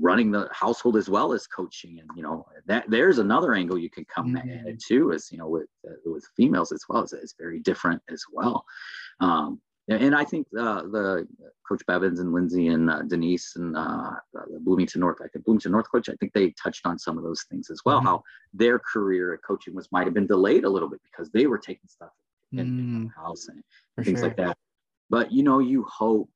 running 0.00 0.30
the 0.30 0.48
household 0.52 0.96
as 0.96 1.10
well 1.10 1.32
as 1.32 1.46
coaching, 1.46 1.98
and 2.00 2.08
you 2.16 2.22
know 2.22 2.46
that 2.66 2.84
there's 2.88 3.18
another 3.18 3.54
angle 3.54 3.78
you 3.78 3.90
can 3.90 4.04
come 4.06 4.34
mm-hmm. 4.34 4.48
at 4.48 4.66
it 4.66 4.82
too, 4.82 5.12
as 5.12 5.30
you 5.30 5.38
know 5.38 5.48
with 5.48 5.68
uh, 5.86 5.94
with 6.06 6.26
females 6.36 6.72
as 6.72 6.84
well. 6.88 7.02
It's, 7.02 7.12
it's 7.12 7.34
very 7.38 7.60
different 7.60 8.02
as 8.08 8.24
well. 8.32 8.64
Um, 9.20 9.60
and 9.96 10.14
I 10.14 10.24
think 10.24 10.46
uh, 10.58 10.82
the 10.82 11.26
Coach 11.68 11.82
Bevins 11.86 12.20
and 12.20 12.32
Lindsay 12.32 12.68
and 12.68 12.88
uh, 12.88 13.02
Denise 13.02 13.56
and 13.56 13.76
uh, 13.76 14.12
the 14.32 14.60
Bloomington 14.60 15.00
North, 15.00 15.18
I 15.22 15.28
think 15.28 15.44
Bloomington 15.44 15.72
North 15.72 15.90
coach, 15.90 16.08
I 16.08 16.14
think 16.14 16.32
they 16.32 16.50
touched 16.50 16.86
on 16.86 16.98
some 16.98 17.18
of 17.18 17.24
those 17.24 17.44
things 17.50 17.70
as 17.70 17.80
well. 17.84 17.98
Mm-hmm. 17.98 18.06
How 18.06 18.22
their 18.54 18.78
career 18.78 19.34
at 19.34 19.42
coaching 19.42 19.74
was 19.74 19.90
might 19.90 20.04
have 20.04 20.14
been 20.14 20.26
delayed 20.26 20.64
a 20.64 20.68
little 20.68 20.88
bit 20.88 21.00
because 21.02 21.30
they 21.30 21.46
were 21.46 21.58
taking 21.58 21.88
stuff 21.88 22.10
in, 22.52 22.58
mm 22.58 22.78
in 22.78 23.04
the 23.04 23.20
house 23.20 23.48
and 23.48 23.62
things 24.04 24.20
sure. 24.20 24.28
like 24.28 24.36
that. 24.36 24.56
But 25.08 25.32
you 25.32 25.42
know, 25.42 25.58
you 25.58 25.84
hope, 25.84 26.30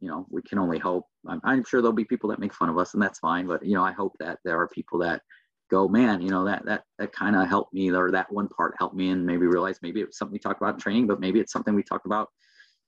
you 0.00 0.08
know, 0.08 0.26
we 0.28 0.42
can 0.42 0.58
only 0.58 0.78
hope. 0.78 1.06
I'm, 1.26 1.40
I'm 1.44 1.64
sure 1.64 1.80
there'll 1.80 1.94
be 1.94 2.04
people 2.04 2.28
that 2.30 2.38
make 2.38 2.52
fun 2.52 2.68
of 2.68 2.76
us, 2.76 2.92
and 2.92 3.02
that's 3.02 3.18
fine. 3.20 3.46
But 3.46 3.64
you 3.64 3.74
know, 3.74 3.84
I 3.84 3.92
hope 3.92 4.12
that 4.20 4.38
there 4.44 4.60
are 4.60 4.68
people 4.68 4.98
that 4.98 5.22
go, 5.70 5.88
man, 5.88 6.20
you 6.20 6.28
know, 6.28 6.44
that 6.44 6.66
that 6.66 6.84
that 6.98 7.12
kind 7.12 7.36
of 7.36 7.48
helped 7.48 7.72
me, 7.72 7.90
or 7.90 8.10
that 8.10 8.30
one 8.30 8.48
part 8.48 8.74
helped 8.78 8.96
me, 8.96 9.10
and 9.10 9.24
maybe 9.24 9.46
realize 9.46 9.78
maybe 9.80 10.00
it 10.00 10.08
was 10.08 10.18
something 10.18 10.34
we 10.34 10.38
talked 10.38 10.60
about 10.60 10.74
in 10.74 10.80
training, 10.80 11.06
but 11.06 11.20
maybe 11.20 11.40
it's 11.40 11.52
something 11.52 11.74
we 11.74 11.82
talked 11.82 12.06
about 12.06 12.28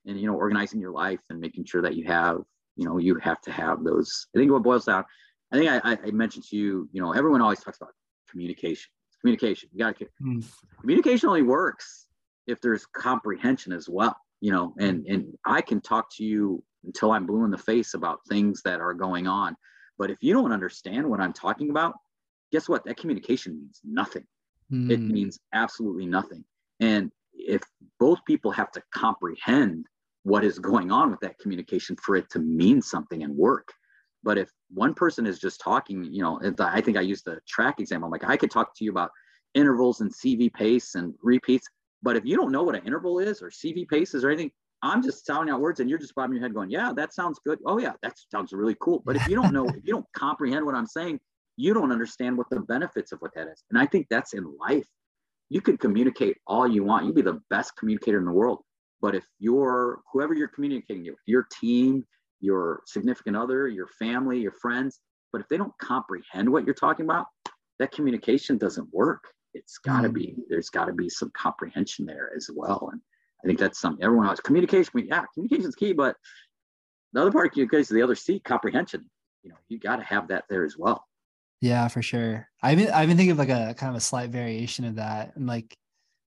and 0.06 0.20
you 0.20 0.26
know 0.26 0.34
organizing 0.34 0.80
your 0.80 0.92
life 0.92 1.20
and 1.30 1.40
making 1.40 1.64
sure 1.64 1.82
that 1.82 1.96
you 1.96 2.04
have 2.06 2.38
you 2.76 2.84
know 2.86 2.98
you 2.98 3.16
have 3.16 3.40
to 3.42 3.52
have 3.52 3.84
those. 3.84 4.26
I 4.34 4.38
think 4.38 4.50
what 4.50 4.62
boils 4.62 4.84
down 4.84 5.04
i 5.52 5.56
think 5.56 5.70
i, 5.70 5.98
I 6.04 6.10
mentioned 6.10 6.44
to 6.50 6.56
you 6.56 6.88
you 6.92 7.00
know 7.00 7.12
everyone 7.12 7.40
always 7.40 7.60
talks 7.60 7.78
about 7.78 7.92
communication 8.30 8.90
communication. 9.20 9.68
You 9.72 9.78
got 9.78 9.98
to 9.98 10.06
mm. 10.22 10.44
communication 10.80 11.28
only 11.28 11.42
works 11.42 12.06
if 12.46 12.60
there's 12.60 12.86
comprehension 12.86 13.72
as 13.72 13.88
well 13.88 14.16
you 14.40 14.52
know 14.52 14.74
and 14.78 15.06
and 15.06 15.36
i 15.44 15.60
can 15.60 15.80
talk 15.80 16.14
to 16.16 16.24
you 16.24 16.62
until 16.84 17.12
i'm 17.12 17.26
blue 17.26 17.44
in 17.44 17.50
the 17.50 17.58
face 17.58 17.94
about 17.94 18.20
things 18.28 18.62
that 18.62 18.80
are 18.80 18.94
going 18.94 19.26
on. 19.26 19.56
But 19.98 20.12
if 20.12 20.18
you 20.20 20.32
don't 20.32 20.52
understand 20.52 21.08
what 21.08 21.20
i'm 21.20 21.32
talking 21.32 21.70
about 21.70 21.94
guess 22.50 22.68
what? 22.68 22.84
That 22.84 22.96
communication 22.96 23.58
means 23.58 23.80
nothing. 23.84 24.24
Mm. 24.72 24.90
it 24.90 25.00
means 25.00 25.38
absolutely 25.54 26.04
nothing. 26.04 26.44
And 26.80 27.10
if 27.38 27.62
both 27.98 28.18
people 28.26 28.50
have 28.50 28.70
to 28.72 28.82
comprehend 28.94 29.86
what 30.24 30.44
is 30.44 30.58
going 30.58 30.90
on 30.90 31.10
with 31.10 31.20
that 31.20 31.38
communication 31.38 31.96
for 32.04 32.16
it 32.16 32.28
to 32.30 32.38
mean 32.38 32.82
something 32.82 33.22
and 33.22 33.34
work. 33.34 33.68
But 34.22 34.36
if 34.36 34.50
one 34.68 34.94
person 34.94 35.26
is 35.26 35.38
just 35.38 35.60
talking, 35.60 36.04
you 36.04 36.22
know, 36.22 36.40
I 36.58 36.80
think 36.80 36.96
I 36.96 37.02
used 37.02 37.24
the 37.24 37.38
track 37.48 37.80
example. 37.80 38.06
I'm 38.06 38.10
like, 38.10 38.28
I 38.28 38.36
could 38.36 38.50
talk 38.50 38.74
to 38.76 38.84
you 38.84 38.90
about 38.90 39.10
intervals 39.54 40.00
and 40.00 40.12
CV 40.12 40.52
pace 40.52 40.96
and 40.96 41.14
repeats. 41.22 41.66
But 42.02 42.16
if 42.16 42.24
you 42.24 42.36
don't 42.36 42.52
know 42.52 42.64
what 42.64 42.74
an 42.74 42.84
interval 42.84 43.20
is 43.20 43.40
or 43.40 43.50
CV 43.50 43.88
paces 43.88 44.24
or 44.24 44.30
anything, 44.30 44.50
I'm 44.82 45.02
just 45.02 45.24
sounding 45.24 45.52
out 45.52 45.60
words 45.60 45.80
and 45.80 45.88
you're 45.88 45.98
just 45.98 46.14
bobbing 46.14 46.34
your 46.36 46.42
head 46.42 46.54
going, 46.54 46.70
yeah, 46.70 46.92
that 46.94 47.14
sounds 47.14 47.40
good. 47.44 47.58
Oh 47.64 47.78
yeah, 47.78 47.92
that 48.02 48.16
sounds 48.30 48.52
really 48.52 48.76
cool. 48.80 49.02
But 49.04 49.16
if 49.16 49.26
you 49.26 49.34
don't 49.34 49.52
know, 49.52 49.66
if 49.68 49.84
you 49.84 49.92
don't 49.92 50.06
comprehend 50.14 50.66
what 50.66 50.74
I'm 50.74 50.86
saying, 50.86 51.20
you 51.56 51.74
don't 51.74 51.90
understand 51.90 52.36
what 52.36 52.50
the 52.50 52.60
benefits 52.60 53.10
of 53.12 53.20
what 53.20 53.34
that 53.34 53.48
is. 53.48 53.64
And 53.70 53.78
I 53.78 53.86
think 53.86 54.06
that's 54.10 54.34
in 54.34 54.44
life. 54.60 54.86
You 55.50 55.60
could 55.60 55.80
communicate 55.80 56.36
all 56.46 56.66
you 56.66 56.84
want. 56.84 57.06
You'd 57.06 57.14
be 57.14 57.22
the 57.22 57.40
best 57.50 57.76
communicator 57.76 58.18
in 58.18 58.24
the 58.24 58.32
world. 58.32 58.60
But 59.00 59.14
if 59.14 59.24
you're 59.38 60.00
whoever 60.12 60.34
you're 60.34 60.48
communicating 60.48 61.04
with, 61.04 61.14
your 61.26 61.46
team, 61.60 62.04
your 62.40 62.82
significant 62.86 63.36
other, 63.36 63.68
your 63.68 63.86
family, 63.98 64.40
your 64.40 64.52
friends, 64.52 65.00
but 65.32 65.40
if 65.40 65.48
they 65.48 65.56
don't 65.56 65.72
comprehend 65.80 66.50
what 66.50 66.64
you're 66.64 66.74
talking 66.74 67.04
about, 67.04 67.26
that 67.78 67.92
communication 67.92 68.58
doesn't 68.58 68.88
work. 68.92 69.24
It's 69.54 69.78
got 69.78 70.02
to 70.02 70.08
mm. 70.08 70.14
be, 70.14 70.36
there's 70.48 70.70
got 70.70 70.86
to 70.86 70.92
be 70.92 71.08
some 71.08 71.30
comprehension 71.36 72.06
there 72.06 72.30
as 72.36 72.50
well. 72.54 72.90
And 72.92 73.00
I 73.42 73.46
think 73.46 73.58
that's 73.58 73.80
something 73.80 74.04
everyone 74.04 74.26
else 74.26 74.40
communication. 74.40 74.92
Yeah, 75.06 75.24
communication 75.32 75.68
is 75.68 75.74
key, 75.74 75.92
but 75.92 76.16
the 77.12 77.22
other 77.22 77.32
part 77.32 77.46
of 77.46 77.52
communication, 77.52 77.96
the 77.96 78.02
other 78.02 78.14
C, 78.14 78.40
comprehension. 78.40 79.08
You 79.42 79.50
know, 79.50 79.56
you 79.68 79.78
got 79.78 79.96
to 79.96 80.04
have 80.04 80.28
that 80.28 80.44
there 80.50 80.64
as 80.64 80.76
well. 80.76 81.04
Yeah, 81.60 81.88
for 81.88 82.02
sure. 82.02 82.48
I 82.62 82.74
mean, 82.74 82.90
I 82.90 83.02
even 83.02 83.16
think 83.16 83.30
of 83.30 83.38
like 83.38 83.48
a 83.48 83.74
kind 83.76 83.90
of 83.90 83.96
a 83.96 84.00
slight 84.00 84.30
variation 84.30 84.84
of 84.84 84.96
that, 84.96 85.34
and 85.36 85.46
like, 85.46 85.76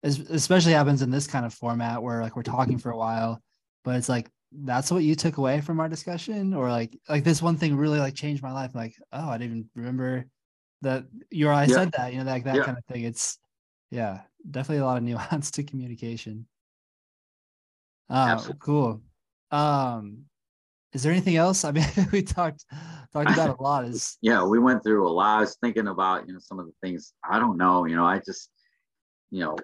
especially 0.03 0.73
happens 0.73 1.01
in 1.01 1.11
this 1.11 1.27
kind 1.27 1.45
of 1.45 1.53
format 1.53 2.01
where 2.01 2.21
like 2.21 2.35
we're 2.35 2.43
talking 2.43 2.77
for 2.79 2.91
a 2.91 2.97
while, 2.97 3.39
but 3.83 3.95
it's 3.95 4.09
like 4.09 4.29
that's 4.51 4.91
what 4.91 5.03
you 5.03 5.15
took 5.15 5.37
away 5.37 5.61
from 5.61 5.79
our 5.79 5.89
discussion, 5.89 6.53
or 6.53 6.69
like 6.69 6.97
like 7.07 7.23
this 7.23 7.41
one 7.41 7.57
thing 7.57 7.75
really 7.75 7.99
like 7.99 8.15
changed 8.15 8.41
my 8.41 8.51
life. 8.51 8.73
Like, 8.73 8.95
oh, 9.13 9.29
I 9.29 9.37
didn't 9.37 9.57
even 9.57 9.69
remember 9.75 10.25
that 10.81 11.05
you 11.29 11.47
or 11.47 11.53
I 11.53 11.65
yeah. 11.65 11.75
said 11.75 11.91
that. 11.93 12.13
You 12.13 12.23
know, 12.23 12.31
like 12.31 12.43
that, 12.45 12.53
that 12.53 12.59
yeah. 12.59 12.65
kind 12.65 12.77
of 12.77 12.85
thing. 12.85 13.03
It's 13.03 13.37
yeah, 13.91 14.21
definitely 14.49 14.81
a 14.81 14.85
lot 14.85 14.97
of 14.97 15.03
nuance 15.03 15.51
to 15.51 15.63
communication. 15.63 16.47
Oh, 18.09 18.45
cool. 18.59 19.01
Um, 19.51 20.25
is 20.93 21.03
there 21.03 21.11
anything 21.11 21.37
else? 21.37 21.63
I 21.63 21.71
mean, 21.71 21.85
we 22.11 22.23
talked 22.23 22.65
talked 23.13 23.31
about 23.31 23.59
a 23.59 23.61
lot. 23.61 23.85
Is 23.85 24.17
yeah, 24.21 24.43
we 24.43 24.59
went 24.59 24.83
through 24.83 25.07
a 25.07 25.09
lot. 25.09 25.37
I 25.37 25.41
was 25.41 25.57
thinking 25.61 25.87
about 25.87 26.27
you 26.27 26.33
know 26.33 26.39
some 26.39 26.59
of 26.59 26.65
the 26.65 26.73
things. 26.81 27.13
I 27.29 27.39
don't 27.39 27.57
know. 27.57 27.85
You 27.85 27.95
know, 27.95 28.05
I 28.05 28.19
just 28.19 28.49
you 29.31 29.39
know, 29.39 29.55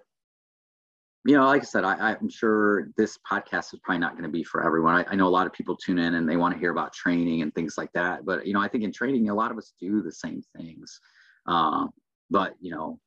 you 1.26 1.36
know, 1.36 1.46
like 1.46 1.62
I 1.62 1.66
said, 1.66 1.84
I, 1.84 2.16
I'm 2.20 2.30
sure 2.30 2.90
this 2.98 3.18
podcast 3.30 3.74
is 3.74 3.80
probably 3.84 4.00
not 4.00 4.14
going 4.14 4.24
to 4.24 4.30
be 4.30 4.44
for 4.44 4.66
everyone. 4.66 4.96
I, 4.96 5.12
I, 5.12 5.16
know 5.16 5.28
a 5.28 5.30
lot 5.30 5.46
of 5.46 5.52
people 5.52 5.76
tune 5.76 6.00
in 6.00 6.16
and 6.16 6.28
they 6.28 6.38
want 6.38 6.54
to 6.54 6.60
hear 6.60 6.72
about 6.72 6.94
training 6.94 7.42
and 7.42 7.54
things 7.54 7.78
like 7.78 7.92
that. 7.94 8.26
But 8.26 8.48
you 8.48 8.54
know, 8.54 8.62
I 8.62 8.70
think 8.70 8.86
in 8.86 8.94
training, 8.94 9.30
a 9.30 9.36
lot 9.36 9.52
of 9.52 9.58
us 9.58 9.74
do 9.80 10.02
the 10.02 10.12
same 10.12 10.42
things. 10.56 11.00
Um, 11.46 11.90
but 12.30 12.54
you 12.62 12.72
know, 12.72 13.00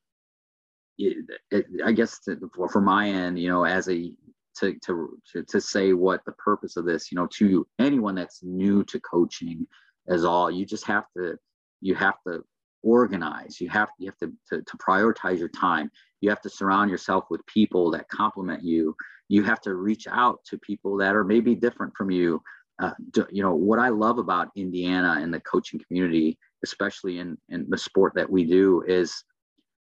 it, 0.98 1.24
it, 1.50 1.66
I 1.84 1.92
guess 1.92 2.20
to, 2.20 2.38
for, 2.54 2.68
for 2.68 2.82
my 2.82 3.08
end, 3.08 3.38
you 3.38 3.48
know, 3.48 3.64
as 3.64 3.88
a 3.88 4.12
to, 4.58 4.74
to, 4.84 5.18
to, 5.32 5.42
to 5.44 5.60
say 5.60 5.94
what 5.94 6.22
the 6.26 6.32
purpose 6.32 6.76
of 6.76 6.84
this, 6.84 7.10
you 7.10 7.16
know, 7.16 7.26
to 7.38 7.66
anyone 7.78 8.14
that's 8.14 8.42
new 8.42 8.84
to 8.84 9.00
coaching 9.00 9.66
is 10.08 10.24
all, 10.24 10.50
you 10.50 10.64
just 10.66 10.86
have 10.86 11.04
to, 11.16 11.36
you 11.80 11.94
have 11.94 12.16
to 12.26 12.42
organize, 12.82 13.60
you 13.60 13.68
have, 13.68 13.88
you 13.98 14.06
have 14.06 14.18
to, 14.18 14.32
to, 14.48 14.62
to 14.62 14.76
prioritize 14.78 15.38
your 15.38 15.48
time. 15.48 15.90
You 16.20 16.30
have 16.30 16.40
to 16.42 16.50
surround 16.50 16.90
yourself 16.90 17.24
with 17.30 17.44
people 17.46 17.90
that 17.92 18.08
complement 18.08 18.62
you. 18.62 18.94
You 19.28 19.42
have 19.44 19.60
to 19.62 19.74
reach 19.74 20.06
out 20.08 20.40
to 20.46 20.58
people 20.58 20.96
that 20.98 21.14
are 21.14 21.24
maybe 21.24 21.54
different 21.54 21.94
from 21.96 22.10
you. 22.10 22.42
Uh, 22.82 22.92
you 23.30 23.42
know, 23.42 23.54
what 23.54 23.78
I 23.78 23.90
love 23.90 24.18
about 24.18 24.48
Indiana 24.56 25.18
and 25.20 25.32
the 25.32 25.40
coaching 25.40 25.80
community, 25.86 26.38
especially 26.64 27.18
in, 27.18 27.36
in 27.48 27.66
the 27.68 27.78
sport 27.78 28.14
that 28.16 28.30
we 28.30 28.44
do 28.44 28.82
is 28.86 29.22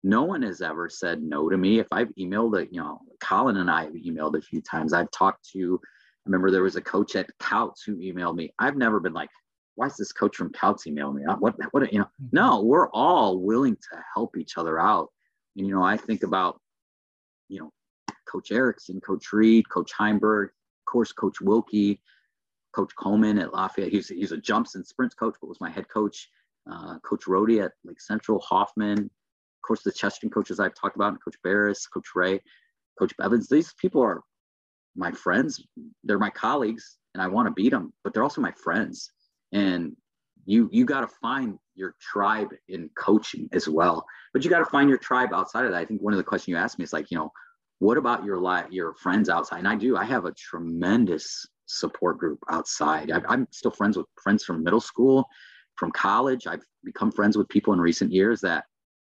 no 0.04 0.22
one 0.22 0.42
has 0.42 0.60
ever 0.60 0.88
said 0.88 1.22
no 1.22 1.48
to 1.48 1.56
me. 1.56 1.78
If 1.78 1.86
I've 1.92 2.14
emailed 2.18 2.60
it, 2.60 2.68
you 2.72 2.80
know, 2.80 3.00
Colin 3.20 3.56
and 3.56 3.70
I 3.70 3.84
have 3.84 3.94
emailed 3.94 4.36
a 4.36 4.42
few 4.42 4.60
times. 4.60 4.92
I've 4.92 5.10
talked 5.10 5.48
to, 5.52 5.80
I 5.82 6.22
remember 6.26 6.50
there 6.50 6.62
was 6.62 6.76
a 6.76 6.80
coach 6.80 7.16
at 7.16 7.30
Couts 7.38 7.82
who 7.82 7.96
emailed 7.96 8.36
me. 8.36 8.52
I've 8.58 8.76
never 8.76 9.00
been 9.00 9.14
like, 9.14 9.30
why 9.78 9.86
is 9.86 9.96
this 9.96 10.10
coach 10.10 10.34
from 10.34 10.50
Couts 10.50 10.88
emailing 10.88 11.14
me? 11.14 11.22
What, 11.38 11.54
what, 11.70 11.92
you 11.92 12.00
know, 12.00 12.06
mm-hmm. 12.06 12.26
no, 12.32 12.62
we're 12.62 12.90
all 12.90 13.38
willing 13.38 13.76
to 13.76 14.04
help 14.12 14.36
each 14.36 14.58
other 14.58 14.76
out. 14.76 15.12
And, 15.56 15.64
you 15.68 15.72
know, 15.72 15.84
I 15.84 15.96
think 15.96 16.24
about, 16.24 16.60
you 17.48 17.60
know, 17.60 17.72
Coach 18.28 18.50
Erickson, 18.50 19.00
Coach 19.00 19.32
Reed, 19.32 19.68
Coach 19.68 19.92
Heimberg, 19.96 20.46
of 20.46 20.84
course, 20.84 21.12
Coach 21.12 21.40
Wilkie, 21.40 22.00
Coach 22.74 22.90
Coleman 22.96 23.38
at 23.38 23.54
Lafayette. 23.54 23.92
He's, 23.92 24.08
he's 24.08 24.32
a 24.32 24.36
jumps 24.36 24.74
and 24.74 24.84
sprints 24.84 25.14
coach, 25.14 25.36
but 25.40 25.46
was 25.46 25.60
my 25.60 25.70
head 25.70 25.88
coach. 25.88 26.28
Uh, 26.68 26.98
coach 26.98 27.28
Rody 27.28 27.60
at 27.60 27.72
Lake 27.84 28.00
Central, 28.00 28.40
Hoffman, 28.40 28.98
of 28.98 29.62
course, 29.62 29.84
the 29.84 29.92
Chesterton 29.92 30.30
coaches 30.30 30.58
I've 30.58 30.74
talked 30.74 30.96
about, 30.96 31.16
Coach 31.24 31.36
Barris, 31.44 31.86
Coach 31.86 32.08
Ray, 32.16 32.40
Coach 32.98 33.16
Bevins, 33.16 33.48
these 33.48 33.72
people 33.80 34.02
are 34.02 34.22
my 34.96 35.12
friends. 35.12 35.64
They're 36.02 36.18
my 36.18 36.30
colleagues, 36.30 36.98
and 37.14 37.22
I 37.22 37.28
want 37.28 37.46
to 37.46 37.54
beat 37.54 37.70
them, 37.70 37.92
but 38.02 38.12
they're 38.12 38.24
also 38.24 38.40
my 38.40 38.52
friends. 38.52 39.12
And 39.52 39.96
you 40.44 40.68
you 40.72 40.84
got 40.84 41.02
to 41.02 41.08
find 41.08 41.58
your 41.74 41.94
tribe 42.00 42.48
in 42.68 42.90
coaching 42.96 43.48
as 43.52 43.68
well. 43.68 44.04
But 44.32 44.44
you 44.44 44.50
got 44.50 44.58
to 44.60 44.64
find 44.66 44.88
your 44.88 44.98
tribe 44.98 45.30
outside 45.32 45.64
of 45.64 45.72
that. 45.72 45.78
I 45.78 45.84
think 45.84 46.02
one 46.02 46.12
of 46.12 46.18
the 46.18 46.24
questions 46.24 46.48
you 46.48 46.56
asked 46.56 46.78
me 46.78 46.84
is 46.84 46.92
like, 46.92 47.10
you 47.10 47.18
know, 47.18 47.30
what 47.78 47.96
about 47.96 48.24
your 48.24 48.38
life, 48.38 48.66
your 48.70 48.94
friends 48.94 49.28
outside? 49.28 49.58
And 49.58 49.68
I 49.68 49.76
do. 49.76 49.96
I 49.96 50.04
have 50.04 50.24
a 50.24 50.32
tremendous 50.32 51.46
support 51.66 52.18
group 52.18 52.38
outside. 52.50 53.10
I, 53.10 53.20
I'm 53.28 53.46
still 53.50 53.70
friends 53.70 53.96
with 53.96 54.06
friends 54.22 54.44
from 54.44 54.64
middle 54.64 54.80
school, 54.80 55.26
from 55.76 55.92
college. 55.92 56.46
I've 56.46 56.64
become 56.82 57.12
friends 57.12 57.36
with 57.36 57.48
people 57.48 57.72
in 57.72 57.80
recent 57.80 58.12
years 58.12 58.40
that 58.40 58.64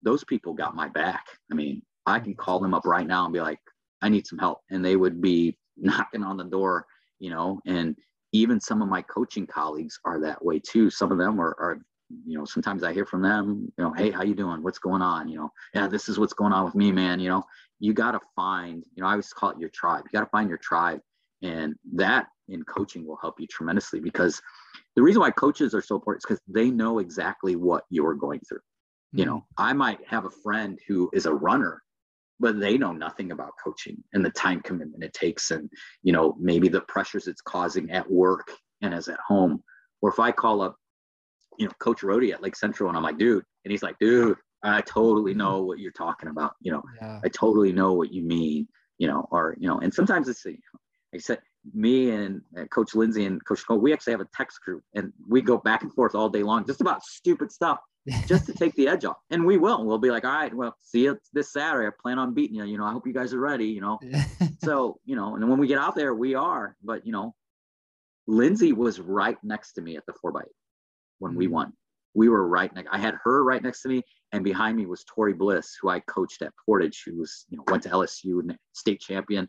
those 0.03 0.25
people 0.25 0.55
got 0.55 0.75
my 0.75 0.89
back. 0.89 1.27
I 1.53 1.55
mean, 1.55 1.83
I 2.07 2.21
can 2.21 2.35
call 2.35 2.59
them 2.59 2.75
up 2.75 2.87
right 2.87 3.07
now 3.07 3.25
and 3.25 3.33
be 3.33 3.41
like, 3.41 3.61
I 4.01 4.09
need 4.09 4.27
some 4.27 4.39
help. 4.39 4.61
And 4.71 4.85
they 4.85 4.97
would 4.97 5.21
be 5.21 5.59
knocking 5.77 6.25
on 6.25 6.37
the 6.37 6.45
door, 6.45 6.87
you 7.19 7.31
know, 7.31 7.61
and 7.67 7.97
even 8.33 8.61
some 8.61 8.83
of 8.83 8.89
my 8.89 9.03
coaching 9.03 9.47
colleagues 9.47 9.99
are 10.05 10.21
that 10.21 10.45
way 10.45 10.59
too. 10.59 10.91
Some 10.91 11.13
of 11.13 11.19
them 11.19 11.41
are, 11.41 11.57
are 11.59 11.79
you 12.25 12.39
know, 12.39 12.45
sometimes 12.45 12.83
I 12.83 12.93
hear 12.93 13.05
from 13.05 13.23
them, 13.23 13.71
you 13.77 13.85
know, 13.85 13.93
hey, 13.93 14.11
how 14.11 14.23
you 14.23 14.35
doing? 14.35 14.63
What's 14.63 14.79
going 14.79 15.03
on? 15.03 15.29
You 15.29 15.39
know, 15.39 15.53
yeah, 15.75 15.89
this 15.89 16.09
is 16.09 16.19
what's 16.19 16.33
going 16.33 16.53
on 16.53 16.65
with 16.65 16.75
me, 16.75 16.93
man. 16.93 17.21
You 17.21 17.29
know, 17.29 17.45
you 17.81 17.93
got 17.93 18.13
to 18.13 18.21
find, 18.35 18.85
you 18.95 19.03
know, 19.03 19.09
I 19.09 19.13
always 19.13 19.33
call 19.33 19.51
it 19.51 19.59
your 19.59 19.71
tribe. 19.71 20.05
You 20.07 20.19
got 20.19 20.25
to 20.25 20.31
find 20.31 20.49
your 20.49 20.59
tribe. 20.59 21.01
And 21.43 21.75
that 21.95 22.27
in 22.49 22.65
coaching 22.65 23.07
will 23.07 23.19
help 23.21 23.39
you 23.39 23.47
tremendously 23.47 24.01
because 24.01 24.41
the 24.97 25.03
reason 25.03 25.21
why 25.21 25.31
coaches 25.31 25.75
are 25.75 25.83
so 25.83 25.95
important 25.95 26.23
is 26.23 26.27
because 26.27 26.43
they 26.49 26.71
know 26.71 26.99
exactly 26.99 27.57
what 27.57 27.85
you're 27.91 28.15
going 28.15 28.41
through. 28.41 28.61
You 29.13 29.25
know, 29.25 29.37
mm-hmm. 29.37 29.63
I 29.63 29.73
might 29.73 30.01
have 30.07 30.25
a 30.25 30.31
friend 30.31 30.79
who 30.87 31.09
is 31.13 31.27
a 31.27 31.33
runner, 31.33 31.83
but 32.41 32.61
they 32.61 32.79
know 32.79 32.93
nothing 32.93 33.33
about 33.33 33.53
coaching 33.63 34.03
and 34.13 34.25
the 34.25 34.31
time 34.31 34.61
commitment 34.61 35.03
it 35.03 35.13
takes 35.13 35.51
and, 35.51 35.71
you 36.03 36.13
know, 36.13 36.37
maybe 36.39 36.69
the 36.69 36.81
pressures 36.83 37.27
it's 37.27 37.41
causing 37.41 37.91
at 37.91 38.11
work 38.11 38.51
and 38.83 38.95
as 38.95 39.09
at 39.09 39.19
home. 39.27 39.63
Or 40.01 40.11
if 40.11 40.19
I 40.19 40.31
call 40.31 40.63
up, 40.63 40.77
you 41.59 41.67
know, 41.67 41.73
Coach 41.81 42.03
Rody 42.03 42.33
at 42.33 42.43
Lake 42.43 42.57
Central 42.57 42.89
and 42.89 42.97
I'm 42.97 43.03
like, 43.03 43.19
dude, 43.19 43.45
and 43.65 43.73
he's 43.73 43.83
like, 43.83 43.99
dude, 43.99 44.39
I 44.63 44.81
totally 44.83 45.33
mm-hmm. 45.33 45.41
know 45.41 45.63
what 45.63 45.79
you're 45.79 45.93
talking 45.93 46.29
about. 46.29 46.55
You 46.61 46.73
know, 46.73 46.83
yeah. 47.01 47.21
I 47.25 47.29
totally 47.29 47.73
know 47.73 47.93
what 47.93 48.13
you 48.13 48.23
mean, 48.23 48.69
you 48.99 49.09
know, 49.09 49.27
or, 49.31 49.57
you 49.59 49.69
know, 49.69 49.81
and 49.81 49.93
sometimes 49.93 50.29
it's, 50.29 50.45
like 50.47 50.61
I 51.15 51.19
said, 51.19 51.41
me 51.75 52.11
and 52.11 52.43
Coach 52.71 52.95
Lindsay 52.95 53.25
and 53.25 53.45
Coach 53.45 53.67
Cole, 53.67 53.79
we 53.79 53.93
actually 53.93 54.13
have 54.13 54.21
a 54.21 54.29
text 54.33 54.61
group 54.63 54.83
and 54.95 55.13
we 55.29 55.43
go 55.43 55.59
back 55.59 55.83
and 55.83 55.93
forth 55.93 56.15
all 56.15 56.29
day 56.29 56.43
long 56.43 56.65
just 56.65 56.81
about 56.81 57.03
stupid 57.03 57.51
stuff 57.51 57.79
just 58.27 58.47
to 58.47 58.53
take 58.53 58.75
the 58.75 58.89
edge 58.89 59.05
off. 59.05 59.17
And 59.31 59.45
we 59.45 59.57
will. 59.57 59.85
We'll 59.85 59.99
be 59.99 60.11
like, 60.11 60.25
all 60.25 60.33
right, 60.33 60.55
well, 60.55 60.77
see 60.81 61.05
you 61.05 61.19
this 61.33 61.53
Saturday. 61.53 61.87
I 61.87 61.91
plan 62.01 62.19
on 62.19 62.35
beating 62.35 62.57
you. 62.57 62.65
You 62.65 62.79
know, 62.79 62.85
I 62.85 62.93
hope 62.93 63.07
you 63.07 63.13
guys 63.13 63.35
are 63.35 63.41
ready, 63.41 63.67
you 63.67 63.81
know. 63.81 63.99
so, 64.65 64.99
you 65.05 65.17
know, 65.17 65.37
and 65.37 65.49
when 65.49 65.59
we 65.59 65.67
get 65.67 65.79
out 65.79 65.95
there, 65.95 66.15
we 66.15 66.35
are. 66.35 66.77
But, 66.83 67.07
you 67.07 67.13
know, 67.13 67.35
Lindsay 68.27 68.73
was 68.73 69.01
right 69.01 69.39
next 69.43 69.73
to 69.75 69.83
me 69.83 69.97
at 69.97 70.07
the 70.07 70.13
four 70.13 70.33
by 70.33 70.41
eight 70.41 70.57
when 71.19 71.35
we 71.35 71.47
mm. 71.47 71.53
won. 71.53 71.73
We 72.15 72.29
were 72.29 72.47
right 72.47 72.75
next. 72.75 72.89
I 72.91 72.99
had 72.99 73.15
her 73.23 73.45
right 73.45 73.63
next 73.63 73.83
to 73.83 73.89
me, 73.89 74.03
and 74.33 74.43
behind 74.43 74.77
me 74.77 74.87
was 74.87 75.05
Tori 75.05 75.35
Bliss, 75.35 75.77
who 75.81 75.89
I 75.89 76.01
coached 76.01 76.43
at 76.43 76.53
Portage, 76.65 77.03
who 77.07 77.19
was, 77.19 77.45
you 77.49 77.59
know, 77.59 77.65
went 77.69 77.83
to 77.85 77.91
LSU 77.91 78.41
and 78.41 78.57
state 78.73 79.01
champion, 79.01 79.49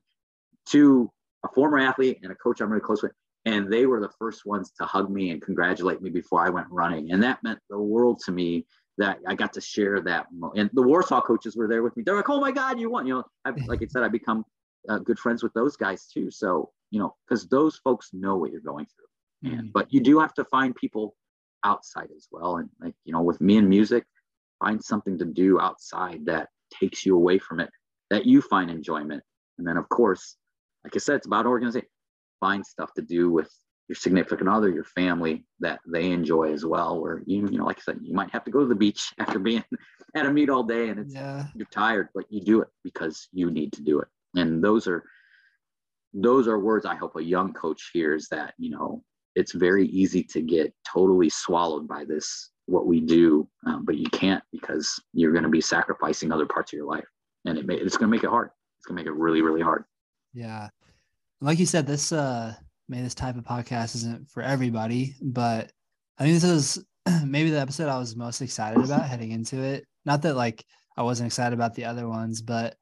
to 0.69 1.11
a 1.43 1.49
former 1.49 1.79
athlete 1.79 2.19
and 2.21 2.31
a 2.31 2.35
coach 2.35 2.61
I'm 2.61 2.69
really 2.69 2.81
close 2.81 3.01
with 3.01 3.13
and 3.45 3.71
they 3.71 3.85
were 3.85 3.99
the 3.99 4.11
first 4.19 4.45
ones 4.45 4.71
to 4.77 4.85
hug 4.85 5.09
me 5.09 5.31
and 5.31 5.41
congratulate 5.41 6.01
me 6.01 6.09
before 6.09 6.45
I 6.45 6.49
went 6.49 6.67
running. 6.69 7.11
And 7.11 7.23
that 7.23 7.41
meant 7.43 7.59
the 7.69 7.79
world 7.79 8.19
to 8.25 8.31
me 8.31 8.65
that 8.97 9.19
I 9.25 9.33
got 9.33 9.53
to 9.53 9.61
share 9.61 10.01
that. 10.01 10.27
And 10.55 10.69
the 10.73 10.81
Warsaw 10.81 11.21
coaches 11.21 11.55
were 11.55 11.67
there 11.67 11.81
with 11.81 11.95
me. 11.95 12.03
They're 12.03 12.17
like, 12.17 12.29
"Oh 12.29 12.41
my 12.41 12.51
God, 12.51 12.79
you 12.79 12.89
won!" 12.89 13.07
You 13.07 13.15
know, 13.15 13.23
I've, 13.45 13.57
like 13.67 13.81
I 13.81 13.87
said, 13.87 14.03
I 14.03 14.09
become 14.09 14.43
uh, 14.87 14.99
good 14.99 15.19
friends 15.19 15.41
with 15.41 15.53
those 15.53 15.77
guys 15.77 16.07
too. 16.07 16.29
So 16.31 16.71
you 16.91 16.99
know, 16.99 17.15
because 17.27 17.47
those 17.47 17.77
folks 17.77 18.09
know 18.13 18.35
what 18.35 18.51
you're 18.51 18.61
going 18.61 18.85
through. 18.85 19.51
And 19.51 19.61
mm-hmm. 19.61 19.71
but 19.73 19.93
you 19.93 20.01
do 20.01 20.19
have 20.19 20.33
to 20.35 20.45
find 20.45 20.75
people 20.75 21.15
outside 21.63 22.09
as 22.15 22.27
well. 22.31 22.57
And 22.57 22.69
like 22.81 22.95
you 23.05 23.13
know, 23.13 23.21
with 23.21 23.39
me 23.39 23.57
and 23.57 23.69
music, 23.69 24.05
find 24.59 24.83
something 24.83 25.17
to 25.17 25.25
do 25.25 25.59
outside 25.61 26.25
that 26.25 26.49
takes 26.77 27.05
you 27.05 27.15
away 27.15 27.39
from 27.39 27.61
it, 27.61 27.69
that 28.09 28.25
you 28.25 28.41
find 28.41 28.69
enjoyment. 28.69 29.23
And 29.57 29.65
then 29.65 29.77
of 29.77 29.87
course, 29.87 30.35
like 30.83 30.95
I 30.95 30.99
said, 30.99 31.15
it's 31.15 31.27
about 31.27 31.45
organization 31.45 31.87
find 32.39 32.65
stuff 32.65 32.93
to 32.95 33.01
do 33.01 33.31
with 33.31 33.51
your 33.87 33.95
significant 33.95 34.47
other, 34.47 34.69
your 34.69 34.83
family 34.83 35.45
that 35.59 35.79
they 35.87 36.11
enjoy 36.11 36.53
as 36.53 36.63
well. 36.63 37.01
Where 37.01 37.23
you, 37.25 37.47
you 37.49 37.57
know, 37.57 37.65
like 37.65 37.79
I 37.79 37.81
said, 37.81 37.99
you 38.01 38.13
might 38.13 38.31
have 38.31 38.43
to 38.45 38.51
go 38.51 38.59
to 38.59 38.67
the 38.67 38.75
beach 38.75 39.13
after 39.19 39.39
being 39.39 39.63
at 40.15 40.25
a 40.25 40.31
meet 40.31 40.49
all 40.49 40.63
day 40.63 40.89
and 40.89 40.99
it's 40.99 41.13
yeah. 41.13 41.45
you're 41.55 41.67
tired, 41.67 42.09
but 42.13 42.25
you 42.29 42.41
do 42.41 42.61
it 42.61 42.67
because 42.83 43.27
you 43.31 43.49
need 43.51 43.73
to 43.73 43.81
do 43.81 43.99
it. 43.99 44.07
And 44.35 44.63
those 44.63 44.87
are 44.87 45.03
those 46.13 46.47
are 46.47 46.59
words 46.59 46.85
I 46.85 46.95
hope 46.95 47.15
a 47.15 47.23
young 47.23 47.53
coach 47.53 47.91
hears 47.93 48.27
that, 48.29 48.53
you 48.57 48.71
know, 48.71 49.03
it's 49.35 49.53
very 49.53 49.87
easy 49.87 50.23
to 50.23 50.41
get 50.41 50.73
totally 50.87 51.29
swallowed 51.29 51.87
by 51.87 52.03
this 52.03 52.51
what 52.65 52.85
we 52.85 52.99
do, 52.99 53.47
um, 53.65 53.85
but 53.85 53.97
you 53.97 54.07
can't 54.11 54.43
because 54.51 55.01
you're 55.13 55.31
going 55.31 55.43
to 55.43 55.49
be 55.49 55.61
sacrificing 55.61 56.31
other 56.31 56.45
parts 56.45 56.71
of 56.71 56.77
your 56.77 56.85
life. 56.85 57.05
and 57.45 57.57
it 57.57 57.65
may, 57.65 57.75
it's 57.75 57.97
going 57.97 58.09
to 58.09 58.15
make 58.15 58.23
it 58.23 58.29
hard. 58.29 58.49
It's 58.77 58.85
going 58.85 58.97
to 58.97 59.03
make 59.03 59.07
it 59.07 59.17
really, 59.17 59.41
really 59.41 59.61
hard. 59.61 59.85
Yeah, 60.33 60.69
like 61.41 61.59
you 61.59 61.65
said, 61.65 61.87
this 61.87 62.11
uh, 62.11 62.53
maybe 62.87 63.03
this 63.03 63.15
type 63.15 63.37
of 63.37 63.43
podcast 63.43 63.95
isn't 63.95 64.29
for 64.29 64.43
everybody, 64.43 65.15
but 65.21 65.71
I 66.17 66.23
think 66.23 66.35
this 66.35 66.43
is 66.43 66.85
maybe 67.25 67.49
the 67.49 67.59
episode 67.59 67.89
I 67.89 67.97
was 67.97 68.15
most 68.15 68.41
excited 68.41 68.83
about 68.83 69.05
heading 69.07 69.31
into 69.31 69.61
it. 69.61 69.85
Not 70.05 70.21
that 70.23 70.35
like 70.35 70.65
I 70.97 71.03
wasn't 71.03 71.27
excited 71.27 71.53
about 71.53 71.75
the 71.75 71.85
other 71.85 72.07
ones, 72.07 72.41
but 72.41 72.75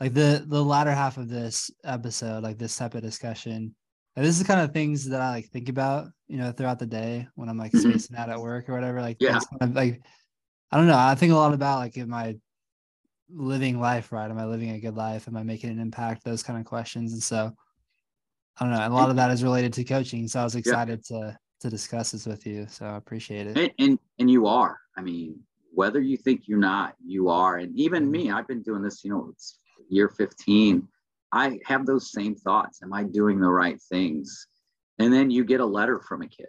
like 0.00 0.14
the 0.14 0.44
the 0.46 0.62
latter 0.62 0.92
half 0.92 1.16
of 1.16 1.28
this 1.28 1.70
episode, 1.84 2.42
like 2.42 2.58
this 2.58 2.76
type 2.76 2.94
of 2.94 3.02
discussion, 3.02 3.74
like 4.16 4.24
this 4.24 4.34
is 4.34 4.40
the 4.40 4.52
kind 4.52 4.60
of 4.60 4.72
things 4.72 5.08
that 5.08 5.20
I 5.20 5.30
like 5.30 5.48
think 5.48 5.68
about, 5.68 6.08
you 6.28 6.36
know, 6.36 6.52
throughout 6.52 6.78
the 6.78 6.86
day 6.86 7.28
when 7.34 7.48
I'm 7.48 7.58
like 7.58 7.72
mm-hmm. 7.72 7.90
spacing 7.90 8.16
out 8.16 8.28
at 8.28 8.40
work 8.40 8.68
or 8.68 8.74
whatever. 8.74 9.00
Like, 9.00 9.16
yeah, 9.20 9.38
kind 9.38 9.62
of, 9.62 9.74
like 9.74 10.02
I 10.70 10.76
don't 10.76 10.86
know. 10.86 10.98
I 10.98 11.14
think 11.14 11.32
a 11.32 11.36
lot 11.36 11.54
about 11.54 11.78
like, 11.78 11.96
am 11.96 12.12
I 12.12 12.36
living 13.30 13.80
life 13.80 14.12
right? 14.12 14.30
Am 14.30 14.38
I 14.38 14.44
living 14.44 14.70
a 14.70 14.80
good 14.80 14.96
life? 14.96 15.28
Am 15.28 15.36
I 15.36 15.42
making 15.42 15.70
an 15.70 15.78
impact? 15.78 16.24
Those 16.24 16.42
kind 16.42 16.58
of 16.58 16.66
questions, 16.66 17.12
and 17.12 17.22
so 17.22 17.54
I 18.58 18.64
don't 18.64 18.74
know. 18.74 18.80
And 18.80 18.92
A 18.92 18.96
lot 18.96 19.10
of 19.10 19.16
that 19.16 19.30
is 19.30 19.42
related 19.42 19.72
to 19.74 19.84
coaching. 19.84 20.28
So 20.28 20.40
I 20.40 20.44
was 20.44 20.54
excited 20.54 21.02
yeah. 21.10 21.18
to 21.18 21.38
to 21.60 21.70
discuss 21.70 22.10
this 22.10 22.26
with 22.26 22.44
you. 22.44 22.66
So 22.68 22.86
I 22.86 22.96
appreciate 22.96 23.46
it. 23.46 23.56
And, 23.56 23.70
and 23.78 23.98
and 24.18 24.30
you 24.30 24.46
are. 24.46 24.78
I 24.96 25.02
mean, 25.02 25.38
whether 25.72 26.00
you 26.00 26.16
think 26.16 26.42
you're 26.46 26.58
not, 26.58 26.94
you 27.04 27.28
are. 27.28 27.56
And 27.56 27.76
even 27.78 28.10
me, 28.10 28.30
I've 28.30 28.48
been 28.48 28.62
doing 28.62 28.82
this, 28.82 29.04
you 29.04 29.10
know, 29.10 29.30
it's 29.32 29.58
year 29.88 30.08
15. 30.08 30.86
I 31.32 31.58
have 31.64 31.86
those 31.86 32.12
same 32.12 32.34
thoughts. 32.34 32.80
Am 32.82 32.92
I 32.92 33.04
doing 33.04 33.40
the 33.40 33.48
right 33.48 33.80
things? 33.90 34.46
And 34.98 35.12
then 35.12 35.30
you 35.30 35.44
get 35.44 35.60
a 35.60 35.66
letter 35.66 36.00
from 36.00 36.22
a 36.22 36.28
kid 36.28 36.48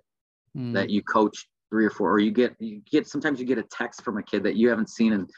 mm. 0.57 0.73
that 0.73 0.89
you 0.89 1.01
coach 1.03 1.47
three 1.69 1.85
or 1.85 1.89
four, 1.89 2.11
or 2.11 2.19
you 2.19 2.31
get 2.31 2.55
you 2.59 2.81
get 2.91 3.07
sometimes 3.07 3.39
you 3.39 3.45
get 3.45 3.57
a 3.57 3.63
text 3.63 4.03
from 4.03 4.17
a 4.17 4.23
kid 4.23 4.43
that 4.43 4.55
you 4.55 4.69
haven't 4.69 4.89
seen 4.89 5.13
and 5.13 5.29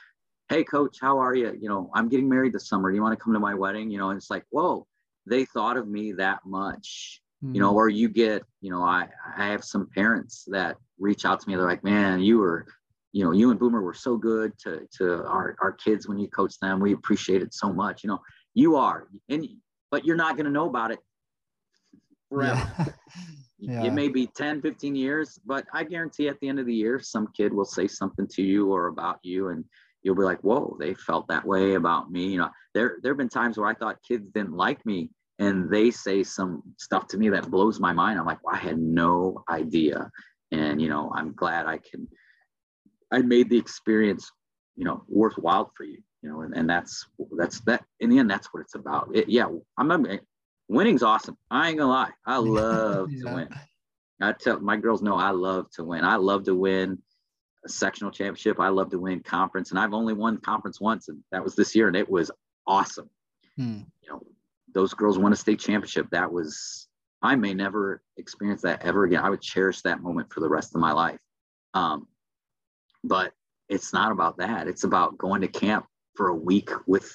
hey 0.49 0.63
coach, 0.63 0.97
how 1.01 1.17
are 1.17 1.35
you? 1.35 1.55
You 1.59 1.69
know, 1.69 1.89
I'm 1.93 2.09
getting 2.09 2.27
married 2.27 2.53
this 2.53 2.67
summer. 2.67 2.89
Do 2.89 2.95
you 2.95 3.01
want 3.01 3.17
to 3.17 3.23
come 3.23 3.33
to 3.33 3.39
my 3.39 3.53
wedding? 3.53 3.89
You 3.89 3.99
know, 3.99 4.09
and 4.09 4.17
it's 4.17 4.29
like, 4.29 4.43
whoa, 4.49 4.85
they 5.27 5.45
thought 5.45 5.77
of 5.77 5.87
me 5.87 6.13
that 6.13 6.39
much. 6.45 7.21
You 7.41 7.59
know, 7.59 7.69
hmm. 7.69 7.75
or 7.75 7.89
you 7.89 8.09
get, 8.09 8.41
you 8.61 8.71
know, 8.71 8.81
I 8.81 9.07
I 9.37 9.47
have 9.47 9.63
some 9.63 9.87
parents 9.93 10.45
that 10.47 10.77
reach 10.97 11.25
out 11.25 11.41
to 11.41 11.47
me. 11.47 11.55
They're 11.55 11.67
like, 11.67 11.83
man, 11.83 12.21
you 12.21 12.39
were 12.39 12.65
you 13.15 13.23
know, 13.23 13.31
you 13.31 13.49
and 13.49 13.57
Boomer 13.57 13.81
were 13.81 13.93
so 13.93 14.17
good 14.17 14.51
to 14.59 14.85
to 14.97 15.23
our, 15.23 15.55
our 15.61 15.71
kids 15.71 16.05
when 16.05 16.19
you 16.19 16.27
coached 16.27 16.59
them. 16.59 16.81
We 16.81 16.91
appreciate 16.91 17.41
it 17.41 17.53
so 17.53 17.71
much. 17.71 18.03
You 18.03 18.09
know, 18.09 18.19
you 18.53 18.75
are, 18.75 19.07
and 19.29 19.47
but 19.89 20.03
you're 20.03 20.17
not 20.17 20.35
going 20.35 20.47
to 20.47 20.51
know 20.51 20.67
about 20.67 20.91
it 20.91 20.99
forever. 22.29 22.69
Yeah. 22.77 22.85
yeah. 23.59 23.83
It 23.85 23.93
may 23.93 24.09
be 24.09 24.27
10, 24.27 24.61
15 24.61 24.97
years, 24.97 25.39
but 25.45 25.65
I 25.73 25.85
guarantee 25.85 26.27
at 26.27 26.37
the 26.41 26.49
end 26.49 26.59
of 26.59 26.65
the 26.65 26.73
year, 26.73 26.99
some 26.99 27.29
kid 27.37 27.53
will 27.53 27.63
say 27.63 27.87
something 27.87 28.27
to 28.33 28.41
you 28.41 28.73
or 28.73 28.87
about 28.87 29.19
you, 29.23 29.47
and 29.47 29.63
you'll 30.03 30.15
be 30.15 30.23
like, 30.23 30.41
"Whoa, 30.41 30.75
they 30.77 30.93
felt 30.93 31.29
that 31.29 31.45
way 31.45 31.75
about 31.75 32.11
me." 32.11 32.27
You 32.27 32.39
know, 32.39 32.49
there 32.73 32.97
there 33.01 33.13
have 33.13 33.17
been 33.17 33.29
times 33.29 33.57
where 33.57 33.69
I 33.69 33.75
thought 33.75 34.03
kids 34.05 34.29
didn't 34.33 34.57
like 34.57 34.85
me, 34.85 35.09
and 35.39 35.69
they 35.69 35.91
say 35.91 36.23
some 36.23 36.63
stuff 36.77 37.07
to 37.07 37.17
me 37.17 37.29
that 37.29 37.51
blows 37.51 37.79
my 37.79 37.93
mind. 37.93 38.19
I'm 38.19 38.25
like, 38.25 38.43
well, 38.43 38.55
I 38.55 38.59
had 38.59 38.77
no 38.77 39.43
idea, 39.49 40.09
and 40.51 40.81
you 40.81 40.89
know, 40.89 41.11
I'm 41.15 41.33
glad 41.33 41.65
I 41.65 41.77
can 41.77 42.07
I 43.11 43.19
made 43.19 43.49
the 43.49 43.57
experience, 43.57 44.31
you 44.75 44.85
know, 44.85 45.03
worthwhile 45.07 45.71
for 45.75 45.83
you, 45.83 45.99
you 46.21 46.29
know, 46.29 46.41
and, 46.41 46.55
and 46.55 46.69
that's 46.69 47.05
that's 47.37 47.59
that 47.61 47.83
in 47.99 48.09
the 48.09 48.19
end, 48.19 48.29
that's 48.29 48.53
what 48.53 48.61
it's 48.61 48.75
about. 48.75 49.09
It, 49.13 49.29
yeah, 49.29 49.47
I'm, 49.77 49.91
I'm 49.91 50.19
winning's 50.67 51.03
awesome. 51.03 51.37
I 51.51 51.69
ain't 51.69 51.77
gonna 51.77 51.91
lie. 51.91 52.11
I 52.25 52.37
love 52.37 53.11
yeah. 53.11 53.29
to 53.29 53.35
win. 53.35 53.49
I 54.21 54.31
tell 54.31 54.59
my 54.59 54.77
girls 54.77 55.01
know 55.01 55.15
I 55.15 55.31
love 55.31 55.69
to 55.71 55.83
win. 55.83 56.03
I 56.03 56.15
love 56.15 56.43
to 56.45 56.55
win 56.55 57.01
a 57.65 57.69
sectional 57.69 58.11
championship. 58.11 58.59
I 58.59 58.69
love 58.69 58.89
to 58.91 58.99
win 58.99 59.21
conference, 59.21 59.71
and 59.71 59.79
I've 59.79 59.93
only 59.93 60.13
won 60.13 60.37
conference 60.37 60.81
once, 60.81 61.09
and 61.09 61.23
that 61.31 61.43
was 61.43 61.55
this 61.55 61.75
year, 61.75 61.87
and 61.87 61.95
it 61.95 62.09
was 62.09 62.31
awesome. 62.67 63.09
Hmm. 63.55 63.81
You 64.01 64.09
know, 64.09 64.21
those 64.75 64.93
girls 64.93 65.17
won 65.17 65.33
a 65.33 65.35
state 65.35 65.59
championship. 65.59 66.07
That 66.11 66.31
was 66.31 66.87
I 67.23 67.35
may 67.35 67.55
never 67.55 68.03
experience 68.17 68.61
that 68.61 68.85
ever 68.85 69.05
again. 69.05 69.23
I 69.23 69.31
would 69.31 69.41
cherish 69.41 69.81
that 69.81 70.03
moment 70.03 70.31
for 70.31 70.41
the 70.41 70.49
rest 70.49 70.75
of 70.75 70.81
my 70.81 70.91
life. 70.91 71.19
Um, 71.73 72.07
but 73.03 73.33
it's 73.67 73.93
not 73.93 74.11
about 74.11 74.37
that. 74.37 74.67
It's 74.67 74.83
about 74.83 75.17
going 75.17 75.41
to 75.41 75.47
camp 75.47 75.87
for 76.15 76.27
a 76.27 76.35
week 76.35 76.69
with 76.85 77.11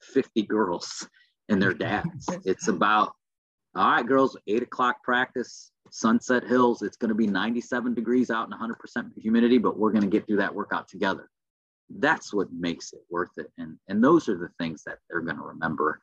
50 0.00 0.42
girls 0.42 1.06
and 1.48 1.62
their 1.62 1.74
dads. 1.74 2.28
it's 2.44 2.66
about, 2.66 3.12
all 3.76 3.92
right, 3.92 4.06
girls, 4.06 4.36
eight 4.48 4.62
o'clock 4.62 5.02
practice, 5.04 5.70
Sunset 5.90 6.42
Hills. 6.44 6.82
It's 6.82 6.96
going 6.96 7.10
to 7.10 7.14
be 7.14 7.26
97 7.26 7.94
degrees 7.94 8.30
out 8.30 8.48
and 8.50 8.58
100% 8.58 9.12
humidity, 9.16 9.58
but 9.58 9.78
we're 9.78 9.92
going 9.92 10.02
to 10.02 10.08
get 10.08 10.26
through 10.26 10.38
that 10.38 10.54
workout 10.54 10.88
together. 10.88 11.30
That's 11.98 12.32
what 12.32 12.52
makes 12.52 12.92
it 12.92 13.02
worth 13.10 13.36
it. 13.36 13.52
And, 13.58 13.78
and 13.88 14.02
those 14.02 14.28
are 14.28 14.38
the 14.38 14.50
things 14.58 14.82
that 14.86 14.98
they're 15.08 15.20
going 15.20 15.36
to 15.36 15.42
remember. 15.42 16.00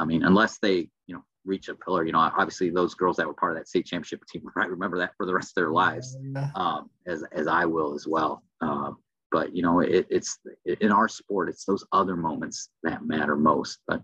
I 0.00 0.04
mean, 0.04 0.24
unless 0.24 0.58
they, 0.58 0.88
you 1.06 1.14
know, 1.14 1.22
reach 1.44 1.68
a 1.68 1.74
pillar. 1.74 2.04
You 2.04 2.12
know, 2.12 2.18
obviously 2.18 2.70
those 2.70 2.94
girls 2.94 3.16
that 3.16 3.26
were 3.26 3.34
part 3.34 3.52
of 3.52 3.58
that 3.58 3.68
state 3.68 3.86
championship 3.86 4.24
team 4.26 4.42
right 4.56 4.68
remember 4.68 4.98
that 4.98 5.12
for 5.16 5.26
the 5.26 5.34
rest 5.34 5.50
of 5.50 5.54
their 5.56 5.70
lives, 5.70 6.16
um, 6.54 6.90
as 7.06 7.24
as 7.32 7.46
I 7.46 7.64
will 7.64 7.94
as 7.94 8.06
well. 8.06 8.42
Um, 8.60 8.98
but 9.30 9.54
you 9.54 9.62
know, 9.62 9.80
it, 9.80 10.06
it's 10.10 10.38
in 10.80 10.92
our 10.92 11.08
sport, 11.08 11.48
it's 11.48 11.64
those 11.64 11.84
other 11.92 12.16
moments 12.16 12.70
that 12.82 13.04
matter 13.04 13.36
most. 13.36 13.78
But 13.86 14.02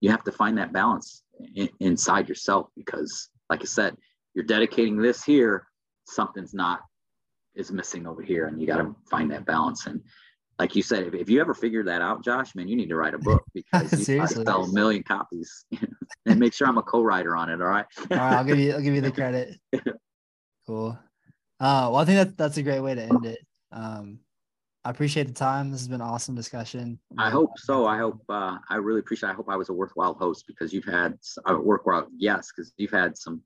you 0.00 0.10
have 0.10 0.24
to 0.24 0.32
find 0.32 0.56
that 0.58 0.72
balance 0.72 1.22
in, 1.54 1.68
inside 1.80 2.28
yourself 2.28 2.68
because, 2.76 3.28
like 3.50 3.60
I 3.62 3.66
said, 3.66 3.96
you're 4.34 4.44
dedicating 4.44 4.96
this 4.96 5.24
here, 5.24 5.66
something's 6.06 6.54
not 6.54 6.80
is 7.56 7.72
missing 7.72 8.06
over 8.06 8.22
here, 8.22 8.46
and 8.46 8.60
you 8.60 8.66
got 8.66 8.78
to 8.78 8.94
find 9.10 9.30
that 9.32 9.44
balance. 9.44 9.86
And 9.86 10.00
like 10.60 10.76
you 10.76 10.82
said, 10.82 11.06
if, 11.06 11.14
if, 11.14 11.30
you 11.30 11.40
ever 11.40 11.54
figure 11.54 11.82
that 11.84 12.02
out, 12.02 12.22
Josh, 12.22 12.54
man, 12.54 12.68
you 12.68 12.76
need 12.76 12.90
to 12.90 12.96
write 12.96 13.14
a 13.14 13.18
book 13.18 13.42
because 13.54 14.06
you 14.06 14.26
sell 14.26 14.64
a 14.64 14.72
million 14.74 15.02
copies 15.02 15.64
and 16.26 16.38
make 16.38 16.52
sure 16.52 16.68
I'm 16.68 16.76
a 16.76 16.82
co-writer 16.82 17.34
on 17.34 17.48
it. 17.48 17.62
All 17.62 17.68
right. 17.68 17.86
all 18.10 18.16
right. 18.18 18.34
I'll 18.34 18.44
give 18.44 18.58
you, 18.58 18.74
I'll 18.74 18.82
give 18.82 18.94
you 18.94 19.00
the 19.00 19.10
credit. 19.20 19.58
Cool. 20.66 20.98
Uh, 21.58 21.88
well, 21.90 21.96
I 21.96 22.04
think 22.04 22.16
that 22.18 22.36
that's 22.36 22.58
a 22.58 22.62
great 22.62 22.80
way 22.80 22.94
to 22.94 23.02
end 23.02 23.24
it. 23.24 23.38
Um, 23.72 24.18
I 24.84 24.90
appreciate 24.90 25.28
the 25.28 25.32
time. 25.32 25.70
This 25.70 25.80
has 25.80 25.88
been 25.88 26.02
an 26.02 26.06
awesome 26.06 26.34
discussion. 26.34 26.98
I 27.16 27.30
hope 27.30 27.58
so. 27.58 27.86
I 27.86 27.96
hope, 27.96 28.20
uh, 28.28 28.58
I 28.68 28.76
really 28.76 29.00
appreciate, 29.00 29.30
I 29.30 29.34
hope 29.34 29.48
I 29.48 29.56
was 29.56 29.70
a 29.70 29.74
worthwhile 29.74 30.12
host 30.12 30.44
because 30.46 30.74
you've 30.74 30.84
had 30.84 31.18
a 31.46 31.56
worthwhile, 31.56 32.06
yes, 32.18 32.50
because 32.54 32.74
you've 32.76 32.90
had 32.90 33.16
some 33.16 33.40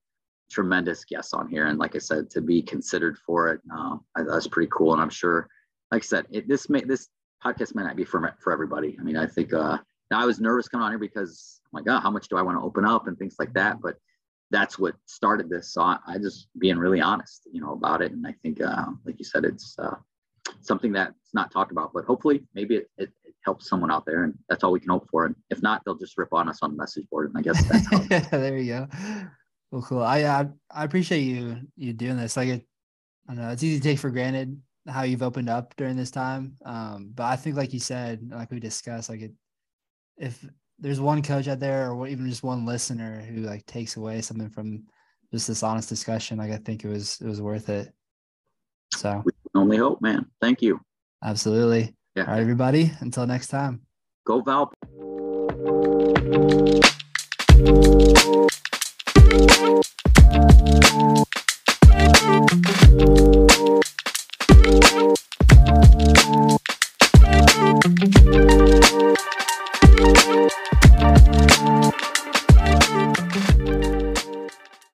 tremendous 0.51 1.05
guests 1.05 1.33
on 1.33 1.47
here. 1.49 1.67
And 1.67 1.79
like 1.79 1.95
I 1.95 2.01
said, 2.01 2.29
to 2.31 2.41
be 2.41 2.61
considered 2.61 3.19
for 3.25 3.53
it, 3.53 3.61
uh, 3.73 3.99
that's 4.17 4.49
pretty 4.49 4.71
cool. 4.73 4.95
And 4.95 5.01
I'm 5.01 5.11
sure 5.11 5.49
like 5.95 6.03
I 6.03 6.07
said, 6.07 6.27
it, 6.31 6.49
this 6.49 6.69
may 6.69 6.83
this 6.83 7.09
podcast 7.45 7.75
might 7.75 7.85
not 7.85 7.97
be 7.97 8.05
for 8.05 8.35
for 8.43 8.53
everybody. 8.53 8.97
I 8.99 9.03
mean, 9.05 9.17
I 9.17 9.27
think 9.27 9.55
uh, 9.55 9.79
I 10.13 10.27
was 10.27 10.41
nervous 10.41 10.69
coming 10.69 10.85
on 10.85 10.91
here 10.91 10.99
because 10.99 11.61
oh 11.67 11.71
my 11.73 11.83
God, 11.83 12.01
how 12.01 12.11
much 12.11 12.29
do 12.29 12.37
I 12.37 12.43
want 12.43 12.59
to 12.59 12.63
open 12.65 12.85
up 12.85 13.07
and 13.07 13.17
things 13.17 13.37
like 13.39 13.53
that. 13.55 13.81
But 13.81 13.97
that's 14.51 14.77
what 14.79 14.97
started 15.07 15.49
this. 15.49 15.73
So 15.73 15.83
I, 15.83 15.99
I 16.07 16.19
just 16.19 16.49
being 16.59 16.79
really 16.79 17.01
honest, 17.01 17.49
you 17.53 17.61
know, 17.61 17.73
about 17.73 18.03
it. 18.03 18.13
And 18.13 18.27
I 18.27 18.35
think, 18.43 18.61
uh, 18.61 18.87
like 19.05 19.19
you 19.19 19.25
said, 19.25 19.45
it's 19.45 19.77
uh, 19.79 19.95
something 20.61 20.93
that's 20.93 21.33
not 21.33 21.53
talked 21.53 21.71
about. 21.71 21.93
But 21.95 22.05
hopefully, 22.05 22.45
maybe 22.55 22.77
it, 22.77 22.91
it, 22.99 23.11
it, 23.25 23.35
helps 23.45 23.69
someone 23.69 23.91
out 23.91 24.07
there, 24.07 24.25
and 24.25 24.33
that's 24.49 24.65
all 24.65 24.73
we 24.73 24.81
can 24.81 24.89
hope 24.89 25.07
for. 25.11 25.27
And 25.27 25.37
if 25.51 25.63
not, 25.63 25.83
they'll 25.85 25.99
just 25.99 26.17
rip 26.17 26.33
on 26.33 26.49
us 26.49 26.61
on 26.63 26.71
the 26.71 26.77
message 26.79 27.07
board. 27.11 27.29
And 27.29 27.39
I 27.39 27.43
guess 27.43 27.63
that's 27.69 27.87
how. 27.93 27.99
there 28.39 28.57
you 28.57 28.73
go. 28.73 28.89
Well, 29.71 29.83
cool. 29.83 30.03
I, 30.03 30.25
I 30.25 30.49
I 30.71 30.85
appreciate 30.85 31.21
you 31.21 31.59
you 31.77 31.93
doing 31.93 32.17
this. 32.17 32.37
Like 32.37 32.49
it, 32.49 32.67
I 33.29 33.35
don't 33.35 33.45
know. 33.45 33.51
It's 33.51 33.63
easy 33.63 33.79
to 33.79 33.83
take 33.83 33.99
for 33.99 34.11
granted 34.11 34.61
how 34.87 35.03
you've 35.03 35.23
opened 35.23 35.49
up 35.49 35.75
during 35.77 35.97
this 35.97 36.11
time. 36.11 36.57
Um, 36.65 37.13
but 37.15 37.25
I 37.25 37.37
think, 37.37 37.57
like 37.57 37.73
you 37.73 37.81
said, 37.81 38.31
like 38.31 38.51
we 38.51 38.61
discussed, 38.61 39.09
like 39.09 39.23
it, 39.23 39.33
if 40.17 40.45
there's 40.79 41.01
one 41.01 41.23
coach 41.23 41.49
out 41.49 41.61
there, 41.61 41.91
or 41.91 42.07
even 42.07 42.29
just 42.29 42.43
one 42.43 42.67
listener 42.67 43.21
who 43.21 43.43
like 43.43 43.65
takes 43.67 43.97
away 43.97 44.21
something 44.21 44.51
from 44.51 44.85
just 45.33 45.49
this 45.49 45.63
honest 45.63 45.89
discussion, 45.89 46.39
like 46.39 46.53
I 46.53 46.59
think 46.59 46.85
it 46.85 46.89
was 46.89 47.21
it 47.21 47.27
was 47.27 47.41
worth 47.41 47.69
it. 47.69 47.93
So 48.95 49.23
we 49.25 49.33
only 49.55 49.77
hope, 49.77 50.01
man. 50.01 50.27
Thank 50.41 50.63
you. 50.63 50.81
Absolutely. 51.23 51.95
Yeah. 52.15 52.25
All 52.25 52.33
right, 52.33 52.41
everybody. 52.41 52.93
Until 53.01 53.27
next 53.27 53.49
time. 53.49 53.83
Go 54.27 54.41
Valp. 54.41 54.75